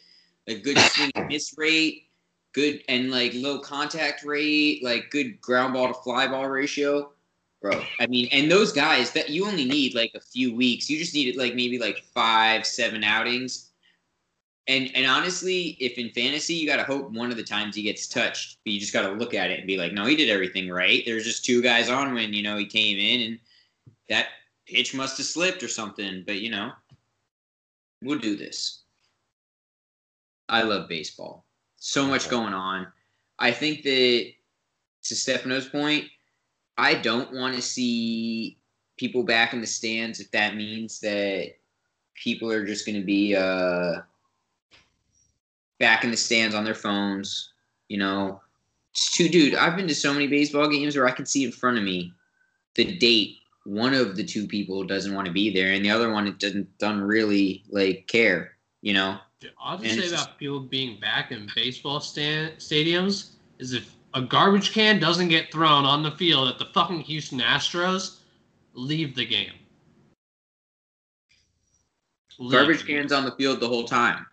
a 0.48 0.56
good 0.56 0.78
swing 0.78 1.12
and 1.16 1.28
miss 1.28 1.54
rate, 1.58 2.10
good 2.54 2.84
and 2.90 3.10
like 3.12 3.32
low 3.36 3.60
contact 3.60 4.24
rate, 4.24 4.84
like 4.84 5.10
good 5.10 5.40
ground 5.42 5.74
ball 5.74 5.88
to 5.88 5.94
fly 5.94 6.28
ball 6.28 6.48
ratio, 6.48 7.12
bro. 7.62 7.82
I 8.00 8.08
mean, 8.08 8.28
and 8.32 8.52
those 8.52 8.74
guys 8.74 9.12
that 9.12 9.30
you 9.30 9.46
only 9.46 9.66
need 9.66 9.96
like 9.96 10.12
a 10.16 10.20
few 10.20 10.56
weeks. 10.56 10.90
You 10.90 10.98
just 10.98 11.14
need 11.14 11.38
like 11.38 11.56
maybe 11.56 11.80
like 11.80 12.04
five, 12.14 12.66
seven 12.66 13.04
outings. 13.04 13.70
And 14.68 14.90
and 14.95 15.06
honestly, 15.06 15.77
if 15.80 15.98
in 15.98 16.10
fantasy 16.11 16.53
you 16.53 16.68
gotta 16.68 16.84
hope 16.84 17.11
one 17.11 17.31
of 17.31 17.38
the 17.38 17.44
times 17.44 17.76
he 17.76 17.84
gets 17.84 18.07
touched, 18.07 18.57
but 18.64 18.72
you 18.72 18.80
just 18.80 18.94
gotta 18.94 19.11
look 19.11 19.34
at 19.34 19.52
it 19.52 19.60
and 19.60 19.68
be 19.68 19.77
like, 19.77 19.91
no, 19.91 20.06
he 20.06 20.15
did 20.15 20.30
everything 20.30 20.69
right. 20.69 21.03
There's 21.06 21.26
just 21.26 21.44
two 21.44 21.61
guys 21.61 21.90
on 21.90 22.14
when 22.14 22.34
you 22.34 22.44
know 22.44 22.57
he 22.57 22.65
came 22.65 22.98
in 22.98 23.22
and 23.27 23.40
that 24.10 24.27
pitch 24.65 24.94
must 24.94 25.18
have 25.18 25.26
slipped 25.26 25.64
or 25.64 25.68
something. 25.68 26.23
But 26.26 26.40
you 26.40 26.49
know, 26.49 26.72
we'll 28.02 28.19
do 28.19 28.38
this. 28.38 28.84
I 30.48 30.61
love 30.64 30.88
baseball. 30.88 31.45
So 31.77 32.07
much 32.07 32.30
going 32.30 32.53
on. 32.53 32.88
I 33.40 33.52
think 33.52 33.84
that 33.84 34.31
to 35.03 35.15
Stefano's 35.15 35.68
point, 35.68 36.06
I 36.77 36.94
don't 36.94 37.34
want 37.34 37.56
to 37.56 37.61
see 37.61 38.57
people 38.98 39.23
back 39.23 39.53
in 39.53 39.61
the 39.61 39.68
stands 39.68 40.19
if 40.19 40.31
that 40.31 40.56
means 40.56 40.99
that 41.02 41.53
people 42.15 42.52
are 42.52 42.65
just 42.65 42.85
going 42.85 42.99
to 42.99 43.06
be 43.06 43.35
uh, 43.35 44.02
back 45.84 46.05
in 46.05 46.11
the 46.11 46.18
stands 46.18 46.55
on 46.55 46.64
their 46.64 46.73
phones. 46.73 47.51
You 47.89 47.97
know, 47.97 48.41
it's 48.91 49.11
too, 49.11 49.27
dude. 49.27 49.55
I've 49.55 49.76
been 49.76 49.88
to 49.89 49.93
so 49.93 50.14
many 50.14 50.27
baseball 50.27 50.69
games 50.69 50.95
where 50.95 51.05
I 51.05 51.11
can 51.11 51.26
see 51.26 51.43
in 51.43 51.51
front 51.51 51.77
of 51.77 51.84
me 51.84 52.14
the 52.76 52.97
date. 52.97 53.39
One 53.65 53.93
of 53.93 54.15
the 54.15 54.23
two 54.23 54.47
people 54.47 54.85
doesn't 54.85 55.14
want 55.14 55.27
to 55.27 55.34
be 55.34 55.53
there, 55.53 55.73
and 55.73 55.84
the 55.84 55.89
other 55.89 56.10
one 56.10 56.34
doesn't 56.39 56.77
doesn't 56.77 57.03
really 57.03 57.64
like 57.69 58.07
care. 58.07 58.53
You 58.81 58.93
know, 58.93 59.18
I'll 59.61 59.77
just 59.77 59.93
And 59.93 60.03
say 60.03 60.10
about 60.10 60.38
people 60.38 60.61
being 60.61 60.99
back 61.01 61.31
in 61.31 61.49
baseball 61.53 61.99
stand 61.99 62.53
stadiums 62.60 63.31
is 63.60 63.73
if 63.73 63.93
a 64.14 64.22
garbage 64.22 64.72
can 64.72 64.99
doesn't 64.99 65.27
get 65.27 65.51
thrown 65.51 65.84
on 65.85 66.01
the 66.01 66.11
field 66.11 66.47
at 66.47 66.60
the 66.60 66.65
fucking 66.73 67.01
Houston 67.01 67.39
Astros, 67.39 68.19
leave 68.73 69.15
the 69.15 69.26
game. 69.26 69.53
Leave 72.39 72.51
garbage 72.51 72.88
cans 72.88 73.11
on 73.11 73.26
the 73.26 73.31
field 73.31 73.60
the 73.60 73.68
whole 73.68 73.84
time. 73.84 74.26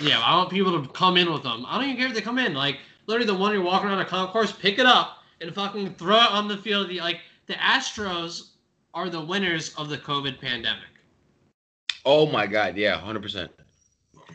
Yeah, 0.00 0.20
I 0.20 0.36
want 0.36 0.50
people 0.50 0.80
to 0.82 0.88
come 0.92 1.16
in 1.16 1.32
with 1.32 1.42
them. 1.42 1.64
I 1.68 1.76
don't 1.78 1.84
even 1.88 1.96
care 1.96 2.08
if 2.08 2.14
they 2.14 2.20
come 2.20 2.38
in. 2.38 2.54
Like 2.54 2.78
literally, 3.06 3.26
the 3.26 3.34
one 3.38 3.52
you're 3.52 3.62
walking 3.62 3.88
around 3.88 4.00
a 4.00 4.04
concourse, 4.04 4.52
pick 4.52 4.78
it 4.78 4.86
up 4.86 5.18
and 5.40 5.54
fucking 5.54 5.94
throw 5.94 6.16
it 6.16 6.30
on 6.30 6.48
the 6.48 6.56
field. 6.58 6.88
The- 6.88 7.00
Like 7.00 7.20
the 7.46 7.54
Astros 7.54 8.50
are 8.92 9.08
the 9.08 9.20
winners 9.20 9.74
of 9.76 9.88
the 9.88 9.98
COVID 9.98 10.40
pandemic. 10.40 10.84
Oh 12.04 12.26
my 12.26 12.46
god, 12.46 12.76
yeah, 12.76 12.98
hundred 12.98 13.22
percent, 13.22 13.50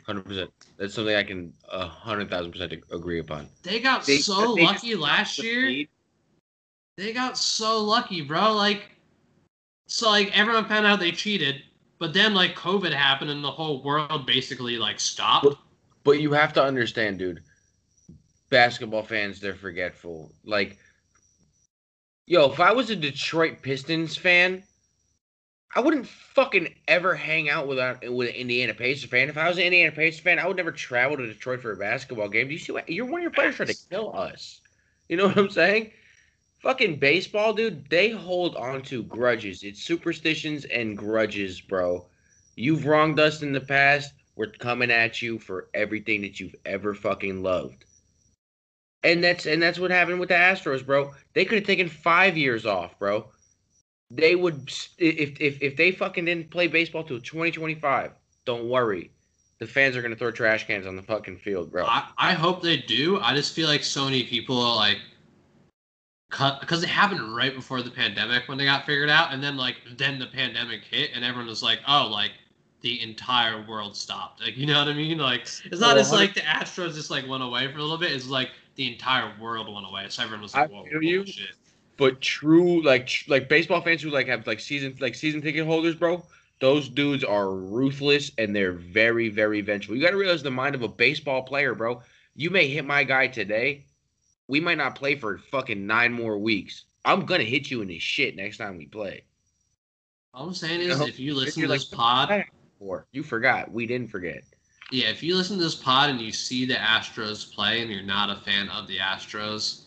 hundred 0.05 0.25
percent. 0.25 0.49
That's 0.77 0.93
something 0.93 1.15
I 1.15 1.23
can 1.23 1.53
a 1.71 1.85
hundred 1.87 2.29
thousand 2.29 2.51
percent 2.51 2.73
agree 2.91 3.19
upon. 3.19 3.47
They 3.63 3.79
got 3.79 4.05
They- 4.05 4.17
so 4.17 4.55
they 4.55 4.63
lucky 4.65 4.95
last 4.95 5.37
the 5.37 5.43
year. 5.43 5.63
speed. 5.65 5.89
They 6.97 7.13
got 7.13 7.37
so 7.37 7.79
lucky, 7.81 8.21
bro. 8.21 8.53
Like, 8.53 8.89
so 9.87 10.09
like 10.09 10.37
everyone 10.37 10.65
found 10.65 10.85
out 10.85 10.99
they 10.99 11.11
cheated, 11.11 11.63
but 11.99 12.13
then 12.13 12.33
like 12.33 12.55
COVID 12.55 12.93
happened 12.93 13.29
and 13.29 13.43
the 13.43 13.51
whole 13.51 13.83
world 13.83 14.25
basically 14.25 14.77
like 14.77 14.99
stopped. 14.99 15.55
But 16.03 16.21
you 16.21 16.31
have 16.31 16.53
to 16.53 16.63
understand, 16.63 17.19
dude. 17.19 17.43
Basketball 18.49 19.03
fans, 19.03 19.39
they're 19.39 19.53
forgetful. 19.53 20.31
Like, 20.43 20.77
yo, 22.25 22.49
if 22.49 22.59
I 22.59 22.71
was 22.71 22.89
a 22.89 22.95
Detroit 22.95 23.61
Pistons 23.61 24.15
fan, 24.15 24.63
I 25.75 25.81
wouldn't 25.81 26.07
fucking 26.07 26.73
ever 26.87 27.13
hang 27.13 27.49
out 27.49 27.67
without 27.67 28.01
with 28.01 28.27
uh, 28.27 28.31
an 28.31 28.35
Indiana 28.35 28.73
Pacers 28.73 29.09
fan. 29.09 29.29
If 29.29 29.37
I 29.37 29.47
was 29.47 29.57
an 29.57 29.65
Indiana 29.65 29.91
Pacers 29.91 30.21
fan, 30.21 30.39
I 30.39 30.47
would 30.47 30.57
never 30.57 30.71
travel 30.71 31.17
to 31.17 31.27
Detroit 31.27 31.61
for 31.61 31.73
a 31.73 31.77
basketball 31.77 32.29
game. 32.29 32.47
Do 32.47 32.53
you 32.53 32.59
see 32.59 32.71
what 32.71 32.89
you're 32.89 33.05
one 33.05 33.19
of 33.19 33.23
your 33.23 33.31
players 33.31 33.57
trying 33.57 33.67
to 33.67 33.77
kill 33.89 34.15
us? 34.15 34.61
You 35.09 35.17
know 35.17 35.27
what 35.27 35.37
I'm 35.37 35.49
saying? 35.49 35.91
Fucking 36.61 36.99
baseball, 36.99 37.53
dude, 37.53 37.89
they 37.89 38.09
hold 38.09 38.55
on 38.57 38.81
to 38.83 39.03
grudges. 39.03 39.63
It's 39.63 39.81
superstitions 39.81 40.65
and 40.65 40.97
grudges, 40.97 41.61
bro. 41.61 42.05
You've 42.55 42.85
wronged 42.85 43.19
us 43.19 43.41
in 43.41 43.53
the 43.53 43.61
past. 43.61 44.13
We're 44.35 44.51
coming 44.51 44.91
at 44.91 45.21
you 45.21 45.39
for 45.39 45.69
everything 45.73 46.21
that 46.21 46.39
you've 46.39 46.55
ever 46.65 46.93
fucking 46.93 47.43
loved. 47.43 47.85
And 49.03 49.23
that's 49.23 49.45
and 49.45 49.63
that's 49.63 49.79
what 49.79 49.91
happened 49.91 50.19
with 50.19 50.29
the 50.29 50.35
Astros, 50.35 50.85
bro. 50.85 51.13
They 51.33 51.45
could 51.45 51.59
have 51.59 51.67
taken 51.67 51.87
five 51.87 52.35
years 52.35 52.65
off, 52.65 52.99
bro. 52.99 53.31
They 54.11 54.35
would 54.35 54.69
if 54.97 55.39
if 55.39 55.61
if 55.61 55.77
they 55.77 55.93
fucking 55.93 56.25
didn't 56.25 56.51
play 56.51 56.67
baseball 56.67 57.05
till 57.05 57.21
2025. 57.21 58.11
Don't 58.43 58.67
worry, 58.67 59.11
the 59.59 59.67
fans 59.67 59.95
are 59.95 60.01
gonna 60.01 60.17
throw 60.17 60.31
trash 60.31 60.67
cans 60.67 60.85
on 60.85 60.97
the 60.97 61.03
fucking 61.03 61.37
field, 61.37 61.71
bro. 61.71 61.85
I, 61.85 62.09
I 62.17 62.33
hope 62.33 62.61
they 62.61 62.77
do. 62.77 63.21
I 63.21 63.33
just 63.33 63.53
feel 63.53 63.67
like 63.67 63.83
so 63.85 64.03
many 64.03 64.23
people 64.23 64.61
are 64.61 64.75
like 64.75 64.97
cut 66.29 66.59
because 66.61 66.83
it 66.83 66.89
happened 66.89 67.35
right 67.35 67.55
before 67.55 67.81
the 67.81 67.89
pandemic 67.89 68.47
when 68.47 68.57
they 68.57 68.65
got 68.65 68.85
figured 68.85 69.09
out, 69.09 69.33
and 69.33 69.43
then 69.43 69.57
like 69.57 69.77
then 69.97 70.19
the 70.19 70.27
pandemic 70.27 70.83
hit 70.83 71.11
and 71.13 71.25
everyone 71.25 71.47
was 71.47 71.63
like, 71.63 71.79
oh, 71.87 72.07
like 72.11 72.31
the 72.81 73.01
entire 73.01 73.65
world 73.67 73.95
stopped. 73.95 74.41
Like 74.41 74.57
you 74.57 74.65
know 74.65 74.79
what 74.79 74.87
I 74.87 74.93
mean? 74.93 75.17
Like 75.17 75.41
it's 75.41 75.79
not 75.79 75.97
as 75.97 76.11
like 76.11 76.33
the 76.33 76.41
Astros 76.41 76.95
just 76.95 77.11
like 77.11 77.27
went 77.27 77.43
away 77.43 77.71
for 77.71 77.79
a 77.79 77.81
little 77.81 77.97
bit. 77.97 78.11
It's 78.11 78.27
like 78.27 78.49
the 78.75 78.91
entire 78.91 79.33
world 79.39 79.73
went 79.73 79.85
away. 79.87 80.05
So 80.09 80.23
everyone 80.23 80.43
was 80.43 80.53
like, 80.53 80.69
I 80.69 80.73
whoa, 80.73 80.85
you. 81.01 81.19
whoa, 81.19 81.25
shit. 81.25 81.55
But 81.97 82.21
true, 82.21 82.81
like 82.83 83.07
tr- 83.07 83.29
like 83.29 83.49
baseball 83.49 83.81
fans 83.81 84.01
who 84.01 84.09
like 84.09 84.27
have 84.27 84.47
like 84.47 84.59
season 84.59 84.95
like 84.99 85.15
season 85.15 85.41
ticket 85.41 85.65
holders, 85.65 85.95
bro. 85.95 86.23
Those 86.61 86.89
dudes 86.89 87.23
are 87.23 87.51
ruthless 87.51 88.31
and 88.37 88.55
they're 88.55 88.73
very 88.73 89.29
very 89.29 89.61
vengeful. 89.61 89.95
You 89.95 90.01
got 90.01 90.11
to 90.11 90.17
realize 90.17 90.43
the 90.43 90.51
mind 90.51 90.75
of 90.75 90.81
a 90.81 90.87
baseball 90.87 91.43
player, 91.43 91.73
bro. 91.73 92.01
You 92.35 92.49
may 92.49 92.67
hit 92.69 92.85
my 92.85 93.03
guy 93.03 93.27
today, 93.27 93.85
we 94.49 94.59
might 94.59 94.79
not 94.79 94.95
play 94.95 95.15
for 95.15 95.37
fucking 95.37 95.85
nine 95.85 96.11
more 96.11 96.37
weeks. 96.37 96.85
I'm 97.05 97.25
gonna 97.25 97.43
hit 97.43 97.69
you 97.71 97.81
in 97.81 97.87
his 97.87 98.01
shit 98.01 98.35
next 98.35 98.57
time 98.57 98.77
we 98.77 98.87
play. 98.87 99.23
All 100.33 100.47
I'm 100.47 100.53
saying 100.53 100.81
is, 100.81 100.99
No, 100.99 101.05
if 101.05 101.19
you 101.19 101.35
listen 101.35 101.61
to 101.63 101.69
like, 101.69 101.79
this 101.79 101.85
pod, 101.85 102.43
Or 102.79 103.05
you 103.11 103.23
forgot, 103.23 103.71
we 103.71 103.85
didn't 103.85 104.09
forget. 104.09 104.43
yeah, 104.91 105.09
if 105.09 105.21
you 105.21 105.35
listen 105.35 105.57
to 105.57 105.63
this 105.63 105.75
pod 105.75 106.09
and 106.09 106.19
you 106.19 106.31
see 106.31 106.65
the 106.65 106.73
Astros 106.73 107.53
play 107.53 107.81
and 107.81 107.91
you're 107.91 108.01
not 108.01 108.29
a 108.35 108.41
fan 108.41 108.69
of 108.69 108.87
the 108.87 108.97
Astros, 108.97 109.83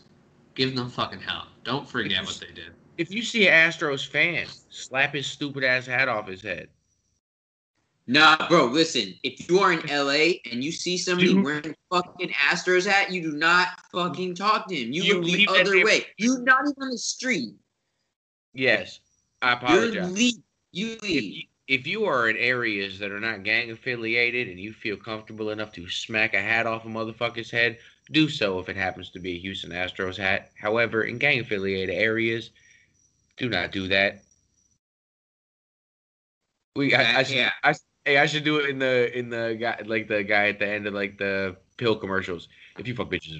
give 0.55 0.75
them 0.75 0.89
fucking 0.89 1.19
hell. 1.19 1.47
Don't 1.63 1.87
forget 1.87 2.23
what 2.23 2.39
they 2.39 2.53
did. 2.53 2.71
If 2.97 3.11
you 3.11 3.21
see 3.21 3.47
an 3.49 3.69
Astros 3.69 4.07
fan, 4.07 4.47
slap 4.69 5.13
his 5.13 5.27
stupid 5.27 5.63
ass 5.65 5.85
hat 5.85 6.07
off 6.07 6.27
his 6.27 6.41
head. 6.41 6.69
Nah, 8.05 8.49
bro, 8.49 8.65
listen. 8.65 9.13
If 9.23 9.49
you 9.49 9.59
are 9.59 9.71
in 9.71 9.79
LA 9.87 10.39
and 10.51 10.61
you 10.63 10.71
see 10.71 10.97
somebody 10.97 11.29
Dude. 11.33 11.43
wearing 11.43 11.75
fucking 11.89 12.29
Astros 12.29 12.85
hat, 12.85 13.11
you 13.11 13.21
do 13.21 13.31
not 13.31 13.69
fucking 13.91 14.35
talk 14.35 14.67
to 14.67 14.75
him. 14.75 14.91
You, 14.91 15.03
You 15.03 15.13
the 15.15 15.19
leave 15.21 15.47
that 15.49 15.61
other 15.61 15.83
way. 15.85 16.05
You 16.17 16.39
not 16.39 16.61
even 16.67 16.83
on 16.83 16.89
the 16.91 16.97
street. 16.97 17.53
Yes, 18.53 18.99
I 19.41 19.51
You 19.51 19.57
apologize. 19.57 20.11
leave. 20.11 20.35
You 20.73 20.93
if 20.93 21.01
leave. 21.01 21.23
you, 21.33 21.43
if 21.67 21.87
you 21.87 22.03
are 22.05 22.29
in 22.29 22.35
areas 22.35 22.99
that 22.99 23.11
are 23.11 23.21
not 23.21 23.43
gang 23.43 23.71
affiliated 23.71 24.49
and 24.49 24.59
you 24.59 24.73
feel 24.73 24.97
comfortable 24.97 25.51
enough 25.51 25.71
to 25.73 25.89
smack 25.89 26.33
a 26.33 26.41
hat 26.41 26.65
off 26.65 26.83
a 26.83 26.89
motherfucker's 26.89 27.49
head, 27.51 27.77
do 28.11 28.27
so 28.27 28.59
if 28.59 28.67
it 28.67 28.75
happens 28.75 29.11
to 29.11 29.19
be 29.19 29.35
a 29.35 29.39
Houston 29.39 29.71
Astros 29.71 30.17
hat. 30.17 30.51
However, 30.59 31.03
in 31.03 31.17
gang 31.19 31.39
affiliated 31.39 31.95
areas, 31.95 32.49
do 33.37 33.47
not 33.47 33.71
do 33.71 33.87
that. 33.87 34.23
We, 36.75 36.93
I, 36.93 37.19
I 37.19 37.21
Yeah. 37.21 37.51
I, 37.63 37.73
hey, 38.05 38.17
I 38.17 38.25
should 38.25 38.43
do 38.43 38.57
it 38.57 38.69
in 38.69 38.79
the 38.79 39.17
in 39.17 39.29
the 39.29 39.57
guy 39.59 39.79
like 39.85 40.07
the 40.07 40.23
guy 40.23 40.49
at 40.49 40.59
the 40.59 40.67
end 40.67 40.87
of 40.87 40.93
like 40.93 41.17
the 41.17 41.55
pill 41.77 41.95
commercials. 41.95 42.47
If 42.77 42.87
you 42.87 42.95
fuck 42.95 43.09
bitches, 43.09 43.39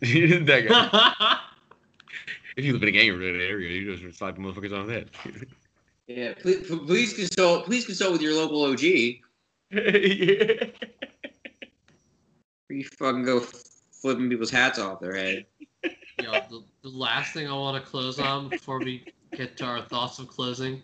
that 0.46 0.68
guy. 0.68 1.38
If 2.56 2.64
you 2.64 2.72
live 2.72 2.82
in 2.84 2.88
a 2.88 2.92
gang 2.92 3.12
related 3.12 3.42
area, 3.42 3.68
you 3.68 3.94
just 3.94 4.18
slap 4.18 4.34
the 4.34 4.40
motherfuckers 4.40 4.74
on 4.74 4.86
the 4.86 4.92
head. 4.94 5.10
yeah, 6.06 6.32
please, 6.40 6.66
please 6.86 7.12
consult. 7.12 7.66
Please 7.66 7.84
consult 7.84 8.12
with 8.12 8.22
your 8.22 8.32
local 8.32 8.64
OG. 8.64 8.80
yeah. 8.80 10.64
Or 12.70 12.74
you 12.74 12.84
fucking 12.98 13.24
go 13.24 13.40
flipping 13.40 14.30
people's 14.30 14.50
hats 14.50 14.78
off 14.78 15.00
their 15.00 15.14
head. 15.14 15.44
Yo, 15.84 16.32
the, 16.32 16.64
the 16.82 16.88
last 16.88 17.34
thing 17.34 17.46
I 17.46 17.52
want 17.52 17.84
to 17.84 17.90
close 17.90 18.18
on 18.18 18.48
before 18.48 18.78
we 18.78 19.04
get 19.36 19.58
to 19.58 19.66
our 19.66 19.82
thoughts 19.82 20.18
of 20.18 20.28
closing 20.28 20.80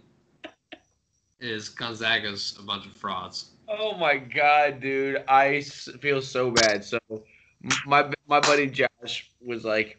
is 1.42 1.68
Gonzaga's 1.68 2.56
a 2.58 2.62
bunch 2.62 2.86
of 2.86 2.92
frauds. 2.92 3.50
Oh 3.68 3.96
my 3.96 4.16
god, 4.16 4.80
dude! 4.80 5.24
I 5.28 5.62
feel 5.62 6.22
so 6.22 6.50
bad. 6.50 6.84
So, 6.84 6.98
my 7.86 8.10
my 8.26 8.40
buddy 8.40 8.66
Josh 8.66 9.30
was 9.40 9.64
like, 9.64 9.98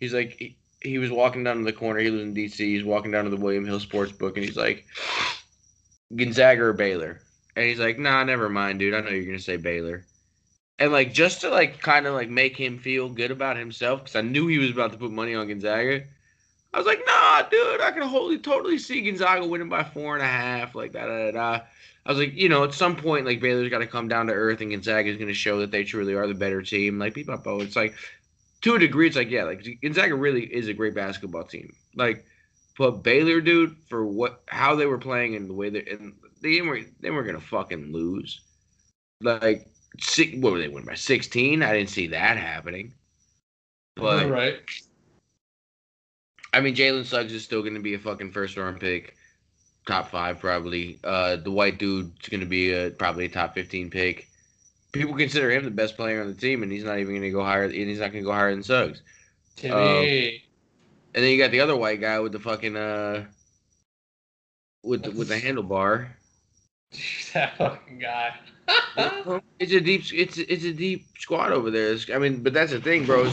he's 0.00 0.14
like, 0.14 0.36
he, 0.38 0.58
he 0.82 0.98
was 0.98 1.10
walking 1.10 1.44
down 1.44 1.58
to 1.58 1.64
the 1.64 1.72
corner. 1.72 2.00
He 2.00 2.10
lives 2.10 2.22
in 2.22 2.34
DC. 2.34 2.58
He's 2.58 2.84
walking 2.84 3.10
down 3.10 3.24
to 3.24 3.30
the 3.30 3.36
William 3.36 3.66
Hill 3.66 3.80
Sports 3.80 4.12
Book, 4.12 4.36
and 4.36 4.44
he's 4.44 4.56
like, 4.56 4.86
Gonzaga 6.14 6.62
or 6.62 6.72
Baylor, 6.72 7.20
and 7.56 7.66
he's 7.66 7.80
like, 7.80 7.98
Nah, 7.98 8.24
never 8.24 8.48
mind, 8.48 8.78
dude. 8.78 8.94
I 8.94 9.00
know 9.00 9.10
you're 9.10 9.24
gonna 9.24 9.38
say 9.38 9.56
Baylor, 9.56 10.04
and 10.78 10.92
like 10.92 11.12
just 11.12 11.40
to 11.42 11.50
like 11.50 11.80
kind 11.80 12.06
of 12.06 12.14
like 12.14 12.28
make 12.30 12.56
him 12.56 12.78
feel 12.78 13.08
good 13.08 13.30
about 13.30 13.56
himself, 13.56 14.00
because 14.00 14.16
I 14.16 14.22
knew 14.22 14.46
he 14.46 14.58
was 14.58 14.70
about 14.70 14.92
to 14.92 14.98
put 14.98 15.10
money 15.10 15.34
on 15.34 15.48
Gonzaga. 15.48 16.04
I 16.78 16.80
was 16.80 16.86
like, 16.86 17.04
Nah, 17.04 17.42
dude, 17.42 17.80
I 17.80 17.90
can 17.90 18.02
wholly 18.02 18.38
totally 18.38 18.78
see 18.78 19.00
Gonzaga 19.00 19.44
winning 19.44 19.68
by 19.68 19.82
four 19.82 20.14
and 20.14 20.22
a 20.22 20.28
half, 20.28 20.76
like 20.76 20.92
da 20.92 21.06
da 21.06 21.24
da. 21.24 21.30
da. 21.32 21.64
I 22.06 22.12
was 22.12 22.18
like, 22.18 22.34
you 22.34 22.48
know, 22.48 22.62
at 22.62 22.72
some 22.72 22.94
point, 22.94 23.26
like 23.26 23.40
Baylor's 23.40 23.68
got 23.68 23.78
to 23.78 23.86
come 23.88 24.06
down 24.06 24.28
to 24.28 24.32
earth, 24.32 24.60
and 24.60 24.70
Gonzaga 24.70 25.10
is 25.10 25.16
going 25.16 25.26
to 25.26 25.34
show 25.34 25.58
that 25.58 25.72
they 25.72 25.82
truly 25.82 26.14
are 26.14 26.28
the 26.28 26.34
better 26.34 26.62
team. 26.62 27.00
Like 27.00 27.14
people, 27.14 27.36
oh, 27.44 27.60
it's 27.60 27.74
like 27.74 27.96
to 28.60 28.76
a 28.76 28.78
degree, 28.78 29.08
it's 29.08 29.16
like 29.16 29.28
yeah, 29.28 29.42
like 29.42 29.66
Gonzaga 29.82 30.14
really 30.14 30.44
is 30.44 30.68
a 30.68 30.72
great 30.72 30.94
basketball 30.94 31.42
team. 31.42 31.74
Like, 31.96 32.24
but 32.78 33.02
Baylor, 33.02 33.40
dude, 33.40 33.76
for 33.88 34.06
what 34.06 34.42
how 34.46 34.76
they 34.76 34.86
were 34.86 34.98
playing 34.98 35.34
and 35.34 35.50
the 35.50 35.54
way 35.54 35.70
they 35.70 35.84
and 35.84 36.14
they 36.42 36.60
were 36.60 36.82
they 37.00 37.10
were 37.10 37.24
going 37.24 37.34
to 37.34 37.44
fucking 37.44 37.92
lose. 37.92 38.40
Like, 39.20 39.66
six, 39.98 40.36
what 40.36 40.52
were 40.52 40.60
they 40.60 40.68
winning 40.68 40.86
by 40.86 40.94
sixteen? 40.94 41.64
I 41.64 41.72
didn't 41.72 41.90
see 41.90 42.06
that 42.06 42.36
happening. 42.36 42.94
But 43.96 44.30
right. 44.30 44.60
I 46.52 46.60
mean, 46.60 46.74
Jalen 46.74 47.04
Suggs 47.04 47.32
is 47.32 47.44
still 47.44 47.60
going 47.62 47.74
to 47.74 47.80
be 47.80 47.94
a 47.94 47.98
fucking 47.98 48.32
first 48.32 48.56
round 48.56 48.80
pick. 48.80 49.16
top 49.86 50.10
five 50.10 50.38
probably. 50.38 50.98
Uh, 51.04 51.36
the 51.36 51.50
white 51.50 51.78
dude's 51.78 52.28
going 52.28 52.40
to 52.40 52.46
be 52.46 52.72
a, 52.72 52.90
probably 52.90 53.26
a 53.26 53.28
top 53.28 53.54
fifteen 53.54 53.90
pick. 53.90 54.28
People 54.92 55.14
consider 55.14 55.50
him 55.50 55.64
the 55.64 55.70
best 55.70 55.96
player 55.96 56.20
on 56.22 56.28
the 56.28 56.34
team, 56.34 56.62
and 56.62 56.72
he's 56.72 56.84
not 56.84 56.98
even 56.98 57.12
going 57.12 57.22
to 57.22 57.30
go 57.30 57.44
higher. 57.44 57.64
And 57.64 57.74
he's 57.74 57.98
not 58.00 58.12
going 58.12 58.24
to 58.24 58.28
go 58.28 58.32
higher 58.32 58.50
than 58.50 58.62
Suggs. 58.62 59.02
Timme. 59.56 59.72
And 61.14 61.24
then 61.24 61.30
you 61.32 61.38
got 61.38 61.50
the 61.50 61.60
other 61.60 61.76
white 61.76 62.00
guy 62.00 62.18
with 62.20 62.32
the 62.32 62.38
fucking 62.38 62.76
uh, 62.76 63.26
with 64.82 65.02
the, 65.02 65.10
with 65.10 65.28
the 65.28 65.34
handlebar. 65.38 66.08
that 67.34 67.56
fucking 67.58 67.98
guy. 67.98 68.34
It's 69.58 69.72
a 69.72 69.80
deep. 69.80 70.04
It's 70.12 70.38
it's 70.38 70.64
a 70.64 70.72
deep 70.72 71.06
squad 71.18 71.52
over 71.52 71.70
there. 71.70 71.92
It's- 71.92 72.14
I 72.14 72.18
mean, 72.18 72.42
but 72.42 72.52
that's 72.54 72.72
the 72.72 72.80
thing, 72.80 73.04
bro. 73.04 73.24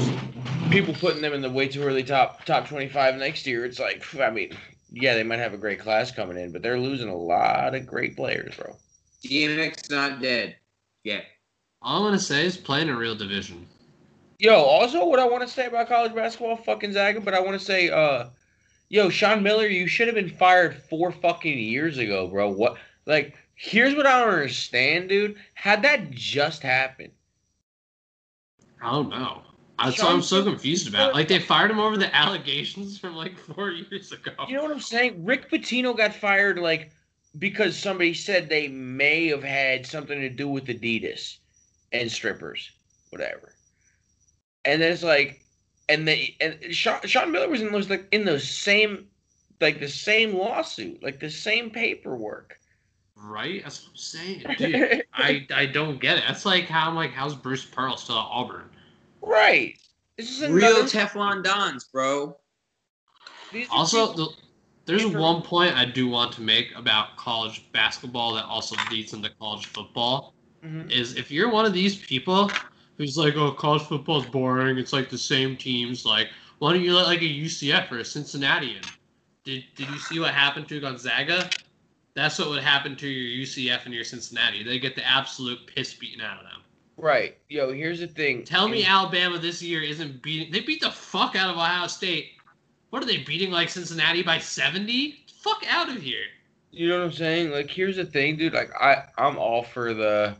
People 0.71 0.93
putting 0.93 1.21
them 1.21 1.33
in 1.33 1.41
the 1.41 1.49
way 1.49 1.67
too 1.67 1.83
early 1.83 2.03
top 2.03 2.43
top 2.45 2.67
twenty 2.67 2.89
five 2.89 3.15
next 3.15 3.45
year. 3.45 3.65
It's 3.65 3.79
like, 3.79 4.03
I 4.19 4.29
mean, 4.29 4.55
yeah, 4.91 5.13
they 5.13 5.23
might 5.23 5.39
have 5.39 5.53
a 5.53 5.57
great 5.57 5.79
class 5.79 6.11
coming 6.11 6.37
in, 6.37 6.51
but 6.51 6.61
they're 6.61 6.79
losing 6.79 7.09
a 7.09 7.15
lot 7.15 7.75
of 7.75 7.85
great 7.85 8.15
players, 8.15 8.55
bro. 8.55 8.75
DMX 9.23 9.89
not 9.89 10.21
dead 10.21 10.55
yeah 11.05 11.21
All 11.81 11.99
I'm 11.99 12.07
gonna 12.07 12.19
say 12.19 12.45
is 12.45 12.57
playing 12.57 12.89
a 12.89 12.97
real 12.97 13.15
division. 13.15 13.65
Yo, 14.39 14.55
also, 14.55 15.05
what 15.05 15.19
I 15.19 15.25
want 15.25 15.43
to 15.43 15.47
say 15.47 15.67
about 15.67 15.87
college 15.87 16.13
basketball, 16.13 16.57
fucking 16.57 16.91
Zaga, 16.91 17.21
but 17.21 17.33
I 17.33 17.39
want 17.39 17.57
to 17.57 17.65
say, 17.65 17.89
uh, 17.89 18.25
yo, 18.89 19.09
Sean 19.09 19.41
Miller, 19.41 19.65
you 19.65 19.87
should 19.87 20.07
have 20.07 20.15
been 20.15 20.29
fired 20.29 20.75
four 20.89 21.09
fucking 21.09 21.57
years 21.57 21.99
ago, 21.99 22.27
bro. 22.27 22.49
What, 22.49 22.75
like, 23.05 23.37
here's 23.53 23.95
what 23.95 24.05
I 24.05 24.19
don't 24.19 24.33
understand, 24.33 25.07
dude. 25.07 25.37
Had 25.53 25.83
that 25.83 26.11
just 26.11 26.63
happened, 26.63 27.13
I 28.81 28.91
don't 28.91 29.09
know. 29.09 29.43
That's 29.77 29.95
Sean 29.95 30.06
what 30.06 30.14
I'm 30.15 30.22
so 30.22 30.43
confused 30.43 30.88
about. 30.88 31.14
Like 31.14 31.27
they 31.27 31.39
fired 31.39 31.72
him 31.72 31.80
over 31.80 31.97
the 31.97 32.14
allegations 32.15 32.97
from 32.97 33.15
like 33.15 33.38
four 33.38 33.72
years 33.91 34.11
ago. 34.11 34.31
You 34.47 34.56
know 34.56 34.64
what 34.64 34.72
I'm 34.72 34.80
saying? 34.80 35.26
Rick 35.26 35.49
Pitino 35.49 35.95
got 35.95 36.14
fired 36.14 36.60
like 36.60 36.91
because 37.38 37.77
somebody 37.77 38.14
said 38.14 38.47
they 38.47 38.68
may 38.68 39.27
have 39.27 39.43
had 39.43 39.85
something 39.85 40.19
to 40.19 40.30
do 40.30 40.47
with 40.47 40.65
Adidas 40.65 41.38
and 41.91 42.11
strippers, 42.11 42.72
whatever. 43.10 43.56
And 44.64 44.81
then 44.81 44.91
it's 44.91 45.03
like, 45.03 45.41
and 45.89 46.07
they 46.07 46.35
and 46.39 46.57
Sean, 46.73 46.99
Sean 47.06 47.31
Miller 47.31 47.49
was 47.49 47.61
in 47.61 47.72
those 47.72 47.89
like 47.89 48.07
in 48.11 48.26
those 48.26 48.47
same, 48.47 49.07
like 49.60 49.80
the 49.80 49.89
same 49.89 50.35
lawsuit, 50.35 51.03
like 51.03 51.19
the 51.19 51.30
same 51.30 51.69
paperwork. 51.69 52.57
Right? 53.18 53.61
That's 53.64 53.84
what 53.84 53.91
I'm 53.91 53.97
saying, 53.97 54.43
dude. 54.57 55.03
I 55.14 55.45
I 55.53 55.65
don't 55.65 55.99
get 55.99 56.18
it. 56.18 56.23
That's 56.27 56.45
like 56.45 56.65
how 56.65 56.89
I'm 56.89 56.95
like, 56.95 57.11
how's 57.11 57.35
Bruce 57.35 57.65
Pearl 57.65 57.97
still 57.97 58.18
at 58.18 58.27
Auburn? 58.30 58.69
Right. 59.26 59.76
This 60.18 60.41
is 60.41 60.49
Real 60.49 60.84
Teflon 60.84 61.43
Dons, 61.43 61.85
bro. 61.85 62.38
these 63.52 63.68
Also, 63.69 64.14
the, 64.14 64.30
there's 64.85 65.03
Inter- 65.03 65.19
one 65.19 65.41
point 65.41 65.76
I 65.76 65.85
do 65.85 66.07
want 66.07 66.31
to 66.34 66.41
make 66.41 66.73
about 66.76 67.18
college 67.18 67.69
basketball 67.73 68.34
that 68.35 68.45
also 68.45 68.76
leads 68.91 69.14
into 69.14 69.30
college 69.39 69.65
football. 69.65 70.34
Mhm. 70.64 70.89
Is 70.91 71.15
if 71.15 71.31
you're 71.31 71.49
one 71.49 71.65
of 71.65 71.73
these 71.73 71.97
people 71.97 72.49
who's 72.97 73.18
like, 73.18 73.35
oh, 73.35 73.52
college 73.52 73.84
football 73.84 74.22
is 74.22 74.26
boring. 74.27 74.77
It's 74.77 74.93
like 74.93 75.10
the 75.10 75.18
same 75.18 75.57
teams. 75.57 76.06
Like, 76.06 76.30
why 76.60 76.73
don't 76.73 76.81
you 76.81 76.95
let 76.95 77.07
like 77.07 77.22
a 77.22 77.26
UCF 77.26 77.91
or 77.91 77.99
a 77.99 78.06
Cincinnati 78.06 78.77
in? 78.77 78.84
Did 79.43 79.64
Did 79.76 79.89
you 79.89 79.99
see 79.99 80.19
what 80.19 80.34
happened 80.34 80.68
to 80.69 80.80
Gonzaga? 80.80 81.49
That's 82.15 82.39
what 82.39 82.49
would 82.49 82.64
happen 82.64 82.95
to 82.95 83.07
your 83.07 83.45
UCF 83.45 83.85
and 83.85 83.93
your 83.93 84.06
Cincinnati. 84.06 84.64
They 84.64 84.80
get 84.80 84.95
the 84.95 85.06
absolute 85.06 85.68
piss 85.68 85.93
beaten 85.93 86.22
out 86.22 86.38
of 86.38 86.43
them. 86.43 86.61
Right. 86.97 87.38
Yo, 87.49 87.72
here's 87.72 87.99
the 87.99 88.07
thing. 88.07 88.43
Tell 88.43 88.67
me 88.67 88.85
Alabama 88.85 89.39
this 89.39 89.61
year 89.61 89.81
isn't 89.81 90.22
beating. 90.22 90.51
They 90.51 90.61
beat 90.61 90.81
the 90.81 90.91
fuck 90.91 91.35
out 91.35 91.49
of 91.49 91.57
Ohio 91.57 91.88
State. 91.88 92.31
What 92.89 93.03
are 93.03 93.05
they 93.05 93.17
beating 93.17 93.51
like 93.51 93.69
Cincinnati 93.69 94.23
by 94.23 94.39
70? 94.39 95.26
Fuck 95.41 95.63
out 95.69 95.89
of 95.89 96.01
here. 96.01 96.26
You 96.72 96.89
know 96.89 96.99
what 96.99 97.05
I'm 97.05 97.11
saying? 97.13 97.51
Like, 97.51 97.69
here's 97.69 97.95
the 97.95 98.05
thing, 98.05 98.35
dude. 98.35 98.53
Like, 98.53 98.72
I 98.80 99.05
I'm 99.17 99.38
all 99.38 99.63
for 99.63 99.93
the. 99.93 100.35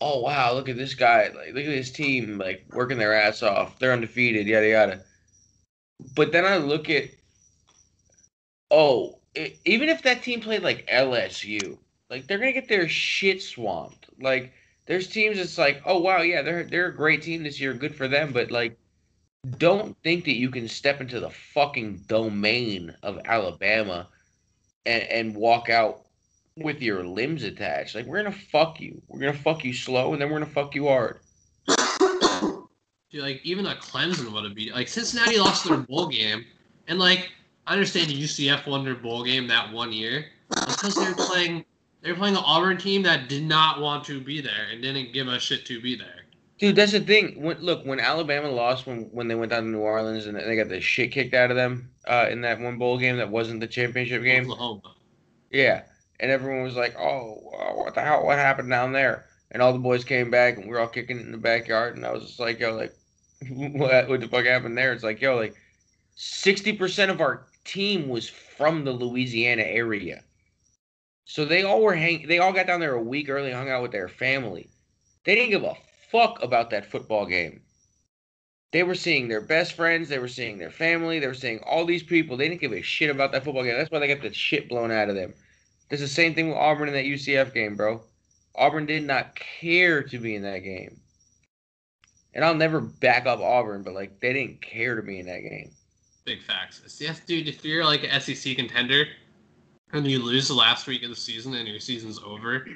Oh 0.00 0.20
wow, 0.20 0.52
look 0.52 0.68
at 0.68 0.76
this 0.76 0.94
guy! 0.94 1.24
Like, 1.24 1.54
look 1.54 1.64
at 1.64 1.70
this 1.70 1.90
team, 1.90 2.38
like 2.38 2.64
working 2.72 2.98
their 2.98 3.12
ass 3.14 3.42
off. 3.42 3.78
They're 3.78 3.92
undefeated, 3.92 4.46
yada 4.46 4.68
yada. 4.68 5.00
But 6.14 6.32
then 6.32 6.44
I 6.44 6.56
look 6.56 6.88
at. 6.90 7.04
Oh, 8.70 9.18
i 9.36 9.54
even 9.64 9.88
if 9.88 10.02
that 10.02 10.22
team 10.22 10.40
played 10.40 10.62
like 10.62 10.88
LSU, 10.88 11.78
like 12.10 12.26
they're 12.26 12.38
gonna 12.38 12.52
get 12.52 12.68
their 12.68 12.88
shit 12.88 13.42
swamped. 13.42 14.06
Like, 14.20 14.52
there's 14.88 15.06
teams 15.06 15.36
that's 15.36 15.58
like, 15.58 15.82
oh 15.84 16.00
wow, 16.00 16.22
yeah, 16.22 16.42
they're 16.42 16.64
they're 16.64 16.88
a 16.88 16.96
great 16.96 17.22
team 17.22 17.42
this 17.42 17.60
year, 17.60 17.74
good 17.74 17.94
for 17.94 18.08
them. 18.08 18.32
But 18.32 18.50
like, 18.50 18.76
don't 19.58 19.96
think 20.02 20.24
that 20.24 20.36
you 20.36 20.50
can 20.50 20.66
step 20.66 21.00
into 21.00 21.20
the 21.20 21.30
fucking 21.30 22.04
domain 22.08 22.96
of 23.02 23.20
Alabama 23.26 24.08
and, 24.86 25.02
and 25.04 25.36
walk 25.36 25.68
out 25.68 26.06
with 26.56 26.80
your 26.80 27.04
limbs 27.04 27.44
attached. 27.44 27.94
Like 27.94 28.06
we're 28.06 28.22
gonna 28.22 28.34
fuck 28.50 28.80
you. 28.80 29.00
We're 29.08 29.20
gonna 29.20 29.34
fuck 29.34 29.62
you 29.62 29.74
slow, 29.74 30.14
and 30.14 30.22
then 30.22 30.30
we're 30.30 30.40
gonna 30.40 30.50
fuck 30.50 30.74
you 30.74 30.88
hard. 30.88 31.20
Dude, 33.10 33.22
like 33.22 33.40
even 33.44 33.66
a 33.66 33.74
Clemson 33.74 34.32
would 34.32 34.44
have 34.44 34.54
beat. 34.54 34.74
Like 34.74 34.88
Cincinnati 34.88 35.38
lost 35.38 35.68
their 35.68 35.76
bowl 35.76 36.08
game, 36.08 36.46
and 36.88 36.98
like 36.98 37.30
I 37.66 37.74
understand 37.74 38.08
the 38.08 38.22
UCF 38.22 38.66
won 38.66 38.86
their 38.86 38.94
bowl 38.94 39.22
game 39.22 39.46
that 39.48 39.70
one 39.70 39.92
year 39.92 40.24
because 40.48 40.94
they 40.94 41.06
were 41.06 41.14
playing. 41.14 41.66
They 42.00 42.12
were 42.12 42.18
playing 42.18 42.36
an 42.36 42.44
Auburn 42.44 42.78
team 42.78 43.02
that 43.02 43.28
did 43.28 43.42
not 43.42 43.80
want 43.80 44.04
to 44.04 44.20
be 44.20 44.40
there 44.40 44.68
and 44.70 44.80
didn't 44.80 45.12
give 45.12 45.26
a 45.28 45.38
shit 45.38 45.66
to 45.66 45.80
be 45.80 45.96
there. 45.96 46.26
Dude, 46.58 46.74
that's 46.74 46.92
the 46.92 47.00
thing. 47.00 47.40
When, 47.40 47.60
look, 47.60 47.84
when 47.84 48.00
Alabama 48.00 48.50
lost 48.50 48.86
when 48.86 49.08
when 49.12 49.28
they 49.28 49.36
went 49.36 49.50
down 49.50 49.64
to 49.64 49.68
New 49.68 49.78
Orleans 49.78 50.26
and 50.26 50.36
they 50.36 50.56
got 50.56 50.68
the 50.68 50.80
shit 50.80 51.12
kicked 51.12 51.34
out 51.34 51.50
of 51.50 51.56
them 51.56 51.90
uh, 52.06 52.26
in 52.30 52.40
that 52.40 52.60
one 52.60 52.78
bowl 52.78 52.98
game 52.98 53.16
that 53.18 53.30
wasn't 53.30 53.60
the 53.60 53.66
championship 53.66 54.24
game. 54.24 54.50
Oklahoma. 54.50 54.94
Yeah, 55.50 55.82
and 56.18 56.30
everyone 56.30 56.64
was 56.64 56.74
like, 56.74 56.96
"Oh, 56.98 57.38
what 57.74 57.94
the 57.94 58.00
hell? 58.00 58.24
What 58.24 58.38
happened 58.38 58.70
down 58.70 58.92
there?" 58.92 59.26
And 59.52 59.62
all 59.62 59.72
the 59.72 59.78
boys 59.78 60.04
came 60.04 60.30
back, 60.30 60.56
and 60.56 60.66
we 60.66 60.72
were 60.72 60.80
all 60.80 60.88
kicking 60.88 61.18
it 61.18 61.26
in 61.26 61.32
the 61.32 61.38
backyard. 61.38 61.96
And 61.96 62.04
I 62.04 62.12
was 62.12 62.24
just 62.24 62.40
like, 62.40 62.58
"Yo, 62.58 62.74
like, 62.74 62.94
what, 63.50 64.08
what 64.08 64.20
the 64.20 64.28
fuck 64.28 64.44
happened 64.44 64.76
there?" 64.76 64.92
It's 64.92 65.04
like, 65.04 65.20
"Yo, 65.20 65.36
like, 65.36 65.54
sixty 66.16 66.72
percent 66.72 67.12
of 67.12 67.20
our 67.20 67.46
team 67.64 68.08
was 68.08 68.28
from 68.28 68.84
the 68.84 68.92
Louisiana 68.92 69.62
area, 69.62 70.24
so 71.28 71.44
they 71.44 71.62
all 71.62 71.82
were 71.82 71.94
hang. 71.94 72.26
They 72.26 72.38
all 72.38 72.54
got 72.54 72.66
down 72.66 72.80
there 72.80 72.94
a 72.94 73.02
week 73.02 73.28
early, 73.28 73.52
hung 73.52 73.68
out 73.68 73.82
with 73.82 73.92
their 73.92 74.08
family. 74.08 74.70
They 75.24 75.34
didn't 75.34 75.50
give 75.50 75.62
a 75.62 75.76
fuck 76.10 76.42
about 76.42 76.70
that 76.70 76.90
football 76.90 77.26
game." 77.26 77.60
They 78.72 78.82
were 78.82 78.94
seeing 78.94 79.28
their 79.28 79.40
best 79.40 79.74
friends. 79.74 80.08
They 80.08 80.18
were 80.18 80.28
seeing 80.28 80.58
their 80.58 80.70
family. 80.70 81.18
They 81.18 81.26
were 81.26 81.34
seeing 81.34 81.60
all 81.60 81.84
these 81.84 82.02
people. 82.02 82.36
They 82.36 82.48
didn't 82.48 82.60
give 82.60 82.72
a 82.72 82.82
shit 82.82 83.08
about 83.10 83.32
that 83.32 83.44
football 83.44 83.64
game. 83.64 83.76
That's 83.76 83.90
why 83.90 83.98
they 83.98 84.08
got 84.08 84.22
the 84.22 84.32
shit 84.32 84.68
blown 84.68 84.90
out 84.90 85.08
of 85.08 85.14
them. 85.14 85.32
It's 85.90 86.02
the 86.02 86.08
same 86.08 86.34
thing 86.34 86.48
with 86.48 86.56
Auburn 86.56 86.88
in 86.88 86.94
that 86.94 87.06
UCF 87.06 87.54
game, 87.54 87.76
bro. 87.76 88.02
Auburn 88.54 88.86
did 88.86 89.04
not 89.04 89.34
care 89.34 90.02
to 90.02 90.18
be 90.18 90.34
in 90.34 90.42
that 90.42 90.58
game. 90.58 91.00
And 92.34 92.44
I'll 92.44 92.54
never 92.54 92.80
back 92.80 93.26
up 93.26 93.40
Auburn, 93.40 93.82
but 93.82 93.94
like 93.94 94.20
they 94.20 94.32
didn't 94.32 94.60
care 94.60 94.96
to 94.96 95.02
be 95.02 95.18
in 95.18 95.26
that 95.26 95.40
game. 95.40 95.70
Big 96.24 96.42
facts. 96.42 96.98
Yes, 97.00 97.20
dude. 97.20 97.48
If 97.48 97.64
you're 97.64 97.84
like 97.84 98.04
an 98.04 98.20
SEC 98.20 98.56
contender 98.56 99.06
and 99.92 100.06
you 100.06 100.22
lose 100.22 100.48
the 100.48 100.54
last 100.54 100.86
week 100.86 101.02
of 101.02 101.10
the 101.10 101.16
season 101.16 101.54
and 101.54 101.66
your 101.68 101.80
season's 101.80 102.18
over, 102.24 102.66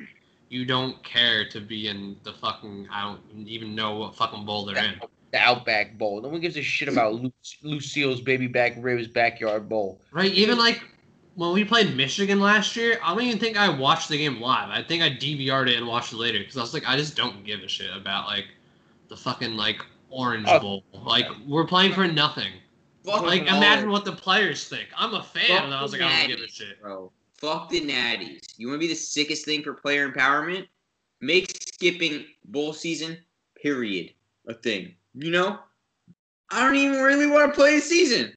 you 0.49 0.65
don't 0.65 1.03
care 1.05 1.49
to 1.49 1.61
be 1.61 1.89
in 1.89 2.17
the 2.25 2.33
fucking. 2.33 2.89
I 2.93 3.03
don't 3.03 3.47
even 3.49 3.75
know 3.75 3.97
what 3.97 4.15
fucking 4.17 4.45
bowl 4.45 4.65
they're 4.65 4.77
in. 4.83 5.01
The 5.33 5.39
Outback 5.39 5.97
Bowl. 5.97 6.21
No 6.21 6.29
one 6.29 6.41
gives 6.41 6.57
a 6.59 6.63
shit 6.63 6.89
about 6.89 7.15
Lu- 7.15 7.33
Lucille's 7.63 8.21
baby 8.21 8.47
back 8.47 8.75
ribs 8.77 9.09
backyard 9.09 9.67
bowl. 9.69 9.99
Right? 10.13 10.31
Even 10.33 10.59
like 10.59 10.83
when 11.37 11.53
we 11.55 11.65
played 11.65 11.97
Michigan 11.97 12.39
last 12.39 12.77
year, 12.77 12.99
I 13.03 13.15
don't 13.15 13.23
even 13.25 13.39
think 13.39 13.57
I 13.57 13.71
watched 13.71 14.11
the 14.11 14.19
game 14.19 14.41
live. 14.43 14.69
I 14.69 14.83
think 14.83 15.03
I 15.03 15.09
DVR'd 15.09 15.71
it 15.71 15.79
and 15.79 15.87
watched 15.87 16.13
it 16.13 16.17
later 16.17 16.39
because 16.39 16.59
I 16.59 16.61
was 16.61 16.75
like, 16.75 16.87
I 16.87 16.99
just 16.99 17.17
don't 17.17 17.45
give 17.45 17.61
a 17.61 17.69
shit 17.69 17.95
about 17.97 18.27
like 18.27 18.45
the 19.09 19.17
fucking 19.17 19.57
like 19.57 19.81
Orange 20.11 20.47
Oh. 20.51 20.61
Bowl. 20.61 20.85
Like 20.93 21.27
we're 21.47 21.67
playing 21.67 21.95
for 21.95 22.07
nothing. 22.07 22.53
Fuck 23.05 23.23
Like 23.23 23.43
imagine 23.43 23.91
what 23.91 24.05
the 24.05 24.13
players 24.13 24.69
think. 24.69 24.89
I'm 24.97 25.15
a 25.15 25.23
fan, 25.23 25.47
Fuck 25.49 25.65
and 25.65 25.75
I 25.75 25.83
was 25.83 25.93
like, 25.93 26.03
I 26.03 26.21
don't 26.21 26.37
give 26.37 26.41
a 26.41 26.49
shit. 26.49 26.81
Bro, 26.81 27.11
fuck 27.35 27.69
the 27.69 27.81
natties. 27.81 28.55
You 28.57 28.69
want 28.69 28.81
to 28.81 28.87
be 28.87 28.93
the 28.93 28.99
sickest 28.99 29.45
thing 29.45 29.63
for 29.63 29.75
player 29.75 30.11
empowerment? 30.11 30.67
Make 31.21 31.51
skipping 31.51 32.25
bowl 32.45 32.73
season, 32.73 33.19
period, 33.61 34.13
a 34.47 34.55
thing. 34.55 34.95
You 35.15 35.31
know? 35.31 35.59
I 36.51 36.65
don't 36.65 36.77
even 36.77 37.01
really 37.01 37.27
want 37.27 37.53
to 37.53 37.57
play 37.57 37.77
the 37.77 37.81
season. 37.81 38.33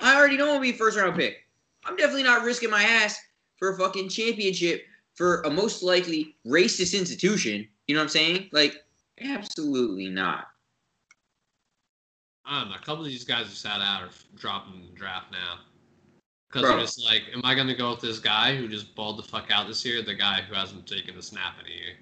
I 0.00 0.16
already 0.16 0.36
don't 0.36 0.48
want 0.48 0.64
to 0.64 0.72
be 0.72 0.76
first 0.76 0.98
round 0.98 1.16
pick. 1.16 1.38
I'm 1.84 1.96
definitely 1.96 2.24
not 2.24 2.44
risking 2.44 2.70
my 2.70 2.82
ass 2.82 3.18
for 3.58 3.74
a 3.74 3.78
fucking 3.78 4.08
championship 4.08 4.84
for 5.14 5.42
a 5.42 5.50
most 5.50 5.82
likely 5.82 6.36
racist 6.46 6.98
institution. 6.98 7.66
You 7.86 7.94
know 7.94 8.00
what 8.00 8.04
I'm 8.04 8.08
saying? 8.10 8.48
Like, 8.52 8.76
absolutely 9.20 10.08
not. 10.08 10.46
I 12.46 12.60
don't 12.60 12.70
know. 12.70 12.76
A 12.76 12.84
couple 12.84 13.04
of 13.04 13.06
these 13.10 13.24
guys 13.24 13.46
who 13.46 13.52
sat 13.54 13.80
out 13.80 14.02
are 14.02 14.10
dropping 14.36 14.82
the 14.82 14.96
draft 14.98 15.32
now. 15.32 15.58
Because 16.48 16.68
they're 16.68 16.78
just 16.80 17.04
like, 17.04 17.22
am 17.34 17.40
I 17.42 17.54
going 17.54 17.66
to 17.66 17.74
go 17.74 17.90
with 17.90 18.00
this 18.00 18.18
guy 18.20 18.54
who 18.54 18.68
just 18.68 18.94
balled 18.94 19.18
the 19.18 19.22
fuck 19.24 19.50
out 19.50 19.66
this 19.66 19.84
year, 19.84 20.02
the 20.02 20.14
guy 20.14 20.40
who 20.42 20.54
hasn't 20.54 20.86
taken 20.86 21.16
a 21.18 21.22
snap 21.22 21.54
in 21.60 21.66
a 21.66 21.74
year? 21.74 21.94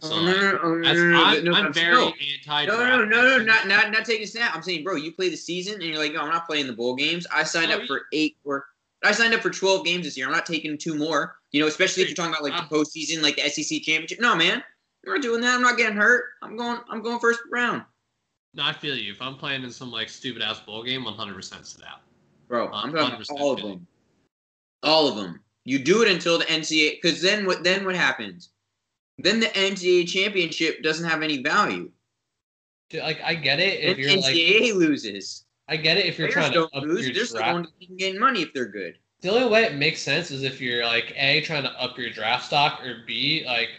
So 0.00 0.12
Oh, 0.12 0.20
no, 0.20 0.26
like, 0.26 0.36
no, 0.36 0.52
no, 0.52 0.74
no, 0.74 0.92
no, 0.92 1.10
no, 1.10 1.24
I'm, 1.24 1.44
no, 1.44 1.52
I'm 1.54 1.64
no, 1.64 1.72
very 1.72 1.94
no. 1.94 2.12
anti. 2.34 2.66
No, 2.66 2.78
no, 2.78 3.04
no, 3.04 3.38
no, 3.38 3.44
not 3.44 3.66
not 3.66 3.90
not 3.90 4.04
taking 4.04 4.24
a 4.24 4.26
snap. 4.26 4.54
I'm 4.54 4.62
saying, 4.62 4.84
bro, 4.84 4.96
you 4.96 5.10
play 5.12 5.30
the 5.30 5.36
season 5.36 5.74
and 5.74 5.84
you're 5.84 5.98
like, 5.98 6.12
no, 6.12 6.20
I'm 6.20 6.28
not 6.30 6.46
playing 6.46 6.66
the 6.66 6.74
bowl 6.74 6.94
games. 6.94 7.26
I 7.32 7.44
signed 7.44 7.72
Oh, 7.72 7.76
up 7.78 7.84
for 7.86 8.02
eight 8.12 8.36
or 8.44 8.66
I 9.04 9.12
signed 9.12 9.32
up 9.32 9.40
for 9.40 9.50
12 9.50 9.86
games 9.86 10.04
this 10.04 10.16
year. 10.16 10.26
I'm 10.26 10.32
not 10.32 10.44
taking 10.44 10.76
two 10.76 10.94
more. 10.96 11.36
You 11.52 11.60
know, 11.62 11.66
especially 11.66 12.02
if 12.02 12.10
you're 12.10 12.16
talking 12.16 12.32
about 12.32 12.42
like 12.42 12.68
the 12.68 12.74
postseason, 12.76 13.22
like 13.22 13.36
the 13.36 13.48
SEC 13.48 13.80
championship. 13.82 14.20
No, 14.20 14.36
man, 14.36 14.62
we're 15.06 15.14
not 15.14 15.22
doing 15.22 15.40
that. 15.40 15.54
I'm 15.54 15.62
not 15.62 15.78
getting 15.78 15.96
hurt. 15.96 16.24
I'm 16.42 16.56
going. 16.58 16.78
I'm 16.90 17.02
going 17.02 17.18
first 17.18 17.40
round, 17.50 17.82
No, 18.56 18.64
I 18.64 18.72
feel 18.72 18.96
you. 18.96 19.12
If 19.12 19.20
I'm 19.20 19.36
playing 19.36 19.62
in 19.64 19.70
some 19.70 19.92
like 19.92 20.08
stupid 20.08 20.40
ass 20.42 20.60
bowl 20.60 20.82
game, 20.82 21.04
100% 21.04 21.66
sit 21.66 21.84
out. 21.86 22.00
bro. 22.48 22.68
Uh, 22.68 22.70
I'm 22.72 22.92
talking 22.92 23.14
about 23.16 23.30
all 23.40 23.52
of 23.52 23.60
them. 23.60 23.86
All 24.82 25.08
of 25.08 25.16
them. 25.16 25.40
You 25.64 25.78
do 25.78 26.02
it 26.02 26.10
until 26.10 26.38
the 26.38 26.44
NCAA, 26.46 27.00
because 27.02 27.20
then 27.20 27.44
what? 27.44 27.62
Then 27.64 27.84
what 27.84 27.96
happens? 27.96 28.50
Then 29.18 29.40
the 29.40 29.46
NCAA 29.46 30.06
championship 30.08 30.82
doesn't 30.82 31.08
have 31.08 31.22
any 31.22 31.42
value. 31.42 31.90
Dude, 32.88 33.02
like 33.02 33.20
I 33.22 33.34
get 33.34 33.58
it 33.58 33.80
Then 33.80 33.90
if 33.90 33.98
you're 33.98 34.16
like 34.20 34.34
NCAA 34.34 34.74
loses. 34.74 35.44
I 35.68 35.76
get 35.76 35.96
it 35.96 36.06
if 36.06 36.18
you're 36.18 36.28
Players 36.28 36.50
trying 36.50 36.52
to 36.52 36.58
don't 36.60 36.74
up 36.76 36.84
lose. 36.84 37.04
your 37.04 37.14
They're 37.14 37.24
still 37.24 37.38
draft. 37.38 37.52
going 37.52 37.64
to 37.64 37.70
keep 37.80 37.98
getting 37.98 38.20
money 38.20 38.42
if 38.42 38.54
they're 38.54 38.68
good. 38.68 38.96
The 39.22 39.30
only 39.30 39.48
way 39.48 39.64
it 39.64 39.74
makes 39.74 40.00
sense 40.00 40.30
is 40.30 40.44
if 40.44 40.60
you're 40.60 40.84
like 40.84 41.12
A 41.16 41.40
trying 41.40 41.64
to 41.64 41.70
up 41.82 41.98
your 41.98 42.10
draft 42.10 42.46
stock 42.46 42.80
or 42.84 42.98
B 43.06 43.42
like 43.46 43.70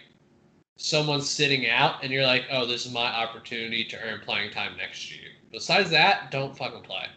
someone's 0.78 1.30
sitting 1.30 1.70
out 1.70 2.04
and 2.04 2.12
you're 2.12 2.26
like, 2.26 2.46
oh, 2.52 2.66
this 2.66 2.86
is 2.86 2.94
my 2.94 3.08
opportunity 3.08 3.84
to 3.84 4.00
earn 4.02 4.22
playing 4.22 4.52
time 4.52 4.78
next 4.78 5.12
year. 5.12 5.30
Besides 5.52 5.90
that, 5.90 6.32
don't 6.32 6.56
fucking 6.56 6.84
play. 6.84 7.08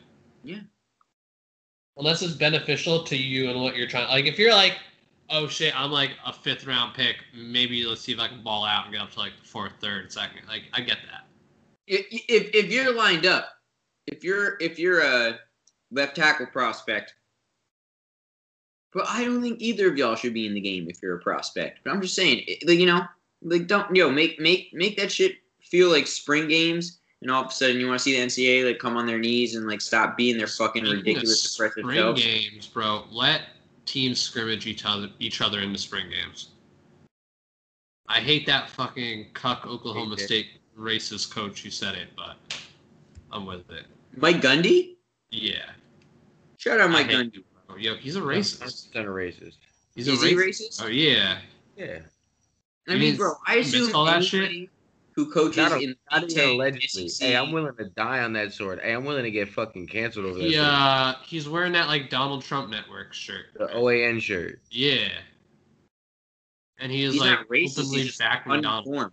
Yeah. 0.43 0.61
Unless 1.97 2.23
it's 2.23 2.35
beneficial 2.35 3.05
to 3.05 3.17
you 3.17 3.51
and 3.51 3.61
what 3.61 3.77
you're 3.77 3.87
trying. 3.87 4.09
Like 4.09 4.25
if 4.25 4.39
you're 4.39 4.55
like, 4.55 4.79
oh 5.29 5.47
shit, 5.47 5.79
I'm 5.79 5.91
like 5.91 6.13
a 6.25 6.33
fifth 6.33 6.67
round 6.67 6.95
pick. 6.95 7.17
Maybe 7.35 7.85
let's 7.85 8.01
see 8.01 8.13
if 8.13 8.19
I 8.19 8.29
can 8.29 8.43
ball 8.43 8.65
out 8.65 8.87
and 8.87 8.95
get 8.95 9.03
up 9.03 9.13
to 9.13 9.19
like 9.19 9.33
the 9.41 9.47
fourth, 9.47 9.73
third, 9.81 10.11
second. 10.11 10.41
Like 10.49 10.65
I 10.73 10.81
get 10.81 10.99
that. 11.11 11.27
if 11.87 12.07
if 12.11 12.55
if 12.55 12.73
you're 12.73 12.95
lined 12.95 13.27
up, 13.27 13.49
if 14.07 14.25
you're 14.25 14.57
if 14.61 14.79
you're 14.79 15.01
a 15.01 15.39
left 15.91 16.17
tackle 16.17 16.47
prospect, 16.47 17.15
but 18.93 19.07
I 19.09 19.25
don't 19.25 19.43
think 19.43 19.61
either 19.61 19.89
of 19.89 19.99
y'all 19.99 20.17
should 20.17 20.35
be 20.35 20.47
in 20.47 20.55
the 20.55 20.61
game 20.61 20.89
if 20.89 21.03
you're 21.03 21.17
a 21.17 21.21
prospect. 21.21 21.81
But 21.85 21.93
I'm 21.93 22.01
just 22.01 22.15
saying, 22.15 22.45
you 22.47 22.87
know, 22.87 23.05
like 23.43 23.67
don't 23.67 23.95
yo 23.95 24.11
make 24.11 24.39
make 24.41 24.71
make 24.73 24.97
that 24.99 25.11
shit 25.11 25.37
feel 25.63 25.89
like 25.91 26.07
spring 26.07 26.49
games, 26.49 26.99
and 27.23 27.31
all 27.31 27.43
of 27.45 27.49
a 27.49 27.53
sudden 27.53 27.79
you 27.79 27.87
want 27.87 27.99
to 27.99 28.03
see 28.03 28.17
the 28.17 28.27
NCAA 28.27 28.67
like 28.67 28.79
come 28.79 28.97
on 28.97 29.07
their 29.07 29.19
knees 29.19 29.55
and 29.55 29.67
like 29.67 29.81
stop 29.81 30.17
being 30.17 30.37
their 30.37 30.47
fucking 30.47 30.85
Speaking 30.85 30.99
ridiculous 30.99 31.55
oppressive 31.55 31.83
spring 31.85 31.97
selves. 31.97 32.23
games, 32.23 32.67
bro. 32.67 33.05
Let 33.11 33.43
teams 33.87 34.21
scrimmage 34.21 34.67
each 34.67 34.85
other 34.85 35.09
each 35.19 35.41
other 35.41 35.61
in 35.61 35.73
the 35.73 35.79
spring 35.79 36.07
games. 36.11 36.51
I 38.09 38.21
hate 38.21 38.45
that 38.47 38.69
fucking 38.71 39.29
cuck 39.35 39.67
Oklahoma 39.67 40.19
State 40.19 40.47
racist 40.77 41.31
coach 41.31 41.63
who 41.63 41.71
said 41.71 41.95
it, 41.95 42.09
but 42.17 42.37
I'm 43.31 43.47
with 43.47 43.71
it. 43.71 43.85
Mike 44.17 44.41
Gundy, 44.41 44.97
Yeah. 45.31 45.71
shout 46.59 46.81
out 46.81 46.91
Mike 46.91 47.07
Gundy. 47.09 47.37
you, 47.37 47.45
bro. 47.69 47.77
Yo, 47.77 47.95
he's 47.97 48.17
a 48.17 48.21
racist. 48.21 48.91
100% 48.93 49.05
a 49.05 49.09
racist. 49.09 49.57
He's 49.95 50.09
Is 50.09 50.23
a 50.23 50.27
he 50.27 50.35
racist. 50.35 50.81
racist? 50.81 50.83
Oh 50.85 50.89
yeah. 50.89 51.39
Yeah. 51.77 52.01
I 52.89 52.93
mean, 52.93 53.01
mean 53.01 53.17
bro, 53.17 53.35
I 53.47 53.57
miss 53.57 53.69
assume 53.75 53.95
all 53.95 54.05
that 54.07 54.25
shit? 54.25 54.69
who 55.13 55.31
coaches 55.31 55.57
Not, 55.57 55.73
a, 55.73 55.79
in 55.81 55.97
not 56.11 56.21
Big 56.23 56.31
even 56.31 56.43
Ten, 56.45 56.55
allegedly. 56.55 57.09
SEC, 57.09 57.27
Hey, 57.29 57.37
I'm 57.37 57.53
willing 57.53 57.75
to 57.77 57.85
die 57.91 58.21
on 58.21 58.33
that 58.35 58.53
sword. 58.53 58.81
Hey, 58.81 58.93
I'm 58.93 59.05
willing 59.05 59.25
to 59.25 59.31
get 59.31 59.49
fucking 59.49 59.87
canceled 59.89 60.25
over 60.27 60.39
that 60.39 60.45
He 60.45 60.57
uh 60.57 61.15
he's 61.25 61.49
wearing 61.49 61.73
that 61.73 61.89
like 61.89 62.09
Donald 62.11 62.43
Trump 62.45 62.71
network 62.71 63.13
shirt. 63.13 63.47
The 63.59 63.67
OAN 63.67 64.21
shirt. 64.21 64.61
Yeah. 64.71 65.09
And 66.79 66.91
he 66.91 67.03
is 67.03 67.15
he's 67.15 67.21
like 67.23 67.41
racist. 67.49 67.79
openly 67.81 67.99
He's 67.99 68.07
just 68.07 68.19
backing 68.21 68.53
Donald 68.63 68.87
uninformed. 68.87 69.13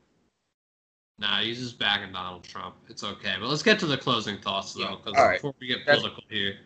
Nah, 1.19 1.39
he's 1.41 1.59
just 1.59 1.79
backing 1.79 2.13
Donald 2.13 2.43
Trump. 2.43 2.75
It's 2.89 3.03
okay. 3.03 3.33
But 3.39 3.49
let's 3.49 3.63
get 3.63 3.79
to 3.79 3.87
the 3.87 3.97
closing 3.97 4.37
thoughts 4.39 4.73
though, 4.73 4.81
Yeah. 4.83 4.95
because 5.03 5.19
All 5.19 5.27
right. 5.27 5.37
before 5.37 5.55
we 5.59 5.67
get 5.67 5.79
That's- 5.85 5.97
political 6.01 6.23
here. 6.29 6.57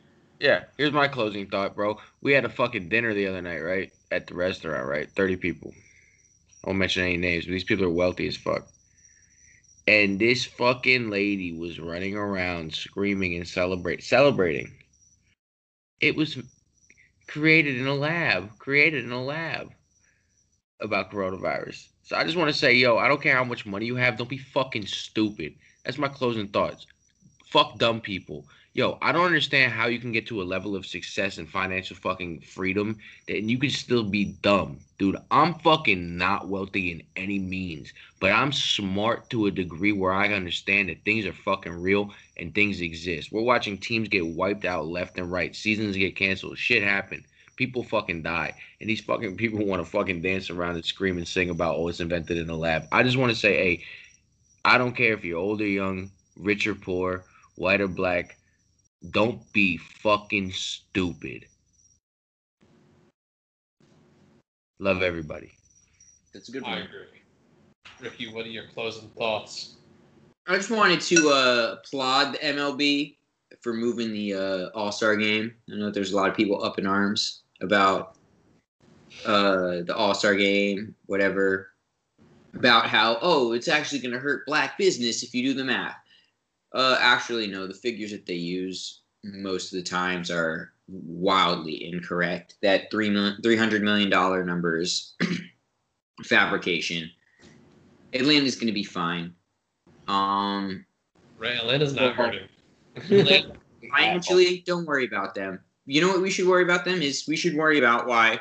Yeah, 0.41 0.63
here's 0.77 0.91
my 0.91 1.07
closing 1.07 1.47
thought, 1.47 1.75
bro. 1.75 1.99
We 2.21 2.33
had 2.33 2.45
a 2.45 2.49
fucking 2.49 2.89
dinner 2.89 3.13
the 3.13 3.27
other 3.27 3.43
night, 3.43 3.59
right? 3.59 3.93
At 4.11 4.25
the 4.25 4.33
restaurant, 4.33 4.87
right? 4.87 5.07
30 5.11 5.35
people. 5.35 5.71
I 6.63 6.69
won't 6.69 6.79
mention 6.79 7.03
any 7.03 7.17
names, 7.17 7.45
but 7.45 7.51
these 7.51 7.63
people 7.63 7.85
are 7.85 7.89
wealthy 7.89 8.27
as 8.27 8.37
fuck. 8.37 8.67
And 9.87 10.19
this 10.19 10.45
fucking 10.45 11.09
lady 11.09 11.53
was 11.53 11.79
running 11.79 12.15
around 12.15 12.73
screaming 12.73 13.35
and 13.35 13.47
celebrate 13.47 14.03
celebrating. 14.03 14.71
It 15.99 16.15
was 16.15 16.37
created 17.27 17.77
in 17.77 17.87
a 17.87 17.95
lab, 17.95 18.57
created 18.59 19.03
in 19.03 19.11
a 19.11 19.23
lab 19.23 19.71
about 20.79 21.11
coronavirus. 21.11 21.87
So 22.03 22.15
I 22.15 22.23
just 22.23 22.37
want 22.37 22.49
to 22.49 22.57
say, 22.57 22.73
yo, 22.73 22.97
I 22.97 23.07
don't 23.07 23.21
care 23.21 23.35
how 23.35 23.43
much 23.43 23.65
money 23.65 23.85
you 23.85 23.95
have, 23.95 24.17
don't 24.17 24.29
be 24.29 24.37
fucking 24.37 24.85
stupid. 24.85 25.55
That's 25.83 25.97
my 25.97 26.07
closing 26.07 26.47
thoughts. 26.47 26.85
Fuck 27.47 27.77
dumb 27.79 28.01
people 28.01 28.45
yo, 28.73 28.97
I 29.01 29.11
don't 29.11 29.25
understand 29.25 29.73
how 29.73 29.87
you 29.87 29.99
can 29.99 30.13
get 30.13 30.27
to 30.27 30.41
a 30.41 30.43
level 30.43 30.75
of 30.75 30.85
success 30.85 31.37
and 31.37 31.49
financial 31.49 31.97
fucking 31.97 32.41
freedom 32.41 32.97
that 33.27 33.43
you 33.43 33.57
can 33.57 33.69
still 33.69 34.03
be 34.03 34.25
dumb. 34.41 34.79
Dude, 34.97 35.17
I'm 35.29 35.55
fucking 35.55 36.17
not 36.17 36.47
wealthy 36.47 36.91
in 36.91 37.03
any 37.17 37.37
means, 37.37 37.91
but 38.19 38.31
I'm 38.31 38.53
smart 38.53 39.29
to 39.31 39.47
a 39.47 39.51
degree 39.51 39.91
where 39.91 40.13
I 40.13 40.33
understand 40.33 40.87
that 40.89 41.03
things 41.03 41.25
are 41.25 41.33
fucking 41.33 41.81
real 41.81 42.13
and 42.37 42.53
things 42.53 42.79
exist. 42.79 43.31
We're 43.31 43.41
watching 43.41 43.77
teams 43.77 44.07
get 44.07 44.25
wiped 44.25 44.63
out 44.63 44.87
left 44.87 45.17
and 45.17 45.29
right, 45.29 45.53
seasons 45.55 45.97
get 45.97 46.15
canceled, 46.15 46.57
shit 46.57 46.83
happen. 46.83 47.25
People 47.57 47.83
fucking 47.83 48.23
die, 48.23 48.55
and 48.79 48.89
these 48.89 49.01
fucking 49.01 49.35
people 49.35 49.65
want 49.65 49.83
to 49.83 49.89
fucking 49.89 50.21
dance 50.21 50.49
around 50.49 50.75
and 50.75 50.85
scream 50.85 51.17
and 51.17 51.27
sing 51.27 51.49
about, 51.49 51.75
oh, 51.75 51.89
it's 51.89 51.99
invented 51.99 52.37
in 52.37 52.49
a 52.49 52.55
lab. 52.55 52.87
I 52.91 53.03
just 53.03 53.17
want 53.17 53.31
to 53.31 53.37
say, 53.37 53.55
hey, 53.55 53.83
I 54.63 54.77
don't 54.77 54.95
care 54.95 55.13
if 55.13 55.25
you're 55.25 55.37
old 55.37 55.61
or 55.61 55.67
young, 55.67 56.09
rich 56.37 56.65
or 56.65 56.73
poor, 56.73 57.25
white 57.55 57.81
or 57.81 57.87
black. 57.87 58.37
Don't 59.09 59.41
be 59.51 59.77
fucking 59.77 60.51
stupid. 60.51 61.47
Love 64.79 65.01
everybody. 65.01 65.51
That's 66.33 66.49
a 66.49 66.51
good 66.51 66.63
I 66.63 66.71
one. 66.71 66.81
agree. 66.83 67.21
Ricky, 67.99 68.33
what 68.33 68.45
are 68.45 68.49
your 68.49 68.65
closing 68.73 69.09
thoughts? 69.09 69.75
I 70.47 70.55
just 70.55 70.71
wanted 70.71 71.01
to 71.01 71.29
uh, 71.29 71.75
applaud 71.77 72.33
the 72.33 72.37
MLB 72.39 73.15
for 73.61 73.73
moving 73.73 74.11
the 74.11 74.33
uh, 74.33 74.69
All 74.73 74.91
Star 74.91 75.15
game. 75.15 75.53
I 75.71 75.75
know 75.75 75.91
there's 75.91 76.13
a 76.13 76.15
lot 76.15 76.29
of 76.29 76.35
people 76.35 76.63
up 76.63 76.79
in 76.79 76.87
arms 76.87 77.41
about 77.61 78.15
uh, 79.25 79.81
the 79.83 79.95
All 79.95 80.13
Star 80.13 80.35
game, 80.35 80.95
whatever, 81.05 81.71
about 82.53 82.87
how, 82.87 83.17
oh, 83.21 83.53
it's 83.53 83.67
actually 83.67 83.99
going 83.99 84.13
to 84.13 84.19
hurt 84.19 84.45
black 84.45 84.77
business 84.77 85.23
if 85.23 85.33
you 85.33 85.43
do 85.43 85.53
the 85.53 85.63
math. 85.63 85.95
Uh, 86.73 86.97
actually, 86.99 87.47
no, 87.47 87.67
the 87.67 87.73
figures 87.73 88.11
that 88.11 88.25
they 88.25 88.33
use 88.35 89.01
most 89.23 89.71
of 89.71 89.77
the 89.77 89.83
times 89.83 90.31
are 90.31 90.73
wildly 90.87 91.91
incorrect. 91.91 92.55
That 92.61 92.89
three 92.91 93.09
mil- 93.09 93.37
$300 93.37 93.81
million 93.81 94.09
number 94.45 94.77
is 94.77 95.15
fabrication. 96.23 97.09
Atlanta's 98.13 98.55
going 98.55 98.67
to 98.67 98.73
be 98.73 98.83
fine. 98.83 99.33
Um, 100.07 100.85
Right, 101.37 101.57
Atlanta's 101.57 101.93
not 101.93 102.15
hurting. 102.15 102.47
Financially, 103.97 104.63
don't 104.65 104.85
worry 104.85 105.05
about 105.07 105.33
them. 105.33 105.59
You 105.87 106.01
know 106.01 106.09
what 106.09 106.21
we 106.21 106.29
should 106.29 106.47
worry 106.47 106.63
about 106.63 106.85
them 106.85 107.01
is 107.01 107.27
we 107.27 107.35
should 107.35 107.55
worry 107.55 107.79
about 107.79 108.05
why, 108.05 108.39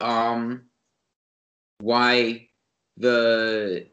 um, 0.00 0.62
why 1.80 2.48
the 2.96 3.86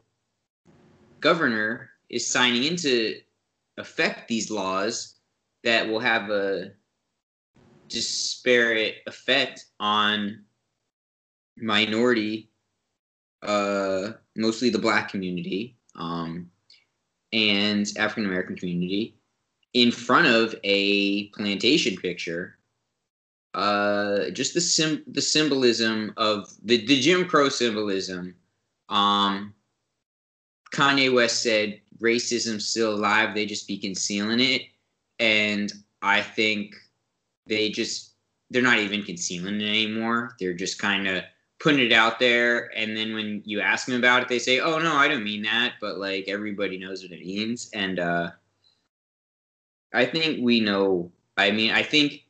governor 1.20 1.90
is 2.12 2.28
signing 2.28 2.64
into 2.64 3.16
affect 3.78 4.28
these 4.28 4.50
laws 4.50 5.16
that 5.64 5.88
will 5.88 6.00
have 6.00 6.30
a 6.30 6.72
disparate 7.88 8.96
effect 9.06 9.66
on 9.80 10.44
minority, 11.56 12.50
uh, 13.42 14.12
mostly 14.36 14.70
the 14.70 14.78
black 14.78 15.08
community, 15.08 15.76
um, 15.96 16.50
and 17.32 17.90
African 17.98 18.26
American 18.26 18.56
community 18.56 19.16
in 19.72 19.90
front 19.90 20.26
of 20.26 20.54
a 20.64 21.28
plantation 21.28 21.96
picture. 21.96 22.58
Uh, 23.54 24.30
just 24.30 24.54
the 24.54 24.60
sim 24.60 25.02
the 25.06 25.20
symbolism 25.20 26.14
of 26.16 26.48
the, 26.64 26.86
the 26.86 26.98
Jim 27.00 27.26
Crow 27.26 27.50
symbolism. 27.50 28.34
Um, 28.88 29.54
Kanye 30.72 31.12
West 31.12 31.42
said 31.42 31.80
racism's 32.00 32.68
still 32.68 32.94
alive, 32.94 33.34
they 33.34 33.46
just 33.46 33.68
be 33.68 33.78
concealing 33.78 34.40
it. 34.40 34.62
And 35.18 35.72
I 36.00 36.22
think 36.22 36.74
they 37.46 37.70
just 37.70 38.14
they're 38.50 38.62
not 38.62 38.78
even 38.78 39.02
concealing 39.02 39.60
it 39.60 39.68
anymore. 39.68 40.36
They're 40.38 40.54
just 40.54 40.78
kind 40.78 41.06
of 41.08 41.24
putting 41.62 41.86
it 41.86 41.92
out 41.92 42.18
there 42.18 42.76
and 42.76 42.96
then 42.96 43.14
when 43.14 43.40
you 43.44 43.60
ask 43.60 43.86
them 43.86 43.96
about 43.96 44.20
it 44.20 44.28
they 44.28 44.38
say 44.38 44.58
oh 44.58 44.80
no 44.80 44.96
i 44.96 45.06
don't 45.06 45.22
mean 45.22 45.42
that 45.42 45.74
but 45.80 45.96
like 45.96 46.24
everybody 46.26 46.76
knows 46.76 47.02
what 47.02 47.12
it 47.12 47.24
means 47.24 47.70
and 47.72 48.00
uh 48.00 48.28
i 49.94 50.04
think 50.04 50.42
we 50.42 50.58
know 50.58 51.08
i 51.36 51.52
mean 51.52 51.70
i 51.70 51.80
think 51.80 52.24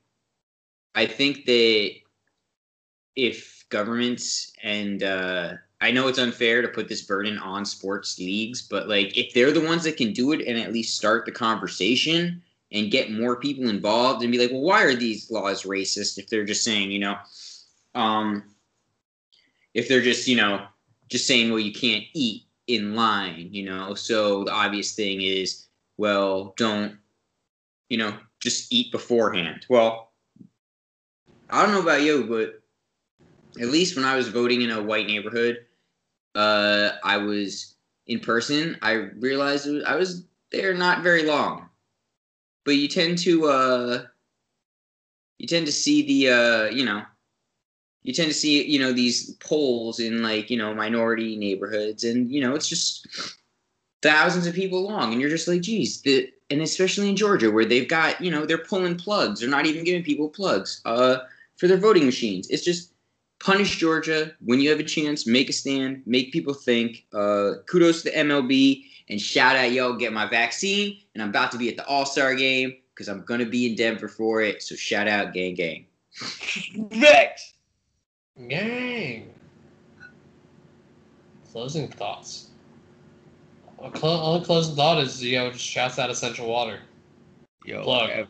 i 0.94 1.06
think 1.06 1.46
that 1.46 1.92
if 3.16 3.64
governments 3.70 4.52
and 4.62 5.02
uh 5.02 5.54
i 5.82 5.90
know 5.90 6.08
it's 6.08 6.18
unfair 6.18 6.62
to 6.62 6.68
put 6.68 6.88
this 6.88 7.02
burden 7.02 7.38
on 7.38 7.64
sports 7.64 8.18
leagues 8.18 8.62
but 8.62 8.88
like 8.88 9.16
if 9.16 9.34
they're 9.34 9.52
the 9.52 9.60
ones 9.60 9.84
that 9.84 9.96
can 9.96 10.12
do 10.12 10.32
it 10.32 10.46
and 10.46 10.58
at 10.58 10.72
least 10.72 10.96
start 10.96 11.26
the 11.26 11.32
conversation 11.32 12.42
and 12.72 12.90
get 12.90 13.12
more 13.12 13.36
people 13.36 13.68
involved 13.68 14.22
and 14.22 14.32
be 14.32 14.38
like, 14.38 14.50
well, 14.50 14.62
why 14.62 14.82
are 14.82 14.94
these 14.94 15.30
laws 15.30 15.62
racist 15.64 16.18
if 16.18 16.28
they're 16.28 16.44
just 16.44 16.64
saying, 16.64 16.90
you 16.90 16.98
know, 16.98 17.16
um, 17.94 18.42
if 19.74 19.88
they're 19.88 20.02
just, 20.02 20.26
you 20.26 20.36
know, 20.36 20.66
just 21.08 21.26
saying, 21.26 21.50
well, 21.50 21.60
you 21.60 21.72
can't 21.72 22.04
eat 22.14 22.44
in 22.66 22.94
line, 22.94 23.48
you 23.52 23.64
know? 23.64 23.94
So 23.94 24.44
the 24.44 24.52
obvious 24.52 24.94
thing 24.94 25.20
is, 25.20 25.66
well, 25.98 26.54
don't, 26.56 26.96
you 27.90 27.98
know, 27.98 28.14
just 28.40 28.72
eat 28.72 28.90
beforehand. 28.90 29.66
Well, 29.68 30.10
I 31.50 31.62
don't 31.62 31.72
know 31.74 31.82
about 31.82 32.02
you, 32.02 32.24
but 32.24 32.62
at 33.62 33.70
least 33.70 33.96
when 33.96 34.06
I 34.06 34.16
was 34.16 34.28
voting 34.28 34.62
in 34.62 34.70
a 34.70 34.82
white 34.82 35.06
neighborhood, 35.06 35.66
uh, 36.34 36.90
I 37.04 37.16
was 37.18 37.74
in 38.06 38.20
person. 38.20 38.76
I 38.82 38.92
realized 39.18 39.68
I 39.86 39.96
was 39.96 40.24
there 40.50 40.74
not 40.74 41.02
very 41.02 41.24
long, 41.24 41.68
but 42.64 42.76
you 42.76 42.88
tend 42.88 43.18
to 43.18 43.46
uh, 43.46 44.02
you 45.38 45.46
tend 45.46 45.66
to 45.66 45.72
see 45.72 46.02
the 46.02 46.32
uh, 46.32 46.64
you 46.70 46.84
know, 46.84 47.02
you 48.02 48.12
tend 48.12 48.28
to 48.28 48.34
see 48.34 48.64
you 48.64 48.78
know 48.78 48.92
these 48.92 49.34
polls 49.36 50.00
in 50.00 50.22
like 50.22 50.50
you 50.50 50.56
know 50.56 50.74
minority 50.74 51.36
neighborhoods, 51.36 52.04
and 52.04 52.30
you 52.30 52.40
know 52.40 52.54
it's 52.54 52.68
just 52.68 53.06
thousands 54.02 54.46
of 54.46 54.54
people 54.54 54.82
long, 54.82 55.12
and 55.12 55.20
you're 55.20 55.30
just 55.30 55.48
like, 55.48 55.62
geez, 55.62 56.02
the 56.02 56.30
and 56.50 56.60
especially 56.60 57.08
in 57.08 57.16
Georgia 57.16 57.50
where 57.50 57.64
they've 57.64 57.88
got 57.88 58.20
you 58.20 58.30
know 58.30 58.44
they're 58.46 58.58
pulling 58.58 58.96
plugs, 58.96 59.40
they're 59.40 59.48
not 59.48 59.66
even 59.66 59.84
giving 59.84 60.02
people 60.02 60.28
plugs 60.28 60.80
uh, 60.84 61.18
for 61.56 61.66
their 61.66 61.78
voting 61.78 62.04
machines. 62.06 62.48
It's 62.48 62.64
just 62.64 62.91
punish 63.42 63.76
Georgia 63.78 64.32
when 64.40 64.60
you 64.60 64.70
have 64.70 64.80
a 64.80 64.84
chance. 64.84 65.26
Make 65.26 65.50
a 65.50 65.52
stand. 65.52 66.02
Make 66.06 66.32
people 66.32 66.54
think. 66.54 67.04
Uh, 67.12 67.54
kudos 67.66 68.02
to 68.02 68.10
the 68.10 68.16
MLB 68.16 68.84
and 69.08 69.20
shout 69.20 69.56
out, 69.56 69.72
yo, 69.72 69.94
get 69.94 70.12
my 70.12 70.26
vaccine. 70.26 70.98
And 71.14 71.22
I'm 71.22 71.30
about 71.30 71.50
to 71.52 71.58
be 71.58 71.68
at 71.68 71.76
the 71.76 71.84
All 71.86 72.06
Star 72.06 72.34
game 72.34 72.76
because 72.94 73.08
I'm 73.08 73.24
gonna 73.24 73.46
be 73.46 73.66
in 73.66 73.74
Denver 73.74 74.08
for 74.08 74.40
it. 74.42 74.62
So 74.62 74.74
shout 74.74 75.08
out, 75.08 75.34
gang, 75.34 75.54
gang. 75.54 75.86
Vex. 76.90 77.54
Gang. 78.48 79.30
Closing 81.50 81.88
thoughts. 81.88 82.48
A 83.82 83.90
clo- 83.90 84.22
only 84.22 84.44
closing 84.44 84.76
thought 84.76 85.02
is 85.02 85.22
yo, 85.22 85.50
just 85.50 85.64
shouts 85.64 85.98
out 85.98 86.08
Essentia 86.08 86.44
water. 86.44 86.78
Yo, 87.64 87.82
Plug. 87.82 88.10
Ev- 88.10 88.28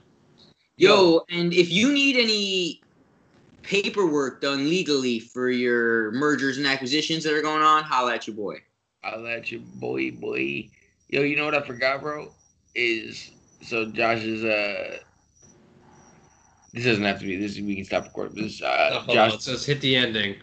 Yo, 0.76 1.22
and 1.28 1.52
if 1.52 1.70
you 1.70 1.92
need 1.92 2.16
any 2.16 2.80
paperwork 3.62 4.40
done 4.40 4.68
legally 4.68 5.20
for 5.20 5.50
your 5.50 6.10
mergers 6.12 6.58
and 6.58 6.66
acquisitions 6.66 7.24
that 7.24 7.32
are 7.34 7.42
going 7.42 7.62
on, 7.62 7.84
holla 7.84 8.14
at 8.14 8.26
your 8.26 8.36
boy. 8.36 8.58
Holla 9.02 9.30
at 9.36 9.50
your 9.50 9.60
boy, 9.60 10.10
boy. 10.12 10.68
Yo, 11.08 11.22
you 11.22 11.36
know 11.36 11.44
what 11.44 11.54
I 11.54 11.62
forgot, 11.62 12.00
bro? 12.00 12.32
Is 12.74 13.30
so 13.62 13.86
Josh 13.86 14.20
is 14.22 14.44
uh. 14.44 14.98
This 16.72 16.84
doesn't 16.84 17.04
have 17.04 17.20
to 17.20 17.26
be. 17.26 17.36
This 17.36 17.58
we 17.60 17.74
can 17.76 17.84
stop 17.84 18.04
recording. 18.04 18.44
This 18.44 18.62
Oh, 18.62 18.66
uh, 18.66 19.00
hold 19.00 19.18
on, 19.18 19.30
Josh. 19.30 19.34
it 19.34 19.42
says 19.42 19.66
hit 19.66 19.80
the 19.80 19.94
ending. 19.94 20.36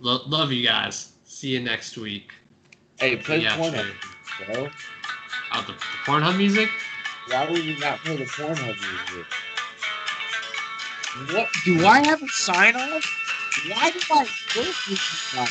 Lo- 0.00 0.22
love 0.26 0.52
you 0.52 0.66
guys. 0.66 1.12
See 1.24 1.48
you 1.48 1.60
next 1.60 1.98
week. 1.98 2.32
Hey, 2.98 3.16
play 3.16 3.40
Yeah, 3.42 3.56
Pornhub, 3.56 3.84
sure. 4.36 4.54
bro. 4.54 4.68
Oh, 5.52 5.60
the, 5.66 5.72
the 5.72 5.78
Pornhub 6.06 6.38
music? 6.38 6.70
Why 7.28 7.50
would 7.50 7.62
you 7.62 7.78
not 7.78 7.98
play 7.98 8.16
the 8.16 8.24
Pornhub 8.24 8.66
music? 8.66 9.26
What 11.16 11.48
do 11.64 11.86
I 11.86 12.04
have 12.06 12.22
a 12.22 12.28
sign 12.28 12.76
off? 12.76 13.04
Why 13.68 13.90
do 13.90 14.00
I 14.10 14.18
work 14.18 14.76
with 14.86 14.88
you 14.90 15.38
guys? 15.38 15.48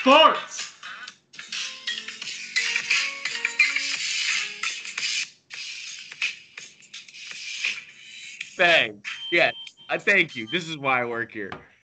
Sports! 0.00 0.72
Thanks. 8.56 9.10
Yes, 9.32 9.54
I 9.88 9.98
thank 9.98 10.36
you. 10.36 10.46
This 10.52 10.68
is 10.68 10.78
why 10.78 11.02
I 11.02 11.04
work 11.04 11.32
here. 11.32 11.50